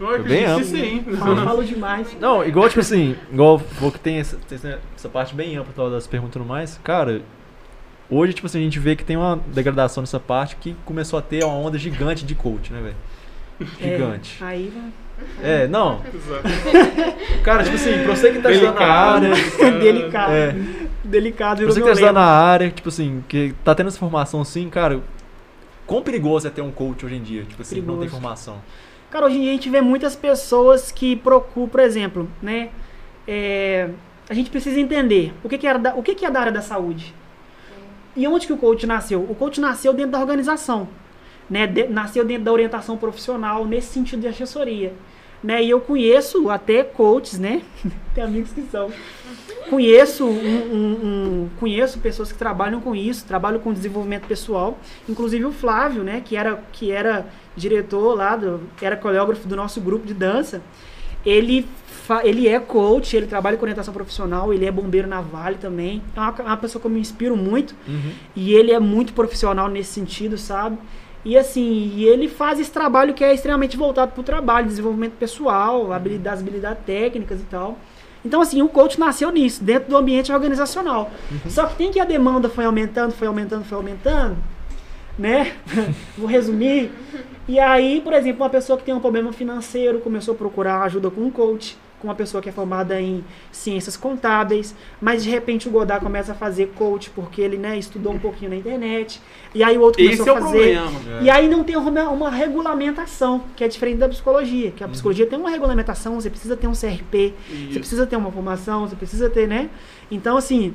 Eu 0.00 0.24
que 0.24 0.44
amplo. 0.44 0.64
sim. 0.64 1.04
Falo, 1.18 1.36
falo 1.36 1.64
demais. 1.64 2.16
Não, 2.20 2.44
igual, 2.44 2.68
tipo 2.68 2.80
assim, 2.80 3.16
igual 3.32 3.60
que 3.92 3.98
tem 4.00 4.18
essa, 4.18 4.36
tem 4.48 4.56
essa- 4.96 5.08
parte 5.08 5.34
bem 5.34 5.56
ampla 5.56 5.72
tal, 5.74 5.90
das 5.90 6.06
perguntas 6.06 6.34
e 6.36 6.38
tudo 6.38 6.48
mais, 6.48 6.80
cara, 6.82 7.22
hoje, 8.10 8.32
tipo 8.32 8.46
assim, 8.46 8.58
a 8.58 8.62
gente 8.62 8.78
vê 8.78 8.96
que 8.96 9.04
tem 9.04 9.16
uma 9.16 9.38
degradação 9.48 10.02
nessa 10.02 10.18
parte 10.18 10.56
que 10.56 10.74
começou 10.84 11.18
a 11.18 11.22
ter 11.22 11.44
uma 11.44 11.54
onda 11.54 11.78
gigante 11.78 12.24
de 12.24 12.34
coach, 12.34 12.72
né, 12.72 12.80
velho? 12.80 13.70
Gigante. 13.80 14.38
É, 14.42 14.46
aí 14.46 14.72
vai. 14.74 14.90
É, 15.62 15.68
não. 15.68 16.00
Cara, 17.44 17.62
tipo 17.62 17.76
assim, 17.76 18.02
pra 18.02 18.16
você 18.16 18.32
que 18.32 18.40
tá 18.40 18.50
estudando 18.50 18.74
na 18.80 18.86
área. 18.86 19.30
delicado. 19.80 20.32
É. 20.32 20.56
Delicado. 21.04 21.56
Pra 21.58 21.66
virou 21.66 21.72
você 21.72 21.80
que 21.80 21.86
tá 21.86 21.92
estudando 21.92 22.14
na 22.16 22.22
área, 22.26 22.70
tipo 22.70 22.88
assim, 22.88 23.22
que 23.28 23.54
tá 23.64 23.74
tendo 23.74 23.88
essa 23.88 23.98
formação 23.98 24.40
assim, 24.40 24.68
cara, 24.68 25.00
quão 25.86 26.02
perigoso 26.02 26.48
é 26.48 26.50
ter 26.50 26.62
um 26.62 26.70
coach 26.72 27.06
hoje 27.06 27.14
em 27.14 27.22
dia? 27.22 27.44
Tipo 27.44 27.62
assim, 27.62 27.76
não 27.76 27.82
tem 27.82 28.08
Perigoso. 28.08 28.10
formação. 28.20 28.56
Cara, 29.10 29.26
hoje 29.26 29.36
em 29.36 29.40
dia 29.42 29.50
a 29.50 29.54
gente 29.54 29.70
vê 29.70 29.80
muitas 29.80 30.16
pessoas 30.16 30.90
que 30.90 31.14
procuram, 31.16 31.68
por 31.68 31.80
exemplo, 31.80 32.28
né? 32.42 32.70
é, 33.26 33.90
a 34.28 34.34
gente 34.34 34.50
precisa 34.50 34.78
entender 34.80 35.32
o 35.42 35.48
que, 35.48 35.58
que, 35.58 35.66
era 35.66 35.78
da, 35.78 35.94
o 35.94 36.02
que, 36.02 36.14
que 36.14 36.24
é 36.24 36.30
da 36.30 36.40
área 36.40 36.52
da 36.52 36.62
saúde. 36.62 37.14
E 38.16 38.26
onde 38.28 38.46
que 38.46 38.52
o 38.52 38.56
coach 38.56 38.86
nasceu? 38.86 39.20
O 39.28 39.34
coach 39.34 39.60
nasceu 39.60 39.92
dentro 39.92 40.12
da 40.12 40.20
organização. 40.20 40.88
Né? 41.50 41.66
De- 41.66 41.88
nasceu 41.88 42.24
dentro 42.24 42.44
da 42.44 42.52
orientação 42.52 42.96
profissional, 42.96 43.64
nesse 43.64 43.88
sentido 43.88 44.20
de 44.20 44.28
assessoria. 44.28 44.92
Né? 45.44 45.62
E 45.62 45.68
eu 45.68 45.78
conheço 45.80 46.48
até 46.48 46.82
coaches, 46.82 47.38
né? 47.38 47.60
Tem 48.14 48.24
amigos 48.24 48.50
que 48.52 48.62
são. 48.62 48.90
Conheço, 49.68 50.24
um- 50.24 50.30
um- 50.74 51.06
um- 51.06 51.48
conheço 51.60 51.98
pessoas 51.98 52.32
que 52.32 52.38
trabalham 52.38 52.80
com 52.80 52.94
isso, 52.96 53.24
trabalham 53.26 53.60
com 53.60 53.72
desenvolvimento 53.72 54.26
pessoal. 54.26 54.78
Inclusive 55.08 55.44
o 55.44 55.52
Flávio, 55.52 56.02
né? 56.02 56.22
Que 56.24 56.34
era, 56.36 56.62
que 56.72 56.90
era 56.90 57.26
diretor 57.56 58.14
lá, 58.16 58.36
do, 58.36 58.60
era 58.80 58.96
coreógrafo 58.96 59.46
do 59.46 59.54
nosso 59.54 59.80
grupo 59.82 60.06
de 60.06 60.14
dança. 60.14 60.62
Ele, 61.26 61.66
fa- 61.86 62.22
ele 62.24 62.48
é 62.48 62.58
coach, 62.58 63.14
ele 63.16 63.26
trabalha 63.26 63.56
com 63.56 63.64
orientação 63.64 63.92
profissional, 63.94 64.52
ele 64.52 64.64
é 64.66 64.70
bombeiro 64.70 65.08
na 65.08 65.20
Vale 65.20 65.56
também. 65.56 66.02
É 66.16 66.20
uma, 66.20 66.30
uma 66.32 66.56
pessoa 66.56 66.80
que 66.80 66.86
eu 66.86 66.90
me 66.90 67.00
inspiro 67.00 67.36
muito. 67.36 67.74
E 68.36 68.52
ele 68.54 68.72
é 68.72 68.78
muito 68.80 69.12
profissional 69.12 69.68
nesse 69.68 69.92
sentido, 69.92 70.36
sabe? 70.38 70.78
E 71.24 71.38
assim, 71.38 71.92
e 71.94 72.04
ele 72.04 72.28
faz 72.28 72.60
esse 72.60 72.70
trabalho 72.70 73.14
que 73.14 73.24
é 73.24 73.32
extremamente 73.32 73.76
voltado 73.76 74.12
para 74.12 74.20
o 74.20 74.24
trabalho, 74.24 74.66
desenvolvimento 74.66 75.14
pessoal, 75.14 75.92
habilidades, 75.92 76.42
habilidades 76.42 76.84
técnicas 76.84 77.40
e 77.40 77.44
tal. 77.44 77.78
Então, 78.24 78.40
assim, 78.40 78.62
o 78.62 78.68
coach 78.68 78.98
nasceu 78.98 79.30
nisso, 79.30 79.62
dentro 79.62 79.90
do 79.90 79.96
ambiente 79.96 80.32
organizacional. 80.32 81.10
Só 81.48 81.66
que 81.66 81.76
tem 81.76 81.90
que 81.90 82.00
a 82.00 82.04
demanda 82.04 82.48
foi 82.48 82.64
aumentando, 82.64 83.12
foi 83.12 83.26
aumentando, 83.26 83.64
foi 83.64 83.76
aumentando, 83.76 84.36
né? 85.18 85.52
Vou 86.16 86.26
resumir. 86.26 86.90
E 87.46 87.58
aí, 87.58 88.00
por 88.00 88.14
exemplo, 88.14 88.42
uma 88.42 88.50
pessoa 88.50 88.78
que 88.78 88.84
tem 88.84 88.94
um 88.94 89.00
problema 89.00 89.32
financeiro 89.32 90.00
começou 90.00 90.34
a 90.34 90.36
procurar 90.36 90.82
ajuda 90.82 91.10
com 91.10 91.22
um 91.22 91.30
coach, 91.30 91.76
uma 92.04 92.14
pessoa 92.14 92.42
que 92.42 92.48
é 92.48 92.52
formada 92.52 93.00
em 93.00 93.24
ciências 93.50 93.96
contábeis, 93.96 94.74
mas 95.00 95.24
de 95.24 95.30
repente 95.30 95.68
o 95.68 95.70
Godard 95.70 96.04
começa 96.04 96.32
a 96.32 96.34
fazer 96.34 96.72
coach 96.76 97.10
porque 97.10 97.40
ele, 97.40 97.56
né, 97.56 97.78
estudou 97.78 98.12
um 98.12 98.18
pouquinho 98.18 98.50
na 98.50 98.56
internet. 98.56 99.20
E 99.54 99.62
aí 99.62 99.76
o 99.78 99.80
outro 99.80 100.02
começou 100.02 100.24
Esse 100.26 100.30
é 100.30 100.32
a 100.32 100.38
o 100.38 100.42
fazer. 100.42 100.78
problema. 100.80 101.22
E 101.22 101.30
aí 101.30 101.48
não 101.48 101.64
tem 101.64 101.76
uma, 101.76 102.08
uma 102.10 102.30
regulamentação, 102.30 103.42
que 103.56 103.64
é 103.64 103.68
diferente 103.68 103.98
da 103.98 104.08
psicologia, 104.08 104.70
que 104.70 104.84
a 104.84 104.88
psicologia 104.88 105.26
tem 105.26 105.38
uma 105.38 105.50
regulamentação, 105.50 106.20
você 106.20 106.30
precisa 106.30 106.56
ter 106.56 106.66
um 106.66 106.72
CRP, 106.72 107.34
você 107.48 107.54
Isso. 107.54 107.78
precisa 107.78 108.06
ter 108.06 108.16
uma 108.16 108.30
formação, 108.30 108.86
você 108.86 108.96
precisa 108.96 109.30
ter, 109.30 109.48
né? 109.48 109.70
Então, 110.10 110.36
assim, 110.36 110.74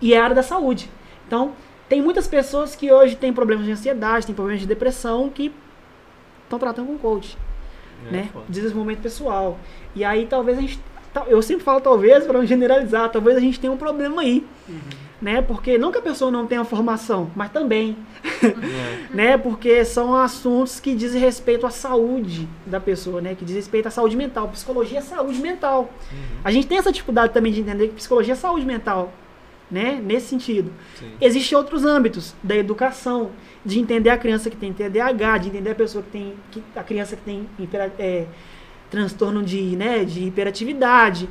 e 0.00 0.14
é 0.14 0.18
a 0.18 0.24
área 0.24 0.36
da 0.36 0.42
saúde. 0.42 0.90
Então, 1.26 1.52
tem 1.88 2.00
muitas 2.00 2.26
pessoas 2.26 2.74
que 2.74 2.90
hoje 2.90 3.16
têm 3.16 3.32
problemas 3.32 3.66
de 3.66 3.72
ansiedade, 3.72 4.26
têm 4.26 4.34
problemas 4.34 4.60
de 4.60 4.66
depressão, 4.66 5.28
que 5.28 5.52
estão 6.44 6.58
tratando 6.58 6.86
com 6.86 6.98
coach, 6.98 7.36
É, 8.08 8.12
né? 8.12 8.28
foda. 8.32 8.44
Desenvolvimento 8.48 9.00
pessoal. 9.00 9.58
E 9.94 10.04
aí, 10.04 10.26
talvez 10.26 10.58
a 10.58 10.60
gente. 10.60 10.80
Eu 11.26 11.42
sempre 11.42 11.62
falo, 11.62 11.80
talvez, 11.80 12.24
para 12.24 12.38
não 12.38 12.46
generalizar, 12.46 13.10
talvez 13.10 13.36
a 13.36 13.40
gente 13.40 13.60
tenha 13.60 13.72
um 13.72 13.76
problema 13.76 14.22
aí. 14.22 14.46
Né? 15.20 15.42
Porque 15.42 15.76
não 15.76 15.92
que 15.92 15.98
a 15.98 16.02
pessoa 16.02 16.30
não 16.30 16.46
tenha 16.46 16.64
formação, 16.64 17.30
mas 17.36 17.52
também. 17.52 17.96
É. 18.42 19.12
né? 19.14 19.38
Porque 19.38 19.84
são 19.84 20.16
assuntos 20.16 20.80
que 20.80 20.94
dizem 20.94 21.20
respeito 21.20 21.66
à 21.66 21.70
saúde 21.70 22.48
da 22.64 22.80
pessoa, 22.80 23.20
né? 23.20 23.34
Que 23.34 23.44
diz 23.44 23.54
respeito 23.54 23.86
à 23.88 23.90
saúde 23.90 24.16
mental. 24.16 24.48
Psicologia 24.48 24.98
é 24.98 25.02
saúde 25.02 25.38
mental. 25.38 25.92
A 26.42 26.50
gente 26.50 26.66
tem 26.66 26.78
essa 26.78 26.90
dificuldade 26.90 27.32
também 27.32 27.52
de 27.52 27.60
entender 27.60 27.88
que 27.88 27.94
psicologia 27.94 28.32
é 28.32 28.36
saúde 28.36 28.64
mental, 28.64 29.12
né? 29.70 30.00
Nesse 30.02 30.28
sentido. 30.28 30.72
Sim. 30.98 31.12
Existem 31.20 31.56
outros 31.58 31.84
âmbitos 31.84 32.34
da 32.42 32.56
educação, 32.56 33.30
de 33.64 33.78
entender 33.78 34.10
a 34.10 34.18
criança 34.18 34.50
que 34.50 34.56
tem 34.56 34.72
TDAH, 34.72 35.38
de 35.38 35.48
entender 35.48 35.70
a 35.70 35.74
pessoa 35.74 36.02
que 36.02 36.10
tem 36.10 36.34
que, 36.50 36.62
a 36.74 36.82
criança 36.82 37.14
que 37.16 37.22
tem 37.22 37.46
hipera- 37.58 37.92
é, 37.98 38.26
transtorno 38.90 39.42
de, 39.42 39.60
né, 39.76 40.04
de 40.04 40.24
hiperatividade. 40.24 41.28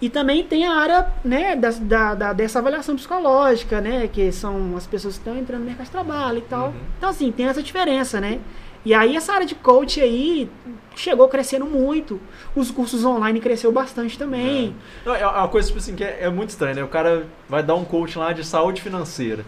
E 0.00 0.10
também 0.10 0.44
tem 0.44 0.66
a 0.66 0.74
área 0.74 1.06
né, 1.24 1.56
da, 1.56 1.70
da- 1.70 2.14
da- 2.14 2.32
dessa 2.34 2.58
avaliação 2.58 2.94
psicológica, 2.96 3.80
né? 3.80 4.06
Que 4.12 4.30
são 4.30 4.76
as 4.76 4.86
pessoas 4.86 5.14
que 5.14 5.20
estão 5.20 5.38
entrando 5.38 5.60
no 5.60 5.66
mercado 5.66 5.86
de 5.86 5.90
trabalho 5.92 6.38
e 6.38 6.42
tal. 6.42 6.66
Uhum. 6.68 6.74
Então, 6.98 7.08
assim, 7.08 7.32
tem 7.32 7.46
essa 7.46 7.62
diferença, 7.62 8.20
né? 8.20 8.38
E 8.84 8.92
aí 8.92 9.16
essa 9.16 9.32
área 9.32 9.46
de 9.46 9.54
coach 9.54 9.98
aí 10.00 10.50
chegou 10.94 11.26
crescendo 11.28 11.64
muito. 11.64 12.20
Os 12.54 12.70
cursos 12.70 13.04
online 13.06 13.40
cresceu 13.40 13.72
bastante 13.72 14.18
também. 14.18 14.74
Não, 15.04 15.14
é 15.14 15.26
uma 15.26 15.48
coisa, 15.48 15.66
tipo 15.68 15.78
assim, 15.78 15.94
que 15.96 16.04
é, 16.04 16.18
é 16.24 16.28
muito 16.30 16.50
estranha, 16.50 16.74
né? 16.74 16.84
O 16.84 16.88
cara 16.88 17.26
vai 17.48 17.62
dar 17.62 17.74
um 17.74 17.84
coach 17.84 18.18
lá 18.18 18.32
de 18.34 18.44
saúde 18.44 18.82
financeira. 18.82 19.44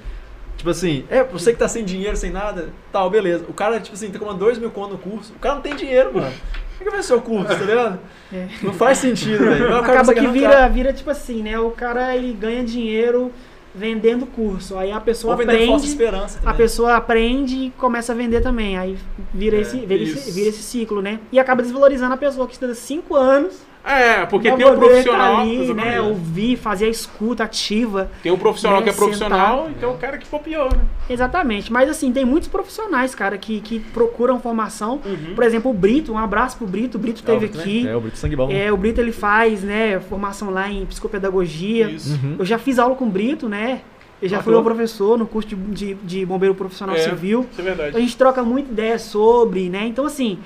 Tipo 0.59 0.71
assim, 0.71 1.05
é, 1.09 1.23
você 1.23 1.53
que 1.53 1.59
tá 1.59 1.69
sem 1.69 1.85
dinheiro, 1.85 2.17
sem 2.17 2.31
nada, 2.31 2.71
tal, 2.93 3.09
beleza. 3.09 3.45
O 3.49 3.53
cara, 3.55 3.79
tipo 3.79 3.95
assim, 3.95 4.11
tá 4.11 4.19
com 4.19 4.35
2 4.35 4.59
mil 4.59 4.71
conto 4.73 4.93
no 4.93 4.99
curso, 4.99 5.33
o 5.35 5.39
cara 5.39 5.55
não 5.55 5.63
tem 5.63 5.77
dinheiro, 5.77 6.13
mano. 6.13 6.27
O 6.27 6.79
que 6.79 6.85
que 6.85 6.91
vai 6.91 7.03
ser 7.03 7.15
o 7.15 7.21
curso, 7.21 7.47
tá 7.47 7.65
ligado? 7.65 7.99
É. 8.33 8.49
Não 8.63 8.73
faz 8.73 8.99
sentido, 8.99 9.45
velho. 9.45 9.77
Acaba 9.77 10.13
que 10.13 10.19
arrancar. 10.19 10.33
vira, 10.33 10.69
vira 10.69 10.93
tipo 10.93 11.11
assim, 11.11 11.43
né? 11.43 11.59
O 11.59 11.71
cara 11.71 12.15
ele 12.15 12.33
ganha 12.33 12.63
dinheiro 12.65 13.33
vendendo 13.75 14.27
curso. 14.27 14.77
Aí 14.77 14.91
a 14.91 15.01
pessoa 15.01 15.35
Ou 15.35 15.43
aprende, 15.43 15.87
esperança 15.87 16.41
a 16.45 16.53
pessoa 16.53 16.97
aprende 16.97 17.55
e 17.57 17.71
começa 17.71 18.13
a 18.13 18.15
vender 18.17 18.41
também. 18.41 18.77
Aí 18.77 18.99
vira, 19.33 19.57
É, 19.57 19.61
esse, 19.61 19.79
vira, 19.79 20.03
esse, 20.03 20.31
vira 20.33 20.49
esse 20.49 20.63
ciclo, 20.63 21.01
né? 21.01 21.21
E 21.31 21.39
acaba 21.39 21.63
desvalorizando 21.63 22.15
a 22.15 22.17
pessoa 22.17 22.47
que 22.47 22.55
estuda 22.55 22.75
5 22.75 23.15
anos. 23.15 23.68
É, 23.91 24.27
porque 24.27 24.51
tem 24.53 24.65
o 24.67 24.69
poder 24.75 24.79
profissional. 24.89 25.37
tá 25.37 25.41
ali, 25.43 25.57
né? 25.57 25.63
exatamente. 25.65 25.99
Ouvir, 26.01 26.57
fazer 26.57 26.85
a 26.87 26.89
escuta 26.89 27.45
ativa. 27.45 28.11
Tem 28.23 28.31
o 28.31 28.37
profissional 28.39 28.79
né, 28.81 28.85
que 28.85 28.91
é 28.91 28.93
profissional 28.93 29.59
sentar. 29.65 29.71
e 29.73 29.75
tem 29.81 29.89
o 29.89 29.95
cara 29.95 30.19
que 30.19 30.29
copiou, 30.29 30.65
né? 30.71 30.81
Exatamente. 31.09 31.73
Mas 31.73 31.89
assim, 31.89 32.13
tem 32.13 32.25
muitos 32.25 32.49
profissionais, 32.49 33.15
cara, 33.15 33.39
que, 33.39 33.61
que 33.61 33.81
procuram 33.81 34.39
formação. 34.41 35.01
Uhum. 35.05 35.35
Por 35.35 35.45
exemplo, 35.45 35.71
o 35.71 35.75
Brito, 35.75 36.13
um 36.13 36.19
abraço 36.19 36.57
pro 36.59 36.67
Brito. 36.67 36.99
O 36.99 37.01
Brito 37.01 37.19
É, 37.19 37.21
esteve 37.21 37.39
Brito, 37.47 37.61
aqui. 37.61 37.85
né? 37.85 37.93
É, 37.93 37.97
o 37.97 38.01
Brito 38.01 38.19
Sangue 38.19 38.37
Bom. 38.37 38.51
É, 38.51 38.73
o 38.73 38.77
Brito 38.77 39.01
ele 39.01 39.13
faz, 39.13 39.63
né, 39.63 39.99
formação 40.01 40.51
lá 40.51 40.71
em 40.71 40.85
psicopedagogia. 40.87 41.91
Isso. 41.91 42.19
Uhum. 42.23 42.37
Eu 42.39 42.45
já 42.45 42.59
fiz 42.59 42.79
aula 42.79 42.95
com 42.95 43.07
o 43.07 43.11
Brito, 43.11 43.49
né? 43.49 43.81
Eu 44.21 44.29
já 44.29 44.39
Ah, 44.39 44.43
fui 44.43 44.53
meu 44.53 44.63
professor 44.65 45.17
no 45.17 45.27
curso 45.27 45.49
de, 45.49 45.55
de, 45.57 45.95
de 45.95 46.27
bombeiro 46.27 46.53
profissional 46.55 46.97
É, 46.97 46.99
civil. 46.99 47.47
Isso 47.53 47.61
é 47.61 47.65
verdade. 47.65 47.97
A 47.97 48.01
gente 48.01 48.17
troca 48.17 48.43
muita 48.43 48.71
ideia 48.73 48.99
sobre, 48.99 49.69
né? 49.69 49.87
Então, 49.87 50.05
assim, 50.05 50.39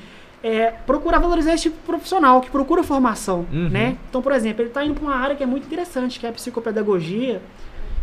é, 0.43 0.73
procurar 0.86 1.19
valorizar 1.19 1.55
esse 1.55 1.64
tipo 1.64 1.77
de 1.77 1.82
profissional 1.86 2.40
que 2.40 2.51
procura 2.51 2.82
formação, 2.82 3.47
Uhum. 3.52 3.69
né? 3.69 3.97
Então, 4.09 4.20
por 4.20 4.32
exemplo, 4.32 4.62
ele 4.62 4.69
está 4.70 4.85
indo 4.85 4.94
para 4.94 5.05
uma 5.05 5.14
área 5.16 5.36
que 5.36 5.43
é 5.43 5.47
muito 5.47 5.66
interessante, 5.66 6.19
que 6.19 6.27
é 6.27 6.31
a 6.31 6.32
psicopedagogia, 6.32 7.40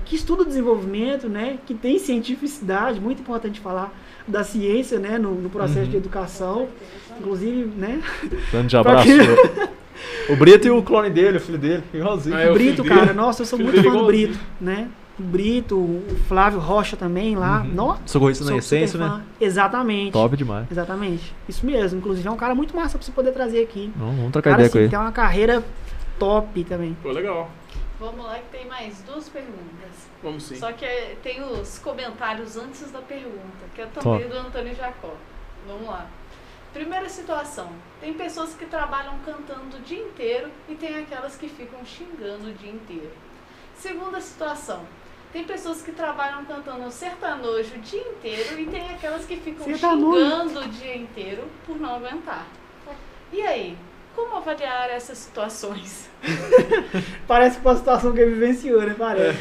que 0.06 0.16
estuda 0.16 0.42
o 0.44 0.46
desenvolvimimento, 0.46 1.28
né? 1.30 1.58
Que 1.68 1.74
tem 1.74 2.00
cientificidade, 2.00 3.00
muito 3.00 3.22
importante 3.22 3.60
falar 3.60 3.94
da 4.28 4.44
ciência, 4.44 4.98
né? 5.00 5.18
No, 5.18 5.32
no 5.36 5.50
processo 5.50 5.82
Uhum. 5.82 5.90
de 5.92 5.98
educação, 5.98 6.68
inclusive, 7.20 7.72
né? 7.78 8.02
Grande 8.52 8.76
abraço. 8.78 9.06
quem- 9.06 9.20
o 10.34 10.36
Brito 10.38 10.68
e 10.68 10.72
o 10.72 10.82
clone 10.82 11.10
dele, 11.10 11.38
o 11.38 11.42
filho 11.42 11.58
dele, 11.58 11.84
igualzinho. 11.94 12.36
Ah, 12.36 12.42
é 12.42 12.50
o 12.50 12.54
Brito, 12.54 12.84
cara, 12.84 13.08
dele. 13.08 13.14
nossa, 13.14 13.42
eu 13.42 13.46
sou 13.46 13.58
Filho 13.60 13.72
muito 13.72 13.84
fã 13.84 13.98
do. 13.98 14.06
Brito, 14.06 14.40
né? 14.62 14.88
O 15.20 15.24
Brito, 15.24 15.78
o 15.78 16.16
Flávio 16.28 16.60
Rocha 16.60 16.96
também 16.96 17.36
lá. 17.36 17.62
Uhum. 17.62 17.74
Nossa, 17.74 18.02
Socorrista 18.06 18.46
na 18.46 18.56
essência, 18.56 18.98
né? 18.98 19.22
Exatamente. 19.40 20.14
Top 20.14 20.36
demais. 20.38 20.66
Exatamente. 20.72 21.36
Isso 21.48 21.66
mesmo. 21.66 22.00
Inclusive 22.00 22.28
é 22.28 22.32
um 22.32 22.38
cara 22.38 22.56
muito 22.56 22.74
massa 22.76 22.98
pra 22.98 23.06
você 23.06 23.12
poder 23.12 23.32
trazer 23.34 23.62
aqui. 23.62 23.92
Vamos, 23.98 24.16
vamos 24.16 24.32
trocar 24.32 24.52
Cara, 24.52 24.62
ideia 24.62 24.68
assim, 24.68 24.74
com 24.78 24.80
ele. 24.80 24.90
tem 24.90 25.00
uma 25.00 25.12
carreira 25.12 25.64
top 26.18 26.64
também. 26.64 26.96
Pô, 27.04 27.12
legal. 27.12 27.50
Vamos 28.00 28.26
lá 28.26 28.36
que 28.36 28.58
tem 28.58 28.66
mais 28.66 29.02
duas 29.02 29.28
perguntas. 29.28 30.08
Vamos 30.24 30.44
sim. 30.44 30.56
Só 30.56 30.72
que 30.72 30.86
é- 30.86 31.18
tem 31.22 31.44
os 31.44 31.80
comentários 31.80 32.56
antes 32.56 32.90
da 32.92 33.00
pergunta, 33.00 33.66
que 33.76 33.82
é 33.82 33.86
também 33.88 34.28
do 34.30 34.38
Antônio 34.38 34.74
Jacó. 34.74 35.14
Vamos 35.68 35.86
lá. 35.88 36.08
Primeira 36.72 37.10
situação. 37.10 37.68
Tem 38.00 38.14
pessoas 38.14 38.54
que 38.54 38.66
trabalham 38.66 39.16
cantando 39.26 39.76
o 39.76 39.82
dia 39.82 40.00
inteiro 40.00 40.48
e 40.70 40.76
tem 40.76 40.98
aquelas 40.98 41.36
que 41.36 41.50
ficam 41.50 41.80
xingando 41.84 42.48
o 42.50 42.54
dia 42.54 42.72
inteiro. 42.72 43.12
Segunda 43.76 44.22
situação. 44.22 44.82
Tem 45.32 45.44
pessoas 45.44 45.82
que 45.82 45.92
trabalham 45.92 46.44
cantando 46.46 46.90
sertanojo 46.90 47.76
o 47.76 47.80
dia 47.80 48.02
inteiro 48.02 48.60
e 48.60 48.66
tem 48.66 48.90
aquelas 48.90 49.26
que 49.26 49.38
ficam 49.38 49.64
Sertanojo. 49.64 50.18
xingando 50.20 50.60
o 50.62 50.68
dia 50.68 50.98
inteiro 50.98 51.44
por 51.68 51.80
não 51.80 51.96
aguentar. 51.96 52.48
E 53.32 53.42
aí? 53.42 53.78
Como 54.16 54.36
avaliar 54.36 54.90
essas 54.90 55.20
situações? 55.20 56.10
Parece 57.28 57.60
uma 57.60 57.76
situação 57.76 58.12
que 58.12 58.20
ele 58.20 58.32
vivenciou, 58.32 58.82
né? 58.82 58.96
Parece. 58.98 59.40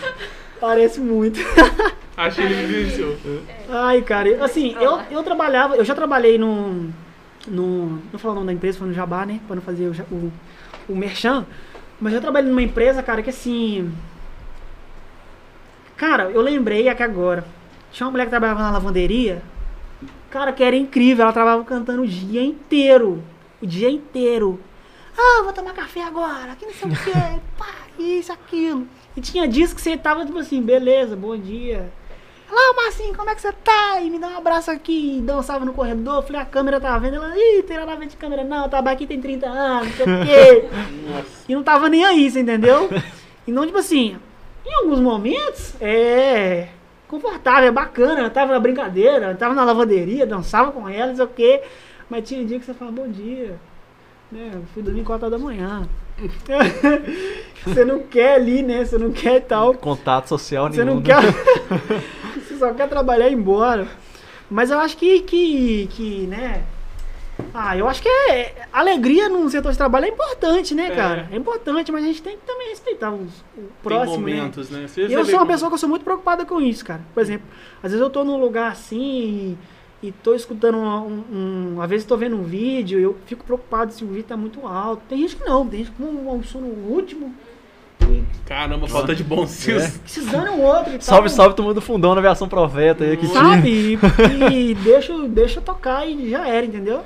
Parece 0.60 1.00
muito. 1.00 1.40
Acho 2.16 2.36
que 2.36 2.42
ele 2.42 2.66
vivenciou. 2.66 3.16
Ai, 3.70 4.02
cara, 4.02 4.44
assim, 4.44 4.76
eu, 4.78 5.00
eu 5.10 5.22
trabalhava, 5.22 5.76
eu 5.76 5.84
já 5.84 5.94
trabalhei 5.94 6.36
num. 6.36 6.92
num 7.46 7.86
não 7.86 8.02
vou 8.10 8.20
falar 8.20 8.32
o 8.32 8.36
nome 8.36 8.48
da 8.48 8.52
empresa, 8.52 8.78
foi 8.78 8.88
no 8.88 8.92
Jabá, 8.94 9.24
né? 9.24 9.40
Pra 9.46 9.56
não 9.56 9.62
fazer 9.62 9.88
o, 9.88 10.14
o, 10.14 10.32
o 10.90 10.96
Merchan. 10.96 11.46
Mas 11.98 12.12
eu 12.12 12.20
trabalhei 12.20 12.50
numa 12.50 12.62
empresa, 12.62 13.02
cara, 13.02 13.22
que 13.22 13.30
assim. 13.30 13.90
Cara, 15.98 16.30
eu 16.30 16.40
lembrei 16.40 16.88
aqui 16.88 17.02
agora. 17.02 17.44
Tinha 17.90 18.06
uma 18.06 18.12
mulher 18.12 18.24
que 18.24 18.30
trabalhava 18.30 18.62
na 18.62 18.70
lavanderia. 18.70 19.42
Cara, 20.30 20.52
que 20.52 20.62
era 20.62 20.76
incrível. 20.76 21.24
Ela 21.24 21.32
trabalhava 21.32 21.64
cantando 21.64 22.02
o 22.02 22.06
dia 22.06 22.40
inteiro. 22.40 23.20
O 23.60 23.66
dia 23.66 23.90
inteiro. 23.90 24.60
Ah, 25.18 25.42
vou 25.42 25.52
tomar 25.52 25.72
café 25.72 26.04
agora. 26.04 26.54
Que 26.56 26.66
não 26.66 26.72
sei 26.72 26.88
o 26.88 26.92
que. 26.92 27.10
Pá, 27.58 27.74
isso, 27.98 28.32
aquilo. 28.32 28.86
E 29.16 29.20
tinha 29.20 29.48
dias 29.48 29.74
que 29.74 29.80
você 29.80 29.96
tava 29.96 30.24
tipo 30.24 30.38
assim, 30.38 30.62
beleza, 30.62 31.16
bom 31.16 31.36
dia. 31.36 31.92
Lá, 32.48 32.74
Marcinho, 32.76 33.16
como 33.16 33.28
é 33.28 33.34
que 33.34 33.40
você 33.40 33.52
tá? 33.52 34.00
E 34.00 34.08
me 34.08 34.20
dá 34.20 34.28
um 34.28 34.38
abraço 34.38 34.70
aqui. 34.70 35.18
E 35.18 35.20
dançava 35.20 35.64
no 35.64 35.74
corredor. 35.74 36.22
Falei, 36.22 36.40
a 36.40 36.44
câmera 36.44 36.80
tá 36.80 36.96
vendo. 36.96 37.16
Ela, 37.16 37.34
ih, 37.36 37.64
tem 37.64 37.76
nada 37.76 37.94
a 37.94 37.96
ver 37.96 38.06
de 38.06 38.16
câmera 38.16 38.44
não. 38.44 38.62
Eu 38.62 38.70
tava 38.70 38.92
aqui 38.92 39.04
tem 39.04 39.20
30 39.20 39.48
anos, 39.48 39.88
não 39.88 39.96
sei 39.96 40.04
o 40.04 40.24
quê. 40.24 40.68
Nossa. 41.10 41.44
E 41.48 41.54
não 41.56 41.64
tava 41.64 41.88
nem 41.88 42.04
aí, 42.04 42.30
você 42.30 42.38
entendeu? 42.38 42.88
Então, 43.46 43.66
tipo 43.66 43.78
assim, 43.78 44.16
em 44.68 44.74
alguns 44.74 45.00
momentos, 45.00 45.74
é 45.80 46.68
confortável, 47.08 47.68
é 47.68 47.72
bacana. 47.72 48.20
Eu 48.20 48.30
tava 48.30 48.52
na 48.52 48.60
brincadeira, 48.60 49.30
eu 49.30 49.36
tava 49.36 49.54
na 49.54 49.64
lavanderia, 49.64 50.26
dançava 50.26 50.70
com 50.70 50.88
ela, 50.88 51.08
não 51.08 51.16
sei 51.16 51.24
o 51.24 51.28
quê. 51.28 51.62
Mas 52.08 52.28
tinha 52.28 52.44
dia 52.44 52.58
que 52.58 52.66
você 52.66 52.74
fala, 52.74 52.92
bom 52.92 53.08
dia. 53.08 53.56
Né, 54.30 54.50
eu 54.52 54.62
fui 54.74 54.82
dormir 54.82 55.04
4 55.04 55.26
horas 55.26 55.40
da 55.40 55.44
manhã. 55.44 55.88
você 57.64 57.84
não 57.84 58.00
quer 58.00 58.34
ali, 58.34 58.62
né? 58.62 58.84
Você 58.84 58.98
não 58.98 59.10
quer 59.10 59.40
tal. 59.40 59.72
Contato 59.74 60.28
social 60.28 60.70
Você 60.70 60.84
nenhum. 60.84 60.96
não 60.96 61.02
né? 61.02 61.06
quer. 61.06 62.02
você 62.42 62.56
só 62.56 62.74
quer 62.74 62.88
trabalhar 62.88 63.28
e 63.28 63.32
ir 63.32 63.36
embora. 63.36 63.86
Mas 64.50 64.70
eu 64.70 64.78
acho 64.78 64.96
que, 64.96 65.20
que, 65.20 65.86
que, 65.92 66.26
né? 66.26 66.64
Ah, 67.54 67.76
eu 67.76 67.88
acho 67.88 68.02
que 68.02 68.08
é, 68.08 68.54
alegria 68.72 69.28
no 69.28 69.48
setor 69.48 69.72
de 69.72 69.78
trabalho 69.78 70.04
é 70.06 70.08
importante, 70.08 70.74
né, 70.74 70.88
É. 70.88 70.94
cara? 70.94 71.28
É 71.32 71.36
importante, 71.36 71.90
mas 71.92 72.04
a 72.04 72.06
gente 72.06 72.22
tem 72.22 72.36
que 72.36 72.42
também 72.46 72.68
respeitar 72.70 73.10
os, 73.12 73.40
o 73.56 73.62
próximo, 73.82 74.24
Tem 74.24 74.34
né? 74.34 74.40
momentos, 74.40 74.70
né? 74.70 74.86
E 74.96 75.12
eu 75.12 75.24
sou 75.24 75.34
uma 75.34 75.40
como- 75.40 75.52
pessoa 75.52 75.70
que 75.70 75.74
eu 75.74 75.78
sou 75.78 75.88
muito 75.88 76.04
preocupada 76.04 76.44
com 76.44 76.60
isso, 76.60 76.84
cara. 76.84 77.00
Por 77.14 77.20
exemplo, 77.20 77.46
às 77.82 77.90
vezes 77.92 78.00
eu 78.00 78.10
tô 78.10 78.24
num 78.24 78.38
lugar 78.38 78.72
assim 78.72 79.56
e, 80.02 80.08
e 80.08 80.12
tô 80.12 80.34
escutando 80.34 80.78
um, 80.78 80.86
um, 80.86 81.24
um- 81.76 81.82
Às 81.82 81.88
vezes 81.90 82.06
tô 82.06 82.16
vendo 82.16 82.36
um 82.36 82.42
vídeo 82.42 82.98
e 82.98 83.02
eu 83.02 83.16
fico 83.26 83.44
preocupado 83.44 83.92
se 83.92 84.04
o 84.04 84.08
vídeo 84.08 84.24
tá 84.24 84.36
muito 84.36 84.66
alto. 84.66 85.02
Tem 85.08 85.18
gente 85.18 85.36
que 85.36 85.44
não, 85.44 85.66
tem 85.66 85.80
gente 85.84 85.92
que 85.92 86.02
um, 86.02 86.32
um 86.32 86.42
sono 86.42 86.66
último 86.66 87.34
Caramba, 88.46 88.88
falta 88.88 89.14
de 89.14 89.22
bom 89.22 89.46
senso. 89.46 89.98
precisando 90.00 90.52
um 90.52 90.62
outro 90.62 90.92
tal. 90.92 91.00
Salve, 91.02 91.28
salve, 91.28 91.54
todo 91.54 91.66
mundo 91.66 91.74
do 91.74 91.80
fundão 91.82 92.14
na 92.14 92.20
aviação 92.20 92.48
profeta 92.48 93.04
aí. 93.04 93.16
Que 93.18 93.26
Sabe? 93.26 93.68
E, 93.70 94.70
e 94.70 94.74
deixa, 94.74 95.12
deixa 95.28 95.60
tocar 95.60 96.06
e 96.08 96.30
já 96.30 96.46
era, 96.48 96.64
entendeu? 96.64 97.02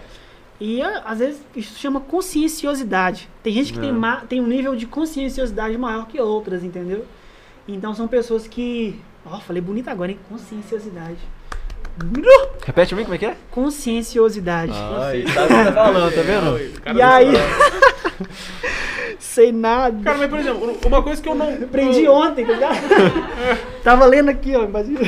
E 0.65 0.81
às 0.81 1.19
vezes 1.19 1.41
isso 1.57 1.77
chama 1.77 1.99
conscienciosidade. 2.01 3.29
Tem 3.43 3.53
gente 3.53 3.73
que 3.73 3.81
tem, 3.81 3.89
É. 3.89 3.93
ma- 3.93 4.21
tem 4.29 4.41
um 4.41 4.47
nível 4.47 4.77
de 4.77 4.87
conscienciosidade 4.87 5.77
maior 5.77 6.07
que 6.07 6.21
outras, 6.21 6.63
entendeu? 6.63 7.05
Então 7.67 7.93
são 7.97 8.07
pessoas 8.07 8.47
que. 8.47 8.97
Ó, 9.27 9.41
falei 9.41 9.61
bonito 9.61 9.89
agora, 9.89 10.13
hein? 10.13 10.19
Conscienciosidade. 10.29 11.19
Repete 12.65 12.91
pra 12.91 12.97
mim 12.97 13.03
como 13.03 13.15
é 13.17 13.19
que 13.19 13.27
é? 13.27 13.37
Conscienciosidade. 13.51 14.73
Ai, 14.73 15.23
que 15.23 15.33
tá 15.35 15.73
falando, 15.73 16.15
tá 16.15 16.23
vendo? 16.23 16.97
E 16.97 17.03
aí. 17.03 17.33
Sei 19.19 19.51
nada. 19.53 19.99
Cara, 20.05 20.19
mas 20.19 20.31
por 20.31 20.39
exemplo, 20.39 20.79
uma 20.87 21.03
coisa 21.03 21.21
que 21.21 21.29
eu 21.29 21.35
não. 21.35 21.55
Aprendi 21.55 22.07
ontem, 22.09 22.45
tá 22.47 22.53
ligado? 22.53 22.77
Tava 23.83 24.07
lendo 24.07 24.29
aqui, 24.29 24.55
ó. 24.55 24.65
Imagina. 24.65 25.01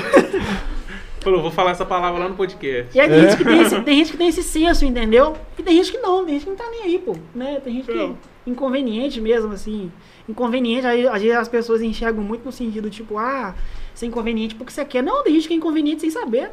Falou, 1.25 1.41
vou 1.41 1.51
falar 1.51 1.71
essa 1.71 1.87
palavra 1.87 2.21
lá 2.21 2.29
no 2.29 2.35
podcast. 2.35 2.95
E 2.95 3.01
aí 3.01 3.09
tem, 3.09 3.23
gente 3.23 3.37
que 3.39 3.45
tem, 3.45 3.61
esse, 3.63 3.81
tem 3.81 3.97
gente 3.97 4.11
que 4.13 4.19
tem 4.19 4.29
esse 4.29 4.43
senso, 4.43 4.85
entendeu? 4.85 5.35
E 5.59 5.63
tem 5.63 5.75
gente 5.77 5.91
que 5.91 5.99
não, 5.99 6.23
tem 6.23 6.35
gente 6.35 6.45
que 6.45 6.51
não 6.51 6.57
tá 6.57 6.71
nem 6.71 6.83
aí, 6.83 6.99
pô. 6.99 7.17
Né? 7.35 7.61
Tem 7.65 7.73
gente 7.73 7.87
que 7.87 8.15
inconveniente 8.47 9.23
mesmo, 9.23 9.53
assim. 9.53 9.91
Inconveniente, 10.29 10.87
aí 10.87 11.09
às 11.09 11.23
vezes 11.23 11.37
as 11.37 11.49
pessoas 11.49 11.81
enxergam 11.81 12.23
muito 12.23 12.45
no 12.45 12.53
sentido, 12.53 12.91
tipo, 12.91 13.17
ah, 13.17 13.55
você 13.95 14.05
é 14.05 14.09
inconveniente 14.09 14.55
porque 14.55 14.71
você 14.71 14.85
quer. 14.85 15.03
Não, 15.03 15.25
tem 15.25 15.33
gente 15.35 15.49
que 15.49 15.55
é 15.55 15.57
inconveniente 15.57 16.03
sem 16.03 16.11
saber. 16.11 16.51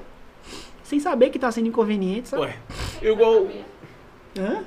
Sem 0.84 1.02
saber 1.02 1.30
que 1.32 1.40
tá 1.40 1.52
sendo 1.52 1.68
inconveniente, 1.68 2.30
sabe? 2.30 2.44
Ué, 2.44 2.56
eu 3.02 3.14
igual. 3.14 3.48
Hã? 4.40 4.64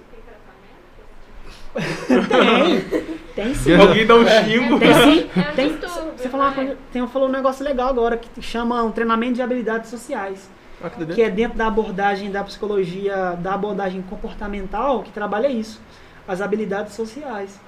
Tem, 1.74 3.44
tem 3.44 3.54
sim. 3.54 3.74
Alguém 3.74 4.06
dá 4.06 4.14
um 4.14 4.26
xingo. 4.26 4.78
Tem 4.78 4.94
sim. 4.94 5.30
É 5.36 5.50
um 5.50 5.54
Tem, 5.54 5.68
distúrbio, 5.76 6.12
você 6.16 6.28
falou, 6.28 6.46
uma 6.46 6.50
né? 6.50 6.56
coisa, 6.56 6.78
tem, 6.92 7.08
falou 7.08 7.28
um 7.28 7.32
negócio 7.32 7.64
legal 7.64 7.88
agora 7.88 8.16
que 8.16 8.40
chama 8.40 8.82
um 8.82 8.92
treinamento 8.92 9.34
de 9.34 9.42
habilidades 9.42 9.90
sociais. 9.90 10.48
Ah, 10.82 10.90
que 10.90 11.06
que 11.06 11.22
é 11.22 11.30
dentro 11.30 11.56
da 11.56 11.66
abordagem 11.66 12.30
da 12.30 12.44
psicologia, 12.44 13.36
da 13.40 13.54
abordagem 13.54 14.02
comportamental, 14.02 15.02
que 15.02 15.10
trabalha 15.10 15.48
isso, 15.48 15.80
as 16.28 16.40
habilidades 16.40 16.94
sociais. 16.94 17.58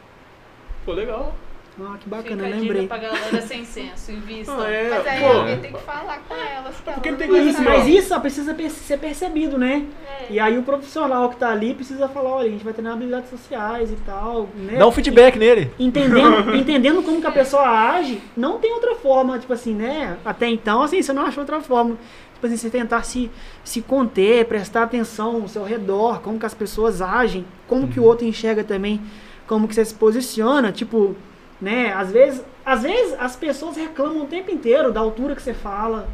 Pô, 0.84 0.92
legal. 0.92 1.34
Ah, 1.78 1.96
que 1.98 2.04
Fica 2.04 2.16
bacana, 2.16 2.42
a 2.42 2.46
eu 2.46 2.52
dica 2.52 2.62
lembrei. 2.62 2.86
pra 2.86 2.96
galera 2.96 3.42
sem 3.42 3.64
senso, 3.64 4.10
invista. 4.10 4.50
Ah, 4.56 4.70
é, 4.70 4.88
Mas 4.88 5.06
aí 5.06 5.20
pô. 5.20 5.26
alguém 5.26 5.58
tem 5.60 5.72
que 5.72 5.80
falar 5.82 6.18
com 6.26 6.34
elas. 6.34 6.74
Que 6.76 6.90
porque 6.92 7.12
tem 7.12 7.28
coisa 7.28 7.50
Isso, 7.50 7.58
assim, 7.60 7.68
mas 7.68 7.86
isso 7.86 8.14
ó, 8.14 8.20
precisa 8.20 8.56
ser 8.70 8.98
percebido, 8.98 9.58
né? 9.58 9.84
É. 10.06 10.26
E 10.32 10.40
aí 10.40 10.56
o 10.56 10.62
profissional 10.62 11.28
que 11.28 11.36
tá 11.36 11.50
ali 11.50 11.74
precisa 11.74 12.08
falar, 12.08 12.30
olha, 12.30 12.48
a 12.48 12.50
gente 12.50 12.64
vai 12.64 12.72
treinar 12.72 12.94
habilidades 12.94 13.28
sociais 13.28 13.90
e 13.92 13.96
tal, 14.06 14.48
né? 14.54 14.78
Dá 14.78 14.86
um 14.86 14.92
feedback 14.92 15.38
nele. 15.38 15.70
Entendendo, 15.78 16.54
entendendo 16.56 17.02
como 17.02 17.20
que 17.20 17.26
a 17.26 17.32
pessoa 17.32 17.62
age, 17.68 18.22
não 18.34 18.58
tem 18.58 18.72
outra 18.72 18.94
forma, 18.94 19.38
tipo 19.38 19.52
assim, 19.52 19.74
né? 19.74 20.16
Até 20.24 20.48
então, 20.48 20.82
assim, 20.82 21.02
você 21.02 21.12
não 21.12 21.26
achou 21.26 21.42
outra 21.42 21.60
forma. 21.60 21.98
Tipo 22.34 22.46
assim, 22.46 22.56
você 22.56 22.70
tentar 22.70 23.02
se, 23.02 23.30
se 23.64 23.80
conter, 23.82 24.44
prestar 24.46 24.82
atenção 24.82 25.42
ao 25.42 25.48
seu 25.48 25.64
redor, 25.64 26.20
como 26.20 26.38
que 26.38 26.44
as 26.46 26.52
pessoas 26.54 27.00
agem, 27.02 27.46
como 27.66 27.88
que 27.88 27.98
o 27.98 28.02
outro 28.04 28.26
enxerga 28.26 28.62
também, 28.62 29.00
como 29.46 29.66
que 29.66 29.74
você 29.74 29.84
se 29.84 29.94
posiciona, 29.94 30.70
tipo, 30.70 31.16
né? 31.60 31.92
Às 31.92 32.12
vezes, 32.12 32.44
às 32.64 32.82
vezes 32.82 33.14
as 33.18 33.36
pessoas 33.36 33.76
reclamam 33.76 34.24
o 34.24 34.26
tempo 34.26 34.50
inteiro 34.50 34.92
da 34.92 35.00
altura 35.00 35.34
que 35.34 35.42
você 35.42 35.54
fala, 35.54 36.08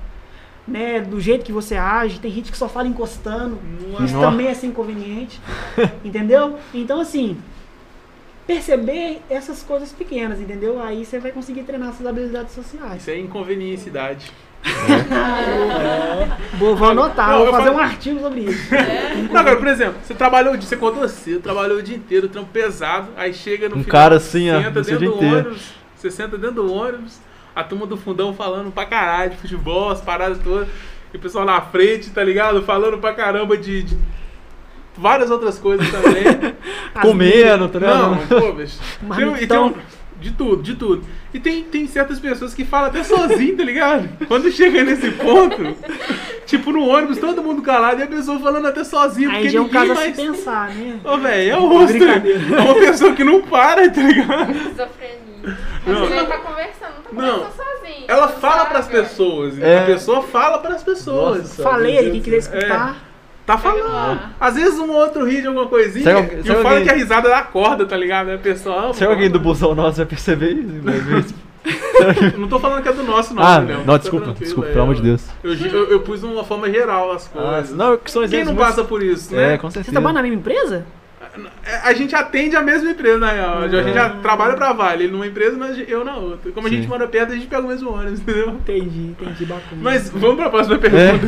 né? 0.66 1.01
Do 1.01 1.20
jeito 1.20 1.44
que 1.44 1.52
você 1.52 1.77
age. 1.77 2.20
Tem 2.20 2.31
gente 2.31 2.51
que 2.51 2.56
só 2.56 2.69
fala 2.69 2.89
encostando. 2.89 3.59
Isso 4.05 4.19
também 4.19 4.47
é 4.47 4.55
ser 4.55 4.69
inconveniente. 4.69 5.40
entendeu? 6.05 6.59
Então, 6.73 7.01
assim, 7.01 7.36
perceber 8.47 9.20
essas 9.28 9.62
coisas 9.62 9.93
pequenas, 9.93 10.40
entendeu? 10.40 10.81
Aí 10.81 11.05
você 11.05 11.19
vai 11.19 11.32
conseguir 11.32 11.62
treinar 11.64 11.90
essas 11.90 12.06
habilidades 12.06 12.55
sociais. 12.55 13.02
Isso 13.02 13.10
é 13.10 13.19
inconveniência-idade. 14.64 16.32
Vou, 16.59 16.76
vou 16.76 16.90
anotar, 16.90 17.30
Não, 17.30 17.39
vou 17.40 17.51
fazer 17.51 17.64
falo- 17.66 17.76
um 17.76 17.80
artigo 17.80 18.20
sobre 18.20 18.40
isso. 18.40 18.68
Não, 19.32 19.40
agora, 19.40 19.56
por 19.56 19.68
exemplo, 19.68 19.94
você 20.02 20.14
trabalhou, 20.14 20.55
você 20.60 20.76
contou 20.76 21.09
cedo, 21.09 21.40
trabalhou 21.40 21.78
o 21.78 21.82
dia 21.82 21.97
inteiro, 21.97 22.28
trampo 22.28 22.51
pesado, 22.52 23.09
aí 23.16 23.34
chega 23.34 23.68
no 23.68 23.76
Um 23.76 23.82
final, 23.84 23.90
cara 23.90 24.16
assim, 24.16 24.51
ó, 24.51 24.60
senta 24.62 24.82
dentro 24.82 24.98
do 24.98 25.05
inteiro. 25.16 25.36
ônibus, 25.39 25.74
você 25.97 26.10
senta 26.10 26.39
dentro 26.39 26.56
do 26.56 26.72
ônibus, 26.72 27.18
a 27.55 27.64
turma 27.64 27.86
do 27.86 27.97
fundão 27.97 28.32
falando 28.34 28.70
pra 28.70 28.84
caralho 28.86 29.30
de 29.32 29.36
futebol, 29.39 29.90
as 29.90 30.01
paradas 30.01 30.39
todas, 30.39 30.68
e 31.12 31.16
o 31.16 31.20
pessoal 31.20 31.44
na 31.44 31.60
frente, 31.60 32.10
tá 32.10 32.22
ligado? 32.22 32.62
Falando 32.62 32.98
pra 32.98 33.12
caramba 33.12 33.56
de, 33.56 33.82
de 33.82 33.98
várias 34.97 35.30
outras 35.30 35.59
coisas 35.59 35.86
também. 35.90 36.55
Comendo, 37.02 37.68
tá 37.68 37.78
ligado? 37.78 37.98
Não, 38.10 38.26
pô, 38.40 38.52
bicho. 38.52 38.78
Mas 39.02 39.18
Tem- 39.18 39.28
e 39.28 39.34
tem 39.34 39.44
então- 39.44 39.66
um- 39.68 40.02
de 40.23 40.31
tudo, 40.31 40.62
de 40.62 40.74
tudo. 40.74 41.05
E 41.35 41.40
tem, 41.40 41.65
tem 41.65 41.86
certas 41.86 42.19
pessoas 42.19 42.55
que 42.55 42.65
falam 42.65 42.89
até 42.89 43.03
sozinho, 43.03 43.57
tá 43.57 43.65
ligado? 43.65 44.09
Quando 44.27 44.51
chega 44.51 44.82
nesse 44.85 45.11
ponto, 45.11 45.77
tipo 46.47 46.73
no 46.73 46.86
ônibus, 46.86 47.19
todo 47.19 47.43
mundo 47.43 47.61
calado 47.62 48.01
e 48.01 48.05
a 48.05 48.07
pessoa 48.07 48.39
falando 48.39 48.69
até 48.69 48.85
sozinha. 48.85 49.28
Aí 49.28 49.35
porque 49.35 49.49
já 49.51 49.59
é 49.59 49.62
um 49.62 49.69
caso 49.69 49.93
a 49.93 49.94
vai... 49.94 50.15
se 50.15 50.23
pensar, 50.23 50.70
né? 50.70 51.01
Ô, 51.05 51.16
velho, 51.19 51.51
é 51.51 51.57
o 51.57 51.66
rosto. 51.66 51.99
Brincadeira. 51.99 52.40
É 52.57 52.61
uma 52.61 52.74
pessoa 52.74 53.12
que 53.15 53.24
não 53.24 53.43
para, 53.43 53.90
tá 53.90 54.03
ligado? 54.03 54.53
Esquizofrenia. 54.53 55.23
Não. 55.86 56.07
Você 56.07 56.15
não 56.15 56.27
tá 56.27 56.39
conversando, 56.39 56.94
não 56.94 57.03
tá 57.03 57.12
Não. 57.12 57.39
conversando 57.40 57.66
sozinho. 57.81 58.05
Ela 58.09 58.28
fala 58.28 58.57
sabe. 58.59 58.70
pras 58.70 58.89
pessoas. 58.89 59.59
É. 59.61 59.78
A 59.81 59.86
pessoa 59.86 60.23
fala 60.23 60.59
pras 60.59 60.82
pessoas. 60.82 61.39
Nossa. 61.39 61.62
Falei 61.62 61.99
aí, 61.99 62.11
quem 62.12 62.23
quiser 62.23 62.65
É. 62.65 63.11
Tá 63.44 63.59
falando. 63.59 64.20
Às 64.40 64.55
vezes 64.55 64.78
um 64.78 64.90
outro 64.93 65.24
ri 65.27 65.40
de 65.40 65.48
alguma 65.48 65.66
coisinha 65.66 66.02
e 66.02 66.44
fala 66.44 66.69
alguém- 66.70 66.85
que 66.85 66.90
a 66.90 66.94
risada 66.94 67.28
da 67.28 67.43
corda, 67.43 67.85
tá 67.85 67.97
ligado? 67.97 68.31
A 68.31 68.39
pessoa. 68.39 68.90
ah, 68.90 68.94
Se 68.94 69.05
alguém 69.05 69.28
do 69.31 69.40
busão 69.40 69.74
nosso 69.74 69.97
vai 69.97 70.06
perceber 70.06 70.52
isso, 70.52 70.69
vai 70.82 70.94
ver 70.98 71.19
isso. 71.20 71.35
Não 72.39 72.48
tô 72.48 72.59
falando 72.59 72.82
que 72.82 72.89
é 72.89 72.93
do 72.93 73.02
nosso, 73.05 73.35
não. 73.35 73.43
Ah, 73.43 73.60
não, 73.60 73.85
Tá 73.85 73.97
desculpa, 73.98 74.24
tranquilo, 74.27 74.44
desculpa, 74.47 74.69
é, 74.69 74.73
pelo 74.73 74.82
amor 74.85 74.94
de 74.94 75.01
eu- 75.01 75.05
Deus. 75.05 75.24
Eu, 75.43 75.55
eu, 75.81 75.90
eu 75.93 76.01
pus 76.01 76.23
uma 76.23 76.43
forma 76.44 76.69
geral 76.70 77.12
as 77.12 77.27
Ah, 77.36 77.39
coisas. 77.52 77.77
não, 77.77 77.97
que 77.97 78.10
são 78.10 78.27
Quem 78.28 78.44
não 78.44 78.52
muito- 78.55 78.64
passa 78.66 78.82
por 78.85 79.02
isso, 79.02 79.35
né? 79.35 79.55
É, 79.55 79.59
com 79.59 79.69
Você 79.69 79.74
certeza. 79.74 79.93
trabalha 79.93 80.14
na 80.14 80.23
mesma 80.23 80.36
empresa? 80.39 80.85
É, 81.64 81.77
A 81.89 81.94
gente 81.94 82.14
atende 82.14 82.55
a 82.56 82.60
mesma 82.60 82.90
empresa, 82.90 83.16
na 83.19 83.31
real. 83.32 83.59
A 83.60 83.69
gente 83.69 83.94
já 83.94 84.10
trabalha 84.10 84.55
pra 84.55 84.73
Vale, 84.74 85.05
ele 85.05 85.12
numa 85.12 85.27
empresa, 85.27 85.56
mas 85.56 85.78
eu 85.89 86.05
na 86.05 86.16
outra. 86.16 86.52
Como 86.52 86.66
a 86.66 86.70
gente 86.70 86.82
Sim. 86.82 86.89
mora 86.89 87.06
perto, 87.09 87.32
a 87.32 87.35
gente 87.35 87.47
pega 87.47 87.62
o 87.62 87.69
mesmo 87.69 87.90
ônibus, 87.90 88.20
entendeu? 88.20 88.51
Entendi, 88.51 89.14
entendi, 89.19 89.44
bacana. 89.47 89.81
Mas 89.81 90.10
vamos 90.10 90.36
pra 90.36 90.51
próxima 90.51 90.77
pergunta. 90.78 91.27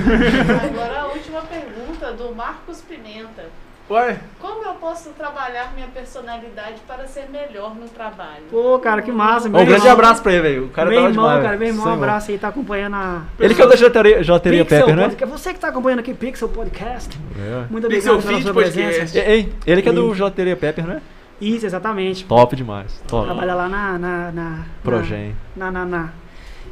Agora 0.62 1.00
a 1.00 1.06
última 1.06 1.40
pergunta 1.42 1.73
do 2.14 2.34
Marcos 2.34 2.80
Pimenta. 2.80 3.44
Ué, 3.90 4.18
Como 4.40 4.64
eu 4.64 4.72
posso 4.74 5.10
trabalhar 5.10 5.74
minha 5.74 5.88
personalidade 5.88 6.80
para 6.88 7.06
ser 7.06 7.28
melhor 7.28 7.74
no 7.74 7.86
trabalho? 7.86 8.44
Pô, 8.50 8.78
cara, 8.78 9.02
que 9.02 9.12
massa. 9.12 9.46
Meu 9.46 9.60
Um 9.60 9.66
grande 9.66 9.86
abraço 9.86 10.22
pra 10.22 10.32
ele, 10.32 10.42
velho. 10.42 10.64
O 10.64 10.68
cara 10.70 10.88
meu 10.88 11.02
tá 11.02 11.08
irmão, 11.08 11.24
demais, 11.24 11.42
cara, 11.42 11.48
velho. 11.48 11.58
meu 11.58 11.68
irmão, 11.68 11.84
Sem 11.84 11.92
um 11.92 11.96
abraço 11.96 12.30
aí, 12.30 12.38
tá 12.38 12.48
acompanhando 12.48 12.96
a 12.96 13.22
Ele 13.38 13.54
que 13.54 13.60
é 13.60 13.64
o 13.64 13.68
da 13.68 13.76
Joteria, 13.76 14.22
Joteria 14.22 14.64
Pixel 14.64 14.78
Pepper, 14.80 14.96
né? 14.96 15.02
Podcast. 15.08 15.38
Você 15.38 15.52
que 15.52 15.60
tá 15.60 15.68
acompanhando 15.68 15.98
aqui 15.98 16.14
Pixel 16.14 16.48
Podcast. 16.48 17.18
É. 17.38 17.64
Muito 17.70 17.84
obrigado 17.84 18.22
pela 18.22 18.40
sua 18.40 18.54
presença. 18.54 19.18
Ei, 19.18 19.24
ei, 19.26 19.52
ele 19.66 19.82
que 19.82 19.88
é 19.90 19.92
do 19.92 20.08
Sim. 20.08 20.14
Joteria 20.14 20.56
Pepper, 20.56 20.86
né? 20.86 21.02
Isso, 21.38 21.66
exatamente. 21.66 22.24
Top 22.24 22.56
demais. 22.56 23.02
Top. 23.06 23.26
Trabalha 23.26 23.54
lá 23.54 23.68
na... 23.68 23.98
na, 23.98 24.32
na 24.32 24.58
Progen. 24.82 25.36
Na, 25.54 25.70
na, 25.70 25.84
na. 25.84 26.08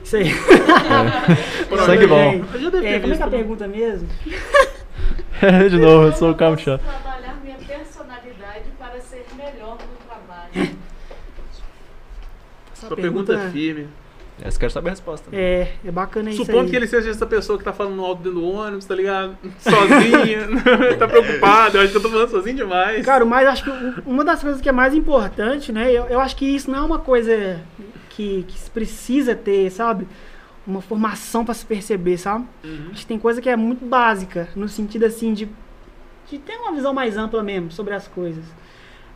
Isso 0.03 0.17
aí. 0.17 0.33
Sangue 1.85 2.07
bom. 2.07 2.43
É, 2.83 3.01
como 3.01 3.13
é 3.13 3.17
que 3.17 3.23
é 3.23 3.27
a 3.27 3.29
pergunta 3.29 3.69
mesmo? 3.69 4.09
de 5.71 5.79
novo, 5.79 6.07
eu 6.07 6.13
sou 6.13 6.31
o 6.31 6.35
posso 6.35 6.65
trabalhar 6.65 7.39
minha 7.43 7.57
personalidade 7.57 8.65
para 8.79 9.01
ser 9.01 9.27
melhor 9.37 9.79
no 9.79 10.07
trabalho? 10.07 10.77
Essa 12.73 12.87
Sua 12.89 12.97
pergunta 12.97 13.35
é 13.35 13.51
firme. 13.51 13.89
Essa 14.41 14.59
quero 14.59 14.73
saber 14.73 14.89
a 14.89 14.91
resposta. 14.91 15.31
né? 15.31 15.39
É, 15.39 15.73
é 15.85 15.91
bacana 15.91 16.31
isso 16.31 16.45
Supondo 16.45 16.65
aí. 16.65 16.71
que 16.71 16.77
ele 16.77 16.87
seja 16.87 17.11
essa 17.11 17.27
pessoa 17.27 17.59
que 17.59 17.65
tá 17.65 17.73
falando 17.73 18.03
alto 18.03 18.23
dentro 18.23 18.41
do 18.41 18.47
ônibus, 18.47 18.85
tá 18.85 18.95
ligado? 18.95 19.37
Sozinho, 19.59 20.63
tá 20.99 21.07
preocupado. 21.07 21.77
Eu 21.77 21.83
acho 21.83 21.93
que 21.93 21.99
eu 21.99 22.03
tô 22.03 22.09
falando 22.09 22.29
sozinho 22.31 22.57
demais. 22.57 23.05
Cara, 23.05 23.25
mas 23.25 23.47
acho 23.47 23.65
que 23.65 23.71
uma 24.05 24.25
das 24.25 24.41
coisas 24.43 24.61
que 24.61 24.69
é 24.69 24.73
mais 24.73 24.95
importante, 24.95 25.71
né? 25.71 25.93
Eu, 25.93 26.07
eu 26.07 26.19
acho 26.19 26.35
que 26.35 26.47
isso 26.47 26.71
não 26.71 26.79
é 26.79 26.83
uma 26.83 26.99
coisa 26.99 27.61
que, 28.11 28.45
que 28.49 28.59
se 28.59 28.71
precisa 28.71 29.35
ter, 29.35 29.71
sabe? 29.71 30.09
Uma 30.67 30.81
formação 30.81 31.45
pra 31.45 31.55
se 31.55 31.67
perceber, 31.67 32.19
sabe? 32.19 32.47
Uhum. 32.63 32.89
Acho 32.93 33.01
que 33.01 33.07
tem 33.07 33.19
coisa 33.19 33.41
que 33.41 33.49
é 33.49 33.57
muito 33.57 33.85
básica, 33.85 34.49
no 34.55 34.69
sentido 34.69 35.05
assim 35.05 35.35
de, 35.35 35.49
de 36.31 36.39
ter 36.39 36.57
uma 36.57 36.73
visão 36.73 36.95
mais 36.95 37.17
ampla 37.17 37.43
mesmo 37.43 37.73
sobre 37.73 37.95
as 37.95 38.07
coisas. 38.07 38.45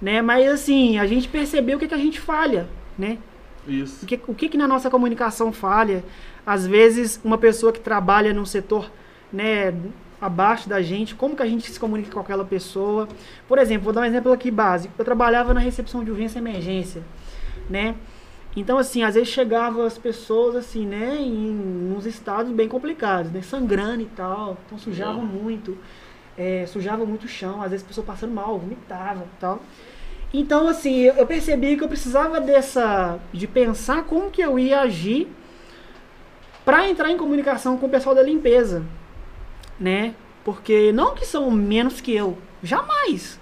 Né? 0.03 0.21
Mas 0.21 0.49
assim, 0.49 0.99
a 0.99 1.07
gente 1.07 1.29
percebeu 1.29 1.77
o 1.77 1.81
que, 1.81 1.89
que 1.89 1.95
a 1.95 1.99
gente 1.99 2.21
falha, 2.21 2.69
né? 2.99 3.19
Isso. 3.67 4.05
O 4.05 4.07
que, 4.07 4.21
o 4.29 4.35
que, 4.35 4.49
que 4.49 4.57
na 4.57 4.69
nossa 4.69 4.91
comunicação 4.91 5.53
falha? 5.53 6.05
Às 6.45 6.67
vezes, 6.67 7.21
uma 7.25 7.39
pessoa 7.39 7.73
que 7.73 7.81
trabalha 7.81 8.33
num 8.33 8.45
setor 8.45 8.91
né, 9.33 9.75
abaixo 10.21 10.69
da 10.69 10.81
gente, 10.81 11.15
como 11.15 11.37
que 11.37 11.43
a 11.43 11.47
gente 11.47 11.71
se 11.71 11.79
comunica 11.79 12.11
com 12.11 12.21
aquela 12.21 12.45
pessoa? 12.45 13.09
Por 13.49 13.59
exemplo, 13.59 13.85
vou 13.85 13.93
dar 13.93 14.03
um 14.03 14.05
exemplo 14.05 14.33
aqui 14.33 14.51
básico. 14.51 14.95
Eu 14.97 15.05
trabalhava 15.05 15.53
na 15.53 15.61
recepção 15.61 16.05
de 16.05 16.11
urgência 16.11 16.39
e 16.39 16.43
emergência, 16.43 17.03
né? 17.69 17.95
Então, 18.57 18.79
assim, 18.79 19.03
às 19.03 19.15
vezes 19.15 19.29
chegavam 19.29 19.85
as 19.85 19.99
pessoas, 19.99 20.57
assim, 20.57 20.87
né, 20.87 21.17
em 21.21 21.93
uns 21.95 22.07
estados 22.07 22.51
bem 22.53 22.67
complicados, 22.69 23.31
né, 23.31 23.43
sangrando 23.43 24.01
e 24.03 24.07
tal, 24.07 24.57
então 24.67 24.79
sujavam 24.79 25.23
muito, 25.25 25.77
é, 26.39 26.65
sujava 26.67 27.05
muito 27.05 27.25
o 27.25 27.29
chão, 27.29 27.61
às 27.63 27.71
vezes 27.71 27.85
a 27.85 27.89
pessoa 27.89 28.07
passando 28.07 28.33
mal, 28.33 28.59
vomitava 28.59 29.25
e 29.25 29.39
tal. 29.41 29.61
Então, 30.33 30.67
assim, 30.69 31.03
eu 31.03 31.27
percebi 31.27 31.77
que 31.77 31.85
eu 31.85 31.89
precisava 31.89 32.41
dessa. 32.41 33.19
de 33.33 33.47
pensar 33.47 34.05
como 34.05 34.31
que 34.31 34.41
eu 34.43 34.59
ia 34.59 34.81
agir 34.81 35.29
para 36.65 36.89
entrar 36.89 37.11
em 37.11 37.17
comunicação 37.17 37.77
com 37.77 37.87
o 37.87 37.89
pessoal 37.89 38.15
da 38.15 38.23
limpeza, 38.23 38.83
né? 39.79 40.15
Porque 40.45 40.93
não 40.93 41.15
que 41.15 41.25
são 41.25 41.51
menos 41.51 42.01
que 42.01 42.15
eu, 42.15 42.37
jamais. 42.63 43.39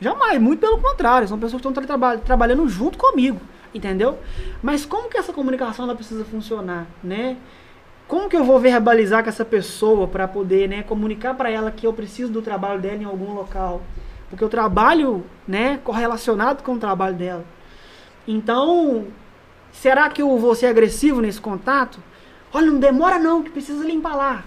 Jamais, 0.00 0.40
muito 0.40 0.60
pelo 0.60 0.78
contrário, 0.78 1.28
são 1.28 1.38
pessoas 1.38 1.60
que 1.62 1.68
estão 1.68 1.82
traba- 1.84 2.18
trabalhando 2.18 2.66
junto 2.68 2.98
comigo, 2.98 3.40
entendeu? 3.74 4.18
Mas 4.62 4.84
como 4.84 5.08
que 5.08 5.16
essa 5.16 5.32
comunicação 5.32 5.84
ela 5.84 5.94
precisa 5.94 6.24
funcionar, 6.24 6.86
né? 7.02 7.36
Como 8.06 8.28
que 8.28 8.36
eu 8.36 8.44
vou 8.44 8.58
verbalizar 8.58 9.22
com 9.22 9.28
essa 9.28 9.44
pessoa 9.44 10.06
para 10.06 10.28
poder, 10.28 10.68
né, 10.68 10.82
comunicar 10.82 11.34
para 11.34 11.50
ela 11.50 11.70
que 11.70 11.86
eu 11.86 11.92
preciso 11.92 12.30
do 12.30 12.42
trabalho 12.42 12.80
dela 12.80 12.96
em 12.96 13.04
algum 13.04 13.32
local? 13.32 13.80
Porque 14.28 14.44
o 14.44 14.48
trabalho, 14.48 15.24
né, 15.48 15.80
correlacionado 15.82 16.62
com 16.62 16.74
o 16.74 16.78
trabalho 16.78 17.14
dela. 17.14 17.44
Então, 18.28 19.06
será 19.72 20.08
que 20.10 20.20
eu 20.20 20.38
vou 20.38 20.54
ser 20.54 20.66
agressivo 20.66 21.20
nesse 21.20 21.40
contato? 21.40 22.00
Olha, 22.52 22.66
não 22.66 22.78
demora 22.78 23.18
não, 23.18 23.42
que 23.42 23.50
precisa 23.50 23.84
limpar 23.84 24.14
lá. 24.14 24.44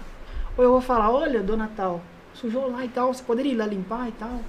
Ou 0.56 0.64
eu 0.64 0.70
vou 0.70 0.80
falar, 0.80 1.10
olha, 1.10 1.42
dona 1.42 1.70
tal, 1.76 2.00
sujou 2.34 2.70
lá 2.70 2.84
e 2.84 2.88
tal, 2.88 3.12
você 3.12 3.22
poderia 3.22 3.52
ir 3.52 3.56
lá 3.56 3.66
limpar 3.66 4.08
e 4.08 4.12
tal. 4.12 4.40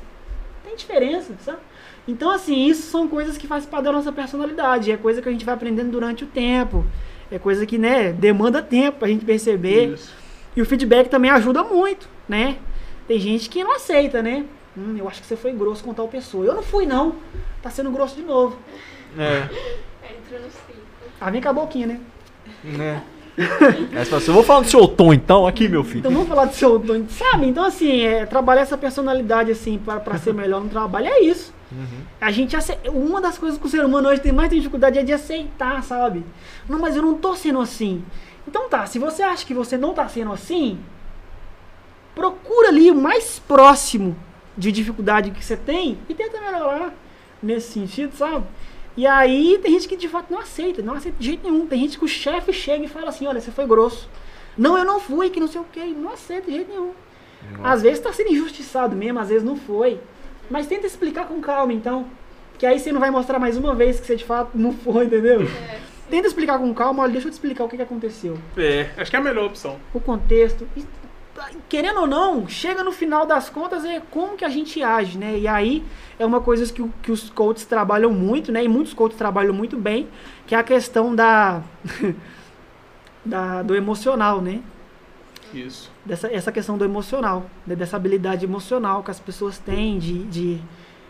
Tem 0.63 0.75
diferença, 0.75 1.33
sabe? 1.43 1.59
Então, 2.07 2.31
assim, 2.31 2.65
isso 2.67 2.83
são 2.89 3.07
coisas 3.07 3.37
que 3.37 3.47
fazem 3.47 3.69
parte 3.69 3.83
da 3.85 3.91
nossa 3.91 4.11
personalidade. 4.11 4.91
É 4.91 4.97
coisa 4.97 5.21
que 5.21 5.27
a 5.27 5.31
gente 5.31 5.43
vai 5.45 5.53
aprendendo 5.55 5.91
durante 5.91 6.23
o 6.23 6.27
tempo. 6.27 6.85
É 7.29 7.37
coisa 7.37 7.65
que, 7.65 7.77
né, 7.77 8.13
demanda 8.13 8.61
tempo 8.61 8.99
pra 8.99 9.07
gente 9.09 9.25
perceber. 9.25 9.93
Isso. 9.93 10.13
E 10.55 10.61
o 10.61 10.65
feedback 10.65 11.09
também 11.09 11.29
ajuda 11.29 11.63
muito, 11.63 12.07
né? 12.27 12.57
Tem 13.07 13.19
gente 13.19 13.49
que 13.49 13.63
não 13.63 13.75
aceita, 13.75 14.21
né? 14.21 14.45
Hum, 14.77 14.95
eu 14.97 15.07
acho 15.07 15.21
que 15.21 15.27
você 15.27 15.35
foi 15.35 15.51
grosso 15.51 15.83
com 15.83 15.93
tal 15.93 16.07
pessoa. 16.07 16.45
Eu 16.45 16.55
não 16.55 16.63
fui, 16.63 16.85
não. 16.85 17.15
Tá 17.61 17.69
sendo 17.69 17.91
grosso 17.91 18.15
de 18.15 18.21
novo. 18.21 18.57
É, 19.17 19.41
Entra 20.03 20.39
no 20.39 20.49
ciclo. 20.49 20.83
Ah, 21.19 21.29
vem 21.29 21.41
com 21.41 21.49
a 21.49 21.53
boquinha, 21.53 21.87
né? 21.87 21.99
né? 22.63 23.03
Fala 24.05 24.17
assim, 24.17 24.27
eu 24.29 24.33
vou 24.33 24.43
falar 24.43 24.61
do 24.61 24.67
seu 24.69 24.87
tom 24.87 25.13
então, 25.13 25.45
aqui 25.45 25.67
meu 25.67 25.83
filho. 25.83 25.99
Então 25.99 26.11
vamos 26.11 26.27
falar 26.27 26.45
do 26.45 26.53
seu. 26.55 26.79
do- 26.79 27.05
Sabe? 27.11 27.45
Então, 27.47 27.63
assim, 27.63 28.01
é, 28.01 28.25
trabalhar 28.25 28.61
essa 28.61 28.77
personalidade, 28.77 29.51
assim, 29.51 29.77
pra, 29.77 29.99
pra 29.99 30.17
ser 30.17 30.33
melhor 30.33 30.61
no 30.61 30.69
trabalho 30.69 31.07
é 31.07 31.19
isso. 31.21 31.53
A 32.21 32.31
gente 32.31 32.55
ace- 32.55 32.77
Uma 32.89 33.19
das 33.21 33.37
coisas 33.37 33.59
que 33.59 33.65
o 33.65 33.69
ser 33.69 33.83
humano 33.83 34.07
hoje 34.09 34.21
tem 34.21 34.31
mais 34.31 34.49
dificuldade 34.49 34.97
é 34.99 35.03
de 35.03 35.13
aceitar, 35.13 35.83
sabe? 35.83 36.23
Não, 36.67 36.79
mas 36.79 36.95
eu 36.95 37.01
não 37.01 37.15
tô 37.15 37.35
sendo 37.35 37.59
assim. 37.59 38.03
Então 38.47 38.69
tá, 38.69 38.85
se 38.85 38.97
você 38.97 39.21
acha 39.23 39.45
que 39.45 39.53
você 39.53 39.77
não 39.77 39.93
tá 39.93 40.07
sendo 40.07 40.31
assim, 40.31 40.79
procura 42.15 42.69
ali 42.69 42.89
o 42.89 42.95
mais 42.95 43.39
próximo 43.39 44.15
de 44.57 44.71
dificuldade 44.71 45.31
que 45.31 45.43
você 45.43 45.55
tem 45.55 45.97
e 46.09 46.13
tenta 46.13 46.39
melhorar 46.39 46.93
nesse 47.43 47.73
sentido, 47.73 48.15
sabe? 48.15 48.45
E 48.95 49.05
aí 49.05 49.59
tem 49.61 49.73
gente 49.73 49.87
que 49.87 49.95
de 49.95 50.07
fato 50.07 50.31
não 50.31 50.39
aceita, 50.39 50.81
não 50.81 50.95
aceita 50.95 51.17
de 51.19 51.25
jeito 51.25 51.43
nenhum. 51.43 51.67
Tem 51.67 51.79
gente 51.81 51.99
que 51.99 52.05
o 52.05 52.07
chefe 52.07 52.51
chega 52.51 52.85
e 52.85 52.87
fala 52.87 53.09
assim, 53.09 53.27
olha, 53.27 53.39
você 53.39 53.51
foi 53.51 53.67
grosso. 53.67 54.09
Não, 54.57 54.75
eu 54.75 54.83
não 54.83 54.99
fui, 54.99 55.29
que 55.29 55.39
não 55.39 55.47
sei 55.47 55.61
o 55.61 55.65
que, 55.65 55.85
não 55.85 56.11
aceita 56.11 56.47
de 56.49 56.53
jeito 56.57 56.69
nenhum. 56.71 56.91
Às 57.63 57.83
vezes 57.83 57.99
tá 57.99 58.11
sendo 58.11 58.31
injustiçado 58.31 58.95
mesmo, 58.95 59.19
às 59.19 59.29
vezes 59.29 59.43
não 59.43 59.55
foi. 59.55 59.99
Mas 60.49 60.67
tenta 60.67 60.87
explicar 60.87 61.27
com 61.27 61.39
calma, 61.41 61.73
então. 61.73 62.05
Que 62.57 62.65
aí 62.65 62.79
você 62.79 62.91
não 62.91 62.99
vai 62.99 63.11
mostrar 63.11 63.37
mais 63.37 63.55
uma 63.55 63.75
vez 63.75 63.99
que 63.99 64.07
você 64.07 64.15
de 64.15 64.25
fato 64.25 64.51
não 64.55 64.73
foi, 64.73 65.05
entendeu? 65.05 65.43
É. 65.43 65.79
Tenta 66.09 66.27
explicar 66.27 66.57
com 66.57 66.73
calma, 66.73 67.03
olha, 67.03 67.11
deixa 67.11 67.27
eu 67.27 67.31
te 67.31 67.35
explicar 67.35 67.65
o 67.65 67.69
que, 67.69 67.75
que 67.75 67.81
aconteceu. 67.81 68.37
É, 68.55 68.89
acho 68.97 69.11
que 69.11 69.17
é 69.17 69.19
a 69.19 69.23
melhor 69.23 69.45
opção. 69.45 69.77
O 69.93 69.99
contexto. 69.99 70.67
E, 70.75 70.85
querendo 71.67 71.99
ou 71.99 72.07
não, 72.07 72.47
chega 72.47 72.83
no 72.83 72.91
final 72.91 73.25
das 73.25 73.49
contas 73.49 73.83
é 73.85 74.01
como 74.09 74.37
que 74.37 74.45
a 74.45 74.49
gente 74.49 74.81
age, 74.81 75.17
né? 75.17 75.37
E 75.37 75.47
aí 75.47 75.83
é 76.17 76.25
uma 76.25 76.39
coisa 76.39 76.71
que, 76.71 76.83
que 77.03 77.11
os 77.11 77.29
coaches 77.29 77.65
trabalham 77.65 78.11
muito, 78.11 78.51
né? 78.51 78.63
E 78.63 78.67
muitos 78.67 78.93
coaches 78.93 79.17
trabalham 79.17 79.53
muito 79.53 79.77
bem, 79.77 80.07
que 80.47 80.55
é 80.55 80.57
a 80.57 80.63
questão 80.63 81.13
da, 81.13 81.61
da 83.23 83.61
do 83.61 83.75
emocional, 83.75 84.41
né? 84.41 84.61
Isso. 85.53 85.91
dessa 86.05 86.31
essa 86.31 86.51
questão 86.51 86.77
do 86.77 86.85
emocional, 86.85 87.49
né, 87.65 87.75
dessa 87.75 87.95
habilidade 87.95 88.45
emocional 88.45 89.03
que 89.03 89.11
as 89.11 89.19
pessoas 89.19 89.57
têm 89.57 89.97
de, 89.97 90.23
de, 90.25 90.61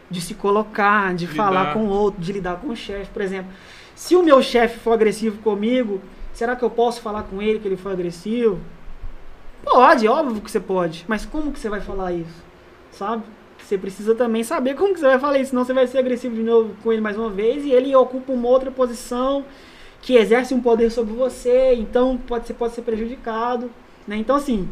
de 0.10 0.22
se 0.22 0.34
colocar, 0.34 1.14
de 1.14 1.28
falar 1.28 1.74
com 1.74 1.86
o 1.86 1.90
outro, 1.90 2.22
de 2.22 2.32
lidar 2.34 2.58
com 2.58 2.70
o 2.70 2.76
chefe, 2.76 3.10
por 3.12 3.22
exemplo. 3.22 3.52
Se 3.96 4.16
o 4.16 4.24
meu 4.24 4.42
chefe 4.42 4.80
for 4.80 4.94
agressivo 4.94 5.40
comigo, 5.42 6.02
será 6.34 6.56
que 6.56 6.64
eu 6.64 6.70
posso 6.70 7.02
falar 7.02 7.24
com 7.24 7.42
ele 7.42 7.60
que 7.60 7.68
ele 7.68 7.78
foi 7.78 7.94
agressivo? 7.94 8.60
Pode, 9.64 10.08
óbvio 10.08 10.42
que 10.42 10.52
você 10.52 10.60
pode, 10.60 11.04
mas 11.08 11.26
como 11.26 11.52
que 11.52 11.60
você 11.60 11.70
vai 11.70 11.82
falar 11.82 12.14
isso? 12.14 12.44
Sabe? 12.92 13.24
Você 13.58 13.78
precisa 13.78 14.16
também 14.16 14.44
saber 14.44 14.76
como 14.76 14.94
que 14.94 15.00
você 15.00 15.08
vai 15.08 15.20
falar 15.20 15.40
isso, 15.40 15.50
senão 15.50 15.66
você 15.66 15.74
vai 15.74 15.88
ser 15.88 15.98
agressivo 15.98 16.36
de 16.36 16.44
novo 16.44 16.76
com 16.84 16.94
ele 16.94 17.02
mais 17.02 17.18
uma 17.18 17.30
vez 17.30 17.66
e 17.66 17.72
ele 17.72 17.94
ocupa 17.96 18.32
uma 18.32 18.48
outra 18.48 18.72
posição 18.72 19.44
que 20.02 20.16
exerce 20.16 20.54
um 20.54 20.62
poder 20.62 20.90
sobre 20.92 21.14
você, 21.14 21.74
então 21.74 22.18
pode, 22.18 22.48
você 22.48 22.54
pode 22.54 22.74
ser 22.76 22.84
prejudicado. 22.84 23.70
Né? 24.08 24.18
Então, 24.18 24.36
assim, 24.36 24.68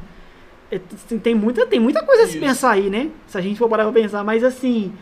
é, 0.72 0.80
t- 0.80 1.18
tem 1.20 1.36
muita, 1.36 1.66
tem 1.66 1.80
muita 1.80 2.04
coisa 2.04 2.24
a 2.24 2.28
se 2.28 2.40
pensar 2.40 2.72
aí, 2.72 2.90
né? 2.90 3.10
Se 3.28 3.38
a 3.38 3.42
gente 3.42 3.58
for 3.58 3.68
parar 3.70 3.84
pra 3.84 3.94
pensar, 3.94 4.24
mas 4.24 4.44
assim, 4.44 4.94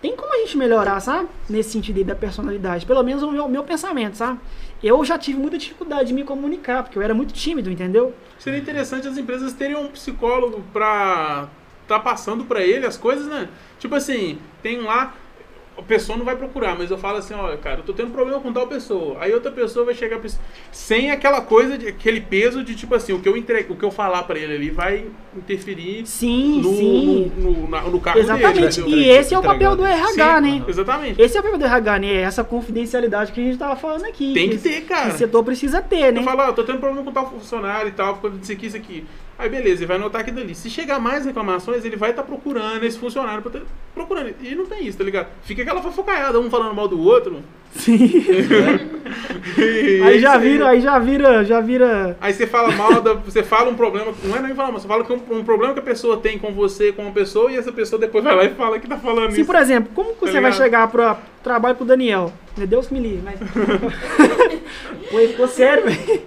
tem 0.00 0.14
como 0.16 0.32
a 0.32 0.38
gente 0.38 0.56
melhorar, 0.56 0.98
sabe? 1.00 1.28
Nesse 1.48 1.70
sentido 1.70 1.98
aí 1.98 2.04
da 2.04 2.14
personalidade. 2.14 2.86
Pelo 2.86 3.02
menos 3.02 3.22
o 3.22 3.30
meu, 3.30 3.48
meu 3.48 3.64
pensamento, 3.64 4.16
sabe? 4.16 4.38
Eu 4.82 5.04
já 5.04 5.18
tive 5.18 5.38
muita 5.38 5.58
dificuldade 5.58 6.08
de 6.08 6.14
me 6.14 6.24
comunicar, 6.24 6.82
porque 6.82 6.96
eu 6.96 7.02
era 7.02 7.12
muito 7.12 7.34
tímido, 7.34 7.70
entendeu? 7.70 8.14
Seria 8.38 8.58
interessante 8.58 9.06
as 9.06 9.18
empresas 9.18 9.52
terem 9.52 9.76
um 9.76 9.88
psicólogo 9.88 10.62
pra 10.72 11.48
tá 11.86 11.98
passando 11.98 12.44
pra 12.44 12.62
ele 12.62 12.86
as 12.86 12.96
coisas, 12.96 13.26
né? 13.26 13.48
Tipo 13.80 13.96
assim, 13.96 14.38
tem 14.62 14.80
lá, 14.80 15.12
a 15.80 15.82
pessoa 15.82 16.16
não 16.18 16.24
vai 16.24 16.36
procurar, 16.36 16.76
mas 16.78 16.90
eu 16.90 16.98
falo 16.98 17.16
assim, 17.16 17.32
olha, 17.34 17.56
cara, 17.56 17.80
eu 17.80 17.84
tô 17.84 17.92
tendo 17.94 18.10
problema 18.12 18.38
com 18.40 18.52
tal 18.52 18.66
pessoa. 18.66 19.16
Aí 19.20 19.32
outra 19.32 19.50
pessoa 19.50 19.84
vai 19.84 19.94
chegar 19.94 20.20
sem 20.70 21.10
aquela 21.10 21.40
coisa, 21.40 21.78
de, 21.78 21.88
aquele 21.88 22.20
peso 22.20 22.62
de 22.62 22.74
tipo 22.74 22.94
assim, 22.94 23.12
o 23.14 23.20
que 23.20 23.28
eu 23.28 23.36
entrego, 23.36 23.72
o 23.72 23.76
que 23.76 23.82
eu 23.84 23.90
falar 23.90 24.22
pra 24.24 24.38
ele 24.38 24.54
ali 24.54 24.70
vai 24.70 25.06
interferir 25.34 26.06
Sim, 26.06 26.60
no, 26.60 26.74
sim. 26.76 27.32
no, 27.36 27.50
no, 27.66 27.90
no 27.92 28.00
cargo 28.00 28.20
Exatamente. 28.20 28.82
dele. 28.82 28.96
E 28.96 29.08
esse 29.08 29.32
é 29.34 29.38
o 29.38 29.42
papel 29.42 29.74
do 29.74 29.84
RH, 29.84 30.12
Sim, 30.12 30.40
né? 30.42 30.64
Exatamente. 30.68 31.22
Esse 31.22 31.36
é 31.36 31.40
o 31.40 31.42
papel 31.42 31.58
do 31.58 31.64
RH, 31.64 31.98
né? 31.98 32.14
Essa 32.16 32.44
confidencialidade 32.44 33.32
que 33.32 33.40
a 33.40 33.44
gente 33.44 33.58
tava 33.58 33.76
falando 33.76 34.04
aqui. 34.04 34.34
Tem 34.34 34.48
que 34.50 34.56
esse- 34.56 34.68
ter, 34.68 34.80
cara. 34.82 35.08
Que 35.10 35.14
o 35.14 35.18
setor 35.18 35.42
precisa 35.44 35.80
ter, 35.80 36.12
né? 36.12 36.20
Eu 36.20 36.24
falo, 36.24 36.42
ó, 36.42 36.52
tô 36.52 36.62
tendo 36.62 36.78
problema 36.78 37.02
com 37.04 37.12
tal 37.12 37.30
funcionário 37.30 37.88
e 37.88 37.92
tal, 37.92 38.14
por 38.16 38.22
causa 38.22 38.36
disso 38.38 38.52
aqui, 38.52 38.66
isso 38.66 38.76
aqui. 38.76 39.06
Aí 39.40 39.48
beleza, 39.48 39.80
ele 39.80 39.86
vai 39.86 39.96
anotar 39.96 40.20
aqui 40.20 40.30
dali. 40.30 40.54
Se 40.54 40.68
chegar 40.68 40.98
mais 41.00 41.24
reclamações, 41.24 41.84
ele 41.84 41.96
vai 41.96 42.10
estar 42.10 42.22
procurando 42.22 42.84
esse 42.84 42.98
funcionário, 42.98 43.42
ter- 43.50 43.62
procurando. 43.94 44.34
E 44.42 44.54
não 44.54 44.66
tem 44.66 44.86
isso, 44.86 44.98
tá 44.98 45.04
ligado? 45.04 45.28
Fica 45.42 45.62
aquela 45.62 45.80
fofocaiada, 45.82 46.38
um 46.38 46.50
falando 46.50 46.74
mal 46.74 46.86
do 46.86 47.00
outro. 47.00 47.40
Sim. 47.74 47.96
E 49.56 50.02
Aí 50.02 50.16
é 50.16 50.18
já 50.18 50.36
vira, 50.36 50.68
aí 50.70 50.80
já 50.80 50.98
vira, 50.98 51.44
já 51.44 51.60
vira. 51.60 52.16
Aí 52.20 52.32
você 52.32 52.46
fala 52.46 52.70
mal, 52.72 53.00
da, 53.00 53.14
você 53.14 53.42
fala 53.42 53.70
um 53.70 53.74
problema, 53.74 54.12
não 54.24 54.36
é 54.36 54.40
nem 54.42 54.54
falar 54.54 54.72
mal, 54.72 54.80
você 54.80 54.88
fala 54.88 55.04
que 55.04 55.12
um, 55.12 55.20
um 55.38 55.44
problema 55.44 55.72
que 55.72 55.80
a 55.80 55.82
pessoa 55.82 56.16
tem 56.18 56.38
com 56.38 56.52
você, 56.52 56.92
com 56.92 57.02
uma 57.02 57.12
pessoa, 57.12 57.50
e 57.50 57.56
essa 57.56 57.70
pessoa 57.72 57.98
depois 58.00 58.22
vai 58.24 58.34
lá 58.34 58.44
e 58.44 58.50
fala 58.50 58.78
que 58.78 58.88
tá 58.88 58.98
falando 58.98 59.30
Sim, 59.30 59.42
isso. 59.42 59.46
por 59.46 59.54
exemplo, 59.56 59.90
como 59.94 60.10
que 60.14 60.20
Tá 60.20 60.26
você 60.26 60.32
vai 60.40 60.50
ligado? 60.50 60.56
chegar 60.56 60.88
para 60.88 61.16
trabalho 61.42 61.76
pro 61.76 61.84
Daniel? 61.86 62.32
Deus 62.56 62.90
me 62.90 62.98
livre, 62.98 63.22
mas. 63.24 63.38
Pô, 65.10 65.18
ficou 65.18 65.48
sério, 65.48 65.84
velho. 65.84 66.22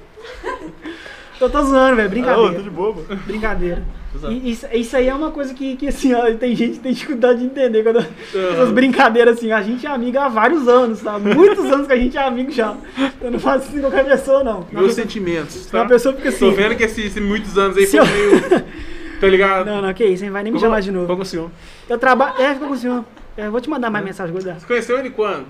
Eu 1.44 1.50
tô 1.50 1.62
zoando, 1.64 1.96
velho. 1.98 2.10
Brincadeira. 2.10 2.54
tô 2.56 2.62
de 2.62 2.70
bobo. 2.70 3.06
Brincadeira. 3.26 3.84
E 4.30 4.52
isso, 4.52 4.68
isso 4.72 4.96
aí 4.96 5.08
é 5.08 5.14
uma 5.14 5.32
coisa 5.32 5.54
que, 5.54 5.76
que 5.76 5.88
assim, 5.88 6.14
ó, 6.14 6.32
tem 6.36 6.56
gente 6.56 6.74
que 6.74 6.80
tem 6.80 6.94
dificuldade 6.94 7.40
de 7.40 7.46
entender. 7.46 7.84
Quando, 7.84 8.06
essas 8.54 8.72
brincadeiras 8.72 9.38
assim, 9.38 9.52
a 9.52 9.62
gente 9.62 9.86
é 9.86 9.90
amigo 9.90 10.18
há 10.20 10.28
vários 10.30 10.68
anos, 10.68 11.02
tá? 11.02 11.18
Muitos 11.18 11.66
anos 11.66 11.88
que 11.88 11.94
a 11.94 11.98
gente 11.98 12.16
é 12.18 12.22
amigo 12.22 12.52
já. 12.52 12.76
Eu 13.22 13.32
não 13.32 13.40
faço 13.40 13.64
isso 13.66 13.74
com 13.74 13.82
qualquer 13.82 14.06
pessoa, 14.06 14.44
não. 14.44 14.60
Uma 14.60 14.68
Meus 14.72 14.86
pessoa- 14.88 14.94
sentimentos, 15.04 15.70
uma 15.74 15.82
tá? 15.82 15.88
pessoa 15.90 16.16
fica 16.16 16.32
Tô 16.32 16.36
assim. 16.48 16.56
vendo 16.56 16.76
que 16.76 16.84
esses 16.84 17.06
esses 17.06 17.22
muitos 17.24 17.58
anos 17.58 17.76
aí 17.76 17.88
foi 17.88 18.00
eu- 18.00 18.06
meio. 18.06 18.64
Tá 19.20 19.28
ligado? 19.30 19.66
Não, 19.68 19.82
não, 19.82 19.94
que 19.94 20.04
isso, 20.06 20.26
hein? 20.26 20.32
Vai 20.32 20.44
nem 20.44 20.52
me 20.52 20.60
chamar 20.60 20.82
de 20.82 20.92
novo. 20.92 21.06
Ficou 21.06 21.16
com 21.16 21.22
o 21.24 21.26
senhor. 21.26 21.50
Eu 21.90 21.98
trabalho. 21.98 22.34
É, 22.42 22.54
fica 22.56 22.68
com 22.68 22.74
o 22.74 22.78
senhor. 22.78 23.06
É, 23.38 23.48
eu 23.48 23.52
vou 23.52 23.62
te 23.62 23.70
mandar 23.70 23.90
mais 23.90 24.04
mensagem, 24.04 24.34
guardar. 24.34 24.60
Você 24.60 24.68
conheceu 24.68 25.00
ele 25.00 25.12
quando? 25.12 25.46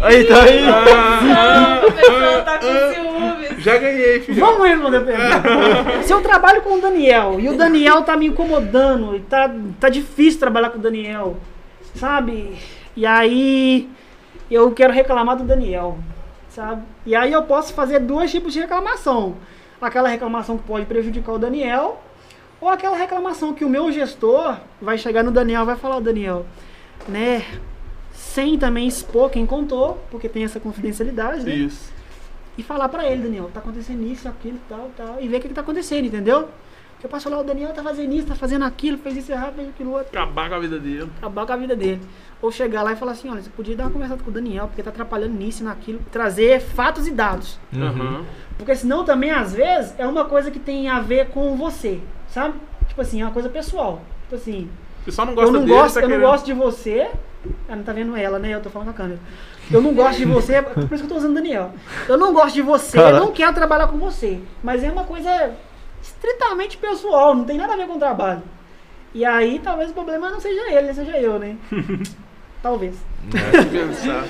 Aí, 0.00 0.24
tá 0.24 0.42
aí. 0.42 0.60
Ah, 0.68 1.82
O 1.86 1.92
pessoal 1.92 2.44
tá 2.44 2.58
com 2.58 2.94
ciúmes. 2.94 3.62
Já 3.62 3.76
ganhei, 3.78 4.20
filho. 4.20 4.40
Vamos 4.40 4.68
responder 4.68 4.96
a 4.96 5.00
pergunta. 5.00 6.02
Se 6.02 6.12
eu 6.12 6.20
trabalho 6.22 6.62
com 6.62 6.74
o 6.74 6.80
Daniel 6.80 7.38
e 7.38 7.48
o 7.48 7.56
Daniel 7.56 8.02
tá 8.02 8.16
me 8.16 8.26
incomodando 8.26 9.16
e 9.16 9.20
tá, 9.20 9.50
tá 9.78 9.88
difícil 9.88 10.40
trabalhar 10.40 10.70
com 10.70 10.78
o 10.78 10.82
Daniel, 10.82 11.36
sabe? 11.94 12.56
E 12.96 13.04
aí 13.04 13.88
eu 14.50 14.70
quero 14.72 14.92
reclamar 14.92 15.36
do 15.36 15.44
Daniel, 15.44 15.98
sabe? 16.48 16.82
E 17.04 17.14
aí 17.14 17.32
eu 17.32 17.42
posso 17.42 17.74
fazer 17.74 17.98
dois 18.00 18.30
tipos 18.30 18.52
de 18.52 18.60
reclamação. 18.60 19.36
Aquela 19.80 20.08
reclamação 20.08 20.58
que 20.58 20.64
pode 20.64 20.86
prejudicar 20.86 21.32
o 21.32 21.38
Daniel 21.38 22.00
ou 22.60 22.68
aquela 22.68 22.96
reclamação 22.96 23.54
que 23.54 23.64
o 23.64 23.68
meu 23.68 23.90
gestor 23.90 24.56
vai 24.80 24.98
chegar 24.98 25.22
no 25.22 25.30
Daniel 25.30 25.62
e 25.62 25.66
vai 25.66 25.76
falar, 25.76 26.00
Daniel, 26.00 26.44
né? 27.08 27.42
Sem 28.20 28.58
também 28.58 28.86
expor 28.86 29.30
quem 29.30 29.46
contou, 29.46 29.98
porque 30.10 30.28
tem 30.28 30.44
essa 30.44 30.60
confidencialidade, 30.60 31.42
né? 31.44 31.54
Isso. 31.54 31.90
e 32.58 32.62
falar 32.62 32.88
pra 32.90 33.06
ele, 33.10 33.22
Daniel, 33.22 33.50
tá 33.54 33.60
acontecendo 33.60 34.02
isso, 34.06 34.28
aquilo, 34.28 34.58
tal, 34.68 34.90
tal, 34.94 35.16
e 35.18 35.26
ver 35.26 35.38
o 35.38 35.40
que, 35.40 35.48
que 35.48 35.54
tá 35.54 35.62
acontecendo, 35.62 36.04
entendeu? 36.04 36.42
Porque 36.92 37.06
eu 37.06 37.10
posso 37.10 37.24
falar, 37.30 37.40
o 37.40 37.44
Daniel 37.44 37.72
tá 37.72 37.82
fazendo 37.82 38.12
isso, 38.12 38.26
tá 38.26 38.34
fazendo 38.34 38.66
aquilo, 38.66 38.98
fez 38.98 39.16
isso 39.16 39.32
errado, 39.32 39.54
fez 39.54 39.68
aquilo 39.70 39.92
outro, 39.92 40.08
Acabar 40.08 40.50
com 40.50 40.56
a 40.56 40.58
vida 40.58 40.78
dele. 40.78 41.10
acabar 41.16 41.46
com 41.46 41.52
a 41.54 41.56
vida 41.56 41.74
dele. 41.74 42.00
Ou 42.42 42.52
chegar 42.52 42.82
lá 42.82 42.92
e 42.92 42.96
falar 42.96 43.12
assim, 43.12 43.30
olha, 43.30 43.40
você 43.40 43.48
podia 43.48 43.74
dar 43.74 43.84
uma 43.84 43.90
conversada 43.90 44.22
com 44.22 44.30
o 44.30 44.32
Daniel, 44.34 44.66
porque 44.66 44.82
tá 44.82 44.90
atrapalhando 44.90 45.32
nisso 45.32 45.62
e 45.62 45.64
naquilo, 45.64 46.00
trazer 46.12 46.60
fatos 46.60 47.06
e 47.06 47.10
dados. 47.10 47.58
Aham. 47.74 48.26
Porque 48.58 48.74
senão 48.76 49.02
também, 49.04 49.30
às 49.30 49.54
vezes, 49.54 49.94
é 49.96 50.06
uma 50.06 50.26
coisa 50.26 50.50
que 50.50 50.58
tem 50.58 50.88
a 50.90 51.00
ver 51.00 51.28
com 51.28 51.56
você, 51.56 51.98
sabe? 52.28 52.58
Tipo 52.86 53.00
assim, 53.00 53.22
é 53.22 53.24
uma 53.24 53.32
coisa 53.32 53.48
pessoal. 53.48 54.02
Tipo 54.24 54.34
assim, 54.34 54.68
Você 55.06 55.12
só 55.12 55.24
não 55.24 55.34
gosta 55.34 55.48
eu 55.48 55.52
não 55.54 55.60
dele, 55.64 55.72
gosto, 55.72 55.94
tá 55.94 56.00
eu 56.00 56.02
não 56.02 56.16
querendo- 56.16 56.30
gosto 56.30 56.44
de 56.44 56.52
você. 56.52 57.08
Ela 57.66 57.76
não 57.76 57.84
tá 57.84 57.92
vendo 57.92 58.14
ela, 58.16 58.38
né? 58.38 58.54
Eu 58.54 58.60
tô 58.60 58.68
falando 58.68 58.88
com 58.88 58.92
a 58.92 58.96
câmera. 58.96 59.18
Eu 59.70 59.80
não 59.80 59.94
gosto 59.94 60.18
de 60.18 60.24
você, 60.26 60.60
por 60.60 60.82
isso 60.82 60.88
que 60.88 61.02
eu 61.04 61.08
tô 61.08 61.16
usando 61.16 61.30
o 61.30 61.34
Daniel. 61.34 61.72
Eu 62.08 62.18
não 62.18 62.34
gosto 62.34 62.54
de 62.54 62.62
você, 62.62 62.98
Caraca. 62.98 63.16
eu 63.16 63.20
não 63.24 63.32
quero 63.32 63.54
trabalhar 63.54 63.86
com 63.86 63.98
você. 63.98 64.40
Mas 64.62 64.82
é 64.84 64.90
uma 64.90 65.04
coisa 65.04 65.52
estritamente 66.02 66.76
pessoal, 66.76 67.34
não 67.34 67.44
tem 67.44 67.56
nada 67.56 67.72
a 67.72 67.76
ver 67.76 67.86
com 67.86 67.94
o 67.94 67.98
trabalho. 67.98 68.42
E 69.14 69.24
aí 69.24 69.58
talvez 69.58 69.90
o 69.90 69.94
problema 69.94 70.30
não 70.30 70.40
seja 70.40 70.70
ele, 70.72 70.92
seja 70.92 71.16
eu, 71.18 71.38
né? 71.38 71.56
talvez. 72.62 72.96
Pensar. 73.70 74.24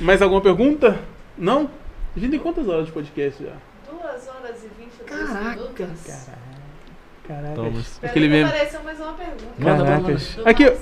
Mais 0.00 0.20
alguma 0.20 0.40
pergunta? 0.40 0.98
Não? 1.36 1.70
A 2.14 2.18
gente 2.20 2.30
tem 2.32 2.40
quantas 2.40 2.68
horas 2.68 2.86
de 2.86 2.92
podcast 2.92 3.42
já? 3.42 3.52
2 3.90 4.02
horas 4.28 4.64
e 4.64 4.68
22 4.80 5.06
Caraca, 5.06 5.50
minutos. 5.56 6.06
cara. 6.06 6.38
Caraca. 7.26 7.54
Peraí 7.54 7.84
Aquele 8.02 8.26
que 8.26 8.32
meme. 8.34 8.48
apareceu 8.48 8.82
mais 8.82 9.00
uma 9.00 9.12
pergunta. 9.14 9.44
Caracas. 9.62 10.34
Do 10.34 10.48
Aqui. 10.48 10.72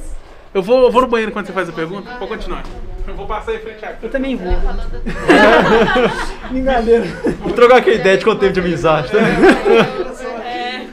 Eu 0.53 0.63
vou, 0.63 0.85
eu 0.85 0.91
vou 0.91 1.03
no 1.03 1.09
banheiro 1.09 1.31
quando 1.33 1.47
você 1.47 1.53
faz 1.53 1.69
a 1.69 1.73
pergunta. 1.73 2.11
Pode 2.19 2.33
continuar. 2.33 2.65
Eu 3.07 3.15
vou 3.15 3.27
passar 3.27 3.55
em 3.55 3.59
frente 3.61 3.85
à 3.85 3.97
Eu 4.03 4.11
também 4.11 4.37
vou. 4.37 4.53
Brincadeira. 6.51 7.05
Vou 7.41 7.53
trocar 7.53 7.77
aquela 7.79 7.97
ideia 7.97 8.19
de 8.19 8.25
quanto 8.25 8.41
tempo 8.41 8.53
de 8.53 8.61
amizade, 8.61 9.11
tá? 9.11 9.19
É. 9.19 10.89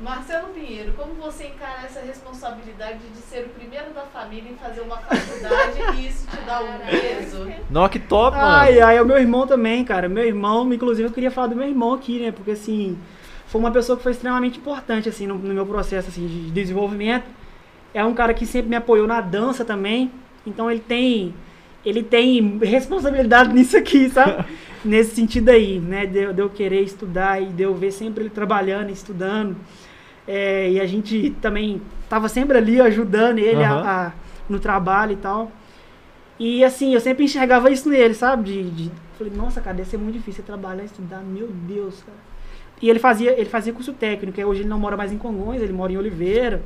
Marcelo 0.00 0.48
Pinheiro, 0.48 0.92
como 0.92 1.14
você 1.14 1.48
encara 1.48 1.82
essa 1.84 2.00
responsabilidade 2.00 2.98
de 3.14 3.18
ser 3.18 3.44
o 3.44 3.48
primeiro 3.50 3.92
da 3.94 4.02
família 4.02 4.50
em 4.50 4.56
fazer 4.56 4.80
uma 4.80 4.96
faculdade 4.96 5.98
e 5.98 6.08
isso 6.08 6.26
te 6.26 6.36
dá 6.46 6.60
um 6.60 6.78
peso? 6.78 7.46
Nó, 7.68 7.88
que 7.88 7.98
top, 7.98 8.36
mano. 8.36 8.48
Ai, 8.48 8.80
ai, 8.80 8.96
é 8.96 9.02
o 9.02 9.06
meu 9.06 9.18
irmão 9.18 9.46
também, 9.46 9.84
cara. 9.84 10.08
Meu 10.08 10.24
irmão, 10.24 10.72
inclusive, 10.72 11.08
eu 11.08 11.12
queria 11.12 11.30
falar 11.30 11.48
do 11.48 11.56
meu 11.56 11.68
irmão 11.68 11.92
aqui, 11.92 12.18
né? 12.20 12.32
Porque, 12.32 12.52
assim, 12.52 12.98
foi 13.46 13.60
uma 13.60 13.70
pessoa 13.70 13.96
que 13.96 14.02
foi 14.02 14.12
extremamente 14.12 14.58
importante, 14.58 15.08
assim, 15.08 15.26
no, 15.26 15.34
no 15.36 15.54
meu 15.54 15.66
processo, 15.66 16.08
assim, 16.08 16.26
de 16.26 16.50
desenvolvimento. 16.50 17.24
É 17.92 18.04
um 18.04 18.14
cara 18.14 18.32
que 18.34 18.46
sempre 18.46 18.68
me 18.70 18.76
apoiou 18.76 19.06
na 19.06 19.20
dança 19.20 19.64
também. 19.64 20.10
Então, 20.46 20.70
ele 20.70 20.80
tem... 20.80 21.34
Ele 21.84 22.02
tem 22.02 22.58
responsabilidade 22.58 23.52
nisso 23.54 23.76
aqui, 23.76 24.08
sabe? 24.10 24.44
Nesse 24.84 25.14
sentido 25.14 25.48
aí, 25.50 25.78
né? 25.78 26.06
De, 26.06 26.18
eu- 26.18 26.32
de 26.32 26.40
eu 26.42 26.48
querer 26.50 26.82
estudar 26.82 27.42
e 27.42 27.46
de 27.46 27.62
eu 27.62 27.74
ver 27.74 27.90
sempre 27.90 28.24
ele 28.24 28.30
trabalhando, 28.30 28.90
estudando. 28.90 29.56
É, 30.28 30.70
e 30.70 30.80
a 30.80 30.86
gente 30.86 31.30
também 31.40 31.80
tava 32.08 32.28
sempre 32.28 32.56
ali 32.58 32.80
ajudando 32.80 33.38
ele 33.38 33.62
a- 33.64 33.70
Aham. 33.72 33.86
a- 33.88 34.12
no 34.48 34.58
trabalho 34.60 35.12
e 35.12 35.16
tal. 35.16 35.50
E 36.38 36.64
assim, 36.64 36.94
eu 36.94 37.00
sempre 37.00 37.24
enxergava 37.24 37.70
isso 37.70 37.88
nele, 37.88 38.14
sabe? 38.14 38.44
De, 38.44 38.70
de- 38.70 38.90
falei, 39.18 39.32
nossa, 39.34 39.60
cara, 39.60 39.76
deve 39.76 39.88
ser 39.90 39.96
muito 39.98 40.14
difícil 40.14 40.42
trabalhar, 40.44 40.84
estudar, 40.84 41.20
meu 41.22 41.48
Deus, 41.48 42.02
cara. 42.02 42.18
E 42.80 42.88
ele 42.88 42.98
fazia, 42.98 43.32
ele 43.38 43.48
fazia 43.50 43.72
curso 43.72 43.92
técnico, 43.92 44.40
e 44.40 44.44
hoje 44.44 44.60
ele 44.62 44.68
não 44.68 44.78
mora 44.78 44.96
mais 44.96 45.12
em 45.12 45.18
Congonhas, 45.18 45.62
ele 45.62 45.72
mora 45.72 45.92
em 45.92 45.98
Oliveira, 45.98 46.62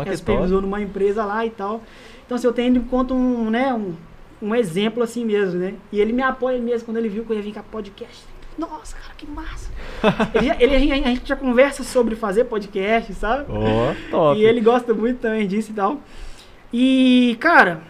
É 0.00 0.04
que 0.04 0.10
top. 0.10 0.16
supervisor 0.18 0.60
numa 0.62 0.80
empresa 0.80 1.24
lá 1.24 1.44
e 1.46 1.50
tal. 1.50 1.82
Então, 2.24 2.36
assim, 2.36 2.46
eu 2.46 2.52
tenho 2.52 2.68
ele 2.72 2.78
enquanto 2.78 3.14
um, 3.14 3.48
né, 3.50 3.72
um, 3.72 3.94
um 4.42 4.54
exemplo 4.54 5.02
assim 5.02 5.24
mesmo, 5.24 5.58
né? 5.58 5.74
E 5.92 6.00
ele 6.00 6.12
me 6.12 6.22
apoia 6.22 6.58
mesmo 6.60 6.84
quando 6.86 6.98
ele 6.98 7.08
viu 7.08 7.24
que 7.24 7.30
eu 7.32 7.36
ia 7.36 7.42
vir 7.42 7.52
com 7.52 7.60
a 7.60 7.62
podcast. 7.62 8.24
Nossa, 8.58 8.96
cara, 8.96 9.14
que 9.16 9.26
massa! 9.26 9.70
ele, 10.34 10.50
ele- 10.74 10.92
a 10.92 10.96
gente- 10.96 11.28
já 11.28 11.36
conversa 11.36 11.84
sobre 11.84 12.16
fazer 12.16 12.44
podcast, 12.44 13.14
sabe? 13.14 13.44
Ó, 13.48 13.94
top. 14.10 14.40
E 14.40 14.44
ele 14.44 14.60
gosta 14.60 14.92
muito 14.92 15.20
também 15.20 15.46
disso 15.46 15.70
e 15.70 15.74
tal. 15.74 16.00
E, 16.72 17.36
cara, 17.40 17.82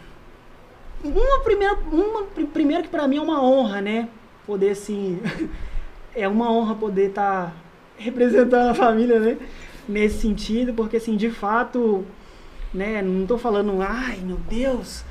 uma 1.03 1.41
primeira, 1.41 1.75
uma, 1.91 2.25
pri- 2.25 2.45
primeiro 2.47 2.83
que 2.83 2.89
pra 2.89 3.09
mim 3.09 3.17
é 3.17 3.21
uma 3.21 3.43
honra, 3.43 3.81
né? 3.81 4.09
Poder, 4.47 4.71
assim, 4.71 5.21
é 6.15 6.29
uma 6.29 6.51
honra 6.53 6.75
poder 6.75 7.09
estar 7.09 7.55
representando 7.97 8.71
a 8.71 8.75
família, 8.75 9.19
né? 9.19 9.37
Nesse 9.89 10.21
sentido, 10.21 10.75
porque, 10.75 10.99
assim, 10.99 11.17
de 11.17 11.31
fato, 11.31 12.05
né? 12.75 13.01
Não 13.03 13.27
tô 13.27 13.39
falando, 13.39 13.81
ai, 13.81 14.19
meu 14.23 14.37
Deus, 14.49 15.03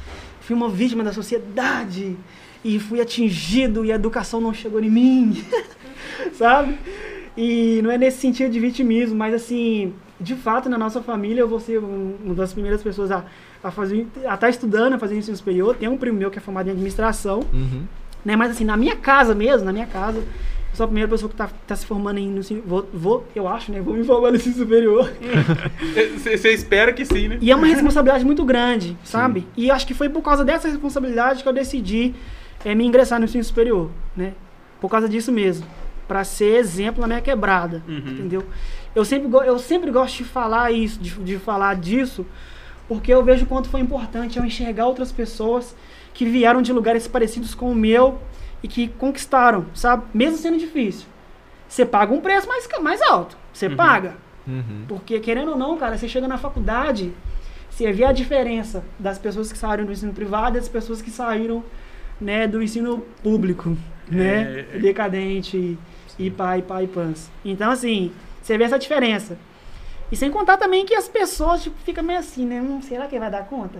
fui 0.41 0.55
uma 0.55 0.69
vítima 0.69 1.03
da 1.03 1.11
sociedade 1.11 2.15
e 2.63 2.79
fui 2.79 3.01
atingido 3.01 3.83
e 3.83 3.91
a 3.91 3.95
educação 3.95 4.39
não 4.39 4.53
chegou 4.53 4.79
em 4.83 4.89
mim, 4.89 5.43
sabe? 6.33 6.77
E 7.35 7.79
não 7.83 7.91
é 7.91 7.97
nesse 7.97 8.19
sentido 8.19 8.51
de 8.51 8.59
vitimismo, 8.59 9.15
mas 9.17 9.33
assim, 9.33 9.93
de 10.19 10.35
fato, 10.35 10.69
na 10.69 10.77
nossa 10.77 11.01
família, 11.01 11.41
eu 11.41 11.47
vou 11.47 11.59
ser 11.59 11.79
um- 11.79 12.15
uma 12.23 12.35
das 12.35 12.53
primeiras 12.53 12.81
pessoas 12.81 13.11
a, 13.11 13.23
a 13.63 13.71
fazer, 13.71 14.07
a 14.27 14.33
estar 14.35 14.49
estudando, 14.49 14.93
a 14.93 14.99
fazer 14.99 15.15
ensino 15.17 15.37
superior. 15.37 15.75
Tem 15.75 15.87
um 15.87 15.97
primo 15.97 16.17
meu 16.17 16.29
que 16.31 16.37
é 16.37 16.41
formado 16.41 16.67
em 16.67 16.71
administração, 16.71 17.41
Uhum. 17.53 17.83
né? 18.25 18.35
Mas 18.35 18.51
assim, 18.51 18.63
na 18.65 18.75
minha 18.77 18.95
casa 18.95 19.33
mesmo, 19.35 19.65
na 19.65 19.73
minha 19.73 19.85
casa, 19.87 20.23
sou 20.77 20.83
a 20.83 20.87
primeira 20.87 21.09
pessoa 21.09 21.27
que 21.27 21.35
tá, 21.35 21.49
tá 21.65 21.75
se 21.75 21.85
formando 21.87 22.19
em, 22.19 22.29
no 22.29 22.39
ensino, 22.39 22.61
vou, 22.63 22.87
vou, 22.93 23.25
eu 23.35 23.47
acho, 23.47 23.71
né? 23.71 23.81
Vou 23.81 23.95
me 23.95 24.03
formar 24.03 24.29
no 24.29 24.35
ensino 24.35 24.55
superior. 24.55 25.11
Você 26.23 26.51
espera 26.53 26.93
que 26.93 27.03
sim, 27.03 27.27
né? 27.27 27.37
E 27.41 27.51
é 27.51 27.55
uma 27.55 27.65
responsabilidade 27.65 28.23
muito 28.23 28.45
grande, 28.45 28.95
sabe? 29.03 29.47
E 29.57 29.71
acho 29.71 29.87
que 29.87 29.93
foi 29.95 30.07
por 30.07 30.21
causa 30.21 30.45
dessa 30.45 30.67
responsabilidade 30.67 31.41
que 31.41 31.49
eu 31.49 31.53
decidi 31.53 32.13
eh, 32.63 32.75
me 32.75 32.85
ingressar 32.85 33.17
no 33.19 33.25
ensino 33.25 33.43
superior, 33.43 33.89
né? 34.15 34.33
Por 34.79 34.89
causa 34.89 35.09
disso 35.09 35.31
mesmo. 35.31 35.65
Pra 36.07 36.23
ser 36.23 36.57
exemplo 36.57 37.01
na 37.01 37.07
minha 37.07 37.21
quebrada, 37.21 37.83
Uhum. 37.87 37.97
entendeu? 37.97 38.43
Eu 38.95 39.03
sempre, 39.03 39.27
eu 39.47 39.57
sempre 39.59 39.89
gosto 39.91 40.17
de 40.17 40.23
falar 40.25 40.71
isso, 40.71 40.99
de, 40.99 41.09
de 41.23 41.37
falar 41.37 41.75
disso, 41.75 42.23
porque 42.87 43.11
eu 43.11 43.23
vejo 43.23 43.45
o 43.45 43.47
quanto 43.47 43.67
foi 43.67 43.79
importante 43.79 44.37
eu 44.37 44.45
enxergar 44.45 44.85
outras 44.85 45.11
pessoas 45.11 45.75
que 46.13 46.23
vieram 46.25 46.61
de 46.61 46.71
lugares 46.71 47.07
parecidos 47.07 47.53
com 47.55 47.71
o 47.71 47.75
meu 47.75 48.19
e 48.63 48.67
que 48.67 48.87
conquistaram, 48.87 49.65
sabe? 49.73 50.03
Mesmo 50.13 50.37
sendo 50.37 50.57
difícil. 50.57 51.07
Você 51.67 51.85
paga 51.85 52.13
um 52.13 52.21
preço 52.21 52.47
mais, 52.47 52.67
mais 52.81 53.01
alto. 53.01 53.37
Você 53.53 53.67
Uhum. 53.67 53.75
paga. 53.75 54.15
Uhum. 54.47 54.85
Porque, 54.87 55.19
querendo 55.19 55.51
ou 55.51 55.57
não, 55.57 55.77
cara, 55.77 55.97
você 55.97 56.07
chega 56.07 56.27
na 56.27 56.37
faculdade, 56.37 57.11
você 57.69 57.91
vê 57.91 58.05
a 58.05 58.11
diferença 58.11 58.83
das 58.97 59.19
pessoas 59.19 59.51
que 59.51 59.57
saíram 59.57 59.85
do 59.85 59.91
ensino 59.91 60.13
privado 60.13 60.57
e 60.57 60.59
das 60.59 60.69
pessoas 60.69 61.01
que 61.01 61.11
saíram 61.11 61.63
né, 62.19 62.47
do 62.47 62.63
ensino 62.63 62.99
público, 63.21 63.77
né? 64.09 64.65
É, 64.71 64.75
é. 64.75 64.79
Decadente 64.79 65.77
e 66.17 66.31
pai, 66.31 66.61
pai 66.61 66.85
e 66.85 66.87
pans. 66.87 67.29
Então, 67.45 67.69
assim, 67.69 68.11
você 68.41 68.57
vê 68.57 68.63
essa 68.63 68.79
diferença. 68.79 69.37
E 70.11 70.15
sem 70.15 70.31
contar 70.31 70.57
também 70.57 70.85
que 70.85 70.95
as 70.95 71.07
pessoas 71.07 71.63
tipo, 71.63 71.75
ficam 71.83 72.03
meio 72.03 72.19
assim, 72.19 72.45
né? 72.45 72.61
Hum, 72.61 72.81
será 72.81 73.07
que 73.07 73.19
vai 73.19 73.29
dar 73.29 73.45
conta? 73.45 73.79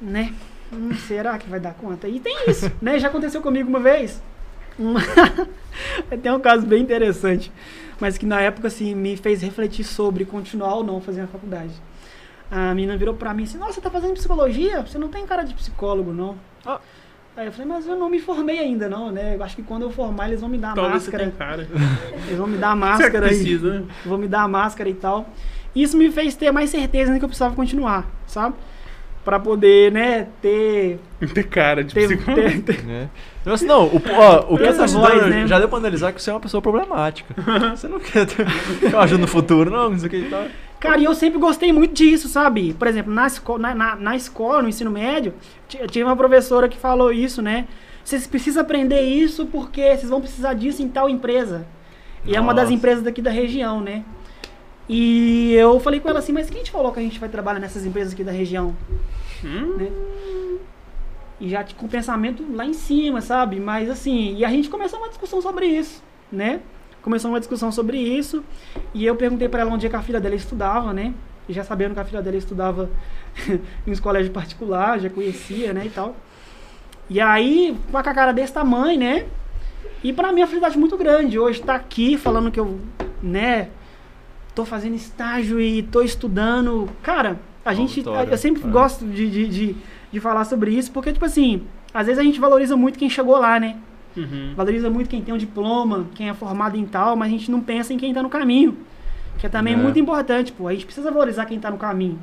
Né? 0.00 0.34
Hum, 0.72 0.94
será 0.94 1.38
que 1.38 1.48
vai 1.48 1.60
dar 1.60 1.74
conta? 1.74 2.08
E 2.08 2.18
tem 2.18 2.48
isso, 2.48 2.70
né? 2.80 2.98
Já 2.98 3.08
aconteceu 3.08 3.40
comigo 3.40 3.68
uma 3.68 3.80
vez. 3.80 4.22
Uma... 4.78 5.00
tem 6.22 6.32
um 6.32 6.40
caso 6.40 6.66
bem 6.66 6.82
interessante, 6.82 7.52
mas 8.00 8.16
que 8.16 8.24
na 8.24 8.40
época, 8.40 8.68
assim, 8.68 8.94
me 8.94 9.16
fez 9.16 9.42
refletir 9.42 9.84
sobre 9.84 10.24
continuar 10.24 10.76
ou 10.76 10.84
não 10.84 11.00
fazendo 11.00 11.24
a 11.24 11.28
faculdade. 11.28 11.72
A 12.50 12.74
menina 12.74 12.96
virou 12.96 13.14
pra 13.14 13.32
mim 13.32 13.44
assim, 13.44 13.56
nossa, 13.56 13.74
você 13.74 13.80
tá 13.80 13.90
fazendo 13.90 14.12
psicologia? 14.12 14.82
Você 14.82 14.98
não 14.98 15.08
tem 15.08 15.26
cara 15.26 15.42
de 15.42 15.54
psicólogo, 15.54 16.12
não. 16.12 16.36
Ah. 16.66 16.80
Aí 17.34 17.46
eu 17.46 17.52
falei, 17.52 17.66
mas 17.66 17.86
eu 17.86 17.96
não 17.96 18.10
me 18.10 18.20
formei 18.20 18.58
ainda, 18.58 18.90
não, 18.90 19.10
né? 19.10 19.36
Eu 19.36 19.42
acho 19.42 19.56
que 19.56 19.62
quando 19.62 19.82
eu 19.82 19.90
formar, 19.90 20.28
eles 20.28 20.40
vão 20.40 20.50
me 20.50 20.58
dar 20.58 20.74
Talvez 20.74 21.02
você 21.02 21.10
máscara. 21.10 21.24
tenha 21.24 21.36
cara. 21.36 21.68
Eles 22.26 22.36
vão 22.36 22.46
me 22.46 22.58
dar 22.58 22.76
máscara 22.76 23.26
e 23.26 23.28
precisa, 23.28 23.80
né? 23.80 23.86
vão 24.04 24.18
me 24.18 24.28
dar 24.28 24.46
máscara 24.46 24.90
e 24.90 24.92
tal. 24.92 25.26
Isso 25.74 25.96
me 25.96 26.10
fez 26.12 26.36
ter 26.36 26.52
mais 26.52 26.68
certeza 26.68 27.10
de 27.10 27.18
que 27.18 27.24
eu 27.24 27.28
precisava 27.28 27.54
continuar, 27.56 28.06
sabe? 28.26 28.54
Pra 29.24 29.38
poder, 29.38 29.92
né, 29.92 30.26
ter. 30.40 30.98
Ter 31.32 31.44
cara 31.44 31.84
de 31.84 31.94
ter, 31.94 32.08
psicólogo. 32.08 32.42
ter, 32.42 32.62
ter 32.74 32.82
Né? 32.84 33.08
Então, 33.40 33.52
assim, 33.54 33.66
não, 33.66 33.86
o, 33.86 34.02
ó, 34.14 34.54
o 34.54 34.58
que 34.58 34.64
eu 34.64 34.76
tô 34.76 34.86
voz, 34.86 35.26
né? 35.26 35.46
já 35.46 35.58
deu 35.58 35.68
pra 35.68 35.78
analisar 35.78 36.12
que 36.12 36.20
você 36.20 36.30
é 36.30 36.32
uma 36.32 36.40
pessoa 36.40 36.60
problemática. 36.60 37.34
Você 37.74 37.88
não 37.88 37.98
quer 37.98 38.26
ter 38.26 38.46
eu 38.82 38.98
ajudo 39.00 39.20
no 39.20 39.26
futuro, 39.26 39.70
não, 39.70 39.90
não 39.90 39.98
sei 39.98 40.06
o 40.08 40.10
que 40.10 40.16
e 40.16 40.30
tal. 40.30 40.46
Cara, 40.78 40.98
e 41.00 41.04
eu 41.04 41.14
sempre 41.14 41.38
gostei 41.38 41.72
muito 41.72 41.94
disso, 41.94 42.28
sabe? 42.28 42.74
Por 42.74 42.88
exemplo, 42.88 43.12
na, 43.12 43.26
esco 43.26 43.58
na, 43.58 43.74
na, 43.74 43.94
na 43.94 44.16
escola, 44.16 44.62
no 44.62 44.68
ensino 44.68 44.90
médio, 44.90 45.32
tive 45.68 46.02
uma 46.04 46.16
professora 46.16 46.68
que 46.68 46.76
falou 46.76 47.12
isso, 47.12 47.40
né? 47.40 47.66
Vocês 48.04 48.26
precisam 48.26 48.62
aprender 48.62 49.00
isso 49.02 49.46
porque 49.46 49.82
vocês 49.96 50.10
vão 50.10 50.20
precisar 50.20 50.54
disso 50.54 50.82
em 50.82 50.88
tal 50.88 51.08
empresa. 51.08 51.66
E 52.24 52.36
é 52.36 52.40
uma 52.40 52.52
das 52.52 52.64
Nossa. 52.64 52.74
empresas 52.74 53.04
daqui 53.04 53.22
da 53.22 53.30
região, 53.30 53.80
né? 53.80 54.04
E 54.88 55.52
eu 55.54 55.78
falei 55.80 56.00
com 56.00 56.08
ela 56.08 56.18
assim, 56.18 56.32
mas 56.32 56.50
quem 56.50 56.62
te 56.62 56.70
falou 56.70 56.92
que 56.92 56.98
a 56.98 57.02
gente 57.02 57.18
vai 57.18 57.28
trabalhar 57.28 57.60
nessas 57.60 57.86
empresas 57.86 58.12
aqui 58.12 58.24
da 58.24 58.32
região? 58.32 58.76
Hum? 59.44 59.76
né? 59.76 59.90
E 61.40 61.48
já 61.48 61.64
com 61.76 61.86
o 61.86 61.88
pensamento 61.88 62.44
lá 62.54 62.64
em 62.64 62.72
cima, 62.72 63.20
sabe? 63.20 63.58
Mas 63.58 63.90
assim, 63.90 64.36
e 64.36 64.44
a 64.44 64.48
gente 64.48 64.68
começou 64.68 64.98
uma 64.98 65.08
discussão 65.08 65.42
sobre 65.42 65.66
isso, 65.66 66.02
né? 66.30 66.60
Começou 67.02 67.30
uma 67.30 67.40
discussão 67.40 67.72
sobre 67.72 67.98
isso. 67.98 68.44
E 68.94 69.04
eu 69.04 69.16
perguntei 69.16 69.48
pra 69.48 69.62
ela 69.62 69.72
onde 69.72 69.86
é 69.86 69.90
que 69.90 69.96
a 69.96 70.02
filha 70.02 70.20
dela 70.20 70.36
estudava, 70.36 70.92
né? 70.92 71.12
E 71.48 71.52
já 71.52 71.64
sabendo 71.64 71.94
que 71.94 72.00
a 72.00 72.04
filha 72.04 72.22
dela 72.22 72.36
estudava 72.36 72.88
em 73.84 73.92
um 73.92 73.96
colégio 73.96 74.30
particular, 74.30 75.00
já 75.00 75.10
conhecia, 75.10 75.72
né, 75.72 75.86
e 75.86 75.90
tal. 75.90 76.14
E 77.10 77.20
aí, 77.20 77.76
com 77.90 77.98
a 77.98 78.02
cara 78.02 78.30
desse 78.30 78.52
tamanho, 78.52 79.00
né? 79.00 79.26
E 80.04 80.12
pra 80.12 80.32
mim 80.32 80.40
é 80.40 80.44
uma 80.44 80.48
felicidade 80.48 80.78
muito 80.78 80.96
grande 80.96 81.38
hoje 81.38 81.60
estar 81.60 81.74
aqui 81.74 82.16
falando 82.16 82.50
que 82.50 82.60
eu, 82.60 82.78
né, 83.20 83.68
tô 84.54 84.64
fazendo 84.64 84.94
estágio 84.94 85.60
e 85.60 85.82
tô 85.82 86.02
estudando. 86.02 86.88
Cara, 87.02 87.38
a 87.64 87.74
gente. 87.74 87.96
vitória, 88.00 88.30
Eu 88.30 88.38
sempre 88.38 88.62
é. 88.62 88.66
gosto 88.66 89.04
de, 89.06 89.30
de, 89.30 89.48
de, 89.48 89.76
de 90.12 90.20
falar 90.20 90.44
sobre 90.44 90.70
isso, 90.72 90.90
porque, 90.92 91.12
tipo 91.12 91.24
assim, 91.24 91.62
às 91.92 92.06
vezes 92.06 92.18
a 92.18 92.22
gente 92.22 92.40
valoriza 92.40 92.76
muito 92.76 92.98
quem 92.98 93.08
chegou 93.10 93.38
lá, 93.38 93.58
né? 93.58 93.76
Uhum. 94.16 94.52
Valoriza 94.54 94.90
muito 94.90 95.08
quem 95.08 95.22
tem 95.22 95.32
um 95.34 95.38
diploma, 95.38 96.06
quem 96.14 96.28
é 96.28 96.34
formado 96.34 96.76
em 96.76 96.84
tal, 96.84 97.16
mas 97.16 97.28
a 97.28 97.30
gente 97.30 97.50
não 97.50 97.60
pensa 97.60 97.94
em 97.94 97.96
quem 97.96 98.12
tá 98.12 98.22
no 98.22 98.28
caminho. 98.28 98.76
Que 99.38 99.46
é 99.46 99.48
também 99.48 99.72
É. 99.72 99.76
muito 99.76 99.98
importante, 99.98 100.52
pô. 100.52 100.68
A 100.68 100.72
gente 100.72 100.84
precisa 100.84 101.10
valorizar 101.10 101.46
quem 101.46 101.58
tá 101.58 101.70
no 101.70 101.78
caminho. 101.78 102.18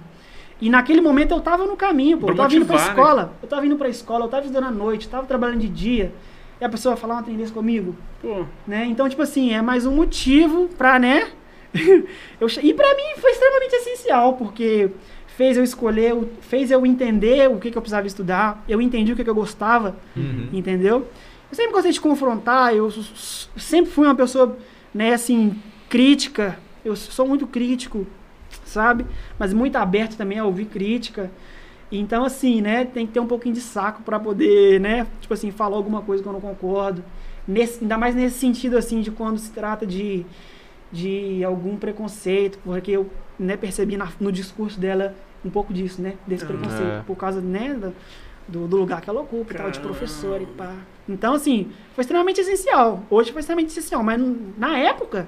E 0.62 0.70
naquele 0.70 1.02
momento 1.02 1.32
eu 1.32 1.40
tava 1.42 1.66
no 1.66 1.76
caminho, 1.76 2.18
pô. 2.18 2.26
Pra 2.28 2.34
eu 2.34 2.38
tava 2.38 2.56
indo 2.56 2.66
pra 2.66 2.76
motivar, 2.76 2.96
né? 2.96 3.02
escola. 3.02 3.34
Eu 3.42 3.48
tava 3.48 3.66
indo 3.66 3.76
pra 3.76 3.90
escola, 3.90 4.26
eu 4.26 4.30
tava 4.30 4.44
estudando 4.44 4.66
à 4.66 4.72
noite, 4.72 5.06
eu 5.06 5.12
tava 5.12 5.26
trabalhando 5.26 5.62
de 5.62 5.70
dia. 5.70 6.14
E 6.62 6.66
a 6.66 6.70
pessoa 6.70 6.96
falar 6.98 7.16
uma 7.16 7.24
tendência 7.24 7.54
comigo, 7.54 7.96
Pô, 8.22 8.44
né? 8.68 8.86
Então, 8.86 9.08
tipo 9.10 9.22
assim, 9.22 9.54
é 9.54 9.62
mais 9.62 9.86
um 9.86 9.96
motivo 9.96 10.68
pra, 10.78 11.00
né? 11.00 11.30
Eu, 12.40 12.48
e 12.62 12.74
pra 12.74 12.96
mim 12.96 13.20
foi 13.20 13.32
extremamente 13.32 13.74
essencial, 13.76 14.34
porque 14.34 14.90
fez 15.38 15.56
eu 15.58 15.64
escolher, 15.64 16.16
fez 16.42 16.70
eu 16.72 16.86
entender 16.86 17.50
o 17.50 17.58
que, 17.60 17.72
que 17.72 17.78
eu 17.78 17.82
precisava 17.82 18.08
estudar, 18.08 18.64
eu 18.68 18.82
entendi 18.82 19.14
o 19.14 19.16
que, 19.16 19.24
que 19.24 19.30
eu 19.30 19.36
gostava, 19.36 19.96
Uhum. 20.16 20.50
entendeu? 20.52 21.08
Eu 21.50 21.56
sempre 21.56 21.72
gostei 21.72 21.92
de 21.92 22.02
confrontar, 22.02 22.76
eu 22.76 22.92
sempre 23.58 23.90
fui 23.92 24.06
uma 24.06 24.16
pessoa, 24.16 24.58
né, 24.94 25.14
assim, 25.14 25.56
crítica, 25.88 26.60
eu 26.86 26.96
sou 26.96 27.28
muito 27.28 27.48
crítico, 27.48 28.06
sabe? 28.66 29.06
Mas 29.38 29.54
muito 29.54 29.76
aberto 29.78 30.16
também 30.16 30.38
a 30.40 30.46
ouvir 30.46 30.66
crítica. 30.66 31.32
Então, 31.92 32.24
assim, 32.24 32.62
né, 32.62 32.86
tem 32.86 33.08
que 33.08 33.14
ter 33.14 33.20
um 33.20 33.26
pouquinho 33.26 33.56
de 33.56 33.62
saco 33.62 34.04
pra 34.04 34.20
poder, 34.20 34.80
né, 34.80 35.08
tipo 35.22 35.34
assim, 35.34 35.50
falar 35.52 35.76
alguma 35.78 36.02
coisa 36.02 36.22
que 36.22 36.30
eu 36.30 36.34
não 36.34 36.42
concordo. 36.42 37.04
Nesse, 37.48 37.82
ainda 37.82 37.98
mais 37.98 38.14
nesse 38.14 38.38
sentido, 38.38 38.78
assim, 38.78 39.02
de 39.02 39.10
quando 39.10 39.40
se 39.40 39.50
trata 39.52 39.88
de, 39.88 40.24
de 40.92 41.44
algum 41.44 41.78
preconceito, 41.78 42.58
porque 42.64 42.92
eu 42.92 43.10
né, 43.38 43.56
percebi 43.56 43.96
na- 43.98 44.12
no 44.20 44.32
discurso 44.32 44.80
dela 44.80 45.16
um 45.46 45.50
pouco 45.50 45.74
disso, 45.74 46.02
né? 46.02 46.16
Desse 46.28 46.46
preconceito, 46.46 46.82
É. 46.84 47.04
por 47.06 47.16
causa 47.16 47.40
né, 47.40 47.80
do, 48.48 48.68
do 48.68 48.78
lugar 48.78 49.00
que 49.02 49.10
ela 49.10 49.22
ocupa, 49.22 49.54
e 49.54 49.56
tal, 49.58 49.70
de 49.72 49.80
Caramba. 49.80 49.96
professora 49.98 50.44
e 50.44 50.46
pá. 50.48 50.76
Então, 51.08 51.34
assim, 51.36 51.72
foi 51.96 52.02
extremamente 52.02 52.42
essencial. 52.42 53.04
Hoje 53.10 53.32
foi 53.32 53.40
extremamente 53.42 53.70
essencial, 53.70 54.04
mas 54.04 54.20
na 54.58 54.78
época 54.78 55.28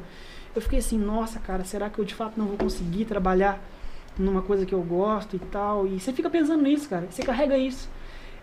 eu 0.56 0.62
fiquei 0.62 0.80
assim, 0.80 0.98
nossa, 0.98 1.40
cara, 1.40 1.64
será 1.64 1.90
que 1.90 2.00
eu 2.00 2.06
de 2.06 2.14
fato 2.14 2.34
não 2.38 2.48
vou 2.48 2.58
conseguir 2.58 3.06
trabalhar 3.06 3.62
numa 4.18 4.42
coisa 4.42 4.66
que 4.66 4.74
eu 4.76 4.82
gosto 4.82 5.36
e 5.36 5.40
tal? 5.40 5.88
E 5.88 6.00
você 6.00 6.12
fica 6.12 6.30
pensando 6.30 6.62
nisso, 6.64 6.90
cara. 6.90 7.08
Você 7.10 7.22
carrega 7.22 7.58
isso. 7.58 7.88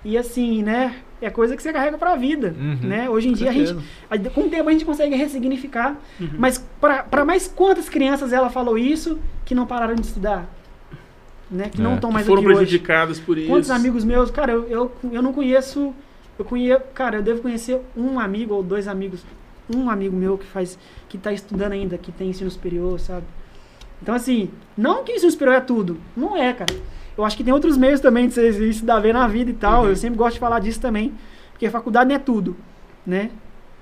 E 0.05 0.17
assim, 0.17 0.63
né? 0.63 0.97
É 1.21 1.29
coisa 1.31 1.57
que 1.57 1.63
você 1.63 1.73
carrega 1.73 1.99
pra 1.99 2.15
vida, 2.15 2.55
Uhum, 2.57 2.79
né? 2.83 3.11
Hoje 3.11 3.29
em 3.29 3.33
dia 3.33 3.51
a 3.51 3.53
gente, 3.53 3.67
certeza. 3.69 3.87
a- 4.09 4.31
com 4.31 4.43
o 4.43 4.49
tempo 4.49 4.69
a 4.69 4.73
gente 4.73 4.85
consegue 4.85 5.17
ressignificar. 5.17 5.97
Mas 6.39 6.65
pra 6.81 7.03
pra 7.03 7.25
mais 7.25 7.49
quantas 7.49 7.89
crianças 7.89 8.33
ela 8.33 8.49
falou 8.51 8.79
isso 8.79 9.19
que 9.45 9.55
não 9.55 9.67
pararam 9.67 9.97
de 9.97 10.03
estudar? 10.07 10.47
Né? 11.51 11.71
Que 11.71 11.81
não 11.81 11.93
É, 11.93 11.95
estão 11.97 12.11
Que 12.11 12.15
mais 12.15 12.27
foram 12.27 12.43
aqui 12.43 12.49
hoje. 12.51 12.57
prejudicados 12.59 13.19
por 13.19 13.37
isso. 13.39 13.49
Quantos 13.49 13.71
amigos 13.71 14.05
meus, 14.05 14.31
cara, 14.31 14.53
eu, 14.53 14.65
eu, 14.69 14.93
eu 15.11 15.23
não 15.23 15.33
conheço. 15.33 15.93
Eu 16.39 16.45
conheço, 16.45 16.83
cara, 16.95 17.17
eu 17.17 17.23
devo 17.23 17.41
conhecer 17.43 17.81
um 17.97 18.21
amigo 18.21 18.55
ou 18.55 18.63
dois 18.63 18.87
amigos. 18.87 19.25
Um 19.75 19.91
amigo 19.91 20.15
meu 20.17 20.39
que 20.39 20.47
faz. 20.47 20.79
que 21.09 21.19
tá 21.19 21.33
estudando 21.33 21.73
ainda, 21.73 21.99
que 21.99 22.13
tem 22.13 22.29
ensino 22.29 22.51
superior, 22.51 23.01
sabe? 23.01 23.25
Então, 24.01 24.15
assim, 24.15 24.51
não 24.77 25.03
que 25.03 25.13
ensino 25.13 25.33
superior 25.33 25.57
é 25.57 25.61
tudo. 25.61 25.97
Não 26.17 26.37
é, 26.37 26.53
cara. 26.53 26.73
Eu 27.19 27.25
acho 27.25 27.37
que 27.37 27.43
tem 27.43 27.53
outros 27.53 27.77
meios 27.77 28.01
também 28.01 28.29
de 28.29 28.35
você 28.35 28.73
se 28.73 28.85
dar 28.85 29.01
ver 29.01 29.13
na 29.13 29.27
vida 29.27 29.51
e 29.51 29.55
tal. 29.55 29.83
Uhum. 29.83 29.89
Eu 29.89 29.97
sempre 29.97 30.17
gosto 30.17 30.35
de 30.35 30.41
falar 30.41 30.61
disso 30.61 30.81
também. 30.81 31.13
Porque 31.51 31.69
faculdade 31.69 32.09
não 32.09 32.15
é 32.15 32.19
tudo, 32.21 32.57
né? 33.05 33.31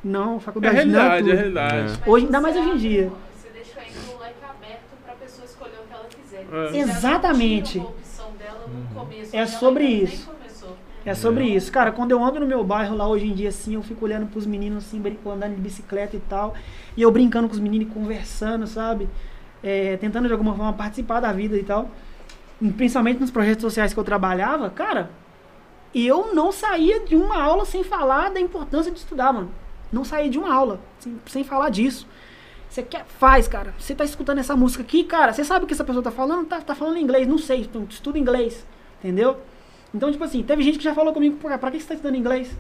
Não, 0.02 0.36
É 0.36 0.40
faculdade 0.40 0.74
realidade, 0.74 1.04
não 1.04 1.12
é 1.12 1.16
é 1.18 1.20
tudo. 1.20 1.34
realidade. 1.34 1.98
Mas 1.98 2.08
Hoje, 2.08 2.24
ainda 2.24 2.40
mais 2.40 2.56
hoje 2.56 2.68
em 2.70 2.76
dia. 2.78 3.12
Você 3.34 3.48
deixou 3.50 3.82
ainda 3.82 4.16
o 4.16 4.20
leque 4.22 4.34
aberto 4.42 4.80
pra 5.04 5.14
pessoa 5.14 5.44
escolher 5.44 5.74
o 5.84 5.86
que 5.86 5.92
ela 5.92 6.04
quiser. 6.08 6.74
É. 6.74 6.78
Exatamente. 6.78 7.78
começo, 8.94 9.36
É 9.36 9.38
ela 9.40 9.46
sobre 9.46 9.84
isso. 9.84 10.30
É 11.04 11.14
sobre 11.14 11.44
isso. 11.44 11.70
Cara, 11.70 11.92
quando 11.92 12.10
eu 12.10 12.24
ando 12.24 12.40
no 12.40 12.46
meu 12.46 12.64
bairro 12.64 12.96
lá 12.96 13.06
hoje 13.06 13.26
em 13.28 13.32
dia, 13.34 13.50
assim, 13.50 13.74
eu 13.74 13.82
fico 13.82 14.04
olhando 14.04 14.26
pros 14.26 14.44
meninos, 14.44 14.84
assim, 14.86 15.00
andando 15.26 15.54
de 15.54 15.60
bicicleta 15.60 16.16
e 16.16 16.20
tal. 16.20 16.54
E 16.96 17.02
eu 17.02 17.10
brincando 17.12 17.46
com 17.46 17.54
os 17.54 17.60
meninos, 17.60 17.86
e 17.86 17.90
conversando, 17.90 18.66
sabe? 18.66 19.08
É, 19.62 19.96
tentando 19.98 20.26
de 20.26 20.32
alguma 20.32 20.54
forma 20.54 20.72
participar 20.72 21.20
da 21.20 21.30
vida 21.32 21.56
e 21.56 21.62
tal. 21.62 21.90
Principalmente 22.76 23.20
nos 23.20 23.30
projetos 23.30 23.62
sociais 23.62 23.92
que 23.92 24.00
eu 24.00 24.04
trabalhava, 24.04 24.70
cara. 24.70 25.10
Eu 25.94 26.34
não 26.34 26.52
saía 26.52 27.00
de 27.00 27.16
uma 27.16 27.40
aula 27.42 27.64
sem 27.64 27.82
falar 27.84 28.30
da 28.30 28.40
importância 28.40 28.90
de 28.92 28.98
estudar, 28.98 29.32
mano. 29.32 29.50
Não 29.92 30.04
saía 30.04 30.28
de 30.28 30.38
uma 30.38 30.52
aula 30.52 30.80
sem, 30.98 31.16
sem 31.26 31.44
falar 31.44 31.70
disso. 31.70 32.06
Você 32.68 32.82
quer, 32.82 33.04
faz, 33.18 33.46
cara. 33.48 33.72
Você 33.78 33.94
tá 33.94 34.04
escutando 34.04 34.38
essa 34.38 34.54
música 34.56 34.82
aqui, 34.82 35.04
cara. 35.04 35.32
Você 35.32 35.44
sabe 35.44 35.64
o 35.64 35.68
que 35.68 35.72
essa 35.72 35.84
pessoa 35.84 36.02
tá 36.02 36.10
falando? 36.10 36.46
Tá, 36.46 36.60
tá 36.60 36.74
falando 36.74 36.98
inglês, 36.98 37.26
não 37.26 37.38
sei. 37.38 37.60
Então, 37.60 37.86
estuda 37.88 38.18
inglês. 38.18 38.66
Entendeu? 38.98 39.36
Então, 39.94 40.10
tipo 40.10 40.24
assim, 40.24 40.42
teve 40.42 40.62
gente 40.62 40.76
que 40.78 40.84
já 40.84 40.94
falou 40.94 41.12
comigo, 41.14 41.36
"Pô, 41.36 41.48
pra 41.56 41.70
que 41.70 41.80
você 41.80 41.86
tá 41.88 41.94
estudando 41.94 42.16
inglês? 42.16 42.50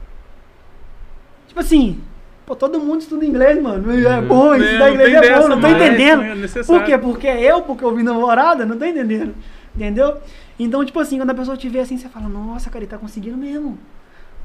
Tipo 1.48 1.60
assim, 1.60 2.00
pô, 2.46 2.54
todo 2.54 2.78
mundo 2.80 3.00
estuda 3.00 3.24
inglês, 3.24 3.60
mano. 3.60 3.90
É 3.92 4.20
bom, 4.22 4.54
É, 4.54 4.58
estudar 4.58 4.78
não 4.86 4.94
inglês 4.94 5.14
é 5.14 5.20
dessa 5.20 5.40
bom, 5.42 5.48
não 5.48 5.60
tô 5.60 5.68
mais, 5.68 5.76
entendendo. 5.76 6.22
é. 6.22 6.62
Por 6.64 6.84
quê? 6.84 6.96
Porque 6.98 7.26
é 7.26 7.42
eu, 7.52 7.62
porque 7.62 7.84
eu 7.84 7.94
vi 7.94 8.02
namorada, 8.02 8.64
não 8.64 8.78
tô 8.78 8.84
entendendo. 8.84 9.34
Entendeu? 9.76 10.16
Então, 10.58 10.84
tipo 10.84 10.98
assim, 10.98 11.18
quando 11.18 11.30
a 11.30 11.34
pessoa 11.34 11.56
te 11.56 11.68
vê 11.68 11.80
assim, 11.80 11.98
você 11.98 12.08
fala, 12.08 12.28
nossa, 12.28 12.70
cara, 12.70 12.82
ele 12.82 12.90
tá 12.90 12.96
conseguindo 12.98 13.36
mesmo. 13.36 13.78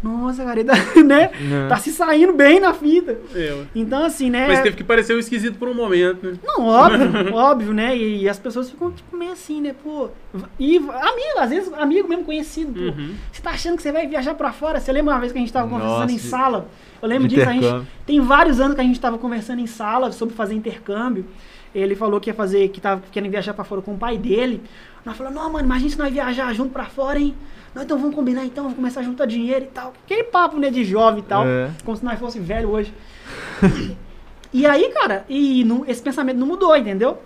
Nossa, 0.03 0.43
cara, 0.43 0.59
ele 0.59 0.67
tá, 0.67 0.73
né? 1.05 1.29
É. 1.65 1.67
Tá 1.69 1.77
se 1.77 1.91
saindo 1.91 2.33
bem 2.33 2.59
na 2.59 2.73
fita. 2.73 3.19
É, 3.35 3.53
ué. 3.53 3.65
Então, 3.75 4.03
assim, 4.03 4.31
né? 4.31 4.47
Mas 4.47 4.61
teve 4.61 4.75
que 4.75 4.83
parecer 4.83 5.15
um 5.15 5.19
esquisito 5.19 5.59
por 5.59 5.67
um 5.67 5.75
momento, 5.75 6.25
né? 6.25 6.33
Não, 6.43 6.65
óbvio, 6.65 7.33
óbvio, 7.35 7.71
né? 7.73 7.95
E, 7.95 8.27
as 8.27 8.39
pessoas 8.39 8.69
ficam, 8.69 8.91
tipo, 8.91 9.15
meio 9.15 9.31
assim, 9.31 9.61
né? 9.61 9.75
Pô. 9.83 10.09
E 10.59 10.77
amigo, 10.77 11.39
às 11.39 11.49
vezes, 11.51 11.71
amigo 11.73 12.09
mesmo 12.09 12.25
conhecido, 12.25 12.73
pô. 12.73 12.79
Uhum. 12.99 13.13
Você 13.31 13.41
tá 13.43 13.51
achando 13.51 13.75
que 13.77 13.83
você 13.83 13.91
vai 13.91 14.07
viajar 14.07 14.33
pra 14.33 14.51
fora? 14.51 14.79
Você 14.79 14.91
lembra 14.91 15.13
uma 15.13 15.19
vez 15.19 15.31
que 15.31 15.37
a 15.37 15.41
gente 15.41 15.53
tava 15.53 15.69
conversando 15.69 15.99
Nossa, 15.99 16.11
em 16.11 16.15
de- 16.15 16.21
sala? 16.23 16.67
Eu 16.99 17.07
lembro 17.07 17.27
disso, 17.27 17.47
a 17.47 17.53
gente. 17.53 17.87
Tem 18.05 18.19
vários 18.19 18.59
anos 18.59 18.73
que 18.75 18.81
a 18.81 18.83
gente 18.83 18.99
tava 18.99 19.17
conversando 19.19 19.59
em 19.61 19.67
sala 19.67 20.11
sobre 20.11 20.33
fazer 20.33 20.55
intercâmbio. 20.55 21.25
Ele 21.73 21.95
falou 21.95 22.19
que 22.19 22.29
ia 22.29 22.33
fazer, 22.33 22.67
que 22.69 22.81
tava 22.81 23.01
querendo 23.11 23.31
viajar 23.31 23.53
pra 23.53 23.63
fora 23.63 23.81
com 23.81 23.93
o 23.93 23.97
pai 23.97 24.17
dele. 24.17 24.61
Nós 25.05 25.17
falamos, 25.17 25.41
não, 25.41 25.51
mano, 25.51 25.65
imagina 25.65 25.89
se 25.89 25.97
nós 25.97 26.11
viajar 26.13 26.53
junto 26.53 26.71
pra 26.71 26.85
fora, 26.85 27.19
hein? 27.19 27.33
Não, 27.73 27.83
então 27.83 27.97
vamos 27.97 28.13
combinar 28.15 28.43
então, 28.45 28.63
vamos 28.65 28.75
começar 28.77 28.99
a 28.99 29.03
juntar 29.03 29.25
dinheiro 29.25 29.65
e 29.65 29.67
tal. 29.69 29.93
Aquele 30.05 30.23
papo, 30.25 30.59
né, 30.59 30.69
de 30.69 30.83
jovem 30.83 31.19
e 31.21 31.23
tal. 31.25 31.45
É. 31.47 31.69
Como 31.85 31.95
se 31.97 32.03
nós 32.03 32.19
fosse 32.19 32.39
velho 32.39 32.69
hoje. 32.69 32.93
e 34.53 34.65
aí, 34.65 34.89
cara, 34.93 35.23
e 35.29 35.63
não- 35.63 35.85
esse 35.87 36.01
pensamento 36.01 36.37
não 36.37 36.45
mudou, 36.47 36.75
entendeu? 36.75 37.17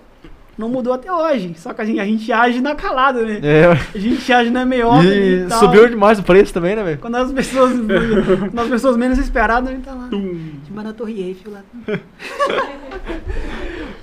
Não 0.57 0.69
mudou 0.69 0.93
até 0.93 1.11
hoje. 1.11 1.53
Só 1.57 1.73
que 1.73 1.81
a 1.81 1.85
gente, 1.85 1.99
a 1.99 2.05
gente 2.05 2.31
age 2.31 2.61
na 2.61 2.75
calada, 2.75 3.23
né? 3.23 3.39
É, 3.43 3.65
A 3.93 3.97
gente 3.99 4.31
age 4.31 4.49
na 4.51 4.65
meiota 4.65 5.03
e, 5.03 5.43
e 5.43 5.47
tal. 5.47 5.59
subiu 5.59 5.85
demais 5.89 6.17
o 6.19 6.23
preço 6.23 6.53
também, 6.53 6.75
né, 6.77 6.83
velho? 6.83 6.97
Quando 6.99 7.15
as 7.15 7.29
pessoas, 7.33 7.73
quando 8.39 8.59
as 8.59 8.69
pessoas 8.69 8.95
menos 8.95 9.17
esperadas, 9.17 9.69
a 9.69 9.73
gente 9.73 9.83
tá 9.83 9.93
lá. 9.93 10.07
De 10.07 10.71
na 10.71 10.93
Torre 10.93 11.21
Eiffel 11.21 11.51
lá. 11.51 11.61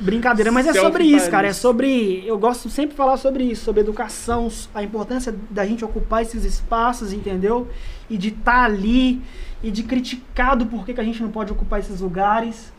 Brincadeira, 0.02 0.50
mas 0.50 0.66
é 0.66 0.74
sobre 0.74 1.04
isso, 1.04 1.30
cara. 1.30 1.46
É 1.46 1.52
sobre. 1.52 2.26
Eu 2.26 2.36
gosto 2.36 2.68
sempre 2.68 2.90
de 2.90 2.96
falar 2.96 3.16
sobre 3.16 3.44
isso, 3.44 3.64
sobre 3.64 3.82
educação, 3.82 4.48
a 4.74 4.82
importância 4.82 5.32
da 5.48 5.64
gente 5.64 5.84
ocupar 5.84 6.22
esses 6.22 6.44
espaços, 6.44 7.12
entendeu? 7.12 7.68
E 8.10 8.18
de 8.18 8.28
estar 8.30 8.64
ali, 8.64 9.22
e 9.62 9.70
de 9.70 9.84
criticar 9.84 10.56
do 10.56 10.66
porquê 10.66 10.92
que 10.92 11.00
a 11.00 11.04
gente 11.04 11.22
não 11.22 11.30
pode 11.30 11.52
ocupar 11.52 11.78
esses 11.78 12.00
lugares. 12.00 12.72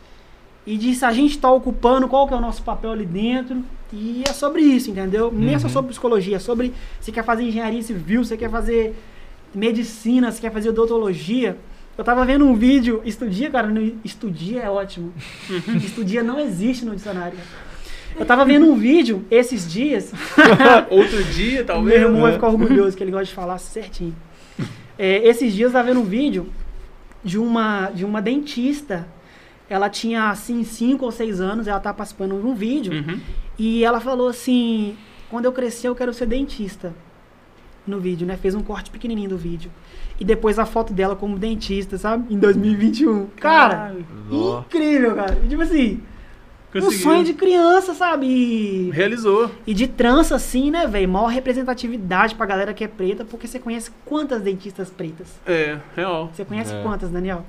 E 0.66 0.76
de 0.76 0.94
se 0.94 1.04
a 1.04 1.12
gente 1.12 1.32
está 1.32 1.50
ocupando, 1.50 2.08
qual 2.08 2.28
que 2.28 2.34
é 2.34 2.36
o 2.36 2.40
nosso 2.40 2.62
papel 2.62 2.92
ali 2.92 3.06
dentro. 3.06 3.64
E 3.90 4.22
é 4.28 4.32
sobre 4.32 4.60
isso, 4.60 4.90
entendeu? 4.90 5.32
Nem 5.32 5.54
é 5.54 5.58
só 5.58 5.68
sobre 5.68 5.90
psicologia, 5.90 6.36
é 6.36 6.38
sobre 6.38 6.74
você 7.00 7.10
quer 7.10 7.24
fazer 7.24 7.44
engenharia 7.44 7.82
civil, 7.82 8.22
você 8.22 8.36
quer 8.36 8.50
fazer 8.50 8.94
medicina, 9.54 10.30
você 10.30 10.40
quer 10.40 10.52
fazer 10.52 10.68
odontologia. 10.68 11.56
Eu 11.96 12.02
tava 12.04 12.24
vendo 12.24 12.44
um 12.44 12.54
vídeo, 12.54 13.02
estudia, 13.04 13.50
cara, 13.50 13.68
no, 13.68 13.98
estudia 14.04 14.62
é 14.62 14.70
ótimo. 14.70 15.12
estudia 15.82 16.22
não 16.22 16.40
existe 16.40 16.84
no 16.84 16.94
dicionário. 16.94 17.38
Eu 18.16 18.24
tava 18.24 18.44
vendo 18.44 18.66
um 18.66 18.76
vídeo 18.76 19.24
esses 19.30 19.70
dias. 19.70 20.12
Outro 20.90 21.22
dia, 21.24 21.64
talvez. 21.64 21.98
meu 21.98 22.08
irmão 22.08 22.22
vai 22.22 22.30
né? 22.30 22.36
ficar 22.36 22.48
orgulhoso, 22.48 22.96
que 22.96 23.02
ele 23.02 23.10
gosta 23.10 23.26
de 23.26 23.34
falar 23.34 23.58
certinho. 23.58 24.14
É, 24.98 25.26
esses 25.26 25.52
dias 25.52 25.68
eu 25.68 25.72
tava 25.72 25.88
vendo 25.88 26.00
um 26.00 26.04
vídeo 26.04 26.48
de 27.22 27.38
uma, 27.38 27.90
de 27.90 28.04
uma 28.04 28.22
dentista. 28.22 29.06
Ela 29.68 29.88
tinha, 29.88 30.30
assim, 30.30 30.62
5 30.62 31.04
ou 31.04 31.10
6 31.10 31.40
anos, 31.40 31.66
ela 31.66 31.80
tava 31.80 31.96
participando 31.96 32.40
de 32.40 32.46
um 32.46 32.54
vídeo. 32.54 32.92
Uhum. 32.92 33.20
E 33.58 33.84
ela 33.84 34.00
falou 34.00 34.28
assim: 34.28 34.96
quando 35.28 35.46
eu 35.46 35.52
crescer, 35.52 35.88
eu 35.88 35.94
quero 35.94 36.12
ser 36.12 36.26
dentista. 36.26 36.94
No 37.86 38.00
vídeo, 38.00 38.26
né? 38.26 38.36
Fez 38.36 38.54
um 38.54 38.62
corte 38.62 38.90
pequenininho 38.90 39.28
do 39.28 39.36
vídeo. 39.36 39.70
E 40.18 40.24
depois 40.24 40.58
a 40.58 40.64
foto 40.66 40.92
dela 40.92 41.16
como 41.16 41.38
dentista, 41.38 41.98
sabe? 41.98 42.32
Em 42.32 42.38
2021. 42.38 43.26
Cara, 43.36 43.94
incrível, 44.30 45.14
cara. 45.16 45.36
Tipo 45.48 45.62
assim, 45.62 46.00
um 46.76 46.90
sonho 46.90 47.24
de 47.24 47.34
criança, 47.34 47.94
sabe? 47.94 48.26
E, 48.26 48.90
Realizou. 48.90 49.50
e 49.66 49.74
de 49.74 49.86
trança, 49.88 50.34
assim, 50.36 50.70
né, 50.70 50.86
velho? 50.86 51.08
Maior 51.08 51.26
representatividade 51.28 52.34
pra 52.34 52.46
galera 52.46 52.72
que 52.74 52.84
é 52.84 52.88
preta, 52.88 53.24
porque 53.24 53.46
você 53.48 53.58
conhece 53.58 53.90
quantas 54.04 54.42
dentistas 54.42 54.90
pretas? 54.90 55.28
É, 55.46 55.78
real. 55.96 56.30
Você 56.32 56.44
conhece 56.44 56.72
É. 56.74 56.82
quantas, 56.82 57.10
Daniel? 57.10 57.44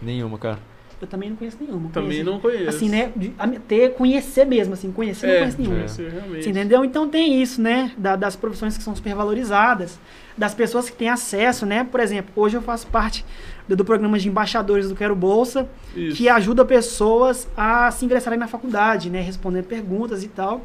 Nenhuma, 0.00 0.38
cara. 0.38 0.58
Eu 1.00 1.06
também 1.06 1.28
não 1.28 1.36
conheço 1.36 1.58
nenhuma. 1.60 1.90
Também 1.90 2.08
Conheci- 2.10 2.24
não 2.24 2.40
conheço. 2.40 2.68
Assim, 2.70 2.88
né? 2.88 3.12
de- 3.14 3.32
a- 3.38 3.46
ter, 3.46 3.92
conhecer 3.94 4.46
mesmo, 4.46 4.72
assim, 4.72 4.90
conhecer, 4.90 5.26
não 5.26 5.34
É, 5.34 5.38
conheço 5.40 5.58
nenhuma. 5.58 5.76
conhecer, 5.76 6.10
realmente. 6.10 6.44
Você 6.44 6.50
entendeu? 6.50 6.84
Então 6.84 7.06
tem 7.08 7.42
isso, 7.42 7.60
né? 7.60 7.92
da- 7.98 8.16
das 8.16 8.34
profissões 8.34 8.78
que 8.78 8.82
são 8.82 8.94
supervalorizadas, 8.96 9.98
das 10.38 10.54
pessoas 10.54 10.88
que 10.88 10.96
têm 10.96 11.08
acesso, 11.10 11.66
né? 11.66 11.84
Por 11.90 12.00
exemplo, 12.00 12.30
hoje 12.34 12.56
eu 12.56 12.62
faço 12.62 12.86
parte 12.86 13.24
do, 13.68 13.84
programa 13.84 14.18
de 14.18 14.28
embaixadores 14.28 14.88
do 14.88 14.94
Quero 14.94 15.14
Bolsa, 15.16 15.68
Isso. 15.94 16.16
que 16.16 16.28
ajuda 16.28 16.64
pessoas 16.64 17.48
a 17.56 17.90
se 17.90 18.04
ingressarem 18.04 18.38
na 18.38 18.46
faculdade, 18.46 19.10
né? 19.10 19.20
Respondendo 19.20 19.64
perguntas 19.64 20.22
e 20.22 20.28
tal. 20.28 20.64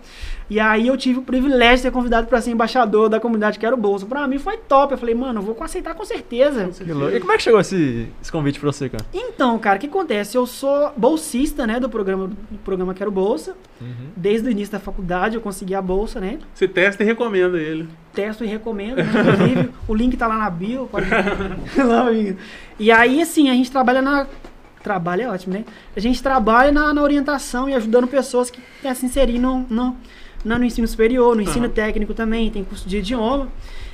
E 0.49 0.59
aí 0.59 0.87
eu 0.87 0.97
tive 0.97 1.19
o 1.19 1.21
privilégio 1.21 1.77
de 1.77 1.81
ser 1.83 1.91
convidado 1.91 2.27
para 2.27 2.41
ser 2.41 2.51
embaixador 2.51 3.09
da 3.09 3.19
comunidade 3.19 3.57
Quero 3.57 3.77
Bolsa. 3.77 4.05
Pra 4.05 4.27
mim 4.27 4.37
foi 4.37 4.57
top. 4.57 4.93
Eu 4.93 4.97
falei, 4.97 5.15
mano, 5.15 5.39
eu 5.39 5.43
vou 5.43 5.57
aceitar 5.61 5.95
com 5.95 6.03
certeza. 6.05 6.69
E 7.15 7.19
como 7.19 7.31
é 7.31 7.37
que 7.37 7.43
chegou 7.43 7.59
esse, 7.59 8.07
esse 8.21 8.31
convite 8.31 8.59
pra 8.59 8.71
você, 8.71 8.89
cara? 8.89 9.05
Então, 9.13 9.57
cara, 9.57 9.77
o 9.77 9.79
que 9.79 9.87
acontece? 9.87 10.37
Eu 10.37 10.45
sou 10.45 10.91
bolsista, 10.97 11.65
né, 11.65 11.79
do 11.79 11.89
programa, 11.89 12.27
do 12.27 12.57
programa 12.63 12.93
Quero 12.93 13.11
Bolsa. 13.11 13.55
Desde 14.15 14.47
o 14.47 14.51
início 14.51 14.71
da 14.71 14.79
faculdade 14.79 15.35
eu 15.35 15.41
consegui 15.41 15.73
a 15.73 15.81
bolsa, 15.81 16.19
né? 16.19 16.37
Você 16.53 16.67
testa 16.67 17.01
e 17.01 17.05
recomenda 17.05 17.57
ele. 17.57 17.87
testo 18.13 18.43
e 18.43 18.47
recomendo, 18.47 18.97
né? 18.97 19.03
inclusive 19.09 19.69
o 19.87 19.95
link 19.95 20.15
tá 20.15 20.27
lá 20.27 20.37
na 20.37 20.49
bio, 20.51 20.87
pode 20.91 21.07
lá, 21.83 22.07
amigo. 22.07 22.37
E 22.81 22.91
aí, 22.91 23.21
assim, 23.21 23.49
a 23.49 23.53
gente 23.53 23.69
trabalha 23.71 24.01
na 24.01 24.25
trabalho 24.83 25.21
é 25.21 25.27
ótimo, 25.29 25.53
né? 25.53 25.63
A 25.95 25.99
gente 25.99 26.23
trabalha 26.23 26.71
na, 26.71 26.91
na 26.91 27.03
orientação 27.03 27.69
e 27.69 27.73
ajudando 27.75 28.07
pessoas 28.07 28.49
que 28.49 28.59
querem 28.81 28.95
se 28.95 29.05
inserir 29.05 29.37
no, 29.37 29.59
no, 29.69 29.95
no, 30.43 30.57
no 30.57 30.65
ensino 30.65 30.87
superior, 30.87 31.35
no 31.35 31.41
ensino 31.43 31.65
Aham. 31.65 31.73
técnico 31.73 32.15
também, 32.15 32.49
tem 32.49 32.63
curso 32.63 32.89
de 32.89 32.97
idioma. 32.97 33.47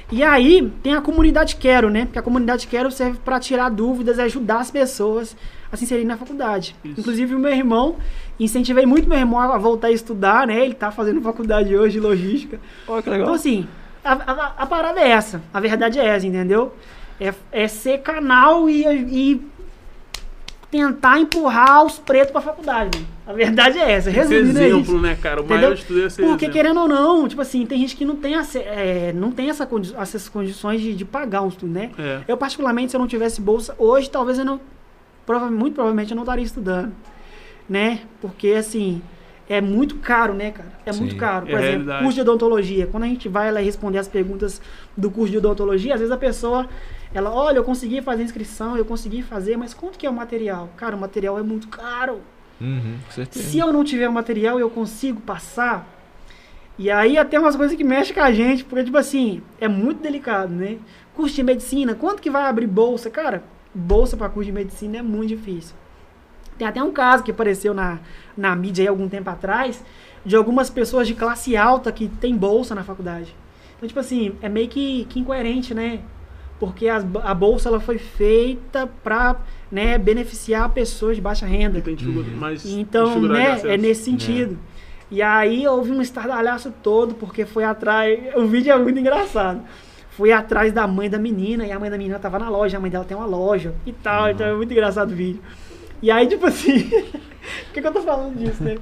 E 0.10 0.24
aí 0.24 0.72
tem 0.82 0.94
a 0.94 1.02
comunidade 1.02 1.58
Quero, 1.58 1.90
né? 1.90 2.06
Porque 2.06 2.18
a 2.18 2.22
comunidade 2.22 2.66
Quero 2.68 2.90
serve 2.90 3.20
para 3.26 3.38
tirar 3.38 3.68
dúvidas 3.70 4.18
e 4.18 4.22
ajudar 4.22 4.60
as 4.62 4.72
pessoas 4.72 5.36
a 5.70 5.76
se 5.76 5.84
inserir 5.84 6.06
na 6.06 6.16
faculdade. 6.16 6.74
Isso. 6.86 7.02
Inclusive 7.02 7.36
o 7.36 7.40
meu 7.40 7.52
irmão, 7.52 7.98
incentivei 8.40 8.86
muito 8.86 9.10
meu 9.10 9.18
irmão 9.20 9.38
a 9.42 9.58
voltar 9.58 9.88
a 9.88 9.92
estudar, 9.92 10.48
né? 10.48 10.64
Ele 10.64 10.74
tá 10.74 10.90
fazendo 10.92 11.20
faculdade 11.22 11.76
hoje 11.76 11.96
de 11.96 12.00
logística. 12.00 12.58
Olha 12.88 13.02
que 13.04 13.10
Então, 13.10 13.20
legal. 13.20 13.34
assim, 13.36 13.68
a, 14.06 14.14
a- 14.14 14.54
a 14.60 14.66
parada 14.66 15.02
é 15.02 15.10
essa. 15.10 15.42
A 15.54 15.60
verdade 15.60 16.00
é 16.00 16.06
essa, 16.06 16.26
entendeu? 16.26 16.74
É, 17.20 17.34
é 17.52 17.68
ser 17.68 18.00
canal 18.02 18.70
e, 18.70 18.84
e 18.86 19.42
tentar 20.70 21.20
empurrar 21.20 21.86
os 21.86 21.98
pretos 21.98 22.32
pra 22.32 22.42
faculdade. 22.42 22.98
mano. 22.98 23.08
A 23.26 23.34
verdade 23.34 23.78
é 23.80 23.92
essa. 23.92 24.10
Resumindo 24.10 24.60
é 24.60 24.68
isso. 24.68 24.78
exemplo, 24.78 25.02
né, 25.02 25.18
cara? 25.22 25.42
O 25.42 25.46
Entendeu? 25.46 25.62
maior 25.64 25.76
de 25.76 25.84
tudo 25.86 26.06
é 26.06 26.10
ser 26.10 26.22
Porque 26.22 26.46
exemplo. 26.46 26.54
querendo 26.54 26.80
ou 26.82 26.88
não, 26.88 27.28
tipo 27.28 27.42
assim, 27.42 27.66
tem 27.66 27.80
gente 27.80 27.96
que 27.96 28.06
não 28.06 28.16
tem, 28.16 28.36
ace- 28.36 28.60
é, 28.60 29.12
não 29.14 29.32
tem 29.32 29.50
essa 29.50 29.66
condi- 29.66 29.94
essas 29.98 30.30
condições 30.30 30.80
de, 30.82 30.94
de 30.94 31.04
pagar 31.06 31.42
um 31.42 31.48
estudo, 31.50 31.72
né? 31.74 31.92
É. 31.98 32.22
Eu, 32.28 32.38
particularmente, 32.38 32.92
se 32.92 32.96
eu 32.96 33.00
não 33.00 33.08
tivesse 33.08 33.42
bolsa, 33.42 33.76
hoje 33.78 34.10
talvez 34.10 34.38
eu 34.40 34.46
não. 34.46 34.60
prova- 35.26 35.50
muito 35.52 35.74
provavelmente 35.74 36.12
eu 36.12 36.16
não 36.16 36.24
estaria 36.24 36.46
estudando. 36.46 36.94
Né? 37.70 38.02
Porque 38.22 38.50
assim. 38.52 39.02
É 39.50 39.62
muito 39.62 39.96
caro, 40.00 40.34
né, 40.34 40.52
cara? 40.52 40.68
É 40.86 40.92
Sim. 40.92 41.00
muito 41.00 41.16
caro. 41.16 41.46
Por 41.46 41.52
É 41.52 41.54
exemplo, 41.54 41.70
realidade. 41.70 42.04
curso 42.04 42.16
de 42.16 42.22
odontologia. 42.22 42.86
Quando 42.88 43.04
a 43.04 43.08
gente 43.08 43.30
vai 43.30 43.50
lá 43.50 43.62
responder 43.62 43.98
as 43.98 44.06
perguntas 44.08 44.62
do 44.96 45.10
curso 45.10 45.32
de 45.32 45.38
odontologia, 45.38 45.94
às 45.94 46.02
vezes 46.02 46.12
a 46.14 46.18
pessoa, 46.18 46.68
ela, 47.14 47.32
olha, 47.34 47.58
eu 47.58 47.64
consegui 47.64 48.02
fazer 48.02 48.24
inscrição, 48.24 48.78
eu 48.78 48.86
consegui 48.86 49.22
fazer, 49.22 49.58
mas 49.58 49.74
quanto 49.74 49.98
que 49.98 50.06
é 50.06 50.10
o 50.10 50.14
material? 50.14 50.70
Cara, 50.76 50.96
o 50.96 51.00
material 51.00 51.40
é 51.40 51.44
muito 51.44 51.68
caro. 51.68 52.22
Uhum. 52.60 52.98
Se 53.32 53.60
eu 53.60 53.72
não 53.72 53.84
tiver 53.84 54.10
o 54.10 54.14
material, 54.14 54.60
eu 54.60 54.70
consigo 54.70 55.22
passar. 55.22 55.88
E 56.78 56.92
aí 56.92 57.18
até 57.18 57.40
umas 57.40 57.56
coisas 57.56 57.76
que 57.76 57.84
mexem 57.84 58.14
com 58.14 58.22
a 58.22 58.32
gente, 58.32 58.64
porque, 58.64 58.86
tipo 58.86 58.98
assim, 58.98 59.42
é 59.60 59.68
muito 59.68 60.02
delicado, 60.02 60.54
né? 60.54 60.78
Curso 61.16 61.36
de 61.36 61.44
medicina, 61.44 61.96
quanto 61.96 62.22
que 62.22 62.30
vai 62.30 62.44
abrir 62.44 62.68
bolsa? 62.68 63.10
Cara, 63.10 63.44
bolsa 63.74 64.16
para 64.16 64.30
curso 64.30 64.46
de 64.46 64.52
medicina 64.52 64.98
é 64.98 65.02
muito 65.02 65.30
difícil. 65.30 65.76
Tem 66.58 66.68
até 66.68 66.82
um 66.82 66.92
caso 66.92 67.24
que 67.24 67.32
apareceu 67.32 67.74
na, 67.74 68.00
na 68.36 68.56
mídia 68.56 68.84
aí 68.84 68.88
algum 68.88 69.08
tempo 69.08 69.30
atrás, 69.30 69.84
de 70.26 70.36
algumas 70.36 70.70
pessoas 70.70 71.08
de 71.08 71.14
classe 71.14 71.56
alta 71.56 71.92
que 71.92 72.08
tem 72.08 72.36
bolsa 72.36 72.76
na 72.76 72.84
faculdade. 72.84 73.36
Então, 73.76 73.88
tipo 73.88 74.00
assim, 74.00 74.36
é 74.42 74.50
meio 74.50 74.68
que, 74.68 75.06
que 75.06 75.20
incoerente, 75.20 75.74
né? 75.74 76.02
Porque 76.60 76.88
as- 76.88 77.06
a 77.24 77.34
bolsa 77.34 77.70
ela 77.70 77.80
foi 77.80 77.98
feita 77.98 78.90
para 79.04 79.36
né, 79.72 79.98
beneficiar 79.98 80.70
pessoas 80.70 81.16
de 81.18 81.22
baixa 81.22 81.46
renda. 81.46 81.78
Mais 82.40 82.66
Então, 82.66 83.14
né, 83.34 83.52
é 83.74 83.78
nesse 83.78 84.04
sentido. 84.04 84.58
E 85.12 85.22
aí 85.22 85.68
houve 85.68 85.92
um 85.92 86.02
estardalhaço 86.02 86.74
todo, 86.84 87.14
porque 87.16 87.46
foi 87.46 87.64
atrás. 87.64 88.18
O 88.36 88.46
vídeo 88.48 88.72
é 88.74 88.78
muito 88.78 89.00
engraçado. 89.00 89.62
Fui 90.12 90.32
atrás 90.32 90.72
da 90.74 90.88
mãe 90.88 91.10
da 91.10 91.20
menina, 91.20 91.66
e 91.66 91.72
a 91.72 91.80
mãe 91.80 91.90
da 91.92 91.98
menina 91.98 92.18
tava 92.18 92.40
na 92.40 92.50
loja, 92.50 92.78
a 92.78 92.80
mãe 92.80 92.90
dela 92.90 93.06
tem 93.06 93.16
uma 93.16 93.26
loja 93.28 93.76
e 93.86 93.92
tal, 93.94 94.30
então 94.32 94.48
é 94.48 94.54
muito 94.54 94.72
engraçado 94.72 95.12
o 95.12 95.16
vídeo. 95.16 95.42
E 96.02 96.10
aí, 96.10 96.26
tipo 96.28 96.46
assim. 96.48 96.90
Por 97.68 97.74
que, 97.74 97.82
que 97.82 97.88
eu 97.88 97.94
tô 97.94 98.02
falando 98.02 98.36
disso, 98.38 98.62
né? 98.64 98.76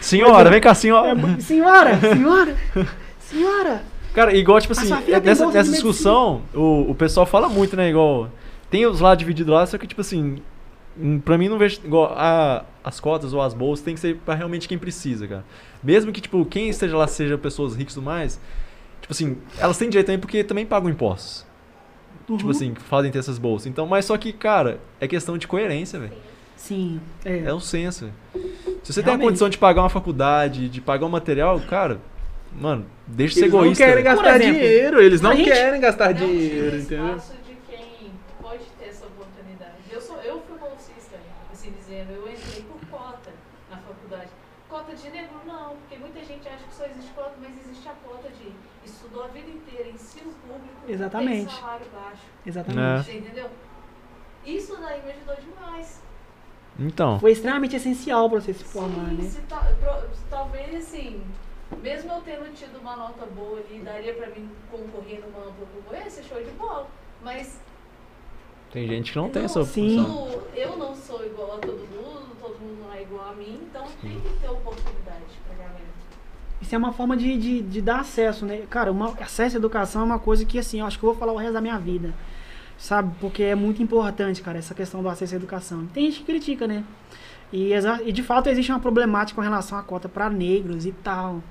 Senhora, 0.00 0.50
vem 0.50 0.60
cá, 0.60 0.74
senhora. 0.74 1.10
É 1.36 1.40
senhora, 1.40 2.00
senhora, 2.00 2.56
senhora. 3.20 3.82
Cara, 4.18 4.34
igual, 4.36 4.60
tipo 4.60 4.72
assim, 4.72 4.92
é- 5.12 5.20
nessa, 5.20 5.46
nessa 5.46 5.70
discussão, 5.70 6.42
o, 6.52 6.90
o 6.90 6.94
pessoal 6.94 7.24
fala 7.24 7.48
muito, 7.48 7.76
né? 7.76 7.88
Igual. 7.90 8.28
Tem 8.68 8.84
os 8.84 8.98
lá 9.00 9.14
divididos 9.14 9.54
lá, 9.54 9.64
só 9.64 9.78
que, 9.78 9.86
tipo 9.86 10.00
assim. 10.00 10.38
hum, 10.98 11.20
Pra 11.20 11.38
mim, 11.38 11.48
não 11.48 11.56
vejo. 11.56 11.80
Igual, 11.84 12.12
a, 12.16 12.64
as 12.82 12.98
cotas 12.98 13.32
ou 13.32 13.40
as 13.40 13.54
bolsas 13.54 13.84
tem 13.84 13.94
que 13.94 14.00
ser 14.00 14.16
pra 14.16 14.34
realmente 14.34 14.66
quem 14.66 14.76
precisa, 14.76 15.28
cara. 15.28 15.44
Mesmo 15.82 16.10
que, 16.10 16.20
tipo, 16.20 16.44
quem 16.46 16.68
esteja 16.68 16.96
lá 16.96 17.06
seja 17.06 17.38
pessoas 17.38 17.76
ricas 17.76 17.94
e 17.94 18.00
mais. 18.00 18.40
Tipo 19.00 19.12
assim, 19.12 19.36
elas 19.58 19.78
têm 19.78 19.88
direito 19.88 20.06
também 20.06 20.18
porque 20.18 20.42
também 20.42 20.66
pagam 20.66 20.90
impostos. 20.90 21.46
Tipo 22.26 22.42
Uhum. 22.44 22.50
assim, 22.50 22.74
que 22.74 22.82
podem 22.82 23.10
ter 23.12 23.20
essas 23.20 23.38
bolsas. 23.38 23.68
Então, 23.68 23.86
mas 23.86 24.04
só 24.04 24.16
que, 24.18 24.32
cara, 24.32 24.80
é 25.00 25.06
questão 25.06 25.38
de 25.38 25.46
coerência, 25.46 25.98
velho. 26.00 26.12
Sim, 26.56 27.00
é. 27.24 27.44
É 27.44 27.54
um 27.54 27.60
senso. 27.60 28.10
Se 28.82 28.92
você 28.92 29.00
tem 29.00 29.04
a 29.04 29.16
Realmente. 29.16 29.26
condição 29.28 29.48
de 29.48 29.56
pagar 29.56 29.82
uma 29.82 29.88
faculdade, 29.88 30.68
de 30.68 30.80
pagar 30.80 31.06
um 31.06 31.08
material, 31.08 31.58
cara, 31.60 32.00
mano, 32.52 32.86
deixa 33.06 33.34
de 33.34 33.40
ser 33.40 33.44
Eles 33.46 33.52
não 33.54 33.60
egoísta. 33.62 33.84
querem 33.84 34.04
gastar 34.04 34.36
exemplo, 34.36 34.52
dinheiro, 34.54 35.00
eles 35.02 35.20
não 35.20 35.36
gente- 35.36 35.50
querem 35.50 35.80
gastar 35.80 36.06
Não 36.06 36.14
dinheiro, 36.14 36.76
entendeu? 36.76 37.06
espaço 37.16 37.34
de 37.46 37.54
quem 37.68 38.12
pode 38.40 38.64
ter 38.78 38.86
essa 38.88 39.06
oportunidade. 39.06 39.74
Eu, 39.90 40.00
sou, 40.00 40.16
eu 40.18 40.40
fui 40.42 40.58
bolsista, 40.58 41.16
assim 41.52 41.72
dizendo, 41.72 42.12
eu 42.12 42.28
entrei 42.28 42.62
por 42.62 42.80
cota 42.90 43.30
na 43.70 43.76
faculdade. 43.78 44.30
Cota 44.68 44.94
de 44.94 45.08
negro 45.10 45.40
não, 45.46 45.76
porque 45.76 45.96
muita 45.98 46.22
gente 46.24 46.46
acha 46.46 46.64
que 46.64 46.74
só 46.74 46.84
existe 46.84 47.10
cota, 47.14 47.32
mas 47.40 47.52
existe 47.58 47.88
a 47.88 47.92
cota 48.06 48.28
de 48.28 48.52
estudou 48.84 49.24
a 49.24 49.28
vida 49.28 49.48
inteira, 49.50 49.88
ensino 49.88 50.30
público, 50.46 50.76
Exatamente. 50.88 51.46
tem 51.48 51.56
salário 51.60 51.86
baixo. 51.94 52.22
Exatamente. 52.46 53.04
Você 53.06 53.12
entendeu? 53.18 53.46
Isso 54.44 54.76
daí 54.80 55.02
me 55.04 55.12
ajudou 55.12 55.36
demais. 55.36 56.02
Então. 56.78 57.18
Foi 57.18 57.32
extremamente 57.32 57.76
essencial 57.76 58.28
pra 58.30 58.40
você 58.40 58.52
se 58.54 58.62
formar, 58.64 59.08
Sim, 59.08 59.14
né? 59.16 59.28
se 59.28 59.40
ta- 59.42 59.72
pro- 59.80 60.08
talvez 60.30 60.74
assim, 60.76 61.20
mesmo 61.82 62.10
eu 62.12 62.20
tendo 62.22 62.52
tido 62.54 62.78
uma 62.80 62.96
nota 62.96 63.26
boa 63.26 63.58
ali, 63.60 63.80
daria 63.80 64.14
pra 64.14 64.28
mim 64.28 64.48
concorrer 64.70 65.20
numa 65.20 65.46
ampla 65.48 65.66
concorrência, 65.74 66.22
show 66.22 66.42
de 66.42 66.50
bola. 66.52 66.86
Mas 67.22 67.60
Tem 68.72 68.86
gente 68.86 69.12
que 69.12 69.18
não 69.18 69.30
tem 69.30 69.44
essa 69.44 69.64
Sim. 69.64 69.98
opção. 70.00 70.28
eu- 70.28 70.48
eu 70.54 70.76
não 70.76 70.94
sou 70.94 71.24
igual 71.24 71.56
a 71.56 71.58
todo 71.58 71.78
mundo, 71.78 72.36
todo 72.40 72.58
mundo 72.60 72.84
não 72.86 72.92
é 72.92 73.02
igual 73.02 73.30
a 73.30 73.34
mim, 73.34 73.58
então 73.70 73.84
tem 74.02 74.20
que 74.20 74.28
ter 74.40 74.48
oportunidade 74.48 75.24
pra 75.46 75.56
galera. 75.56 75.88
Isso 76.60 76.74
é 76.74 76.78
uma 76.78 76.92
forma 76.92 77.16
de, 77.16 77.38
de, 77.38 77.62
de 77.62 77.80
dar 77.80 78.00
acesso, 78.00 78.44
né? 78.44 78.64
Cara, 78.68 78.90
uma, 78.92 79.12
acesso 79.20 79.56
à 79.56 79.58
educação 79.58 80.02
é 80.02 80.04
uma 80.04 80.18
coisa 80.18 80.44
que, 80.44 80.58
assim, 80.58 80.80
eu 80.80 80.86
acho 80.86 80.98
que 80.98 81.04
eu 81.04 81.10
vou 81.10 81.18
falar 81.18 81.32
o 81.32 81.36
resto 81.36 81.52
da 81.54 81.60
minha 81.60 81.78
vida. 81.78 82.12
Sabe? 82.76 83.12
Porque 83.20 83.42
é 83.42 83.54
muito 83.54 83.82
importante, 83.82 84.42
cara, 84.42 84.58
essa 84.58 84.74
questão 84.74 85.02
do 85.02 85.08
acesso 85.08 85.34
à 85.34 85.36
educação. 85.36 85.86
Tem 85.86 86.04
gente 86.06 86.20
que 86.20 86.26
critica, 86.26 86.66
né? 86.66 86.84
E, 87.52 87.72
e 88.04 88.12
de 88.12 88.22
fato 88.22 88.48
existe 88.48 88.70
uma 88.70 88.80
problemática 88.80 89.36
com 89.36 89.42
relação 89.42 89.78
à 89.78 89.82
cota 89.82 90.08
para 90.08 90.28
negros 90.28 90.86
e 90.86 90.92
tal. 90.92 91.42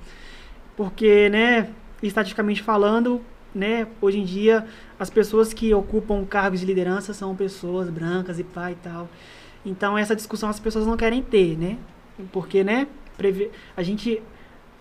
Porque, 0.76 1.30
né, 1.30 1.70
estatisticamente 2.02 2.62
falando, 2.62 3.22
né, 3.54 3.88
hoje 4.00 4.20
em 4.20 4.24
dia 4.24 4.66
as 5.00 5.10
pessoas 5.10 5.54
que 5.54 5.74
ocupam 5.74 6.24
cargos 6.26 6.60
de 6.60 6.66
liderança 6.66 7.14
são 7.14 7.36
pessoas 7.36 7.90
brancas 7.90 8.40
e 8.40 8.44
pá 8.44 8.72
e 8.72 8.76
tal. 8.76 9.10
Então 9.66 9.98
essa 9.98 10.16
discussão 10.16 10.50
as 10.50 10.60
pessoas 10.60 10.86
não 10.86 10.96
querem 10.96 11.22
ter, 11.22 11.58
né? 11.58 11.78
Porque, 12.32 12.64
né, 12.64 12.88
a 13.76 13.84
gente 13.84 14.22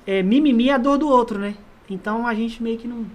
é, 0.07 0.23
mimimi 0.23 0.69
é 0.69 0.75
a 0.75 0.79
dor 0.79 0.99
do 0.99 1.09
outro, 1.09 1.39
né? 1.39 1.57
Então 1.89 2.27
a 2.27 2.35
gente 2.35 2.63
meio 2.63 2.79
que 2.79 2.87
não 2.87 3.07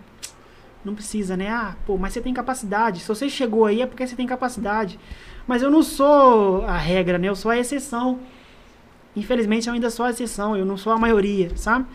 não 0.84 0.96
precisa, 0.96 1.38
né? 1.38 1.48
Ah, 1.48 1.76
pô, 1.86 1.98
mas 1.98 2.14
você 2.14 2.22
tem 2.22 2.34
capacidade. 2.34 3.02
Se 3.02 3.08
você 3.08 3.30
chegou 3.30 3.66
aí 3.66 3.82
é 3.82 3.86
porque 3.86 4.06
você 4.06 4.16
tem 4.16 4.26
capacidade. 4.26 5.00
Mas 5.48 5.62
eu 5.62 5.70
não 5.72 5.84
sou 5.84 6.64
a 6.66 6.78
regra, 6.78 7.18
né? 7.18 7.28
Eu 7.30 7.36
sou 7.36 7.52
a 7.52 7.58
exceção. 7.58 8.20
Infelizmente 9.16 9.68
eu 9.68 9.74
ainda 9.74 9.90
sou 9.90 10.06
a 10.06 10.10
exceção, 10.12 10.56
eu 10.56 10.66
não 10.66 10.78
sou 10.78 10.94
a 10.94 10.98
maioria, 10.98 11.52
sabe? 11.58 11.86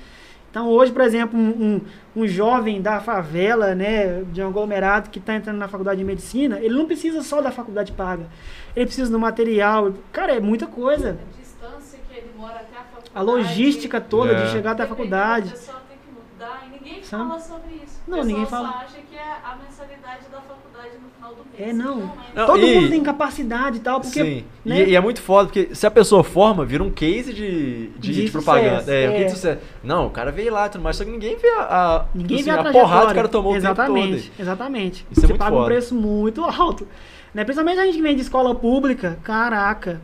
Então 0.50 0.68
hoje, 0.68 0.92
por 0.92 1.02
exemplo, 1.02 1.38
um, 1.38 1.80
um, 2.16 2.22
um 2.22 2.26
jovem 2.26 2.80
da 2.80 3.00
favela, 3.00 3.74
né, 3.74 4.22
de 4.32 4.42
um 4.42 4.48
aglomerado 4.48 5.10
que 5.10 5.18
está 5.18 5.34
entrando 5.34 5.58
na 5.58 5.68
faculdade 5.68 5.98
de 5.98 6.04
medicina, 6.04 6.58
ele 6.60 6.74
não 6.74 6.86
precisa 6.86 7.22
só 7.22 7.40
da 7.42 7.50
faculdade 7.50 7.92
paga. 7.92 8.26
Ele 8.74 8.86
precisa 8.86 9.10
do 9.10 9.18
material. 9.18 9.92
Cara, 10.12 10.34
é 10.34 10.40
muita 10.40 10.66
coisa. 10.66 11.18
A 11.36 11.40
distância 11.40 11.98
que 12.08 12.16
ele 12.16 12.30
mora 12.36 12.54
até 12.56 12.76
a 12.78 12.82
faculdade. 12.84 13.10
A 13.14 13.20
logística 13.22 14.00
toda 14.00 14.32
É. 14.32 14.44
de 14.46 14.52
chegar 14.52 14.72
até 14.72 14.82
a 14.82 14.86
faculdade. 14.86 15.48
O 15.48 15.52
pessoal 15.52 15.80
tem 15.88 15.96
que 15.98 16.10
mudar 16.10 16.64
e 16.66 16.70
ninguém 16.86 17.02
Sabe? 17.02 17.28
fala 17.28 17.40
sobre 17.40 17.74
isso. 17.84 18.00
Não, 18.06 18.24
ninguém 18.24 18.44
só 18.44 18.50
fala. 18.50 18.68
acha 18.68 18.98
que 19.10 19.16
é 19.16 19.36
a 19.44 19.56
mensalidade 19.56 20.22
da 20.30 20.40
faculdade 20.40 20.90
no 21.02 21.08
final 21.10 21.34
do 21.34 21.42
mês. 21.58 21.68
É, 21.68 21.72
não. 21.72 22.02
é. 22.02 22.38
Não, 22.38 22.46
Todo 22.46 22.60
e- 22.64 22.74
mundo 22.76 22.90
tem 22.90 23.02
capacidade 23.02 23.76
e 23.78 23.80
tal, 23.80 24.00
porque. 24.00 24.22
Sim. 24.22 24.44
né? 24.64 24.84
E, 24.84 24.90
e 24.90 24.96
é 24.96 25.00
muito 25.00 25.20
foda, 25.20 25.48
porque 25.48 25.74
se 25.74 25.86
a 25.86 25.90
pessoa 25.90 26.22
forma, 26.22 26.64
vira 26.64 26.82
um 26.82 26.90
case 26.90 27.32
de, 27.32 27.88
de, 27.98 28.12
De 28.12 28.24
de 28.26 28.30
propaganda. 28.30 28.80
sucesso, 28.80 28.90
é, 28.92 29.08
um 29.08 29.12
é. 29.12 29.16
case 29.18 29.24
de 29.26 29.30
sucesso. 29.32 29.60
Não, 29.82 30.06
o 30.06 30.10
cara 30.10 30.30
veio 30.30 30.52
lá 30.52 30.66
e 30.66 30.70
tudo 30.70 30.82
mais, 30.84 30.96
só 30.96 31.04
que 31.04 31.10
ninguém 31.10 31.36
vê 31.36 31.48
a, 31.50 31.60
a, 31.62 32.04
Ninguém 32.14 32.36
assim, 32.40 32.44
vê 32.44 32.50
a, 32.50 32.60
a 32.60 32.72
porrada 32.72 33.06
que 33.06 33.12
o 33.12 33.14
cara 33.16 33.28
tomou 33.28 33.56
exatamente, 33.56 34.06
o 34.08 34.20
tempo 34.20 34.30
todo. 34.36 34.40
Exatamente. 34.40 35.06
Isso 35.10 35.20
é 35.20 35.20
Você 35.22 35.26
muito 35.26 35.38
paga 35.38 35.54
um 35.54 35.58
foda. 35.58 35.66
preço 35.70 35.94
muito 35.94 36.44
alto. 36.44 36.86
Né? 37.34 37.44
Principalmente 37.44 37.80
a 37.80 37.84
gente 37.86 37.96
que 37.96 38.02
vem 38.02 38.14
de 38.14 38.22
escola 38.22 38.54
pública, 38.54 39.18
caraca. 39.22 40.00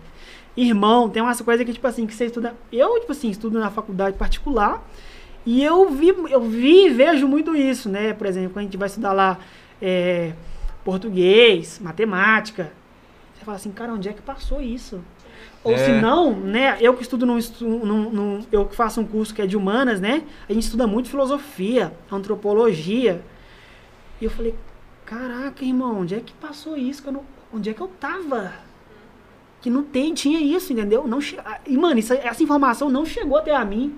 Irmão, 0.56 1.08
tem 1.08 1.22
umas 1.22 1.40
coisas 1.40 1.64
que, 1.64 1.72
tipo 1.72 1.86
assim, 1.86 2.06
que 2.06 2.14
você 2.14 2.26
estuda. 2.26 2.54
Eu, 2.70 2.98
tipo 3.00 3.12
assim, 3.12 3.30
estudo 3.30 3.58
na 3.58 3.70
faculdade 3.70 4.18
particular. 4.18 4.82
E 5.44 5.62
eu 5.62 5.88
vi, 5.90 6.08
eu 6.08 6.40
vi 6.42 6.86
e 6.86 6.90
vejo 6.90 7.26
muito 7.26 7.54
isso, 7.56 7.88
né? 7.88 8.12
Por 8.12 8.26
exemplo, 8.26 8.50
quando 8.50 8.58
a 8.60 8.62
gente 8.62 8.76
vai 8.76 8.86
estudar 8.86 9.12
lá 9.12 9.38
é, 9.80 10.32
português, 10.84 11.80
matemática. 11.82 12.72
Você 13.34 13.44
fala 13.44 13.56
assim, 13.56 13.72
cara, 13.72 13.92
onde 13.92 14.08
é 14.08 14.12
que 14.12 14.22
passou 14.22 14.60
isso? 14.60 15.00
Ou 15.64 15.72
É. 15.72 15.76
se 15.78 15.92
não, 16.00 16.32
né? 16.38 16.76
Eu 16.80 16.94
que 16.94 17.02
estudo 17.02 17.24
num, 17.26 17.38
num- 17.60 18.10
num- 18.10 18.46
Eu 18.52 18.64
que 18.66 18.74
faço 18.76 19.00
um 19.00 19.04
curso 19.06 19.34
que 19.34 19.42
é 19.42 19.46
de 19.46 19.56
humanas, 19.56 20.00
né? 20.00 20.22
A 20.48 20.52
gente 20.52 20.64
estuda 20.64 20.86
muito 20.86 21.08
filosofia, 21.08 21.92
antropologia. 22.10 23.20
E 24.20 24.24
eu 24.24 24.30
falei, 24.30 24.54
caraca, 25.04 25.64
irmão, 25.64 26.00
onde 26.00 26.14
é 26.14 26.20
que 26.20 26.32
passou 26.34 26.76
isso? 26.76 27.02
Que 27.02 27.10
não- 27.10 27.24
onde 27.52 27.70
é 27.70 27.74
que 27.74 27.80
eu 27.80 27.88
tava? 27.88 28.52
Que 29.60 29.70
não 29.70 29.82
tem, 29.84 30.12
tinha 30.14 30.40
isso, 30.40 30.72
entendeu? 30.72 31.06
Não 31.06 31.20
che- 31.20 31.38
E, 31.66 31.76
mano, 31.76 31.98
essa 31.98 32.42
informação 32.42 32.88
não 32.90 33.04
chegou 33.06 33.36
até 33.38 33.54
a 33.54 33.64
mim. 33.64 33.94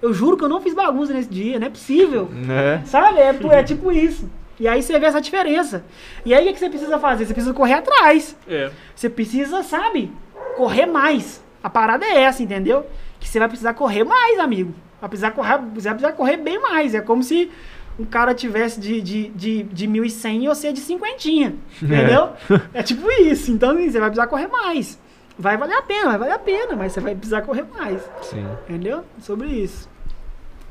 Eu 0.00 0.12
juro 0.12 0.36
que 0.36 0.44
eu 0.44 0.48
não 0.48 0.60
fiz 0.60 0.74
bagunça 0.74 1.12
nesse 1.12 1.28
dia, 1.28 1.58
não 1.58 1.66
é 1.66 1.70
possível. 1.70 2.28
Né? 2.30 2.82
Sabe? 2.84 3.18
É, 3.18 3.34
é 3.52 3.62
tipo 3.62 3.90
isso. 3.90 4.30
E 4.58 4.66
aí 4.66 4.82
você 4.82 4.98
vê 4.98 5.06
essa 5.06 5.20
diferença. 5.20 5.84
E 6.24 6.34
aí 6.34 6.48
o 6.48 6.52
que 6.52 6.58
você 6.58 6.68
precisa 6.68 6.98
fazer? 6.98 7.26
Você 7.26 7.34
precisa 7.34 7.54
correr 7.54 7.74
atrás. 7.74 8.36
É. 8.48 8.70
Você 8.94 9.10
precisa, 9.10 9.62
sabe? 9.62 10.10
correr 10.56 10.86
mais. 10.86 11.44
A 11.62 11.70
parada 11.70 12.04
é 12.04 12.22
essa, 12.22 12.42
entendeu? 12.42 12.86
Que 13.20 13.28
você 13.28 13.38
vai 13.38 13.48
precisar 13.48 13.74
correr 13.74 14.04
mais, 14.04 14.38
amigo. 14.38 14.74
Vai 15.00 15.08
precisar 15.08 15.30
correr, 15.32 15.58
você 15.74 15.88
vai 15.88 15.94
precisar 15.94 16.12
correr 16.12 16.38
bem 16.38 16.60
mais. 16.60 16.94
É 16.94 17.00
como 17.00 17.22
se 17.22 17.50
um 17.98 18.04
cara 18.04 18.34
tivesse 18.34 18.80
de, 18.80 19.00
de, 19.00 19.28
de, 19.28 19.62
de 19.64 19.88
1.100 19.88 20.42
e 20.42 20.48
você 20.48 20.72
de 20.72 20.80
cinquentinha, 20.80 21.54
entendeu? 21.80 22.30
É. 22.72 22.82
tipo 22.82 23.10
isso. 23.10 23.50
Então, 23.52 23.72
assim, 23.72 23.90
você 23.90 24.00
vai 24.00 24.10
precisar 24.10 24.26
correr 24.26 24.48
mais. 24.48 24.98
Vai 25.38 25.56
valer 25.56 25.76
a 25.76 25.82
pena, 25.82 26.08
vai 26.10 26.18
valer 26.18 26.32
a 26.32 26.38
pena, 26.38 26.76
mas 26.76 26.92
você 26.92 27.00
vai 27.00 27.14
precisar 27.14 27.42
correr 27.42 27.64
mais. 27.76 28.02
Sim. 28.22 28.46
Entendeu? 28.68 29.04
Sobre 29.20 29.48
isso. 29.48 29.88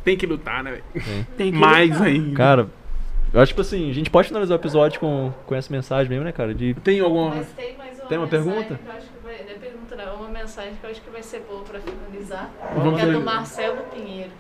Tem 0.03 0.17
que 0.17 0.25
lutar, 0.25 0.63
né, 0.63 0.71
velho? 0.93 1.25
Tem 1.37 1.51
que 1.51 1.57
Mais 1.57 1.89
lutar. 1.91 2.07
ainda. 2.07 2.35
Cara, 2.35 2.67
eu 3.33 3.41
acho 3.41 3.49
tipo 3.49 3.61
assim, 3.61 3.89
a 3.89 3.93
gente 3.93 4.09
pode 4.09 4.27
finalizar 4.27 4.57
o 4.57 4.61
episódio 4.61 4.99
com, 4.99 5.31
com 5.45 5.55
essa 5.55 5.71
mensagem 5.71 6.09
mesmo, 6.09 6.23
né, 6.25 6.31
cara? 6.31 6.53
De. 6.53 6.73
Tem 6.75 6.99
alguma. 6.99 7.35
Mas 7.35 7.47
tem 7.49 7.77
mais 7.77 7.99
uma 7.99 8.05
Tem 8.07 8.17
uma 8.17 8.27
pergunta? 8.27 8.75
que 8.75 8.87
eu 8.87 8.91
acho 8.93 9.07
que 9.07 9.23
vai, 9.23 9.43
não 9.43 9.51
é 9.51 9.55
pergunta 9.55 9.95
não, 9.95 10.03
é 10.03 10.11
uma 10.11 10.29
mensagem 10.29 10.73
que 10.75 10.83
eu 10.85 10.89
acho 10.89 11.01
que 11.01 11.09
vai 11.09 11.23
ser 11.23 11.39
boa 11.41 11.63
pra 11.63 11.79
finalizar. 11.79 12.49
Vamos 12.75 12.99
que 13.01 13.07
é 13.07 13.11
do 13.11 13.21
Marcelo 13.21 13.83
Pinheiro. 13.93 14.31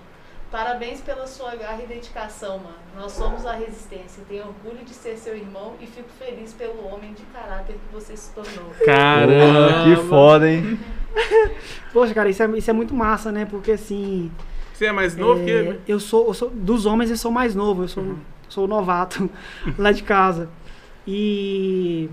Parabéns 0.51 1.01
pela 1.01 1.27
sua 1.27 1.55
garra 1.55 1.81
e 1.83 1.87
dedicação, 1.87 2.59
mano. 2.59 2.75
Nós 2.95 3.11
somos 3.11 3.45
a 3.45 3.53
resistência. 3.53 4.23
Tenho 4.27 4.45
orgulho 4.45 4.85
de 4.85 4.93
ser 4.93 5.17
seu 5.17 5.35
irmão 5.35 5.73
e 5.81 5.87
fico 5.87 6.07
feliz 6.17 6.53
pelo 6.53 6.87
homem 6.87 7.13
de 7.13 7.23
caráter 7.23 7.73
que 7.75 7.93
você 7.93 8.15
se 8.15 8.31
tornou. 8.33 8.71
Caramba. 8.85 9.83
Que 9.83 10.07
foda, 10.07 10.49
hein? 10.49 10.79
Poxa, 11.91 12.13
cara, 12.13 12.29
isso 12.29 12.43
é, 12.43 12.57
isso 12.57 12.69
é 12.69 12.73
muito 12.73 12.93
massa, 12.93 13.31
né? 13.31 13.45
Porque 13.45 13.71
assim. 13.71 14.31
Você 14.73 14.85
é 14.85 14.91
mais 14.91 15.15
novo 15.15 15.41
é, 15.41 15.45
que 15.45 15.51
ele? 15.51 15.81
eu, 15.87 15.99
sou, 15.99 16.27
eu 16.27 16.33
sou. 16.33 16.49
Dos 16.49 16.85
homens 16.85 17.09
eu 17.09 17.17
sou 17.17 17.31
mais 17.31 17.55
novo, 17.55 17.83
eu 17.83 17.87
sou, 17.87 18.15
sou 18.47 18.65
o 18.65 18.67
novato 18.67 19.29
lá 19.77 19.91
de 19.91 20.03
casa. 20.03 20.49
E. 21.07 22.09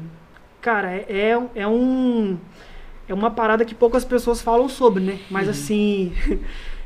Cara, 0.60 0.92
é, 0.92 1.06
é, 1.08 1.42
é 1.54 1.66
um. 1.66 2.38
É 3.08 3.14
uma 3.14 3.30
parada 3.30 3.64
que 3.64 3.74
poucas 3.74 4.04
pessoas 4.04 4.40
falam 4.40 4.68
sobre, 4.68 5.02
né? 5.02 5.20
Mas 5.30 5.48
assim. 5.48 6.12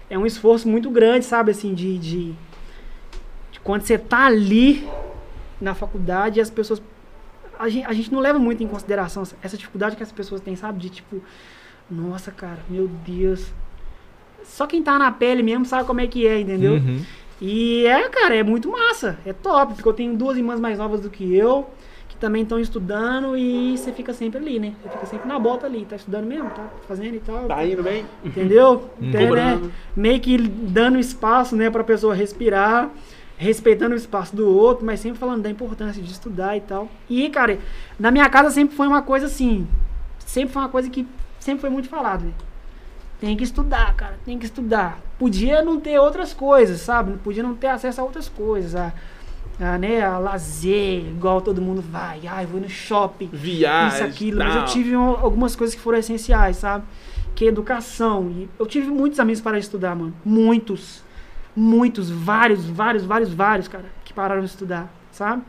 É 0.08 0.16
um 0.18 0.24
esforço 0.26 0.68
muito 0.68 0.90
grande, 0.90 1.24
sabe? 1.24 1.50
Assim, 1.50 1.74
de. 1.74 1.98
de, 1.98 2.32
de 3.52 3.60
quando 3.62 3.82
você 3.82 3.98
tá 3.98 4.26
ali 4.26 4.88
na 5.60 5.74
faculdade 5.74 6.38
e 6.38 6.42
as 6.42 6.50
pessoas. 6.50 6.80
A 7.58 7.68
gente, 7.68 7.86
a 7.86 7.92
gente 7.92 8.12
não 8.12 8.20
leva 8.20 8.38
muito 8.38 8.62
em 8.62 8.66
consideração 8.68 9.22
essa- 9.22 9.36
essa 9.42 9.56
dificuldade 9.56 9.96
que 9.96 10.02
as 10.02 10.12
pessoas 10.12 10.40
têm, 10.40 10.54
sabe? 10.56 10.78
De 10.78 10.90
tipo. 10.90 11.20
Nossa, 11.90 12.30
cara, 12.30 12.58
meu 12.68 12.88
Deus. 13.06 13.52
Só 14.44 14.66
quem 14.66 14.82
tá 14.82 14.98
na 14.98 15.10
pele 15.10 15.42
mesmo 15.42 15.64
sabe 15.64 15.86
como 15.86 16.00
é 16.00 16.06
que 16.06 16.26
é, 16.26 16.40
entendeu? 16.40 16.74
Uhum. 16.74 17.02
E 17.40 17.84
é, 17.86 18.08
cara, 18.08 18.34
é 18.36 18.42
muito 18.42 18.70
massa. 18.70 19.18
É 19.26 19.32
top, 19.32 19.74
porque 19.74 19.88
eu 19.88 19.92
tenho 19.92 20.16
duas 20.16 20.36
irmãs 20.36 20.58
mais 20.60 20.78
novas 20.78 21.00
do 21.00 21.10
que 21.10 21.34
eu, 21.34 21.68
que 22.16 22.20
também 22.20 22.42
estão 22.42 22.58
estudando 22.58 23.36
e 23.36 23.76
você 23.76 23.92
fica 23.92 24.12
sempre 24.12 24.38
ali, 24.38 24.58
né? 24.58 24.72
Você 24.82 24.88
fica 24.88 25.06
sempre 25.06 25.28
na 25.28 25.38
bota 25.38 25.66
ali. 25.66 25.84
Tá 25.84 25.96
estudando 25.96 26.24
mesmo? 26.26 26.48
Tá 26.50 26.66
fazendo 26.88 27.14
e 27.14 27.20
tal. 27.20 27.46
Tá 27.46 27.64
indo 27.64 27.82
bem? 27.82 28.04
Entendeu? 28.24 28.90
Então, 29.00 29.20
né, 29.20 29.26
Cobrando. 29.26 29.72
meio 29.94 30.20
que 30.20 30.38
dando 30.38 30.98
espaço, 30.98 31.54
né, 31.54 31.70
pra 31.70 31.84
pessoa 31.84 32.14
respirar, 32.14 32.90
respeitando 33.36 33.94
o 33.94 33.96
espaço 33.96 34.34
do 34.34 34.48
outro, 34.48 34.84
mas 34.84 35.00
sempre 35.00 35.18
falando 35.18 35.42
da 35.42 35.50
importância 35.50 36.02
de 36.02 36.10
estudar 36.10 36.56
e 36.56 36.60
tal. 36.60 36.88
E, 37.08 37.28
cara, 37.28 37.58
na 37.98 38.10
minha 38.10 38.28
casa 38.28 38.50
sempre 38.50 38.74
foi 38.74 38.86
uma 38.88 39.02
coisa 39.02 39.26
assim, 39.26 39.66
sempre 40.18 40.52
foi 40.52 40.62
uma 40.62 40.68
coisa 40.68 40.88
que 40.88 41.06
sempre 41.38 41.60
foi 41.60 41.70
muito 41.70 41.88
falado, 41.88 42.24
né? 42.24 42.32
Tem 43.20 43.36
que 43.36 43.44
estudar, 43.44 43.94
cara, 43.94 44.18
tem 44.24 44.38
que 44.38 44.44
estudar. 44.46 45.00
Podia 45.18 45.62
não 45.62 45.78
ter 45.80 45.98
outras 45.98 46.32
coisas, 46.34 46.80
sabe? 46.80 47.16
Podia 47.18 47.42
não 47.42 47.54
ter 47.54 47.68
acesso 47.68 48.00
a 48.00 48.04
outras 48.04 48.28
coisas, 48.28 48.74
a, 48.74 48.92
a, 49.60 49.78
né, 49.78 50.02
a 50.04 50.18
lazer, 50.18 51.06
igual 51.08 51.40
todo 51.40 51.60
mundo 51.62 51.80
vai. 51.82 52.20
Ai, 52.26 52.44
vou 52.46 52.60
no 52.60 52.68
shopping, 52.68 53.28
Viagem. 53.32 53.96
isso, 53.98 54.04
aquilo. 54.06 54.38
Mas 54.38 54.54
eu 54.56 54.64
tive 54.66 54.96
um- 54.96 55.10
algumas 55.16 55.56
coisas 55.56 55.74
que 55.74 55.80
foram 55.80 55.98
essenciais, 55.98 56.56
sabe? 56.56 56.84
Que 57.34 57.46
é 57.46 57.48
educação. 57.48 58.30
E 58.36 58.48
eu 58.58 58.66
tive 58.66 58.88
muitos 58.90 59.18
amigos 59.20 59.40
para 59.40 59.58
estudar, 59.58 59.94
mano. 59.96 60.14
Muitos. 60.24 61.02
Muitos, 61.54 62.10
vários, 62.10 62.66
vários, 62.66 63.04
vários, 63.04 63.32
vários, 63.32 63.66
cara, 63.68 63.86
que 64.04 64.12
pararam 64.12 64.42
de 64.42 64.46
estudar, 64.48 64.92
sabe? 65.10 65.42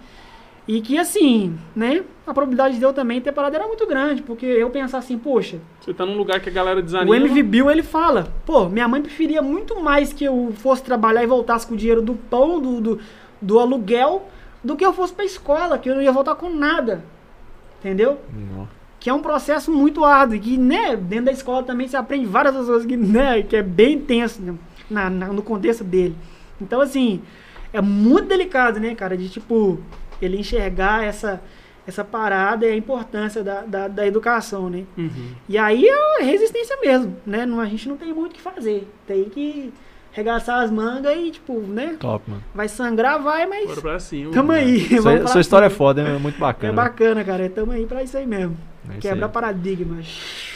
E 0.66 0.82
que 0.82 0.98
assim, 0.98 1.58
né? 1.76 2.03
A 2.26 2.34
probabilidade 2.34 2.77
de 2.77 2.84
eu 2.84 2.92
também 2.94 3.19
ter 3.22 3.32
parado 3.32 3.56
era 3.56 3.66
muito 3.68 3.86
grande, 3.88 4.22
porque 4.22 4.45
eu 4.45 4.69
pensar 4.69 4.98
assim, 5.00 5.18
poxa, 5.18 5.60
Você 5.82 5.94
tá 5.94 6.06
num 6.06 6.18
lugar 6.18 6.40
que 6.42 6.50
a 6.50 6.52
galera 6.52 6.82
desanima. 6.82 7.10
o 7.11 7.16
MV 7.16 7.42
Bill 7.44 7.72
ele 7.72 7.84
fala, 7.84 8.34
pô, 8.45 8.68
minha 8.68 8.86
mãe 8.88 9.02
preferia 9.02 9.42
muito 9.42 9.80
mais 9.82 10.11
que 10.11 10.26
eu 10.26 10.53
fosse 10.58 10.84
trabalhar 10.84 11.24
e 11.24 11.27
voltasse 11.27 11.66
com 11.68 11.74
o 11.74 11.77
dinheiro 11.77 12.02
do 12.02 12.16
pão, 12.16 12.60
do, 12.61 12.82
do, 12.82 13.00
do 13.41 13.59
aluguel, 13.59 14.27
do 14.64 14.75
que 14.75 14.85
eu 14.85 14.93
fosse 14.93 15.14
pra 15.14 15.24
escola, 15.25 15.77
que 15.77 15.90
eu 15.90 15.95
não 15.95 16.01
ia 16.01 16.11
voltar 16.11 16.35
com 16.35 16.49
nada. 16.49 17.03
Entendeu? 17.80 18.19
que 18.99 19.09
é 19.11 19.14
um 19.14 19.22
processo 19.22 19.72
muito 19.72 20.03
árduo 20.03 20.40
que, 20.40 20.57
né, 20.57 20.95
dentro 20.98 21.25
da 21.25 21.32
escola 21.32 21.61
também 21.61 21.88
você 21.88 21.95
aprende 21.95 22.25
várias 22.25 22.56
outras 22.56 22.69
coisas 22.72 22.88
que, 22.88 22.98
né, 22.98 23.43
que 23.43 23.56
é 23.56 23.61
bem 23.61 23.93
intenso 23.93 24.41
né, 24.41 24.56
na, 24.90 25.07
na- 25.09 25.27
no 25.27 25.43
contexto 25.43 25.83
dele. 25.83 26.16
Então, 26.59 26.82
assim, 26.82 27.22
é 27.72 27.80
muito 27.80 28.27
delicado, 28.27 28.80
né, 28.80 28.95
cara, 28.95 29.16
de, 29.16 29.30
tipo, 29.30 29.80
ele 30.19 30.38
enxergar 30.40 31.03
essa, 31.06 31.40
essa 31.85 32.03
parada 32.03 32.66
e 32.66 32.72
a 32.72 32.75
importância 32.75 33.43
da, 33.43 33.61
da, 33.61 33.88
da 33.88 34.07
educação, 34.07 34.67
né. 34.67 34.83
Uhum. 34.98 35.30
E 35.48 35.59
aí 35.59 35.85
é 35.88 36.24
resistência 36.24 36.75
mesmo, 36.82 37.16
né, 37.24 37.45
não, 37.45 37.59
a 37.59 37.66
gente 37.67 37.88
não 37.88 37.98
tem 37.98 38.11
muito 38.11 38.32
o 38.32 38.35
que 38.35 38.41
fazer, 38.41 38.91
tem 39.06 39.25
que 39.25 39.72
regaçar 40.22 40.64
as 40.64 40.72
mangas 40.72 41.16
e, 41.16 41.30
tipo, 41.30 41.60
né, 41.60 41.96
Top, 42.00 42.28
mano. 42.28 42.44
vai 42.54 42.68
sangrar, 42.68 43.22
vai, 43.22 43.46
mas 43.46 43.68
Bora 43.68 43.82
pra 43.82 44.00
cima. 44.00 44.32
tamo 44.32 44.52
aí. 44.52 44.80
Sua, 45.00 45.28
sua 45.28 45.42
história 45.42 45.68
é 45.68 45.70
foda, 45.70 46.02
é 46.02 46.18
muito 46.18 46.38
É 46.38 46.40
bacana. 46.40 46.74
bacana, 46.74 47.24
cara, 47.24 47.48
tamo 47.50 47.72
aí 47.72 47.86
pra 47.86 48.02
isso 48.02 48.18
aí 48.18 48.26
mesmo. 48.26 48.58
É 48.95 48.99
Quebra 48.99 49.25
aí. 49.25 49.32
paradigmas. 49.32 50.06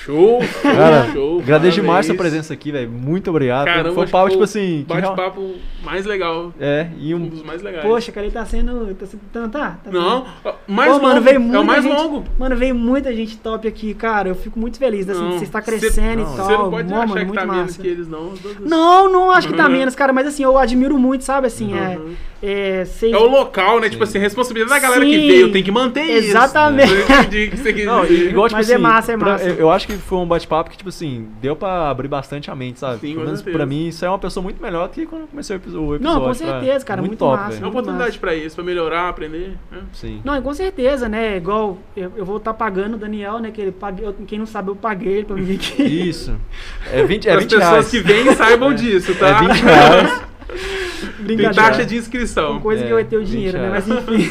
Show, 0.03 0.39
Cara, 0.63 1.11
show. 1.13 1.39
agradeço 1.41 1.75
demais 1.79 2.05
sua 2.07 2.15
presença 2.15 2.51
aqui, 2.53 2.71
velho. 2.71 2.89
Muito 2.89 3.29
obrigado. 3.29 3.65
Caramba, 3.65 3.93
Foi 3.93 4.05
um 4.05 4.09
papo, 4.09 4.25
que 4.27 4.31
tipo 4.31 4.43
assim. 4.43 4.81
o 4.81 4.85
que 4.85 4.93
real- 4.93 5.15
Bate-papo 5.15 5.55
mais 5.83 6.05
legal. 6.05 6.51
É, 6.59 6.87
e 6.99 7.13
Um 7.13 7.17
um. 7.17 7.27
dos 7.27 7.43
mais 7.43 7.61
legais. 7.61 7.85
Poxa, 7.85 8.11
cara, 8.11 8.25
ele 8.25 8.33
tá 8.33 8.43
sendo. 8.45 8.95
Tá, 8.95 9.05
sendo- 9.05 9.21
tá, 9.31 9.47
tá, 9.47 9.77
tá 9.83 9.91
Não, 9.91 10.25
sendo- 10.43 10.55
mais 10.67 10.87
Pô, 10.89 10.95
longo. 10.95 11.07
mano, 11.07 11.21
veio 11.21 11.35
é 11.35 11.39
muita 11.39 11.59
o 11.61 11.65
mais 11.65 11.83
gente, 11.83 11.93
longo. 11.95 12.23
Mano, 12.39 12.55
veio 12.55 12.73
muita 12.73 13.13
gente 13.15 13.37
top 13.37 13.67
aqui, 13.67 13.93
cara. 13.93 14.29
Eu 14.29 14.35
fico 14.35 14.59
muito 14.59 14.79
feliz, 14.79 15.07
assim, 15.07 15.37
você 15.37 15.45
cê- 15.45 15.61
crescendo 15.61 16.23
não, 16.23 16.33
e 16.33 16.35
tal. 16.37 16.45
Você 16.47 16.51
não 16.53 16.69
pode 16.71 16.89
Mó, 16.89 16.95
achar 16.97 17.07
mano, 17.07 17.19
que 17.19 17.25
muito 17.27 17.39
tá 17.39 17.45
menos 17.45 17.61
massa. 17.67 17.81
que 17.81 17.87
eles, 17.87 18.07
não. 18.07 18.33
Não, 18.61 19.11
não 19.11 19.29
acho 19.31 19.47
que 19.49 19.53
tá 19.53 19.69
menos, 19.69 19.93
cara, 19.95 20.11
mas 20.11 20.25
assim, 20.25 20.43
eu 20.43 20.57
admiro 20.57 20.97
muito, 20.97 21.23
sabe, 21.23 21.45
assim, 21.47 21.73
Uhum. 21.73 21.77
é. 21.77 21.97
É, 22.43 22.83
É 23.03 23.17
o 23.17 23.27
local, 23.29 23.79
né? 23.79 23.87
Tipo 23.87 24.03
assim, 24.03 24.17
a 24.17 24.21
responsabilidade 24.21 24.73
da 24.73 24.79
galera 24.87 25.05
que 25.05 25.11
Sim. 25.15 25.27
veio 25.27 25.51
tem 25.51 25.61
que 25.61 25.71
manter 25.71 26.01
isso. 26.01 26.29
Exatamente. 26.29 26.91
Eu 26.91 27.01
entendi 27.03 27.47
que 27.51 27.57
você 27.57 27.71
quis 27.71 27.85
Não, 27.85 28.01
dizer. 28.03 28.20
Igual, 28.29 28.47
tipo 28.47 28.57
Mas 28.57 28.65
assim, 28.67 28.75
é 28.75 28.77
massa, 28.77 29.11
é 29.13 29.15
massa. 29.17 29.43
eu, 29.45 29.55
eu 29.55 29.71
acho 29.71 29.87
que 29.87 29.93
foi 29.93 30.17
um 30.19 30.25
bate-papo 30.25 30.69
que, 30.69 30.77
tipo 30.77 30.89
assim, 30.89 31.27
deu 31.41 31.55
pra 31.55 31.89
abrir 31.89 32.07
bastante 32.07 32.49
a 32.51 32.55
mente, 32.55 32.79
sabe? 32.79 32.99
Sim, 32.99 33.13
Pelo 33.13 33.25
menos 33.25 33.41
pra 33.41 33.65
mim, 33.65 33.87
isso 33.87 34.03
é 34.05 34.09
uma 34.09 34.19
pessoa 34.19 34.43
muito 34.43 34.61
melhor 34.61 34.87
do 34.87 34.93
que 34.93 35.05
quando 35.05 35.21
eu 35.23 35.27
comecei 35.27 35.55
o 35.55 35.57
episódio. 35.57 36.03
Não, 36.03 36.19
com 36.19 36.25
pra- 36.25 36.33
certeza, 36.33 36.85
cara, 36.85 37.01
muito 37.01 37.17
top, 37.17 37.37
massa. 37.43 37.57
É 37.57 37.59
uma 37.59 37.69
oportunidade 37.69 38.17
pra 38.19 38.35
isso, 38.35 38.55
pra 38.55 38.63
melhorar, 38.63 39.09
aprender. 39.09 39.57
né? 39.71 39.79
Sim. 39.93 40.21
Não, 40.23 40.35
e 40.37 40.41
com 40.41 40.53
certeza, 40.53 41.07
né? 41.09 41.37
Igual 41.37 41.77
eu, 41.95 42.11
eu 42.15 42.25
vou 42.25 42.37
estar 42.37 42.53
pagando 42.53 42.95
o 42.95 42.97
Daniel, 42.97 43.39
né? 43.39 43.51
Que 43.51 43.61
ele 43.61 43.71
pague, 43.71 44.03
eu- 44.03 44.13
quem 44.27 44.39
não 44.39 44.45
sabe, 44.45 44.69
eu 44.69 44.75
paguei 44.75 45.13
ele 45.17 45.25
pra 45.25 45.35
vir 45.35 45.55
aqui. 45.55 45.83
Isso. 45.83 46.33
É 46.91 47.03
20, 47.03 47.27
é 47.27 47.33
As 47.33 47.39
20 47.43 47.49
pessoas 47.51 47.69
reais. 47.71 47.89
que 47.91 47.99
vêm 47.99 48.33
saibam 48.35 48.73
disso, 48.73 49.15
tá? 49.15 49.27
É 49.29 49.39
20 49.47 49.61
reais. 49.61 50.21
Tem 51.25 51.51
taxa 51.51 51.85
de 51.85 51.95
inscrição. 51.95 52.55
Com 52.55 52.61
coisa 52.61 52.83
É, 52.83 52.87
que 52.87 52.93
eu 52.93 52.99
ia 52.99 53.05
ter 53.05 53.15
o 53.17 53.19
20 53.19 53.29
dinheiro, 53.29 53.57
né? 53.57 53.69
Mas 53.69 53.87
enfim. 53.87 54.29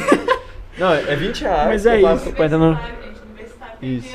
Não, 0.77 0.93
é 0.93 1.15
20 1.15 1.41
reais. 1.41 1.67
Mas 1.67 1.85
é 1.85 2.01
isso. 2.01 2.31
Isso. 3.81 4.09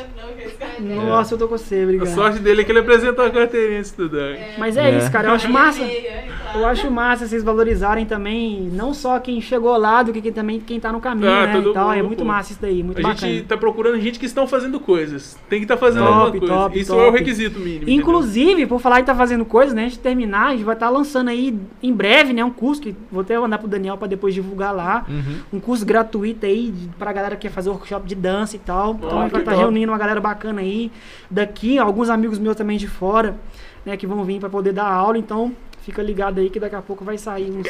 cara 0.59 0.73
tem. 0.78 0.86
Nossa, 0.97 1.35
eu 1.35 1.39
tô 1.39 1.49
com 1.49 1.57
você, 1.59 1.81
A 1.81 1.83
obrigado. 1.85 2.15
sorte 2.15 2.39
dele 2.39 2.61
é 2.61 2.65
que 2.65 2.70
ele 2.73 2.78
apresentou 2.81 3.25
a 3.25 3.31
carteirinha 3.31 3.81
de 3.81 3.86
estudante. 3.86 4.41
Mas 4.59 4.77
é, 4.77 4.91
É. 4.91 4.99
isso, 4.99 5.11
cara. 5.11 5.28
Eu 5.28 5.35
acho 5.35 5.51
massa. 5.51 5.81
Meia, 5.85 6.25
então. 6.27 6.61
Eu 6.61 6.67
acho 6.67 6.91
massa 6.91 7.27
vocês 7.27 7.43
valorizarem 7.43 8.07
também, 8.07 8.69
não 8.73 8.95
só 8.95 9.19
quem 9.19 9.41
chegou 9.41 9.77
lá, 9.77 10.03
do 10.03 10.12
que 10.12 10.20
quem- 10.23 10.33
também 10.33 10.61
quem 10.61 10.78
tá 10.81 10.93
no 10.93 11.01
caminho, 11.01 11.31
Ah, 11.31 11.47
né? 11.47 11.53
todo 11.55 11.70
E 11.70 11.75
tal. 11.75 11.93
É 11.93 11.97
mundo, 11.97 12.07
muito 12.07 12.19
pô. 12.20 12.25
massa 12.27 12.53
isso 12.53 12.61
daí, 12.62 12.83
muito 12.83 12.99
A 12.99 13.03
bacana. 13.03 13.33
gente 13.33 13.47
tá 13.47 13.57
procurando 13.57 14.01
gente 14.01 14.19
que 14.19 14.27
estão 14.27 14.47
fazendo 14.47 14.78
coisas. 14.81 15.36
Tem 15.49 15.59
que 15.59 15.65
estar 15.65 15.77
fazendo 15.77 16.05
Top, 16.07 16.15
alguma 16.15 16.39
coisa. 16.39 16.55
top, 16.55 16.78
Isso 16.81 16.93
top. 16.93 17.03
é 17.05 17.09
o 17.09 17.11
requisito 17.12 17.59
mínimo. 17.59 17.77
entendeu? 17.83 17.95
Inclusive, 17.95 18.67
por 18.67 18.81
falar 18.81 19.01
em 19.01 19.05
tá 19.05 19.15
fazendo 19.15 19.45
coisas, 19.45 19.75
né? 19.75 19.85
Antes 19.85 19.95
de 19.97 20.03
terminar, 20.03 20.47
a 20.49 20.51
gente 20.53 20.65
vai 20.65 20.75
estar 20.75 20.89
lançando 20.89 21.28
aí 21.28 21.59
em 21.83 21.93
breve, 21.93 22.33
né? 22.33 22.45
Um 22.45 22.51
curso 22.51 22.81
que 22.81 22.95
vou 23.11 23.20
até 23.23 23.39
mandar 23.39 23.59
pro 23.59 23.69
Daniel 23.69 23.97
pra 23.97 24.07
depois 24.07 24.33
divulgar 24.35 24.75
lá. 24.75 25.05
Uhum. 25.09 25.36
Um 25.55 25.61
curso 25.61 25.85
gratuito 25.85 26.47
aí 26.47 26.73
pra 26.99 27.12
galera 27.12 27.35
que 27.36 27.43
quer 27.43 27.51
fazer 27.51 27.69
workshop 27.70 28.07
de 28.07 28.15
dança 28.15 28.57
e 28.57 28.59
tal. 28.59 28.95
Então 28.95 29.19
a 29.19 29.23
gente 29.23 29.33
vai 29.33 29.41
estar 29.43 29.56
top. 29.57 29.65
reunindo 29.65 29.93
uma 29.93 29.99
galera 29.99 30.20
bacana 30.20 30.60
aí 30.60 30.91
daqui, 31.31 31.78
alguns 31.78 32.09
amigos 32.10 32.39
meus 32.39 32.57
também 32.57 32.78
de 32.78 32.86
fora, 32.86 33.36
né? 33.85 33.97
Que 33.97 34.07
vão 34.07 34.25
vir 34.25 34.39
pra 34.41 34.49
poder 34.49 34.73
dar 34.73 34.86
aula. 34.86 35.18
Então 35.18 35.52
fica 35.83 36.02
ligado 36.02 36.41
aí 36.41 36.51
que 36.51 36.59
daqui 36.59 36.75
a 36.75 36.83
pouco 36.83 37.05
vai 37.05 37.17
sair 37.18 37.51
uns, 37.51 37.67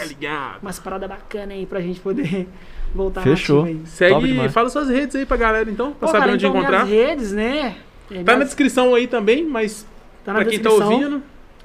umas 0.62 0.78
paradas 0.78 1.08
bacanas 1.08 1.50
aí 1.56 1.66
pra 1.66 1.81
gente 1.81 2.00
poder 2.00 2.48
voltar 2.94 3.20
Fechou. 3.23 3.66
Segue, 3.84 4.48
fala 4.48 4.68
suas 4.70 4.89
redes 4.89 5.15
aí 5.16 5.26
pra 5.26 5.36
galera 5.36 5.70
então, 5.70 5.92
pra 5.92 6.00
Pô, 6.00 6.06
saber 6.08 6.20
cara, 6.20 6.32
onde 6.32 6.47
então 6.47 6.58
encontrar. 6.58 6.86
minhas 6.86 7.08
redes, 7.08 7.32
né? 7.32 7.76
É, 8.10 8.23
Tá 8.23 8.36
na 8.36 8.44
descrição 8.44 8.94
aí 8.94 9.06
também, 9.06 9.44
mas 9.44 9.86
tá 10.24 10.32
na 10.32 10.40
pra 10.40 10.48
quem 10.48 10.58
tá 10.60 10.68
descrição. 10.70 10.92
ouvindo, 10.94 11.23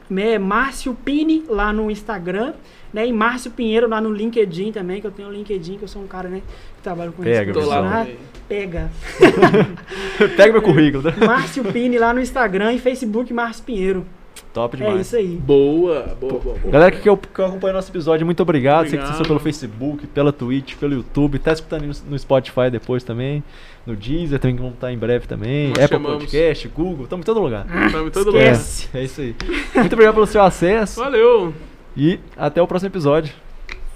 né, 0.10 0.38
Márcio 0.38 0.94
Pini 0.94 1.46
lá 1.48 1.72
no 1.72 1.90
Instagram, 1.90 2.54
né? 2.94 3.08
E 3.08 3.14
Márcio 3.14 3.52
Pinheiro 3.52 3.88
lá 3.88 4.02
no 4.02 4.12
LinkedIn 4.14 4.72
também, 4.72 5.02
que 5.02 5.08
eu 5.08 5.12
tenho 5.12 5.30
o 5.30 5.32
LinkedIn, 5.32 5.78
que 5.78 5.84
eu 5.84 5.88
sou 5.88 6.02
um 6.02 6.08
cara, 6.08 6.30
né, 6.30 6.42
que 6.78 6.84
trabalha 6.84 7.12
com 7.12 7.24
Pega, 7.24 7.52
isso. 7.52 7.70
Lá. 7.70 8.08
Pega. 8.48 8.90
Pega 10.36 10.52
meu 10.54 10.62
currículo, 10.62 11.04
né? 11.04 11.14
Márcio 11.26 11.64
Pini 11.66 11.98
lá 11.98 12.14
no 12.14 12.20
Instagram 12.20 12.74
e 12.74 12.80
Facebook 12.80 13.34
Márcio 13.34 13.64
Pinheiro. 13.64 14.06
Top 14.54 14.76
É 14.76 14.80
demais. 14.80 15.08
isso 15.08 15.16
aí. 15.16 15.28
Boa, 15.38 16.16
boa, 16.20 16.40
boa. 16.40 16.56
boa. 16.58 16.72
Galera 16.72 16.92
que, 16.92 16.98
que, 16.98 17.28
que 17.34 17.42
acompanha 17.42 17.74
nosso 17.74 17.90
episódio, 17.90 18.26
muito 18.26 18.42
obrigado. 18.42 18.86
Você 18.86 18.92
que 18.92 18.96
Obrigado. 18.98 19.10
assistiu 19.12 19.26
pelo 19.28 19.40
Facebook, 19.40 20.08
pela 20.08 20.34
Twitch, 20.34 20.76
pelo 20.76 20.94
YouTube. 20.94 21.40
Tá 21.40 21.54
escutando 21.54 21.84
no, 21.84 21.94
no 22.10 22.20
Spotify 22.20 22.70
depois 22.70 23.04
também. 23.04 23.42
No 23.86 23.96
Deezer 23.96 24.40
também, 24.40 24.56
que 24.58 24.62
vão 24.62 24.72
estar 24.72 24.92
em 24.92 24.98
breve 24.98 25.26
também. 25.26 25.70
Nós 25.70 25.86
Apple 25.86 25.98
chamamos. 25.98 26.18
Podcast, 26.26 26.68
Google, 26.68 27.04
estamos 27.06 27.24
em 27.24 27.26
todo 27.26 27.40
lugar. 27.40 27.66
Tamo 27.92 28.08
em 28.08 28.12
todo 28.12 28.28
lugar. 28.28 28.52
Esquece. 28.52 28.90
É, 28.94 29.00
é 29.00 29.04
isso 29.06 29.22
aí. 29.22 29.36
Muito 29.76 29.94
obrigado 29.94 30.16
pelo 30.16 30.28
seu 30.28 30.42
acesso. 30.42 31.00
Valeu. 31.00 31.54
E 31.96 32.20
até 32.38 32.62
o 32.62 32.68
próximo 32.68 32.90
episódio. 32.90 33.34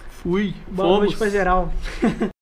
Fui. 0.10 0.54
Boa 0.68 0.88
Fomos. 0.88 1.00
noite 1.06 1.18
pra 1.18 1.30
geral. 1.30 1.72